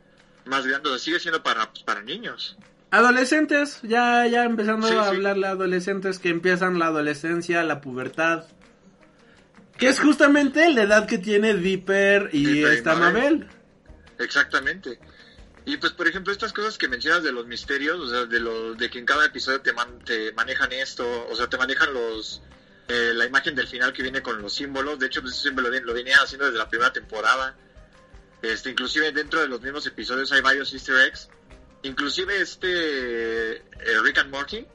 más 0.50 0.66
grande. 0.68 0.90
O 0.90 0.92
sea, 0.94 1.00
sigue 1.00 1.19
siendo 1.19 1.42
para, 1.42 1.72
para 1.86 2.02
niños. 2.02 2.58
Adolescentes, 2.92 3.80
ya, 3.84 4.26
ya 4.28 4.44
empezando 4.44 4.88
Sí, 4.88 4.95
a 4.95 5.03
sí. 5.03 5.10
hablar 5.10 5.38
de 5.38 5.45
adolescentes 5.48 6.19
que 6.19 6.30
empiezan 6.30 6.80
la 6.80 6.88
adolescencia, 6.88 7.64
la 7.64 7.82
pubertad. 7.82 8.45
Que 9.78 9.88
es 9.88 10.00
justamente 10.00 10.69
la 10.74 10.84
edad 10.84 11.08
que 11.08 11.18
tiene 11.19 11.53
Dipper 11.53 12.30
y 12.34 12.45
Dipper 12.45 12.74
esta 12.74 12.95
Mabel. 12.95 13.14
Mabel. 13.40 13.48
Exactamente. 14.18 15.00
Y 15.66 15.78
pues, 15.78 15.94
por 15.94 16.08
ejemplo, 16.08 16.34
estas 16.34 16.52
cosas 16.52 16.78
que 16.78 16.88
mencionas 16.88 17.24
de 17.24 17.32
los 17.32 17.45
misterios, 17.45 18.00
o 18.00 18.10
sea, 18.10 18.26
de, 18.26 18.40
lo, 18.40 18.74
de 18.74 18.90
que 18.90 19.00
en 19.00 19.06
cada 19.06 19.26
episodio 19.26 19.61
te, 19.61 19.72
man- 19.72 20.00
te 20.03 20.34
manejan 20.34 20.72
esto, 20.72 21.28
o 21.30 21.36
sea, 21.36 21.48
te 21.48 21.58
manejan 21.58 21.94
los 21.94 22.42
eh, 22.88 23.11
la 23.14 23.26
imagen 23.26 23.53
del 23.56 23.68
final 23.68 23.94
que 23.94 24.02
viene 24.02 24.22
con 24.24 24.42
los 24.42 24.52
símbolos. 24.53 24.98
De 24.98 25.06
hecho, 25.06 25.22
pues 25.22 25.36
siempre 25.36 25.64
lo, 25.64 25.69
lo 25.69 25.94
venía 25.94 26.18
haciendo 26.24 26.45
desde 26.48 26.58
la 26.58 26.68
primera 26.68 26.92
temporada. 26.92 27.56
Este, 28.42 28.69
inclusive 28.72 29.11
dentro 29.11 29.42
de 29.42 29.48
los 29.48 29.61
mismos 29.61 29.85
episodios 29.85 30.32
hay 30.32 30.42
varios 30.42 30.74
easter 30.74 30.95
eggs. 31.08 31.30
Inclusive 31.84 32.42
este 32.42 33.58
eh, 33.58 33.61
Rick 34.03 34.19
and 34.19 34.32
Morty. 34.32 34.66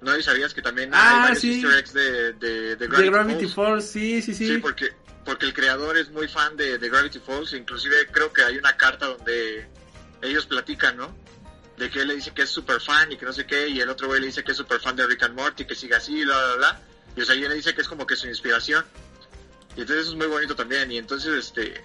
¿No 0.00 0.16
¿Y 0.16 0.22
sabías 0.22 0.52
que 0.52 0.62
también 0.62 0.90
Ah, 0.92 1.14
hay 1.14 1.20
varios 1.22 1.40
sí. 1.40 1.54
easter 1.54 1.78
eggs 1.78 1.92
de, 1.92 2.32
de, 2.34 2.76
de 2.76 2.86
Gravity 2.86 3.10
Gravity 3.10 3.48
Falls? 3.48 3.54
Falls, 3.54 3.90
sí, 3.90 4.22
sí, 4.22 4.34
sí. 4.34 4.46
Sí, 4.46 4.58
porque, 4.58 4.90
porque 5.24 5.46
el 5.46 5.54
creador 5.54 5.96
es 5.96 6.10
muy 6.10 6.28
fan 6.28 6.56
de, 6.56 6.78
de 6.78 6.88
Gravity 6.88 7.18
Falls. 7.18 7.52
Inclusive 7.54 8.06
creo 8.12 8.32
que 8.32 8.42
hay 8.42 8.58
una 8.58 8.76
carta 8.76 9.06
donde 9.06 9.66
ellos 10.22 10.46
platican, 10.46 10.96
¿no? 10.96 11.16
De 11.78 11.90
que 11.90 12.00
él 12.02 12.08
le 12.08 12.14
dice 12.14 12.32
que 12.32 12.42
es 12.42 12.50
súper 12.50 12.80
fan 12.80 13.12
y 13.12 13.16
que 13.16 13.26
no 13.26 13.32
sé 13.32 13.46
qué, 13.46 13.68
y 13.68 13.80
el 13.80 13.88
otro 13.90 14.06
güey 14.08 14.20
le 14.20 14.26
dice 14.28 14.42
que 14.42 14.52
es 14.52 14.56
súper 14.56 14.80
fan 14.80 14.96
de 14.96 15.06
Rick 15.06 15.22
and 15.24 15.34
Morty, 15.34 15.66
que 15.66 15.74
siga 15.74 15.98
así, 15.98 16.24
bla, 16.24 16.36
bla, 16.38 16.54
bla. 16.56 16.80
Y 17.16 17.20
o 17.20 17.24
sea, 17.24 17.34
él 17.34 17.42
le 17.42 17.54
dice 17.54 17.74
que 17.74 17.82
es 17.82 17.88
como 17.88 18.06
que 18.06 18.16
su 18.16 18.26
inspiración. 18.28 18.84
Y 19.76 19.80
entonces 19.82 20.04
eso 20.04 20.12
es 20.12 20.16
muy 20.16 20.26
bonito 20.26 20.56
también. 20.56 20.90
Y 20.90 20.96
entonces, 20.98 21.34
este... 21.34 21.84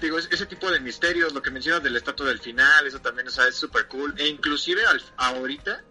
Digo, 0.00 0.18
es- 0.18 0.28
ese 0.30 0.46
tipo 0.46 0.70
de 0.70 0.78
misterios, 0.80 1.32
lo 1.32 1.42
que 1.42 1.50
mencionas 1.50 1.82
del 1.82 1.96
estatua 1.96 2.26
del 2.28 2.38
final, 2.40 2.86
eso 2.86 3.00
también, 3.00 3.26
o 3.28 3.30
sea, 3.30 3.48
es 3.48 3.56
súper 3.56 3.86
cool. 3.88 4.14
E 4.18 4.28
inclusive 4.28 4.84
al- 4.86 5.02
ahorita, 5.16 5.82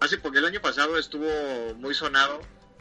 hace 0.00 0.18
porque 0.18 0.38
el 0.38 0.44
año 0.46 0.60
pasado 0.60 0.98
estuvo 0.98 1.28
muy 1.76 1.94
sonado 1.94 2.40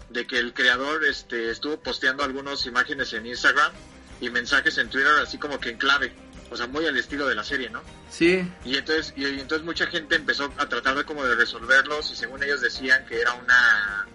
de 0.10 0.26
que 0.26 0.40
el 0.40 0.54
creador 0.54 1.04
este, 1.06 1.52
estuvo 1.52 1.80
posteando 1.82 2.24
algunas 2.24 2.66
imágenes 2.66 3.14
en 3.14 3.26
Instagram 3.28 3.72
y 4.20 4.30
mensajes 4.30 4.78
en 4.78 4.90
Twitter 4.90 5.14
así 5.22 5.38
como 5.38 5.60
que 5.60 5.70
en 5.70 5.78
clave, 5.78 6.14
o 6.50 6.58
sea, 6.58 6.68
muy 6.68 6.86
al 6.86 6.98
estilo 6.98 7.28
de 7.28 7.36
la 7.36 7.44
serie, 7.44 7.70
¿no? 7.70 7.82
Sí. 8.10 8.44
Y 8.66 8.76
entonces, 8.78 9.14
y, 9.16 9.26
y 9.26 9.40
entonces 9.40 9.64
mucha 9.66 9.86
gente 9.88 10.16
empezó 10.16 10.52
a 10.58 10.68
tratar 10.68 10.96
de 10.96 11.06
como 11.06 11.24
de 11.24 11.36
resolverlos 11.36 12.12
y 12.12 12.16
según 12.16 12.44
ellos 12.44 12.60
decían 12.62 13.06
que 13.06 13.22
era 13.22 13.34
una... 13.34 14.08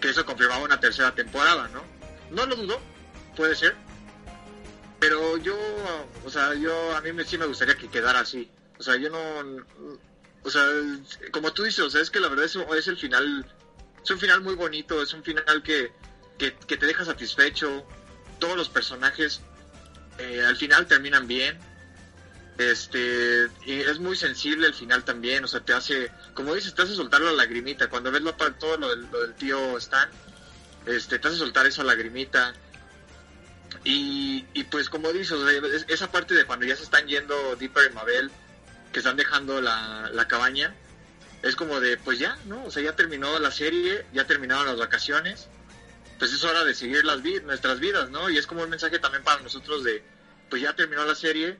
que 0.00 0.10
eso 0.10 0.24
confirmaba 0.24 0.62
una 0.62 0.80
tercera 0.80 1.14
temporada, 1.14 1.68
¿no? 1.68 1.82
No 2.30 2.46
lo 2.46 2.56
dudo, 2.56 2.80
puede 3.36 3.54
ser. 3.56 3.74
Pero 5.00 5.36
yo, 5.36 5.56
o 6.24 6.30
sea, 6.30 6.54
yo 6.54 6.96
a 6.96 7.00
mí 7.00 7.12
me, 7.12 7.24
sí 7.24 7.38
me 7.38 7.46
gustaría 7.46 7.76
que 7.76 7.88
quedara 7.88 8.20
así. 8.20 8.50
O 8.78 8.82
sea, 8.82 8.96
yo 8.96 9.10
no... 9.10 9.64
O 10.42 10.50
sea, 10.50 10.64
como 11.30 11.52
tú 11.52 11.64
dices, 11.64 11.80
o 11.80 11.90
sea, 11.90 12.00
es 12.00 12.10
que 12.10 12.20
la 12.20 12.28
verdad 12.28 12.46
es, 12.46 12.88
el 12.88 12.96
final... 12.96 13.46
Es 14.02 14.10
un 14.10 14.18
final 14.18 14.40
muy 14.40 14.54
bonito, 14.54 15.02
es 15.02 15.12
un 15.12 15.22
final 15.22 15.62
que, 15.62 15.92
que, 16.38 16.54
que 16.54 16.76
te 16.76 16.86
deja 16.86 17.04
satisfecho. 17.04 17.84
Todos 18.38 18.56
los 18.56 18.68
personajes 18.68 19.40
eh, 20.18 20.44
al 20.46 20.56
final 20.56 20.86
terminan 20.86 21.26
bien. 21.26 21.58
Este, 22.58 23.48
y 23.66 23.80
es 23.80 24.00
muy 24.00 24.16
sensible 24.16 24.66
el 24.66 24.74
final 24.74 25.04
también, 25.04 25.44
o 25.44 25.46
sea, 25.46 25.60
te 25.60 25.72
hace, 25.72 26.10
como 26.34 26.56
dices, 26.56 26.74
te 26.74 26.82
hace 26.82 26.96
soltar 26.96 27.20
la 27.20 27.30
lagrimita. 27.30 27.88
Cuando 27.88 28.10
ves 28.10 28.22
lo, 28.22 28.34
todo 28.34 28.76
lo 28.76 28.96
lo 28.96 29.20
del 29.20 29.34
tío 29.34 29.78
Stan, 29.78 30.10
este, 30.84 31.20
te 31.20 31.28
hace 31.28 31.36
soltar 31.36 31.66
esa 31.66 31.84
lagrimita. 31.84 32.52
Y, 33.84 34.42
pues 34.70 34.90
como 34.90 35.12
dices, 35.12 35.38
esa 35.88 36.10
parte 36.10 36.34
de 36.34 36.44
cuando 36.44 36.66
ya 36.66 36.76
se 36.76 36.82
están 36.82 37.06
yendo 37.06 37.56
Dipper 37.56 37.90
y 37.90 37.94
Mabel, 37.94 38.30
que 38.92 38.98
están 38.98 39.16
dejando 39.16 39.60
la, 39.60 40.10
la 40.12 40.28
cabaña, 40.28 40.74
es 41.42 41.56
como 41.56 41.80
de, 41.80 41.96
pues 41.96 42.18
ya, 42.18 42.36
¿no? 42.46 42.64
O 42.64 42.70
sea, 42.70 42.82
ya 42.82 42.96
terminó 42.96 43.38
la 43.38 43.50
serie, 43.50 44.04
ya 44.12 44.26
terminaron 44.26 44.66
las 44.66 44.78
vacaciones, 44.78 45.48
pues 46.18 46.32
es 46.32 46.42
hora 46.44 46.64
de 46.64 46.74
seguir 46.74 47.04
las 47.04 47.22
vid 47.22 47.42
nuestras 47.42 47.80
vidas, 47.80 48.10
¿no? 48.10 48.28
Y 48.28 48.36
es 48.38 48.46
como 48.46 48.62
un 48.62 48.70
mensaje 48.70 48.98
también 48.98 49.22
para 49.22 49.40
nosotros 49.40 49.84
de, 49.84 50.02
pues 50.50 50.62
ya 50.62 50.74
terminó 50.74 51.04
la 51.04 51.14
serie, 51.14 51.58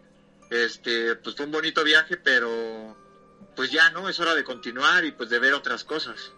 este, 0.51 1.15
pues 1.17 1.37
fue 1.37 1.47
un 1.47 1.53
bonito 1.53 1.85
viaje, 1.85 2.17
pero 2.17 2.97
pues 3.55 3.71
ya, 3.71 3.91
¿no? 3.91 4.09
Es 4.09 4.19
hora 4.21 4.35
de 4.35 4.45
continuar 4.45 5.05
y 5.05 5.13
pues 5.13 5.31
de 5.31 5.39
ver 5.39 5.55
otras 5.55 5.85
cosas. 5.85 6.33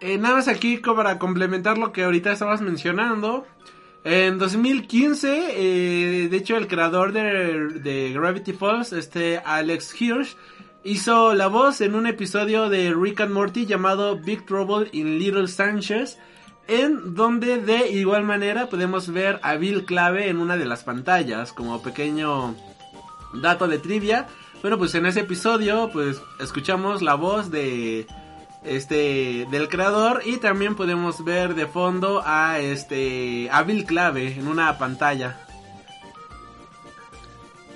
Eh, 0.00 0.18
nada 0.18 0.36
más 0.36 0.48
aquí 0.48 0.78
para 0.78 1.18
complementar 1.18 1.78
lo 1.78 1.92
que 1.92 2.04
ahorita 2.04 2.32
estabas 2.32 2.60
mencionando. 2.60 3.46
En 4.04 4.38
2015, 4.38 5.46
eh, 5.54 6.28
de 6.28 6.36
hecho, 6.36 6.56
el 6.56 6.66
creador 6.66 7.12
de, 7.12 7.68
de 7.80 8.12
Gravity 8.12 8.52
Falls, 8.52 8.92
este 8.92 9.38
Alex 9.38 10.00
Hirsch, 10.00 10.36
hizo 10.82 11.34
la 11.34 11.46
voz 11.46 11.80
en 11.80 11.94
un 11.94 12.08
episodio 12.08 12.68
de 12.68 12.92
Rick 12.92 13.20
and 13.20 13.32
Morty 13.32 13.64
llamado 13.64 14.16
Big 14.16 14.44
Trouble 14.44 14.88
in 14.92 15.18
Little 15.20 15.46
Sanchez, 15.46 16.18
en 16.66 17.14
donde 17.14 17.58
de 17.58 17.90
igual 17.90 18.24
manera 18.24 18.68
podemos 18.68 19.08
ver 19.08 19.38
a 19.42 19.54
Bill 19.54 19.84
Clave 19.84 20.28
en 20.28 20.38
una 20.38 20.56
de 20.56 20.64
las 20.64 20.82
pantallas, 20.82 21.52
como 21.52 21.80
pequeño 21.80 22.56
dato 23.34 23.68
de 23.68 23.78
trivia. 23.78 24.26
Bueno, 24.62 24.78
pues 24.78 24.94
en 24.96 25.06
ese 25.06 25.20
episodio, 25.20 25.90
pues 25.92 26.20
escuchamos 26.40 27.02
la 27.02 27.14
voz 27.14 27.50
de 27.52 28.06
este 28.64 29.46
del 29.50 29.68
creador 29.68 30.22
y 30.24 30.38
también 30.38 30.76
podemos 30.76 31.24
ver 31.24 31.54
de 31.54 31.66
fondo 31.66 32.22
a 32.24 32.58
este 32.58 33.48
a 33.50 33.62
Bill 33.62 33.84
Clave 33.84 34.34
en 34.38 34.48
una 34.48 34.78
pantalla. 34.78 35.38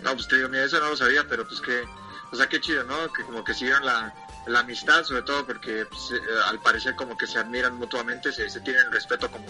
No, 0.02 0.14
pues 0.14 0.28
te 0.28 0.36
digo, 0.36 0.48
mira, 0.48 0.64
eso 0.64 0.78
no 0.78 0.90
lo 0.90 0.96
sabía, 0.96 1.24
pero 1.28 1.46
pues 1.46 1.60
que, 1.60 1.82
o 2.30 2.36
sea, 2.36 2.48
qué 2.48 2.60
chido, 2.60 2.84
¿no? 2.84 3.12
Que 3.12 3.24
como 3.24 3.42
que 3.42 3.54
sigan 3.54 3.84
la, 3.84 4.14
la 4.46 4.60
amistad, 4.60 5.02
sobre 5.02 5.22
todo 5.22 5.44
porque 5.44 5.84
pues, 5.86 6.12
eh, 6.12 6.20
al 6.46 6.60
parecer 6.60 6.94
como 6.94 7.16
que 7.16 7.26
se 7.26 7.40
admiran 7.40 7.76
mutuamente, 7.76 8.32
se, 8.32 8.48
se 8.48 8.60
tienen 8.60 8.92
respeto 8.92 9.28
como, 9.30 9.46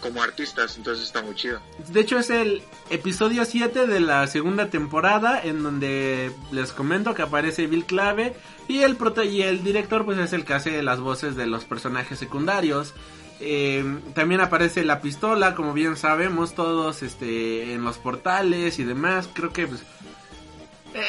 como 0.00 0.22
artistas, 0.22 0.76
entonces 0.76 1.04
está 1.04 1.22
muy 1.22 1.34
chido. 1.34 1.60
De 1.88 2.00
hecho 2.00 2.18
es 2.18 2.30
el 2.30 2.62
episodio 2.90 3.44
7 3.44 3.86
de 3.86 4.00
la 4.00 4.26
segunda 4.26 4.68
temporada 4.70 5.40
en 5.42 5.62
donde 5.62 6.32
les 6.50 6.72
comento 6.72 7.14
que 7.14 7.22
aparece 7.22 7.66
Bill 7.66 7.84
Clave 7.84 8.34
y 8.68 8.82
el 8.82 8.96
prota 8.96 9.24
y 9.24 9.42
el 9.42 9.62
director 9.62 10.04
pues 10.04 10.18
es 10.18 10.32
el 10.32 10.44
que 10.44 10.54
hace 10.54 10.82
las 10.82 11.00
voces 11.00 11.36
de 11.36 11.46
los 11.46 11.64
personajes 11.64 12.18
secundarios. 12.18 12.94
Eh, 13.42 14.00
también 14.14 14.42
aparece 14.42 14.84
la 14.84 15.00
pistola, 15.00 15.54
como 15.54 15.72
bien 15.72 15.96
sabemos 15.96 16.54
todos 16.54 17.02
este 17.02 17.72
en 17.72 17.84
los 17.84 17.98
portales 17.98 18.78
y 18.78 18.84
demás. 18.84 19.28
Creo 19.32 19.52
que 19.52 19.66
pues, 19.66 19.82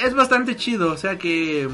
es 0.04 0.14
bastante 0.14 0.56
chido, 0.56 0.92
o 0.92 0.98
sea 0.98 1.18
que 1.18 1.68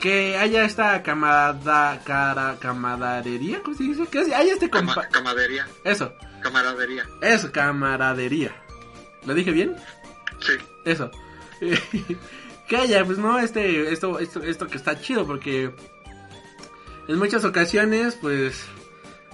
que 0.00 0.36
haya 0.36 0.64
esta 0.64 1.02
camada, 1.02 2.00
cara, 2.04 2.56
camaradería, 2.58 3.62
¿cómo 3.62 3.76
se 3.76 3.84
dice? 3.84 4.06
Que 4.06 4.18
haya 4.34 4.52
este 4.54 4.70
Cama- 4.70 4.94
compa 4.94 5.08
camaradería, 5.08 5.66
eso, 5.84 6.12
camaradería, 6.42 7.04
eso, 7.20 7.52
camaradería. 7.52 8.54
¿Lo 9.26 9.34
dije 9.34 9.50
bien? 9.52 9.76
sí. 10.40 10.52
Eso. 10.84 11.10
que 12.68 12.76
haya, 12.76 13.04
pues 13.04 13.18
no, 13.18 13.38
este, 13.38 13.92
esto, 13.92 14.18
esto, 14.18 14.42
esto 14.42 14.66
que 14.66 14.76
está 14.78 14.98
chido 15.00 15.26
porque 15.26 15.70
en 17.08 17.18
muchas 17.18 17.44
ocasiones, 17.44 18.16
pues, 18.20 18.64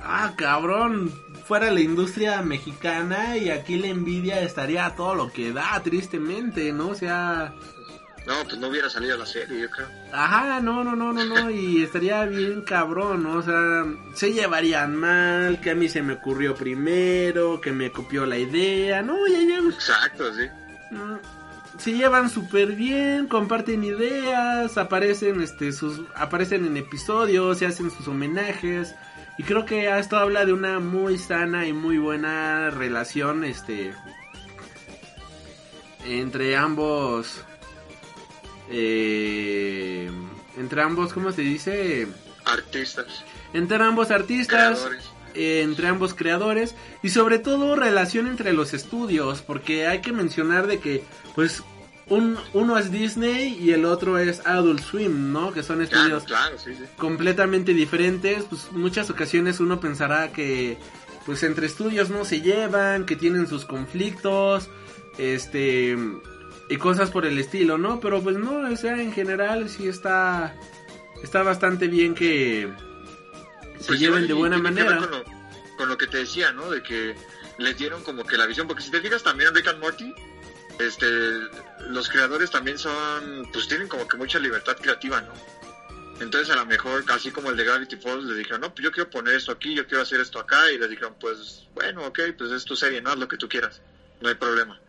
ah, 0.03 0.33
cabrón, 0.37 1.13
fuera 1.47 1.71
la 1.71 1.81
industria 1.81 2.43
mexicana 2.43 3.37
y 3.37 3.51
aquí 3.51 3.77
la 3.79 3.87
envidia 3.89 4.41
estaría 4.41 4.87
a 4.87 4.97
todo 4.97 5.15
lo 5.15 5.31
que 5.33 5.53
da, 5.53 5.81
tristemente, 5.85 6.73
¿no? 6.73 6.89
O 6.89 6.95
sea, 6.97 7.55
No, 8.27 8.35
pues 8.43 8.59
no 8.59 8.69
hubiera 8.69 8.91
salido 8.91 9.17
la 9.17 9.25
serie, 9.25 9.61
yo 9.61 9.71
creo. 9.71 9.87
Ajá, 10.13 10.61
no, 10.61 10.83
no, 10.83 10.97
no, 10.97 11.13
no, 11.13 11.25
no, 11.25 11.49
y 11.49 11.85
estaría 11.85 12.25
bien 12.25 12.63
cabrón, 12.63 13.23
¿no? 13.23 13.35
O 13.35 13.43
sea, 13.43 13.85
se 14.15 14.33
llevarían 14.33 14.97
mal, 14.97 15.61
que 15.61 15.71
a 15.71 15.75
mí 15.77 15.89
se 15.89 16.03
me 16.03 16.15
ocurrió 16.15 16.57
primero, 16.57 17.61
que 17.61 17.71
me 17.71 17.93
copió 17.93 18.27
la 18.27 18.37
idea, 18.37 19.01
no, 19.01 19.15
ya, 19.29 19.39
ya, 19.43 19.59
Exacto, 19.59 20.35
sí. 20.35 20.49
se 21.79 21.93
llevan 21.93 22.29
súper 22.29 22.73
bien, 22.73 23.29
comparten 23.29 23.85
ideas, 23.85 24.77
aparecen, 24.77 25.41
este, 25.41 25.71
sus, 25.71 26.01
aparecen 26.17 26.67
en 26.67 26.77
episodios, 26.77 27.59
se 27.59 27.67
hacen 27.67 27.93
sus 27.93 28.09
homenajes, 28.09 28.97
y 29.39 29.45
creo 29.45 29.65
que 29.65 29.89
esto 29.97 30.17
habla 30.17 30.45
de 30.45 30.53
una 30.53 30.81
muy 30.81 31.17
sana 31.17 31.69
y 31.69 31.73
muy 31.73 31.99
buena 31.99 32.71
relación, 32.71 33.45
este, 33.45 33.95
entre 36.05 36.57
ambos, 36.57 37.45
eh, 38.71 40.11
entre 40.59 40.83
ambos, 40.83 41.13
¿cómo 41.13 41.33
se 41.33 41.43
dice? 41.43 42.07
Artistas, 42.45 43.07
Entre 43.53 43.77
ambos 43.83 44.11
artistas, 44.11 44.79
creadores. 44.79 45.05
eh, 45.35 45.63
entre 45.65 45.89
ambos 45.89 46.15
creadores 46.15 46.75
y 47.03 47.11
sobre 47.11 47.39
todo 47.39 47.75
relación 47.77 48.27
entre 48.27 48.53
los 48.53 48.73
estudios, 48.75 49.43
porque 49.43 49.87
hay 49.87 50.01
que 50.01 50.13
mencionar 50.13 50.67
de 50.67 50.79
que, 50.79 51.05
pues, 51.35 51.63
un, 52.09 52.37
uno 52.55 52.79
es 52.79 52.93
Disney 52.93 53.59
y 53.61 53.73
el 53.73 53.85
otro 53.85 54.19
es 54.19 54.47
Adult 54.47 54.81
Swim, 54.81 55.33
¿no? 55.33 55.53
Que 55.53 55.65
son 55.65 55.79
Claro, 55.85 55.85
estudios 56.05 56.25
claro, 56.25 56.57
sí, 56.57 56.73
sí. 56.77 56.85
completamente 56.97 57.75
diferentes, 57.75 58.45
pues 58.45 58.71
muchas 58.71 59.11
ocasiones 59.11 59.59
uno 59.59 59.81
pensará 59.81 60.31
que 60.33 60.79
pues 61.25 61.43
entre 61.43 61.67
estudios 61.67 62.09
no 62.09 62.25
se 62.25 62.41
llevan, 62.41 63.05
que 63.07 63.17
tienen 63.17 63.49
sus 63.49 63.65
conflictos, 63.65 64.69
este 65.19 65.97
y 66.69 66.77
cosas 66.77 67.11
por 67.11 67.27
el 67.27 67.39
estilo, 67.39 67.79
¿no? 67.79 68.01
Pero 68.01 68.23
pues 68.23 68.37
no, 68.37 68.71
o 68.71 68.77
sea, 68.77 69.01
en 69.01 69.13
general 69.13 69.69
sí 69.69 69.89
está 69.89 70.55
está 71.23 71.43
bastante 71.43 71.89
bien 71.89 72.15
que 72.15 72.69
se 73.79 73.87
Pues 73.87 74.01
lleven 74.01 74.27
de 74.27 74.35
buena 74.35 74.59
manera. 74.59 74.99
Con 74.99 75.11
lo, 75.11 75.25
con 75.77 75.89
lo 75.89 75.99
que 75.99 76.07
te 76.07 76.19
decía, 76.19 76.53
¿no? 76.53 76.71
De 76.71 76.83
que 76.83 77.15
les 77.59 77.77
dieron 77.79 78.03
como 78.03 78.25
que 78.25 78.37
la 78.37 78.47
visión, 78.47 78.67
porque 78.67 78.83
si 78.83 78.91
te 78.91 79.01
fijas 79.01 79.23
también 79.23 79.55
Rick 79.55 79.69
and 79.69 79.81
Morty, 79.81 80.15
este, 80.79 81.07
los 81.89 82.09
creadores 82.09 82.51
también 82.51 82.79
son, 82.79 83.49
pues 83.53 83.69
tienen 83.69 83.89
como 83.89 84.07
que 84.07 84.17
mucha 84.17 84.39
libertad 84.39 84.77
creativa, 84.81 85.21
¿no? 85.21 85.33
Entonces 86.21 86.51
a 86.51 86.57
lo 86.57 86.67
mejor, 86.67 87.05
así 87.09 87.31
como 87.31 87.51
el 87.51 87.57
de 87.57 87.65
Gravity 87.65 87.97
Falls, 87.97 88.25
les 88.25 88.39
dijeron, 88.39 88.63
no, 88.63 88.75
pues 88.75 88.85
yo 88.85 88.91
quiero 88.91 89.11
poner 89.11 89.35
esto 89.35 89.53
aquí, 89.53 89.75
yo 89.75 89.87
quiero 89.87 90.03
hacer 90.03 90.21
esto 90.21 90.39
acá, 90.39 90.71
y 90.71 90.79
les 90.79 90.89
dijeron, 90.89 91.15
pues, 91.21 91.67
bueno, 91.75 92.07
ok, 92.07 92.21
pues 92.37 92.53
es 92.53 92.65
tu 92.65 92.75
serie, 92.75 93.03
no 93.03 93.11
haz 93.11 93.19
lo 93.19 93.29
que 93.29 93.37
tú 93.37 93.49
quieras, 93.49 93.83
no 94.21 94.29
hay 94.29 94.35
problema. 94.35 94.81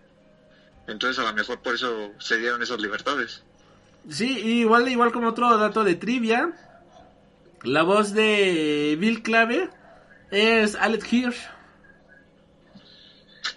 Entonces 0.88 1.24
a 1.24 1.27
lo 1.30 1.33
mejor 1.33 1.59
por 1.61 1.75
eso 1.75 2.11
se 2.19 2.38
dieron 2.38 2.61
esas 2.61 2.80
libertades. 2.80 3.43
Sí, 4.09 4.40
igual 4.40 4.88
igual 4.88 5.11
como 5.11 5.30
otro 5.30 5.57
dato 5.57 5.83
de 5.83 5.95
trivia, 5.95 6.53
la 7.64 7.83
voz 7.83 8.14
de 8.14 8.95
Bill 8.99 9.22
Clave 9.22 9.69
es 10.32 10.75
Alex 10.75 11.14
Hirsch. 11.14 11.49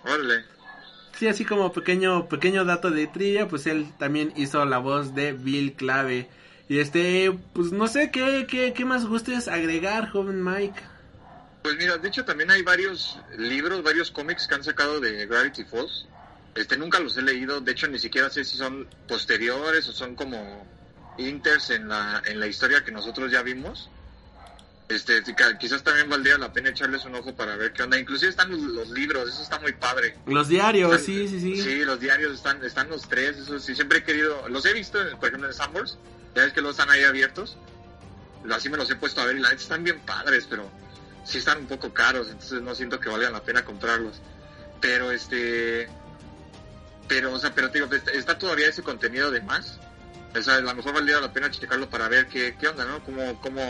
Órale, 0.05 0.45
Sí, 1.21 1.29
así 1.29 1.45
como 1.45 1.71
pequeño 1.71 2.31
pequeño 2.31 2.65
dato 2.65 2.91
de 2.91 3.07
trivia, 3.07 3.47
pues 3.47 3.67
él 3.67 3.93
también 3.99 4.33
hizo 4.37 4.65
la 4.65 4.79
voz 4.79 5.15
de 5.15 5.35
Bill 5.35 5.75
Clave. 5.75 6.31
Y 6.67 6.79
este, 6.79 7.31
pues 7.53 7.73
no 7.73 7.89
sé 7.89 8.11
qué, 8.11 8.47
qué, 8.49 8.73
qué 8.73 8.85
más 8.87 9.05
gustes 9.05 9.47
agregar, 9.47 10.09
joven 10.09 10.43
Mike. 10.43 10.81
Pues 11.63 11.77
mira, 11.77 11.99
de 11.99 12.09
hecho 12.09 12.25
también 12.25 12.51
hay 12.51 12.63
varios 12.63 13.19
libros, 13.37 13.83
varios 13.83 14.11
cómics 14.11 14.49
que 14.49 14.55
han 14.55 14.65
sacado 14.65 14.99
de 14.99 15.27
Gravity 15.27 15.65
Falls. 15.65 16.09
Este 16.55 16.77
nunca 16.77 16.99
los 16.99 17.17
he 17.17 17.23
leído, 17.23 17.61
de 17.61 17.73
hecho 17.73 17.87
ni 17.87 17.99
siquiera 17.99 18.29
sé 18.31 18.45
si 18.45 18.57
son 18.57 18.89
posteriores 19.07 19.87
o 19.89 19.93
son 19.93 20.17
como 20.17 20.67
inters 21.17 21.71
en 21.71 21.89
la 21.89 22.23
en 22.27 22.41
la 22.41 22.47
historia 22.47 22.83
que 22.85 22.91
nosotros 22.93 23.31
ya 23.31 23.43
vimos. 23.43 23.89
Este, 24.89 25.23
quizás 25.57 25.85
también 25.85 26.09
valdría 26.09 26.37
la 26.37 26.53
pena 26.53 26.71
echarles 26.71 27.05
un 27.05 27.15
ojo 27.15 27.33
para 27.37 27.55
ver 27.55 27.73
qué 27.73 27.85
onda. 27.85 27.97
Inclusive 27.97 28.31
están 28.31 28.51
los, 28.51 28.61
los 28.61 28.89
libros, 28.91 29.29
eso 29.29 29.41
está 29.41 29.61
muy 29.61 29.73
padre. 29.75 30.17
Los 30.27 30.49
diarios, 30.49 30.91
Están- 30.93 31.07
sí, 31.07 31.29
sí, 31.29 31.41
sí. 31.41 31.63
Sí, 31.63 31.85
los 31.85 32.01
diarios 32.01 32.33
están 32.35 32.65
están 32.65 32.89
los 32.89 33.07
tres, 33.09 33.37
eso 33.39 33.61
sí 33.61 33.77
siempre 33.77 33.99
he 33.99 34.03
querido, 34.03 34.49
los 34.49 34.67
he 34.67 34.73
visto, 34.73 34.99
por 35.21 35.29
ejemplo 35.29 35.47
en 35.49 35.55
Sanborns, 35.55 35.97
ya 36.35 36.43
ves 36.43 36.53
que 36.53 36.61
los 36.61 36.73
están 36.73 36.91
ahí 36.91 37.05
abiertos. 37.05 37.57
Así 38.51 38.69
me 38.69 38.77
los 38.77 38.91
he 38.91 38.97
puesto 38.97 39.21
a 39.21 39.27
ver 39.27 39.37
y 39.37 39.41
la 39.41 39.51
neta 39.51 39.63
están 39.63 39.85
bien 39.85 40.01
padres, 40.01 40.47
pero 40.51 40.69
sí 41.25 41.39
están 41.39 41.59
un 41.59 41.67
poco 41.69 41.95
caros, 41.95 42.29
entonces 42.29 42.61
no 42.61 42.75
siento 42.75 42.99
que 42.99 43.09
valga 43.11 43.31
la 43.31 43.45
pena 43.45 43.65
comprarlos. 43.65 44.21
Pero 44.81 45.13
este 45.13 45.89
pero 47.11 47.33
o 47.33 47.39
sea, 47.41 47.53
pero 47.53 47.73
te 47.73 47.81
digo, 47.81 47.93
está- 47.93 48.13
está 48.13 48.39
todavía 48.39 48.69
ese 48.69 48.85
contenido 48.85 49.33
de 49.33 49.41
más. 49.43 49.81
O 50.33 50.41
sea, 50.41 50.55
a 50.55 50.61
lo 50.61 50.75
mejor 50.77 50.95
valdría 50.95 51.21
la 51.21 51.33
pena 51.33 51.51
checarlo 51.51 51.91
para 51.91 52.09
ver 52.09 52.29
qué, 52.29 52.55
qué 52.59 52.69
onda, 52.69 52.85
¿no? 52.85 53.03
Cómo, 53.03 53.41
cómo, 53.41 53.61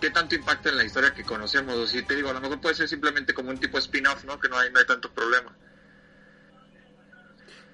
qué 0.00 0.10
tanto 0.10 0.36
impacta 0.36 0.68
en 0.68 0.76
la 0.76 0.84
historia 0.84 1.12
que 1.12 1.24
conocemos. 1.24 1.74
O 1.74 1.88
si 1.88 2.04
te 2.04 2.14
digo, 2.14 2.30
a 2.30 2.34
lo 2.34 2.40
mejor 2.40 2.60
puede 2.60 2.76
ser 2.76 2.86
simplemente 2.88 3.34
como 3.34 3.50
un 3.50 3.58
tipo 3.58 3.78
spin-off, 3.78 4.22
¿no? 4.22 4.38
Que 4.38 4.48
no 4.48 4.56
hay, 4.56 4.70
no 4.70 4.78
hay 4.78 4.86
tanto 4.86 5.10
problema. 5.12 5.56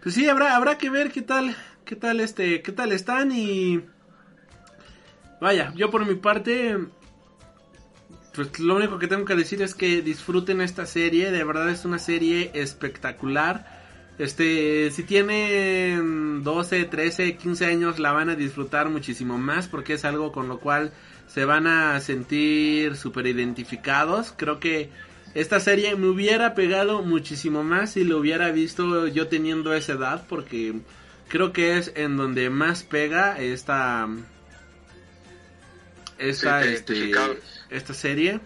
Pues 0.03 0.15
sí, 0.15 0.27
habrá, 0.27 0.57
habrá 0.57 0.79
que 0.79 0.89
ver 0.89 1.13
qué 1.13 1.21
tal, 1.21 1.55
qué 1.85 1.95
tal 1.95 2.21
este, 2.21 2.63
qué 2.63 2.73
tal 2.73 2.93
están 2.93 3.31
y 3.31 3.85
vaya, 5.39 5.71
yo 5.77 5.91
por 5.91 6.07
mi 6.07 6.15
parte 6.15 6.79
pues 8.35 8.59
lo 8.59 8.77
único 8.77 8.99
que 8.99 9.07
tengo 9.07 9.27
que 9.27 9.37
decir 9.37 9.61
es 9.61 9.75
que 9.75 10.01
disfruten 10.01 10.63
esta 10.63 10.87
serie, 10.87 11.31
de 11.31 11.45
verdad 11.45 11.69
es 11.69 11.85
una 11.85 11.99
serie 11.99 12.51
espectacular. 12.55 13.82
Este, 14.19 14.91
si 14.91 15.05
tienen 15.05 16.43
12, 16.45 16.85
13, 16.85 17.37
15 17.37 17.67
años 17.67 17.99
la 17.99 18.13
van 18.13 18.29
a 18.29 18.37
disfrutar 18.37 18.89
muchísimo 18.89 19.39
más 19.39 19.69
porque 19.69 19.95
es 19.95 20.05
algo 20.05 20.33
con 20.33 20.49
lo 20.49 20.59
cual 20.59 20.93
se 21.27 21.45
van 21.45 21.67
a 21.67 21.99
sentir 22.01 22.97
súper 22.97 23.27
identificados. 23.27 24.35
Creo 24.37 24.61
que 24.61 24.91
esta 25.35 25.61
serie 25.61 25.97
me 25.97 26.09
hubiera 26.09 26.55
pegado 26.55 27.03
muchísimo 27.03 27.65
más 27.65 27.93
si 27.93 28.05
lo 28.05 28.19
hubiera 28.19 28.51
visto 28.51 29.07
yo 29.07 29.29
teniendo 29.29 29.73
esa 29.73 29.95
edad 29.95 30.27
porque 30.29 30.75
creo 31.29 31.53
que 31.53 31.79
es 31.79 31.93
en 31.97 32.19
donde 32.19 32.51
más 32.51 32.83
pega 32.83 33.41
esta 33.41 34.09
esta, 36.19 36.63
Sí, 36.63 36.69
este, 36.69 37.13
esta 37.71 37.95
serie. 37.95 38.41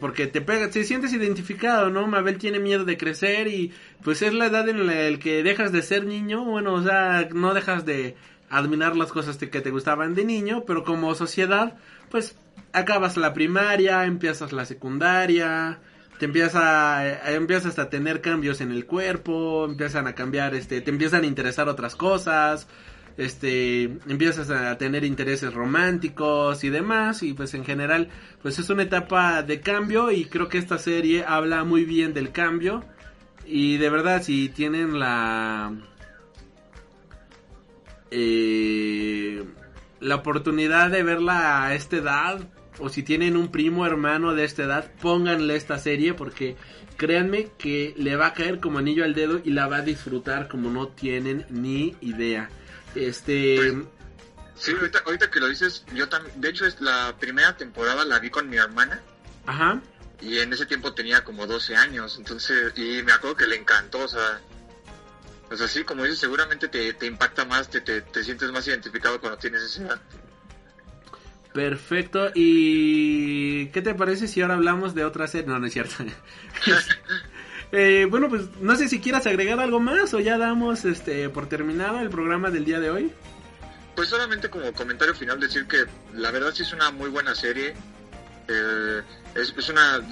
Porque 0.00 0.26
te 0.26 0.40
pega, 0.40 0.70
te 0.70 0.84
sientes 0.84 1.12
identificado, 1.12 1.90
¿no? 1.90 2.06
Mabel 2.06 2.38
tiene 2.38 2.60
miedo 2.60 2.84
de 2.84 2.96
crecer 2.96 3.48
y 3.48 3.72
pues 4.02 4.22
es 4.22 4.32
la 4.32 4.46
edad 4.46 4.68
en 4.68 4.86
la 4.86 5.18
que 5.18 5.42
dejas 5.42 5.72
de 5.72 5.82
ser 5.82 6.04
niño, 6.04 6.44
bueno, 6.44 6.74
o 6.74 6.82
sea, 6.82 7.28
no 7.32 7.52
dejas 7.52 7.84
de 7.84 8.14
admirar 8.48 8.96
las 8.96 9.10
cosas 9.10 9.38
que 9.38 9.60
te 9.60 9.70
gustaban 9.70 10.14
de 10.14 10.24
niño, 10.24 10.64
pero 10.66 10.84
como 10.84 11.14
sociedad, 11.14 11.76
pues 12.10 12.36
acabas 12.72 13.16
la 13.16 13.32
primaria, 13.32 14.04
empiezas 14.04 14.52
la 14.52 14.66
secundaria, 14.66 15.80
te 16.18 16.26
empieza, 16.26 17.06
eh, 17.08 17.34
empiezas 17.34 17.78
a 17.78 17.88
tener 17.88 18.20
cambios 18.20 18.60
en 18.60 18.70
el 18.70 18.86
cuerpo, 18.86 19.64
empiezan 19.64 20.06
a 20.06 20.14
cambiar, 20.14 20.54
este, 20.54 20.80
te 20.80 20.90
empiezan 20.90 21.24
a 21.24 21.26
interesar 21.26 21.68
otras 21.68 21.96
cosas, 21.96 22.68
este, 23.16 23.84
empiezas 24.08 24.50
a 24.50 24.76
tener 24.78 25.04
intereses 25.04 25.52
románticos 25.52 26.64
y 26.64 26.70
demás, 26.70 27.22
y 27.22 27.34
pues 27.34 27.54
en 27.54 27.64
general, 27.64 28.08
pues 28.42 28.58
es 28.58 28.70
una 28.70 28.84
etapa 28.84 29.42
de 29.42 29.60
cambio 29.60 30.10
y 30.10 30.24
creo 30.24 30.48
que 30.48 30.58
esta 30.58 30.78
serie 30.78 31.24
habla 31.26 31.64
muy 31.64 31.84
bien 31.84 32.14
del 32.14 32.32
cambio. 32.32 32.84
Y 33.44 33.76
de 33.78 33.90
verdad 33.90 34.22
si 34.22 34.48
tienen 34.48 34.98
la 34.98 35.72
eh, 38.10 39.42
la 40.00 40.16
oportunidad 40.16 40.90
de 40.90 41.02
verla 41.02 41.64
a 41.64 41.74
esta 41.74 41.96
edad 41.96 42.40
o 42.78 42.88
si 42.88 43.02
tienen 43.02 43.36
un 43.36 43.48
primo 43.48 43.84
hermano 43.86 44.34
de 44.34 44.44
esta 44.44 44.64
edad 44.64 44.90
pónganle 45.00 45.56
esta 45.56 45.78
serie 45.78 46.14
porque 46.14 46.56
créanme 46.96 47.48
que 47.58 47.94
le 47.96 48.16
va 48.16 48.28
a 48.28 48.32
caer 48.34 48.60
como 48.60 48.78
anillo 48.78 49.04
al 49.04 49.14
dedo 49.14 49.40
y 49.44 49.50
la 49.50 49.66
va 49.66 49.78
a 49.78 49.82
disfrutar 49.82 50.48
como 50.48 50.70
no 50.70 50.88
tienen 50.88 51.46
ni 51.50 51.94
idea 52.00 52.48
este 52.94 53.74
Sí, 54.54 54.72
ahorita, 54.72 55.02
ahorita 55.06 55.30
que 55.30 55.40
lo 55.40 55.48
dices, 55.48 55.84
yo 55.94 56.08
también, 56.08 56.40
de 56.40 56.48
hecho 56.50 56.66
es 56.66 56.80
la 56.80 57.16
primera 57.18 57.56
temporada 57.56 58.04
la 58.04 58.18
vi 58.18 58.30
con 58.30 58.48
mi 58.48 58.56
hermana 58.56 59.00
ajá 59.46 59.80
y 60.22 60.38
en 60.38 60.52
ese 60.52 60.66
tiempo 60.66 60.94
tenía 60.94 61.24
como 61.24 61.46
12 61.46 61.74
años, 61.74 62.16
entonces, 62.16 62.72
y 62.76 63.02
me 63.02 63.12
acuerdo 63.12 63.36
que 63.36 63.46
le 63.46 63.56
encantó, 63.56 64.04
o 64.04 64.08
sea, 64.08 64.40
o 65.50 65.56
sea, 65.56 65.66
sí, 65.66 65.82
como 65.82 66.04
dices, 66.04 66.20
seguramente 66.20 66.68
te, 66.68 66.92
te 66.94 67.06
impacta 67.06 67.44
más, 67.44 67.68
te, 67.68 67.80
te, 67.80 68.02
te 68.02 68.22
sientes 68.22 68.50
más 68.52 68.66
identificado 68.68 69.20
cuando 69.20 69.38
tienes 69.38 69.62
esa 69.62 69.82
edad. 69.82 70.00
Perfecto. 71.52 72.30
¿Y 72.34 73.66
qué 73.66 73.82
te 73.82 73.94
parece 73.94 74.26
si 74.28 74.40
ahora 74.40 74.54
hablamos 74.54 74.94
de 74.94 75.04
otra 75.04 75.26
serie? 75.26 75.46
No, 75.46 75.58
no 75.58 75.66
es 75.66 75.74
cierto. 75.74 75.94
Eh, 77.72 78.06
bueno, 78.08 78.28
pues 78.28 78.42
no 78.60 78.76
sé 78.76 78.86
si 78.86 79.00
quieras 79.00 79.26
agregar 79.26 79.58
algo 79.58 79.80
más 79.80 80.12
o 80.12 80.20
ya 80.20 80.36
damos 80.36 80.84
este 80.84 81.30
por 81.30 81.48
terminado 81.48 82.00
el 82.00 82.10
programa 82.10 82.50
del 82.50 82.66
día 82.66 82.80
de 82.80 82.90
hoy. 82.90 83.12
Pues 83.96 84.08
solamente 84.08 84.50
como 84.50 84.72
comentario 84.74 85.14
final 85.14 85.40
decir 85.40 85.66
que 85.66 85.86
la 86.14 86.30
verdad 86.30 86.52
sí 86.54 86.62
es 86.62 86.72
una 86.74 86.90
muy 86.90 87.08
buena 87.08 87.34
serie. 87.34 87.74
Eh, 88.48 89.02
es, 89.34 89.68
una, 89.70 90.02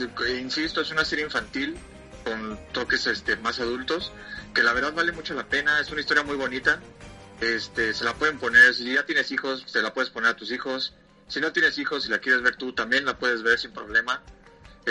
insisto, 0.41 0.81
es 0.81 0.91
una 0.91 1.05
serie 1.05 1.27
infantil 1.27 1.77
con 2.25 2.59
toques 2.73 3.07
este, 3.07 3.37
más 3.37 3.61
adultos, 3.61 4.13
que 4.55 4.63
la 4.63 4.73
verdad 4.73 4.93
vale 4.95 5.13
mucho 5.13 5.35
la 5.35 5.47
pena, 5.47 5.81
es 5.81 5.91
una 5.91 6.01
historia 6.01 6.23
muy 6.23 6.37
bonita. 6.37 6.81
Este, 7.41 7.93
se 7.93 8.05
la 8.05 8.15
pueden 8.15 8.39
poner, 8.39 8.75
si 8.75 8.93
ya 8.93 9.05
tienes 9.05 9.31
hijos, 9.33 9.65
se 9.67 9.83
la 9.83 9.93
puedes 9.93 10.11
poner 10.11 10.31
a 10.31 10.37
tus 10.37 10.51
hijos. 10.51 10.95
Si 11.29 11.41
no 11.41 11.53
tienes 11.53 11.77
hijos, 11.79 12.05
si 12.05 12.11
la 12.11 12.19
quieres 12.19 12.43
ver 12.43 12.57
tú, 12.57 12.73
también 12.73 13.05
la 13.05 13.19
puedes 13.19 13.43
ver 13.43 13.59
sin 13.59 13.73
problema. 13.73 14.23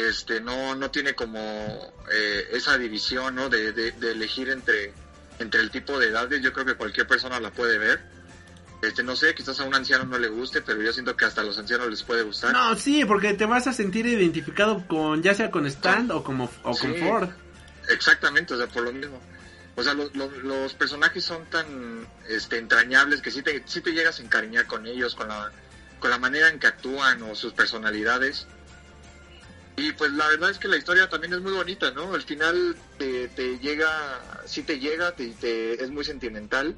Este, 0.07 0.39
no, 0.39 0.75
no 0.75 0.91
tiene 0.91 1.13
como 1.15 1.39
eh, 2.11 2.47
esa 2.53 2.77
división, 2.77 3.35
¿no? 3.35 3.49
De, 3.49 3.73
de, 3.73 3.91
de 3.91 4.11
elegir 4.11 4.49
entre, 4.49 4.93
entre 5.39 5.59
el 5.61 5.71
tipo 5.71 5.99
de 5.99 6.07
edades. 6.07 6.41
Yo 6.41 6.53
creo 6.53 6.65
que 6.65 6.75
cualquier 6.75 7.07
persona 7.07 7.39
la 7.39 7.51
puede 7.51 7.77
ver. 7.77 7.99
Este, 8.81 9.03
no 9.03 9.15
sé, 9.17 9.35
quizás 9.35 9.59
a 9.59 9.65
un 9.65 9.75
anciano 9.75 10.05
no 10.05 10.17
le 10.17 10.29
guste, 10.29 10.61
pero 10.61 10.81
yo 10.81 10.93
siento 10.93 11.17
que 11.17 11.25
hasta 11.25 11.41
a 11.41 11.43
los 11.43 11.57
ancianos 11.57 11.89
les 11.89 12.03
puede 12.03 12.21
gustar. 12.23 12.53
No, 12.53 12.75
sí, 12.77 13.03
porque 13.03 13.33
te 13.33 13.45
vas 13.45 13.67
a 13.67 13.73
sentir 13.73 14.05
identificado 14.05 14.87
con 14.87 15.21
ya 15.21 15.33
sea 15.33 15.51
con 15.51 15.65
Stan 15.67 16.09
o 16.11 16.23
como 16.23 16.49
o 16.63 16.77
con. 16.77 16.95
Ford. 16.95 17.29
Exactamente, 17.89 18.53
o 18.53 18.57
sea, 18.57 18.67
por 18.67 18.83
lo 18.83 18.93
mismo. 18.93 19.19
O 19.75 19.83
sea, 19.83 19.93
lo- 19.93 20.09
lo- 20.13 20.29
los 20.41 20.73
personajes 20.75 21.23
son 21.25 21.45
tan 21.49 22.07
este, 22.27 22.57
entrañables 22.57 23.21
que 23.21 23.31
sí 23.31 23.41
te, 23.41 23.63
sí 23.65 23.81
te 23.81 23.91
llegas 23.91 24.19
a 24.19 24.23
encariñar 24.23 24.65
con 24.67 24.85
ellos, 24.85 25.15
con 25.15 25.27
la, 25.27 25.51
con 25.99 26.09
la 26.09 26.17
manera 26.19 26.49
en 26.49 26.59
que 26.59 26.67
actúan 26.67 27.21
o 27.23 27.35
sus 27.35 27.53
personalidades. 27.53 28.47
Y 29.79 29.93
pues 29.93 30.11
la 30.11 30.27
verdad 30.27 30.49
es 30.49 30.59
que 30.59 30.67
la 30.67 30.75
historia 30.77 31.07
también 31.07 31.33
es 31.33 31.39
muy 31.41 31.53
bonita, 31.53 31.91
¿no? 31.91 32.13
Al 32.13 32.23
final 32.23 32.81
te, 32.97 33.29
te 33.29 33.59
llega, 33.59 34.41
sí 34.45 34.63
te 34.63 34.77
llega, 34.79 35.15
te, 35.15 35.81
es 35.81 35.89
muy 35.91 36.03
sentimental. 36.03 36.77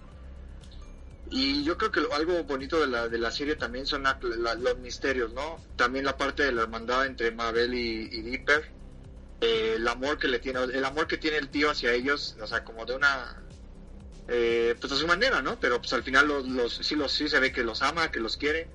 Y 1.26 1.64
yo 1.64 1.78
creo 1.78 1.92
que 1.92 2.02
lo- 2.02 2.14
algo 2.14 2.44
bonito 2.44 2.80
de 2.80 2.88
la, 2.88 3.08
de 3.10 3.18
la 3.18 3.32
serie 3.32 3.56
también 3.56 3.86
son 3.88 4.04
la- 4.04 4.20
los 4.56 4.78
misterios, 4.78 5.34
¿no? 5.34 5.60
También 5.76 6.06
la 6.06 6.18
parte 6.18 6.44
de 6.44 6.52
la 6.52 6.64
hermandad 6.64 7.06
entre 7.06 7.32
Mabel 7.32 7.74
y, 7.74 8.10
y 8.12 8.22
Dipper. 8.22 8.64
Eh, 9.42 9.76
el 9.78 9.88
amor 9.88 10.20
que 10.20 10.28
le 10.30 10.40
tiene, 10.40 10.62
el 10.64 10.86
amor 10.86 11.08
que 11.08 11.18
tiene 11.18 11.38
el 11.38 11.50
tío 11.52 11.72
hacia 11.72 11.94
ellos, 11.94 12.38
o 12.42 12.48
sea, 12.48 12.64
como 12.64 12.86
de 12.86 12.96
una, 12.96 13.46
eh, 14.28 14.76
pues 14.80 14.94
a 14.94 14.98
su 14.98 15.08
manera, 15.08 15.42
¿no? 15.42 15.60
Pero 15.60 15.80
pues 15.80 15.94
al 15.94 16.04
final 16.04 16.28
los, 16.28 16.48
los, 16.48 16.74
sí, 16.76 16.96
los, 16.96 17.12
sí 17.12 17.30
se 17.30 17.40
ve 17.40 17.52
que 17.52 17.64
los 17.64 17.82
ama, 17.82 18.12
que 18.12 18.20
los 18.20 18.38
quiere. 18.38 18.72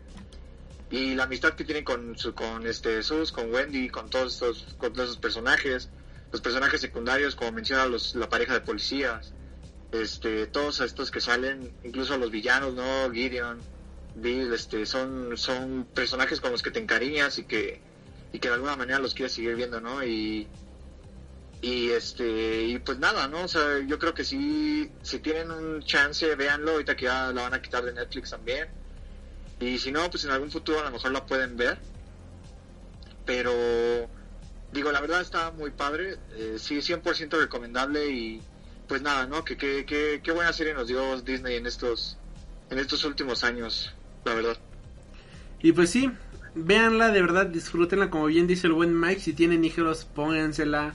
Y 0.91 1.15
la 1.15 1.25
amistad 1.25 1.55
que 1.55 1.65
tiene 1.65 1.83
con, 1.83 2.17
su, 2.17 2.35
con 2.35 2.67
este 2.67 3.03
Sus, 3.03 3.33
con 3.33 3.53
Wendy, 3.53 3.89
con 3.89 4.09
todos 4.09 4.35
estos, 4.35 4.75
con 4.79 4.93
todos 4.93 5.09
esos 5.09 5.21
personajes, 5.21 5.91
los 6.31 6.41
personajes 6.41 6.81
secundarios, 6.81 7.35
como 7.35 7.53
menciona 7.53 7.87
los, 7.87 8.15
la 8.15 8.29
pareja 8.29 8.55
de 8.55 8.61
policías, 8.61 9.33
este, 9.93 10.47
todos 10.47 10.81
estos 10.81 11.11
que 11.11 11.21
salen, 11.21 11.73
incluso 11.83 12.17
los 12.19 12.31
villanos, 12.31 12.75
¿no? 12.75 13.11
Gideon, 13.11 13.59
Bill, 14.15 14.53
este, 14.53 14.87
son, 14.87 15.37
son 15.37 15.87
personajes 15.93 16.41
con 16.41 16.53
los 16.53 16.63
que 16.63 16.71
te 16.71 16.79
encariñas 16.81 17.39
y 17.39 17.45
que, 17.45 17.81
y 18.33 18.39
que 18.39 18.49
de 18.49 18.55
alguna 18.55 18.77
manera 18.77 18.99
los 18.99 19.15
quieres 19.15 19.33
seguir 19.33 19.57
viendo, 19.57 19.81
¿no? 19.81 20.05
Y, 20.05 20.47
y 21.63 21.91
este, 21.91 22.65
y 22.65 22.79
pues 22.79 22.99
nada, 22.99 23.29
¿no? 23.29 23.45
O 23.45 23.49
sea, 23.49 23.81
yo 23.87 23.99
creo 23.99 24.15
que 24.15 24.25
sí, 24.25 24.91
si 25.03 25.19
tienen 25.19 25.51
un 25.51 25.83
chance, 25.83 26.35
véanlo, 26.35 26.73
ahorita 26.73 26.97
que 26.97 27.07
ya 27.07 27.33
la 27.33 27.43
van 27.43 27.55
a 27.55 27.63
quitar 27.63 27.85
de 27.85 27.93
Netflix 27.93 28.31
también. 28.31 28.69
Y 29.61 29.79
si 29.79 29.91
no, 29.91 30.11
pues 30.11 30.25
en 30.25 30.31
algún 30.31 30.51
futuro 30.51 30.81
a 30.81 30.85
lo 30.85 30.91
mejor 30.91 31.13
la 31.13 31.25
pueden 31.25 31.57
ver. 31.57 31.79
Pero, 33.25 33.53
digo, 34.73 34.93
la 34.93 35.01
verdad 35.01 35.21
está 35.21 35.51
muy 35.51 35.71
padre. 35.71 36.17
Eh, 36.35 36.57
sí, 36.59 36.77
100% 36.79 37.39
recomendable 37.39 38.09
y 38.09 38.43
pues 38.87 39.03
nada, 39.03 39.27
¿no? 39.27 39.45
Que, 39.45 39.57
que, 39.57 39.85
que, 39.85 40.21
qué 40.23 40.33
buena 40.33 40.53
serie 40.53 40.75
nos 40.75 40.89
dio 40.89 41.21
Disney 41.21 41.57
en 41.57 41.67
estos, 41.67 42.17
en 42.71 42.79
estos 42.79 43.05
últimos 43.05 43.43
años, 43.45 43.93
la 44.25 44.35
verdad. 44.35 44.57
Y 45.61 45.73
pues 45.73 45.91
sí, 45.91 46.11
véanla, 46.55 47.11
de 47.11 47.21
verdad, 47.21 47.47
disfrútenla, 47.47 48.11
como 48.11 48.27
bien 48.27 48.47
dice 48.47 48.67
el 48.67 48.75
buen 48.75 48.99
Mike, 48.99 49.21
si 49.21 49.33
tienen 49.33 49.65
hijos, 49.65 50.05
póngansela. 50.05 50.95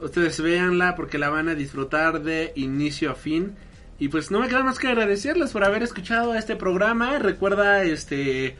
Ustedes 0.00 0.40
véanla 0.40 0.96
porque 0.96 1.18
la 1.18 1.30
van 1.30 1.48
a 1.48 1.54
disfrutar 1.54 2.22
de 2.22 2.52
inicio 2.56 3.10
a 3.10 3.14
fin. 3.14 3.56
Y 3.98 4.08
pues 4.08 4.30
no 4.30 4.40
me 4.40 4.48
queda 4.48 4.64
más 4.64 4.78
que 4.78 4.88
agradecerles 4.88 5.52
por 5.52 5.64
haber 5.64 5.82
escuchado 5.82 6.34
este 6.34 6.56
programa. 6.56 7.18
Recuerda 7.18 7.82
este 7.84 8.56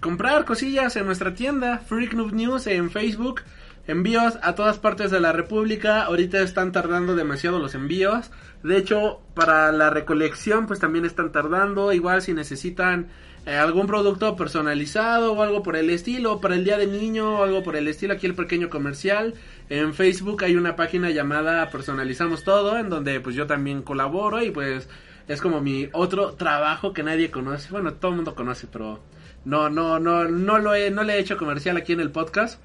comprar 0.00 0.44
cosillas 0.44 0.96
en 0.96 1.06
nuestra 1.06 1.34
tienda, 1.34 1.78
Freak 1.78 2.14
Noob 2.14 2.32
News 2.32 2.66
en 2.66 2.90
Facebook. 2.90 3.42
Envíos 3.86 4.38
a 4.42 4.54
todas 4.54 4.78
partes 4.78 5.10
de 5.10 5.20
la 5.20 5.32
República. 5.32 6.02
Ahorita 6.02 6.40
están 6.40 6.72
tardando 6.72 7.14
demasiado 7.14 7.58
los 7.58 7.74
envíos. 7.74 8.30
De 8.62 8.78
hecho, 8.78 9.20
para 9.34 9.70
la 9.72 9.90
recolección, 9.90 10.66
pues 10.66 10.80
también 10.80 11.04
están 11.04 11.32
tardando. 11.32 11.92
Igual 11.92 12.22
si 12.22 12.32
necesitan 12.32 13.08
eh, 13.46 13.56
algún 13.56 13.86
producto 13.86 14.36
personalizado 14.36 15.34
o 15.34 15.42
algo 15.42 15.62
por 15.62 15.76
el 15.76 15.90
estilo, 15.90 16.40
para 16.40 16.54
el 16.54 16.64
día 16.64 16.78
del 16.78 16.92
niño 16.92 17.40
o 17.40 17.42
algo 17.44 17.62
por 17.62 17.76
el 17.76 17.88
estilo, 17.88 18.14
aquí 18.14 18.26
el 18.26 18.34
pequeño 18.34 18.70
comercial. 18.70 19.34
En 19.68 19.92
Facebook 19.92 20.44
hay 20.44 20.56
una 20.56 20.76
página 20.76 21.10
llamada 21.10 21.68
Personalizamos 21.68 22.42
Todo, 22.42 22.78
en 22.78 22.88
donde 22.88 23.20
pues 23.20 23.36
yo 23.36 23.46
también 23.46 23.82
colaboro 23.82 24.42
y 24.42 24.50
pues 24.50 24.88
es 25.28 25.40
como 25.42 25.60
mi 25.60 25.90
otro 25.92 26.32
trabajo 26.32 26.94
que 26.94 27.02
nadie 27.02 27.30
conoce. 27.30 27.70
Bueno, 27.70 27.92
todo 27.92 28.12
el 28.12 28.16
mundo 28.16 28.34
conoce, 28.34 28.66
pero 28.66 29.00
no, 29.44 29.68
no, 29.68 29.98
no, 29.98 30.24
no 30.24 30.58
lo 30.58 30.74
he, 30.74 30.90
no 30.90 31.02
le 31.02 31.14
he 31.14 31.18
hecho 31.18 31.36
comercial 31.36 31.76
aquí 31.76 31.92
en 31.92 32.00
el 32.00 32.10
podcast. 32.10 32.60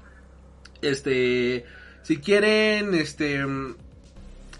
Este, 0.80 1.66
si 2.02 2.16
quieren, 2.18 2.94
este, 2.94 3.44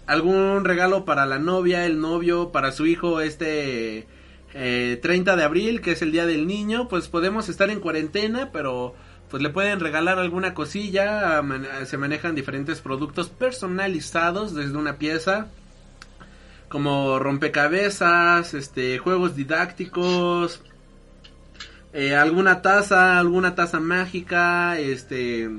algún 0.05 0.65
regalo 0.65 1.03
para 1.03 1.25
la 1.25 1.39
novia, 1.39 1.87
el 1.87 1.99
novio, 1.99 2.51
para 2.51 2.71
su 2.71 2.85
hijo, 2.85 3.21
este 3.21 4.05
eh, 4.53 4.99
30 5.01 5.35
de 5.35 5.43
abril, 5.43 5.81
que 5.81 5.93
es 5.93 6.01
el 6.01 6.11
día 6.11 6.25
del 6.25 6.47
niño, 6.47 6.87
pues 6.87 7.07
podemos 7.07 7.49
estar 7.49 7.69
en 7.69 7.79
cuarentena, 7.79 8.51
pero 8.51 8.95
pues 9.29 9.41
le 9.41 9.49
pueden 9.49 9.79
regalar 9.79 10.19
alguna 10.19 10.53
cosilla. 10.53 11.41
Se 11.85 11.97
manejan 11.97 12.35
diferentes 12.35 12.81
productos 12.81 13.29
personalizados 13.29 14.53
desde 14.53 14.77
una 14.77 14.97
pieza 14.97 15.47
como 16.71 17.19
rompecabezas, 17.19 18.53
este, 18.53 18.97
juegos 18.97 19.35
didácticos, 19.35 20.61
eh, 21.91 22.15
alguna 22.15 22.61
taza, 22.61 23.19
alguna 23.19 23.55
taza 23.55 23.81
mágica, 23.81 24.79
este, 24.79 25.49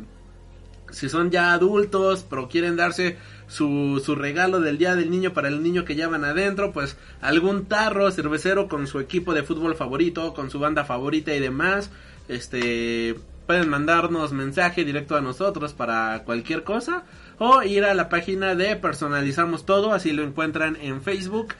si 0.90 1.10
son 1.10 1.30
ya 1.30 1.52
adultos, 1.52 2.24
pero 2.28 2.48
quieren 2.48 2.76
darse 2.76 3.18
su, 3.52 4.14
regalo 4.16 4.60
del 4.60 4.78
día 4.78 4.96
del 4.96 5.10
niño 5.10 5.34
para 5.34 5.48
el 5.48 5.62
niño 5.62 5.84
que 5.84 5.94
llevan 5.94 6.24
adentro, 6.24 6.72
pues 6.72 6.96
algún 7.20 7.66
tarro 7.66 8.10
cervecero 8.10 8.66
con 8.66 8.86
su 8.86 8.98
equipo 8.98 9.34
de 9.34 9.42
fútbol 9.42 9.74
favorito, 9.74 10.32
con 10.32 10.50
su 10.50 10.58
banda 10.58 10.84
favorita 10.84 11.34
y 11.34 11.40
demás, 11.40 11.90
este, 12.28 13.14
pueden 13.46 13.68
mandarnos 13.68 14.32
mensaje 14.32 14.84
directo 14.84 15.16
a 15.16 15.20
nosotros 15.20 15.74
para 15.74 16.22
cualquier 16.24 16.64
cosa 16.64 17.04
o 17.38 17.62
ir 17.62 17.84
a 17.84 17.94
la 17.94 18.08
página 18.08 18.54
de 18.54 18.76
personalizamos 18.76 19.66
todo, 19.66 19.92
así 19.92 20.12
lo 20.12 20.22
encuentran 20.22 20.76
en 20.80 21.02
Facebook. 21.02 21.54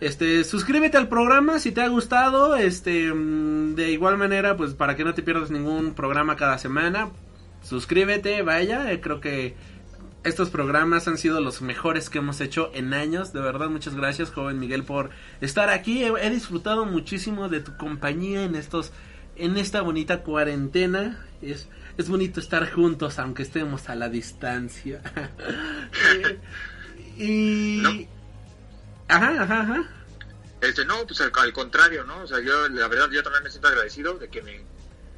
Este, 0.00 0.42
suscríbete 0.42 0.96
al 0.96 1.08
programa 1.08 1.60
si 1.60 1.70
te 1.70 1.80
ha 1.80 1.88
gustado, 1.88 2.56
este, 2.56 3.12
mm, 3.14 3.76
de 3.76 3.92
igual 3.92 4.18
manera, 4.18 4.56
pues 4.56 4.74
para 4.74 4.96
que 4.96 5.04
no 5.04 5.14
te 5.14 5.22
pierdas 5.22 5.52
ningún 5.52 5.94
programa 5.94 6.34
cada 6.34 6.58
semana, 6.58 7.10
suscríbete, 7.62 8.42
vaya, 8.42 8.90
eh, 8.90 9.00
creo 9.00 9.20
que 9.20 9.54
estos 10.24 10.50
programas 10.50 11.06
han 11.06 11.18
sido 11.18 11.40
los 11.40 11.62
mejores 11.62 12.10
que 12.10 12.18
hemos 12.18 12.40
hecho 12.40 12.70
en 12.74 12.94
años, 12.94 13.32
de 13.32 13.40
verdad, 13.40 13.68
muchas 13.68 13.94
gracias, 13.94 14.30
joven 14.30 14.58
Miguel, 14.58 14.84
por 14.84 15.10
estar 15.40 15.68
aquí, 15.68 16.02
he, 16.02 16.08
he 16.08 16.30
disfrutado 16.30 16.86
muchísimo 16.86 17.48
de 17.48 17.60
tu 17.60 17.76
compañía 17.76 18.42
en 18.42 18.54
estos, 18.54 18.92
en 19.36 19.56
esta 19.56 19.82
bonita 19.82 20.22
cuarentena, 20.22 21.26
es, 21.42 21.68
es 21.98 22.08
bonito 22.08 22.40
estar 22.40 22.70
juntos, 22.70 23.18
aunque 23.18 23.42
estemos 23.42 23.88
a 23.88 23.94
la 23.94 24.08
distancia. 24.08 25.02
Y... 27.16 27.78
No. 27.80 27.90
Ajá, 29.08 29.42
ajá, 29.42 29.60
ajá. 29.60 29.84
Este, 30.60 30.84
no, 30.84 31.06
pues 31.06 31.20
al, 31.20 31.30
al 31.34 31.52
contrario, 31.52 32.04
¿no? 32.04 32.22
O 32.22 32.26
sea, 32.26 32.40
yo, 32.40 32.68
la 32.68 32.88
verdad, 32.88 33.10
yo 33.10 33.22
también 33.22 33.44
me 33.44 33.50
siento 33.50 33.68
agradecido 33.68 34.14
de 34.18 34.28
que 34.28 34.42
me, 34.42 34.64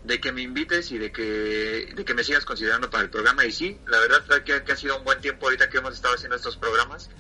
de 0.07 0.21
que 0.21 0.31
me 0.31 0.43
invites 0.43 0.93
y 0.93 0.99
de 0.99 1.11
que, 1.11 1.93
de 1.95 2.05
que 2.05 2.15
me 2.15 2.23
sigas 2.23 2.45
considerando 2.45 2.89
para 2.89 3.05
el 3.05 3.11
programa. 3.11 3.45
Y 3.45 3.53
sí, 3.53 3.79
la 3.89 3.99
verdad 3.99 4.43
que, 4.45 4.63
que 4.63 4.73
ha 4.73 4.77
sido 4.77 4.99
un 4.99 5.05
buen 5.05 5.21
tiempo 5.21 5.47
ahorita 5.47 5.69
que 5.69 5.79
hemos 5.79 5.95
estado 5.95 6.15
haciendo 6.15 6.37
estos 6.37 6.57
programas. 6.57 7.11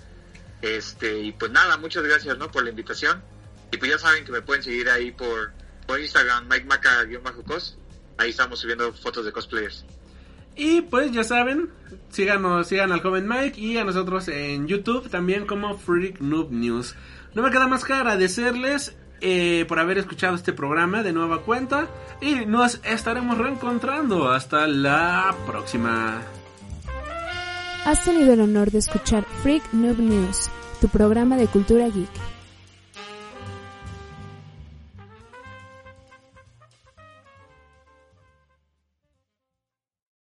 Este, 0.62 1.18
y 1.18 1.32
pues 1.32 1.50
nada, 1.50 1.76
muchas 1.78 2.04
gracias, 2.04 2.38
¿no? 2.38 2.50
Por 2.50 2.62
la 2.62 2.70
invitación. 2.70 3.22
Y 3.72 3.76
pues 3.76 3.90
ya 3.90 3.98
saben 3.98 4.24
que 4.24 4.30
me 4.30 4.40
pueden 4.40 4.62
seguir 4.62 4.88
ahí 4.88 5.10
por, 5.10 5.52
por 5.86 6.00
Instagram, 6.00 6.48
Mike 6.48 6.66
Maca-cos. 6.66 7.76
Ahí 8.18 8.30
estamos 8.30 8.60
subiendo 8.60 8.92
fotos 8.92 9.24
de 9.24 9.32
cosplayers. 9.32 9.84
Y 10.54 10.82
pues 10.82 11.12
ya 11.12 11.24
saben, 11.24 11.70
síganos, 12.10 12.68
sigan 12.68 12.92
al 12.92 13.02
joven 13.02 13.28
Mike 13.28 13.60
y 13.60 13.76
a 13.76 13.84
nosotros 13.84 14.28
en 14.28 14.66
YouTube 14.66 15.10
también 15.10 15.44
como 15.44 15.76
Freak 15.76 16.20
Noob 16.20 16.50
News. 16.50 16.94
No 17.34 17.42
me 17.42 17.50
queda 17.50 17.66
más 17.66 17.84
que 17.84 17.92
agradecerles 17.92 18.96
eh, 19.20 19.64
por 19.68 19.78
haber 19.78 19.98
escuchado 19.98 20.34
este 20.34 20.52
programa 20.52 21.02
de 21.02 21.12
nueva 21.12 21.42
cuenta 21.42 21.88
y 22.20 22.46
nos 22.46 22.80
estaremos 22.84 23.38
reencontrando 23.38 24.30
hasta 24.30 24.66
la 24.66 25.34
próxima. 25.46 26.22
Has 27.84 28.04
tenido 28.04 28.32
el 28.32 28.40
honor 28.40 28.70
de 28.70 28.78
escuchar 28.78 29.24
Freak 29.42 29.72
Noob 29.72 29.98
News, 29.98 30.50
tu 30.80 30.88
programa 30.88 31.36
de 31.36 31.46
cultura 31.46 31.86
geek. 31.86 32.25